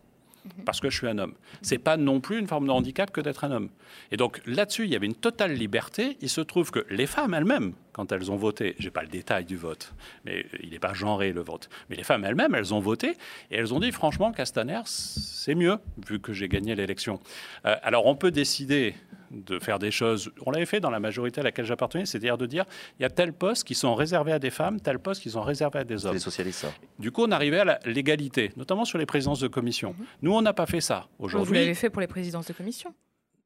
parce 0.64 0.80
que 0.80 0.90
je 0.90 0.96
suis 0.96 1.06
un 1.06 1.18
homme. 1.18 1.34
C'est 1.62 1.78
pas 1.78 1.96
non 1.96 2.20
plus 2.20 2.38
une 2.38 2.46
forme 2.46 2.66
de 2.66 2.72
handicap 2.72 3.10
que 3.10 3.20
d'être 3.20 3.44
un 3.44 3.50
homme. 3.50 3.68
Et 4.12 4.16
donc 4.16 4.40
là-dessus, 4.46 4.84
il 4.84 4.90
y 4.90 4.96
avait 4.96 5.06
une 5.06 5.14
totale 5.14 5.52
liberté. 5.52 6.16
Il 6.20 6.28
se 6.28 6.40
trouve 6.40 6.70
que 6.70 6.84
les 6.90 7.06
femmes 7.06 7.34
elles-mêmes, 7.34 7.72
quand 7.92 8.12
elles 8.12 8.30
ont 8.30 8.36
voté, 8.36 8.74
j'ai 8.78 8.90
pas 8.90 9.02
le 9.02 9.08
détail 9.08 9.44
du 9.44 9.56
vote, 9.56 9.92
mais 10.24 10.46
il 10.62 10.70
n'est 10.70 10.78
pas 10.78 10.94
genré 10.94 11.32
le 11.32 11.42
vote, 11.42 11.68
mais 11.90 11.96
les 11.96 12.04
femmes 12.04 12.24
elles-mêmes, 12.24 12.54
elles 12.54 12.72
ont 12.74 12.80
voté 12.80 13.16
et 13.50 13.56
elles 13.56 13.74
ont 13.74 13.80
dit 13.80 13.92
franchement, 13.92 14.32
Castaner, 14.32 14.82
c'est 14.84 15.54
mieux 15.54 15.78
vu 16.06 16.20
que 16.20 16.32
j'ai 16.32 16.48
gagné 16.48 16.74
l'élection. 16.74 17.20
Euh, 17.66 17.76
alors 17.82 18.06
on 18.06 18.14
peut 18.14 18.30
décider 18.30 18.94
de 19.30 19.58
faire 19.58 19.78
des 19.78 19.90
choses. 19.90 20.30
On 20.46 20.50
l'avait 20.50 20.66
fait 20.66 20.80
dans 20.80 20.90
la 20.90 21.00
majorité 21.00 21.40
à 21.40 21.44
laquelle 21.44 21.64
j'appartenais, 21.64 22.06
c'est-à-dire 22.06 22.38
de 22.38 22.46
dire 22.46 22.64
il 22.98 23.02
y 23.02 23.06
a 23.06 23.10
tel 23.10 23.32
poste 23.32 23.64
qui 23.64 23.74
sont 23.74 23.94
réservés 23.94 24.32
à 24.32 24.38
des 24.38 24.50
femmes, 24.50 24.80
tel 24.80 24.98
poste 24.98 25.22
qui 25.22 25.30
sont 25.30 25.42
réservés 25.42 25.80
à 25.80 25.84
des 25.84 26.06
hommes. 26.06 26.14
Les 26.14 26.18
socialistes. 26.18 26.60
Ça. 26.60 26.72
Du 26.98 27.10
coup, 27.12 27.24
on 27.26 27.30
arrivait 27.30 27.60
à 27.60 27.78
l'égalité, 27.84 28.52
notamment 28.56 28.84
sur 28.84 28.98
les 28.98 29.06
présidences 29.06 29.40
de 29.40 29.48
commission. 29.48 29.94
Mhm. 29.98 30.04
Nous, 30.22 30.32
on 30.34 30.42
n'a 30.42 30.52
pas 30.52 30.66
fait 30.66 30.80
ça. 30.80 31.08
Aujourd'hui, 31.18 31.48
Vous 31.48 31.54
l'avez 31.54 31.74
fait 31.74 31.90
pour 31.90 32.00
les 32.00 32.06
présidences 32.06 32.46
de 32.46 32.52
commission 32.52 32.94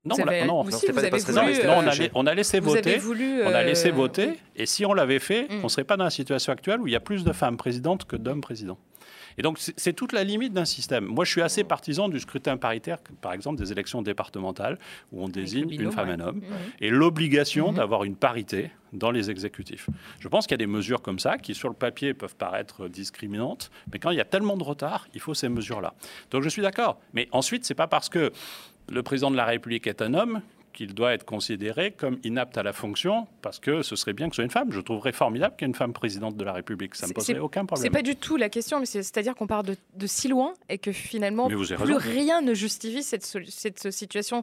non, 0.05 0.17
on, 0.19 0.27
avez, 0.27 0.41
non, 0.41 0.47
non, 0.47 0.61
on, 0.63 0.67
euh, 0.67 1.71
a, 1.71 2.09
on 2.15 2.27
a 2.27 2.35
laissé 2.35 2.59
vous 2.59 2.71
avez 2.71 2.81
voter. 2.81 2.97
voulu, 2.99 3.43
On 3.45 3.55
a 3.55 3.63
laissé 3.63 3.91
euh, 3.91 3.93
voter. 3.93 4.31
Et 4.57 4.67
si 4.67 4.85
on 4.85 4.93
l'avait 4.95 5.21
fait, 5.21 5.45
Mm. 5.45 5.61
on 5.61 5.63
ne 5.65 5.69
serait 5.69 5.85
pas 5.85 5.97
dans 5.97 6.03
la 6.03 6.11
situation 6.11 6.53
actuelle 6.53 6.81
où 6.81 6.89
il 6.89 6.93
y 6.93 6.97
a 6.97 7.01
plus 7.01 7.23
de 7.23 7.33
femmes 7.33 7.57
présidentes 7.57 8.05
que 8.05 8.17
d'hommes 8.17 8.41
présidents. 8.41 8.79
Et 9.39 9.43
donc, 9.43 9.59
c'est 9.59 9.93
toute 9.93 10.13
la 10.13 10.25
limite 10.25 10.53
d'un 10.53 10.65
système. 10.65 11.05
Moi, 11.07 11.25
je 11.25 11.31
suis 11.31 11.43
assez 11.43 11.65
partisan 11.65 12.09
du 12.09 12.21
scrutin 12.21 12.57
paritaire, 12.57 12.99
par 13.21 13.33
exemple 13.33 13.59
des 13.61 13.73
élections 13.73 14.03
départementales, 14.03 14.79
où 15.13 15.23
on 15.25 15.29
désigne 15.29 15.67
binôme, 15.67 15.87
une 15.87 15.93
femme 15.93 16.09
et 16.09 16.13
ouais. 16.13 16.23
un 16.23 16.27
homme, 16.27 16.37
Mhm. 16.37 16.45
et 16.81 16.91
l'obligation 16.91 17.69
Mhm. 17.71 17.77
d'avoir 17.77 18.05
une 18.05 18.17
parité 18.17 18.71
dans 18.93 19.11
les 19.11 19.31
exécutifs. 19.31 19.89
Je 20.21 20.29
pense 20.29 20.47
qu'il 20.47 20.53
y 20.53 20.61
a 20.61 20.65
des 20.65 20.67
mesures 20.67 21.01
comme 21.03 21.19
ça 21.19 21.39
qui, 21.39 21.55
sur 21.55 21.69
le 21.69 21.75
papier, 21.75 22.13
peuvent 22.15 22.37
paraître 22.37 22.89
discriminantes, 22.89 23.71
mais 23.93 23.99
quand 23.99 24.11
il 24.11 24.19
y 24.19 24.21
a 24.21 24.25
tellement 24.25 24.57
de 24.57 24.63
retard, 24.65 25.09
il 25.15 25.21
faut 25.21 25.35
ces 25.35 25.49
mesures-là. 25.49 25.95
Donc, 26.31 26.43
je 26.43 26.49
suis 26.49 26.63
d'accord. 26.63 26.99
Mais 27.15 27.29
ensuite, 27.33 27.65
c'est 27.65 27.75
pas 27.75 27.87
parce 27.87 28.09
que 28.09 28.33
le 28.91 29.03
président 29.03 29.31
de 29.31 29.37
la 29.37 29.45
République 29.47 29.87
est 29.87 30.03
un 30.03 30.13
homme 30.15 30.43
qu'il 30.73 30.95
doit 30.95 31.13
être 31.13 31.25
considéré 31.25 31.93
comme 31.93 32.19
inapte 32.25 32.57
à 32.59 32.63
la 32.63 32.73
fonction 32.73 33.27
parce 33.43 33.59
que 33.59 33.83
ce 33.83 33.97
serait 33.97 34.13
bien 34.13 34.29
que 34.29 34.35
ce 34.35 34.37
soit 34.37 34.45
une 34.45 34.51
femme. 34.51 34.73
Je 34.73 34.81
trouverais 34.81 35.13
formidable 35.13 35.57
qu'il 35.57 35.67
y 35.67 35.69
ait 35.69 35.73
une 35.73 35.77
femme 35.77 35.93
présidente 35.93 36.37
de 36.37 36.45
la 36.45 36.53
République. 36.53 36.95
Ça 36.95 37.07
ne 37.07 37.11
me 37.11 37.15
poserait 37.15 37.39
aucun 37.39 37.65
problème. 37.65 37.83
C'est 37.83 37.91
pas 37.91 38.03
du 38.03 38.17
tout 38.17 38.37
la 38.37 38.49
question, 38.49 38.81
mais 38.81 38.87
c'est-à-dire 38.87 39.35
qu'on 39.35 39.47
part 39.47 39.63
de, 39.63 39.77
si 40.07 40.29
loin 40.29 40.55
et 40.69 40.79
que 40.79 40.93
finalement 40.93 41.49
plus 41.49 41.97
rien 41.97 42.41
ne 42.41 42.55
justifie 42.55 43.03
cette, 43.03 43.25
cette 43.25 43.93
situation 43.93 44.43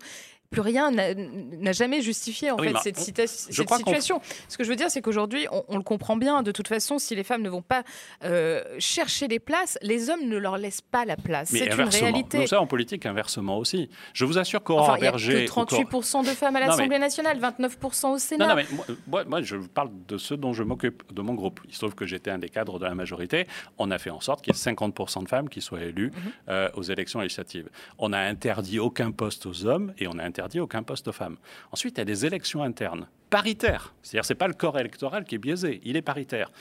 plus 0.49 0.61
rien 0.61 0.89
n'a 0.91 1.71
jamais 1.73 2.01
justifié 2.01 2.49
en 2.49 2.57
fait 2.57 2.73
cette, 2.81 2.97
situation. 2.97 4.19
Ce 4.47 4.57
que 4.57 4.63
je 4.63 4.69
veux 4.69 4.75
dire, 4.75 4.89
c'est 4.89 5.01
qu'aujourd'hui, 5.01 5.47
on, 5.67 5.77
le 5.77 5.83
comprend 5.83 6.17
bien. 6.17 6.41
De 6.41 6.51
toute 6.51 6.67
façon, 6.67 6.97
si 6.97 7.15
les 7.15 7.23
femmes 7.23 7.43
ne 7.43 7.49
vont 7.49 7.61
pas 7.61 7.83
euh, 8.23 8.63
chercher 8.79 9.27
des 9.27 9.39
places, 9.39 9.77
les 9.83 10.09
hommes 10.09 10.27
ne 10.27 10.37
leur 10.37 10.57
laissent 10.57 10.81
pas 10.81 11.05
la 11.05 11.17
place. 11.17 11.49
C'est 11.49 11.67
une 11.67 11.89
réalité. 11.89 12.39
Nous 12.39 12.47
ça 12.47 12.59
en 12.59 12.67
politique 12.67 13.05
inversement 13.05 13.59
aussi. 13.59 13.89
Je 14.13 14.25
vous 14.25 14.39
assure 14.39 14.63
qu'Aurore 14.63 14.89
enfin, 14.89 14.99
Berger, 14.99 15.33
y 15.33 15.37
a 15.37 15.41
que 15.41 15.47
38 15.47 15.87
de 16.23 16.29
femmes 16.29 16.55
à 16.55 16.61
l'Assemblée 16.61 16.99
nationale, 16.99 17.37
29 17.37 17.77
au 18.03 18.17
Sénat. 18.17 18.47
Non, 18.47 18.49
non 18.49 18.55
mais 18.55 18.65
moi, 19.07 19.23
moi, 19.25 19.41
je 19.41 19.57
parle 19.57 19.91
de 20.07 20.17
ceux 20.17 20.37
dont 20.37 20.53
je 20.53 20.63
m'occupe, 20.63 21.03
de 21.13 21.21
mon 21.21 21.35
groupe. 21.35 21.59
Il 21.67 21.73
se 21.73 21.79
trouve 21.79 21.93
que 21.93 22.07
j'étais 22.07 22.31
un 22.31 22.39
des 22.39 22.49
cadres 22.49 22.79
de 22.79 22.85
la 22.85 22.95
majorité. 22.95 23.45
On 23.77 23.91
a 23.91 23.99
fait 23.99 24.09
en 24.09 24.19
sorte 24.19 24.41
qu'il 24.43 24.53
y 24.53 24.55
ait 24.55 24.59
50 24.59 24.97
de 25.23 25.27
femmes 25.27 25.49
qui 25.49 25.61
soient 25.61 25.83
élues 25.83 26.07
mhm. 26.07 26.31
euh, 26.49 26.69
aux 26.73 26.83
élections 26.83 27.19
législatives. 27.19 27.69
On 27.99 28.13
a 28.13 28.19
interdit 28.19 28.79
aucun 28.79 29.11
poste 29.11 29.45
aux 29.45 29.65
hommes 29.67 29.93
et 29.99 30.07
on 30.07 30.17
a 30.17 30.23
interdit 30.23 30.38
aucun 30.59 30.83
poste 30.83 31.07
aux 31.07 31.13
femmes. 31.13 31.37
Ensuite, 31.71 31.97
il 31.97 31.99
y 31.99 32.01
a 32.01 32.05
des 32.05 32.25
élections 32.25 32.63
internes, 32.63 33.07
paritaires. 33.29 33.93
C'est-à-dire, 34.01 34.25
c'est 34.25 34.35
pas 34.35 34.47
le 34.47 34.53
corps 34.53 34.79
électoral 34.79 35.25
qui 35.25 35.35
est 35.35 35.39
biaisé, 35.39 35.81
il 35.83 35.95
est 35.95 36.01
paritaire. 36.01 36.51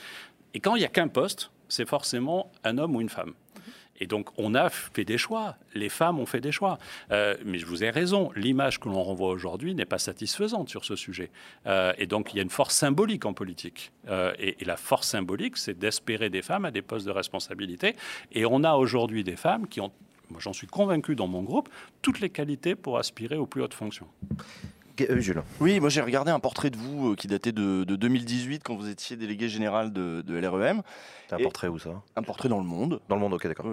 Et 0.53 0.59
quand 0.59 0.75
il 0.75 0.79
n'y 0.79 0.85
a 0.85 0.89
qu'un 0.89 1.07
poste, 1.07 1.51
c'est 1.67 1.87
forcément 1.87 2.51
un 2.63 2.77
homme 2.77 2.95
ou 2.95 3.01
une 3.01 3.09
femme. 3.09 3.33
Et 3.99 4.07
donc, 4.07 4.29
on 4.37 4.55
a 4.55 4.69
fait 4.69 5.05
des 5.05 5.17
choix. 5.17 5.55
Les 5.75 5.89
femmes 5.89 6.19
ont 6.19 6.25
fait 6.25 6.39
des 6.39 6.51
choix. 6.51 6.77
Euh, 7.11 7.35
mais 7.45 7.57
je 7.57 7.65
vous 7.65 7.83
ai 7.83 7.89
raison, 7.89 8.31
l'image 8.35 8.79
que 8.79 8.87
l'on 8.87 9.03
renvoie 9.03 9.29
aujourd'hui 9.29 9.75
n'est 9.75 9.85
pas 9.85 9.97
satisfaisante 9.97 10.69
sur 10.69 10.85
ce 10.85 10.95
sujet. 10.95 11.29
Euh, 11.67 11.93
et 11.97 12.07
donc, 12.07 12.33
il 12.33 12.37
y 12.37 12.39
a 12.39 12.43
une 12.43 12.49
force 12.49 12.75
symbolique 12.75 13.25
en 13.25 13.33
politique. 13.33 13.91
Euh, 14.07 14.33
et, 14.39 14.55
la 14.63 14.77
force 14.77 15.07
symbolique, 15.07 15.57
c'est 15.57 15.77
d'espérer 15.77 16.29
des 16.29 16.41
femmes 16.41 16.65
à 16.65 16.71
des 16.71 16.81
postes 16.81 17.05
de 17.05 17.11
responsabilité. 17.11 17.95
Et 18.31 18.45
on 18.45 18.63
a 18.63 18.75
aujourd'hui 18.75 19.23
des 19.23 19.35
femmes 19.35 19.67
qui 19.67 19.81
ont 19.81 19.91
moi 20.29 20.39
j'en 20.39 20.53
suis 20.53 20.67
convaincu 20.67 21.15
dans 21.15 21.27
mon 21.27 21.43
groupe, 21.43 21.69
toutes 22.01 22.19
les 22.19 22.29
qualités 22.29 22.75
pour 22.75 22.97
aspirer 22.97 23.37
aux 23.37 23.45
plus 23.45 23.61
hautes 23.61 23.73
fonctions. 23.73 24.07
Euh, 25.09 25.19
Jules. 25.19 25.41
Oui, 25.59 25.79
moi 25.79 25.89
j'ai 25.89 26.01
regardé 26.01 26.31
un 26.31 26.39
portrait 26.39 26.69
de 26.69 26.77
vous 26.77 27.11
euh, 27.11 27.15
qui 27.15 27.27
datait 27.27 27.51
de, 27.51 27.83
2018 27.83 28.61
quand 28.63 28.75
vous 28.75 28.89
étiez 28.89 29.15
délégué 29.15 29.49
général 29.49 29.91
de, 29.93 30.21
de 30.25 30.35
LREM. 30.35 30.81
Un 31.31 31.37
portrait 31.37 31.67
où 31.67 31.77
ça? 31.77 31.91
Un 32.15 32.23
portrait 32.23 32.49
dans 32.49 32.57
le 32.57 32.65
monde. 32.65 33.01
Dans 33.07 33.15
le 33.15 33.21
monde, 33.21 33.33
ok, 33.33 33.45
d'accord. 33.45 33.67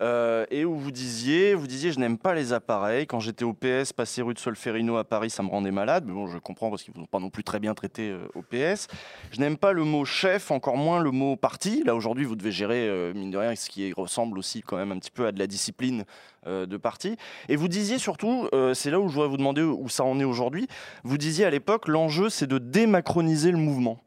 Euh, 0.00 0.46
et 0.50 0.64
où 0.64 0.76
vous 0.76 0.90
disiez, 0.90 1.54
vous 1.54 1.66
disiez, 1.66 1.92
je 1.92 1.98
n'aime 1.98 2.16
pas 2.16 2.34
les 2.34 2.54
appareils. 2.54 3.06
Quand 3.06 3.20
j'étais 3.20 3.44
au 3.44 3.52
PS, 3.52 3.92
passer 3.92 4.22
rue 4.22 4.32
de 4.32 4.38
Solferino 4.38 4.96
à 4.96 5.04
Paris, 5.04 5.28
ça 5.28 5.42
me 5.42 5.48
rendait 5.48 5.70
malade. 5.70 6.04
Mais 6.06 6.14
bon, 6.14 6.26
je 6.26 6.38
comprends 6.38 6.70
parce 6.70 6.82
qu'ils 6.82 6.94
ne 6.94 7.00
vont 7.00 7.06
pas 7.06 7.18
non 7.18 7.28
plus 7.28 7.44
très 7.44 7.60
bien 7.60 7.74
traité 7.74 8.16
au 8.34 8.40
PS. 8.40 8.88
Je 9.30 9.40
n'aime 9.40 9.58
pas 9.58 9.72
le 9.72 9.84
mot 9.84 10.06
chef, 10.06 10.50
encore 10.50 10.78
moins 10.78 11.00
le 11.00 11.10
mot 11.10 11.36
parti. 11.36 11.82
Là 11.84 11.94
aujourd'hui, 11.94 12.24
vous 12.24 12.34
devez 12.36 12.52
gérer 12.52 13.12
mine 13.14 13.30
de 13.30 13.36
rien 13.36 13.54
ce 13.54 13.68
qui 13.68 13.92
ressemble 13.92 14.38
aussi 14.38 14.62
quand 14.62 14.78
même 14.78 14.92
un 14.92 14.98
petit 14.98 15.10
peu 15.10 15.26
à 15.26 15.32
de 15.32 15.38
la 15.38 15.46
discipline 15.46 16.06
de 16.46 16.76
parti. 16.76 17.16
Et 17.48 17.56
vous 17.56 17.68
disiez 17.68 17.98
surtout, 17.98 18.48
c'est 18.74 18.90
là 18.90 19.00
où 19.00 19.08
je 19.08 19.14
voudrais 19.14 19.28
vous 19.28 19.36
demander 19.36 19.62
où 19.62 19.88
ça 19.88 20.04
en 20.04 20.18
est 20.20 20.24
aujourd'hui 20.24 20.66
vous 21.04 21.18
disiez 21.18 21.44
à 21.44 21.50
l'époque, 21.50 21.88
l'enjeu, 21.88 22.28
c'est 22.28 22.46
de 22.46 22.58
démacroniser 22.58 23.50
le 23.50 23.58
mouvement. 23.58 24.00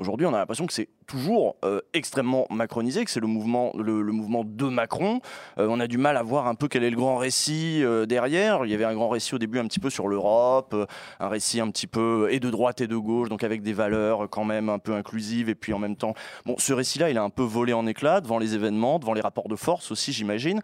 Aujourd'hui, 0.00 0.26
on 0.26 0.32
a 0.32 0.38
l'impression 0.38 0.66
que 0.66 0.72
c'est 0.72 0.88
toujours 1.06 1.56
euh, 1.62 1.82
extrêmement 1.92 2.46
macronisé, 2.48 3.04
que 3.04 3.10
c'est 3.10 3.20
le 3.20 3.26
mouvement, 3.26 3.70
le, 3.76 4.02
mouvement 4.04 4.44
de 4.46 4.64
Macron. 4.64 5.20
Euh, 5.58 5.66
on 5.68 5.78
a 5.78 5.86
du 5.86 5.98
mal 5.98 6.16
à 6.16 6.22
voir 6.22 6.46
un 6.46 6.54
peu 6.54 6.68
quel 6.68 6.84
est 6.84 6.90
le 6.90 6.96
grand 6.96 7.18
récit 7.18 7.80
euh, 7.84 8.06
derrière. 8.06 8.64
Il 8.64 8.70
y 8.70 8.74
avait 8.74 8.86
un 8.86 8.94
grand 8.94 9.10
récit 9.10 9.34
au 9.34 9.38
début 9.38 9.58
un 9.58 9.66
petit 9.66 9.78
peu 9.78 9.90
sur 9.90 10.08
l'Europe, 10.08 10.74
un 11.20 11.28
récit 11.28 11.60
un 11.60 11.70
petit 11.70 11.86
peu 11.86 12.28
et 12.30 12.40
de 12.40 12.48
droite 12.48 12.80
et 12.80 12.86
de 12.86 12.96
gauche, 12.96 13.28
donc 13.28 13.44
avec 13.44 13.60
des 13.60 13.74
valeurs 13.74 14.30
quand 14.30 14.46
même 14.46 14.70
un 14.70 14.78
peu 14.78 14.94
inclusives. 14.94 15.50
Et 15.50 15.54
puis 15.54 15.74
en 15.74 15.78
même 15.78 15.96
temps, 15.96 16.14
bon, 16.46 16.54
ce 16.56 16.72
récit-là, 16.72 17.10
il 17.10 17.18
a 17.18 17.22
un 17.22 17.28
peu 17.28 17.42
volé 17.42 17.74
en 17.74 17.86
éclats 17.86 18.22
devant 18.22 18.38
les 18.38 18.54
événements, 18.54 18.98
devant 18.98 19.12
les 19.12 19.20
rapports 19.20 19.48
de 19.48 19.56
force 19.56 19.90
aussi, 19.90 20.14
j'imagine. 20.14 20.62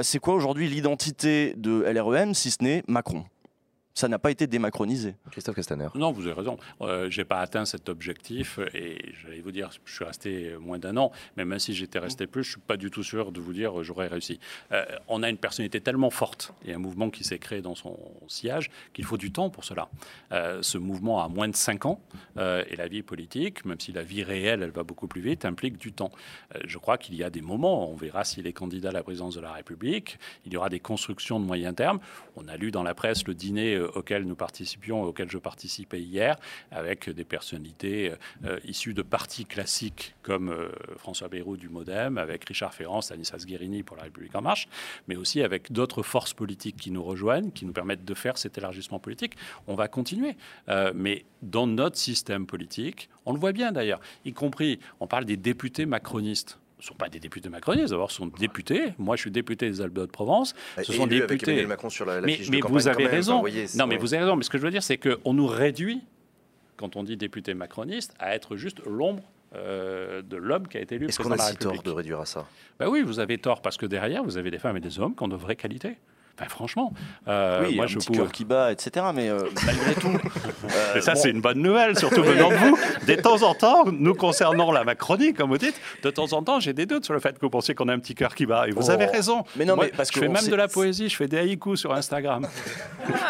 c'est 0.00 0.20
quoi 0.20 0.32
aujourd'hui 0.32 0.70
l'identité 0.70 1.52
de 1.58 1.82
LREM 1.82 2.32
si 2.32 2.50
ce 2.50 2.64
n'est 2.64 2.82
Macron? 2.88 3.24
Ça 4.00 4.08
n'a 4.08 4.18
pas 4.18 4.30
été 4.30 4.46
démacronisé. 4.46 5.14
Christophe 5.30 5.56
Castaner. 5.56 5.88
Non, 5.94 6.10
vous 6.10 6.22
avez 6.22 6.32
raison. 6.32 6.56
Euh, 6.80 7.10
je 7.10 7.20
n'ai 7.20 7.24
pas 7.26 7.40
atteint 7.40 7.66
cet 7.66 7.90
objectif 7.90 8.58
et 8.72 9.12
j'allais 9.22 9.40
vous 9.40 9.52
dire, 9.52 9.68
je 9.84 9.94
suis 9.94 10.04
resté 10.06 10.56
moins 10.58 10.78
d'un 10.78 10.96
an, 10.96 11.12
mais 11.36 11.44
même 11.44 11.58
si 11.58 11.74
j'étais 11.74 11.98
resté 11.98 12.26
plus, 12.26 12.42
je 12.42 12.48
ne 12.48 12.52
suis 12.52 12.60
pas 12.62 12.78
du 12.78 12.90
tout 12.90 13.02
sûr 13.02 13.30
de 13.30 13.40
vous 13.40 13.52
dire 13.52 13.78
euh, 13.78 13.82
j'aurais 13.82 14.06
réussi. 14.06 14.40
Euh, 14.72 14.86
on 15.08 15.22
a 15.22 15.28
une 15.28 15.36
personnalité 15.36 15.82
tellement 15.82 16.08
forte 16.08 16.54
et 16.64 16.72
un 16.72 16.78
mouvement 16.78 17.10
qui 17.10 17.24
s'est 17.24 17.38
créé 17.38 17.60
dans 17.60 17.74
son 17.74 17.98
sillage 18.26 18.70
qu'il 18.94 19.04
faut 19.04 19.18
du 19.18 19.32
temps 19.32 19.50
pour 19.50 19.64
cela. 19.64 19.90
ce 20.62 20.78
mouvement 20.78 21.22
a 21.22 21.28
moins 21.28 21.48
de 21.48 21.56
5 21.56 21.84
ans 21.84 22.00
et 22.38 22.76
la 22.76 22.88
vie 22.88 23.02
politique, 23.02 23.64
même 23.66 23.78
si 23.80 23.92
la 23.92 24.02
vie 24.02 24.22
réelle, 24.22 24.62
elle 24.62 24.70
va 24.70 24.82
beaucoup 24.82 25.08
plus 25.08 25.20
vite, 25.20 25.44
implique 25.44 25.76
du 25.76 25.92
temps. 25.92 26.10
je 26.64 26.78
crois 26.78 26.96
qu'il 26.96 27.16
y 27.16 27.22
a 27.22 27.28
des 27.28 27.42
moments, 27.42 27.90
on 27.90 27.96
verra 27.96 28.24
s'il 28.24 28.46
est 28.46 28.52
candidat 28.52 28.88
à 28.90 28.92
la 28.92 29.02
présidence 29.02 29.34
de 29.34 29.40
la 29.40 29.52
République, 29.52 30.18
il 30.46 30.52
y 30.52 30.56
aura 30.56 30.68
des 30.68 30.80
constructions 30.80 31.38
de 31.38 31.44
moyen 31.44 31.74
terme. 31.74 32.00
On 32.36 32.48
a 32.48 32.56
lu 32.56 32.70
dans 32.70 32.82
la 32.82 32.94
presse 32.94 33.26
le 33.26 33.34
dîner 33.34 33.78
auquel 33.94 34.24
nous 34.24 34.34
participions, 34.34 35.02
auquel 35.02 35.30
je 35.30 35.38
participais 35.38 36.00
hier, 36.00 36.36
avec 36.70 37.08
des 37.08 37.24
personnalités 37.24 38.12
euh, 38.44 38.58
issues 38.64 38.94
de 38.94 39.02
partis 39.02 39.44
classiques 39.44 40.14
comme 40.22 40.50
euh, 40.50 40.70
François 40.96 41.28
Bayrou 41.28 41.56
du 41.56 41.68
MoDem, 41.68 42.18
avec 42.18 42.44
Richard 42.44 42.74
Ferrand, 42.74 43.00
Stanislas 43.00 43.46
Guérini 43.46 43.82
pour 43.82 43.96
La 43.96 44.04
République 44.04 44.34
En 44.34 44.42
Marche, 44.42 44.68
mais 45.08 45.16
aussi 45.16 45.42
avec 45.42 45.72
d'autres 45.72 46.02
forces 46.02 46.34
politiques 46.34 46.76
qui 46.76 46.90
nous 46.90 47.02
rejoignent, 47.02 47.50
qui 47.50 47.66
nous 47.66 47.72
permettent 47.72 48.04
de 48.04 48.14
faire 48.14 48.38
cet 48.38 48.58
élargissement 48.58 48.98
politique. 48.98 49.34
On 49.66 49.74
va 49.74 49.88
continuer. 49.88 50.36
Euh, 50.68 50.92
mais 50.94 51.24
dans 51.42 51.66
notre 51.66 51.96
système 51.96 52.46
politique, 52.46 53.08
on 53.26 53.32
le 53.32 53.38
voit 53.38 53.52
bien 53.52 53.72
d'ailleurs, 53.72 54.00
y 54.24 54.32
compris, 54.32 54.78
on 55.00 55.06
parle 55.06 55.24
des 55.24 55.36
députés 55.36 55.86
macronistes 55.86 56.58
ne 56.80 56.84
sont 56.86 56.94
pas 56.94 57.08
des 57.08 57.20
députés 57.20 57.48
macronistes, 57.48 57.90
d'abord, 57.90 58.10
ce 58.10 58.18
sont 58.18 58.26
députés. 58.26 58.94
Moi, 58.98 59.16
je 59.16 59.22
suis 59.22 59.30
député 59.30 59.68
des 59.68 59.80
Alpes 59.80 59.94
de 59.94 60.06
Provence. 60.06 60.54
Ce 60.82 60.92
sont 60.92 61.06
des 61.06 61.20
députés. 61.20 61.66
Macron 61.66 61.90
sur 61.90 62.06
la, 62.06 62.20
mais, 62.20 62.38
mais 62.50 62.60
vous 62.60 62.88
avez 62.88 63.06
raison. 63.06 63.42
non, 63.76 63.86
mais 63.86 63.96
vous 63.96 64.14
avez 64.14 64.24
raison. 64.24 64.36
Mais 64.36 64.44
ce 64.44 64.50
que 64.50 64.58
je 64.58 64.62
veux 64.62 64.70
dire, 64.70 64.82
c'est 64.82 64.98
qu'on 64.98 65.34
nous 65.34 65.46
réduit, 65.46 66.02
quand 66.76 66.96
on 66.96 67.02
dit 67.02 67.16
député 67.16 67.54
macroniste, 67.54 68.14
à 68.18 68.34
être 68.34 68.56
juste 68.56 68.80
l'ombre 68.86 69.22
euh, 69.54 70.22
de 70.22 70.36
l'homme 70.36 70.68
qui 70.68 70.78
a 70.78 70.80
été 70.80 70.94
élu. 70.94 71.08
Est-ce 71.08 71.18
qu'on 71.18 71.32
a 71.32 71.38
si 71.38 71.56
tort 71.56 71.82
de 71.82 71.90
réduire 71.90 72.20
à 72.20 72.26
ça? 72.26 72.46
Ben 72.78 72.88
Oui, 72.88 73.02
vous 73.02 73.18
avez 73.18 73.36
tort 73.38 73.62
parce 73.62 73.76
que 73.76 73.86
derrière, 73.86 74.22
vous 74.22 74.38
avez 74.38 74.50
des 74.50 74.58
femmes 74.58 74.76
et 74.76 74.80
des 74.80 74.98
hommes 75.00 75.14
qui 75.14 75.22
ont 75.22 75.28
de 75.28 75.36
vraies 75.36 75.56
qualités. 75.56 75.96
Ben, 76.40 76.48
franchement, 76.48 76.94
euh, 77.28 77.66
oui, 77.66 77.76
moi 77.76 77.84
un 77.84 77.88
je 77.88 77.98
petit 77.98 78.12
cœur 78.12 78.32
qui 78.32 78.46
bat, 78.46 78.72
etc. 78.72 79.04
Mais 79.14 79.28
euh, 79.28 79.42
malgré 79.66 79.94
tout, 79.94 80.08
euh, 80.96 81.00
ça 81.02 81.14
c'est 81.14 81.28
une 81.28 81.42
bonne 81.42 81.60
nouvelle, 81.60 81.98
surtout 81.98 82.22
venant 82.22 82.48
de 82.48 82.54
vous. 82.54 82.78
De 83.06 83.14
temps 83.16 83.42
en 83.42 83.54
temps, 83.54 83.84
nous 83.92 84.14
concernant 84.14 84.72
la 84.72 84.82
Macronie, 84.82 85.34
comme 85.34 85.50
vous 85.50 85.58
dites, 85.58 85.78
de 86.02 86.08
temps 86.08 86.32
en 86.32 86.42
temps, 86.42 86.58
j'ai 86.58 86.72
des 86.72 86.86
doutes 86.86 87.04
sur 87.04 87.12
le 87.12 87.20
fait 87.20 87.34
que 87.34 87.42
vous 87.42 87.50
pensiez 87.50 87.74
qu'on 87.74 87.88
a 87.88 87.92
un 87.92 87.98
petit 87.98 88.14
cœur 88.14 88.34
qui 88.34 88.46
bat. 88.46 88.68
Et 88.68 88.70
vous 88.70 88.88
avez 88.88 89.06
oh. 89.06 89.12
raison. 89.12 89.44
Mais 89.56 89.66
non, 89.66 89.76
mais 89.76 89.88
parce 89.88 90.08
je 90.08 90.14
que 90.14 90.20
fais 90.20 90.28
même 90.28 90.46
de 90.46 90.54
la 90.54 90.66
poésie, 90.66 91.10
je 91.10 91.16
fais 91.16 91.28
des 91.28 91.36
haïkus 91.36 91.78
sur 91.78 91.92
Instagram. 91.92 92.46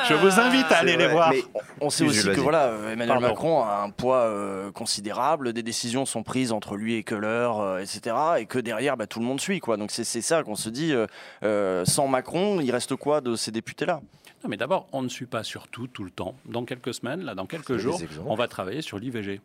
je 0.08 0.14
vous 0.14 0.38
invite 0.38 0.70
à 0.70 0.76
aller 0.76 0.96
les 0.96 1.08
voir. 1.08 1.30
Mais 1.30 1.42
on 1.80 1.90
sait 1.90 2.04
aussi 2.04 2.28
que 2.28 2.40
voilà, 2.40 2.70
Emmanuel 2.92 3.18
Macron 3.18 3.64
a 3.64 3.82
un 3.82 3.90
poids 3.90 4.32
considérable. 4.72 5.52
Des 5.52 5.64
décisions 5.64 6.06
sont 6.06 6.22
prises 6.22 6.52
entre 6.52 6.76
lui 6.76 6.94
et 6.94 7.02
Keller, 7.02 7.50
etc. 7.82 8.14
Et 8.38 8.46
que 8.46 8.60
derrière, 8.60 8.96
bah, 8.96 9.08
tout 9.08 9.18
le 9.18 9.26
monde 9.26 9.40
suit, 9.40 9.58
quoi. 9.58 9.76
Donc 9.76 9.90
c'est 9.90 10.04
ça 10.04 10.44
qu'on 10.44 10.54
se 10.54 10.68
dit. 10.68 10.94
sans 11.42 12.06
Macron, 12.06 12.60
il 12.60 12.70
reste 12.70 12.99
quoi 13.00 13.20
de 13.20 13.34
ces 13.34 13.50
députés-là? 13.50 14.00
Non, 14.44 14.48
mais 14.48 14.56
d'abord, 14.56 14.86
on 14.92 15.02
ne 15.02 15.08
suit 15.08 15.26
pas 15.26 15.42
sur 15.42 15.66
tout, 15.66 15.88
tout 15.88 16.04
le 16.04 16.10
temps. 16.10 16.36
Dans 16.44 16.64
quelques 16.64 16.94
semaines, 16.94 17.22
là, 17.24 17.34
dans 17.34 17.46
quelques 17.46 17.76
jours, 17.78 18.00
on 18.26 18.36
va 18.36 18.46
travailler 18.46 18.82
sur 18.82 18.98
l'IVG. 18.98 19.40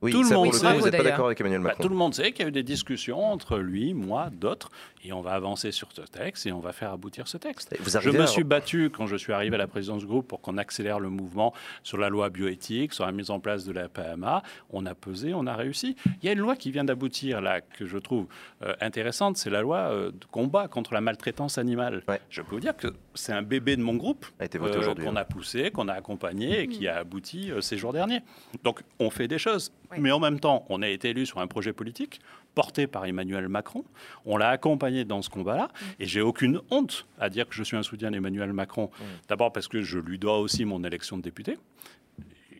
Oui, 0.00 0.10
tout 0.10 0.22
le 0.22 0.30
monde 0.30 0.52
sait, 0.52 0.78
vous 0.78 0.84
n'êtes 0.84 0.96
pas 0.96 1.02
d'accord 1.02 1.26
avec 1.26 1.40
Emmanuel 1.40 1.60
bah, 1.60 1.68
Macron. 1.68 1.82
tout 1.82 1.88
le 1.88 1.94
monde 1.96 2.14
sait 2.14 2.32
qu'il 2.32 2.42
y 2.42 2.46
a 2.46 2.48
eu 2.48 2.52
des 2.52 2.62
discussions 2.62 3.24
entre 3.24 3.58
lui, 3.58 3.94
moi, 3.94 4.30
d'autres, 4.32 4.70
et 5.04 5.12
on 5.12 5.20
va 5.20 5.32
avancer 5.32 5.72
sur 5.72 5.88
ce 5.92 6.02
texte 6.02 6.46
et 6.46 6.52
on 6.52 6.60
va 6.60 6.72
faire 6.72 6.92
aboutir 6.92 7.26
ce 7.26 7.36
texte. 7.36 7.76
je 7.84 8.10
me 8.10 8.26
suis 8.26 8.44
battu 8.44 8.90
quand 8.90 9.06
je 9.06 9.16
suis 9.16 9.32
arrivé 9.32 9.54
à 9.54 9.58
la 9.58 9.66
présidence 9.66 10.00
du 10.00 10.06
groupe 10.06 10.28
pour 10.28 10.40
qu'on 10.40 10.58
accélère 10.58 11.00
le 11.00 11.10
mouvement 11.10 11.52
sur 11.82 11.98
la 11.98 12.08
loi 12.08 12.30
bioéthique, 12.30 12.92
sur 12.92 13.04
la 13.04 13.12
mise 13.12 13.30
en 13.30 13.40
place 13.40 13.64
de 13.64 13.72
la 13.72 13.88
PMA. 13.88 14.42
On 14.70 14.86
a 14.86 14.94
pesé, 14.94 15.34
on 15.34 15.46
a 15.46 15.54
réussi. 15.54 15.96
Il 16.06 16.26
y 16.26 16.28
a 16.28 16.32
une 16.32 16.38
loi 16.38 16.56
qui 16.56 16.70
vient 16.70 16.84
d'aboutir 16.84 17.40
là 17.40 17.60
que 17.60 17.86
je 17.86 17.98
trouve 17.98 18.26
euh, 18.62 18.74
intéressante, 18.80 19.36
c'est 19.36 19.50
la 19.50 19.62
loi 19.62 19.78
euh, 19.78 20.10
de 20.10 20.24
combat 20.30 20.68
contre 20.68 20.94
la 20.94 21.00
maltraitance 21.00 21.58
animale. 21.58 22.02
Je 22.30 22.42
peux 22.42 22.54
vous 22.54 22.60
dire 22.60 22.76
que 22.76 22.88
c'est 23.14 23.32
un 23.32 23.42
bébé 23.42 23.76
de 23.76 23.82
mon 23.82 23.94
groupe 23.94 24.26
euh, 24.40 24.94
qu'on 24.94 25.10
hein. 25.10 25.16
a 25.16 25.24
poussé, 25.24 25.70
qu'on 25.70 25.88
a 25.88 25.94
accompagné 25.94 26.60
et 26.60 26.68
qui 26.68 26.86
a 26.86 26.98
abouti 26.98 27.50
ces 27.60 27.76
jours 27.76 27.92
derniers. 27.92 28.20
Donc 28.62 28.82
on 28.98 29.10
fait 29.10 29.28
des 29.28 29.38
choses. 29.38 29.72
Mais 29.98 30.10
en 30.10 30.20
même 30.20 30.40
temps, 30.40 30.64
on 30.68 30.80
a 30.80 30.88
été 30.88 31.10
élu 31.10 31.26
sur 31.26 31.38
un 31.40 31.46
projet 31.46 31.72
politique 31.72 32.20
porté 32.54 32.86
par 32.86 33.06
Emmanuel 33.06 33.48
Macron. 33.48 33.84
On 34.24 34.36
l'a 34.36 34.48
accompagné 34.48 35.04
dans 35.04 35.22
ce 35.22 35.30
combat-là. 35.30 35.68
Mm. 35.68 35.84
Et 36.00 36.06
j'ai 36.06 36.20
aucune 36.20 36.60
honte 36.70 37.06
à 37.18 37.28
dire 37.28 37.48
que 37.48 37.54
je 37.54 37.62
suis 37.62 37.76
un 37.76 37.82
soutien 37.82 38.10
d'Emmanuel 38.10 38.52
Macron. 38.52 38.90
Mm. 38.98 39.04
D'abord 39.28 39.52
parce 39.52 39.68
que 39.68 39.82
je 39.82 39.98
lui 39.98 40.18
dois 40.18 40.38
aussi 40.38 40.64
mon 40.64 40.82
élection 40.84 41.16
de 41.16 41.22
député 41.22 41.58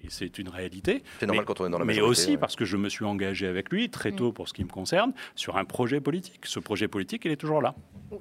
c'est 0.09 0.39
une 0.39 0.49
réalité. 0.49 1.03
C'est 1.21 1.27
normal 1.27 1.45
quand 1.45 1.61
on 1.61 1.67
est 1.67 1.71
dans 1.71 1.79
la 1.79 1.85
Mais 1.85 2.01
aussi 2.01 2.37
parce 2.37 2.57
que 2.57 2.65
je 2.65 2.77
me 2.77 2.89
suis 2.89 3.05
engagé 3.05 3.47
avec 3.47 3.71
lui 3.71 3.89
très 3.89 4.11
mm. 4.11 4.17
tôt, 4.17 4.33
pour 4.33 4.49
ce 4.49 4.53
qui 4.53 4.65
me 4.65 4.69
concerne, 4.69 5.13
sur 5.35 5.57
un 5.57 5.65
projet 5.65 6.01
politique. 6.01 6.45
Ce 6.45 6.61
projet 6.61 6.89
politique, 6.89 7.25
il 7.25 7.31
est 7.31 7.37
toujours 7.37 7.63
là. 7.63 7.75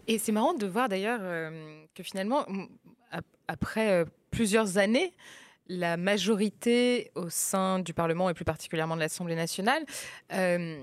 Et 0.08 0.18
c'est 0.18 0.32
marrant 0.32 0.54
de 0.54 0.66
voir 0.66 0.90
d'ailleurs 0.90 1.20
euh, 1.22 1.84
que 1.96 2.04
finalement, 2.04 2.46
après 3.48 3.92
euh, 3.92 4.06
plusieurs 4.32 4.78
années, 4.78 5.14
la 5.68 5.98
majorité 5.98 7.12
au 7.16 7.30
sein 7.30 7.80
du 7.80 7.94
Parlement 7.94 8.30
et 8.30 8.34
plus 8.34 8.46
particulièrement 8.46 8.96
de 8.96 9.02
l'Assemblée 9.02 9.36
nationale 9.36 9.84
euh, 10.34 10.82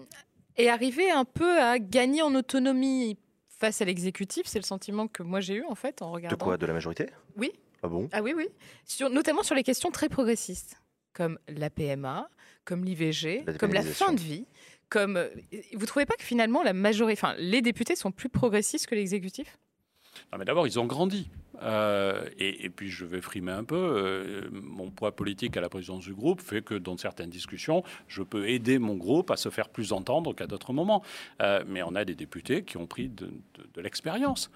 est 0.59 0.68
arrivée 0.68 1.10
un 1.10 1.24
peu 1.24 1.59
à 1.60 1.78
gagner 1.78 2.22
en 2.22 2.35
autonomie 2.35 3.16
face 3.48 3.80
à 3.80 3.85
l'exécutif. 3.85 4.43
C'est 4.47 4.59
le 4.59 4.64
sentiment 4.64 5.09
que 5.09 5.22
moi 5.22 5.40
j'ai 5.40 5.55
eu 5.55 5.64
en 5.64 5.74
fait 5.74 6.02
en 6.02 6.10
regardant. 6.10 6.36
De 6.36 6.43
quoi? 6.43 6.56
De 6.56 6.66
la 6.66 6.72
majorité? 6.72 7.09
Oui. 7.36 7.52
Ah 7.82 7.89
bon? 7.89 8.09
Ah 8.12 8.22
oui, 8.22 8.35
oui. 8.36 8.48
Sur, 8.85 9.09
notamment 9.09 9.43
sur 9.43 9.55
les 9.55 9.62
questions 9.62 9.90
très 9.90 10.09
progressistes, 10.09 10.76
comme 11.12 11.39
la 11.48 11.70
PMA, 11.70 12.28
comme 12.64 12.85
l'IVG, 12.85 13.44
comme 13.59 13.72
la 13.72 13.82
fin 13.82 14.12
de 14.12 14.20
vie. 14.20 14.47
Comme, 14.90 15.18
euh, 15.18 15.28
vous 15.74 15.85
trouvez 15.85 16.06
pas 16.06 16.14
que 16.14 16.24
finalement 16.24 16.62
la 16.62 16.72
majorité, 16.72 17.20
enfin, 17.20 17.35
les 17.39 17.60
députés 17.60 17.94
sont 17.94 18.10
plus 18.10 18.30
progressistes 18.30 18.86
que 18.86 18.94
l'exécutif? 18.94 19.59
Non, 20.32 20.39
mais 20.39 20.47
d'abord, 20.47 20.66
ils 20.66 20.80
ont 20.80 20.86
grandi. 20.86 21.30
Euh, 21.62 22.28
et, 22.39 22.68
puis, 22.70 22.89
je 22.89 23.05
vais 23.05 23.20
frimer 23.20 23.52
un 23.52 23.64
peu. 23.64 23.76
euh, 23.76 24.48
mon 24.52 24.90
poids 24.90 25.14
politique 25.14 25.56
à 25.56 25.60
la 25.60 25.68
présidence 25.68 26.05
du 26.05 26.14
groupe 26.14 26.40
fait 26.40 26.62
que 26.62 26.74
dans 26.74 26.97
certaines 26.97 27.30
discussions, 27.30 27.82
je 28.06 28.22
peux 28.22 28.48
aider 28.48 28.78
mon 28.78 28.97
groupe 28.97 29.30
à 29.30 29.36
se 29.36 29.48
faire 29.48 29.68
plus 29.68 29.93
entendre 29.93 30.35
qu'à 30.35 30.47
d'autres 30.47 30.72
moments. 30.72 31.02
Euh, 31.43 31.64
mais 31.66 31.82
on 31.82 31.94
a 31.94 32.05
des 32.05 32.14
députés 32.14 32.62
qui 32.62 32.76
ont 32.76 32.86
pris 32.86 33.09
de, 33.09 33.26
de- 33.26 33.80
l'expérience. 33.80 34.51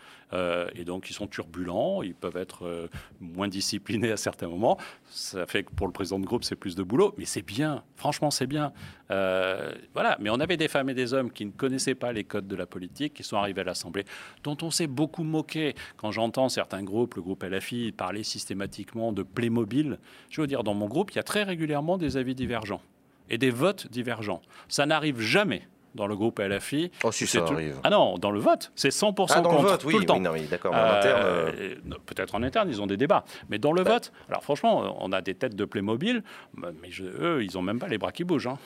Et 0.75 0.85
donc, 0.85 1.11
ils 1.11 1.13
sont 1.13 1.27
turbulents, 1.27 2.03
ils 2.03 2.15
peuvent 2.15 2.39
être 2.39 2.89
moins 3.21 3.49
disciplinés 3.49 4.11
à 4.13 4.17
certains 4.17 4.49
moments. 4.49 4.79
Ça 5.11 5.45
fait 5.45 5.63
que 5.63 5.71
pour 5.75 5.87
le 5.87 5.93
président 5.93 6.19
de 6.19 6.25
groupe, 6.25 6.43
c'est 6.43 6.57
plus 6.57 6.75
de 6.75 6.83
boulot. 6.83 7.15
Mais 7.19 7.27
c'est 7.27 7.43
bien. 7.43 7.85
Franchement, 7.97 8.31
c'est 8.31 8.47
bien. 8.47 8.73
Voilà. 9.11 10.17
Mais 10.21 10.31
on 10.31 10.41
avait 10.41 10.57
des 10.57 10.69
femmes 10.69 10.89
et 10.89 10.95
des 10.95 11.13
hommes 11.13 11.31
qui 11.31 11.45
ne 11.45 11.51
connaissaient 11.51 11.95
pas 11.95 12.13
les 12.13 12.25
codes 12.25 12.49
de 12.49 12.57
la 12.57 12.65
politique, 12.65 13.13
qui 13.13 13.23
sont 13.23 13.37
arrivés 13.37 13.61
à 13.61 13.65
l'Assemblée, 13.65 14.05
dont 14.43 14.57
on 14.63 14.71
s'est 14.71 14.87
beaucoup 14.87 15.23
moqué. 15.23 15.75
Quand 15.99 16.11
j'entends 16.13 16.49
certains 16.49 16.83
groupes, 16.83 16.92
le 16.93 17.23
groupe 17.23 17.43
LFI, 17.43 17.93
parler 17.93 18.23
systématiquement 18.23 19.13
de 19.13 19.23
Playmobil, 19.23 19.99
je 20.31 20.41
veux 20.41 20.47
dire, 20.47 20.63
dans 20.63 20.75
mon 20.75 20.87
groupe, 20.87 21.11
il 21.13 21.17
y 21.17 21.19
a 21.19 21.23
très 21.23 21.43
régulièrement 21.43 21.97
des 21.99 22.17
avis 22.17 22.35
divergents 22.35 22.83
et 23.31 23.39
des 23.39 23.51
votes 23.51 23.91
divergents. 23.91 24.43
Ça 24.69 24.85
n'arrive 24.87 25.21
jamais 25.21 25.63
dans 25.95 26.07
le 26.07 26.17
groupe 26.17 26.39
LFI. 26.39 26.91
Oh, 27.05 27.13
si 27.13 27.27
ça 27.27 27.41
tout- 27.43 27.53
arrive. 27.53 27.79
Ah 27.85 27.91
non, 27.91 28.17
dans 28.19 28.31
le 28.31 28.41
vote, 28.41 28.73
c'est 28.75 28.91
100% 28.91 29.35
Ah, 29.37 29.41
dans 29.43 29.53
le 29.53 29.69
vote, 29.69 29.85
oui, 29.85 29.93
tout 29.95 29.99
le 30.01 30.07
temps. 30.07 30.19
oui, 30.21 30.29
oui, 30.33 30.47
d'accord. 30.51 30.75
Euh, 30.75 30.99
interne, 30.99 31.23
euh, 31.25 31.75
Peut-être 32.07 32.35
en 32.35 32.43
interne, 32.43 32.69
ils 32.71 32.81
ont 32.81 32.87
des 32.87 32.97
débats. 32.97 33.25
Mais 33.51 33.59
dans 33.59 33.73
le 33.73 33.83
Bah. 33.85 33.93
vote, 33.95 34.13
alors 34.29 34.43
franchement, 34.43 34.97
on 35.01 35.13
a 35.13 35.21
des 35.21 35.35
têtes 35.35 35.55
de 35.57 35.65
Playmobil, 35.67 36.23
mais 36.57 36.91
je- 36.91 37.05
eux, 37.05 37.45
ils 37.45 37.53
n'ont 37.55 37.63
même 37.63 37.79
pas 37.79 37.89
les 37.89 37.99
bras 37.99 38.13
qui 38.13 38.25
bougent. 38.25 38.47
hein. 38.47 38.59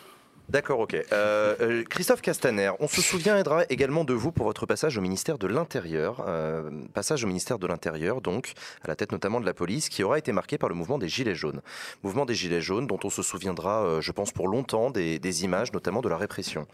D'accord, 0.49 0.79
ok. 0.79 0.95
Euh, 0.95 1.57
euh, 1.61 1.85
Christophe 1.85 2.23
Castaner, 2.23 2.71
on 2.79 2.87
se 2.87 3.03
souviendra 3.03 3.65
également 3.69 4.05
de 4.05 4.15
vous 4.15 4.31
pour 4.31 4.47
votre 4.47 4.65
passage 4.65 4.97
au 4.97 5.01
ministère 5.01 5.39
de 5.39 5.49
l'Intérieur. 5.49 6.25
euh, 6.29 6.71
passage 6.95 7.25
au 7.25 7.27
ministère 7.27 7.59
de 7.59 7.67
l'Intérieur, 7.67 8.21
donc, 8.21 8.53
à 8.85 8.89
la 8.89 8.95
tête 8.95 9.11
notamment 9.11 9.41
de 9.41 9.47
la 9.47 9.55
police, 9.55 9.89
qui 9.89 10.05
aura 10.05 10.19
été 10.19 10.31
marqué 10.31 10.57
par 10.57 10.69
le 10.69 10.77
mouvement 10.77 10.99
des 10.99 11.09
Gilets 11.09 11.35
jaunes. 11.35 11.63
Mouvement 12.05 12.25
des 12.25 12.35
Gilets 12.35 12.61
jaunes 12.61 12.87
dont 12.87 12.99
on 13.03 13.11
se 13.11 13.23
souviendra, 13.23 14.01
je 14.01 14.13
pense, 14.13 14.31
pour 14.31 14.47
longtemps 14.47 14.91
des, 14.91 15.45
images, 15.45 15.73
notamment 15.73 16.01
de 16.01 16.09
la 16.09 16.17
répression 16.17 16.67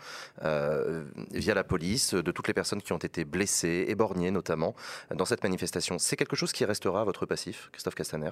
via 0.42 1.54
la 1.54 1.64
police, 1.64 2.14
de 2.14 2.30
toutes 2.30 2.48
les 2.48 2.54
personnes 2.54 2.82
qui 2.82 2.92
ont 2.92 2.98
été 2.98 3.24
blessées, 3.24 3.86
éborgnées 3.88 4.30
notamment, 4.30 4.74
dans 5.14 5.24
cette 5.24 5.42
manifestation. 5.42 5.98
C'est 5.98 6.16
quelque 6.16 6.36
chose 6.36 6.52
qui 6.52 6.64
restera 6.64 7.04
votre 7.04 7.24
passif, 7.24 7.70
Christophe 7.72 7.94
Castaner? 7.94 8.30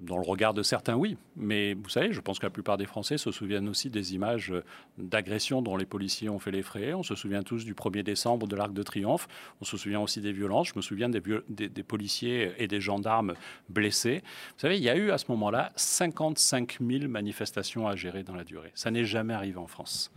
Dans 0.00 0.16
le 0.16 0.22
regard 0.24 0.54
de 0.54 0.62
certains, 0.62 0.94
oui. 0.94 1.16
Mais 1.34 1.74
vous 1.74 1.88
savez, 1.88 2.12
je 2.12 2.20
pense 2.20 2.38
que 2.38 2.46
la 2.46 2.50
plupart 2.50 2.76
des 2.76 2.86
Français 2.86 3.18
se 3.18 3.32
souviennent 3.32 3.68
aussi 3.68 3.90
des 3.90 4.14
images 4.14 4.52
d'agressions 4.96 5.60
dont 5.60 5.76
les 5.76 5.86
policiers 5.86 6.28
ont 6.28 6.38
fait 6.38 6.52
les 6.52 6.62
frais. 6.62 6.94
On 6.94 7.02
se 7.02 7.14
souvient 7.16 7.42
tous 7.42 7.64
du 7.64 7.74
1er 7.74 8.02
décembre 8.04 8.46
de 8.46 8.54
l'Arc 8.54 8.72
de 8.72 8.82
Triomphe. 8.84 9.26
On 9.60 9.64
se 9.64 9.76
souvient 9.76 10.00
aussi 10.00 10.20
des 10.20 10.32
violences. 10.32 10.68
Je 10.68 10.74
me 10.76 10.82
souviens 10.82 11.08
des, 11.08 11.18
viol- 11.20 11.42
des- 11.48 11.68
des 11.68 11.82
policiers 11.82 12.52
et 12.58 12.68
des 12.68 12.80
gendarmes 12.80 13.34
blessés. 13.68 14.22
Vous 14.54 14.60
savez, 14.60 14.76
il 14.76 14.84
y 14.84 14.88
a 14.88 14.96
eu 14.96 15.10
à 15.10 15.18
ce 15.18 15.24
moment-là 15.30 15.72
55 15.76 16.78
000 16.80 17.08
manifestations 17.08 17.88
à 17.88 17.96
gérer 17.96 18.22
dans 18.22 18.34
la 18.36 18.44
durée. 18.44 18.70
Ça 18.74 18.90
n'est 18.90 19.04
jamais 19.04 19.34
arrivé 19.34 19.58
en 19.58 19.66
France. 19.66 20.12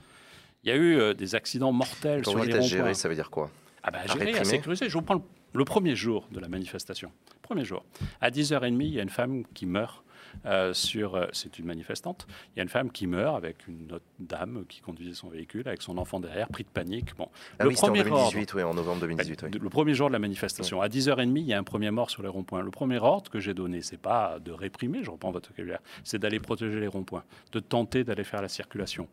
Il 0.63 0.69
y 0.69 0.71
a 0.71 0.75
eu 0.75 0.95
euh, 0.97 1.13
des 1.15 1.33
accidents 1.33 1.71
mortels 1.71 2.21
Quand 2.23 2.31
sur 2.31 2.39
vous 2.39 2.45
les 2.45 2.51
dites 2.51 2.61
ronds-points. 2.61 2.77
gérer, 2.77 2.93
ça 2.93 3.09
veut 3.09 3.15
dire 3.15 3.31
quoi? 3.31 3.49
Ah 3.81 3.89
bah, 3.89 3.99
À 4.03 4.07
gérer, 4.15 4.37
à 4.37 4.43
sécuriser. 4.43 4.89
Je 4.89 4.93
vous 4.93 5.01
prends 5.01 5.15
le, 5.15 5.21
le 5.53 5.65
premier 5.65 5.95
jour 5.95 6.27
de 6.31 6.39
la 6.39 6.47
manifestation. 6.47 7.11
Premier 7.41 7.65
jour. 7.65 7.83
À 8.21 8.29
10h30, 8.29 8.81
il 8.81 8.93
y 8.93 8.99
a 8.99 9.03
une 9.03 9.09
femme 9.09 9.43
qui 9.53 9.65
meurt. 9.65 10.03
euh, 10.45 10.73
sur, 10.73 11.15
euh, 11.15 11.25
c'est 11.33 11.59
une 11.59 11.65
manifestante. 11.65 12.25
Il 12.55 12.57
y 12.57 12.59
a 12.61 12.63
une 12.63 12.69
femme 12.69 12.89
qui 12.89 13.05
meurt 13.05 13.35
avec 13.35 13.67
une 13.67 13.91
autre 13.91 14.05
dame 14.17 14.63
qui 14.69 14.79
conduisait 14.79 15.13
son 15.13 15.27
véhicule 15.27 15.67
avec 15.67 15.81
son 15.81 15.97
enfant 15.97 16.21
derrière, 16.21 16.47
pris 16.47 16.63
de 16.63 16.69
panique. 16.69 17.17
Bon, 17.17 17.27
Ah 17.59 17.63
le 17.65 17.69
oui, 17.69 17.75
en 17.75 17.81
premier 17.81 17.99
ordre, 17.99 18.31
2018, 18.31 18.53
oui, 18.53 18.63
en 18.63 18.73
novembre 18.73 19.01
2018. 19.01 19.43
oui. 19.43 19.59
le 19.61 19.69
premier 19.69 19.93
jour 19.93 20.07
de 20.07 20.13
la 20.13 20.19
manifestation, 20.19 20.81
à 20.81 20.87
10h30, 20.87 21.33
il 21.37 21.43
y 21.43 21.53
a 21.53 21.57
un 21.59 21.63
premier 21.63 21.91
mort 21.91 22.09
sur 22.09 22.23
les 22.23 22.29
ronds-points. 22.29 22.61
Le 22.61 22.71
premier 22.71 22.99
ordre 22.99 23.29
que 23.29 23.41
j'ai 23.41 23.53
donné, 23.53 23.81
c'est 23.81 23.97
pas 23.97 24.39
de 24.39 24.53
réprimer, 24.53 25.03
je 25.03 25.11
reprends 25.11 25.31
votre 25.31 25.49
vocabulaire, 25.49 25.81
c'est 26.05 26.19
d'aller 26.19 26.39
protéger 26.39 26.79
les 26.79 26.87
ronds-points, 26.87 27.25
de 27.51 27.59
tenter 27.59 28.05
d'aller 28.05 28.23
faire 28.23 28.41
la 28.41 28.47
circulation. 28.47 29.09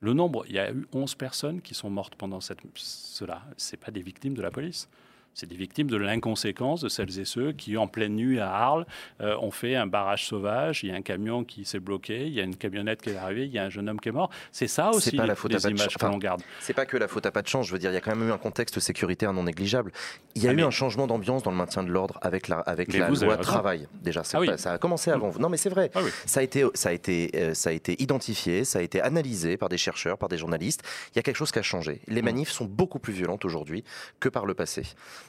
Le 0.00 0.14
nombre, 0.14 0.44
il 0.48 0.54
y 0.54 0.58
a 0.58 0.72
eu 0.72 0.86
11 0.94 1.16
personnes 1.16 1.60
qui 1.60 1.74
sont 1.74 1.90
mortes 1.90 2.14
pendant 2.14 2.40
cette, 2.40 2.60
cela. 2.76 3.42
Ce 3.58 3.76
pas 3.76 3.90
des 3.90 4.02
victimes 4.02 4.34
de 4.34 4.42
la 4.42 4.50
police. 4.50 4.88
C'est 5.38 5.44
des 5.46 5.54
victimes 5.54 5.88
de 5.90 5.98
l'inconséquence 5.98 6.80
de 6.80 6.88
celles 6.88 7.18
et 7.20 7.26
ceux 7.26 7.52
qui, 7.52 7.76
en 7.76 7.88
pleine 7.88 8.14
nuit 8.16 8.40
à 8.40 8.50
Arles, 8.50 8.86
euh, 9.20 9.36
ont 9.42 9.50
fait 9.50 9.76
un 9.76 9.86
barrage 9.86 10.24
sauvage. 10.26 10.82
Il 10.82 10.88
y 10.88 10.92
a 10.92 10.94
un 10.94 11.02
camion 11.02 11.44
qui 11.44 11.66
s'est 11.66 11.78
bloqué, 11.78 12.26
il 12.26 12.32
y 12.32 12.40
a 12.40 12.42
une 12.42 12.56
camionnette 12.56 13.02
qui 13.02 13.10
est 13.10 13.16
arrivée, 13.18 13.44
il 13.44 13.52
y 13.52 13.58
a 13.58 13.64
un 13.64 13.68
jeune 13.68 13.86
homme 13.90 14.00
qui 14.00 14.08
est 14.08 14.12
mort. 14.12 14.30
C'est 14.50 14.66
ça 14.66 14.88
aussi 14.92 15.14
pas 15.14 15.24
les, 15.24 15.28
la 15.28 15.34
faute 15.34 15.52
les 15.52 15.66
à 15.66 15.68
images 15.68 15.80
ch- 15.80 15.94
que 15.98 16.02
enfin, 16.02 16.10
l'on 16.10 16.16
garde. 16.16 16.40
C'est 16.60 16.72
pas 16.72 16.86
que 16.86 16.96
la 16.96 17.06
faute 17.06 17.26
à 17.26 17.30
pas 17.32 17.42
de 17.42 17.48
chance, 17.48 17.66
je 17.66 17.72
veux 17.72 17.78
dire, 17.78 17.90
il 17.90 17.94
y 17.94 17.98
a 17.98 18.00
quand 18.00 18.16
même 18.16 18.26
eu 18.26 18.32
un 18.32 18.38
contexte 18.38 18.80
sécuritaire 18.80 19.34
non 19.34 19.42
négligeable. 19.42 19.92
Il 20.36 20.42
y 20.42 20.46
a 20.46 20.50
Ah, 20.50 20.52
eu 20.54 20.56
mais- 20.56 20.62
un 20.62 20.70
changement 20.70 21.06
d'ambiance 21.06 21.42
dans 21.42 21.50
le 21.50 21.58
maintien 21.58 21.82
de 21.82 21.90
l'ordre 21.90 22.18
avec 22.22 22.48
la, 22.48 22.60
avec 22.60 22.90
Mais 22.90 23.00
la 23.00 23.08
vous 23.10 23.22
avez 23.22 23.34
loi 23.34 23.36
travail. 23.36 23.88
Déjà, 24.02 24.22
Ah 24.32 24.40
oui. 24.40 24.48
ça 24.56 24.72
a 24.72 24.78
commencé 24.78 25.10
avant 25.10 25.28
vous. 25.28 25.38
Non, 25.38 25.50
mais 25.50 25.58
c'est 25.58 25.68
vrai. 25.68 25.90
Ah 25.94 26.00
oui. 26.02 26.08
Ça 26.24 26.40
a 26.40 26.44
été, 26.44 26.64
ça 26.72 26.88
a 26.88 26.92
été, 26.92 27.30
euh, 27.34 27.52
ça 27.52 27.68
a 27.68 27.72
été 27.74 28.02
identifié, 28.02 28.64
ça 28.64 28.78
a 28.78 28.82
été 28.82 29.02
analysé 29.02 29.58
par 29.58 29.68
des 29.68 29.76
chercheurs, 29.76 30.16
par 30.16 30.30
des 30.30 30.38
journalistes. 30.38 30.82
Il 31.12 31.16
y 31.16 31.18
a 31.18 31.22
quelque 31.22 31.36
chose 31.36 31.52
qui 31.52 31.58
a 31.58 31.62
changé. 31.62 32.00
Les 32.08 32.22
Mm. 32.22 32.24
manifs 32.24 32.50
sont 32.50 32.64
beaucoup 32.64 33.00
plus 33.00 33.12
violentes 33.12 33.44
aujourd'hui 33.44 33.84
que 34.18 34.30
par 34.30 34.46
le 34.46 34.54
passé. 34.54 34.82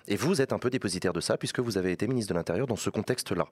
Et 0.08 0.16
vous 0.16 0.42
êtes 0.42 0.54
un 0.54 0.60
peu 0.60 0.70
dépositaire 0.70 1.14
de 1.14 1.20
ça 1.22 1.38
puisque 1.38 1.60
vous 1.60 1.78
avez 1.78 1.92
été 1.92 2.08
ministre 2.08 2.34
de 2.34 2.38
l'Intérieur 2.38 2.68
dans 2.68 2.76
ce 2.76 2.90
contexte-là. 2.90 3.48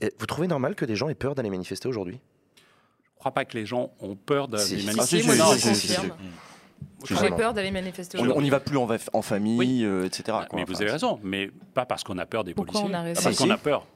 Et 0.00 0.12
Vous 0.18 0.26
trouvez 0.26 0.48
normal 0.48 0.74
que 0.74 0.84
des 0.84 0.96
gens 0.96 1.08
aient 1.08 1.14
peur 1.14 1.34
d'aller 1.34 1.50
manifester 1.50 1.88
aujourd'hui? 1.88 2.20
Je 2.56 2.60
ne 2.60 3.18
crois 3.20 3.32
pas 3.32 3.44
que 3.44 3.56
les 3.56 3.64
gens 3.64 3.92
ont 4.00 4.16
peur 4.16 4.48
d'aller 4.48 4.64
Si. 4.64 4.86
manifester. 4.86 5.18
Ah, 5.18 5.22
si, 5.22 5.26
moi, 5.26 5.56
si, 5.56 5.60
je 5.60 5.96
confirme. 5.96 6.16
J'ai 7.08 7.30
peur 7.30 7.54
d'aller 7.54 7.70
manifester 7.70 8.18
On 8.18 8.40
n'y 8.42 8.50
va 8.50 8.60
plus 8.60 8.76
en, 8.76 9.22
famille, 9.22 9.84
euh, 9.84 10.04
etc. 10.04 10.22
quoi. 10.26 10.46
Ah, 10.50 10.56
mais 10.56 10.64
vous 10.64 10.72
Enfin, 10.74 10.82
avez 10.82 10.90
raison, 10.92 11.20
mais 11.22 11.50
pas 11.74 11.86
parce 11.86 12.02
qu'on 12.04 12.18
a 12.18 12.26
peur 12.26 12.44
des 12.44 12.54
Pourquoi 12.54 12.80
policiers. 12.80 12.90
on 12.94 12.98
a 12.98 13.02
raison 13.02 13.20
Ah, 13.20 13.24
parce 13.24 13.36
Si, 13.36 13.42
qu'on 13.42 13.46
si. 13.48 13.52
a 13.52 13.56
peur. 13.58 13.86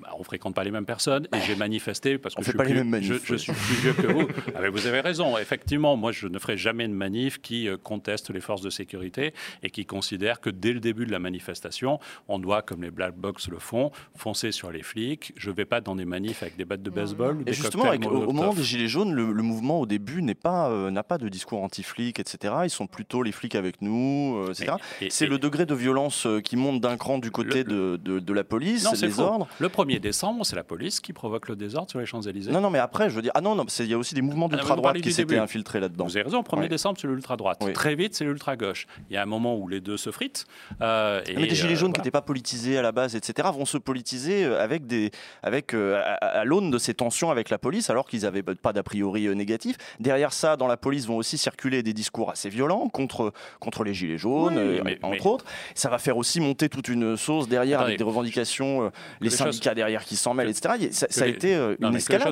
Bah, 0.00 0.10
on 0.18 0.22
fréquente 0.24 0.54
pas 0.54 0.62
les 0.64 0.70
mêmes 0.70 0.84
personnes 0.84 1.26
et 1.34 1.40
j'ai 1.46 1.56
manifesté 1.56 2.18
parce 2.18 2.34
que 2.34 2.42
je 2.42 2.50
suis, 2.50 2.58
plus, 2.58 2.84
manifs, 2.84 3.08
je, 3.24 3.32
je 3.32 3.36
suis 3.36 3.52
plus 3.52 3.74
vieux 3.76 3.92
que 3.94 4.06
vous. 4.06 4.28
Ah, 4.54 4.58
mais 4.60 4.68
vous 4.68 4.86
avez 4.86 5.00
raison. 5.00 5.38
Effectivement, 5.38 5.96
moi, 5.96 6.12
je 6.12 6.26
ne 6.28 6.38
ferai 6.38 6.56
jamais 6.58 6.84
une 6.84 6.92
manif 6.94 7.40
qui 7.40 7.66
euh, 7.68 7.76
conteste 7.78 8.30
les 8.30 8.40
forces 8.40 8.60
de 8.60 8.68
sécurité 8.70 9.32
et 9.62 9.70
qui 9.70 9.86
considère 9.86 10.40
que 10.40 10.50
dès 10.50 10.72
le 10.74 10.80
début 10.80 11.06
de 11.06 11.12
la 11.12 11.18
manifestation, 11.18 11.98
on 12.28 12.38
doit, 12.38 12.60
comme 12.62 12.82
les 12.82 12.90
black 12.90 13.14
box 13.16 13.48
le 13.48 13.58
font, 13.58 13.90
foncer 14.16 14.52
sur 14.52 14.70
les 14.70 14.82
flics. 14.82 15.32
Je 15.36 15.50
vais 15.50 15.64
pas 15.64 15.80
dans 15.80 15.96
des 15.96 16.04
manifs 16.04 16.42
avec 16.42 16.56
des 16.56 16.64
battes 16.66 16.82
de 16.82 16.90
baseball 16.90 17.42
Et 17.46 17.52
justement, 17.54 17.84
avec- 17.84 18.04
au, 18.06 18.32
moment 18.32 18.52
des 18.52 18.62
Gilets 18.62 18.88
jaunes, 18.88 19.14
le, 19.14 19.32
le 19.32 19.42
mouvement 19.42 19.80
au 19.80 19.86
début 19.86 20.22
n'est 20.22 20.34
pas 20.34 20.68
euh, 20.70 20.90
n'a 20.90 21.02
pas 21.04 21.16
de 21.18 21.28
discours 21.28 21.62
anti-flic, 21.62 22.18
etc. 22.20 22.54
Ils 22.64 22.70
sont 22.70 22.86
plutôt 22.86 23.22
les 23.22 23.32
flics 23.32 23.54
avec 23.54 23.80
nous, 23.80 24.36
euh, 24.38 24.50
etc. 24.52 24.74
Et- 25.00 25.10
C'est 25.10 25.24
et- 25.24 25.28
le 25.28 25.38
degré 25.38 25.64
de 25.66 25.74
violence 25.74 26.26
qui 26.44 26.56
monte 26.56 26.80
d'un 26.80 26.96
cran 26.96 27.18
du 27.18 27.30
côté 27.30 27.64
de, 27.64 27.98
de- 28.02 28.18
de 28.18 28.32
la 28.32 28.44
police, 28.44 28.84
Non, 28.84 28.90
c'est 28.94 29.06
les 29.06 29.12
faux. 29.12 29.22
ordres. 29.22 29.48
Le 29.58 29.68
1er 29.86 30.00
décembre, 30.00 30.44
c'est 30.44 30.56
la 30.56 30.64
police 30.64 31.00
qui 31.00 31.12
provoque 31.12 31.48
le 31.48 31.56
désordre 31.56 31.90
sur 31.90 31.98
les 32.00 32.06
Champs-Élysées. 32.06 32.50
Non, 32.50 32.60
non, 32.60 32.70
mais 32.70 32.78
après, 32.78 33.10
je 33.10 33.14
veux 33.16 33.22
dire, 33.22 33.32
ah 33.34 33.40
non, 33.40 33.54
non, 33.54 33.64
il 33.78 33.86
y 33.86 33.94
a 33.94 33.98
aussi 33.98 34.14
des 34.14 34.22
mouvements 34.22 34.48
Ah, 34.52 34.56
d'ultra-droite 34.56 35.00
qui 35.00 35.12
s'étaient 35.12 35.38
infiltrés 35.38 35.80
là-dedans. 35.80 36.04
Vous 36.06 36.16
avez 36.16 36.24
raison, 36.24 36.42
1er 36.42 36.60
Ouais. 36.62 36.68
décembre, 36.68 36.98
c'est 37.00 37.06
l'ultra-droite. 37.06 37.58
Oui. 37.64 37.72
Très 37.72 37.94
vite, 37.94 38.14
c'est 38.14 38.24
l'ultra-gauche. 38.24 38.86
Il 39.10 39.14
y 39.14 39.16
a 39.16 39.22
un 39.22 39.26
moment 39.26 39.56
où 39.56 39.68
les 39.68 39.80
deux 39.80 39.96
se 39.96 40.10
fritent. 40.10 40.46
euh, 40.80 41.20
et, 41.26 41.34
Ah, 41.36 41.40
Mais 41.40 41.46
des 41.46 41.54
gilets 41.54 41.72
euh, 41.72 41.76
jaunes 41.76 41.92
qui 41.92 41.98
voilà. 41.98 42.02
n'étaient 42.02 42.10
pas 42.10 42.22
politisés 42.22 42.78
à 42.78 42.82
la 42.82 42.92
base, 42.92 43.14
etc., 43.16 43.48
vont 43.52 43.64
se 43.66 43.78
politiser 43.78 44.44
euh, 44.44 44.62
avec 44.62 44.86
des, 44.86 45.10
avec 45.42 45.74
euh, 45.74 46.00
à, 46.04 46.14
à 46.40 46.44
l'aune 46.44 46.70
de 46.70 46.78
ces 46.78 46.94
tensions 46.94 47.30
avec 47.30 47.50
la 47.50 47.58
police, 47.58 47.90
alors 47.90 48.06
qu'ils 48.06 48.22
n'avaient 48.22 48.42
pas 48.42 48.72
d'a 48.72 48.82
priori 48.82 49.26
euh, 49.26 49.34
négatif. 49.34 49.76
Derrière 50.00 50.32
ça, 50.32 50.56
dans 50.56 50.66
la 50.66 50.76
police, 50.76 51.06
vont 51.06 51.16
aussi 51.16 51.38
circuler 51.38 51.82
des 51.82 51.92
discours 51.92 52.30
assez 52.30 52.48
violents 52.48 52.88
contre 52.88 53.32
contre 53.60 53.84
les 53.84 53.94
gilets 53.94 54.18
jaunes, 54.18 54.54
Oui, 54.58 54.78
euh, 54.78 54.82
mais- 54.84 54.98
entre 55.02 55.24
mais- 55.24 55.26
autres. 55.30 55.44
Ça 55.74 55.88
va 55.88 55.98
faire 55.98 56.16
aussi 56.16 56.40
monter 56.40 56.68
toute 56.68 56.88
une 56.88 57.16
sauce 57.16 57.48
derrière 57.48 57.78
Attendez. 57.78 57.92
avec 57.92 57.98
des 57.98 58.04
revendications, 58.04 58.86
euh, 58.86 58.90
les, 59.20 59.30
syndicats 59.30 59.74
derrière 59.76 60.04
qui 60.04 60.16
s'en 60.16 60.34
mêlent, 60.34 60.52
que- 60.52 60.58
etc. 60.58 60.88
Ça, 60.90 61.06
a 61.22 61.26
les- 61.26 61.32
été 61.32 61.54
euh, 61.54 61.76
Non, 61.78 61.92
une 61.92 62.00
soient 62.00 62.16
escalade. 62.16 62.26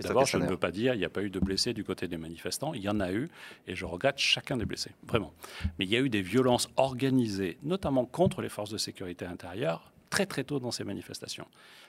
D'abord, 0.00 0.24
je 0.24 0.38
ne 0.38 0.46
veux 0.46 0.56
pas 0.56 0.70
dire 0.70 0.94
il 0.94 0.98
n'y 0.98 1.04
a 1.04 1.10
pas 1.10 1.22
eu 1.22 1.28
de 1.28 1.38
blessés 1.38 1.74
du 1.74 1.84
côté 1.84 2.08
des 2.08 2.16
manifestants. 2.16 2.72
Il 2.72 2.80
y 2.80 2.88
en 2.88 2.98
a 3.00 3.12
eu, 3.12 3.28
et 3.66 3.74
je 3.74 3.84
regrette 3.84 4.16
chacun 4.18 4.56
des 4.56 4.64
blessés, 4.64 4.92
vraiment. 5.06 5.34
Mais 5.78 5.84
il 5.84 5.90
y 5.90 5.96
a 5.96 6.00
eu 6.00 6.08
des 6.08 6.22
violences 6.22 6.70
organisées, 6.76 7.58
notamment 7.62 8.06
contre 8.06 8.40
les 8.40 8.48
forces 8.48 8.70
de 8.70 8.78
sécurité 8.78 9.26
intérieure, 9.26 9.92
très 10.08 10.24
très 10.26 10.42
tôt 10.44 10.58
dans 10.58 10.70
ces 10.70 10.82
manifestations. 10.84 11.46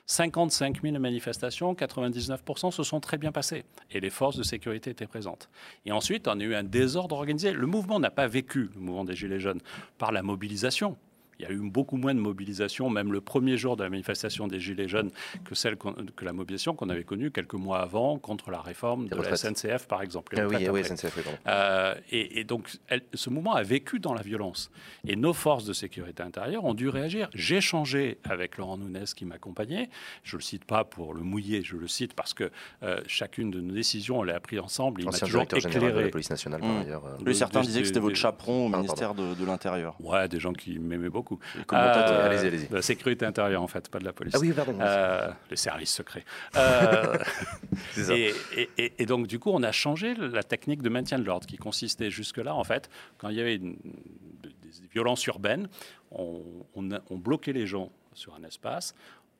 55 0.07 0.81
000 0.81 0.99
manifestations, 0.99 1.73
99% 1.73 2.71
se 2.71 2.83
sont 2.83 2.99
très 2.99 3.17
bien 3.17 3.31
passées. 3.31 3.63
Et 3.91 3.99
les 3.99 4.09
forces 4.09 4.35
de 4.35 4.43
sécurité 4.43 4.89
étaient 4.89 5.07
présentes. 5.07 5.49
Et 5.85 5.91
ensuite, 5.91 6.27
on 6.27 6.39
a 6.39 6.43
eu 6.43 6.53
un 6.55 6.63
désordre 6.63 7.15
organisé. 7.15 7.51
Le 7.53 7.65
mouvement 7.67 7.99
n'a 7.99 8.11
pas 8.11 8.27
vécu, 8.27 8.69
le 8.75 8.81
mouvement 8.81 9.05
des 9.05 9.15
Gilets 9.15 9.39
jaunes, 9.39 9.61
par 9.97 10.11
la 10.11 10.21
mobilisation. 10.23 10.97
Il 11.41 11.45
y 11.45 11.47
a 11.47 11.53
eu 11.53 11.69
beaucoup 11.69 11.97
moins 11.97 12.13
de 12.13 12.19
mobilisation, 12.19 12.89
même 12.91 13.11
le 13.11 13.19
premier 13.19 13.57
jour 13.57 13.75
de 13.75 13.83
la 13.83 13.89
manifestation 13.89 14.47
des 14.47 14.59
Gilets 14.59 14.87
jaunes, 14.87 15.09
que, 15.43 15.55
celle 15.55 15.75
que 15.75 16.23
la 16.23 16.33
mobilisation 16.33 16.75
qu'on 16.75 16.89
avait 16.89 17.03
connue 17.03 17.31
quelques 17.31 17.55
mois 17.55 17.79
avant 17.79 18.19
contre 18.19 18.51
la 18.51 18.61
réforme 18.61 19.07
de 19.07 19.15
la 19.15 19.35
SNCF, 19.35 19.87
par 19.87 20.03
exemple. 20.03 20.35
Ah 20.37 20.47
oui, 20.47 20.69
oui, 20.69 20.83
SNCF, 20.83 21.17
euh, 21.47 21.95
et, 22.11 22.43
donc, 22.43 22.69
ce 23.13 23.29
mouvement 23.31 23.55
a 23.55 23.63
vécu 23.63 23.99
dans 23.99 24.13
la 24.13 24.21
violence. 24.21 24.69
Et 25.07 25.15
nos 25.15 25.33
forces 25.33 25.65
de 25.65 25.73
sécurité 25.73 26.21
intérieure 26.21 26.63
ont 26.63 26.75
dû 26.75 26.89
réagir. 26.89 27.29
J'ai 27.33 27.57
échangé 27.57 28.19
avec 28.23 28.57
Laurent 28.57 28.77
Nunez 28.77 29.05
qui 29.15 29.25
m'accompagnait. 29.25 29.89
Je 30.23 30.35
ne 30.35 30.39
le 30.39 30.43
cite 30.43 30.65
pas 30.65 30.83
pour 30.83 31.15
le 31.15 31.21
mouiller, 31.21 31.63
je 31.63 31.75
le 31.75 31.87
cite 31.87 32.13
parce 32.13 32.35
que 32.35 32.51
euh, 32.83 33.01
chacune 33.07 33.49
de 33.49 33.61
nos 33.61 33.73
décisions, 33.73 34.19
on 34.19 34.23
l'a 34.23 34.35
appris 34.35 34.59
ensemble. 34.59 35.01
Il 35.01 35.05
m'a 35.05 35.11
toujours 35.17 35.41
éclairé. 35.41 35.91
De 35.91 35.99
la 35.99 36.09
police 36.09 36.29
nationale, 36.29 36.61
par 36.61 36.69
mmh. 36.69 36.81
ailleurs. 36.81 37.03
Euh, 37.25 37.33
certains 37.33 37.61
disaient 37.61 37.81
que 37.81 37.87
c'était 37.87 37.99
votre 37.99 38.15
chaperon 38.15 38.67
au 38.67 38.69
ministère 38.69 39.15
de, 39.15 39.45
l'Intérieur. 39.45 39.95
Ouais, 39.99 40.27
des 40.27 40.39
gens 40.39 40.53
qui 40.53 40.77
m'aimaient 40.77 41.09
beaucoup. 41.09 41.30
Allez-y, 41.69 42.47
allez-y. 42.47 42.67
De 42.67 42.75
la 42.75 42.81
sécurité 42.81 43.25
intérieure, 43.25 43.61
en 43.61 43.67
fait, 43.67 43.89
pas 43.89 43.99
de 43.99 44.05
la 44.05 44.13
police. 44.13 44.33
Ah 44.35 44.39
oui, 44.39 44.53
pardon. 44.53 44.77
les 45.49 45.55
services 45.55 45.93
secrets. 45.93 46.25
et, 48.09 48.33
et, 48.57 48.93
et, 48.97 49.05
donc, 49.05 49.27
du 49.27 49.39
coup, 49.39 49.51
on 49.51 49.63
a 49.63 49.71
changé 49.71 50.15
la 50.15 50.43
technique 50.43 50.81
de 50.81 50.89
maintien 50.89 51.19
de 51.19 51.23
l'ordre 51.23 51.47
qui 51.47 51.57
consistait 51.57 52.09
jusque-là, 52.09 52.55
en 52.55 52.63
fait, 52.63 52.89
quand 53.17 53.29
il 53.29 53.37
y 53.37 53.41
avait 53.41 53.57
des 53.57 53.77
violences 54.91 55.25
urbaines, 55.25 55.67
on, 56.11 56.41
on 56.75 57.17
bloquait 57.17 57.53
les 57.53 57.67
gens 57.67 57.91
sur 58.13 58.35
un 58.35 58.43
espace, 58.43 58.93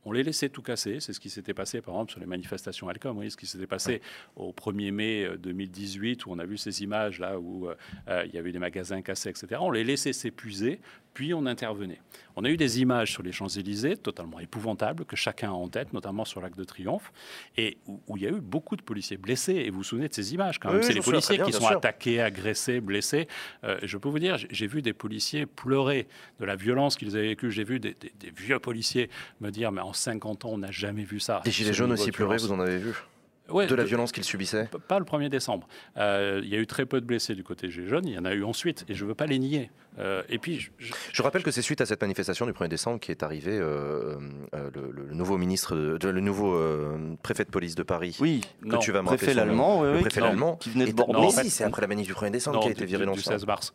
on 0.05 0.11
les 0.11 0.23
laissait 0.23 0.49
tout 0.49 0.61
casser. 0.61 0.99
C'est 0.99 1.13
ce 1.13 1.19
qui 1.19 1.29
s'était 1.29 1.53
passé, 1.53 1.81
par 1.81 1.95
exemple, 1.95 2.11
sur 2.11 2.19
les 2.19 2.25
manifestations 2.25 2.89
Alcom. 2.89 3.17
Oui, 3.17 3.29
ce 3.29 3.37
qui 3.37 3.45
s'était 3.45 3.67
passé 3.67 4.01
au 4.35 4.51
1er 4.51 4.91
mai 4.91 5.27
2018, 5.37 6.21
euh, 6.21 6.23
où 6.25 6.33
on 6.33 6.39
a 6.39 6.45
vu 6.45 6.57
ces 6.57 6.81
images 6.81 7.19
là 7.19 7.39
où 7.39 7.67
euh, 7.67 7.75
euh, 8.07 8.23
il 8.25 8.33
y 8.33 8.37
avait 8.37 8.51
des 8.51 8.59
magasins 8.59 9.01
cassés, 9.01 9.29
etc. 9.29 9.57
On 9.59 9.71
les 9.71 9.83
laissait 9.83 10.13
s'épuiser, 10.13 10.81
puis 11.13 11.33
on 11.33 11.45
intervenait. 11.45 12.01
On 12.35 12.45
a 12.45 12.49
eu 12.49 12.57
des 12.57 12.81
images 12.81 13.11
sur 13.11 13.23
les 13.23 13.31
Champs-Élysées 13.31 13.97
totalement 13.97 14.39
épouvantables, 14.39 15.05
que 15.05 15.15
chacun 15.15 15.49
a 15.49 15.53
en 15.53 15.67
tête, 15.67 15.91
notamment 15.91 16.23
sur 16.23 16.41
l'Arc 16.41 16.55
de 16.55 16.63
Triomphe, 16.63 17.11
et 17.57 17.77
où, 17.87 18.17
il 18.17 18.23
y 18.23 18.27
a 18.27 18.29
eu 18.29 18.39
beaucoup 18.39 18.75
de 18.75 18.81
policiers 18.81 19.17
blessés. 19.17 19.55
Et 19.55 19.69
vous 19.69 19.77
vous 19.77 19.83
souvenez 19.83 20.07
de 20.07 20.13
ces 20.13 20.33
images 20.33 20.59
quand 20.59 20.71
même 20.71 20.83
C'est 20.83 20.93
les 20.93 21.01
policiers 21.01 21.39
qui 21.39 21.51
sont 21.51 21.67
attaqués, 21.67 22.21
agressés, 22.21 22.79
blessés. 22.79 23.27
je 23.63 23.97
peux 23.97 24.09
vous 24.09 24.19
dire, 24.19 24.37
j'ai 24.37 24.67
vu 24.67 24.81
des 24.81 24.93
policiers 24.93 25.45
pleurer 25.45 26.07
de 26.39 26.45
la 26.45 26.55
violence 26.55 26.95
qu'ils 26.95 27.15
avaient 27.17 27.29
vécue. 27.29 27.51
J'ai 27.51 27.63
vu 27.63 27.79
des, 27.79 27.95
vieux 28.35 28.59
policiers 28.59 29.09
me 29.41 29.49
dire, 29.49 29.71
mais 29.71 29.81
en 29.81 29.93
50 29.93 30.45
ans, 30.45 30.49
on 30.53 30.57
n'a 30.59 30.71
jamais 30.71 31.03
vu 31.03 31.19
ça. 31.19 31.41
Les 31.45 31.51
Gilets 31.51 31.73
jaunes 31.73 31.91
aussi 31.91 32.11
pleurés, 32.11 32.37
vous 32.37 32.51
en 32.51 32.59
avez 32.59 32.77
vu 32.77 32.93
de 33.51 33.75
la 33.75 33.83
violence 33.83 34.11
qu'ils 34.11 34.23
subissaient 34.23 34.69
Pas 34.87 34.99
le 34.99 35.05
1er 35.05 35.29
décembre. 35.29 35.67
Euh, 35.97 36.41
il 36.43 36.49
y 36.49 36.55
a 36.55 36.59
eu 36.59 36.67
très 36.67 36.85
peu 36.85 37.01
de 37.01 37.05
blessés 37.05 37.35
du 37.35 37.43
côté 37.43 37.69
Gilets 37.69 37.87
jaunes, 37.87 38.07
il 38.07 38.13
y 38.13 38.19
en 38.19 38.25
a 38.25 38.33
eu 38.33 38.43
ensuite, 38.43 38.85
et 38.87 38.93
je 38.93 39.03
ne 39.03 39.09
veux 39.09 39.15
pas 39.15 39.25
les 39.25 39.39
nier. 39.39 39.69
Euh, 39.99 40.23
et 40.29 40.37
puis, 40.37 40.69
je... 40.79 41.21
rappelle 41.21 41.43
que 41.43 41.51
c'est 41.51 41.61
suite 41.61 41.81
à 41.81 41.85
cette 41.85 42.01
manifestation 42.01 42.45
du 42.45 42.53
1er 42.53 42.69
décembre 42.69 42.99
qui 42.99 43.11
est 43.11 43.23
arrivé 43.23 43.51
euh, 43.51 44.15
euh, 44.55 44.69
le, 44.73 45.13
nouveau 45.13 45.37
ministre, 45.37 45.75
de, 45.75 46.09
le 46.09 46.21
nouveau 46.21 46.57
préfet 47.23 47.43
de 47.43 47.49
police 47.49 47.75
de 47.75 47.83
Paris. 47.83 48.17
Oui, 48.19 48.41
que 48.69 48.77
tu 48.77 48.91
vas 48.91 49.01
me 49.01 49.07
préfet 49.07 49.33
l'allemand, 49.33 49.83
le 49.83 49.99
préfet 49.99 50.21
allemand 50.21 50.55
qui 50.55 50.69
venait 50.69 50.85
de 50.85 50.93
Bordeaux. 50.93 51.31
Mais 51.35 51.43
si, 51.43 51.49
c'est 51.49 51.63
après 51.63 51.81
la 51.81 51.87
manif 51.87 52.07
du 52.07 52.13
1er 52.13 52.31
décembre 52.31 52.61
qui 52.61 52.69
a 52.69 52.71
été 52.71 52.85
viré 52.85 53.05
dans 53.05 53.13
le 53.13 53.21
16 53.21 53.45
mars. 53.45 53.73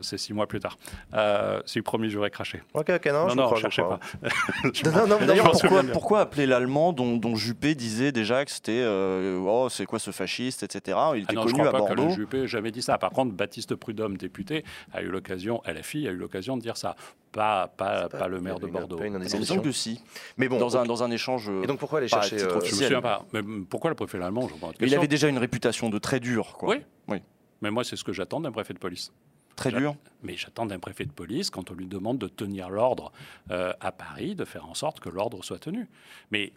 c'est 0.00 0.18
six 0.18 0.32
mois 0.32 0.46
plus 0.46 0.60
tard. 0.60 0.76
c'est 1.12 1.78
le 1.78 1.82
premier 1.82 2.10
jour 2.10 2.28
craché. 2.30 2.62
Ok, 2.74 2.90
ok, 2.90 3.06
non, 3.06 3.12
non, 3.12 3.28
je 3.30 3.36
non, 3.36 3.46
crois, 3.46 3.58
cherchez 3.58 3.82
pas. 3.82 3.98
non, 4.92 5.06
non, 5.06 5.18
d'ailleurs, 5.26 5.50
pourquoi, 5.52 5.82
pourquoi, 5.84 6.20
appeler 6.20 6.46
l'allemand 6.46 6.92
dont, 6.92 7.16
dont, 7.16 7.34
Juppé 7.34 7.74
disait 7.74 8.12
déjà 8.12 8.44
que 8.44 8.50
c'était 8.50 8.84
oh, 8.86 9.68
c'est 9.70 9.86
quoi 9.86 9.98
ce 9.98 10.10
fasciste, 10.10 10.62
etc. 10.62 10.98
Il 11.14 11.22
était 11.22 11.30
ah 11.30 11.34
non, 11.34 11.42
connu 11.42 11.54
je 11.54 11.54
crois 11.54 11.68
à 11.68 11.72
pas 11.72 11.78
Bordeaux. 11.78 12.02
Que 12.04 12.08
le 12.08 12.14
Juppé 12.14 12.46
jamais 12.46 12.70
dit 12.70 12.82
ça. 12.82 12.98
Par 12.98 13.10
contre, 13.10 13.34
Baptiste 13.34 13.74
Prudhomme, 13.74 14.16
député, 14.16 14.64
a 14.92 15.02
eu 15.02 15.08
l'occasion 15.08 15.62
LFI 15.66 16.08
a 16.08 16.10
eu 16.10 16.16
l'occasion 16.16 16.56
de 16.56 16.62
dire 16.62 16.76
ça. 16.76 16.96
Pas, 17.32 17.68
pas, 17.68 18.08
pas, 18.08 18.26
le 18.26 18.40
maire 18.40 18.58
de 18.58 18.66
Bordeaux. 18.66 19.00
Il 19.04 19.12
me 19.12 19.44
semble 19.44 19.62
que 19.62 19.70
si. 19.70 20.00
Mais 20.36 20.48
bon, 20.48 20.58
dans, 20.58 20.76
un, 20.76 20.84
dans 20.84 21.04
un 21.04 21.10
échange. 21.12 21.48
Et 21.62 21.66
donc 21.66 21.78
pourquoi 21.78 22.00
aller 22.00 22.08
chercher 22.08 22.42
euh, 22.42 22.60
Je 22.60 22.72
me 22.72 22.82
souviens 22.82 23.00
pas. 23.00 23.24
Mais 23.32 23.40
pourquoi 23.68 23.90
le 23.90 23.94
préfet 23.94 24.20
allemand 24.20 24.48
Il 24.80 24.94
avait 24.94 25.06
déjà 25.06 25.28
une 25.28 25.38
réputation 25.38 25.90
de 25.90 25.98
très 25.98 26.18
dur. 26.18 26.56
Quoi. 26.58 26.70
Oui. 26.70 26.82
oui. 27.06 27.18
Mais 27.62 27.70
moi, 27.70 27.84
c'est 27.84 27.96
ce 27.96 28.02
que 28.02 28.12
j'attends 28.12 28.40
d'un 28.40 28.50
préfet 28.50 28.74
de 28.74 28.78
police. 28.78 29.12
Très 29.54 29.70
dur. 29.72 29.94
Mais 30.22 30.36
j'attends 30.36 30.66
d'un 30.66 30.78
préfet 30.78 31.04
de 31.04 31.12
police 31.12 31.50
quand 31.50 31.70
on 31.70 31.74
lui 31.74 31.86
demande 31.86 32.18
de 32.18 32.28
tenir 32.28 32.70
l'ordre 32.70 33.12
euh, 33.50 33.72
à 33.80 33.92
Paris, 33.92 34.34
de 34.34 34.44
faire 34.44 34.66
en 34.66 34.74
sorte 34.74 35.00
que 35.00 35.08
l'ordre 35.08 35.44
soit 35.44 35.58
tenu. 35.58 35.86
Mais 36.30 36.52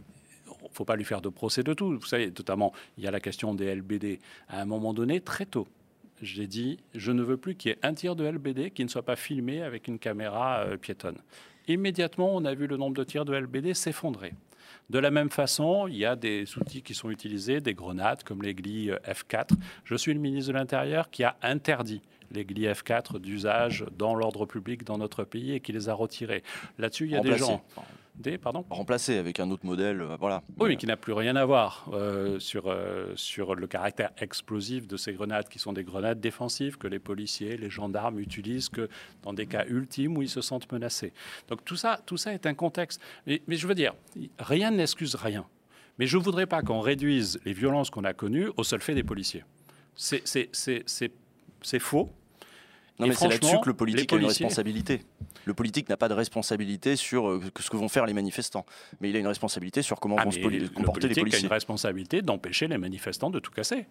il 0.47 0.53
ne 0.63 0.73
faut 0.73 0.85
pas 0.85 0.95
lui 0.95 1.03
faire 1.03 1.21
de 1.21 1.29
procès 1.29 1.63
de 1.63 1.73
tout. 1.73 1.97
Vous 1.99 2.05
savez, 2.05 2.27
notamment, 2.27 2.71
il 2.97 3.03
y 3.03 3.07
a 3.07 3.11
la 3.11 3.19
question 3.19 3.53
des 3.53 3.75
LBD. 3.75 4.19
À 4.47 4.61
un 4.61 4.65
moment 4.65 4.93
donné, 4.93 5.19
très 5.19 5.45
tôt, 5.45 5.67
j'ai 6.23 6.47
dit 6.47 6.79
je 6.95 7.11
ne 7.11 7.21
veux 7.21 7.37
plus 7.37 7.55
qu'il 7.55 7.69
y 7.69 7.73
ait 7.73 7.79
un 7.83 7.93
tir 7.93 8.15
de 8.15 8.25
LBD 8.25 8.71
qui 8.71 8.83
ne 8.83 8.89
soit 8.89 9.03
pas 9.03 9.15
filmé 9.15 9.61
avec 9.61 9.87
une 9.87 9.99
caméra 9.99 10.59
euh, 10.61 10.77
piétonne. 10.77 11.17
Immédiatement, 11.67 12.35
on 12.35 12.43
a 12.45 12.53
vu 12.53 12.67
le 12.67 12.77
nombre 12.77 12.95
de 12.95 13.03
tirs 13.03 13.25
de 13.25 13.33
LBD 13.33 13.73
s'effondrer. 13.73 14.33
De 14.89 14.99
la 14.99 15.11
même 15.11 15.29
façon, 15.29 15.87
il 15.87 15.97
y 15.97 16.05
a 16.05 16.15
des 16.15 16.45
outils 16.57 16.81
qui 16.81 16.93
sont 16.93 17.09
utilisés, 17.09 17.61
des 17.61 17.73
grenades 17.73 18.23
comme 18.23 18.41
les 18.41 18.55
euh, 18.89 18.97
F4. 19.07 19.51
Je 19.85 19.95
suis 19.95 20.13
le 20.13 20.19
ministre 20.19 20.51
de 20.51 20.57
l'Intérieur 20.57 21.09
qui 21.09 21.23
a 21.23 21.37
interdit 21.41 22.01
les 22.31 22.43
F4 22.43 23.19
d'usage 23.19 23.85
dans 23.97 24.15
l'ordre 24.15 24.45
public 24.45 24.83
dans 24.83 24.97
notre 24.97 25.23
pays 25.23 25.53
et 25.53 25.59
qui 25.59 25.71
les 25.71 25.87
a 25.87 25.93
retirés. 25.93 26.43
Là-dessus, 26.79 27.05
il 27.05 27.11
y 27.11 27.15
a 27.15 27.21
des 27.21 27.37
gens 27.37 27.63
des, 28.15 28.37
pardon 28.37 28.63
Remplacé 28.69 29.17
avec 29.17 29.39
un 29.39 29.49
autre 29.49 29.65
modèle, 29.65 30.01
euh, 30.01 30.15
voilà. 30.19 30.43
Oui, 30.59 30.69
mais 30.69 30.77
qui 30.77 30.85
n'a 30.85 30.97
plus 30.97 31.13
rien 31.13 31.35
à 31.35 31.45
voir 31.45 31.89
euh, 31.93 32.39
sur, 32.39 32.67
euh, 32.67 33.11
sur 33.15 33.55
le 33.55 33.65
caractère 33.65 34.11
explosif 34.17 34.87
de 34.87 34.97
ces 34.97 35.13
grenades, 35.13 35.49
qui 35.49 35.57
sont 35.59 35.73
des 35.73 35.83
grenades 35.83 36.19
défensives 36.19 36.77
que 36.77 36.87
les 36.87 36.99
policiers, 36.99 37.57
les 37.57 37.69
gendarmes 37.69 38.19
utilisent 38.19 38.69
que 38.69 38.87
dans 39.23 39.33
des 39.33 39.47
cas 39.47 39.65
ultimes 39.65 40.17
où 40.17 40.21
ils 40.21 40.29
se 40.29 40.41
sentent 40.41 40.71
menacés. 40.71 41.11
Donc 41.47 41.65
tout 41.65 41.75
ça, 41.75 41.99
tout 42.05 42.17
ça 42.17 42.33
est 42.33 42.45
un 42.45 42.53
contexte. 42.53 43.01
Mais, 43.25 43.41
mais 43.47 43.55
je 43.55 43.67
veux 43.67 43.75
dire, 43.75 43.93
rien 44.37 44.71
n'excuse 44.71 45.15
rien. 45.15 45.45
Mais 45.99 46.05
je 46.05 46.17
ne 46.17 46.23
voudrais 46.23 46.45
pas 46.47 46.61
qu'on 46.61 46.81
réduise 46.81 47.39
les 47.45 47.53
violences 47.53 47.89
qu'on 47.89 48.03
a 48.03 48.13
connues 48.13 48.49
au 48.57 48.63
seul 48.63 48.81
fait 48.81 48.95
des 48.95 49.03
policiers. 49.03 49.43
C'est 49.95 50.19
faux. 51.79 52.09
Non, 52.99 53.07
mais 53.07 53.15
c'est 53.15 53.27
là-dessus 53.27 53.59
que 53.61 53.69
le 53.69 53.73
politique 53.73 54.13
a 54.13 54.17
une 54.17 54.25
responsabilité. 54.25 55.01
Le 55.45 55.53
politique 55.53 55.89
n'a 55.89 55.97
pas 55.97 56.09
de 56.09 56.13
responsabilité 56.13 56.95
sur 56.95 57.27
euh, 57.27 57.41
ce 57.59 57.69
que 57.69 57.75
vont 57.75 57.89
faire 57.89 58.05
les 58.05 58.13
manifestants, 58.13 58.65
mais 59.01 59.09
il 59.09 59.15
a 59.15 59.19
une 59.19 59.27
responsabilité 59.27 59.81
sur 59.81 59.99
comment 59.99 60.15
ah, 60.17 60.25
vont 60.25 60.31
se 60.31 60.39
comporter 60.69 61.07
les 61.07 61.15
policiers. 61.15 61.39
Il 61.39 61.45
a 61.45 61.47
une 61.47 61.53
responsabilité 61.53 62.21
d'empêcher 62.21 62.67
les 62.67 62.77
manifestants 62.77 63.29
de 63.29 63.39
tout 63.39 63.51
casser. 63.51 63.87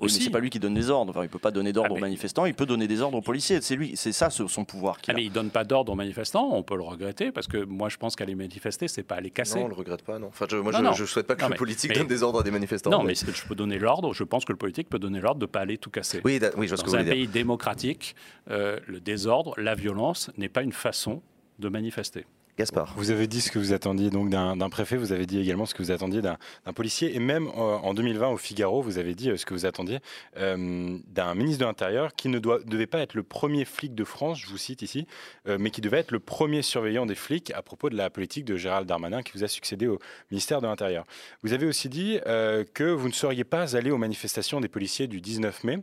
Oui, 0.00 0.10
mais 0.12 0.24
c'est 0.24 0.30
pas 0.30 0.40
lui 0.40 0.50
qui 0.50 0.58
donne 0.58 0.74
des 0.74 0.90
ordres. 0.90 1.10
Enfin, 1.10 1.22
il 1.22 1.28
peut 1.28 1.38
pas 1.38 1.50
donner 1.50 1.72
d'ordre 1.72 1.90
ah, 1.92 1.96
aux 1.96 2.00
manifestants, 2.00 2.46
il 2.46 2.54
peut 2.54 2.66
donner 2.66 2.88
des 2.88 3.00
ordres 3.00 3.18
aux 3.18 3.22
policiers. 3.22 3.60
C'est 3.60 3.76
lui, 3.76 3.92
c'est 3.96 4.12
ça 4.12 4.30
son 4.30 4.64
pouvoir. 4.64 4.98
Ah, 5.08 5.12
mais 5.14 5.24
il 5.24 5.32
donne 5.32 5.50
pas 5.50 5.64
d'ordre 5.64 5.92
aux 5.92 5.96
manifestants. 5.96 6.50
On 6.52 6.62
peut 6.62 6.76
le 6.76 6.82
regretter 6.82 7.30
parce 7.32 7.46
que 7.46 7.64
moi, 7.64 7.88
je 7.88 7.96
pense 7.96 8.16
qu'aller 8.16 8.34
manifester, 8.34 8.88
c'est 8.88 9.02
pas 9.02 9.16
aller 9.16 9.30
casser. 9.30 9.58
Non, 9.58 9.66
on 9.66 9.68
le 9.68 9.74
regrette 9.74 10.02
pas. 10.02 10.18
Non. 10.18 10.28
Enfin, 10.28 10.46
je, 10.50 10.56
moi, 10.56 10.72
je, 10.72 11.02
ne 11.02 11.06
souhaite 11.06 11.26
pas 11.26 11.36
que 11.36 11.44
le 11.44 11.56
politique 11.56 11.92
donne 11.92 12.06
des 12.06 12.22
ordres 12.22 12.40
à 12.40 12.42
des 12.42 12.50
manifestants. 12.50 12.90
Non, 12.90 13.02
mais, 13.02 13.14
je 13.14 13.46
peux 13.46 13.54
donner 13.54 13.78
l'ordre. 13.78 14.12
Je 14.12 14.24
pense 14.24 14.44
que 14.44 14.52
le 14.52 14.58
politique 14.58 14.88
peut 14.88 14.98
donner 14.98 15.20
l'ordre 15.20 15.40
de 15.40 15.46
pas 15.46 15.60
aller 15.60 15.78
tout 15.78 15.90
casser. 15.90 16.20
Oui, 16.24 16.40
oui, 16.56 16.68
je 16.68 16.74
Dans 16.74 16.96
un 16.96 17.04
pays 17.04 17.28
démocratique, 17.28 18.14
euh, 18.50 18.78
le 18.86 19.00
désordre, 19.00 19.54
la 19.58 19.74
violence 19.74 20.30
n'est 20.36 20.48
pas 20.48 20.62
une 20.62 20.72
façon 20.72 21.22
de 21.58 21.68
manifester. 21.68 22.26
Gaspard. 22.56 22.94
Vous 22.96 23.10
avez 23.10 23.26
dit 23.26 23.40
ce 23.40 23.50
que 23.50 23.58
vous 23.58 23.72
attendiez 23.72 24.10
donc 24.10 24.30
d'un 24.30 24.68
préfet, 24.68 24.96
vous 24.96 25.10
avez 25.10 25.26
dit 25.26 25.40
également 25.40 25.66
ce 25.66 25.74
que 25.74 25.82
vous 25.82 25.90
attendiez 25.90 26.22
d'un 26.22 26.38
policier, 26.72 27.16
et 27.16 27.18
même 27.18 27.48
euh, 27.48 27.50
en 27.50 27.94
2020 27.94 28.28
au 28.28 28.36
Figaro, 28.36 28.80
vous 28.80 28.98
avez 28.98 29.16
dit 29.16 29.30
euh, 29.30 29.36
ce 29.36 29.44
que 29.44 29.54
vous 29.54 29.66
attendiez 29.66 29.98
euh, 30.36 30.96
d'un 31.08 31.34
ministre 31.34 31.60
de 31.60 31.64
l'Intérieur 31.64 32.14
qui 32.14 32.28
ne 32.28 32.38
devait 32.38 32.86
pas 32.86 33.00
être 33.00 33.14
le 33.14 33.24
premier 33.24 33.64
flic 33.64 33.96
de 33.96 34.04
France, 34.04 34.38
je 34.38 34.46
vous 34.46 34.58
cite 34.58 34.82
ici, 34.82 35.06
mais 35.46 35.70
qui 35.70 35.80
devait 35.80 35.98
être 35.98 36.12
le 36.12 36.20
premier 36.20 36.62
surveillant 36.62 37.06
des 37.06 37.14
flics 37.14 37.50
à 37.50 37.62
propos 37.62 37.90
de 37.90 37.96
la 37.96 38.08
politique 38.08 38.44
de 38.44 38.56
Gérald 38.56 38.86
Darmanin 38.86 39.22
qui 39.22 39.32
vous 39.34 39.42
a 39.42 39.48
succédé 39.48 39.86
au 39.86 39.98
ministère 40.30 40.60
de 40.60 40.66
l'Intérieur. 40.66 41.06
Vous 41.42 41.52
avez 41.52 41.66
aussi 41.66 41.88
dit 41.88 42.18
que 42.24 42.90
vous 42.90 43.08
ne 43.08 43.12
seriez 43.12 43.44
pas 43.44 43.76
allé 43.76 43.90
aux 43.90 43.98
manifestations 43.98 44.60
des 44.60 44.68
policiers 44.68 45.06
du 45.06 45.20
19 45.20 45.64
mai. 45.64 45.78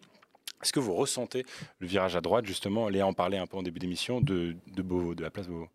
Est-ce 0.64 0.74
que 0.74 0.80
vous 0.80 0.94
ressentez 0.94 1.46
le 1.80 1.88
virage 1.88 2.16
à 2.16 2.22
droite, 2.22 2.46
justement 2.46 2.88
Léa 2.90 3.06
en 3.06 3.14
parlait 3.14 3.38
un 3.38 3.48
peu 3.48 3.58
en 3.58 3.64
début 3.64 3.80
d'émission, 3.80 4.22
de, 4.22 4.56
de 4.68 4.82
Beauvau, 4.82 5.16
de 5.16 5.24
la 5.24 5.32
place 5.32 5.48
Beauvau? 5.48 5.68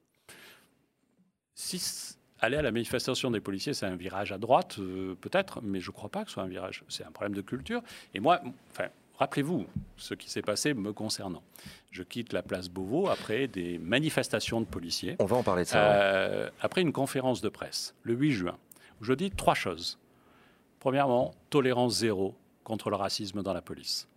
Si 1.57 2.17
aller 2.39 2.59
à 2.59 2.63
la 2.63 2.71
manifestation 2.71 3.31
des 3.31 3.41
policiers, 3.41 3.73
c'est 3.73 3.87
un 3.87 3.97
virage 3.97 4.31
à 4.31 4.39
droite, 4.39 4.77
euh, 4.79 5.15
peut-être, 5.21 5.61
mais 5.63 5.81
je 5.81 5.91
ne 5.91 5.95
crois 5.95 6.11
pas 6.11 6.23
que 6.23 6.29
ce 6.29 6.35
soit 6.35 6.43
un 6.43 6.49
virage. 6.49 6.85
C'est 6.89 7.03
un 7.03 7.11
problème 7.11 7.35
de 7.35 7.41
culture. 7.41 7.83
Et 8.15 8.21
moi, 8.21 8.41
enfin, 8.71 8.89
rappelez-vous 9.19 9.67
ce 9.97 10.13
qui 10.13 10.31
s'est 10.31 10.43
passé 10.43 10.75
me 10.75 10.93
concernant. 10.93 11.43
Je 11.91 12.03
quitte 12.03 12.35
la 12.35 12.43
place 12.43 12.69
Beauvau 12.69 13.09
après 13.09 13.49
des 13.49 13.79
manifestations 13.79 14.61
de 14.61 14.67
policiers. 14.67 15.17
On 15.19 15.25
va 15.25 15.37
en 15.37 15.43
parler 15.43 15.65
de 15.65 15.69
ça. 15.69 15.79
Euh, 15.79 16.51
après 16.61 16.83
une 16.83 16.93
conférence 16.93 17.41
de 17.41 17.49
presse, 17.49 17.95
le 18.03 18.13
8 18.13 18.33
juin, 18.33 18.59
où 19.01 19.05
je 19.05 19.15
dis 19.15 19.31
trois 19.31 19.55
choses. 19.55 19.99
Premièrement, 20.79 21.35
tolérance 21.49 21.97
zéro 21.97 22.35
contre 22.65 22.91
le 22.91 22.97
racisme 22.97 23.43
dans 23.43 23.55
la 23.55 23.63
police. 23.63 24.09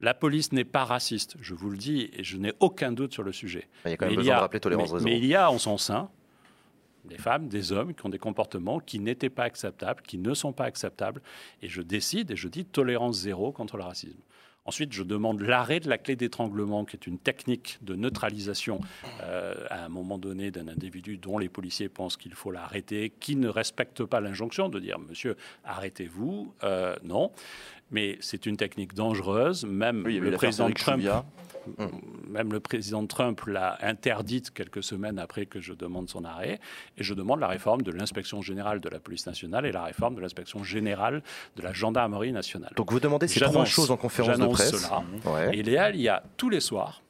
La 0.00 0.12
police 0.14 0.52
n'est 0.52 0.64
pas 0.64 0.84
raciste, 0.84 1.36
je 1.40 1.54
vous 1.54 1.70
le 1.70 1.78
dis, 1.78 2.10
et 2.12 2.22
je 2.22 2.36
n'ai 2.36 2.52
aucun 2.60 2.92
doute 2.92 3.14
sur 3.14 3.24
le 3.24 3.32
sujet. 3.32 3.66
Il 3.84 3.90
y 3.90 3.94
a 3.94 3.96
quand 3.96 4.06
même 4.06 4.16
besoin 4.16 4.36
de 4.36 4.40
rappeler 4.40 4.60
tolérance 4.60 4.90
zéro. 4.90 5.02
Mais 5.02 5.16
il 5.16 5.24
y 5.24 5.34
a 5.34 5.50
en 5.50 5.58
son 5.58 5.78
sein 5.78 6.08
des 7.08 7.18
femmes, 7.18 7.48
des 7.48 7.72
hommes 7.72 7.94
qui 7.94 8.06
ont 8.06 8.10
des 8.10 8.18
comportements 8.18 8.78
qui 8.78 9.00
n'étaient 9.00 9.30
pas 9.30 9.44
acceptables, 9.44 10.02
qui 10.02 10.18
ne 10.18 10.34
sont 10.34 10.52
pas 10.52 10.64
acceptables. 10.64 11.20
Et 11.62 11.68
je 11.68 11.82
décide 11.82 12.30
et 12.30 12.36
je 12.36 12.48
dis 12.48 12.64
tolérance 12.64 13.16
zéro 13.16 13.52
contre 13.52 13.76
le 13.76 13.82
racisme. 13.82 14.20
Ensuite, 14.68 14.92
je 14.92 15.02
demande 15.02 15.40
l'arrêt 15.40 15.80
de 15.80 15.88
la 15.88 15.96
clé 15.96 16.14
d'étranglement, 16.14 16.84
qui 16.84 16.94
est 16.94 17.06
une 17.06 17.18
technique 17.18 17.78
de 17.80 17.94
neutralisation 17.94 18.82
euh, 19.22 19.54
à 19.70 19.86
un 19.86 19.88
moment 19.88 20.18
donné 20.18 20.50
d'un 20.50 20.68
individu 20.68 21.16
dont 21.16 21.38
les 21.38 21.48
policiers 21.48 21.88
pensent 21.88 22.18
qu'il 22.18 22.34
faut 22.34 22.50
l'arrêter, 22.50 23.10
qui 23.18 23.34
ne 23.36 23.48
respecte 23.48 24.04
pas 24.04 24.20
l'injonction 24.20 24.68
de 24.68 24.78
dire 24.78 24.98
Monsieur, 24.98 25.38
arrêtez-vous. 25.64 26.52
Euh, 26.64 26.94
non. 27.02 27.32
Mais 27.90 28.18
c'est 28.20 28.46
une 28.46 28.56
technique 28.56 28.94
dangereuse. 28.94 29.64
Même 29.64 30.02
Oui, 30.04 30.18
le 30.18 30.32
président 30.32 30.70
Trump 30.70 30.98
Chouviat. 30.98 31.24
même 32.28 32.52
le 32.52 32.60
président 32.60 33.06
Trump 33.06 33.40
l'a 33.46 33.78
interdite 33.82 34.50
quelques 34.50 34.82
semaines 34.82 35.18
après 35.18 35.46
que 35.46 35.60
je 35.60 35.72
demande 35.72 36.08
son 36.08 36.24
arrêt. 36.24 36.60
Et 36.96 37.02
je 37.02 37.14
demande 37.14 37.40
la 37.40 37.48
réforme 37.48 37.82
de 37.82 37.90
l'inspection 37.90 38.42
générale 38.42 38.80
de 38.80 38.88
la 38.88 39.00
police 39.00 39.26
nationale 39.26 39.66
et 39.66 39.72
la 39.72 39.84
réforme 39.84 40.14
de 40.14 40.20
l'inspection 40.20 40.62
générale 40.64 41.22
de 41.56 41.62
la 41.62 41.72
gendarmerie 41.72 42.32
nationale. 42.32 42.72
Donc 42.76 42.92
vous 42.92 43.00
demandez 43.00 43.28
ces 43.28 43.40
trois 43.40 43.64
choses 43.64 43.90
en 43.90 43.96
conférence 43.96 44.38
de 44.38 44.46
presse. 44.46 44.70
cela. 44.76 45.02
Ouais. 45.24 45.56
Et 45.56 45.62
Léal, 45.62 45.96
il 45.96 46.02
y 46.02 46.08
a 46.08 46.22
tous 46.36 46.50
les 46.50 46.60
soirs 46.60 47.02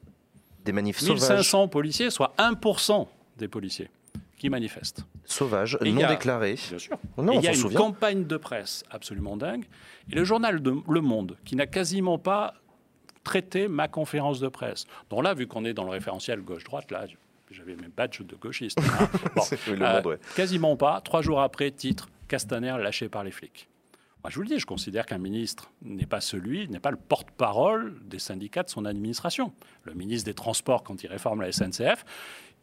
Des 0.65 0.71
manifs 0.71 0.99
sauvages, 0.99 1.29
1500 1.29 1.67
policiers, 1.67 2.09
soit 2.09 2.33
1% 2.37 3.07
des 3.37 3.47
policiers 3.47 3.89
qui 4.39 4.49
manifestent. 4.49 5.05
sauvages 5.25 5.77
Et 5.85 5.91
non 5.91 6.03
a- 6.03 6.07
déclarés. 6.07 6.55
Bien 6.69 6.79
sûr. 6.79 6.97
Non, 7.17 7.33
il 7.33 7.43
y 7.43 7.47
a 7.47 7.51
une 7.51 7.57
souvient. 7.57 7.77
campagne 7.79 8.25
de 8.25 8.37
presse 8.37 8.83
absolument 8.89 9.37
dingue. 9.37 9.65
Et 10.11 10.15
le 10.15 10.23
journal 10.23 10.61
de 10.63 10.73
Le 10.89 11.01
Monde, 11.01 11.37
qui 11.45 11.55
n'a 11.55 11.67
quasiment 11.67 12.17
pas 12.17 12.55
traité 13.23 13.67
ma 13.67 13.87
conférence 13.87 14.39
de 14.39 14.47
presse, 14.47 14.85
dont 15.11 15.21
là, 15.21 15.33
vu 15.35 15.45
qu'on 15.45 15.65
est 15.65 15.73
dans 15.73 15.83
le 15.83 15.91
référentiel 15.91 16.41
gauche-droite, 16.41 16.89
là, 16.89 17.05
j'avais 17.51 17.75
mes 17.75 17.89
badges 17.89 18.21
de 18.21 18.35
gauchiste. 18.35 18.79
hein. 18.79 19.09
Bon, 19.35 19.43
Oui, 19.51 19.57
Le 19.77 19.85
euh, 19.85 19.93
Monde, 19.95 20.05
ouais. 20.07 20.19
Quasiment 20.35 20.75
pas. 20.77 21.01
Trois 21.01 21.21
jours 21.21 21.41
après, 21.41 21.69
titre 21.71 22.09
Castaner 22.27 22.75
lâché 22.79 23.09
par 23.09 23.23
les 23.23 23.31
flics. 23.31 23.67
Moi, 24.23 24.29
je 24.29 24.35
vous 24.35 24.41
le 24.41 24.47
dis, 24.49 24.59
je 24.59 24.65
considère 24.65 25.05
qu'un 25.05 25.17
ministre 25.17 25.71
n'est 25.81 26.05
pas 26.05 26.19
celui, 26.21 26.67
n'est 26.67 26.79
pas 26.81 26.91
le 26.91 26.97
porte-parole 26.97 27.97
des 28.05 28.19
syndicats 28.19 28.63
de 28.63 28.69
son 28.69 28.83
administration. 28.85 29.53
Le 29.83 29.93
ministre 29.93 30.25
des 30.25 30.33
Transports, 30.33 30.83
quand 30.83 31.03
il 31.03 31.07
réforme 31.07 31.41
la 31.41 31.51
SNCF, 31.51 32.03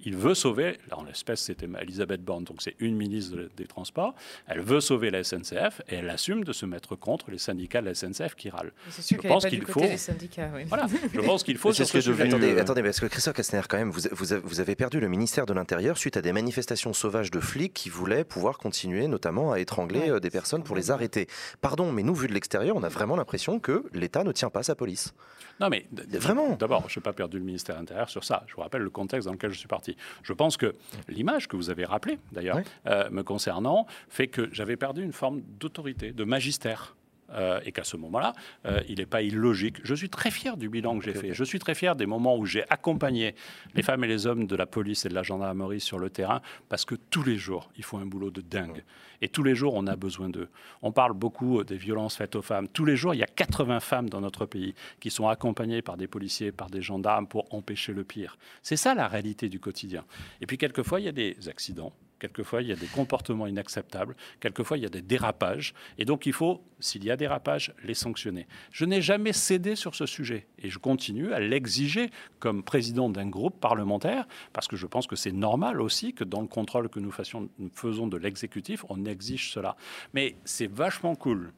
il 0.05 0.17
veut 0.17 0.35
sauver, 0.35 0.79
là 0.91 0.99
en 0.99 1.05
l'espèce 1.05 1.41
c'était 1.41 1.67
Elisabeth 1.81 2.23
Borne, 2.23 2.45
donc 2.45 2.63
c'est 2.63 2.77
une 2.81 2.97
ministre 2.97 3.37
de- 3.37 3.51
des 3.57 3.67
Transports, 3.67 4.15
elle 4.47 4.61
veut 4.61 4.81
sauver 4.81 5.11
la 5.11 5.23
SNCF 5.25 5.81
et 5.89 5.97
elle 5.97 6.11
assume 6.11 6.45
de 6.45 6.53
se 6.53 6.67
mettre 6.67 6.97
contre 6.97 7.31
les 7.31 7.39
syndicats 7.39 7.81
de 7.81 7.87
la 7.87 7.95
SNCF 7.95 8.35
qui 8.35 8.51
râlent. 8.51 8.73
Sûr 8.91 9.19
Je 9.23 9.29
pense 9.29 9.47
qu'il 9.47 9.61
du 9.61 9.67
faut- 9.67 9.81
oui. 9.81 10.65
Voilà, 10.69 10.87
je 11.13 11.21
pense 11.21 11.43
qu'il 11.43 11.59
faut 11.59 11.69
Mais 11.69 11.75
c'est 11.75 11.85
sur 11.85 11.87
ce 11.87 11.89
ce 11.89 11.93
qui 11.93 11.99
est 11.99 12.13
sujet. 12.13 12.25
devenu- 12.25 12.29
Attendez, 12.45 12.55
euh, 12.55 12.61
attendez, 12.61 12.83
parce 12.83 13.01
que 13.01 13.07
Christophe 13.07 13.35
Castaner, 13.37 13.63
quand 13.69 13.79
même, 13.79 13.91
vous, 13.91 14.01
vous, 14.13 14.33
avez- 14.33 14.43
vous 14.45 14.61
avez 14.61 14.75
perdu 14.77 15.01
le 15.01 15.09
ministère 15.09 15.47
de 15.47 15.53
l'Intérieur 15.53 15.97
suite 15.99 16.17
à 16.17 16.23
des 16.23 16.33
manifestations 16.33 16.93
sauvages 16.93 17.31
de 17.31 17.41
flics 17.41 17.73
qui 17.75 17.89
voulaient 17.89 18.25
pouvoir 18.25 18.59
continuer, 18.59 19.09
notamment 19.09 19.53
à 19.53 19.59
étrangler 19.61 20.01
Ouais, 20.01 20.11
euh, 20.11 20.21
des 20.21 20.31
personnes 20.31 20.63
pour 20.63 20.77
les 20.77 20.91
arrêter. 20.91 21.27
Pardon, 21.61 21.93
mais 21.93 22.03
nous, 22.03 22.15
vu 22.15 22.29
de 22.29 22.33
l'extérieur, 22.35 22.77
on 22.77 22.83
a 22.83 22.89
vraiment 22.89 23.17
l'impression 23.17 23.59
que 23.61 23.85
l'État 23.93 24.25
ne 24.25 24.33
tient 24.33 24.51
pas 24.51 24.63
sa 24.63 24.75
police. 24.75 25.15
Non, 25.61 25.69
mais 25.69 25.87
Vraiment 26.19 26.57
D'abord, 26.57 26.89
je 26.89 26.99
n'ai 26.99 27.03
pas 27.03 27.13
perdu 27.13 27.39
le 27.39 27.45
ministère 27.45 27.79
intérieur 27.79 28.09
sur 28.09 28.25
ça. 28.25 28.45
Je 28.47 28.55
vous 28.55 28.63
rappelle 28.63 28.83
le 28.83 28.91
contexte 28.91 29.27
dans 29.27 29.33
lequel 29.33 29.53
je 29.53 29.59
suis 29.59 29.69
parti. 29.69 29.97
Je 30.23 30.33
pense 30.33 30.57
que 30.57 30.75
l'image 31.09 31.49
que 31.49 31.57
vous 31.57 31.71
avez 31.71 31.85
rappelée, 31.85 32.19
d'ailleurs, 32.33 32.61
euh, 32.87 33.09
me 33.11 33.23
concernant, 33.23 33.87
fait 34.09 34.29
que 34.29 34.49
j'avais 34.53 34.77
perdu 34.77 35.03
une 35.03 35.13
forme 35.13 35.43
d'autorité, 35.59 36.13
de 36.13 36.25
magistère. 36.25 36.96
Euh, 37.31 37.61
et 37.65 37.73
qu'à 37.73 37.83
ce 37.83 37.97
moment-là, 37.97 38.35
euh, 38.67 38.81
il 38.89 38.99
n'est 38.99 39.07
pas 39.07 39.21
illogique. 39.23 39.79
Je 39.83 39.95
suis 39.95 40.09
très 40.09 40.31
fier 40.31 40.57
du 40.57 40.69
bilan 40.69 40.97
que 40.99 41.05
j'ai 41.05 41.15
fait. 41.15 41.35
Je 41.35 41.43
suis 41.43 41.59
très 41.59 41.75
fier 41.75 41.97
des 41.97 42.07
moments 42.07 42.37
où 42.37 42.47
j'ai 42.47 42.63
accompagné 42.71 43.35
les 43.75 43.83
femmes 43.83 44.05
et 44.05 44.07
les 44.07 44.27
hommes 44.27 44.47
de 44.47 44.55
la 44.55 44.67
police 44.67 45.07
et 45.07 45.09
de 45.09 45.15
la 45.15 45.25
gendarmerie 45.25 45.81
sur 45.81 45.99
le 45.99 46.09
terrain, 46.09 46.41
parce 46.69 46.85
que 46.85 46.95
tous 46.95 47.25
les 47.25 47.37
jours, 47.37 47.69
ils 47.77 47.85
font 47.85 47.99
un 47.99 48.07
boulot 48.07 48.31
de 48.31 48.41
dingue. 48.41 48.85
Et 49.21 49.29
tous 49.29 49.43
les 49.43 49.57
jours, 49.57 49.75
on 49.75 49.87
a 49.89 49.97
besoin 49.97 50.29
d'eux. 50.29 50.49
On 50.83 50.93
parle 50.93 51.15
beaucoup 51.15 51.61
euh, 51.61 51.65
des 51.65 51.77
violences 51.77 52.17
faites 52.17 52.37
aux 52.37 52.43
femmes. 52.43 52.69
Tous 52.69 52.85
les 52.85 52.97
jours, 52.97 53.13
il 53.15 53.19
y 53.19 53.25
a 53.25 53.27
80 53.27 53.81
femmes 53.81 54.09
dans 54.09 54.21
notre 54.21 54.47
pays 54.47 54.75
qui 55.01 55.11
sont 55.11 55.27
accompagnées 55.27 55.83
par 55.83 55.97
des 55.97 56.07
policiers, 56.07 56.53
par 56.53 56.71
des 56.71 56.83
gendarmes 56.83 57.27
pour 57.27 57.53
empêcher 57.53 57.93
le 57.93 58.05
pire. 58.05 58.39
C'est 58.63 58.77
ça 58.77 58.95
la 58.95 59.09
réalité 59.09 59.49
du 59.49 59.59
quotidien. 59.59 60.05
Et 60.41 60.47
puis 60.47 60.59
quelquefois, 60.59 61.01
il 61.01 61.07
y 61.07 61.09
a 61.09 61.13
des 61.13 61.37
accidents. 61.49 61.93
Quelquefois, 62.19 62.63
il 62.63 62.69
y 62.69 62.73
a 62.73 62.77
des 62.77 62.87
comportements 62.87 63.47
inacceptables. 63.47 64.17
Quelquefois, 64.41 64.79
il 64.79 64.83
y 64.83 64.87
a 64.87 64.91
des 64.91 65.03
dérapages. 65.03 65.75
Et 65.99 66.05
donc, 66.05 66.25
il 66.25 66.33
faut, 66.33 66.63
s'il 66.81 67.05
y 67.05 67.11
a 67.11 67.17
dérapage, 67.17 67.75
les 67.85 67.95
sanctionner. 67.95 68.47
Je 68.71 68.87
n'ai 68.87 69.03
jamais 69.03 69.35
cédé 69.35 69.77
sur 69.77 69.95
ce 69.95 70.07
sujet. 70.07 70.47
Et 70.59 70.71
je 70.71 70.79
continue 70.79 71.33
à 71.33 71.41
l'exiger 71.41 72.11
comme 72.39 72.63
président 72.63 73.11
d'un 73.11 73.29
groupe 73.29 73.61
parlementaire, 73.61 74.27
parce 74.53 74.67
que 74.67 74.77
je 74.77 74.87
pense 74.87 75.07
que 75.07 75.17
c'est 75.17 75.33
normal 75.33 75.81
aussi 75.81 76.15
que 76.15 76.25
dans 76.25 76.41
le 76.41 76.49
contrôle 76.49 76.89
que 76.89 77.01
nous, 77.01 77.13
nous 77.59 77.71
faisons 77.75 78.07
de 78.07 78.17
l'exécutif, 78.17 78.85
on 78.89 79.05
exige 79.05 79.53
cela. 79.53 79.77
Mais 80.15 80.37
c'est 80.45 80.71
vachement 80.71 81.15
cool 81.17 81.53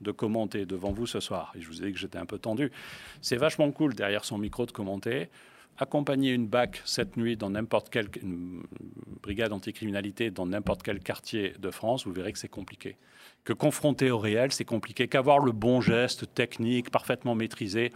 de 0.00 0.12
commenter 0.12 0.66
devant 0.66 0.92
vous 0.92 1.06
ce 1.06 1.20
soir. 1.20 1.52
Et 1.56 1.60
je 1.60 1.66
vous 1.66 1.82
ai 1.82 1.86
dit 1.86 1.92
que 1.92 1.98
j'étais 1.98 2.18
un 2.18 2.26
peu 2.26 2.38
tendu. 2.38 2.70
C'est 3.22 3.36
vachement 3.36 3.70
cool 3.72 3.94
derrière 3.94 4.24
son 4.24 4.38
micro 4.38 4.66
de 4.66 4.72
commenter. 4.72 5.30
Accompagner 5.78 6.32
une 6.32 6.46
BAC 6.46 6.80
cette 6.84 7.16
nuit 7.16 7.36
dans 7.36 7.50
n'importe 7.50 7.90
quelle 7.90 8.08
brigade 9.22 9.52
anticriminalité 9.52 10.30
dans 10.30 10.46
n'importe 10.46 10.82
quel 10.82 11.00
quartier 11.00 11.52
de 11.58 11.70
France, 11.70 12.06
vous 12.06 12.12
verrez 12.12 12.32
que 12.32 12.38
c'est 12.38 12.48
compliqué. 12.48 12.96
Que 13.44 13.52
confronter 13.52 14.10
au 14.10 14.18
réel, 14.18 14.52
c'est 14.52 14.64
compliqué. 14.64 15.06
Qu'avoir 15.06 15.38
le 15.38 15.52
bon 15.52 15.80
geste 15.80 16.32
technique, 16.34 16.90
parfaitement 16.90 17.34
maîtrisé, 17.34 17.92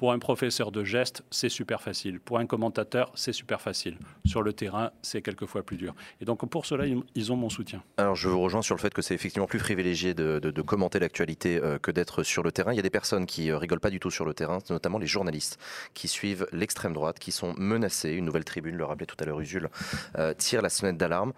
pour 0.00 0.12
un 0.12 0.18
professeur 0.18 0.72
de 0.72 0.82
geste, 0.82 1.22
c'est 1.30 1.50
super 1.50 1.82
facile. 1.82 2.20
Pour 2.20 2.38
un 2.38 2.46
commentateur, 2.46 3.12
c'est 3.14 3.34
super 3.34 3.60
facile. 3.60 3.98
Sur 4.24 4.40
le 4.40 4.54
terrain, 4.54 4.92
c'est 5.02 5.20
quelquefois 5.20 5.62
plus 5.62 5.76
dur. 5.76 5.94
Et 6.22 6.24
donc 6.24 6.48
pour 6.48 6.64
cela, 6.64 6.86
ils- 6.86 7.30
ont 7.32 7.36
mon 7.36 7.50
soutien. 7.50 7.82
Alors 7.98 8.16
je 8.16 8.30
vous 8.30 8.40
rejoins 8.40 8.62
sur 8.62 8.74
le 8.74 8.80
fait 8.80 8.94
que 8.94 9.02
c'est 9.02 9.14
effectivement 9.14 9.46
plus 9.46 9.58
privilégié 9.58 10.14
de, 10.14 10.38
de- 10.38 10.50
de 10.50 10.62
commenter 10.62 10.98
l'actualité 11.00 11.60
euh, 11.62 11.78
que 11.78 11.90
d'être 11.90 12.22
sur 12.22 12.42
le 12.42 12.50
terrain. 12.50 12.72
Il 12.72 12.76
y 12.76 12.78
a 12.78 12.82
des 12.82 12.88
personnes 12.88 13.26
qui 13.26 13.50
euh, 13.50 13.58
rigolent 13.58 13.78
pas 13.78 13.90
du 13.90 14.00
tout 14.00 14.10
sur 14.10 14.24
le 14.24 14.32
terrain, 14.32 14.60
notamment 14.70 14.96
les 14.96 15.06
journalistes 15.06 15.58
qui 15.92 16.08
suivent 16.08 16.46
l'extrême 16.50 16.94
droite, 16.94 17.18
qui 17.18 17.30
sont 17.30 17.52
menacés. 17.58 18.12
Une 18.12 18.24
nouvelle 18.24 18.46
tribune, 18.46 18.76
le 18.78 18.86
rappelait 18.86 19.04
tout 19.04 19.16
à 19.20 19.26
l'heure 19.26 19.38
Usul, 19.40 19.68
euh, 20.16 20.32
tire 20.32 20.62
la 20.62 20.70
sonnette 20.70 20.96
d'alarme. 20.96 21.34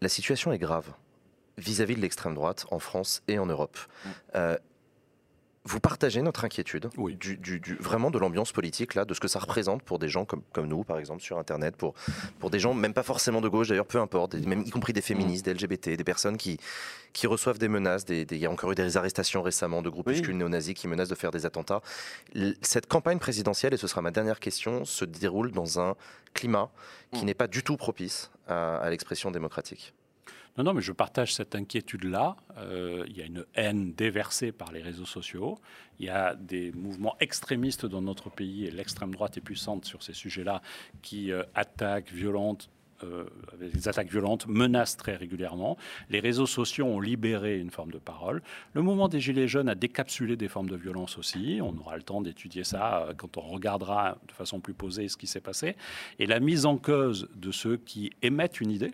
La 0.00 0.08
situation 0.08 0.50
est 0.50 0.58
grave 0.58 0.94
vis-à-vis 1.58 1.96
de 1.96 2.00
l'extrême 2.00 2.32
droite 2.34 2.64
en 2.70 2.78
France 2.78 3.22
et 3.28 3.38
en 3.38 3.44
Europe. 3.44 3.76
Euh, 4.34 4.56
vous 5.64 5.78
partagez 5.78 6.22
notre 6.22 6.44
inquiétude, 6.44 6.90
Oui. 6.96 7.14
du, 7.14 7.36
du- 7.36 7.60
du- 7.60 7.76
vraiment 7.76 8.10
de 8.10 8.18
l'ambiance 8.18 8.50
politique, 8.50 8.94
là, 8.96 9.04
de 9.04 9.14
ce 9.14 9.20
que 9.20 9.28
ça 9.28 9.38
représente 9.38 9.82
pour 9.82 10.00
des 10.00 10.08
gens 10.08 10.24
comme, 10.24 10.42
comme 10.52 10.66
nous, 10.66 10.82
par 10.82 10.98
exemple, 10.98 11.22
sur 11.22 11.38
Internet, 11.38 11.76
pour, 11.76 11.94
pour 12.40 12.50
des 12.50 12.58
gens, 12.58 12.74
même 12.74 12.92
pas 12.92 13.04
forcément 13.04 13.40
de 13.40 13.48
gauche 13.48 13.68
d'ailleurs, 13.68 13.86
peu 13.86 14.00
importe, 14.00 14.34
des- 14.34 14.44
même 14.46 14.62
y 14.62 14.70
compris 14.70 14.92
des 14.92 15.00
féministes, 15.02 15.44
des 15.44 15.52
LGBT, 15.54 15.96
des 15.96 16.02
personnes 16.04 16.36
qui, 16.36 16.58
qui 17.12 17.28
reçoivent 17.28 17.58
des 17.58 17.68
menaces. 17.68 18.04
des- 18.04 18.24
des- 18.24 18.34
Il 18.36 18.42
y 18.42 18.46
a 18.46 18.50
encore 18.50 18.72
eu 18.72 18.74
des 18.74 18.96
arrestations 18.96 19.40
récemment 19.42 19.82
de 19.82 19.88
groupuscules 19.88 20.36
néo-nazis 20.36 20.74
qui 20.74 20.88
menacent 20.88 21.08
de 21.10 21.14
faire 21.14 21.30
des 21.30 21.46
attentats. 21.46 21.80
Cette 22.60 22.86
campagne 22.86 23.18
présidentielle, 23.20 23.72
et 23.72 23.76
ce 23.76 23.86
sera 23.86 24.02
ma 24.02 24.10
dernière 24.10 24.40
question, 24.40 24.84
se 24.84 25.04
déroule 25.04 25.52
dans 25.52 25.78
un 25.78 25.94
climat 26.34 26.70
qui 27.12 27.22
Mm. 27.22 27.26
n'est 27.26 27.34
pas 27.34 27.46
du 27.46 27.62
tout 27.62 27.76
propice 27.76 28.30
à, 28.48 28.78
à 28.78 28.90
l'expression 28.90 29.30
démocratique. 29.30 29.94
Non, 30.58 30.64
non, 30.64 30.74
mais 30.74 30.82
je 30.82 30.92
partage 30.92 31.32
cette 31.32 31.54
inquiétude-là. 31.54 32.36
Euh, 32.58 33.04
il 33.08 33.16
y 33.16 33.22
a 33.22 33.24
une 33.24 33.44
haine 33.54 33.94
déversée 33.94 34.52
par 34.52 34.70
les 34.70 34.82
réseaux 34.82 35.06
sociaux. 35.06 35.58
Il 35.98 36.06
y 36.06 36.10
a 36.10 36.34
des 36.34 36.72
mouvements 36.72 37.16
extrémistes 37.20 37.86
dans 37.86 38.02
notre 38.02 38.28
pays 38.28 38.66
et 38.66 38.70
l'extrême 38.70 39.12
droite 39.12 39.38
est 39.38 39.40
puissante 39.40 39.86
sur 39.86 40.02
ces 40.02 40.12
sujets-là 40.12 40.60
qui 41.00 41.32
euh, 41.32 41.42
attaquent, 41.54 42.12
violentent. 42.12 42.68
euh, 43.04 43.24
des 43.60 43.88
attaques 43.88 44.10
violentes, 44.10 44.46
menacent 44.46 44.96
très 44.96 45.16
régulièrement. 45.16 45.76
Les 46.10 46.20
réseaux 46.20 46.46
sociaux 46.46 46.86
ont 46.86 47.00
libéré 47.00 47.58
une 47.58 47.70
forme 47.70 47.90
de 47.90 47.98
parole. 47.98 48.42
Le 48.74 48.82
mouvement 48.82 49.08
des 49.08 49.20
Gilets 49.20 49.48
jaunes 49.48 49.68
a 49.68 49.74
décapsulé 49.74 50.36
des 50.36 50.48
formes 50.48 50.68
de 50.68 50.76
violence 50.76 51.18
aussi. 51.18 51.58
On 51.62 51.76
aura 51.78 51.96
le 51.96 52.02
temps 52.02 52.20
d'étudier 52.20 52.62
ça 52.64 53.06
euh, 53.08 53.14
quand 53.16 53.38
on 53.38 53.42
regardera 53.42 54.18
de 54.28 54.32
façon 54.32 54.60
plus 54.60 54.74
posée 54.74 55.08
ce 55.08 55.16
qui 55.16 55.26
s'est 55.26 55.40
passé. 55.40 55.76
Et 56.18 56.26
la 56.26 56.40
mise 56.40 56.66
en 56.66 56.76
cause 56.76 57.28
de 57.34 57.50
ceux 57.50 57.76
qui 57.76 58.12
émettent 58.22 58.60
une 58.60 58.70
idée, 58.70 58.92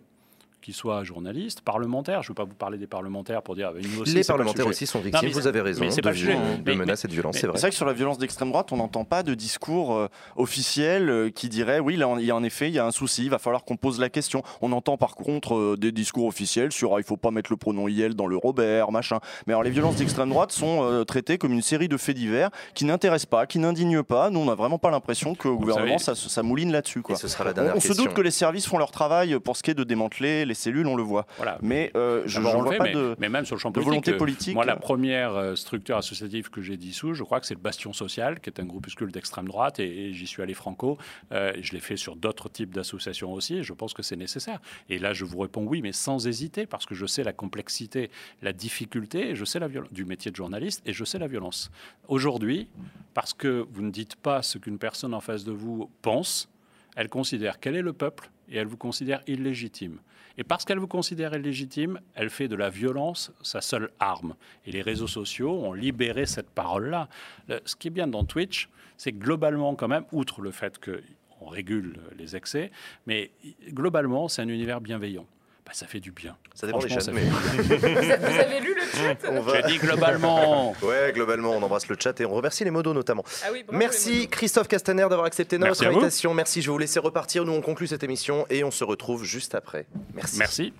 qu'ils 0.61 0.75
soient 0.75 1.05
journalistes, 1.05 1.61
parlementaires. 1.61 2.23
Je 2.23 2.27
ne 2.27 2.31
veux 2.31 2.35
pas 2.35 2.45
vous 2.45 2.55
parler 2.55 2.79
des 2.79 2.87
parlementaires 2.87 3.43
pour 3.43 3.55
dire. 3.55 3.71
ah, 3.75 3.79
Nous 3.81 4.01
aussi, 4.03 4.15
Les 4.15 4.25
parlementaires 4.25 4.67
aussi 4.67 4.87
sont 4.87 5.01
victimes, 5.01 5.31
vous 5.31 5.47
avez 5.47 5.61
raison, 5.61 5.85
de, 5.85 6.01
pas 6.01 6.13
de 6.13 6.63
Mais- 6.67 6.75
menaces 6.77 7.05
et 7.05 7.09
de 7.09 7.13
violences, 7.13 7.37
c'est 7.39 7.47
vrai. 7.47 7.57
C'est 7.57 7.63
vrai 7.63 7.71
que 7.71 7.77
sur 7.77 7.87
la 7.87 7.93
violence 7.93 8.19
d'extrême 8.19 8.51
droite, 8.51 8.73
on 8.73 8.77
n'entend 8.77 9.05
pas 9.05 9.23
de 9.23 9.35
discours 9.35 9.95
euh, 9.95 10.09
officiel 10.37 11.09
euh, 11.11 11.31
qui 11.31 11.49
dirait 11.49 11.79
oui, 11.81 11.97
là, 11.97 12.09
il 12.19 12.25
y 12.25 12.31
a 12.31 12.37
en 12.37 12.43
effet, 12.43 12.69
il 12.69 12.75
y 12.75 12.79
a 12.79 12.87
un 12.87 12.91
souci, 12.91 13.25
il 13.25 13.31
va 13.31 13.39
falloir 13.39 13.65
qu'on 13.65 13.77
pose 13.77 14.01
la 14.01 14.09
question. 14.09 14.43
On 14.63 14.73
entend 14.73 14.97
par 14.97 15.15
contre 15.15 15.55
euh, 15.55 15.77
des 15.79 15.93
discours 15.93 16.27
officiels 16.27 16.73
sur 16.73 16.95
ah, 16.95 16.99
il 16.99 17.05
faut 17.05 17.17
pas 17.17 17.31
mettre 17.31 17.53
le 17.53 17.57
pronom 17.57 17.89
IL 17.89 18.15
dans 18.15 18.27
le 18.27 18.37
Robert, 18.37 18.91
machin. 18.93 19.19
Mais 19.47 19.53
alors 19.53 19.63
les 19.63 19.71
violences 19.71 19.97
d'extrême 19.97 20.31
droite 20.31 20.53
sont 20.53 20.81
euh, 20.83 21.05
traitées 21.05 21.39
comme 21.39 21.53
une 21.53 21.63
série 21.63 21.89
de 21.89 21.97
faits 21.97 22.17
divers 22.17 22.51
qui 22.75 22.85
n'intéressent 22.85 23.27
pas, 23.27 23.47
qui 23.47 23.59
n'indignent 23.59 24.03
pas. 24.03 24.31
Nous, 24.31 24.41
on 24.41 24.45
n'a 24.47 24.55
vraiment 24.55 24.79
pas 24.79 24.91
l'impression 24.91 25.35
que 25.35 25.49
le 25.49 25.57
gouvernement 25.57 25.99
savez- 25.99 26.17
ça, 26.19 26.29
ça 26.29 26.43
mouline 26.43 26.73
là-dessus. 26.73 27.01
Et 27.01 27.03
quoi. 27.03 27.17
ce 27.17 27.29
sera 27.29 27.45
la 27.45 27.51
On, 27.51 27.55
dernière 27.55 27.77
on 27.77 27.81
se 27.81 27.93
doute 27.93 28.15
que 28.15 28.21
les 28.21 28.31
services 28.31 28.67
font 28.67 28.79
leur 28.79 28.91
travail 28.91 29.39
pour 29.41 29.57
ce 29.57 29.63
qui 29.63 29.71
est 29.71 29.75
de 29.75 29.85
démanteler 29.85 30.45
les 30.49 30.55
cellules, 30.55 30.87
on 30.87 30.97
le 30.97 31.03
voit. 31.03 31.27
Voilà. 31.37 31.59
Mais 31.63 31.93
euh, 31.95 32.23
je 32.27 32.41
ne 32.41 32.45
vois 32.45 32.71
fait, 32.73 32.79
pas 32.79 32.85
mais, 32.85 32.93
de. 32.93 33.17
mais 33.19 33.29
même 33.29 33.45
sur 33.45 33.55
le 33.55 33.61
champ 33.61 33.71
de 33.71 33.75
politique, 33.75 33.91
volonté 33.91 34.13
euh, 34.13 34.17
politique. 34.17 34.55
Moi, 34.55 34.65
la 34.65 34.77
première 34.77 35.35
euh, 35.35 35.55
structure 35.55 35.97
associative 35.97 36.51
que 36.51 36.63
j'ai 36.63 36.77
dissous, 36.77 37.15
je 37.15 37.23
crois 37.23 37.41
que 37.41 37.47
c'est 37.47 37.55
le 37.55 37.61
Bastion 37.61 37.93
Social, 37.93 38.41
qui 38.41 38.51
est 38.51 38.61
un 38.61 38.65
groupuscule 38.65 39.13
d'extrême 39.13 39.47
droite, 39.47 39.79
et, 39.79 40.09
et 40.09 40.13
j'y 40.13 40.27
suis 40.27 40.43
allé 40.43 40.55
franco. 40.55 40.99
Euh, 41.33 41.53
je 41.61 41.73
l'ai 41.73 41.81
fait 41.81 41.97
sur 41.97 42.17
d'autres 42.17 42.49
types 42.49 42.75
d'associations 42.75 43.33
aussi, 43.33 43.57
et 43.57 43.63
je 43.63 43.73
pense 43.73 43.95
que 43.95 44.03
c'est 44.03 44.17
nécessaire. 44.17 44.61
Et 44.89 44.99
là, 44.99 45.13
je 45.13 45.25
vous 45.25 45.39
réponds 45.39 45.65
oui, 45.65 45.83
mais 45.83 45.93
sans 45.93 46.27
hésiter, 46.27 46.67
parce 46.67 46.87
que 46.87 46.95
je 46.95 47.07
sais 47.07 47.23
la 47.23 47.33
complexité, 47.33 48.11
la 48.43 48.53
difficulté, 48.53 49.31
et 49.31 49.35
je 49.37 49.45
sais 49.45 49.59
la 49.59 49.69
violence 49.69 49.93
du 49.93 50.05
métier 50.05 50.31
de 50.31 50.37
journaliste, 50.37 50.83
et 50.87 50.93
je 50.93 51.05
sais 51.05 51.19
la 51.19 51.29
violence. 51.29 51.71
Aujourd'hui, 52.09 52.69
parce 53.15 53.35
que 53.35 53.67
vous 53.73 53.83
ne 53.83 53.91
dites 53.91 54.17
pas 54.17 54.43
ce 54.43 54.59
qu'une 54.59 54.79
personne 54.79 55.15
en 55.15 55.21
face 55.21 55.45
de 55.45 55.53
vous 55.53 55.91
pense, 56.03 56.49
elle 56.97 57.09
considère 57.09 57.61
quel 57.61 57.77
est 57.77 57.83
le 57.83 57.93
peuple, 57.93 58.31
et 58.49 58.57
elle 58.57 58.67
vous 58.67 58.77
considère 58.77 59.21
illégitime. 59.27 59.99
Et 60.39 60.45
parce 60.45 60.65
qu'elle 60.65 60.79
vous 60.79 60.87
considère 60.87 61.35
illégitime, 61.35 62.01
elle 62.15 62.31
fait 62.31 62.47
de 62.49 62.55
la 62.55 62.71
violence 62.71 63.33
sa 63.43 63.61
seule 63.61 63.91
arme. 63.99 64.35
Et 64.67 64.71
les 64.73 64.83
réseaux 64.83 65.09
sociaux 65.09 65.51
ont 65.51 65.73
libéré 65.73 66.27
cette 66.27 66.49
parole-là. 66.51 67.09
Le- 67.49 67.61
Ce 67.65 67.75
qui 67.75 67.89
est 67.89 67.91
bien 67.91 68.07
dans 68.07 68.25
Twitch, 68.25 68.69
c'est 68.97 69.13
globalement, 69.13 69.75
quand 69.75 69.89
même, 69.89 70.05
outre 70.13 70.41
le 70.41 70.53
fait 70.53 70.79
qu'on 70.79 71.47
régule 71.49 71.99
les 72.17 72.37
excès, 72.37 72.71
mais 73.07 73.31
globalement, 73.71 74.29
c'est 74.29 74.43
un 74.43 74.49
univers 74.49 74.81
bienveillant. 74.81 75.27
Bah, 75.69 75.75
ça 75.75 75.87
fait 75.87 76.01
du 76.01 76.13
bien. 76.13 76.35
Ça 76.55 76.67
dépend 76.67 76.79
des 76.79 76.89
chaînes, 76.89 77.11
mais-. 77.13 77.21
Vous 77.27 77.73
avez- 77.75 77.95
vous 78.17 78.41
avez 78.41 78.61
lu 78.61 78.75
le 78.75 78.81
chat 78.99 79.17
On 79.31 79.43
va- 79.43 79.61
J'ai 79.61 79.73
dit 79.75 79.79
globalement. 79.79 80.75
Ouais, 80.83 81.13
globalement, 81.13 81.51
on 81.51 81.63
embrasse 81.63 81.87
le 81.89 81.97
chat 82.03 82.19
et 82.23 82.25
on 82.25 82.31
remercie 82.33 82.65
les 82.65 82.71
modos 82.71 82.95
notamment. 82.95 83.23
Ah 83.45 83.49
oui, 83.53 83.65
bravo, 83.65 83.79
Merci. 83.79 84.29
Christophe 84.29 84.67
Castaner 84.67 85.03
d'avoir 85.03 85.25
accepté 85.25 85.59
notre 85.59 85.73
Merci 85.73 85.85
à 85.85 85.91
vous. 85.91 85.97
invitation. 85.99 86.33
Merci, 86.33 86.63
je 86.63 86.69
vais 86.69 86.73
vous 86.73 86.79
laisser 86.79 86.99
repartir. 87.01 87.45
Nous, 87.45 87.53
on 87.53 87.61
conclut 87.61 87.87
cette 87.87 88.03
émission 88.03 88.47
et 88.49 88.65
on 88.65 88.71
se 88.71 88.83
retrouve 88.83 89.25
juste 89.25 89.55
après. 89.55 89.85
Merci. 90.15 90.39
Merci. 90.39 90.73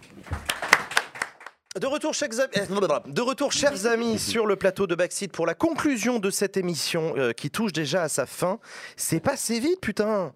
De 1.79 1.87
retour, 1.87 2.15
chers 2.15 2.41
amis, 2.41 2.51
eh, 2.55 3.11
de 3.13 3.21
retour, 3.21 3.53
chers 3.53 3.85
amis, 3.87 4.19
sur 4.19 4.47
le 4.47 4.57
plateau 4.57 4.87
de 4.87 4.95
Backseat 4.95 5.31
pour 5.31 5.45
la 5.47 5.55
conclusion 5.55 6.19
de 6.19 6.31
cette 6.31 6.57
émission 6.57 7.13
euh, 7.19 7.33
qui 7.33 7.51
touche 7.51 7.73
déjà 7.75 8.03
à 8.05 8.09
sa 8.09 8.25
fin. 8.25 8.59
C'est 8.97 9.21
passé 9.21 9.61
vite, 9.61 9.81
putain. 9.83 10.33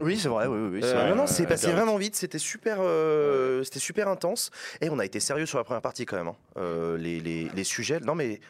Oui, 0.00 0.18
c'est 0.18 0.28
vrai. 0.28 0.46
Oui, 0.46 0.58
oui, 0.58 0.68
oui, 0.74 0.78
c'est 0.82 0.88
Euh, 0.88 0.94
vrai. 0.94 1.10
non, 1.10 1.16
non, 1.16 1.26
c'est 1.26 1.44
euh, 1.44 1.46
passé 1.46 1.72
vraiment 1.72 1.96
vite. 1.96 2.14
C'était 2.16 2.38
super, 2.38 2.78
euh, 2.80 3.62
c'était 3.64 3.80
super 3.80 4.08
intense. 4.08 4.50
Et 4.80 4.90
on 4.90 4.98
a 4.98 5.04
été 5.04 5.20
sérieux 5.20 5.46
sur 5.46 5.58
la 5.58 5.64
première 5.64 5.82
partie 5.82 6.06
quand 6.06 6.16
même. 6.16 6.28
hein. 6.28 6.96
Les, 6.98 7.20
les- 7.20 7.48
les 7.54 7.64
sujets, 7.64 8.00
non 8.00 8.14
mais 8.14 8.40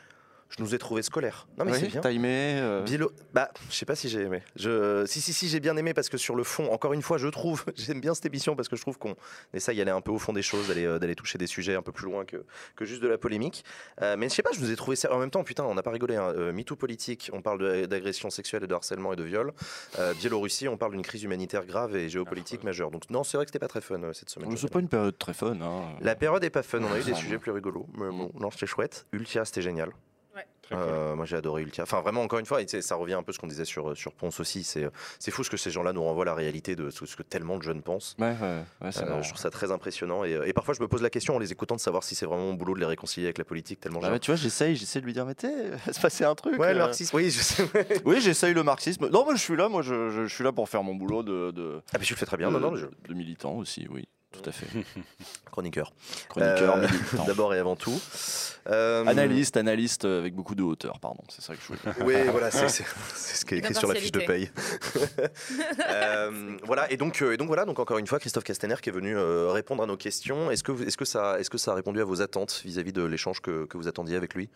je 0.57 0.62
nous 0.62 0.75
ai 0.75 0.79
trouvé 0.79 1.03
scolaires. 1.03 1.47
Non 1.59 1.65
mais 1.65 1.73
Oui, 1.73 1.79
c'est 1.81 1.87
bien. 1.89 2.01
T'as 2.01 2.11
aimé 2.12 2.59
euh, 2.61 2.83
Bilo- 2.85 3.11
bah, 3.35 3.51
je 3.70 3.75
sais 3.77 3.85
pas 3.85 3.95
si 3.95 4.09
j'ai 4.09 4.23
aimé. 4.23 4.43
Je... 4.57 5.05
Si, 5.07 5.20
si, 5.20 5.33
si, 5.33 5.49
j'ai 5.49 5.61
bien 5.61 5.77
aimé 5.77 5.93
parce 5.95 6.09
que 6.09 6.16
sur 6.16 6.35
le 6.35 6.43
fond, 6.45 6.73
encore 6.73 6.93
une 6.95 7.03
fois, 7.03 7.19
je 7.19 7.29
trouve, 7.29 7.65
j'aime 7.77 8.01
bien 8.01 8.15
cette 8.15 8.27
émission 8.27 8.57
parce 8.57 8.69
que 8.69 8.77
je 8.77 8.81
trouve 8.83 8.99
qu'on 8.99 9.15
essaye 9.53 9.77
d'aller 9.77 9.91
un 9.91 10.01
peu 10.01 10.11
au 10.11 10.19
fond 10.19 10.33
des 10.33 10.43
choses, 10.43 10.69
d'aller, 10.69 10.85
euh, 10.87 10.99
d'aller 10.99 11.15
toucher 11.15 11.37
des 11.39 11.47
sujets 11.47 11.75
un 11.75 11.83
peu 11.83 11.93
plus 11.93 12.07
loin 12.07 12.25
que, 12.25 12.45
que 12.77 12.85
juste 12.85 13.03
de 13.03 13.09
la 13.09 13.19
polémique. 13.19 13.65
Euh, 14.03 14.16
mais 14.19 14.29
je 14.29 14.35
sais 14.35 14.43
pas, 14.43 14.51
je 14.53 14.59
vous 14.61 14.70
ai 14.70 14.77
trouvé 14.77 14.97
ça. 14.97 15.12
En 15.12 15.19
même 15.19 15.31
temps, 15.31 15.45
putain, 15.45 15.65
on 15.65 15.75
n'a 15.75 15.83
pas 15.83 15.91
rigolé. 15.91 16.16
Hein. 16.16 16.33
Euh, 16.37 16.53
MeToo 16.53 16.77
politique, 16.77 17.31
on 17.33 17.43
parle 17.43 17.59
de- 17.61 17.87
d'agression 17.87 18.31
sexuelle 18.31 18.65
et 18.65 18.66
de 18.66 18.75
harcèlement 18.75 19.12
et 19.12 19.16
de 19.16 19.25
viol. 19.25 19.53
Biélorussie, 20.19 20.69
on 20.69 20.77
parle 20.77 20.93
d'une 20.93 21.03
crise 21.03 21.23
humanitaire 21.23 21.66
grave 21.66 21.95
et 21.97 22.09
géopolitique 22.09 22.65
majeure. 22.65 22.91
Donc, 22.91 23.11
non, 23.11 23.23
c'est 23.25 23.37
vrai 23.37 23.45
que 23.45 23.51
c'était 23.51 23.59
pas 23.59 23.69
très 23.69 23.81
fun 23.81 24.01
cette 24.12 24.31
semaine. 24.31 24.57
C'est 24.57 24.70
pas 24.73 24.81
une 24.81 24.89
période 24.89 25.16
très 25.19 25.35
fun. 25.35 25.57
Hein. 25.61 25.83
La 26.01 26.15
période 26.15 26.43
est 26.45 26.51
pas 26.51 26.62
fun, 26.62 26.81
on 26.83 26.93
a 26.93 26.99
eu 26.99 27.03
des 27.05 27.15
sujets 27.15 27.39
plus 27.39 27.51
rigolos. 27.53 27.87
Mais 27.95 28.09
bon, 28.09 28.31
non, 28.39 28.51
c'était 28.51 28.66
chouette. 28.66 29.07
Ultia, 29.12 29.45
c'était 29.45 29.62
génial. 29.62 29.91
Cool. 30.70 30.78
Euh, 30.81 31.15
moi 31.16 31.24
j'ai 31.24 31.36
adoré 31.36 31.62
Ultia. 31.62 31.82
Enfin 31.85 32.01
vraiment 32.01 32.23
encore 32.23 32.39
une 32.39 32.47
fois, 32.47 32.61
ça 32.81 32.95
revient 32.95 33.15
un 33.15 33.23
peu 33.23 33.31
à 33.31 33.32
ce 33.32 33.39
qu'on 33.39 33.47
disait 33.47 33.65
sur, 33.65 33.97
sur 33.97 34.12
Ponce 34.12 34.39
aussi. 34.40 34.65
C'est 34.65 34.89
c'est 35.19 35.31
fou 35.31 35.43
ce 35.45 35.51
que 35.51 35.57
ces 35.57 35.70
gens-là 35.70 35.93
nous 35.93 36.03
renvoient 36.03 36.24
la 36.24 36.35
réalité 36.35 36.77
de 36.77 36.90
ce 36.90 37.07
ce 37.07 37.16
que 37.16 37.23
tellement 37.23 37.57
de 37.59 37.62
jeunes 37.62 37.82
pensent. 37.82 38.15
Ouais, 38.19 38.36
ouais, 38.40 38.62
ouais, 38.82 38.93
c'est 38.93 39.05
Euh, 39.05 39.23
je 39.23 39.28
trouve 39.28 39.40
ça 39.40 39.51
très 39.51 39.70
impressionnant 39.73 40.24
et, 40.24 40.35
euh, 40.35 40.47
et 40.47 40.53
parfois 40.53 40.74
je 40.74 40.81
me 40.82 40.89
pose 40.89 41.03
la 41.03 41.11
question 41.11 41.36
en 41.36 41.39
les 41.39 41.53
écoutant 41.53 41.74
de 41.77 41.81
savoir 41.81 42.03
si 42.05 42.15
c'est 42.15 42.27
vraiment 42.27 42.43
mon 42.45 42.55
boulot 42.55 42.74
de 42.74 42.81
les 42.81 42.86
réconcilier 42.86 43.27
avec 43.27 43.39
la 43.39 43.45
politique 43.45 43.81
tellement 43.81 44.01
Bah 44.01 44.19
tu 44.19 44.31
vois, 44.31 44.36
j'essaye, 44.36 44.77
j'essaie 44.77 45.01
de 45.01 45.07
lui 45.07 45.12
dire, 45.12 45.24
mais 45.27 45.35
tu 45.35 45.47
sais, 45.47 45.73
se 45.93 46.01
passer 46.01 46.24
un 46.24 46.35
truc. 46.35 46.59
Ouais, 46.59 46.74
le 46.74 46.81
euh. 46.81 46.85
marxisme. 46.85 47.16
Oui, 47.16 47.31
je 47.31 47.40
sais. 47.40 47.69
Oui, 48.05 48.20
j'essaye 48.20 48.53
le 48.55 48.62
marxisme. 48.62 49.09
Non, 49.09 49.24
moi 49.24 49.35
je 49.35 49.40
suis 49.40 49.57
là, 49.57 49.69
moi 49.69 49.82
je, 49.82 50.11
je- 50.11 50.27
je 50.27 50.35
suis 50.35 50.45
là 50.45 50.53
pour 50.53 50.69
faire 50.69 50.82
mon 50.82 50.95
boulot 50.95 51.23
de, 51.23 51.51
de, 51.51 51.81
Ah 51.95 51.99
mais 51.99 52.05
tu 52.05 52.12
le 52.12 52.19
fais 52.19 52.27
très 52.27 52.36
bien. 52.36 52.49
de, 52.51 52.59
Non, 52.59 52.70
non, 52.70 52.77
je- 52.77 52.86
de 52.86 53.15
militant 53.15 53.55
aussi, 53.55 53.86
oui, 53.90 54.07
tout 54.33 54.49
à 54.49 54.53
fait. 54.53 54.67
chroniqueur. 55.51 55.93
Chroniqueur, 56.29 56.77
Euh. 56.77 56.87
D'abord 57.27 57.55
et 57.55 57.59
avant 57.59 57.77
tout. 57.77 57.99
Euh, 58.69 59.07
Analyste, 59.07 59.57
analyste 59.57 60.05
euh, 60.05 60.21
avec 60.21 60.35
beaucoup 60.35 60.55
de 60.55 60.63
hauteur, 60.63 61.01
pardon, 61.01 61.23
c'est 61.31 61.41
ça 61.41 61.55
que 61.55 61.61
je 61.63 61.67
voulais 61.69 61.81
dire. 61.83 61.95
Oui, 62.05 62.15
voilà, 62.31 62.51
c'est 62.51 62.69
ce 62.69 63.45
qui 63.45 63.55
est 63.55 63.59
écrit 63.59 63.75
sur 63.75 63.89
la 63.89 63.95
fiche 63.95 64.13
de 64.13 64.21
paye. 64.21 64.51
Euh, 65.89 66.57
voilà, 66.65 66.91
et 66.93 66.97
donc, 66.97 67.23
et 67.23 67.37
donc 67.37 67.47
voilà, 67.47 67.65
donc 67.65 67.79
encore 67.79 67.99
une 67.99 68.07
fois, 68.07 68.19
Christophe 68.19 68.45
Castaner 68.45 68.77
qui 68.83 68.91
est 68.91 68.93
venu 68.93 69.17
euh, 69.17 69.51
répondre 69.51 69.83
à 69.83 69.87
nos 69.87 69.97
questions. 69.97 70.51
Est-ce 70.51 70.63
que, 70.63 70.73
est-ce 70.87 70.97
que, 70.97 71.05
ça, 71.05 71.41
est-ce 71.41 71.49
que 71.51 71.59
ça 71.59 71.73
a 71.73 71.75
répondu 71.75 72.01
à 72.01 72.05
vos 72.05 72.21
attentes 72.21 72.61
vis-à-vis 72.65 72.93
de 72.93 73.03
l'échange 73.03 73.41
que, 73.41 73.65
que 73.65 73.77
vous 73.79 73.89
attendiez 73.89 74.17
avec 74.17 74.35
lui? 74.35 74.51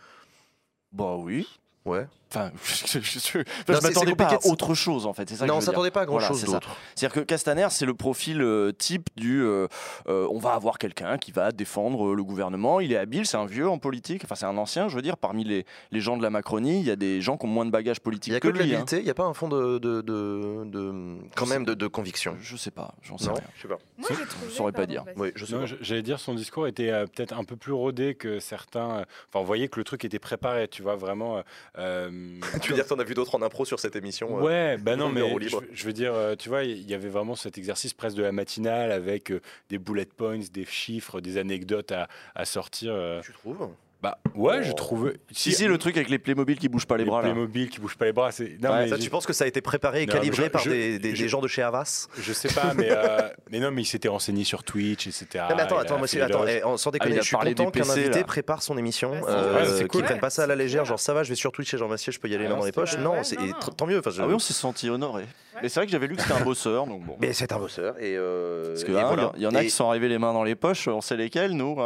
Bah 0.93 1.17
oui. 1.17 1.49
Ouais. 1.85 2.07
Enfin, 2.35 2.51
je, 2.65 2.99
je- 3.01 3.83
m'attendais 3.83 4.15
pas 4.15 4.29
à 4.35 4.47
autre 4.47 4.75
chose 4.75 5.05
en 5.07 5.13
fait. 5.13 5.29
C'est 5.29 5.37
ça 5.37 5.45
que 5.45 5.51
non, 5.51 5.59
on 5.59 5.61
s'attendait 5.61 5.91
pas 5.91 6.01
à 6.03 6.05
grand 6.07 6.15
Voilà, 6.15 6.29
chose 6.29 6.41
c'est 6.41 6.47
ça. 6.47 6.53
d'autre. 6.53 6.77
C'est-à-dire 6.95 7.15
que 7.15 7.27
Castaner, 7.27 7.67
c'est 7.71 7.85
le 7.85 7.93
profil 7.95 8.41
euh, 8.41 8.73
type 8.73 9.11
du 9.17 9.43
euh, 9.43 9.67
euh, 10.09 10.27
on 10.31 10.39
va 10.39 10.55
avoir 10.55 10.79
quelqu'un 10.79 11.19
qui 11.19 11.31
va 11.33 11.53
défendre 11.53 12.09
euh, 12.09 12.15
le 12.15 12.25
gouvernement. 12.25 12.81
Il 12.81 12.93
est 12.93 12.97
habile, 12.97 13.27
c'est 13.27 13.37
un 13.37 13.45
vieux 13.45 13.69
en 13.69 13.79
politique, 13.79 14.23
enfin 14.25 14.35
c'est 14.35 14.47
un 14.47 14.57
ancien, 14.57 14.89
je 14.89 14.97
veux 14.97 15.03
dire. 15.03 15.17
Parmi 15.19 15.45
les, 15.45 15.67
les 15.91 16.01
gens 16.01 16.17
de 16.17 16.23
la 16.23 16.31
Macronie, 16.31 16.81
il 16.81 16.87
y 16.87 16.91
a 16.91 16.97
des 16.97 17.21
gens 17.21 17.37
qui 17.37 17.45
ont 17.45 17.49
moins 17.49 17.67
de 17.67 17.71
bagages 17.71 17.99
Il 17.99 18.01
politiques 18.01 18.33
n'y 18.33 18.37
a 18.37 18.41
que, 18.41 18.49
que 18.49 18.53
de 18.53 18.59
lui. 18.59 18.71
hein. 18.71 18.79
l'habileté, 18.79 18.99
il 18.99 19.05
n'y 19.05 19.11
a 19.11 19.15
pas 19.15 19.25
un 19.25 19.35
fond 19.35 19.49
de, 19.49 19.79
de, 19.79 20.01
de, 20.01 20.65
de- 20.65 21.17
quand 21.37 21.45
Je 21.45 21.51
même 21.51 21.63
sais- 21.63 21.71
de, 21.71 21.75
de 21.75 21.87
conviction. 21.87 22.37
Je 22.41 22.57
sais 22.57 22.71
pas, 22.71 22.95
j'en 23.03 23.19
sais 23.19 23.27
Non, 23.27 23.35
rien. 23.35 23.45
je 23.57 23.63
sais 23.63 23.69
pas. 23.69 23.79
Moi, 23.99 24.09
j'ai 24.11 24.27
trouvé. 24.27 24.47
Je 24.49 24.55
saurais 24.55 24.73
pas 24.73 24.87
dire. 24.87 25.05
Oui, 25.17 25.33
je 25.35 25.45
sais 25.45 25.57
j'allais 25.83 26.03
dire 26.03 26.19
son 26.19 26.35
discours 26.35 26.67
était 26.67 26.91
euh, 26.91 27.07
peut-être 27.07 27.35
un 27.35 27.45
peu 27.45 27.57
plus 27.57 27.73
rodé 27.73 28.15
que 28.15 28.39
certains. 28.41 29.05
Enfin, 29.29 29.41
on 29.41 29.45
voyait 29.45 29.69
que 29.69 29.79
le 29.79 29.85
truc 29.85 30.05
était 30.05 30.19
préparé, 30.19 30.69
tu 30.69 30.83
vois, 30.83 30.97
vraiment. 30.97 31.43
euh, 31.79 32.11
Tu 32.63 32.69
veux 32.71 32.75
dire 32.75 32.85
que 32.85 32.89
t'en 32.89 32.99
as 32.99 33.05
vu 33.05 33.15
d'autres 33.15 33.35
en 33.35 33.43
impro 33.43 33.65
sur 33.65 33.81
cette 33.81 33.97
émission 33.97 34.39
euh, 34.39 34.43
Ouais, 34.43 34.77
bah 34.79 34.97
non, 34.97 35.09
mais 35.09 35.21
je, 35.41 35.57
je 35.73 35.85
veux 35.85 35.93
dire, 35.93 36.13
euh, 36.15 36.35
tu 36.37 36.49
vois, 36.49 36.65
il 36.65 36.89
y 36.89 36.95
avait 36.95 37.09
vraiment 37.09 37.35
cet 37.37 37.59
exercice 37.59 37.95
presque 37.95 38.17
de 38.17 38.23
la 38.23 38.33
matinale 38.33 38.93
avec 38.93 39.31
euh, 39.31 39.41
des 39.71 39.79
bullet 39.79 40.05
points, 40.07 40.41
des 40.53 40.65
chiffres, 40.65 41.21
des 41.21 41.39
anecdotes 41.39 41.93
à, 41.93 42.09
à 42.35 42.45
sortir. 42.45 42.93
euh. 42.95 43.21
Tu 43.23 43.33
trouves? 43.33 43.69
Bah 44.03 44.19
ouais, 44.35 44.57
Oh. 44.61 44.65
je 44.65 44.73
trouve. 44.73 45.13
Si, 45.31 45.53
si, 45.53 45.67
le 45.67 45.79
truc 45.79 45.97
avec 45.97 46.09
les 46.11 46.19
Playmobil 46.19 46.59
qui 46.59 46.69
bougent 46.69 46.87
pas 46.87 46.97
les, 46.97 47.05
les 47.05 47.11
bras 47.11 47.23
là. 47.23 47.29
Playmobil 47.31 47.71
qui 47.71 47.79
bougent 47.79 47.97
pas 47.97 48.07
les 48.07 48.13
bras, 48.13 48.33
c'est. 48.33 48.57
Non, 48.61 48.71
Ouais, 48.71 48.83
mais 48.85 48.89
Ça, 48.89 48.99
tu 48.99 49.09
penses 49.11 49.27
que 49.27 49.33
ça 49.33 49.45
a 49.45 49.47
été 49.47 49.61
préparé 49.61 50.03
et 50.03 50.07
Non, 50.07 50.13
calibré 50.15 50.45
je- 50.47 50.49
par 50.51 50.63
je- 50.63 50.71
des, 50.71 50.99
des- 50.99 51.15
je- 51.15 51.23
des 51.23 51.29
gens 51.29 51.41
de 51.41 51.47
chez 51.49 51.63
Havas 51.63 52.09
Je 52.19 52.33
sais 52.33 52.49
pas, 52.49 52.73
mais, 52.77 52.89
euh, 52.91 53.29
mais 53.51 53.61
non, 53.61 53.71
mais 53.71 53.83
il 53.83 53.87
s'était 53.87 54.09
renseigné 54.09 54.43
sur 54.45 54.65
Twitch, 54.65 55.07
etc. 55.07 55.27
Non, 55.49 55.55
mais 55.57 55.63
attends, 55.63 55.79
attends, 55.79 55.99
moi, 55.99 56.07
les 56.13 56.21
attends, 56.21 56.45
eh, 56.47 56.63
sans 56.77 56.91
déconner, 56.91 57.15
il 57.15 57.19
a 57.19 57.23
je 57.23 57.27
suis 57.29 57.37
content 57.37 57.71
qu'un 57.71 57.89
invité 57.89 58.19
là. 58.19 58.25
prépare 58.25 58.63
son 58.63 58.77
émission, 58.77 59.13
Ouais, 59.13 59.21
c'est 59.23 59.29
euh, 59.31 59.53
cool. 59.53 59.73
Ouais, 59.83 59.89
qu'il 59.89 60.03
prenne 60.03 60.21
pas 60.21 60.31
ça 60.31 60.43
à 60.45 60.47
la 60.49 60.57
légère, 60.57 60.85
genre 60.85 60.99
ça 60.99 61.15
va, 61.15 61.23
je 61.23 61.29
vais 61.29 61.35
sur 61.37 61.53
Twitch 61.53 61.73
et 61.75 61.79
Jean 61.79 61.87
Massier, 61.89 62.13
je 62.13 62.19
peux 62.19 62.29
y 62.29 62.35
aller 62.35 62.45
Ah 62.45 62.49
les 62.49 62.49
mains 62.49 62.55
non, 62.57 62.61
dans 62.61 62.67
les 62.67 62.73
poches. 62.73 62.99
Non, 62.99 63.23
c'est 63.23 63.37
tant 63.77 63.87
mieux. 63.87 64.01
Ah 64.05 64.27
oui, 64.27 64.35
on 64.35 64.39
s'est 64.41 64.53
senti 64.53 64.91
honoré. 64.91 65.25
Mais 65.63 65.69
c'est 65.69 65.79
vrai 65.81 65.87
que 65.87 65.93
j'avais 65.93 66.07
lu 66.09 66.17
que 66.17 66.23
c'était 66.23 66.35
un 66.35 66.41
bosseur, 66.45 66.87
donc 66.87 67.05
bon. 67.05 67.17
Mais 67.21 67.33
c'est 67.35 67.53
un 67.53 67.59
bosseur 67.59 67.95
et, 68.01 68.17
euh, 68.17 68.69
Parce 68.73 68.85
que 68.85 68.93
hein, 68.93 69.33
il 69.37 69.43
y 69.43 69.47
en 69.47 69.55
a 69.55 69.63
qui 69.63 69.71
sont 69.71 69.89
arrivés 69.89 70.09
les 70.09 70.19
mains 70.19 70.33
dans 70.33 70.43
les 70.45 70.55
poches, 70.57 70.89
on 70.89 71.01
sait 71.01 71.17
lesquels, 71.17 71.53
nous. 71.53 71.77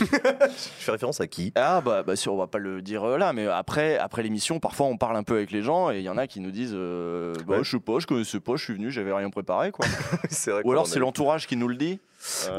Je 0.00 0.04
fais 0.04 0.92
référence 0.92 1.20
à 1.20 1.26
qui? 1.26 1.52
Ah 1.54 1.80
bah, 1.80 2.02
bah 2.02 2.14
si, 2.16 2.28
on 2.28 2.36
va 2.36 2.46
pas 2.46 2.58
le 2.58 2.82
dire 2.82 3.04
euh, 3.04 3.18
là, 3.18 3.32
mais 3.32 3.46
après, 3.46 3.96
après 3.98 4.22
l'émission, 4.22 4.60
parfois 4.60 4.86
on 4.86 4.96
parle 4.96 5.16
un 5.16 5.22
peu 5.22 5.34
avec 5.36 5.50
les 5.50 5.62
gens 5.62 5.90
et 5.90 5.96
il 5.98 6.02
y 6.02 6.08
en 6.08 6.18
a 6.18 6.26
qui 6.26 6.40
nous 6.40 6.50
disent 6.50 6.72
euh, 6.74 7.32
bah, 7.46 7.56
Ouais. 7.58 7.64
je 7.64 7.70
sais 7.70 7.80
pas, 7.80 7.98
je 7.98 8.06
connaissais 8.06 8.40
pas, 8.40 8.56
je 8.56 8.64
suis 8.64 8.74
venu, 8.74 8.90
j'avais 8.90 9.12
rien 9.12 9.30
préparé 9.30 9.70
quoi. 9.72 9.86
Vrai 10.46 10.62
Ou 10.64 10.72
alors 10.72 10.86
c'est 10.86 10.98
l'entourage 10.98 11.46
qui 11.46 11.56
nous 11.56 11.68
le 11.68 11.76
dit. 11.76 12.00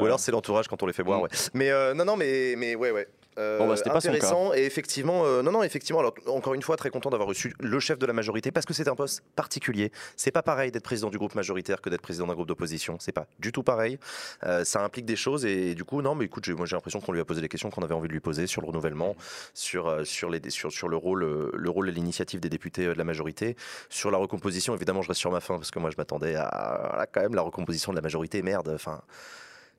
Ou 0.00 0.04
alors 0.06 0.18
c'est 0.20 0.32
l'entourage 0.32 0.68
quand 0.68 0.82
on 0.82 0.86
les 0.86 0.92
fait 0.92 1.02
boire, 1.04 1.20
Mm. 1.20 1.22
ouais. 1.22 1.28
Mais 1.54 1.70
euh, 1.70 1.94
non, 1.94 2.04
non, 2.04 2.16
mais, 2.16 2.54
mais 2.56 2.74
ouais, 2.74 2.90
ouais. 2.90 3.06
Euh, 3.38 3.58
Bon, 3.58 3.68
bah, 3.68 3.76
c'était 3.76 3.90
pas 3.90 4.00
son 4.00 4.08
intéressant 4.08 4.54
et 4.54 4.64
effectivement, 4.64 5.24
euh, 5.24 5.42
non, 5.42 5.52
non, 5.52 5.62
effectivement. 5.62 6.00
Alors 6.00 6.14
encore 6.26 6.54
une 6.54 6.62
fois, 6.62 6.76
très 6.76 6.90
content 6.90 7.10
d'avoir 7.10 7.28
reçu 7.28 7.54
le 7.60 7.80
chef 7.80 7.98
de 7.98 8.06
la 8.06 8.12
majorité 8.12 8.50
parce 8.50 8.66
que 8.66 8.74
c'est 8.74 8.88
un 8.88 8.94
poste 8.94 9.22
particulier. 9.36 9.92
C'est 10.16 10.30
pas 10.30 10.42
pareil 10.42 10.70
d'être 10.72 10.82
président 10.82 11.10
du 11.10 11.18
groupe 11.18 11.34
majoritaire 11.34 11.80
que 11.80 11.90
d'être 11.90 12.02
président 12.02 12.26
d'un 12.26 12.34
groupe 12.34 12.48
d'opposition. 12.48 12.96
C'est 12.98 13.12
pas 13.12 13.26
du 13.38 13.52
tout 13.52 13.62
pareil. 13.62 13.98
Euh, 14.44 14.64
ça 14.64 14.82
implique 14.82 15.06
des 15.06 15.16
choses 15.16 15.44
et, 15.44 15.74
du 15.74 15.84
coup, 15.84 16.02
non, 16.02 16.14
mais 16.14 16.24
écoute, 16.24 16.48
moi 16.48 16.66
j'ai 16.66 16.76
l'impression 16.76 17.00
qu'on 17.00 17.12
lui 17.12 17.20
a 17.20 17.24
posé 17.24 17.40
les 17.40 17.48
questions 17.48 17.70
qu'on 17.70 17.82
avait 17.82 17.94
envie 17.94 18.08
de 18.08 18.12
lui 18.12 18.20
poser 18.20 18.46
sur 18.46 18.62
le 18.62 18.66
renouvellement, 18.66 19.16
sur 19.54 19.88
euh, 19.88 20.04
sur 20.04 20.28
les 20.30 20.50
sur, 20.50 20.72
sur 20.72 20.88
le 20.88 20.96
rôle 20.96 21.20
le 21.54 21.70
rôle 21.70 21.88
et 21.88 21.92
l'initiative 21.92 22.40
des 22.40 22.48
députés 22.48 22.86
de 22.86 22.92
la 22.92 23.04
majorité, 23.04 23.56
sur 23.88 24.10
la 24.10 24.18
recomposition. 24.18 24.74
Évidemment, 24.74 25.02
je 25.02 25.08
reste 25.08 25.20
sur 25.20 25.30
ma 25.30 25.40
fin 25.40 25.56
parce 25.56 25.70
que 25.70 25.78
moi 25.78 25.90
je 25.90 25.96
m'attendais 25.96 26.34
à 26.34 26.88
voilà, 26.90 27.06
quand 27.06 27.20
même 27.20 27.34
la 27.34 27.42
recomposition 27.42 27.92
de 27.92 27.96
la 27.96 28.02
majorité. 28.02 28.42
Merde, 28.42 28.72
enfin 28.74 29.02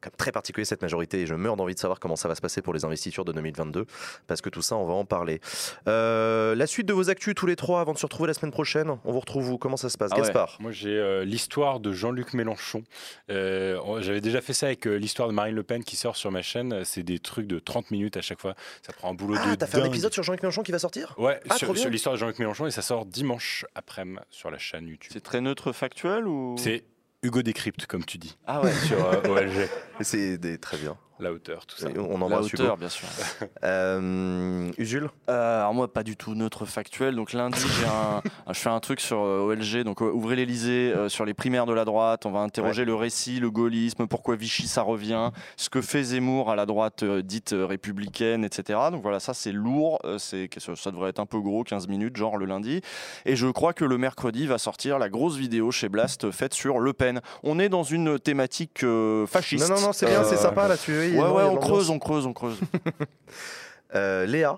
quand 0.02 0.10
même 0.10 0.18
très 0.18 0.32
particulier 0.32 0.66
cette 0.66 0.82
majorité 0.82 1.22
et 1.22 1.26
je 1.28 1.36
meurs 1.36 1.56
d'envie 1.56 1.76
de 1.76 1.80
savoir 1.80 2.00
comment 2.00 2.16
ça 2.16 2.28
va 2.28 2.36
se 2.36 2.42
passer 2.42 2.62
pour 2.62 2.74
les 2.74 2.84
investitures 2.86 3.26
de 3.26 3.32
2022 3.32 3.86
parce 4.28 4.42
que 4.42 4.50
tout 4.50 4.62
ça 4.62 4.76
on 4.76 4.86
va 4.86 4.94
en 4.94 5.06
parler. 5.06 5.40
Euh, 5.88 6.56
la 6.56 6.68
suite 6.68 6.88
de 6.88 6.94
vos 6.94 7.10
actus 7.10 7.36
tous 7.36 7.46
les 7.46 7.56
trois 7.56 7.82
avant 7.82 7.94
de 7.94 7.98
se 7.98 8.06
retrouver 8.06 8.28
la 8.28 8.34
semaine 8.34 8.52
prochaine, 8.52 8.98
on 9.06 9.12
vous 9.12 9.20
retrouve 9.20 9.52
où? 9.52 9.58
Comment 9.58 9.78
ça 9.78 9.90
se 9.90 9.98
passe? 9.98 10.10
Ah 10.14 10.16
ouais. 10.18 10.22
Gaspard 10.24 10.58
Moi, 10.60 10.72
j'ai 10.72 10.90
euh, 10.98 11.24
l'histoire 11.24 11.80
de 11.80 11.92
Jean-Luc 11.92 12.34
Mélenchon. 12.34 12.84
Euh, 13.30 14.02
J'avais 14.02 14.22
déjà 14.22 14.42
fait 14.42 14.54
ça 14.54 14.68
avec 14.68 14.88
euh, 14.88 14.96
l'histoire 14.96 15.28
de 15.28 15.34
Marine 15.34 15.56
Le 15.56 15.64
Pen 15.64 15.84
qui 15.84 15.96
sort 15.96 16.16
sur 16.16 16.32
ma 16.32 16.42
chaîne. 16.42 16.84
C'est 16.84 17.04
des 17.04 17.20
trucs 17.20 17.48
de 17.48 17.60
30 17.60 17.92
minutes 17.92 18.18
à 18.18 18.22
chaque 18.22 18.40
fois. 18.42 18.56
Ça 18.86 18.94
prend 18.94 19.12
un 19.12 19.14
boulot 19.14 19.36
Ah, 19.40 19.52
de 19.52 19.56
t'as 19.56 19.68
fait 19.68 19.80
un 19.82 19.86
épisode 19.86 20.14
sur 20.14 20.24
Jean-Luc 20.24 20.42
Mélenchon 20.42 20.64
qui 20.64 20.72
va 20.72 20.80
sortir? 20.80 21.14
Ouais, 21.18 21.40
Ah, 21.50 21.58
sur, 21.58 21.68
trop 21.68 21.74
bien. 21.74 21.82
sur 21.84 21.92
l'histoire 21.92 22.16
de 22.16 22.20
Jean-Luc 22.20 22.40
Mélenchon 22.40 22.66
et 22.68 22.72
ça 22.72 22.82
sort 22.82 23.06
dimanche 23.06 23.66
après-midi 23.76 24.20
sur 24.30 24.50
la 24.52 24.58
chaîne 24.58 24.88
YouTube. 24.88 25.12
C'est 25.14 25.24
très 25.24 25.42
neutre 25.42 25.72
factuel 25.72 26.28
ou? 26.28 26.56
C'est 26.58 26.84
Hugo 27.24 27.42
décrypte, 27.44 27.86
comme 27.86 28.04
tu 28.04 28.18
dis, 28.18 28.36
Ah 28.48 28.62
ouais. 28.62 28.74
sur 28.74 29.06
euh, 29.06 29.22
OLG. 29.30 29.70
C'est 30.02 30.38
des- 30.40 30.58
très 30.58 30.78
bien. 30.78 30.98
La 31.22 31.32
hauteur, 31.32 31.66
tout 31.66 31.78
ça. 31.78 31.88
Et 31.90 31.98
On 32.00 32.18
La 32.18 32.26
embrasse 32.26 32.52
Hugo. 32.52 32.64
hauteur, 32.64 32.78
bien 32.78 32.90
sûr. 32.90 33.08
Euh, 33.64 34.70
Usul 34.78 35.10
Euh, 35.30 35.60
alors 35.60 35.74
moi, 35.74 35.92
pas 35.92 36.04
du 36.04 36.16
tout 36.18 36.34
neutre 36.36 36.66
factuel. 36.66 37.16
Donc 37.16 37.34
lundi, 37.34 37.60
j'ai 37.80 37.86
un, 37.86 38.22
un- 38.48 38.54
je 38.54 38.60
fais 38.60 38.70
un 38.70 38.80
truc 38.80 39.00
sur 39.00 39.20
euh, 39.20 39.42
OLG. 39.42 39.84
Donc 39.84 40.02
ouvrez 40.02 40.36
l'Elysée 40.36 40.94
euh, 40.96 41.10
sur 41.10 41.26
les 41.26 41.34
primaires 41.34 41.66
de 41.66 41.74
la 41.74 41.86
droite. 41.86 42.26
On 42.26 42.32
va 42.32 42.40
interroger 42.40 42.86
le 42.86 42.96
récit, 42.96 43.40
le 43.40 43.52
gaullisme, 43.52 44.08
pourquoi 44.08 44.36
Vichy 44.36 44.68
ça 44.68 44.82
revient, 44.82 45.30
ce 45.58 45.70
que 45.70 45.82
fait 45.82 46.04
Zemmour 46.04 46.50
à 46.52 46.56
la 46.56 46.66
droite 46.66 47.04
euh, 47.04 47.22
dite 47.22 47.54
euh, 47.54 47.66
républicaine, 47.66 48.44
etc. 48.44 48.80
Donc 48.92 49.02
voilà, 49.04 49.20
ça 49.20 49.34
c'est 49.34 49.52
lourd. 49.52 50.00
Euh, 50.06 50.18
c'est 50.18 50.50
ça 50.58 50.76
ça 50.76 50.92
devrait 50.92 51.10
être 51.12 51.20
un 51.20 51.26
peu 51.26 51.40
gros, 51.40 51.64
15 51.64 51.88
minutes, 51.88 52.18
genre 52.18 52.38
le 52.38 52.46
lundi. 52.46 52.82
Et 53.26 53.36
je 53.36 53.48
crois 53.48 53.74
que 53.74 53.86
le 53.86 53.98
mercredi 53.98 54.48
va 54.48 54.58
sortir 54.58 54.98
la 55.00 55.10
grosse 55.10 55.36
vidéo 55.38 55.72
chez 55.72 55.88
Blast 55.90 56.26
euh, 56.26 56.32
faite 56.32 56.54
sur 56.54 56.80
Le 56.80 56.94
Pen. 56.94 57.22
On 57.44 57.60
est 57.60 57.70
dans 57.70 57.84
une 57.84 58.18
thématique 58.20 58.84
euh, 58.84 59.28
fasciste. 59.28 59.70
Non, 59.70 59.76
non, 59.76 59.82
non, 59.88 59.94
c'est 59.94 60.08
bien, 60.08 60.24
c'est 60.24 60.38
sympa 60.38 60.68
là-dessus. 60.68 61.11
Ouais, 61.12 61.30
ouais, 61.30 61.44
on 61.44 61.58
creuse, 61.58 61.90
on 61.90 62.00
creuse, 62.00 62.26
on 62.26 62.34
creuse. 62.34 62.60
Léa. 63.94 64.58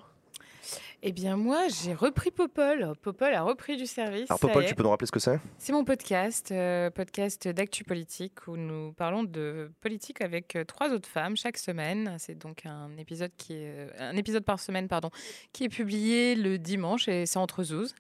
Eh 1.06 1.12
bien, 1.12 1.36
moi, 1.36 1.68
j'ai 1.68 1.94
repris 1.94 2.32
Popol. 2.32 2.94
Popol 3.02 3.34
a 3.34 3.42
repris 3.42 3.76
du 3.76 3.86
service. 3.86 4.32
Alors, 4.32 4.40
Popol, 4.40 4.66
tu 4.66 4.74
peux 4.74 4.84
nous 4.84 4.90
rappeler 4.90 5.06
ce 5.06 5.12
que 5.12 5.20
c'est? 5.20 5.38
C'est 5.58 5.74
mon 5.74 5.84
podcast, 5.84 6.50
euh, 6.54 6.90
podcast 6.92 7.46
d'actu 7.50 7.84
politique 7.84 8.48
où 8.48 8.56
nous 8.56 8.94
parlons 8.94 9.26
de 9.26 9.70
politique 9.82 10.22
avec 10.22 10.56
euh, 10.56 10.64
trois 10.64 10.92
autres 10.94 11.10
femmes 11.10 11.36
chaque 11.36 11.58
semaine. 11.58 12.16
C'est 12.20 12.38
donc 12.38 12.66
un 12.66 12.96
épisode 12.98 13.32
qui 13.36 13.52
est 13.52 13.66
euh, 13.76 13.88
un 14.00 14.16
épisode 14.16 14.46
par 14.46 14.62
semaine, 14.62 14.88
pardon, 14.88 15.10
qui 15.52 15.66
est 15.66 15.70
publié 15.70 16.36
le 16.36 16.58
dimanche 16.58 17.10
et 17.10 17.26
c'est 17.26 17.38
entre 17.38 17.64
zouz. 17.64 17.94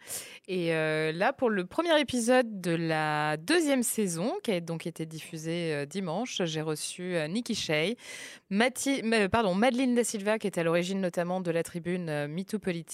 Et 0.47 0.69
là, 0.69 1.33
pour 1.33 1.49
le 1.49 1.65
premier 1.65 1.99
épisode 1.99 2.61
de 2.61 2.71
la 2.71 3.35
deuxième 3.35 3.83
saison, 3.83 4.31
qui 4.43 4.51
a 4.51 4.61
donc 4.61 4.87
été 4.87 5.05
diffusé 5.05 5.73
euh, 5.73 5.85
dimanche, 5.85 6.41
j'ai 6.45 6.61
reçu 6.61 7.15
Nikki 7.27 7.53
Shea, 7.53 7.95
Mati- 8.49 9.01
pardon, 9.29 9.55
Madeleine 9.55 9.93
Da 9.93 10.05
Silva, 10.05 10.39
qui 10.39 10.47
est 10.47 10.57
à 10.57 10.63
l'origine 10.63 11.01
notamment 11.01 11.41
de 11.41 11.51
la 11.51 11.63
tribune 11.63 12.27
MeToo 12.27 12.59
Politique. 12.59 12.92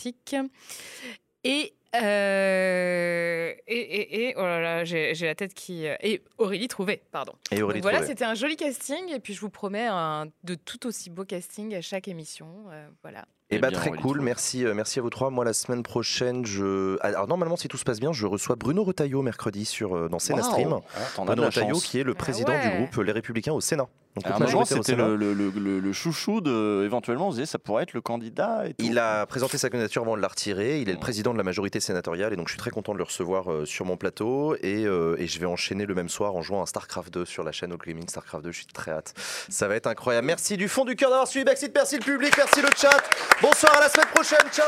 Et, 1.43 1.73
euh, 1.95 3.53
et, 3.67 3.77
et, 3.77 4.27
et- 4.29 4.33
oh 4.37 4.41
là 4.41 4.59
là, 4.59 4.83
j'ai 4.85 5.15
j'ai 5.15 5.25
la 5.25 5.35
tête 5.35 5.53
qui. 5.53 5.87
euh, 5.87 5.95
Et 6.01 6.21
Aurélie 6.37 6.67
Trouvé, 6.67 7.01
pardon. 7.11 7.33
Et 7.51 7.61
Aurélie 7.61 7.81
Donc 7.81 7.89
voilà, 7.91 8.05
c'était 8.05 8.25
un 8.25 8.35
joli 8.35 8.55
casting. 8.55 9.09
Et 9.13 9.19
puis 9.19 9.33
je 9.33 9.41
vous 9.41 9.49
promets 9.49 9.87
un 9.89 10.25
de 10.43 10.55
tout 10.55 10.85
aussi 10.85 11.09
beau 11.09 11.23
casting 11.25 11.73
à 11.75 11.81
chaque 11.81 12.07
émission. 12.07 12.47
euh, 12.71 12.87
voilà. 13.03 13.25
Eh 13.51 13.55
Eh 13.55 13.59
bah, 13.59 13.69
bien, 13.69 13.79
très 13.79 13.89
Aurélie 13.89 14.03
cool, 14.03 14.11
Trouvé. 14.17 14.25
merci, 14.25 14.63
merci 14.75 14.99
à 14.99 15.01
vous 15.01 15.09
trois. 15.09 15.31
Moi, 15.31 15.43
la 15.43 15.53
semaine 15.53 15.81
prochaine, 15.81 16.45
je. 16.45 16.97
Alors, 17.01 17.27
normalement, 17.27 17.55
si 17.57 17.67
tout 17.67 17.77
se 17.77 17.83
passe 17.85 17.99
bien, 17.99 18.13
je 18.13 18.27
reçois 18.27 18.55
Bruno 18.55 18.83
Retailleau 18.83 19.23
mercredi 19.23 19.65
sur, 19.65 20.07
dans 20.09 20.19
Sénat 20.19 20.43
Stream. 20.43 20.75
Ah, 20.95 21.23
Bruno 21.25 21.45
Retailleau, 21.45 21.75
chance. 21.75 21.85
qui 21.85 21.99
est 21.99 22.03
le 22.03 22.11
Ah 22.11 22.15
président 22.15 22.53
du 22.61 22.69
groupe 22.69 22.97
Les 23.03 23.11
Républicains 23.11 23.53
au 23.53 23.61
Sénat. 23.61 23.87
Donc, 24.23 24.27
un 24.27 24.33
moment, 24.33 24.45
majorité 24.45 24.75
au 24.75 24.83
c'était 24.83 24.95
le, 24.95 25.15
le- 25.15 25.33
le- 25.33 25.49
le- 25.49 25.79
le 25.79 25.93
chouchou 25.93 26.41
de. 26.41 26.83
Éventuellement, 26.85 27.27
on 27.27 27.31
se 27.31 27.35
disait 27.37 27.45
ça 27.45 27.59
pourrait 27.59 27.83
être 27.83 27.93
le 27.93 28.01
candidat. 28.01 28.65
Et 28.67 28.73
tout. 28.73 28.85
Il 28.85 28.97
a 28.99 29.25
présenté 29.25 29.57
sa 29.57 29.69
candidature 29.69 30.01
avant 30.01 30.15
de 30.17 30.21
la 30.21 30.27
retirer. 30.27 30.81
Il 30.81 30.89
est 30.89 30.93
le 30.93 30.97
Mm. 30.97 31.01
président 31.01 31.33
de 31.33 31.37
la 31.37 31.43
majorité 31.43 31.79
sénatoriale 31.79 32.33
et 32.33 32.35
donc 32.35 32.47
je 32.47 32.53
suis 32.53 32.59
très 32.59 32.71
content 32.71 32.93
de 32.93 32.97
le 32.97 33.03
recevoir 33.03 33.51
euh, 33.51 33.65
sur 33.65 33.85
mon 33.85 33.97
plateau. 33.97 34.55
Et, 34.61 34.85
euh, 34.85 35.15
et 35.19 35.27
je 35.27 35.39
vais 35.39 35.45
enchaîner 35.45 35.85
le 35.85 35.95
même 35.95 36.09
soir 36.09 36.35
en 36.35 36.41
jouant 36.41 36.61
à 36.61 36.65
StarCraft 36.65 37.13
2 37.13 37.25
sur 37.25 37.43
la 37.43 37.51
chaîne 37.51 37.71
All 37.71 37.77
Gaming 37.77 38.07
StarCraft 38.07 38.43
2. 38.43 38.51
Je 38.51 38.57
suis 38.57 38.65
très 38.67 38.91
hâte. 38.91 39.13
Ça 39.49 39.67
va 39.67 39.75
être 39.75 39.87
incroyable. 39.87 40.27
Merci 40.27 40.57
du 40.57 40.67
fond 40.67 40.85
du 40.85 40.95
cœur 40.95 41.09
d'avoir 41.09 41.27
suivi 41.27 41.45
Backseat. 41.45 41.71
Merci 41.73 41.95
le 41.97 42.03
public. 42.03 42.33
Merci 42.37 42.61
le 42.61 42.69
chat. 42.75 43.01
Bonsoir 43.41 43.75
à 43.77 43.81
la 43.81 43.89
semaine 43.89 44.07
prochaine. 44.13 44.39
Ciao. 44.51 44.65